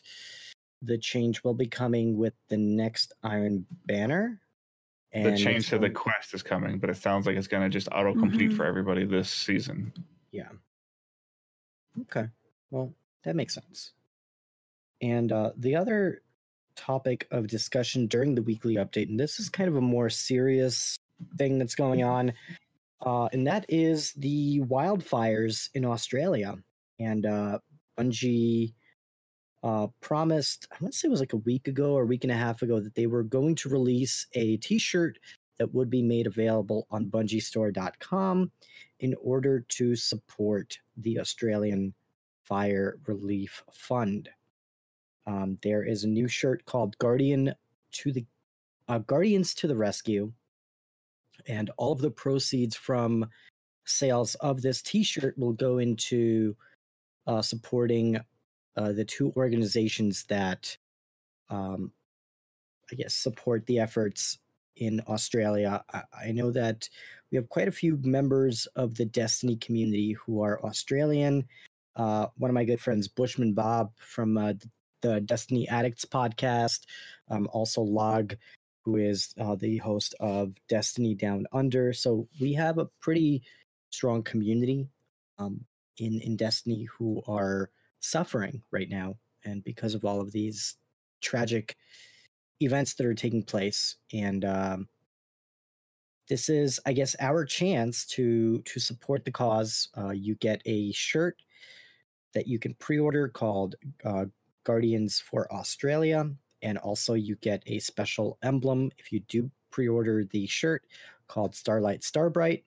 the 0.82 0.98
change 0.98 1.44
will 1.44 1.54
be 1.54 1.68
coming 1.68 2.18
with 2.18 2.34
the 2.50 2.58
next 2.58 3.14
Iron 3.24 3.66
Banner. 3.86 4.40
the 5.14 5.36
change 5.38 5.68
to 5.70 5.78
the 5.80 5.90
quest 5.90 6.34
is 6.34 6.42
coming, 6.44 6.80
but 6.80 6.90
it 6.90 6.96
sounds 6.96 7.26
like 7.26 7.36
it's 7.36 7.48
gonna 7.48 7.68
just 7.70 7.90
auto 7.92 8.14
complete 8.14 8.52
Mhm. 8.52 8.58
for 8.58 8.66
everybody 8.66 9.04
this 9.06 9.30
season. 9.30 9.92
Yeah. 10.32 10.50
Okay. 12.02 12.30
Well, 12.70 12.94
that 13.24 13.36
makes 13.36 13.54
sense. 13.54 13.92
And 15.02 15.32
uh, 15.32 15.52
the 15.58 15.76
other 15.76 16.22
topic 16.76 17.28
of 17.32 17.48
discussion 17.48 18.08
during 18.08 18.36
the 18.36 18.42
weekly 18.42 18.76
update, 18.76 19.10
and 19.10 19.20
this 19.20 19.40
is 19.40 19.50
kind 19.50 19.70
of 19.70 19.76
a 19.76 19.82
more 19.82 20.10
serious 20.10 20.98
thing 21.38 21.58
that's 21.58 21.76
going 21.76 22.04
on, 22.04 22.34
uh, 23.06 23.30
and 23.34 23.48
that 23.48 23.66
is 23.70 24.14
the 24.14 24.62
wildfires 24.62 25.70
in 25.74 25.86
Australia. 25.86 26.58
And 27.00 27.26
uh, 27.26 27.60
Bungie 27.98 28.74
uh, 29.64 29.88
promised, 30.00 30.68
I 30.72 30.78
want 30.82 30.94
to 30.94 31.00
say 31.00 31.08
it 31.08 31.12
was 31.12 31.20
like 31.20 31.34
a 31.34 31.38
week 31.38 31.68
ago 31.68 31.94
or 31.94 32.04
a 32.04 32.08
week 32.08 32.24
and 32.24 32.32
a 32.32 32.36
half 32.36 32.62
ago, 32.62 32.80
that 32.80 32.96
they 32.96 33.08
were 33.08 33.24
going 33.24 33.56
to 33.56 33.70
release 33.70 34.28
a 34.34 34.58
t 34.58 34.78
shirt 34.78 35.20
that 35.58 35.74
would 35.74 35.90
be 35.90 36.02
made 36.02 36.26
available 36.26 36.88
on 36.90 37.06
bungiestore.com 37.06 38.52
in 39.00 39.16
order 39.22 39.60
to 39.70 39.96
support 39.96 40.78
the 40.98 41.20
Australian 41.20 41.94
Fire 42.44 42.98
Relief 43.06 43.64
Fund. 43.72 44.30
Um, 45.32 45.58
there 45.64 45.84
is 45.84 46.04
a 46.04 46.10
new 46.10 46.28
shirt 46.28 46.66
called 46.66 46.98
Guardian 46.98 47.54
to 47.94 48.12
the 48.12 48.26
uh, 48.90 48.98
Guardians 49.00 49.56
to 49.56 49.68
the 49.68 49.78
Rescue, 49.78 50.34
and 51.48 51.70
all 51.78 51.94
of 51.94 52.02
the 52.02 52.12
proceeds 52.12 52.76
from 52.76 53.30
sales 53.86 54.36
of 54.36 54.62
this 54.62 54.82
T-shirt 54.82 55.38
will 55.38 55.54
go 55.54 55.78
into 55.78 56.56
uh, 57.28 57.42
supporting 57.42 58.20
uh, 58.76 58.92
the 58.92 59.06
two 59.06 59.32
organizations 59.38 60.26
that, 60.26 60.78
um, 61.50 61.94
I 62.92 62.96
guess, 62.96 63.14
support 63.14 63.66
the 63.68 63.80
efforts 63.80 64.38
in 64.76 65.02
Australia. 65.08 65.82
I, 65.94 66.02
I 66.28 66.32
know 66.34 66.52
that 66.52 66.90
we 67.32 67.38
have 67.38 67.48
quite 67.48 67.70
a 67.70 67.72
few 67.72 67.98
members 68.04 68.68
of 68.76 68.96
the 68.96 69.06
Destiny 69.06 69.56
community 69.56 70.12
who 70.12 70.42
are 70.42 70.64
Australian. 70.66 71.46
Uh, 71.96 72.28
one 72.38 72.52
of 72.52 72.56
my 72.56 72.66
good 72.66 72.82
friends, 72.82 73.08
Bushman 73.08 73.54
Bob 73.54 73.92
from 73.98 74.38
uh, 74.38 74.54
the 75.02 75.22
Destiny 75.22 75.68
Addicts 75.68 76.06
podcast, 76.06 76.82
um, 77.30 77.48
also 77.52 77.82
Log, 77.82 78.36
who 78.84 78.98
is 78.98 79.34
uh, 79.40 79.56
the 79.56 79.78
host 79.78 80.16
of 80.20 80.54
Destiny 80.68 81.14
Down 81.14 81.46
Under. 81.52 81.94
So 81.94 82.28
we 82.40 82.54
have 82.54 82.78
a 82.78 82.90
pretty 83.00 83.44
strong 83.90 84.24
community 84.24 84.88
um, 85.38 85.66
in 85.98 86.22
in 86.22 86.36
Destiny 86.36 86.88
who 86.98 87.22
are 87.28 87.70
suffering 88.00 88.64
right 88.72 88.90
now, 88.90 89.16
and 89.46 89.64
because 89.64 89.94
of 89.96 90.06
all 90.06 90.22
of 90.22 90.32
these 90.32 90.78
tragic 91.22 91.76
events 92.60 92.94
that 92.96 93.06
are 93.06 93.14
taking 93.14 93.44
place, 93.44 93.98
and 94.14 94.46
um, 94.46 94.88
this 96.32 96.48
is 96.48 96.80
i 96.86 96.94
guess 96.94 97.14
our 97.20 97.44
chance 97.44 98.06
to 98.06 98.62
to 98.62 98.80
support 98.80 99.26
the 99.26 99.32
cause 99.32 99.90
uh, 99.98 100.12
you 100.12 100.34
get 100.36 100.62
a 100.66 100.92
shirt 100.94 101.36
that 102.34 102.48
you 102.48 102.58
can 102.58 102.74
pre-order 102.76 103.28
called 103.28 103.76
uh, 104.06 104.26
guardians 104.64 105.20
for 105.20 105.52
australia 105.54 106.30
and 106.62 106.78
also 106.78 107.14
you 107.14 107.36
get 107.38 107.64
a 107.66 107.80
special 107.80 108.38
emblem 108.44 108.92
if 108.98 109.12
you 109.12 109.20
do 109.22 109.50
pre-order 109.72 110.24
the 110.26 110.46
shirt 110.48 110.84
called 111.28 111.56
starlight 111.56 112.04
starbright. 112.04 112.64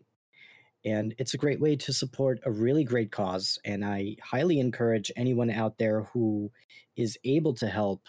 And 0.86 1.14
it's 1.18 1.34
a 1.34 1.39
great 1.39 1.60
way 1.60 1.76
to 1.76 1.92
support 1.92 2.40
a 2.44 2.50
really 2.50 2.84
great 2.84 3.10
cause 3.10 3.58
and 3.64 3.84
i 3.84 4.16
highly 4.23 4.58
encourage 4.58 5.12
anyone 5.16 5.50
out 5.50 5.78
there 5.78 6.02
who 6.12 6.50
is 6.97 7.18
able 7.24 7.55
to 7.55 7.68
help 7.68 8.02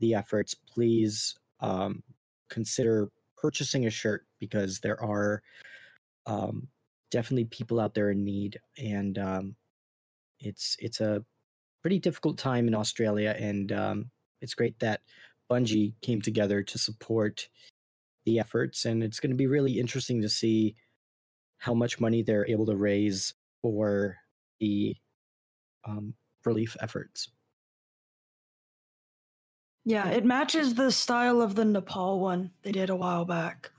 the 0.00 0.14
efforts 0.14 0.54
please 0.54 1.34
um, 1.60 2.02
consider 2.48 3.10
purchasing 3.36 3.86
a 3.86 3.90
shirt 3.90 4.26
because 4.38 4.80
there 4.80 5.02
are 5.02 5.42
um, 6.26 6.68
definitely 7.10 7.44
people 7.44 7.78
out 7.78 7.94
there 7.94 8.10
in 8.10 8.24
need, 8.24 8.58
and 8.78 9.18
um, 9.18 9.56
it's 10.40 10.76
it's 10.78 11.00
a 11.00 11.24
pretty 11.84 11.98
difficult 11.98 12.38
time 12.38 12.66
in 12.66 12.74
Australia, 12.74 13.36
and 13.38 13.70
um, 13.70 14.10
it's 14.40 14.54
great 14.54 14.78
that 14.78 15.02
Bungie 15.50 15.92
came 16.00 16.22
together 16.22 16.62
to 16.62 16.78
support 16.78 17.46
the 18.24 18.40
efforts, 18.40 18.86
and 18.86 19.04
it's 19.04 19.20
going 19.20 19.32
to 19.32 19.36
be 19.36 19.46
really 19.46 19.78
interesting 19.78 20.22
to 20.22 20.28
see 20.30 20.76
how 21.58 21.74
much 21.74 22.00
money 22.00 22.22
they're 22.22 22.48
able 22.48 22.64
to 22.64 22.74
raise 22.74 23.34
for 23.60 24.16
the 24.60 24.96
um, 25.86 26.14
relief 26.46 26.74
efforts. 26.80 27.28
Yeah, 29.84 30.08
it 30.08 30.24
matches 30.24 30.76
the 30.76 30.90
style 30.90 31.42
of 31.42 31.54
the 31.54 31.66
Nepal 31.66 32.18
one 32.18 32.52
they 32.62 32.72
did 32.72 32.88
a 32.88 32.96
while 32.96 33.26
back. 33.26 33.72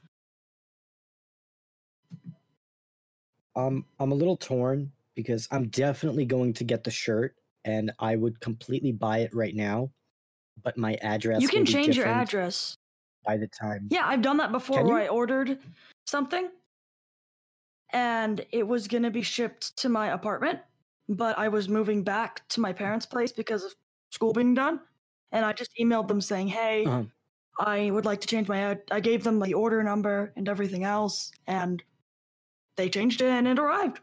Um, 3.56 3.86
I'm 4.00 4.12
a 4.12 4.16
little 4.16 4.38
torn 4.38 4.92
because 5.16 5.48
I'm 5.50 5.70
definitely 5.70 6.26
going 6.26 6.54
to 6.54 6.64
get 6.64 6.84
the 6.84 6.92
shirt, 6.92 7.36
and 7.66 7.92
I 8.00 8.16
would 8.16 8.40
completely 8.40 8.92
buy 8.94 9.20
it 9.20 9.34
right 9.34 9.54
now. 9.56 9.92
But 10.64 10.78
my 10.78 10.94
address 11.02 11.42
you 11.42 11.50
can 11.50 11.66
change 11.66 11.98
your 11.98 12.08
address. 12.08 12.78
by 13.26 13.36
the 13.38 13.48
time. 13.48 13.88
Yeah, 13.90 14.04
I've 14.06 14.22
done 14.22 14.38
that 14.38 14.52
before 14.54 14.78
Can 14.80 14.88
where 14.88 15.00
you? 15.00 15.06
I 15.06 15.08
ordered 15.10 15.60
something 16.08 16.50
and 17.92 18.46
it 18.52 18.66
was 18.68 18.88
going 18.88 19.04
to 19.04 19.12
be 19.12 19.22
shipped 19.22 19.76
to 19.78 19.90
my 19.90 20.08
apartment, 20.14 20.60
but 21.10 21.38
I 21.38 21.50
was 21.50 21.68
moving 21.68 22.04
back 22.04 22.48
to 22.50 22.62
my 22.62 22.72
parents' 22.72 23.06
place 23.06 23.32
because 23.34 23.64
of 23.66 23.74
school 24.12 24.32
being 24.32 24.54
done. 24.54 24.80
And 25.32 25.44
I 25.46 25.52
just 25.54 25.72
emailed 25.80 26.08
them 26.08 26.22
saying, 26.22 26.48
hey, 26.48 26.86
Uh-huh. 26.86 27.04
I 27.60 27.90
would 27.90 28.04
like 28.06 28.20
to 28.22 28.28
change 28.28 28.48
my 28.50 28.60
ad. 28.60 28.82
I 28.92 29.00
gave 29.00 29.24
them 29.24 29.40
the 29.40 29.54
order 29.54 29.82
number 29.82 30.34
and 30.36 30.48
everything 30.50 30.84
else, 30.84 31.32
and 31.48 31.82
they 32.76 32.90
changed 32.90 33.22
it 33.22 33.28
and 33.30 33.48
it 33.48 33.60
arrived. 33.60 34.02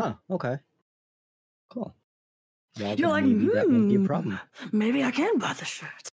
Huh. 0.00 0.14
Okay. 0.28 0.58
Cool. 2.76 2.86
Well, 2.86 2.96
You're 2.96 3.08
like, 3.08 3.24
maybe 3.24 3.48
that 3.50 3.70
won't 3.70 3.86
be 3.88 3.94
a 3.96 3.98
"Hmm, 3.98 4.06
problem. 4.06 4.40
Maybe 4.72 5.02
I 5.04 5.10
can 5.10 5.38
buy 5.38 5.52
the 5.54 5.64
shirt. 5.64 6.08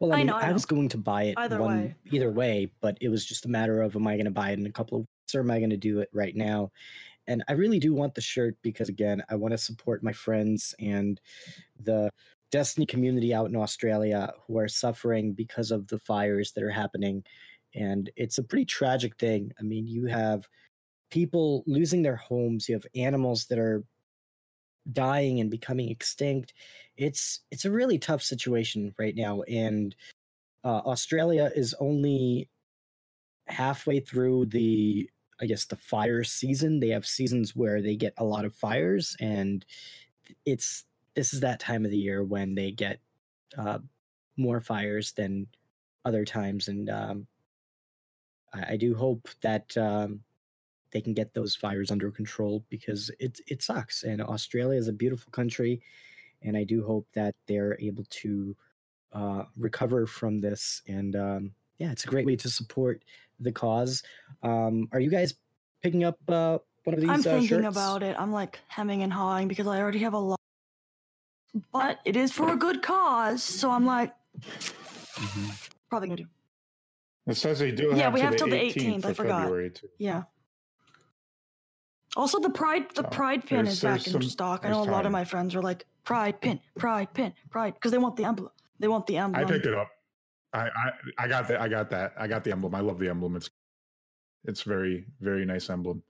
Well, 0.00 0.12
I, 0.12 0.16
I 0.18 0.24
mean, 0.24 0.26
know, 0.26 0.36
I 0.36 0.46
I, 0.46 0.48
know. 0.48 0.52
was 0.52 0.64
going 0.66 0.88
to 0.90 0.98
buy 0.98 1.24
it 1.24 1.34
Either 1.36 1.58
one, 1.58 1.68
way. 1.68 1.96
either 2.10 2.30
way, 2.30 2.72
but 2.80 2.98
it 3.00 3.08
was 3.08 3.24
just 3.24 3.44
a 3.46 3.48
matter 3.48 3.82
of 3.82 3.96
am 3.96 4.06
I 4.06 4.14
going 4.16 4.24
to 4.26 4.30
buy 4.30 4.50
it 4.50 4.58
in 4.58 4.66
a 4.66 4.72
couple 4.72 4.98
of 4.98 5.00
weeks 5.02 5.34
or 5.34 5.40
am 5.40 5.50
I 5.50 5.58
going 5.58 5.70
to 5.70 5.76
do 5.76 6.00
it 6.00 6.08
right 6.12 6.34
now? 6.34 6.70
And 7.26 7.44
I 7.48 7.52
really 7.54 7.80
do 7.80 7.94
want 7.94 8.14
the 8.14 8.22
shirt 8.22 8.56
because 8.62 8.88
again, 8.88 9.22
I 9.30 9.36
want 9.36 9.52
to 9.52 9.58
support 9.58 10.02
my 10.02 10.12
friends 10.12 10.74
and 10.80 11.20
the 11.80 12.10
Destiny 12.50 12.86
community 12.86 13.34
out 13.34 13.48
in 13.48 13.56
Australia 13.56 14.32
who 14.46 14.58
are 14.58 14.68
suffering 14.68 15.34
because 15.34 15.70
of 15.70 15.88
the 15.88 15.98
fires 16.00 16.52
that 16.52 16.64
are 16.64 16.70
happening. 16.70 17.24
And 17.74 18.10
it's 18.16 18.38
a 18.38 18.44
pretty 18.44 18.66
tragic 18.66 19.18
thing. 19.18 19.52
I 19.60 19.62
mean, 19.64 19.86
you 19.88 20.06
have 20.06 20.48
people 21.10 21.64
losing 21.66 22.02
their 22.02 22.16
homes, 22.16 22.68
you 22.68 22.74
have 22.74 22.86
animals 22.94 23.46
that 23.46 23.58
are 23.58 23.84
dying 24.92 25.40
and 25.40 25.50
becoming 25.50 25.90
extinct. 25.90 26.54
It's 26.96 27.40
it's 27.50 27.64
a 27.64 27.70
really 27.70 27.98
tough 27.98 28.22
situation 28.22 28.94
right 28.98 29.14
now, 29.14 29.42
and 29.42 29.94
uh, 30.64 30.82
Australia 30.84 31.50
is 31.54 31.74
only 31.80 32.48
halfway 33.46 34.00
through 34.00 34.46
the 34.46 35.08
I 35.40 35.46
guess 35.46 35.66
the 35.66 35.76
fire 35.76 36.24
season. 36.24 36.80
They 36.80 36.88
have 36.88 37.06
seasons 37.06 37.54
where 37.54 37.80
they 37.80 37.96
get 37.96 38.14
a 38.16 38.24
lot 38.24 38.44
of 38.44 38.54
fires, 38.54 39.16
and 39.20 39.64
it's 40.44 40.84
this 41.14 41.32
is 41.32 41.40
that 41.40 41.60
time 41.60 41.84
of 41.84 41.90
the 41.90 41.96
year 41.98 42.24
when 42.24 42.54
they 42.54 42.70
get 42.72 43.00
uh, 43.56 43.78
more 44.36 44.60
fires 44.60 45.12
than 45.12 45.46
other 46.04 46.24
times, 46.24 46.68
and 46.68 46.90
um, 46.90 47.26
I, 48.52 48.72
I 48.72 48.76
do 48.76 48.94
hope 48.94 49.28
that 49.42 49.76
um, 49.76 50.20
they 50.90 51.00
can 51.00 51.14
get 51.14 51.34
those 51.34 51.54
fires 51.54 51.90
under 51.90 52.10
control 52.10 52.64
because 52.68 53.10
it 53.18 53.40
it 53.46 53.62
sucks. 53.62 54.02
And 54.04 54.20
Australia 54.22 54.78
is 54.78 54.88
a 54.88 54.92
beautiful 54.92 55.30
country, 55.30 55.80
and 56.42 56.56
I 56.56 56.64
do 56.64 56.84
hope 56.84 57.06
that 57.14 57.34
they're 57.46 57.76
able 57.80 58.04
to 58.10 58.56
uh, 59.12 59.42
recover 59.56 60.06
from 60.06 60.40
this. 60.40 60.82
And 60.86 61.16
um, 61.16 61.52
yeah, 61.78 61.90
it's 61.92 62.04
a 62.04 62.08
great 62.08 62.26
way 62.26 62.36
to 62.36 62.48
support 62.48 63.04
the 63.40 63.52
cause. 63.52 64.02
Um, 64.42 64.88
are 64.92 65.00
you 65.00 65.10
guys 65.10 65.34
picking 65.82 66.04
up 66.04 66.18
uh, 66.28 66.58
one 66.84 66.94
of 66.94 67.00
these? 67.00 67.10
I'm 67.10 67.20
uh, 67.20 67.22
thinking 67.22 67.48
shirts? 67.62 67.66
about 67.76 68.02
it. 68.02 68.16
I'm 68.18 68.32
like 68.32 68.60
hemming 68.68 69.02
and 69.02 69.12
hawing 69.12 69.48
because 69.48 69.66
I 69.66 69.78
already 69.80 70.00
have 70.00 70.14
a 70.14 70.18
lot. 70.18 70.38
But 71.72 72.00
it 72.04 72.14
is 72.16 72.30
for 72.32 72.52
a 72.52 72.56
good 72.56 72.82
cause, 72.82 73.42
so 73.42 73.70
I'm 73.70 73.86
like, 73.86 74.12
Mhm. 75.14 75.70
probably 75.88 76.08
gonna 76.08 76.16
do. 76.22 76.28
It 77.26 77.34
says 77.36 77.58
they 77.58 77.72
do 77.72 77.88
have, 77.90 77.98
Yeah, 77.98 78.10
we 78.10 78.20
to 78.20 78.24
have 78.24 78.32
the 78.32 78.38
till 78.38 78.48
the 78.48 78.56
18th 78.56 78.76
18th, 79.02 79.04
I 79.06 79.10
of 79.10 79.16
forgot. 79.16 79.40
February 79.42 79.70
too. 79.70 79.88
Yeah. 79.98 80.22
Also, 82.16 82.38
the 82.40 82.50
pride 82.50 82.88
the 82.94 83.02
So, 83.02 83.08
pride 83.10 83.46
pin 83.46 83.64
there's- 83.64 83.74
is 83.74 83.82
back 83.82 84.00
there's 84.00 84.06
in 84.14 84.22
some- 84.22 84.30
stock. 84.30 84.64
I 84.64 84.70
know 84.70 84.80
a 84.80 84.84
lot 84.84 85.00
of 85.00 85.02
time. 85.04 85.12
my 85.12 85.24
friends 85.24 85.54
are 85.54 85.62
like 85.62 85.86
pride 86.04 86.40
pin, 86.40 86.58
pride 86.78 87.12
pin, 87.14 87.34
pride 87.50 87.74
because 87.74 87.92
they 87.92 87.98
want 87.98 88.16
the 88.16 88.24
emblem. 88.24 88.50
They 88.78 88.88
want 88.88 89.06
the 89.06 89.18
emblem. 89.18 89.44
I 89.44 89.50
picked 89.50 89.66
it 89.66 89.74
up. 89.74 89.88
I, 90.52 90.68
I 90.68 90.92
I 91.18 91.28
got 91.28 91.48
that. 91.48 91.60
I 91.60 91.68
got 91.68 91.90
that. 91.90 92.14
I 92.16 92.26
got 92.26 92.44
the 92.44 92.52
emblem. 92.52 92.74
I 92.74 92.80
love 92.80 92.98
the 92.98 93.08
emblem. 93.10 93.36
It's 93.36 93.50
it's 94.44 94.62
very 94.62 95.04
very 95.20 95.44
nice 95.44 95.68
emblem. 95.68 96.02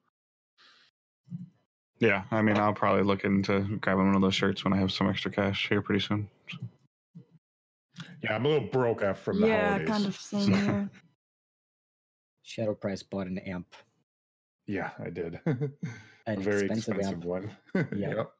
Yeah, 1.98 2.24
I 2.30 2.42
mean, 2.42 2.56
I'll 2.56 2.72
probably 2.74 3.02
look 3.02 3.24
into 3.24 3.78
grabbing 3.78 4.06
one 4.06 4.14
of 4.14 4.22
those 4.22 4.34
shirts 4.36 4.62
when 4.62 4.72
I 4.72 4.76
have 4.76 4.92
some 4.92 5.08
extra 5.08 5.32
cash 5.32 5.68
here 5.68 5.82
pretty 5.82 6.00
soon. 6.00 6.30
Yeah, 8.22 8.36
I'm 8.36 8.44
a 8.46 8.48
little 8.48 8.68
broke 8.68 9.02
after 9.02 9.20
from 9.32 9.40
the 9.40 9.48
yeah, 9.48 9.66
holidays. 9.70 9.88
kind 9.88 10.06
of 10.06 10.16
same 10.16 10.52
here. 10.54 10.90
Shadow 12.42 12.74
Price 12.74 13.02
bought 13.02 13.26
an 13.26 13.38
amp, 13.38 13.74
Yeah, 14.68 14.90
I 15.02 15.08
did. 15.08 15.40
a 15.46 16.36
very 16.36 16.66
expensive, 16.66 16.98
expensive, 16.98 17.24
one. 17.24 17.50
Yeah. 17.74 18.14
Yep. 18.16 18.32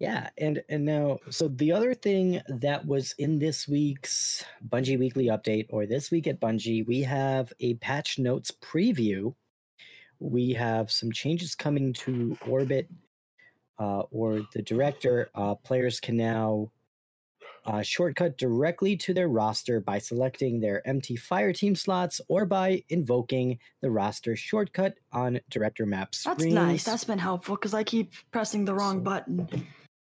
Yeah, 0.00 0.30
and 0.36 0.64
and 0.68 0.84
now 0.84 1.18
so 1.30 1.46
the 1.46 1.70
other 1.70 1.94
thing 1.94 2.40
that 2.48 2.84
was 2.84 3.14
in 3.18 3.38
this 3.38 3.68
week's 3.68 4.44
Bungie 4.68 4.98
Weekly 4.98 5.26
Update 5.26 5.66
or 5.70 5.86
this 5.86 6.10
week 6.10 6.26
at 6.26 6.40
Bungie, 6.40 6.84
we 6.84 7.02
have 7.02 7.52
a 7.60 7.74
patch 7.74 8.18
notes 8.18 8.50
preview. 8.50 9.32
We 10.18 10.54
have 10.54 10.90
some 10.90 11.12
changes 11.12 11.54
coming 11.54 11.92
to 12.04 12.36
Orbit 12.48 12.88
uh, 13.78 14.02
or 14.10 14.42
the 14.54 14.62
director. 14.62 15.30
Uh, 15.36 15.54
players 15.54 16.00
can 16.00 16.16
now 16.16 16.72
uh, 17.64 17.82
shortcut 17.82 18.36
directly 18.38 18.96
to 18.96 19.14
their 19.14 19.28
roster 19.28 19.80
by 19.80 19.98
selecting 19.98 20.60
their 20.60 20.86
empty 20.86 21.16
fire 21.16 21.52
team 21.52 21.74
slots 21.74 22.20
or 22.28 22.44
by 22.44 22.82
invoking 22.88 23.58
the 23.80 23.90
roster 23.90 24.34
shortcut 24.36 24.96
on 25.12 25.40
director 25.50 25.86
map 25.86 26.12
That's 26.24 26.44
nice. 26.44 26.84
That's 26.84 27.04
been 27.04 27.18
helpful 27.18 27.56
because 27.56 27.74
I 27.74 27.84
keep 27.84 28.12
pressing 28.30 28.64
the 28.64 28.74
wrong 28.74 28.98
So- 28.98 29.04
button, 29.04 29.48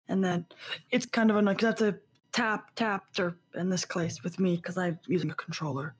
and 0.07 0.23
then 0.23 0.45
it's 0.91 1.05
kind 1.05 1.29
of 1.29 1.37
annoying 1.37 1.55
because 1.57 1.81
I 1.81 1.85
have 1.85 1.93
to 1.93 1.99
tap 2.33 2.75
tap 2.75 3.05
or 3.17 3.37
in 3.55 3.69
this 3.69 3.85
case 3.85 4.23
with 4.23 4.39
me 4.39 4.57
because 4.57 4.77
I'm 4.77 4.99
using 5.07 5.31
a 5.31 5.35
controller. 5.35 5.95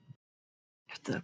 Have 0.88 1.02
to. 1.04 1.22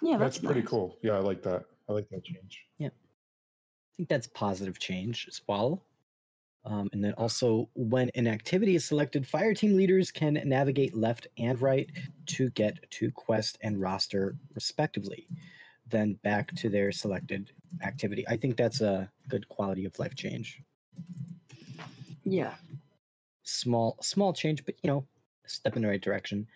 Yeah, 0.00 0.16
That's, 0.16 0.36
that's, 0.36 0.44
pretty 0.44 0.60
nice. 0.60 0.68
cool. 0.70 0.96
Yeah, 1.02 1.12
I 1.14 1.18
like 1.18 1.42
that. 1.42 1.64
I 1.88 1.92
like 1.92 2.08
that 2.10 2.22
change. 2.24 2.64
Yeah, 2.78 2.88
I 2.88 3.90
think 3.96 4.08
that's 4.08 4.26
positive 4.28 4.78
change 4.78 5.26
as 5.28 5.40
well. 5.48 5.82
Um, 6.68 6.90
and 6.92 7.02
then 7.02 7.14
also, 7.14 7.70
when 7.74 8.10
an 8.14 8.26
activity 8.26 8.74
is 8.74 8.84
selected, 8.84 9.26
fire 9.26 9.54
team 9.54 9.74
leaders 9.74 10.10
can 10.10 10.40
navigate 10.44 10.94
left 10.94 11.26
and 11.38 11.60
right 11.62 11.90
to 12.26 12.50
get 12.50 12.78
to 12.90 13.10
quest 13.10 13.56
and 13.62 13.80
roster 13.80 14.36
respectively, 14.54 15.26
then 15.88 16.14
back 16.22 16.54
to 16.56 16.68
their 16.68 16.92
selected 16.92 17.52
activity. 17.82 18.26
I 18.28 18.36
think 18.36 18.56
that's 18.56 18.82
a 18.82 19.10
good 19.28 19.48
quality 19.48 19.86
of 19.86 19.98
life 19.98 20.14
change. 20.14 20.62
Yeah. 22.24 22.54
Small, 23.44 23.96
small 24.02 24.34
change, 24.34 24.66
but 24.66 24.74
you 24.82 24.90
know, 24.90 25.06
step 25.46 25.74
in 25.74 25.82
the 25.82 25.88
right 25.88 26.02
direction. 26.02 26.46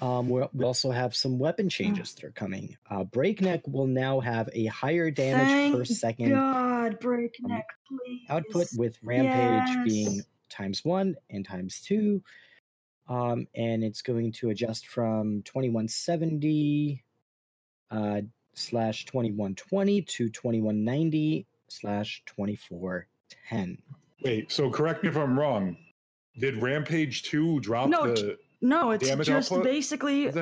Um, 0.00 0.28
we're, 0.28 0.48
also 0.62 0.90
have 0.90 1.14
some 1.14 1.38
weapon 1.38 1.68
changes 1.68 2.14
that 2.14 2.24
are 2.24 2.30
coming. 2.32 2.76
Uh, 2.90 3.04
Breakneck 3.04 3.66
will 3.66 3.86
now 3.86 4.20
have 4.20 4.48
a 4.52 4.66
higher 4.66 5.10
damage 5.10 5.72
per 5.72 5.84
second 5.84 6.30
God, 6.30 6.98
breakneck, 7.00 7.66
please. 7.88 8.22
output 8.28 8.68
with 8.76 8.98
rampage 9.02 9.84
being 9.84 10.22
times 10.48 10.84
one 10.84 11.16
and 11.30 11.44
times 11.44 11.80
two 11.80 12.22
um 13.08 13.46
and 13.56 13.82
it's 13.82 14.02
going 14.02 14.30
to 14.30 14.50
adjust 14.50 14.86
from 14.86 15.42
2170 15.42 17.02
uh 17.90 18.20
slash 18.54 19.04
2120 19.06 20.02
to 20.02 20.28
2190 20.28 21.46
slash 21.68 22.22
2410 22.26 23.78
Wait, 24.22 24.50
so 24.50 24.70
correct 24.70 25.02
me 25.02 25.10
if 25.10 25.16
I'm 25.16 25.38
wrong. 25.38 25.76
Did 26.38 26.56
Rampage 26.62 27.24
2 27.24 27.60
drop 27.60 27.90
No, 27.90 28.06
the 28.06 28.38
No, 28.64 28.92
it's 28.92 29.06
damage 29.06 29.26
just 29.26 29.52
output 29.52 29.64
basically 29.64 30.32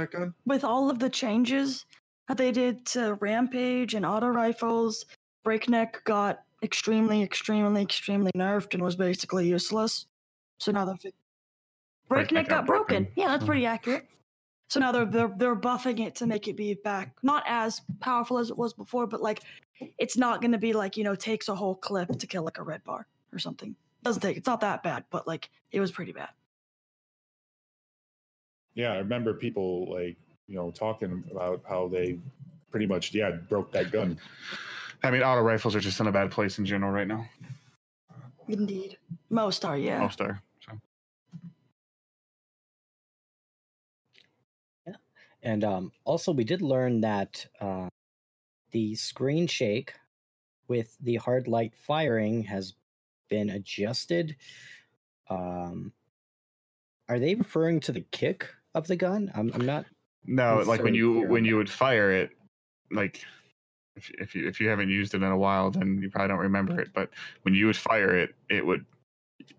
with 0.46 0.62
all 0.62 0.90
of 0.90 1.00
the 1.00 1.10
changes 1.10 1.84
that 2.28 2.36
they 2.36 2.52
did 2.52 2.86
to 2.86 3.14
Rampage 3.14 3.94
and 3.94 4.06
auto 4.06 4.28
rifles, 4.28 5.04
Breakneck 5.42 6.04
got 6.04 6.44
extremely, 6.62 7.20
extremely, 7.20 7.82
extremely 7.82 8.30
nerfed 8.36 8.74
and 8.74 8.82
was 8.82 8.94
basically 8.94 9.48
useless. 9.48 10.06
So 10.58 10.70
now 10.70 10.84
they're 10.84 10.94
fi- 10.94 11.12
Breakneck, 12.08 12.48
got, 12.48 12.64
broken. 12.64 13.08
Yeah, 13.16 13.26
that's 13.26 13.44
pretty 13.44 13.66
accurate. 13.66 14.06
So 14.68 14.78
now 14.78 14.92
they're, 14.92 15.04
they're 15.04 15.34
they're 15.36 15.56
buffing 15.56 15.98
it 15.98 16.14
to 16.16 16.26
make 16.26 16.46
it 16.46 16.56
be 16.56 16.74
back 16.74 17.16
not 17.24 17.42
as 17.48 17.80
powerful 18.00 18.38
as 18.38 18.50
it 18.50 18.56
was 18.56 18.72
before, 18.72 19.08
but 19.08 19.20
like 19.20 19.40
it's 19.98 20.16
not 20.16 20.40
going 20.40 20.52
to 20.52 20.58
be 20.58 20.72
like 20.72 20.96
you 20.96 21.02
know 21.02 21.16
takes 21.16 21.48
a 21.48 21.56
whole 21.56 21.74
clip 21.74 22.16
to 22.18 22.26
kill 22.28 22.44
like 22.44 22.58
a 22.58 22.62
red 22.62 22.84
bar 22.84 23.08
or 23.32 23.40
something. 23.40 23.74
Doesn't 24.04 24.22
take. 24.22 24.36
It's 24.36 24.46
not 24.46 24.60
that 24.60 24.84
bad, 24.84 25.04
but 25.10 25.26
like 25.26 25.50
it 25.72 25.80
was 25.80 25.90
pretty 25.90 26.12
bad. 26.12 26.28
Yeah, 28.74 28.92
I 28.92 28.98
remember 28.98 29.34
people 29.34 29.92
like, 29.92 30.16
you 30.46 30.56
know, 30.56 30.70
talking 30.70 31.24
about 31.30 31.62
how 31.68 31.88
they 31.88 32.18
pretty 32.70 32.86
much, 32.86 33.14
yeah, 33.14 33.30
broke 33.30 33.70
that 33.72 33.90
gun. 33.92 34.18
I 35.02 35.10
mean, 35.10 35.22
auto 35.22 35.42
rifles 35.42 35.74
are 35.74 35.80
just 35.80 36.00
in 36.00 36.06
a 36.06 36.12
bad 36.12 36.30
place 36.30 36.58
in 36.58 36.64
general 36.64 36.92
right 36.92 37.06
now. 37.06 37.26
Indeed, 38.48 38.98
most 39.30 39.64
are 39.64 39.76
yeah. 39.76 40.00
Most 40.00 40.20
are. 40.20 40.42
So. 40.64 40.78
and 45.42 45.64
um 45.64 45.92
also 46.04 46.32
we 46.32 46.44
did 46.44 46.62
learn 46.62 47.00
that 47.00 47.46
uh 47.60 47.88
the 48.72 48.94
screen 48.94 49.46
shake 49.46 49.92
with 50.68 50.96
the 51.00 51.16
hard 51.16 51.48
light 51.48 51.74
firing 51.76 52.44
has 52.44 52.74
been 53.28 53.50
adjusted. 53.50 54.36
Um, 55.28 55.92
are 57.08 57.18
they 57.18 57.34
referring 57.34 57.80
to 57.80 57.92
the 57.92 58.04
kick 58.12 58.48
of 58.74 58.86
the 58.86 58.96
gun? 58.96 59.30
I'm, 59.34 59.50
I'm 59.54 59.66
not. 59.66 59.86
No, 60.24 60.58
It's 60.58 60.68
like 60.68 60.82
when 60.82 60.94
you 60.94 61.26
when 61.26 61.44
you 61.44 61.56
would 61.56 61.68
fire 61.68 62.12
it, 62.12 62.30
like 62.90 63.24
if 63.96 64.10
if 64.18 64.34
you 64.34 64.46
if 64.46 64.60
you 64.60 64.68
haven't 64.68 64.88
used 64.88 65.14
it 65.14 65.22
in 65.22 65.30
a 65.30 65.36
while, 65.36 65.70
then 65.70 65.98
you 66.00 66.10
probably 66.10 66.28
don't 66.28 66.38
remember 66.38 66.80
it. 66.80 66.90
But 66.94 67.10
when 67.42 67.54
you 67.54 67.66
would 67.66 67.76
fire 67.76 68.16
it, 68.16 68.34
it 68.48 68.64
would 68.64 68.84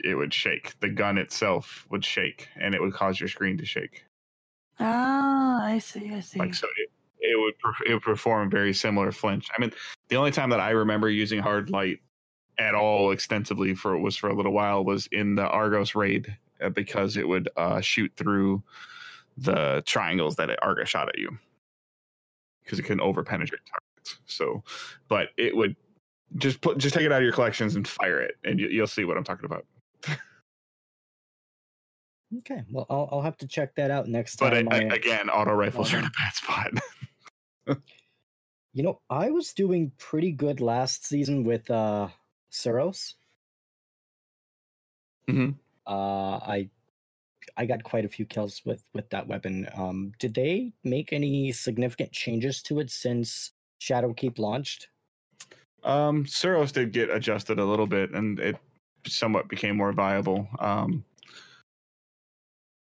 it 0.04 0.16
would 0.16 0.34
shake. 0.34 0.80
The 0.80 0.90
gun 0.90 1.18
itself 1.18 1.86
would 1.90 2.06
shake, 2.06 2.48
and 2.60 2.74
it 2.74 2.82
would 2.82 2.94
cause 2.94 3.20
your 3.20 3.30
screen 3.30 3.58
to 3.58 3.66
shake. 3.66 4.06
Ah, 4.80 5.66
I 5.66 5.80
see. 5.80 6.14
I 6.14 6.22
see. 6.22 6.40
Like 6.40 6.56
so, 6.56 6.68
it, 6.78 6.90
it 7.20 7.38
would 7.40 7.54
it 7.88 7.94
would 7.94 8.04
perform 8.04 8.50
very 8.50 8.74
similar 8.74 9.12
flinch. 9.12 9.50
I 9.56 9.60
mean, 9.62 9.72
the 10.08 10.16
only 10.16 10.32
time 10.32 10.50
that 10.52 10.60
I 10.62 10.72
remember 10.72 11.10
using 11.10 11.40
hard 11.40 11.70
light 11.70 12.00
at 12.58 12.76
all 12.76 13.12
extensively 13.12 13.74
for 13.76 13.98
was 13.98 14.16
for 14.16 14.30
a 14.30 14.36
little 14.36 14.54
while 14.54 14.86
was 14.86 15.08
in 15.12 15.36
the 15.36 15.48
Argos 15.48 15.96
raid 15.96 16.38
uh, 16.62 16.70
because 16.70 17.18
it 17.18 17.28
would 17.28 17.50
uh, 17.58 17.82
shoot 17.82 18.12
through 18.16 18.64
the 19.38 19.84
triangles 19.86 20.36
that 20.38 20.50
it 20.50 20.60
Argo 20.62 20.84
shot 20.86 21.10
at 21.10 21.18
you 21.18 21.38
because 22.64 22.80
it 22.80 22.84
can 22.84 23.02
over 23.02 23.24
penetrate 23.24 23.62
targets. 23.66 24.20
So, 24.26 24.64
but 25.08 25.30
it 25.38 25.56
would 25.56 25.76
just 26.38 26.62
put 26.62 26.78
just 26.78 26.94
take 26.96 27.04
it 27.06 27.12
out 27.12 27.18
of 27.22 27.24
your 27.24 27.34
collections 27.34 27.76
and 27.76 27.88
fire 27.88 28.22
it, 28.22 28.36
and 28.44 28.60
you, 28.60 28.68
you'll 28.68 28.88
see 28.88 29.04
what 29.06 29.18
I'm 29.18 29.24
talking 29.24 29.46
about. 29.46 29.66
Okay, 32.40 32.64
well, 32.72 32.88
I'll, 32.90 33.08
I'll 33.12 33.22
have 33.22 33.38
to 33.38 33.48
check 33.48 33.76
that 33.76 33.92
out 33.92 34.08
next 34.08 34.38
time. 34.38 34.66
But 34.66 34.74
I, 34.74 34.78
I, 34.78 34.80
I- 34.90 34.96
again, 34.96 35.30
auto 35.30 35.52
rifles 35.54 35.94
are 35.94 35.98
in 36.00 36.06
Um, 36.06 36.12
a 36.16 36.20
bad 36.20 36.34
spot. 36.34 37.78
You 38.76 38.82
know, 38.82 39.02
I 39.08 39.30
was 39.30 39.54
doing 39.54 39.92
pretty 40.00 40.32
good 40.32 40.60
last 40.60 41.06
season 41.06 41.44
with 41.44 41.70
uh 41.70 42.08
Suros. 42.52 43.14
Mhm. 45.30 45.60
Uh 45.86 46.38
I 46.38 46.72
I 47.58 47.66
got 47.66 47.84
quite 47.84 48.06
a 48.06 48.10
few 48.10 48.26
kills 48.26 48.62
with 48.66 48.84
with 48.94 49.10
that 49.10 49.28
weapon. 49.28 49.68
Um 49.76 50.14
did 50.20 50.34
they 50.34 50.74
make 50.84 51.14
any 51.14 51.52
significant 51.52 52.12
changes 52.12 52.62
to 52.64 52.80
it 52.80 52.90
since 52.90 53.52
Shadowkeep 53.82 54.40
launched? 54.40 54.88
Um, 55.84 56.24
Suros 56.24 56.72
did 56.72 56.94
get 56.94 57.10
adjusted 57.10 57.60
a 57.60 57.66
little 57.66 57.88
bit, 57.88 58.12
and 58.12 58.40
it 58.40 58.58
somewhat 59.06 59.50
became 59.50 59.76
more 59.76 59.92
viable. 59.92 60.48
Um, 60.60 61.04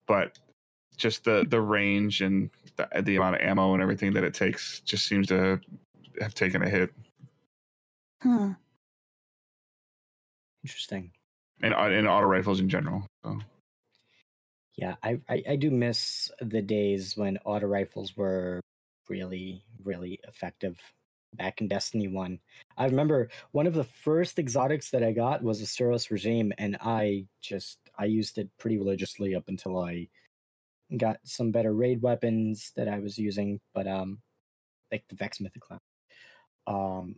but 0.07 0.39
just 0.97 1.25
the 1.25 1.47
the 1.49 1.61
range 1.61 2.21
and 2.21 2.51
the, 2.77 2.89
the 3.03 3.17
amount 3.17 3.37
of 3.37 3.43
ammo 3.43 3.75
and 3.75 3.83
everything 3.83 4.13
that 4.15 4.25
it 4.25 4.35
takes 4.35 4.81
just 4.81 5.07
seems 5.07 5.29
to 5.29 5.61
have 6.21 6.35
taken 6.35 6.63
a 6.63 6.69
hit. 6.69 6.93
Hmm. 8.23 8.53
Interesting. 10.65 11.13
And 11.63 11.75
uh, 11.75 11.91
in 11.91 12.07
auto 12.07 12.27
rifles 12.27 12.61
in 12.61 12.69
general. 12.69 13.07
So. 13.25 13.39
Yeah, 14.81 14.97
I, 15.03 15.21
I 15.29 15.43
I 15.51 15.57
do 15.57 15.71
miss 15.71 16.31
the 16.41 16.63
days 16.63 17.17
when 17.17 17.39
auto 17.45 17.67
rifles 17.67 18.17
were 18.17 18.61
really 19.09 19.63
really 19.85 20.19
effective 20.27 20.79
back 21.35 21.61
in 21.61 21.69
Destiny 21.69 22.09
1. 22.09 22.39
I 22.77 22.87
remember 22.87 23.29
one 23.53 23.67
of 23.67 23.75
the 23.75 23.85
first 23.85 24.39
exotics 24.39 24.91
that 24.91 25.05
I 25.05 25.13
got 25.13 25.43
was 25.43 25.61
a 25.61 25.65
Suros 25.65 26.11
regime 26.11 26.53
and 26.59 26.77
I 26.81 27.27
just 27.41 27.79
I 27.99 28.07
used 28.07 28.39
it 28.39 28.49
pretty 28.59 28.79
religiously 28.79 29.35
up 29.35 29.45
until 29.49 29.79
I 29.79 30.09
got 30.97 31.19
some 31.25 31.53
better 31.53 31.73
raid 31.73 32.03
weapons 32.03 32.73
that 32.75 32.89
I 32.89 32.99
was 32.99 33.19
using, 33.19 33.61
but 33.75 33.87
um 33.87 34.19
like 34.91 35.05
the 35.09 35.15
Vex 35.17 35.39
Mythoclast. 35.39 35.79
Um 36.67 37.17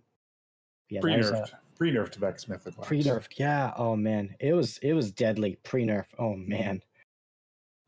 yeah, 0.91 1.01
that 1.03 1.17
was 1.17 1.31
a- 1.31 1.33
Pre-nerfed, 1.33 1.53
pre-nerfed 1.77 2.17
Vex 2.17 2.45
Mythoclast. 2.47 2.83
pre-nerfed 2.83 3.39
yeah 3.39 3.73
oh 3.77 3.97
man 3.97 4.35
it 4.41 4.53
was 4.53 4.79
it 4.83 4.93
was 4.93 5.11
deadly 5.11 5.59
pre-nerf 5.65 6.05
oh 6.19 6.35
man 6.35 6.81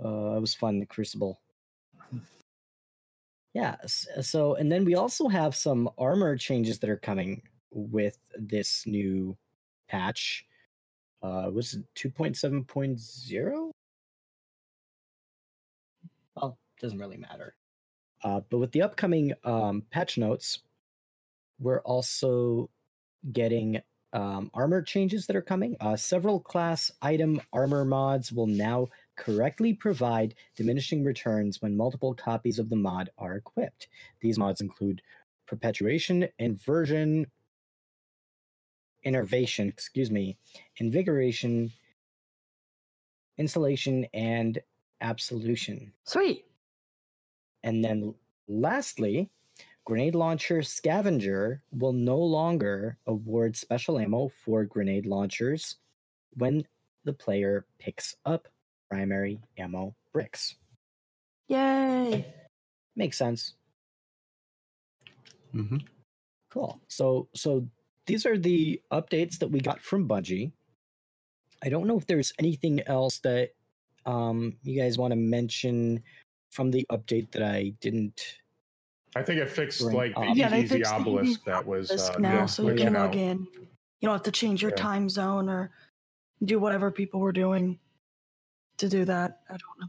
uh 0.02 0.34
it 0.36 0.40
was 0.40 0.54
fun 0.54 0.78
the 0.78 0.86
crucible. 0.86 1.40
Yeah 3.54 3.76
so 3.86 4.54
and 4.54 4.70
then 4.70 4.84
we 4.84 4.94
also 4.94 5.28
have 5.28 5.54
some 5.54 5.88
armor 5.98 6.36
changes 6.36 6.78
that 6.80 6.90
are 6.90 6.96
coming 6.96 7.42
with 7.70 8.18
this 8.36 8.86
new 8.86 9.36
patch. 9.88 10.46
Uh 11.22 11.50
was 11.52 11.74
it 11.74 11.84
2.7.0 11.96 13.70
well 16.36 16.58
doesn't 16.80 16.98
really 16.98 17.16
matter. 17.16 17.54
Uh 18.22 18.40
but 18.50 18.58
with 18.58 18.72
the 18.72 18.82
upcoming 18.82 19.32
um 19.44 19.82
patch 19.90 20.18
notes 20.18 20.60
we're 21.60 21.80
also 21.80 22.70
getting 23.32 23.80
um, 24.12 24.50
armor 24.54 24.80
changes 24.82 25.26
that 25.26 25.36
are 25.36 25.42
coming. 25.42 25.76
Uh, 25.80 25.96
several 25.96 26.40
class 26.40 26.90
item 27.02 27.40
armor 27.52 27.84
mods 27.84 28.32
will 28.32 28.46
now 28.46 28.88
correctly 29.16 29.72
provide 29.72 30.34
diminishing 30.56 31.04
returns 31.04 31.60
when 31.62 31.76
multiple 31.76 32.14
copies 32.14 32.58
of 32.58 32.68
the 32.68 32.76
mod 32.76 33.10
are 33.18 33.36
equipped. 33.36 33.88
These 34.20 34.38
mods 34.38 34.60
include 34.60 35.02
perpetuation, 35.46 36.28
inversion, 36.38 37.26
innervation, 39.02 39.68
excuse 39.68 40.10
me, 40.10 40.36
invigoration, 40.78 41.72
insulation, 43.38 44.06
and 44.14 44.58
absolution. 45.00 45.92
Sweet. 46.04 46.46
And 47.62 47.84
then 47.84 48.14
lastly, 48.48 49.30
Grenade 49.84 50.14
Launcher 50.14 50.62
Scavenger 50.62 51.62
will 51.72 51.92
no 51.92 52.18
longer 52.18 52.96
award 53.06 53.54
special 53.54 53.98
ammo 53.98 54.30
for 54.44 54.64
grenade 54.64 55.04
launchers 55.04 55.76
when 56.36 56.66
the 57.04 57.12
player 57.12 57.66
picks 57.78 58.16
up 58.24 58.48
primary 58.90 59.40
ammo 59.58 59.94
bricks. 60.12 60.54
Yay. 61.48 62.26
Makes 62.96 63.18
sense. 63.18 63.54
Mm-hmm. 65.54 65.78
Cool. 66.50 66.80
So 66.88 67.28
so 67.34 67.66
these 68.06 68.26
are 68.26 68.38
the 68.38 68.80
updates 68.92 69.38
that 69.38 69.50
we 69.50 69.60
got 69.60 69.80
from 69.80 70.08
Bungie. 70.08 70.52
I 71.62 71.68
don't 71.68 71.86
know 71.86 71.96
if 71.96 72.06
there's 72.06 72.32
anything 72.38 72.80
else 72.86 73.18
that 73.20 73.50
um 74.06 74.56
you 74.62 74.80
guys 74.80 74.98
want 74.98 75.12
to 75.12 75.16
mention 75.16 76.02
from 76.50 76.70
the 76.70 76.86
update 76.92 77.30
that 77.32 77.42
I 77.42 77.72
didn't 77.80 78.38
I 79.16 79.22
think 79.22 79.40
it 79.40 79.48
fixed 79.48 79.80
Bring 79.82 79.96
like 79.96 80.14
the. 80.14 80.32
Yeah, 80.34 80.54
easy 80.56 80.76
fixed 80.76 80.90
the 80.90 80.96
obelisk 80.96 81.44
that 81.44 81.64
was 81.64 81.88
Disk 81.88 82.14
uh, 82.14 82.18
now, 82.18 82.32
yeah, 82.32 82.46
so 82.46 82.62
you 82.64 82.74
glitching 82.74 82.78
can 82.78 82.92
log 82.94 83.16
in. 83.16 83.46
You 84.00 84.08
don't 84.08 84.12
have 84.12 84.22
to 84.24 84.32
change 84.32 84.60
your 84.60 84.72
Yeah. 84.72 84.76
time 84.82 85.08
zone 85.08 85.48
or 85.48 85.70
do 86.44 86.58
whatever 86.58 86.90
people 86.90 87.20
were 87.20 87.32
doing 87.32 87.78
to 88.78 88.88
do 88.88 89.04
that. 89.04 89.40
I 89.48 89.52
don't 89.52 89.80
know. 89.80 89.86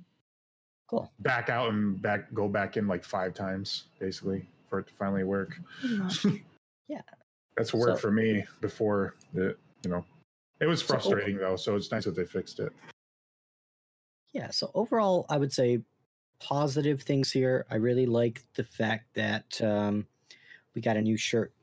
cool. 0.88 1.12
back 1.20 1.50
out 1.50 1.70
and 1.70 2.00
back 2.02 2.34
go 2.34 2.48
back 2.48 2.78
in 2.78 2.88
like 2.88 3.04
five 3.04 3.34
times 3.34 3.86
basically 4.00 4.48
for 4.70 4.80
it 4.80 4.88
to 4.88 4.94
finally 4.94 5.24
work. 5.24 5.58
Yeah. 6.88 7.02
That's 7.58 7.74
what 7.74 7.80
worked 7.80 7.98
So- 7.98 8.02
for 8.02 8.12
me 8.12 8.44
before 8.62 9.16
it, 9.34 9.58
you 9.84 9.90
know. 9.90 10.06
It 10.60 10.68
was 10.68 10.82
So- 10.82 10.88
frustrating 10.88 11.38
though, 11.38 11.56
so 11.56 11.76
it's 11.76 11.92
nice 11.92 12.06
that 12.06 12.16
they 12.16 12.26
fixed 12.26 12.60
it. 12.60 12.72
Yeah, 14.34 14.52
so 14.52 14.70
overall, 14.76 15.26
I 15.30 15.38
would 15.38 15.52
say 15.54 15.82
positive 16.40 17.02
things 17.02 17.32
here. 17.32 17.66
I 17.72 17.76
really 17.76 18.06
like 18.06 18.44
the 18.56 18.64
fact 18.66 19.14
that 19.16 19.60
um, 19.62 20.06
we 20.76 20.82
got 20.82 20.98
a 20.98 21.02
new 21.02 21.18
shirt 21.18 21.54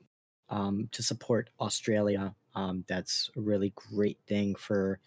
um, 0.48 0.88
to 0.92 1.02
support 1.02 1.50
Australia. 1.60 2.34
Um, 2.54 2.84
that's 2.88 3.30
a 3.36 3.40
really 3.40 3.72
great 3.76 4.18
thing 4.26 4.54
for 4.56 4.98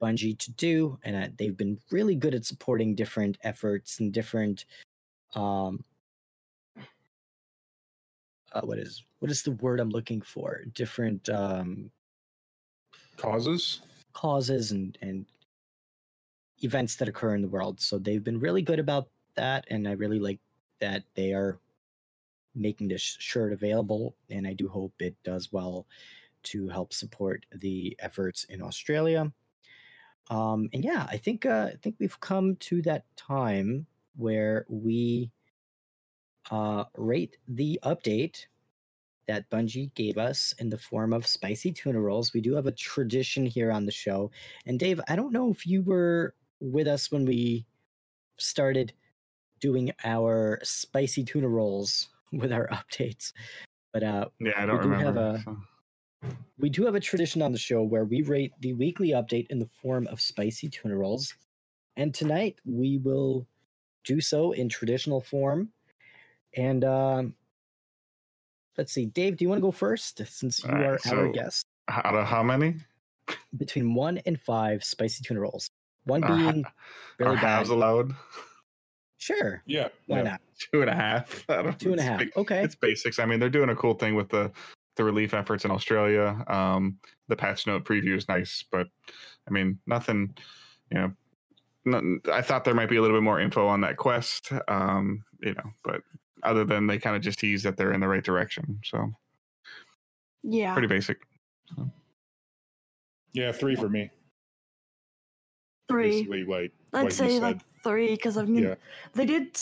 Bungie 0.00 0.38
to 0.38 0.50
do, 0.52 0.98
and 1.04 1.16
uh, 1.16 1.28
they've 1.36 1.56
been 1.56 1.78
really 1.90 2.14
good 2.14 2.34
at 2.34 2.46
supporting 2.46 2.94
different 2.94 3.38
efforts 3.42 4.00
and 4.00 4.12
different. 4.12 4.64
Um, 5.34 5.84
uh, 8.52 8.62
what 8.62 8.78
is 8.78 9.04
what 9.20 9.30
is 9.30 9.42
the 9.42 9.52
word 9.52 9.80
I'm 9.80 9.90
looking 9.90 10.20
for? 10.22 10.64
Different 10.74 11.28
um, 11.28 11.90
Causes? 13.16 13.82
causes 14.12 14.72
and 14.72 14.98
and 15.02 15.26
events 16.62 16.96
that 16.96 17.08
occur 17.08 17.34
in 17.34 17.42
the 17.42 17.48
world. 17.48 17.80
So 17.80 17.98
they've 17.98 18.24
been 18.24 18.40
really 18.40 18.62
good 18.62 18.78
about 18.78 19.08
that, 19.34 19.64
and 19.70 19.88
I 19.88 19.92
really 19.92 20.18
like 20.18 20.40
that 20.80 21.04
they 21.14 21.32
are 21.32 21.58
making 22.54 22.88
this 22.88 23.02
shirt 23.02 23.52
available. 23.52 24.16
And 24.30 24.46
I 24.46 24.52
do 24.54 24.68
hope 24.68 24.92
it 24.98 25.14
does 25.24 25.52
well 25.52 25.86
to 26.42 26.68
help 26.68 26.92
support 26.92 27.46
the 27.54 27.96
efforts 28.00 28.44
in 28.44 28.62
Australia. 28.62 29.30
Um, 30.30 30.68
and 30.72 30.84
yeah, 30.84 31.06
I 31.10 31.16
think 31.16 31.44
uh, 31.44 31.70
I 31.72 31.76
think 31.82 31.96
we've 31.98 32.18
come 32.20 32.56
to 32.56 32.80
that 32.82 33.04
time 33.16 33.86
where 34.16 34.64
we 34.68 35.30
uh, 36.50 36.84
rate 36.96 37.36
the 37.48 37.78
update 37.84 38.46
that 39.28 39.48
Bungie 39.50 39.94
gave 39.94 40.18
us 40.18 40.54
in 40.58 40.68
the 40.70 40.78
form 40.78 41.12
of 41.12 41.26
spicy 41.26 41.72
tuna 41.72 42.00
rolls. 42.00 42.32
We 42.32 42.40
do 42.40 42.54
have 42.54 42.66
a 42.66 42.72
tradition 42.72 43.46
here 43.46 43.70
on 43.70 43.86
the 43.86 43.92
show. 43.92 44.30
And 44.66 44.78
Dave, 44.78 45.00
I 45.08 45.14
don't 45.16 45.32
know 45.32 45.50
if 45.50 45.66
you 45.66 45.82
were 45.82 46.34
with 46.60 46.88
us 46.88 47.10
when 47.12 47.24
we 47.24 47.66
started 48.38 48.92
doing 49.60 49.92
our 50.04 50.58
spicy 50.62 51.24
tuna 51.24 51.48
rolls 51.48 52.08
with 52.32 52.52
our 52.52 52.68
updates, 52.72 53.32
but 53.92 54.02
uh, 54.02 54.26
Yeah, 54.40 54.52
I 54.56 54.66
don't 54.66 54.82
do 54.82 54.90
have 54.90 55.16
remember. 55.16 55.20
a- 55.38 55.42
so. 55.44 55.56
We 56.58 56.68
do 56.68 56.84
have 56.84 56.94
a 56.94 57.00
tradition 57.00 57.42
on 57.42 57.52
the 57.52 57.58
show 57.58 57.82
where 57.82 58.04
we 58.04 58.22
rate 58.22 58.52
the 58.60 58.72
weekly 58.74 59.08
update 59.10 59.46
in 59.50 59.58
the 59.58 59.66
form 59.82 60.06
of 60.08 60.20
spicy 60.20 60.68
tuna 60.68 60.96
rolls. 60.96 61.34
And 61.96 62.14
tonight 62.14 62.58
we 62.64 62.98
will 62.98 63.46
do 64.04 64.20
so 64.20 64.52
in 64.52 64.68
traditional 64.68 65.20
form. 65.20 65.70
And 66.56 66.84
um, 66.84 67.34
let's 68.76 68.92
see, 68.92 69.06
Dave, 69.06 69.36
do 69.36 69.44
you 69.44 69.48
want 69.48 69.58
to 69.58 69.62
go 69.62 69.70
first 69.72 70.20
since 70.26 70.62
you 70.64 70.70
All 70.70 70.76
right, 70.76 70.84
are 70.86 70.90
our 70.92 70.98
so- 71.26 71.32
guest? 71.32 71.66
Out 71.88 72.14
of 72.14 72.26
how 72.26 72.42
many? 72.42 72.76
Between 73.56 73.94
one 73.94 74.18
and 74.26 74.40
five 74.40 74.84
spicy 74.84 75.24
tuna 75.24 75.40
rolls. 75.40 75.68
One 76.04 76.22
Are 76.24 76.28
ha- 76.28 76.36
being 76.52 76.64
Are 76.64 76.72
really 77.18 77.34
bad. 77.36 77.40
halves 77.44 77.70
allowed? 77.70 78.12
Sure. 79.18 79.62
Yeah. 79.66 79.88
Why 80.06 80.18
yeah. 80.18 80.22
not? 80.22 80.40
Two 80.72 80.80
and 80.82 80.90
a 80.90 80.94
half. 80.94 81.44
I 81.48 81.62
don't- 81.62 81.78
Two 81.78 81.92
and 81.92 82.00
a 82.00 82.02
it's 82.02 82.08
half. 82.08 82.18
big- 82.20 82.36
Okay. 82.36 82.62
It's 82.62 82.74
basics. 82.74 83.18
I 83.18 83.26
mean, 83.26 83.40
they're 83.40 83.48
doing 83.48 83.70
a 83.70 83.76
cool 83.76 83.94
thing 83.94 84.14
with 84.14 84.28
the 84.28 84.50
the 85.00 85.04
relief 85.04 85.32
efforts 85.32 85.64
in 85.64 85.70
Australia. 85.70 86.44
Um, 86.46 86.98
the 87.28 87.36
patch 87.36 87.66
note 87.66 87.84
preview 87.84 88.14
is 88.14 88.28
nice, 88.28 88.62
but 88.70 88.86
I 89.48 89.50
mean, 89.50 89.78
nothing. 89.86 90.36
You 90.92 90.98
know, 90.98 91.12
nothing, 91.86 92.20
I 92.30 92.42
thought 92.42 92.64
there 92.64 92.74
might 92.74 92.90
be 92.90 92.96
a 92.96 93.00
little 93.00 93.16
bit 93.16 93.22
more 93.22 93.40
info 93.40 93.66
on 93.66 93.80
that 93.80 93.96
quest. 93.96 94.52
Um, 94.68 95.24
you 95.40 95.54
know, 95.54 95.70
but 95.82 96.02
other 96.42 96.66
than 96.66 96.86
they 96.86 96.98
kind 96.98 97.16
of 97.16 97.22
just 97.22 97.38
tease 97.38 97.62
that 97.62 97.78
they're 97.78 97.94
in 97.94 98.00
the 98.00 98.08
right 98.08 98.22
direction. 98.22 98.78
So 98.84 99.10
Yeah. 100.42 100.74
pretty 100.74 100.88
basic. 100.88 101.18
Yeah, 103.32 103.52
three 103.52 103.76
for 103.76 103.88
me. 103.88 104.10
Three. 105.88 106.10
Basically, 106.10 106.44
like 106.44 106.72
I'd 106.92 107.04
what 107.04 107.12
say 107.14 107.40
like 107.40 107.60
three 107.82 108.10
because 108.10 108.36
I 108.36 108.44
mean 108.44 108.64
Yeah. 108.64 108.74
they 109.14 109.24
did 109.24 109.58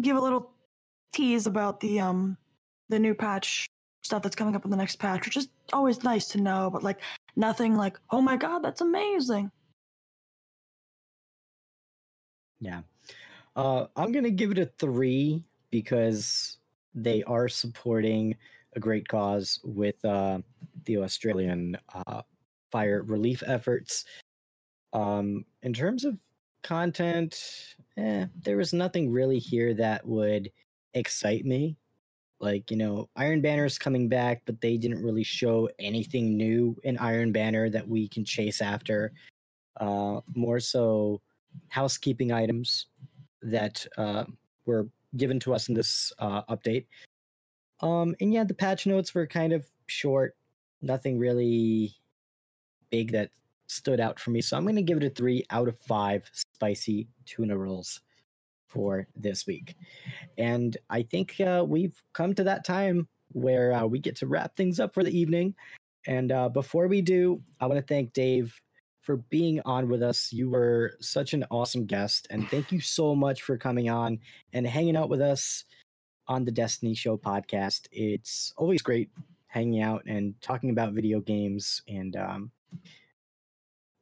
give 0.00 0.16
a 0.16 0.20
little 0.20 0.50
tease 1.12 1.46
about 1.46 1.78
the 1.78 2.00
um 2.00 2.36
the 2.88 2.98
new 2.98 3.14
patch 3.14 3.69
stuff 4.02 4.22
that's 4.22 4.36
coming 4.36 4.56
up 4.56 4.64
in 4.64 4.70
the 4.70 4.76
next 4.76 4.96
patch, 4.96 5.24
which 5.24 5.36
is 5.36 5.48
always 5.72 6.02
nice 6.02 6.28
to 6.28 6.40
know, 6.40 6.70
but 6.70 6.82
like 6.82 7.00
nothing 7.36 7.76
like 7.76 7.98
oh 8.10 8.20
my 8.20 8.36
god 8.36 8.60
that's 8.60 8.80
amazing. 8.80 9.50
Yeah. 12.60 12.82
Uh, 13.56 13.86
I'm 13.96 14.12
going 14.12 14.24
to 14.24 14.30
give 14.30 14.52
it 14.52 14.58
a 14.58 14.70
three 14.78 15.44
because 15.70 16.58
they 16.94 17.22
are 17.24 17.48
supporting 17.48 18.36
a 18.76 18.80
great 18.80 19.08
cause 19.08 19.58
with 19.64 20.04
uh, 20.04 20.38
the 20.84 20.98
Australian 20.98 21.76
uh, 21.92 22.22
fire 22.70 23.02
relief 23.02 23.42
efforts. 23.46 24.04
Um, 24.92 25.44
in 25.62 25.72
terms 25.72 26.04
of 26.04 26.18
content, 26.62 27.74
eh, 27.96 28.26
there 28.42 28.56
was 28.56 28.72
nothing 28.72 29.10
really 29.10 29.38
here 29.38 29.74
that 29.74 30.06
would 30.06 30.50
excite 30.94 31.44
me. 31.44 31.76
Like, 32.40 32.70
you 32.70 32.76
know, 32.76 33.08
Iron 33.16 33.42
Banner's 33.42 33.78
coming 33.78 34.08
back, 34.08 34.42
but 34.46 34.60
they 34.60 34.78
didn't 34.78 35.02
really 35.02 35.22
show 35.22 35.68
anything 35.78 36.36
new 36.36 36.74
in 36.84 36.96
Iron 36.98 37.32
Banner 37.32 37.68
that 37.68 37.86
we 37.86 38.08
can 38.08 38.24
chase 38.24 38.62
after. 38.62 39.12
Uh, 39.78 40.20
more 40.34 40.58
so, 40.58 41.20
housekeeping 41.68 42.32
items 42.32 42.86
that 43.42 43.86
uh, 43.98 44.24
were 44.64 44.88
given 45.16 45.38
to 45.40 45.54
us 45.54 45.68
in 45.68 45.74
this 45.74 46.12
uh, 46.18 46.42
update. 46.44 46.86
Um, 47.80 48.14
and 48.20 48.32
yeah, 48.32 48.44
the 48.44 48.54
patch 48.54 48.86
notes 48.86 49.14
were 49.14 49.26
kind 49.26 49.52
of 49.52 49.66
short, 49.86 50.36
nothing 50.82 51.18
really 51.18 51.94
big 52.90 53.12
that 53.12 53.30
stood 53.66 54.00
out 54.00 54.18
for 54.18 54.30
me. 54.30 54.40
So 54.40 54.56
I'm 54.56 54.64
going 54.64 54.76
to 54.76 54.82
give 54.82 54.98
it 54.98 55.04
a 55.04 55.10
three 55.10 55.44
out 55.50 55.68
of 55.68 55.78
five 55.78 56.28
spicy 56.32 57.08
tuna 57.24 57.56
rolls 57.56 58.00
for 58.70 59.06
this 59.16 59.46
week. 59.46 59.76
And 60.38 60.76
I 60.88 61.02
think 61.02 61.40
uh, 61.40 61.64
we've 61.66 62.00
come 62.12 62.34
to 62.34 62.44
that 62.44 62.64
time 62.64 63.08
where 63.32 63.72
uh, 63.72 63.86
we 63.86 63.98
get 63.98 64.16
to 64.16 64.26
wrap 64.26 64.56
things 64.56 64.80
up 64.80 64.94
for 64.94 65.04
the 65.04 65.16
evening. 65.16 65.54
And 66.06 66.32
uh, 66.32 66.48
before 66.48 66.88
we 66.88 67.02
do, 67.02 67.42
I 67.60 67.66
want 67.66 67.78
to 67.78 67.86
thank 67.86 68.12
Dave 68.12 68.60
for 69.02 69.16
being 69.16 69.60
on 69.64 69.88
with 69.88 70.02
us. 70.02 70.32
You 70.32 70.50
were 70.50 70.92
such 71.00 71.34
an 71.34 71.44
awesome 71.50 71.86
guest, 71.86 72.26
and 72.30 72.48
thank 72.48 72.72
you 72.72 72.80
so 72.80 73.14
much 73.14 73.42
for 73.42 73.56
coming 73.56 73.90
on 73.90 74.20
and 74.52 74.66
hanging 74.66 74.96
out 74.96 75.08
with 75.08 75.20
us 75.20 75.64
on 76.28 76.44
the 76.44 76.52
Destiny 76.52 76.94
Show 76.94 77.16
podcast. 77.16 77.86
It's 77.92 78.52
always 78.56 78.82
great 78.82 79.10
hanging 79.48 79.82
out 79.82 80.04
and 80.06 80.40
talking 80.40 80.70
about 80.70 80.92
video 80.92 81.20
games, 81.20 81.82
and 81.88 82.16
um, 82.16 82.50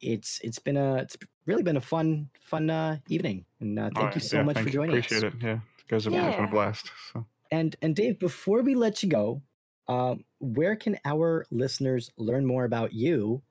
it's 0.00 0.40
it's 0.42 0.58
been 0.58 0.76
a 0.76 0.96
it's 0.96 1.16
really 1.48 1.62
been 1.64 1.76
a 1.76 1.80
fun 1.80 2.28
fun 2.40 2.70
uh, 2.70 2.98
evening. 3.08 3.44
And 3.58 3.78
uh, 3.78 3.90
thank 3.94 3.98
All 3.98 4.10
you 4.14 4.20
so 4.20 4.36
yeah, 4.36 4.42
much 4.44 4.54
thank 4.54 4.66
for 4.66 4.70
you. 4.70 4.74
joining 4.74 4.96
Appreciate 4.96 5.16
us. 5.16 5.22
Appreciate 5.24 5.42
it. 5.42 5.46
Yeah, 5.46 5.54
you 5.54 5.88
guys 5.88 6.04
have 6.04 6.12
been 6.12 6.44
a 6.44 6.48
blast. 6.48 6.90
So. 7.12 7.26
And 7.50 7.74
and 7.82 7.96
Dave, 7.96 8.20
before 8.20 8.62
we 8.62 8.74
let 8.74 9.02
you 9.02 9.08
go, 9.08 9.42
um, 9.88 10.24
where 10.38 10.76
can 10.76 10.98
our 11.04 11.46
listeners 11.50 12.10
learn 12.18 12.46
more 12.46 12.64
about 12.64 12.92
you 12.92 13.42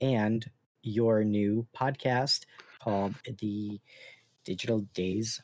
and 0.00 0.44
your 0.82 1.22
new 1.22 1.66
podcast 1.76 2.46
called 2.82 3.14
the 3.38 3.78
Digital 4.44 4.80
Days 4.94 5.40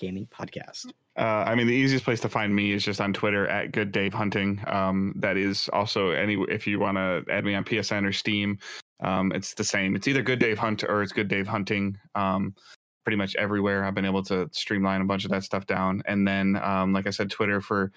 Gaming 0.00 0.26
Podcast? 0.26 0.86
Uh, 1.16 1.44
I 1.46 1.54
mean, 1.54 1.66
the 1.66 1.74
easiest 1.74 2.04
place 2.04 2.20
to 2.20 2.28
find 2.30 2.54
me 2.54 2.72
is 2.72 2.82
just 2.82 3.00
on 3.00 3.12
Twitter 3.12 3.46
at 3.46 3.70
Good 3.70 3.92
Dave 3.92 4.14
Hunting. 4.14 4.62
Um, 4.66 5.12
that 5.16 5.36
is 5.36 5.68
also 5.70 6.10
any 6.10 6.42
if 6.48 6.66
you 6.66 6.80
want 6.80 6.96
to 6.96 7.22
add 7.30 7.44
me 7.44 7.54
on 7.54 7.64
PSN 7.64 8.06
or 8.06 8.12
Steam, 8.12 8.58
um, 9.02 9.32
it's 9.32 9.54
the 9.54 9.64
same. 9.64 9.96
It's 9.96 10.06
either 10.08 10.22
Good 10.22 10.38
Dave 10.38 10.58
Hunt 10.58 10.84
or 10.84 11.02
it's 11.02 11.12
Good 11.12 11.28
Dave 11.28 11.46
Hunting. 11.46 11.98
Um, 12.14 12.54
pretty 13.04 13.16
much 13.16 13.34
everywhere. 13.36 13.84
I've 13.84 13.94
been 13.94 14.04
able 14.04 14.22
to 14.24 14.48
streamline 14.52 15.00
a 15.00 15.04
bunch 15.04 15.24
of 15.24 15.30
that 15.32 15.44
stuff 15.44 15.66
down, 15.66 16.02
and 16.06 16.26
then 16.26 16.56
um, 16.62 16.92
like 16.92 17.06
I 17.06 17.10
said, 17.10 17.30
Twitter 17.30 17.60
for 17.60 17.92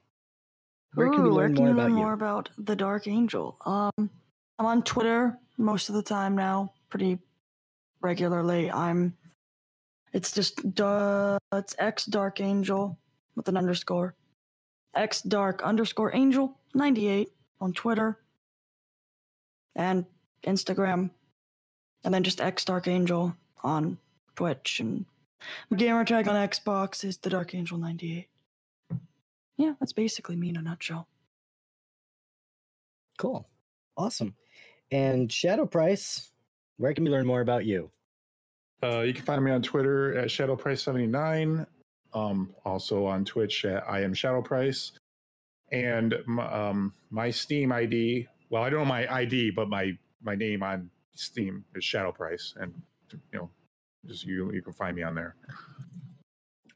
where 0.94 1.10
can 1.10 1.24
we 1.24 1.30
learn 1.30 1.54
more 1.54 1.68
you 1.68 1.74
about 1.74 1.84
learn 1.84 1.92
you? 1.92 1.98
more 1.98 2.14
about 2.14 2.50
the 2.58 2.76
Dark 2.76 3.08
Angel? 3.08 3.58
Um, 3.66 4.10
I'm 4.58 4.66
on 4.66 4.84
Twitter 4.84 5.38
most 5.58 5.90
of 5.90 5.96
the 5.96 6.04
time 6.04 6.36
now, 6.36 6.74
pretty 6.90 7.20
regularly. 8.02 8.72
I'm. 8.72 9.16
It's 10.12 10.32
just 10.32 10.74
duh, 10.74 11.38
it's 11.54 11.76
X 11.78 12.06
Dark 12.06 12.42
Angel 12.42 12.98
with 13.36 13.48
an 13.48 13.58
underscore. 13.58 14.16
X 14.96 15.22
Dark 15.22 15.62
underscore 15.64 16.16
Angel 16.16 16.58
ninety 16.74 17.08
eight 17.08 17.32
on 17.62 17.74
Twitter 17.74 18.18
and 19.76 20.06
Instagram, 20.44 21.12
and 22.04 22.14
then 22.14 22.24
just 22.24 22.42
X 22.42 22.66
Dark 22.66 22.88
Angel 22.88 23.36
on 23.64 24.00
Twitch 24.36 24.80
and 24.80 25.06
my 25.70 25.78
gamer 25.78 26.04
tag 26.04 26.28
on 26.28 26.36
Xbox 26.36 27.04
is 27.04 27.18
the 27.18 27.30
Dark 27.30 27.54
Angel 27.54 27.78
ninety 27.78 28.18
eight. 28.18 28.28
Yeah, 29.60 29.74
that's 29.78 29.92
basically 29.92 30.38
me 30.38 30.50
in 30.50 30.58
a 30.58 30.62
nutshell. 30.62 31.10
Cool. 33.18 33.46
Awesome. 33.98 34.34
And 34.90 35.30
Shadow 35.30 35.66
Price, 35.66 36.32
where 36.78 36.94
can 36.94 37.04
we 37.04 37.10
learn 37.10 37.28
more 37.28 37.42
about 37.42 37.66
you? 37.66 37.92
Uh, 38.82 39.02
you 39.02 39.14
can 39.14 39.26
find 39.26 39.44
me 39.44 39.52
on 39.52 39.62
Twitter 39.62 40.18
at 40.18 40.30
ShadowPrice79. 40.30 41.68
Um, 42.14 42.56
also 42.64 43.06
on 43.06 43.26
Twitch 43.26 43.66
at 43.66 43.84
I 43.88 44.02
am 44.02 44.14
ShadowPrice. 44.14 44.94
And 45.74 46.16
my, 46.26 46.46
um, 46.52 46.94
my 47.10 47.30
Steam 47.30 47.74
ID, 47.74 48.28
well, 48.50 48.64
I 48.64 48.70
don't 48.70 48.80
know 48.80 48.86
my 48.86 49.14
ID, 49.14 49.52
but 49.52 49.68
my 49.68 49.92
my 50.24 50.36
name 50.36 50.64
on 50.64 50.90
Steam 51.16 51.66
is 51.76 51.84
ShadowPrice, 51.84 52.56
and 52.56 52.74
you 53.12 53.20
know, 53.34 53.50
just 54.08 54.26
you 54.26 54.52
you 54.54 54.62
can 54.62 54.74
find 54.74 54.96
me 54.96 55.04
on 55.04 55.16
there. 55.16 55.36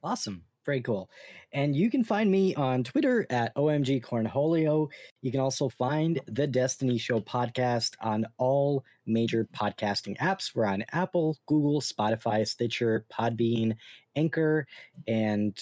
Awesome. 0.03 0.44
Very 0.66 0.82
cool. 0.82 1.09
And 1.51 1.75
you 1.75 1.90
can 1.90 2.03
find 2.03 2.32
me 2.32 2.56
on 2.56 2.83
Twitter 2.83 3.25
at 3.30 3.53
OMG 3.56 4.01
Corholio. 4.01 4.90
You 5.22 5.32
can 5.32 5.42
also 5.42 5.69
find 5.69 6.19
the 6.27 6.48
Destiny 6.48 6.98
Show 6.98 7.19
podcast 7.19 7.95
on 8.01 8.25
all 8.38 8.83
major 9.06 9.48
podcasting 9.53 10.17
apps. 10.19 10.56
We're 10.56 10.66
on 10.66 10.85
Apple, 10.93 11.38
Google, 11.45 11.82
Spotify, 11.82 12.48
Stitcher, 12.48 13.06
Podbean, 13.11 13.75
Anchor, 14.16 14.66
and 15.08 15.58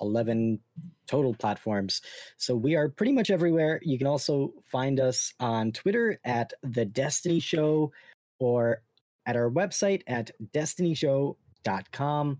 11 0.00 0.58
total 1.06 1.34
platforms. 1.34 2.02
So 2.36 2.56
we 2.56 2.74
are 2.74 2.88
pretty 2.88 3.12
much 3.12 3.30
everywhere. 3.30 3.80
You 3.82 3.98
can 3.98 4.06
also 4.06 4.52
find 4.64 5.00
us 5.00 5.32
on 5.38 5.72
Twitter 5.72 6.18
at 6.24 6.52
the 6.62 6.84
Destiny 6.84 7.40
Show 7.40 7.92
or 8.38 8.82
at 9.26 9.36
our 9.36 9.50
website 9.50 10.02
at 10.06 10.30
destinyshow.com. 10.54 12.38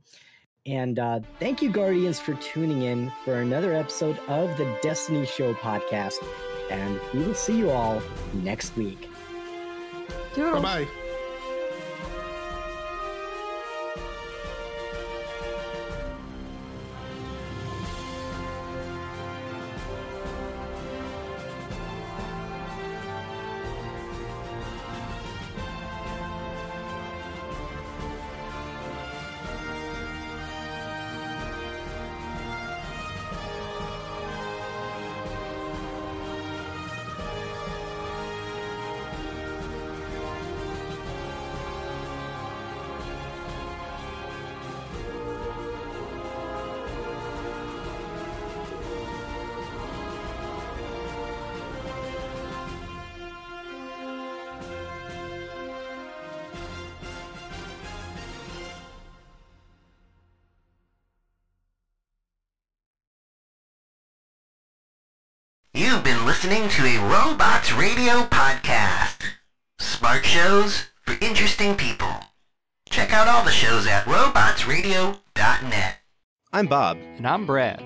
And 0.66 0.98
uh, 0.98 1.20
thank 1.38 1.62
you, 1.62 1.70
Guardians, 1.70 2.18
for 2.18 2.34
tuning 2.34 2.82
in 2.82 3.12
for 3.24 3.40
another 3.40 3.72
episode 3.72 4.18
of 4.28 4.56
the 4.58 4.76
Destiny 4.82 5.24
Show 5.24 5.54
podcast. 5.54 6.16
And 6.70 6.98
we 7.14 7.20
will 7.20 7.34
see 7.34 7.56
you 7.56 7.70
all 7.70 8.02
next 8.34 8.76
week. 8.76 9.08
Bye 10.36 10.60
bye. 10.60 10.88
Listening 66.36 66.68
to 66.68 66.84
a 66.84 66.98
Robots 67.08 67.72
Radio 67.72 68.24
podcast. 68.24 69.22
Smart 69.78 70.22
shows 70.26 70.88
for 71.00 71.16
interesting 71.24 71.74
people. 71.74 72.14
Check 72.90 73.10
out 73.10 73.26
all 73.26 73.42
the 73.42 73.50
shows 73.50 73.86
at 73.86 74.04
robotsradio.net. 74.04 75.96
I'm 76.52 76.66
Bob. 76.66 76.98
And 77.16 77.26
I'm 77.26 77.46
Brad. 77.46 77.82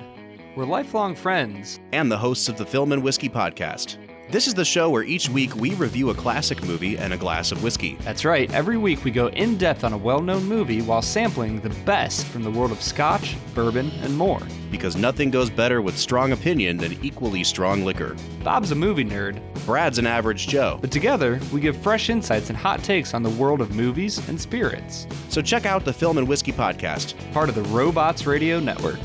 We're 0.57 0.65
lifelong 0.65 1.15
friends. 1.15 1.79
And 1.93 2.11
the 2.11 2.19
hosts 2.19 2.49
of 2.49 2.59
the 2.59 2.67
Film 2.67 2.91
and 2.91 3.05
Whiskey 3.05 3.29
podcast. 3.29 3.99
This 4.31 4.47
is 4.47 4.55
the 4.55 4.65
show 4.65 4.89
where 4.91 5.02
each 5.02 5.28
week 5.28 5.57
we 5.57 5.75
review 5.75 6.10
a 6.10 6.15
classic 6.15 6.62
movie 6.62 6.97
and 6.97 7.12
a 7.12 7.17
glass 7.17 7.50
of 7.50 7.65
whiskey. 7.65 7.97
That's 8.02 8.25
right. 8.25 8.49
Every 8.55 8.76
week 8.76 9.02
we 9.02 9.10
go 9.10 9.26
in 9.31 9.59
depth 9.59 9.83
on 9.83 9.92
a 9.92 9.99
well 9.99 10.23
known 10.23 10.44
movie 10.44 10.83
while 10.83 11.02
sampling 11.02 11.60
the 11.60 11.70
best 11.84 12.28
from 12.28 12.44
the 12.44 12.50
world 12.50 12.70
of 12.70 12.81
scotch, 12.81 13.36
bourbon, 13.57 13.91
and 14.02 14.17
more. 14.17 14.41
Because 14.70 14.94
nothing 14.94 15.33
goes 15.33 15.50
better 15.50 15.83
with 15.83 15.99
strong 15.99 16.31
opinion 16.31 16.76
than 16.76 16.92
equally 17.05 17.42
strong 17.42 17.84
liquor. 17.84 18.17
Bob's 18.44 18.70
a 18.70 18.76
movie 18.76 19.05
nerd. 19.05 19.42
Brad's 19.67 19.99
an 19.99 20.07
average 20.07 20.47
Joe. 20.47 20.78
But 20.81 20.92
together, 20.92 21.41
we 21.52 21.60
give 21.60 21.76
fresh 21.76 22.09
insights 22.09 22.50
and 22.50 22.57
hot 22.57 22.84
takes 22.84 23.15
on 23.15 23.25
the 23.25 23.31
world 23.31 23.60
of 23.60 23.75
movies 23.75 24.28
and 24.28 24.41
spirits. 24.41 25.09
So 25.28 25.42
check 25.42 25.67
out 25.67 25.84
the 25.84 25.92
Film 25.92 26.18
and 26.18 26.28
Whiskey 26.28 26.52
podcast, 26.52 27.15
part 27.33 27.49
of 27.49 27.57
the 27.57 27.62
Robots 27.62 28.26
Radio 28.26 28.60
Network. 28.60 29.00